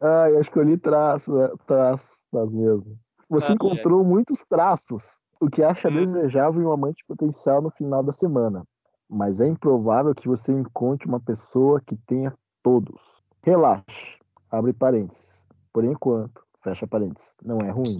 Ai, 0.00 0.32
eu 0.32 0.40
escolhi 0.40 0.78
traços, 0.78 1.34
é, 1.40 1.50
traços 1.66 2.24
mesmo. 2.32 2.98
Você 3.28 3.52
Ah, 3.52 3.54
encontrou 3.54 4.04
muitos 4.04 4.42
traços, 4.48 5.18
o 5.42 5.50
que 5.50 5.60
acha 5.60 5.88
Hum. 5.88 6.12
desejável 6.12 6.62
em 6.62 6.64
um 6.64 6.72
amante 6.72 7.04
potencial 7.04 7.60
no 7.60 7.70
final 7.70 8.00
da 8.00 8.12
semana. 8.12 8.64
Mas 9.08 9.40
é 9.40 9.48
improvável 9.48 10.14
que 10.14 10.28
você 10.28 10.52
encontre 10.52 11.08
uma 11.08 11.18
pessoa 11.18 11.80
que 11.80 11.96
tenha 11.96 12.32
todos. 12.62 13.24
Relaxe. 13.42 14.18
Abre 14.48 14.72
parênteses. 14.72 15.48
Por 15.72 15.84
enquanto, 15.84 16.44
fecha 16.62 16.86
parênteses. 16.86 17.34
Não 17.42 17.58
é 17.58 17.70
ruim. 17.70 17.98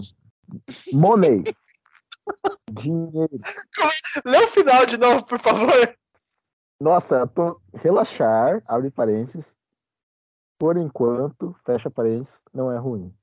Money. 0.93 1.43
Dinheiro. 2.71 3.39
Lê 4.25 4.37
o 4.37 4.47
final 4.47 4.85
de 4.85 4.97
novo, 4.97 5.25
por 5.25 5.39
favor. 5.39 5.97
Nossa, 6.79 7.27
tô... 7.27 7.59
relaxar, 7.73 8.63
abre 8.65 8.89
parênteses. 8.89 9.53
Por 10.57 10.77
enquanto, 10.77 11.53
fecha 11.65 11.91
parênteses, 11.91 12.39
não 12.53 12.71
é 12.71 12.77
ruim. 12.77 13.13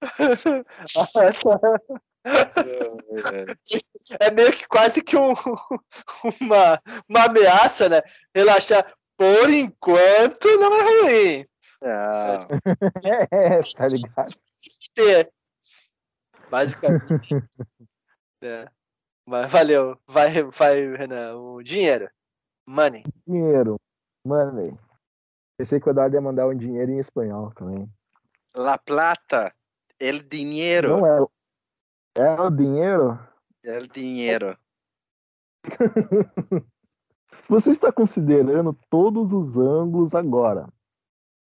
É 4.20 4.30
meio 4.30 4.52
que 4.52 4.66
quase 4.68 5.02
que 5.02 5.16
um, 5.16 5.32
uma, 6.40 6.80
uma 7.08 7.24
ameaça, 7.24 7.88
né? 7.88 8.02
Relaxar. 8.34 8.92
Por 9.16 9.50
enquanto, 9.50 10.48
não 10.58 10.74
é 10.74 10.82
ruim. 10.82 11.46
Não. 11.82 12.48
É, 13.30 13.62
tá 13.76 13.86
ligado? 13.86 14.28
ter. 14.94 15.30
Basicamente. 16.50 17.44
É. 18.42 18.66
Mas 19.26 19.50
valeu. 19.50 19.98
Vai, 20.06 20.42
vai, 20.44 20.96
Renan. 20.96 21.36
O 21.36 21.62
dinheiro. 21.62 22.10
Money. 22.66 23.04
Dinheiro, 23.26 23.76
money. 24.26 24.74
Pensei 25.58 25.78
que 25.78 25.88
o 25.88 25.90
Eduardo 25.90 26.16
ia 26.16 26.20
mandar 26.20 26.48
um 26.48 26.56
dinheiro 26.56 26.90
em 26.90 26.98
espanhol 26.98 27.52
também. 27.54 27.88
La 28.54 28.78
Plata, 28.78 29.54
el 30.00 30.22
dinheiro, 30.22 30.88
Não 30.88 31.06
é. 31.06 31.26
É 32.16 32.40
o 32.40 32.50
dinheiro? 32.50 33.18
el 33.64 33.88
dinheiro. 33.88 34.56
Você 37.48 37.70
está 37.70 37.90
considerando 37.90 38.76
todos 38.88 39.32
os 39.32 39.56
ângulos 39.56 40.14
agora. 40.14 40.68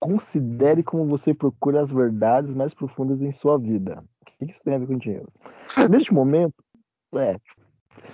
Considere 0.00 0.82
como 0.82 1.06
você 1.06 1.34
procura 1.34 1.80
as 1.80 1.90
verdades 1.90 2.54
mais 2.54 2.72
profundas 2.72 3.20
em 3.22 3.32
sua 3.32 3.58
vida. 3.58 4.04
O 4.20 4.24
que 4.24 4.44
isso 4.44 4.62
tem 4.62 4.74
a 4.74 4.78
ver 4.78 4.86
com 4.86 4.96
dinheiro? 4.98 5.28
Neste 5.90 6.12
momento, 6.12 6.54
é. 7.14 7.36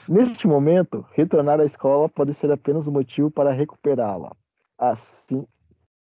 Neste 0.09 0.47
momento, 0.47 1.05
retornar 1.13 1.61
à 1.61 1.65
escola 1.65 2.09
pode 2.09 2.33
ser 2.33 2.51
apenas 2.51 2.87
um 2.89 2.93
motivo 2.93 3.31
para 3.31 3.51
recuperá-la. 3.53 4.35
Assim, 4.79 5.47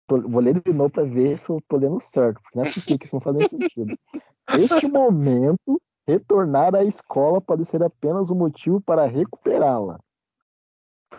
tô- 0.06 0.20
vou 0.22 0.40
ler 0.40 0.60
de 0.60 0.72
novo 0.72 0.90
para 0.90 1.04
ver 1.04 1.36
se 1.36 1.50
eu 1.50 1.60
tô 1.66 1.76
lendo 1.78 1.98
certo, 2.00 2.40
porque 2.42 2.58
não 2.58 2.64
é 2.64 2.72
possível 2.72 2.98
que 2.98 3.06
isso 3.06 3.16
não 3.16 3.20
faz 3.20 3.48
sentido. 3.48 3.98
Neste 4.54 4.86
momento, 4.86 5.80
retornar 6.06 6.74
à 6.74 6.84
escola 6.84 7.40
pode 7.40 7.64
ser 7.64 7.82
apenas 7.82 8.30
um 8.30 8.34
motivo 8.34 8.80
para 8.80 9.06
recuperá-la. 9.06 9.98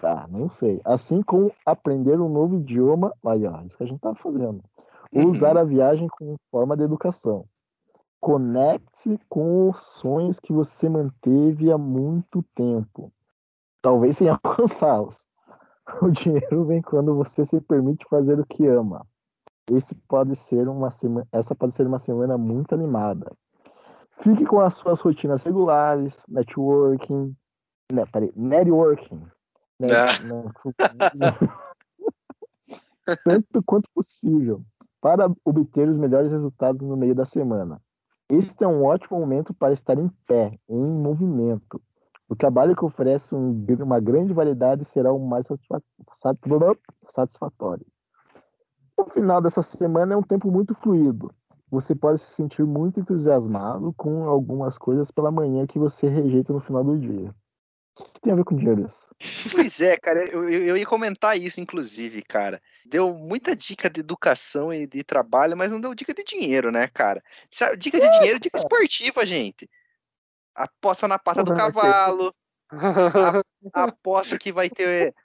Tá, 0.02 0.28
não 0.30 0.50
sei. 0.50 0.82
Assim 0.84 1.22
como 1.22 1.52
aprender 1.66 2.20
um 2.20 2.30
novo 2.30 2.56
idioma, 2.56 3.14
aí 3.26 3.46
ó, 3.48 3.62
isso 3.62 3.78
que 3.78 3.84
a 3.84 3.88
gente 3.88 4.00
tá 4.00 4.14
fazendo. 4.16 4.64
Usar 5.14 5.58
a 5.58 5.64
viagem 5.64 6.08
como 6.08 6.38
forma 6.50 6.76
de 6.76 6.84
educação. 6.84 7.46
Conecte 8.20 9.20
com 9.30 9.70
os 9.70 9.78
sonhos 9.78 10.40
que 10.40 10.52
você 10.52 10.90
manteve 10.90 11.72
há 11.72 11.78
muito 11.78 12.44
tempo. 12.56 13.12
Talvez 13.82 14.18
sem 14.18 14.28
alcançá-los. 14.30 15.28
O 16.02 16.10
dinheiro 16.10 16.66
vem 16.66 16.82
quando 16.82 17.14
você 17.16 17.46
se 17.46 17.60
permite 17.62 18.06
fazer 18.10 18.40
o 18.40 18.46
que 18.46 18.66
ama. 18.66 19.06
Esse 19.70 19.94
pode 20.08 20.36
ser 20.36 20.68
uma 20.68 20.90
semana, 20.90 21.28
essa 21.32 21.54
pode 21.54 21.74
ser 21.74 21.86
uma 21.86 22.00
semana 22.00 22.38
muito 22.38 22.74
animada. 22.74 23.32
Fique 24.20 24.46
com 24.46 24.60
as 24.60 24.76
suas 24.76 25.00
rotinas 25.02 25.44
regulares, 25.44 26.24
networking, 26.28 27.36
né, 27.92 28.06
peraí, 28.12 28.32
networking. 28.36 29.22
né, 29.80 29.88
Ah. 29.92 30.24
né, 30.24 30.44
tanto 33.26 33.64
quanto 33.64 33.90
possível, 33.94 34.64
para 35.02 35.30
obter 35.44 35.88
os 35.90 35.98
melhores 35.98 36.32
resultados 36.32 36.82
no 36.82 36.96
meio 36.96 37.14
da 37.14 37.26
semana. 37.26 37.82
Este 38.30 38.64
é 38.64 38.68
um 38.68 38.84
ótimo 38.86 39.20
momento 39.20 39.54
para 39.54 39.74
estar 39.74 39.98
em 40.00 40.08
pé, 40.26 40.58
em 40.70 40.86
movimento. 40.88 41.82
O 42.30 42.36
trabalho 42.36 42.76
que 42.76 42.86
oferece 42.86 43.36
um 43.36 43.66
uma 43.82 44.00
grande 44.00 44.34
variedade 44.34 44.86
será 44.86 45.12
o 45.12 45.20
mais 45.20 45.46
satisfa- 45.48 45.84
sat- 46.14 46.40
satisfatório. 47.10 47.86
O 48.96 49.06
final 49.10 49.42
dessa 49.42 49.62
semana 49.62 50.14
é 50.14 50.18
um 50.18 50.24
tempo 50.24 50.50
muito 50.50 50.74
fluido. 50.74 51.34
Você 51.74 51.96
pode 51.96 52.20
se 52.20 52.32
sentir 52.36 52.64
muito 52.64 53.00
entusiasmado 53.00 53.92
com 53.98 54.30
algumas 54.30 54.78
coisas 54.78 55.10
pela 55.10 55.32
manhã 55.32 55.66
que 55.66 55.80
você 55.80 56.08
rejeita 56.08 56.54
no 56.54 56.60
final 56.60 56.84
do 56.84 57.00
dia. 57.00 57.34
O 58.00 58.04
que 58.12 58.22
tem 58.22 58.32
a 58.32 58.36
ver 58.36 58.44
com 58.44 58.56
dinheiro 58.56 58.86
isso? 58.86 59.10
Pois 59.52 59.82
é, 59.82 59.98
cara, 59.98 60.24
eu, 60.24 60.48
eu, 60.48 60.78
ia 60.78 60.86
comentar 60.86 61.36
isso, 61.36 61.60
inclusive, 61.60 62.22
cara. 62.22 62.62
Deu 62.86 63.12
muita 63.16 63.56
dica 63.56 63.90
de 63.90 64.02
educação 64.02 64.72
e 64.72 64.86
de 64.86 65.04
trabalho, 65.04 65.58
mas 65.58 65.72
não 65.72 65.82
deu 65.82 65.96
dica 65.96 66.14
de 66.14 66.24
dinheiro, 66.24 66.72
né, 66.72 66.88
cara? 66.88 67.24
Dica 67.80 68.00
de 68.00 68.10
dinheiro, 68.20 68.40
dica 68.40 68.60
esportiva, 68.60 69.26
gente. 69.26 69.68
Aposta 70.54 71.08
na 71.08 71.18
pata 71.18 71.44
do 71.44 71.56
cavalo, 71.56 72.36
aposta 73.74 74.38
que 74.38 74.52
vai 74.52 74.70
ter 74.70 75.16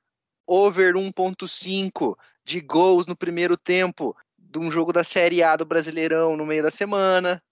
over 0.47 0.95
1.5 0.95 2.17
de 2.43 2.63
gols 2.63 3.07
no 3.07 3.15
primeiro 3.15 3.55
tempo 3.55 4.17
de 4.49 4.59
um 4.59 4.71
jogo 4.71 4.93
da 4.93 5.05
Série 5.05 5.43
A 5.43 5.57
do 5.57 5.65
Brasileirão 5.67 6.37
no 6.37 6.47
meio 6.47 6.63
da 6.63 6.71
semana, 6.71 7.43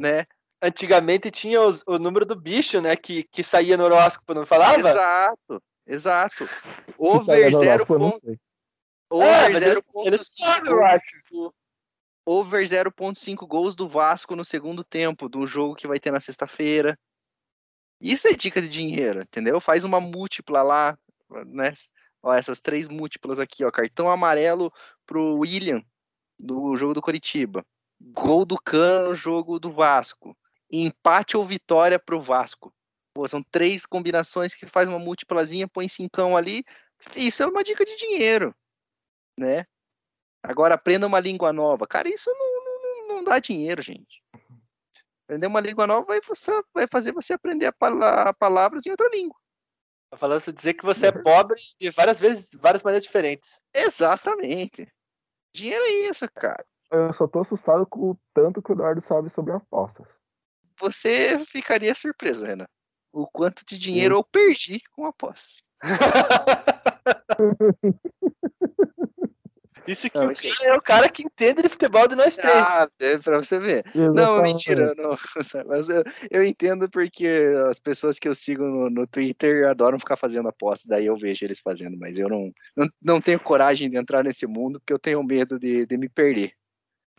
né? 0.00 0.24
Antigamente 0.62 1.30
tinha 1.30 1.60
os- 1.60 1.82
o 1.86 1.98
número 1.98 2.24
do 2.24 2.34
bicho, 2.36 2.80
né? 2.80 2.96
Que, 2.96 3.24
que 3.24 3.42
saía 3.42 3.76
no 3.76 3.84
horóscopo, 3.84 4.32
não 4.32 4.46
falava? 4.46 4.88
Exato, 4.88 5.62
exato. 5.86 6.44
Over 6.98 7.24
sair 7.24 7.50
no 7.50 7.58
0. 7.58 7.70
horóscopo, 7.70 7.94
eu 7.94 7.98
não 7.98 8.18
sei. 8.20 8.34
É, 8.34 9.14
Over 9.14 9.52
mas 9.52 9.62
eles, 9.62 9.80
eles 10.04 10.34
falam, 10.38 10.66
eu 10.72 10.84
acho. 10.84 11.52
over 12.24 12.64
0.5 12.66 13.46
gols 13.46 13.74
do 13.74 13.88
Vasco 13.88 14.34
no 14.34 14.44
segundo 14.44 14.82
tempo 14.82 15.28
do 15.28 15.46
jogo 15.46 15.74
que 15.76 15.86
vai 15.86 15.98
ter 15.98 16.10
na 16.10 16.20
sexta-feira. 16.20 16.98
Isso 18.00 18.26
é 18.28 18.32
dica 18.32 18.60
de 18.60 18.68
dinheiro, 18.68 19.22
entendeu? 19.22 19.60
Faz 19.60 19.84
uma 19.84 20.00
múltipla 20.00 20.62
lá, 20.62 20.98
né? 21.46 21.72
Ó, 22.22 22.32
essas 22.34 22.60
três 22.60 22.88
múltiplas 22.88 23.38
aqui, 23.38 23.64
ó, 23.64 23.70
cartão 23.70 24.08
amarelo 24.10 24.72
pro 25.06 25.36
William 25.38 25.82
do 26.38 26.76
jogo 26.76 26.94
do 26.94 27.02
Coritiba. 27.02 27.64
Gol 28.00 28.44
do 28.44 28.56
Cano 28.60 29.10
no 29.10 29.14
jogo 29.14 29.58
do 29.58 29.72
Vasco. 29.72 30.36
Empate 30.70 31.36
ou 31.36 31.46
vitória 31.46 31.98
pro 31.98 32.20
Vasco. 32.20 32.72
Pô, 33.14 33.26
são 33.26 33.42
três 33.42 33.86
combinações 33.86 34.54
que 34.54 34.66
faz 34.66 34.88
uma 34.88 34.98
múltiplazinha, 34.98 35.68
põe 35.68 35.88
cincão 35.88 36.36
ali. 36.36 36.64
Isso 37.14 37.42
é 37.42 37.46
uma 37.46 37.64
dica 37.64 37.84
de 37.84 37.96
dinheiro, 37.96 38.54
né? 39.38 39.64
Agora 40.42 40.74
aprenda 40.74 41.06
uma 41.06 41.20
língua 41.20 41.52
nova. 41.52 41.86
Cara, 41.86 42.08
isso 42.08 42.30
não, 42.30 42.64
não, 42.64 43.08
não 43.16 43.24
dá 43.24 43.38
dinheiro, 43.38 43.82
gente. 43.82 44.22
Aprender 45.24 45.46
uma 45.46 45.60
língua 45.60 45.86
nova 45.86 46.06
vai, 46.06 46.20
você, 46.20 46.52
vai 46.72 46.86
fazer 46.90 47.12
você 47.12 47.32
aprender 47.32 47.66
a 47.66 47.72
pala- 47.72 48.32
palavras 48.34 48.86
em 48.86 48.90
outra 48.90 49.08
língua. 49.08 49.36
Tá 50.10 50.16
falando 50.16 50.40
isso 50.40 50.52
dizer 50.52 50.74
que 50.74 50.84
você 50.84 51.08
é 51.08 51.12
pobre 51.12 51.60
de 51.80 51.90
várias 51.90 52.20
vezes, 52.20 52.50
várias 52.54 52.82
maneiras 52.82 53.04
diferentes. 53.04 53.60
Exatamente. 53.74 54.86
Dinheiro 55.56 55.84
é 55.84 56.10
isso, 56.10 56.28
cara. 56.34 56.62
Eu 56.90 57.10
só 57.14 57.26
tô 57.26 57.40
assustado 57.40 57.86
com 57.86 58.10
o 58.10 58.18
tanto 58.34 58.60
que 58.60 58.70
o 58.70 58.74
Eduardo 58.74 59.00
sabe 59.00 59.30
sobre 59.30 59.54
apostas. 59.54 60.06
Você 60.78 61.42
ficaria 61.46 61.94
surpreso, 61.94 62.44
Renan. 62.44 62.66
O 63.10 63.26
quanto 63.26 63.64
de 63.64 63.78
dinheiro 63.78 64.16
eu 64.16 64.22
perdi 64.22 64.82
com 64.92 65.06
apostas. 65.06 65.64
Isso 69.86 70.10
que 70.10 70.18
Não, 70.18 70.26
o 70.26 70.34
cara 70.34 70.70
é 70.70 70.76
o 70.76 70.82
cara 70.82 71.08
que 71.08 71.22
entende 71.22 71.62
de 71.62 71.68
futebol 71.68 72.08
de 72.08 72.16
nós 72.16 72.36
três. 72.36 72.56
Ah, 72.56 72.88
é 73.00 73.18
pra 73.18 73.38
você 73.38 73.58
ver. 73.58 73.84
Não, 73.94 74.10
Exatamente. 74.12 74.52
mentira, 74.54 74.94
não. 74.96 75.16
Mas 75.66 75.88
eu, 75.88 76.02
eu 76.30 76.44
entendo 76.44 76.88
porque 76.90 77.26
as 77.68 77.78
pessoas 77.78 78.18
que 78.18 78.28
eu 78.28 78.34
sigo 78.34 78.64
no, 78.64 78.90
no 78.90 79.06
Twitter 79.06 79.68
adoram 79.68 79.98
ficar 79.98 80.16
fazendo 80.16 80.48
apostas, 80.48 80.86
daí 80.86 81.06
eu 81.06 81.16
vejo 81.16 81.44
eles 81.44 81.60
fazendo, 81.60 81.96
mas 81.98 82.18
eu 82.18 82.28
não, 82.28 82.52
não, 82.76 82.88
não 83.02 83.20
tenho 83.20 83.38
coragem 83.40 83.90
de 83.90 83.96
entrar 83.96 84.22
nesse 84.22 84.46
mundo 84.46 84.80
porque 84.80 84.92
eu 84.92 84.98
tenho 84.98 85.22
medo 85.22 85.58
de, 85.58 85.86
de 85.86 85.96
me 85.96 86.08
perder. 86.08 86.52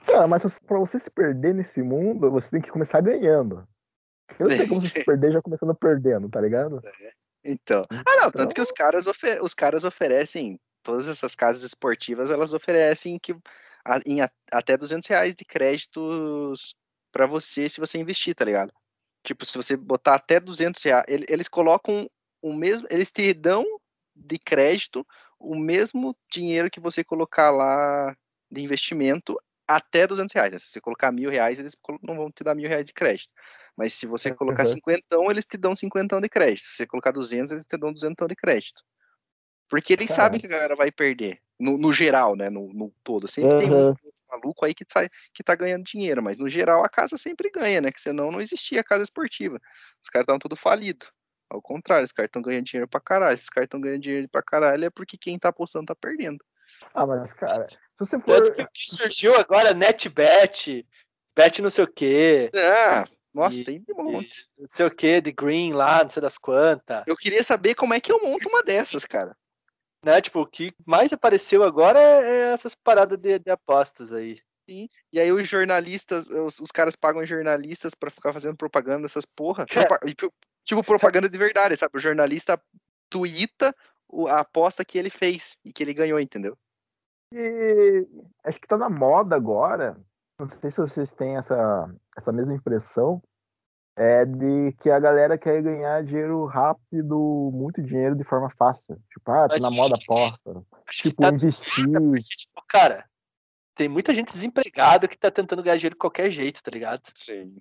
Cara, 0.06 0.28
mas 0.28 0.44
pra 0.60 0.80
você 0.80 0.98
se 0.98 1.10
perder 1.10 1.54
nesse 1.54 1.82
mundo, 1.82 2.32
você 2.32 2.50
tem 2.50 2.62
que 2.62 2.72
começar 2.72 3.02
ganhando. 3.02 3.68
Eu 4.40 4.48
não 4.48 4.56
sei 4.56 4.68
como 4.68 4.82
você 4.82 4.90
se 4.90 5.04
perder 5.06 5.32
já 5.32 5.42
começando 5.42 5.76
perdendo, 5.76 6.30
tá 6.30 6.40
ligado? 6.40 6.82
Então. 7.44 7.82
Ah, 7.90 8.24
não, 8.24 8.32
tanto 8.32 8.54
que 8.54 8.62
os 8.62 8.72
caras, 8.72 9.08
ofe- 9.08 9.40
os 9.42 9.54
caras 9.54 9.84
oferecem, 9.84 10.60
todas 10.88 11.07
essas 11.09 11.35
casas 11.35 11.64
esportivas, 11.64 12.30
elas 12.30 12.53
oferecem 12.53 13.19
que 13.19 13.33
a- 13.85 13.99
em 14.06 14.22
a- 14.22 14.32
até 14.51 14.77
200 14.77 15.07
reais 15.09 15.35
de 15.35 15.43
créditos 15.45 16.75
pra 17.11 17.27
você 17.27 17.69
se 17.69 17.80
você 17.80 17.99
investir, 17.99 18.33
tá 18.35 18.45
ligado? 18.45 18.72
Tipo, 19.24 19.45
se 19.45 19.57
você 19.57 19.75
botar 19.77 20.16
até 20.16 20.40
200 20.40 20.82
reais, 20.83 21.06
ele- 21.07 21.25
eles 21.30 21.48
colocam 21.49 22.09
o 22.41 22.53
mesmo, 22.53 22.88
eles 22.90 23.11
te 23.11 23.33
dão 23.33 23.66
de 24.16 24.38
crédito 24.40 25.06
o 25.40 25.56
mesmo 25.56 26.16
dinheiro 26.32 26.69
que 26.72 26.80
você 26.80 27.03
colocar 27.03 27.51
lá 27.51 28.16
de 28.51 28.61
investimento 28.64 29.38
até 29.67 30.07
200 30.07 30.33
reais. 30.33 30.53
né? 30.53 30.59
Se 30.59 30.67
você 30.69 30.82
colocar 30.82 31.11
mil 31.11 31.30
reais, 31.30 31.59
eles 31.59 31.75
não 32.01 32.16
vão 32.17 32.32
te 32.32 32.43
dar 32.43 32.56
mil 32.56 32.69
reais 32.69 32.85
de 32.85 32.93
crédito. 32.93 33.30
Mas 33.75 33.93
se 33.93 34.07
você 34.07 34.32
colocar 34.33 34.64
Uhum. 34.64 34.74
cinquentão, 34.75 35.30
eles 35.30 35.45
te 35.45 35.57
dão 35.57 35.75
cinquentão 35.75 36.22
de 36.22 36.30
crédito. 36.30 36.66
Se 36.66 36.77
você 36.77 36.88
colocar 36.88 37.11
200, 37.11 37.51
eles 37.51 37.66
te 37.66 37.77
dão 37.77 37.91
duzentão 37.93 38.27
de 38.27 38.35
crédito. 38.35 38.82
Porque 39.70 39.94
eles 39.94 40.08
Caramba. 40.08 40.24
sabem 40.24 40.40
que 40.40 40.46
a 40.48 40.50
galera 40.50 40.76
vai 40.76 40.92
perder. 40.92 41.40
No, 41.60 41.78
no 41.78 41.92
geral, 41.92 42.36
né? 42.36 42.50
No, 42.50 42.72
no 42.74 42.94
todo. 43.04 43.28
Sempre 43.28 43.58
tem 43.58 43.72
um 43.72 43.90
Uhum. 43.90 43.96
maluco 44.30 44.66
aí 44.66 44.74
que, 44.74 44.86
sai, 44.88 45.10
que 45.34 45.44
tá 45.44 45.56
ganhando 45.56 45.84
dinheiro. 45.84 46.22
Mas 46.22 46.38
no 46.38 46.48
geral 46.50 46.84
a 46.84 46.90
casa 46.90 47.18
sempre 47.18 47.50
ganha, 47.50 47.82
né? 47.82 47.92
Que 47.92 48.00
senão 48.02 48.32
não 48.32 48.40
existia 48.42 48.84
casa 48.84 49.04
esportiva. 49.04 49.60
Os 50.04 50.10
caras 50.10 50.24
estavam 50.24 50.40
tudo 50.40 50.56
falido. 50.56 51.08
Ao 51.50 51.62
contrário, 51.62 52.04
os 52.06 52.12
caras 52.12 52.28
estão 52.28 52.42
ganhando 52.42 52.66
dinheiro 52.66 52.88
pra 52.88 53.00
caralho. 53.00 53.38
Se 53.38 53.44
os 53.46 53.50
caras 53.50 53.66
estão 53.68 53.80
ganhando 53.82 54.02
dinheiro 54.02 54.30
pra 54.30 54.42
caralho 54.44 54.86
é 54.86 54.90
porque 54.90 55.18
quem 55.18 55.40
tá 55.40 55.50
apostando 55.50 55.86
tá 55.88 55.96
perdendo. 55.96 56.44
Ah, 56.94 57.06
mas, 57.06 57.34
cara, 57.34 57.68
se 57.70 57.78
você 57.98 58.20
for. 58.20 58.26
Tanto 58.44 58.54
que 58.54 58.62
o 58.62 58.68
que 58.72 58.90
surgiu 58.90 59.36
agora, 59.36 59.74
NetBet, 59.74 60.86
Bet 61.36 61.62
não 61.62 61.70
sei 61.70 61.84
o 61.84 61.88
quê, 61.88 62.52
Ah, 62.56 63.06
nossa, 63.34 63.56
E- 63.58 63.64
tem 63.64 63.84
um 63.98 64.04
monte. 64.04 64.46
não 64.60 64.68
sei 64.68 64.86
o 64.86 64.92
quê, 64.92 65.22
de 65.22 65.32
Green 65.32 65.74
lá, 65.74 66.04
não 66.04 66.10
sei 66.10 66.22
das 66.22 66.38
quantas. 66.38 67.04
Eu 67.08 67.16
queria 67.16 67.44
saber 67.44 67.76
como 67.76 67.94
é 67.94 68.00
que 68.00 68.12
eu 68.12 68.20
monto 68.22 68.48
uma 68.50 68.62
dessas, 68.64 69.06
cara. 69.06 69.36
Né? 70.08 70.22
Tipo, 70.22 70.40
o 70.40 70.48
que 70.48 70.74
mais 70.86 71.11
apareceu 71.11 71.64
agora 71.64 72.00
é, 72.00 72.24
é 72.24 72.53
essas 72.53 72.74
paradas 72.74 73.18
de, 73.18 73.40
de 73.40 73.52
apostas 73.52 74.14
aí. 74.14 74.40
E 75.11 75.19
aí 75.19 75.30
os 75.34 75.45
jornalistas, 75.45 76.27
os, 76.27 76.60
os 76.61 76.72
caras 76.72 76.95
pagam 76.95 77.26
jornalistas 77.26 77.94
pra 77.94 78.10
ficar 78.10 78.32
fazendo 78.32 78.56
propaganda 78.56 79.02
dessas 79.02 79.26
porra. 79.26 79.66
E, 80.06 80.16
tipo- 80.16 80.34
tipo 80.64 80.82
propaganda 80.82 81.27
de 81.27 81.38
verdade, 81.38 81.76
sabe? 81.76 81.98
O 81.98 82.00
jornalista 82.00 82.58
tuita 83.10 83.76
a 84.30 84.40
aposta 84.40 84.86
que 84.86 84.98
ele 84.98 85.10
fez 85.10 85.58
e 85.66 85.74
que 85.74 85.84
ele 85.84 85.94
ganhou, 85.94 86.22
entendeu? 86.22 86.58
E 87.34 88.08
acho 88.45 88.61
que 88.61 88.68
tá 88.68 88.77
na 88.77 88.90
moda 88.90 89.36
agora. 89.36 90.00
Não 90.40 90.48
sei 90.48 90.72
se 90.72 90.80
vocês 90.80 91.11
têm 91.11 91.36
essa, 91.36 91.94
essa 92.16 92.32
mesma 92.32 92.53
impressão. 92.53 93.22
É 94.00 94.26
de 94.26 94.74
que 94.80 94.92
a 94.92 95.00
galera 95.00 95.40
quer 95.40 95.59
ganhar 95.59 96.03
dinheiro 96.03 96.45
rápido, 96.45 97.50
muito 97.51 97.82
dinheiro 97.82 98.16
de 98.16 98.24
forma 98.24 98.48
fácil. 98.56 98.95
Tipo, 99.11 99.32
ah, 99.32 99.48
tá 99.48 99.56
Mas 99.56 99.61
na 99.64 99.72
moda 99.72 99.95
aposta. 99.95 100.64
Tipo, 100.92 101.19
tá 101.24 101.30
investir. 101.30 101.84
tipo, 102.24 102.64
cara, 102.67 103.03
tem 103.74 103.90
muita 103.90 104.14
gente 104.14 104.32
desempregada 104.32 105.08
que 105.08 105.17
tá 105.17 105.32
tentando 105.32 105.64
ganhar 105.64 105.77
dinheiro 105.77 105.95
de 105.95 106.00
qualquer 106.00 106.30
jeito, 106.30 106.61
tá 106.61 106.69
ligado? 106.69 107.01
Sim. 107.16 107.58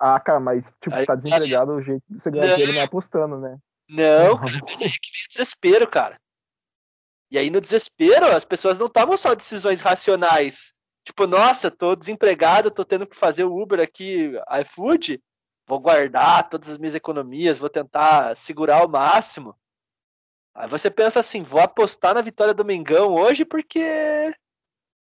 Ah, 0.00 0.18
cara, 0.18 0.40
mas 0.40 0.74
tipo, 0.80 0.96
Aí- 0.96 1.06
tá 1.06 1.14
desempregado, 1.14 1.74
o 1.74 1.80
jeito 1.80 2.02
de 2.10 2.20
você 2.20 2.28
ganhar 2.28 2.46
Não. 2.48 2.52
dinheiro 2.54 2.72
não 2.72 2.80
é 2.80 2.84
apostando, 2.84 3.38
né? 3.38 3.56
Não, 3.88 4.36
cara, 4.36 4.52
aí 4.52 4.60
que 5.00 5.10
vem 5.12 5.26
desespero, 5.28 5.88
cara. 5.88 6.18
E 7.30 7.38
aí, 7.38 7.50
no 7.50 7.60
desespero, 7.60 8.26
as 8.26 8.44
pessoas 8.44 8.76
não 8.76 8.88
tomam 8.88 9.16
só 9.16 9.32
decisões 9.32 9.80
racionais. 9.80 10.74
Tipo, 11.04 11.26
nossa, 11.28 11.70
tô 11.70 11.94
desempregado, 11.94 12.68
tô 12.70 12.84
tendo 12.84 13.06
que 13.06 13.16
fazer 13.16 13.44
o 13.44 13.56
Uber 13.56 13.78
aqui, 13.80 14.32
iFood, 14.60 15.22
vou 15.66 15.80
guardar 15.80 16.48
todas 16.48 16.68
as 16.68 16.78
minhas 16.78 16.94
economias, 16.94 17.58
vou 17.58 17.68
tentar 17.68 18.36
segurar 18.36 18.80
ao 18.80 18.88
máximo. 18.88 19.56
Aí 20.54 20.68
você 20.68 20.90
pensa 20.90 21.20
assim, 21.20 21.42
vou 21.42 21.60
apostar 21.60 22.14
na 22.14 22.20
vitória 22.20 22.52
do 22.52 22.64
Mengão 22.64 23.14
hoje 23.14 23.44
porque 23.44 24.34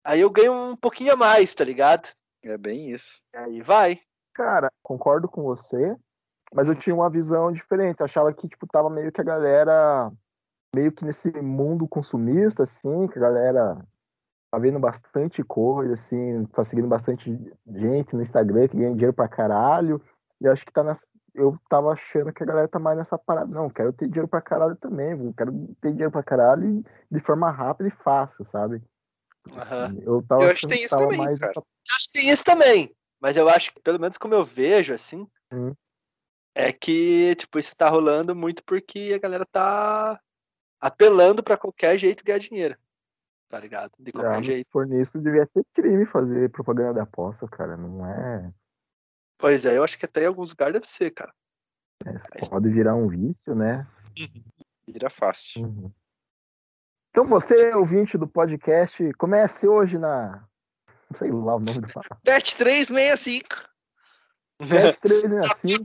aí 0.04 0.20
eu 0.20 0.30
ganho 0.30 0.52
um 0.52 0.76
pouquinho 0.76 1.12
a 1.12 1.16
mais, 1.16 1.54
tá 1.54 1.64
ligado? 1.64 2.08
É 2.42 2.56
bem 2.56 2.90
isso. 2.90 3.20
E 3.34 3.36
aí 3.36 3.62
vai. 3.62 4.00
Cara, 4.32 4.70
concordo 4.82 5.28
com 5.28 5.42
você, 5.42 5.96
mas 6.54 6.68
eu 6.68 6.74
tinha 6.74 6.94
uma 6.94 7.10
visão 7.10 7.52
diferente. 7.52 8.00
Eu 8.00 8.06
achava 8.06 8.32
que, 8.32 8.48
tipo, 8.48 8.66
tava 8.66 8.88
meio 8.88 9.12
que 9.12 9.20
a 9.20 9.24
galera, 9.24 10.10
meio 10.74 10.92
que 10.92 11.04
nesse 11.04 11.30
mundo 11.42 11.86
consumista, 11.88 12.62
assim, 12.62 13.08
que 13.08 13.18
a 13.18 13.22
galera 13.22 13.84
tá 14.50 14.58
vendo 14.58 14.78
bastante 14.78 15.42
coisa, 15.44 15.94
assim, 15.94 16.44
tá 16.46 16.64
seguindo 16.64 16.88
bastante 16.88 17.30
gente 17.66 18.14
no 18.14 18.22
Instagram 18.22 18.68
que 18.68 18.76
ganha 18.76 18.92
dinheiro 18.92 19.12
pra 19.12 19.28
caralho. 19.28 20.02
E 20.40 20.46
eu 20.46 20.52
acho 20.52 20.64
que 20.64 20.72
tá 20.72 20.82
nessa. 20.82 21.06
Eu 21.34 21.56
tava 21.68 21.92
achando 21.92 22.32
que 22.32 22.42
a 22.42 22.46
galera 22.46 22.68
tá 22.68 22.78
mais 22.78 22.96
nessa 22.98 23.16
parada. 23.18 23.46
Não, 23.46 23.70
quero 23.70 23.92
ter 23.92 24.06
dinheiro 24.06 24.26
pra 24.26 24.40
caralho 24.40 24.74
também, 24.76 25.14
viu? 25.16 25.34
quero 25.34 25.52
ter 25.80 25.90
dinheiro 25.90 26.10
pra 26.10 26.22
caralho 26.22 26.84
de 27.10 27.20
forma 27.20 27.50
rápida 27.50 27.88
e 27.88 28.02
fácil, 28.02 28.44
sabe? 28.46 28.82
Aham. 29.52 29.96
Eu 30.02 30.22
tava 30.22 30.42
Eu 30.42 30.50
acho 30.50 30.60
que 30.60 30.68
tem 30.68 30.84
isso 30.84 30.96
também, 30.96 31.18
mais 31.18 31.38
cara. 31.38 31.52
Eu 31.56 31.64
acho 31.94 32.10
que 32.10 32.18
tem 32.18 32.30
isso 32.30 32.44
também. 32.44 32.96
Mas 33.20 33.36
eu 33.36 33.48
acho 33.48 33.72
que, 33.72 33.80
pelo 33.80 34.00
menos 34.00 34.16
como 34.16 34.34
eu 34.34 34.42
vejo, 34.42 34.94
assim, 34.94 35.28
Hum. 35.52 35.74
é 36.54 36.72
que, 36.72 37.34
tipo, 37.36 37.58
isso 37.58 37.76
tá 37.76 37.88
rolando 37.88 38.34
muito 38.34 38.64
porque 38.64 39.12
a 39.14 39.18
galera 39.18 39.44
tá 39.44 40.18
apelando 40.80 41.42
pra 41.42 41.58
qualquer 41.58 41.98
jeito 41.98 42.24
ganhar 42.24 42.38
dinheiro. 42.38 42.76
Tá 43.48 43.58
ligado? 43.60 43.92
De 43.98 44.12
qualquer 44.12 44.38
Ah, 44.38 44.42
jeito. 44.42 44.66
Se 44.66 44.72
for 44.72 44.86
nisso, 44.86 45.18
devia 45.18 45.44
ser 45.46 45.64
crime 45.74 46.06
fazer 46.06 46.50
propaganda 46.50 46.94
de 46.94 47.00
aposta, 47.00 47.46
cara. 47.48 47.76
Não 47.76 48.06
é. 48.06 48.52
Pois 49.40 49.64
é, 49.64 49.76
eu 49.78 49.84
acho 49.84 49.98
que 49.98 50.04
até 50.04 50.22
em 50.22 50.26
alguns 50.26 50.50
lugares 50.50 50.74
deve 50.74 50.86
ser, 50.86 51.10
cara. 51.10 51.32
Mas- 52.04 52.48
Pode 52.48 52.68
virar 52.68 52.94
um 52.94 53.08
vício, 53.08 53.54
né? 53.54 53.86
Vira 54.86 55.08
fácil. 55.10 55.62
Uhum. 55.62 55.92
Então 57.10 57.26
você, 57.26 57.74
ouvinte 57.74 58.16
do 58.16 58.26
podcast, 58.28 59.12
comece 59.14 59.66
hoje 59.66 59.98
na. 59.98 60.44
Não 61.10 61.18
sei 61.18 61.30
lá 61.30 61.56
o 61.56 61.60
nome 61.60 61.80
do. 61.80 61.88
Bet 62.24 62.56
365. 62.56 63.68
365. 65.00 65.84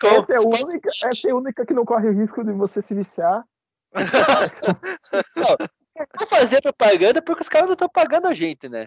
Com- 0.00 0.06
Essa 0.08 0.32
é, 0.34 0.36
a 0.36 0.40
única, 0.40 0.88
essa 1.04 1.28
é 1.28 1.30
a 1.30 1.36
única 1.36 1.64
que 1.66 1.74
não 1.74 1.84
corre 1.84 2.08
o 2.08 2.12
risco 2.12 2.42
de 2.44 2.52
você 2.52 2.80
se 2.82 2.94
viciar. 2.94 3.44
Não 6.20 6.26
fazer 6.26 6.60
propaganda 6.60 7.22
porque 7.22 7.40
os 7.42 7.48
caras 7.48 7.66
não 7.68 7.72
estão 7.72 7.88
pagando 7.88 8.26
a 8.28 8.34
gente, 8.34 8.68
né? 8.68 8.86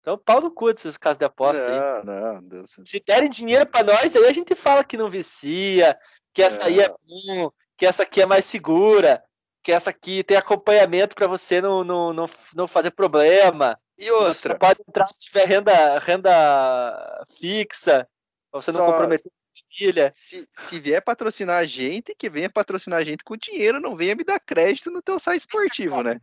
Então, 0.00 0.16
pau 0.16 0.40
no 0.40 0.50
cu 0.50 0.72
desses 0.72 0.96
casos 0.96 1.18
de 1.18 1.24
aposta 1.24 1.64
aí. 1.64 2.04
Não, 2.04 2.34
não, 2.34 2.42
Deus. 2.42 2.76
Se 2.84 3.02
derem 3.06 3.28
dinheiro 3.28 3.66
pra 3.66 3.82
nós, 3.84 4.16
aí 4.16 4.24
a 4.26 4.32
gente 4.32 4.54
fala 4.54 4.82
que 4.82 4.96
não 4.96 5.10
vicia, 5.10 5.98
que 6.32 6.42
essa 6.42 6.64
aí 6.64 6.80
é 6.80 6.88
bom, 6.88 7.50
que 7.76 7.84
essa 7.84 8.02
aqui 8.04 8.22
é 8.22 8.26
mais 8.26 8.44
segura, 8.46 9.22
que 9.62 9.70
essa 9.72 9.90
aqui 9.90 10.24
tem 10.24 10.38
acompanhamento 10.38 11.14
pra 11.14 11.26
você 11.26 11.60
não, 11.60 11.84
não, 11.84 12.12
não, 12.14 12.30
não 12.54 12.66
fazer 12.66 12.92
problema. 12.92 13.78
E 13.98 14.04
Você 14.06 14.48
outra, 14.48 14.58
pode 14.58 14.80
entrar 14.88 15.06
se 15.06 15.20
tiver 15.20 15.44
renda, 15.46 15.98
renda 15.98 17.24
fixa, 17.38 18.08
pra 18.50 18.60
você 18.62 18.72
não 18.72 18.80
Só- 18.80 18.86
comprometer 18.92 19.30
a 19.30 19.76
família. 19.76 20.12
se, 20.14 20.46
se 20.50 20.80
vier 20.80 21.02
patrocinar 21.04 21.58
a 21.58 21.64
gente, 21.66 22.14
que 22.14 22.30
venha 22.30 22.48
patrocinar 22.48 23.00
a 23.00 23.04
gente 23.04 23.22
com 23.22 23.36
dinheiro, 23.36 23.78
não 23.78 23.94
venha 23.94 24.14
me 24.16 24.24
dar 24.24 24.40
crédito 24.40 24.90
no 24.90 25.02
teu 25.02 25.18
site 25.18 25.42
esportivo, 25.42 26.02
né? 26.02 26.18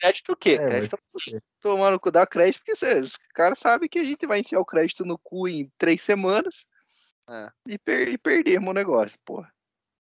Crédito 0.00 0.32
o 0.32 0.36
quê? 0.36 0.52
É, 0.52 0.66
Crédito 0.66 0.98
Tomar 1.60 1.90
no 1.90 2.00
cu, 2.00 2.10
dar 2.10 2.26
crédito, 2.26 2.62
porque 2.64 2.72
os 2.72 3.16
caras 3.34 3.58
sabem 3.58 3.88
que 3.88 3.98
a 3.98 4.04
gente 4.04 4.26
vai 4.26 4.40
enfiar 4.40 4.60
o 4.60 4.64
crédito 4.64 5.04
no 5.04 5.18
cu 5.18 5.46
em 5.46 5.70
três 5.76 6.02
semanas 6.02 6.64
É. 7.28 7.50
e, 7.66 7.78
per 7.78 8.08
e 8.08 8.16
perdemos 8.18 8.70
o 8.70 8.72
negócio, 8.72 9.18
porra. 9.24 9.52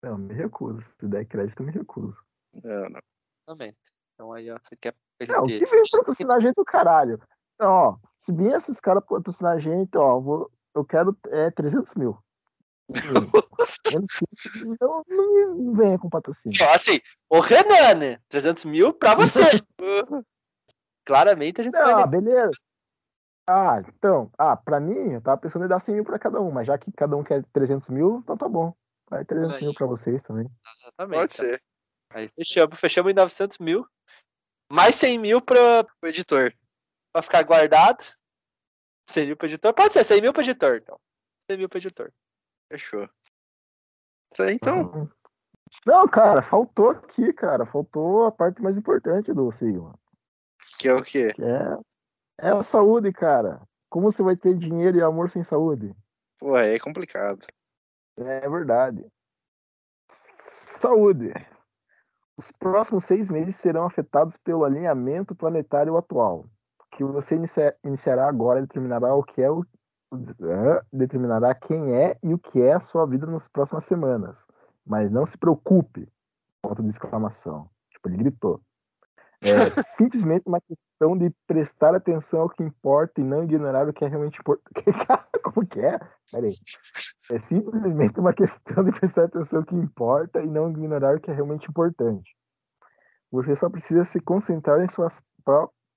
Não, 0.02 0.16
me 0.16 0.32
recuso. 0.32 0.82
Se 0.98 1.06
der 1.06 1.26
crédito, 1.26 1.60
eu 1.60 1.66
me 1.66 1.72
recuso. 1.72 2.16
Não, 2.62 2.88
não. 2.88 3.00
Exatamente. 3.48 3.78
Então 4.14 4.32
aí, 4.32 4.50
ó, 4.50 4.58
você 4.62 4.76
quer 4.76 4.94
que 5.18 5.32
a 5.32 5.36
Não, 5.36 5.44
gente... 5.44 5.64
que 5.64 5.70
vem 5.70 5.82
patrocinar 5.90 6.36
a 6.36 6.40
gente 6.40 6.54
do 6.54 6.64
caralho. 6.64 7.20
Então, 7.54 7.72
ó, 7.72 7.96
se 8.16 8.32
vier 8.32 8.54
esses 8.54 8.80
caras 8.80 9.04
patrocinar 9.04 9.56
a 9.56 9.58
gente, 9.58 9.96
ó, 9.96 10.16
eu 10.16 10.20
vou, 10.20 10.50
eu 10.74 10.84
quero 10.84 11.16
é, 11.28 11.50
300 11.50 11.94
mil. 11.94 12.12
Hum, 12.12 12.12
Menos 12.12 12.16
que 12.16 12.18
isso, 12.18 12.79
não, 14.80 15.04
não 15.08 15.54
me 15.54 15.76
venha 15.76 15.98
com 15.98 16.08
patrocínio. 16.08 16.56
Ó, 16.62 16.74
Assim, 16.74 17.00
o 17.28 17.40
Renan, 17.40 17.94
né? 17.94 18.18
300 18.28 18.64
mil 18.64 18.92
pra 18.92 19.14
você. 19.14 19.42
Claramente 21.04 21.60
a 21.60 21.64
gente 21.64 21.72
vai... 21.72 21.92
Ah, 21.92 22.06
beleza. 22.06 22.52
Ah, 23.48 23.82
então, 23.88 24.30
ah, 24.38 24.56
pra 24.56 24.78
mim, 24.78 25.14
eu 25.14 25.20
tava 25.20 25.38
pensando 25.40 25.64
em 25.64 25.68
dar 25.68 25.80
100 25.80 25.94
mil 25.96 26.04
pra 26.04 26.18
cada 26.18 26.40
um, 26.40 26.50
mas 26.52 26.66
já 26.66 26.78
que 26.78 26.92
cada 26.92 27.16
um 27.16 27.24
quer 27.24 27.44
300 27.52 27.88
mil, 27.88 28.20
então 28.22 28.36
tá 28.36 28.48
bom. 28.48 28.72
Vai 29.08 29.24
300 29.24 29.56
Aí. 29.56 29.62
mil 29.64 29.74
pra 29.74 29.86
vocês 29.86 30.22
também. 30.22 30.46
Exatamente. 30.82 31.18
Pode 31.20 31.34
ser. 31.34 31.62
Aí 32.10 32.28
fechamos, 32.28 32.78
fechamos 32.78 33.10
em 33.10 33.14
900 33.14 33.58
mil. 33.58 33.84
Mais 34.70 34.94
100 34.94 35.18
mil 35.18 35.40
pra, 35.40 35.84
O 36.00 36.06
editor. 36.06 36.52
pra 37.12 37.22
ficar 37.22 37.42
guardado. 37.42 38.04
100 39.08 39.26
mil 39.26 39.36
pro 39.36 39.48
editor. 39.48 39.74
Pode 39.74 39.92
ser, 39.94 40.04
100 40.04 40.20
mil 40.20 40.32
pro 40.32 40.42
editor, 40.42 40.76
então. 40.76 41.00
100 41.50 41.58
mil 41.58 41.68
pro 41.68 41.78
editor. 41.78 42.12
Fechou. 42.70 43.08
Isso 44.32 44.42
aí, 44.42 44.54
então. 44.54 45.10
Não, 45.84 46.06
cara, 46.06 46.40
faltou 46.40 46.90
aqui, 46.90 47.32
cara. 47.32 47.66
Faltou 47.66 48.26
a 48.26 48.32
parte 48.32 48.62
mais 48.62 48.78
importante 48.78 49.32
do 49.32 49.50
Sigma. 49.50 49.94
Que 50.78 50.88
é 50.88 50.94
o 50.94 51.02
quê? 51.02 51.32
Que 51.32 51.42
é, 51.42 51.78
é 52.38 52.50
a 52.50 52.62
saúde, 52.62 53.12
cara. 53.12 53.60
Como 53.88 54.10
você 54.10 54.22
vai 54.22 54.36
ter 54.36 54.56
dinheiro 54.56 54.98
e 54.98 55.02
amor 55.02 55.28
sem 55.30 55.42
saúde? 55.42 55.92
Pô, 56.38 56.56
é 56.56 56.78
complicado. 56.78 57.44
É 58.16 58.48
verdade. 58.48 59.04
Saúde. 60.08 61.32
Os 62.36 62.52
próximos 62.52 63.04
seis 63.04 63.30
meses 63.30 63.56
serão 63.56 63.84
afetados 63.84 64.36
pelo 64.36 64.64
alinhamento 64.64 65.34
planetário 65.34 65.96
atual. 65.96 66.46
Que 66.92 67.04
você 67.04 67.34
inicia- 67.34 67.76
iniciará 67.84 68.28
agora 68.28 68.60
determinará 68.62 69.14
o 69.14 69.22
que 69.22 69.42
é 69.42 69.50
o 69.50 69.64
determinará 70.92 71.54
quem 71.54 71.94
é 71.94 72.18
e 72.22 72.34
o 72.34 72.38
que 72.38 72.60
é 72.60 72.72
a 72.72 72.80
sua 72.80 73.06
vida 73.06 73.26
nas 73.26 73.48
próximas 73.48 73.84
semanas. 73.84 74.46
Mas 74.84 75.10
não 75.10 75.24
se 75.26 75.38
preocupe. 75.38 76.08
Ponto 76.62 76.82
de 76.82 76.88
exclamação. 76.88 77.70
Tipo, 77.90 78.08
ele 78.08 78.18
gritou. 78.18 78.60
É 79.42 79.48
simplesmente 79.82 80.46
uma 80.46 80.60
questão 80.60 81.16
de 81.16 81.30
prestar 81.46 81.94
atenção 81.94 82.42
ao 82.42 82.50
que 82.50 82.62
importa 82.62 83.20
e 83.20 83.24
não 83.24 83.44
ignorar 83.44 83.88
o 83.88 83.92
que 83.92 84.04
é 84.04 84.08
realmente 84.08 84.38
importante. 84.38 84.84
Como 85.42 85.66
que 85.66 85.80
é? 85.80 85.98
Peraí. 86.30 86.54
É 87.30 87.38
simplesmente 87.38 88.20
uma 88.20 88.34
questão 88.34 88.84
de 88.84 88.92
prestar 88.92 89.24
atenção 89.24 89.60
ao 89.60 89.64
que 89.64 89.74
importa 89.74 90.42
e 90.42 90.50
não 90.50 90.70
ignorar 90.70 91.16
o 91.16 91.20
que 91.20 91.30
é 91.30 91.34
realmente 91.34 91.68
importante. 91.68 92.36
Você 93.30 93.54
só 93.56 93.70
precisa 93.70 94.04
se 94.04 94.20
concentrar 94.20 94.82
em 94.82 94.88
suas, 94.88 95.20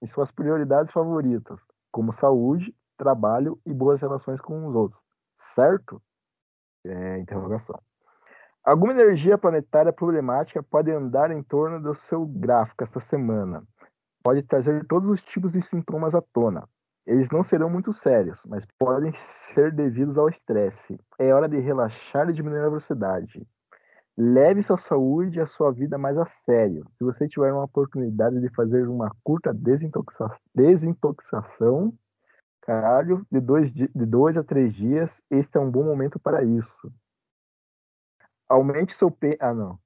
em 0.01 0.07
suas 0.07 0.31
prioridades 0.31 0.91
favoritas, 0.91 1.65
como 1.91 2.13
saúde, 2.13 2.73
trabalho 3.03 3.59
e 3.65 3.73
boas 3.73 4.01
relações 4.01 4.39
com 4.39 4.65
os 4.65 4.75
outros. 4.75 5.01
Certo? 5.35 6.01
É, 6.85 7.19
interrogação. 7.19 7.79
Alguma 8.63 8.93
energia 8.93 9.37
planetária 9.37 9.91
problemática 9.91 10.63
pode 10.63 10.89
andar 10.89 11.31
em 11.31 11.43
torno 11.43 11.81
do 11.81 11.93
seu 11.93 12.25
gráfico 12.25 12.81
esta 12.81 12.99
semana. 13.01 13.61
Pode 14.23 14.41
trazer 14.43 14.85
todos 14.87 15.09
os 15.09 15.21
tipos 15.21 15.51
de 15.51 15.61
sintomas 15.61 16.15
à 16.15 16.21
tona. 16.21 16.63
Eles 17.05 17.29
não 17.29 17.43
serão 17.43 17.69
muito 17.69 17.91
sérios, 17.91 18.41
mas 18.47 18.65
podem 18.79 19.11
ser 19.13 19.73
devidos 19.73 20.17
ao 20.17 20.29
estresse. 20.29 20.97
É 21.19 21.33
hora 21.33 21.49
de 21.49 21.59
relaxar 21.59 22.29
e 22.29 22.33
diminuir 22.33 22.61
a 22.61 22.69
velocidade. 22.69 23.45
Leve 24.17 24.61
sua 24.61 24.77
saúde 24.77 25.39
e 25.39 25.41
a 25.41 25.47
sua 25.47 25.71
vida 25.71 25.97
mais 25.97 26.17
a 26.17 26.25
sério. 26.25 26.85
Se 26.97 27.03
você 27.03 27.27
tiver 27.27 27.51
uma 27.51 27.63
oportunidade 27.63 28.39
de 28.39 28.47
fazer 28.53 28.87
uma 28.87 29.11
curta 29.23 29.51
desintoxica 29.53 30.37
desintoxicação, 30.55 31.93
caralho, 32.63 33.27
de 33.29 33.39
dois, 33.41 33.71
de 33.71 33.87
dois 33.87 34.37
a 34.37 34.43
três 34.43 34.73
dias, 34.73 35.21
este 35.29 35.57
é 35.57 35.59
um 35.59 35.69
bom 35.69 35.83
momento 35.83 36.17
para 36.19 36.43
isso. 36.43 36.91
Aumente 38.47 38.95
seu 38.95 39.11
P. 39.11 39.37
Ah, 39.39 39.53
não. 39.53 39.79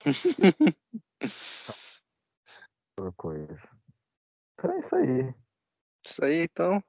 Outra 2.96 3.12
coisa. 3.16 3.68
É 4.62 4.78
isso 4.78 4.94
aí. 4.94 5.34
Isso 6.06 6.24
aí, 6.24 6.42
então. 6.42 6.82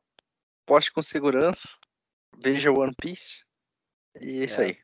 Poste 0.65 0.91
com 0.91 1.01
segurança. 1.01 1.67
Veja 2.37 2.71
One 2.71 2.93
Piece. 2.99 3.43
E 4.19 4.41
é 4.41 4.45
isso 4.45 4.61
é. 4.61 4.65
aí. 4.65 4.79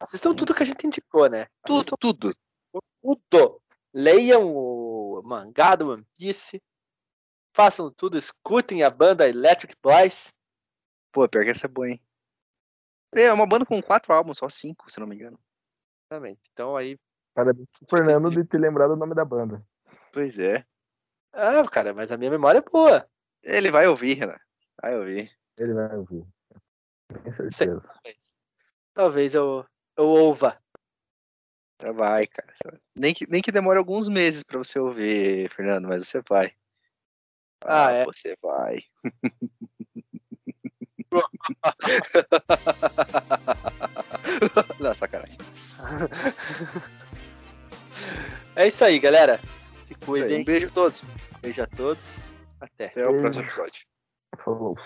Assistam 0.00 0.34
tudo 0.34 0.54
que 0.54 0.62
a 0.62 0.66
gente 0.66 0.86
indicou, 0.86 1.28
né? 1.28 1.46
Tudo, 1.64 1.80
Assistam 1.80 1.96
tudo. 1.98 2.36
Tudo. 3.02 3.62
Leiam 3.94 4.54
o 4.54 5.22
mangá 5.24 5.74
do 5.74 5.90
One 5.90 6.06
Piece. 6.16 6.62
Façam 7.52 7.90
tudo, 7.90 8.16
escutem 8.16 8.82
a 8.82 8.90
banda 8.90 9.28
Electric 9.28 9.74
Boys. 9.82 10.34
Pô, 11.12 11.28
pior 11.28 11.44
que 11.44 11.50
essa 11.50 11.66
é 11.66 11.68
boa, 11.68 11.88
hein? 11.88 12.00
É 13.12 13.32
uma 13.32 13.46
banda 13.46 13.66
com 13.66 13.82
quatro 13.82 14.12
álbuns, 14.12 14.38
só 14.38 14.48
cinco, 14.48 14.90
se 14.90 15.00
não 15.00 15.06
me 15.06 15.16
engano. 15.16 15.38
Exatamente. 16.10 16.40
Então 16.52 16.76
aí. 16.76 16.98
Parabéns 17.34 17.68
pro 17.78 17.98
Fernando 17.98 18.30
de 18.30 18.44
ter 18.44 18.58
lembrado 18.58 18.92
o 18.92 18.96
nome 18.96 19.14
da 19.14 19.24
banda. 19.24 19.64
Pois 20.12 20.38
é. 20.38 20.64
Ah, 21.32 21.66
cara, 21.68 21.92
mas 21.92 22.10
a 22.12 22.16
minha 22.16 22.30
memória 22.30 22.58
é 22.58 22.62
boa. 22.62 23.08
Ele 23.42 23.70
vai 23.70 23.86
ouvir, 23.86 24.14
Renan. 24.14 24.38
Vai 24.80 24.96
ouvir. 24.96 25.30
Ele 25.58 25.74
vai 25.74 25.96
ouvir. 25.96 26.26
Tenho 27.08 27.52
certeza. 27.52 27.80
Talvez, 27.80 28.30
Talvez 28.94 29.34
eu, 29.34 29.66
eu 29.96 30.06
ouva. 30.06 30.60
Vai, 31.94 32.26
cara. 32.26 32.54
Nem 32.94 33.14
que, 33.14 33.28
nem 33.28 33.40
que 33.40 33.52
demore 33.52 33.78
alguns 33.78 34.08
meses 34.08 34.42
pra 34.42 34.58
você 34.58 34.78
ouvir, 34.78 35.50
Fernando, 35.50 35.88
mas 35.88 36.06
você 36.06 36.20
vai. 36.28 36.54
Ah, 37.64 37.86
ah 37.86 37.92
é? 37.92 38.04
Você 38.04 38.36
vai. 38.42 38.80
Não, 44.78 44.94
sacanagem. 44.94 45.36
É 48.56 48.68
isso 48.68 48.84
aí, 48.84 48.98
galera. 48.98 49.40
Se 49.86 49.94
cuidem. 49.94 50.42
Um 50.42 50.44
beijo 50.44 50.66
a 50.68 50.70
todos. 50.70 51.02
Beijo 51.40 51.62
a 51.62 51.66
todos. 51.66 52.20
Até. 52.60 52.86
Até 52.86 53.08
o 53.08 53.20
próximo 53.20 53.44
episódio. 53.44 53.86
Falou. 54.44 54.76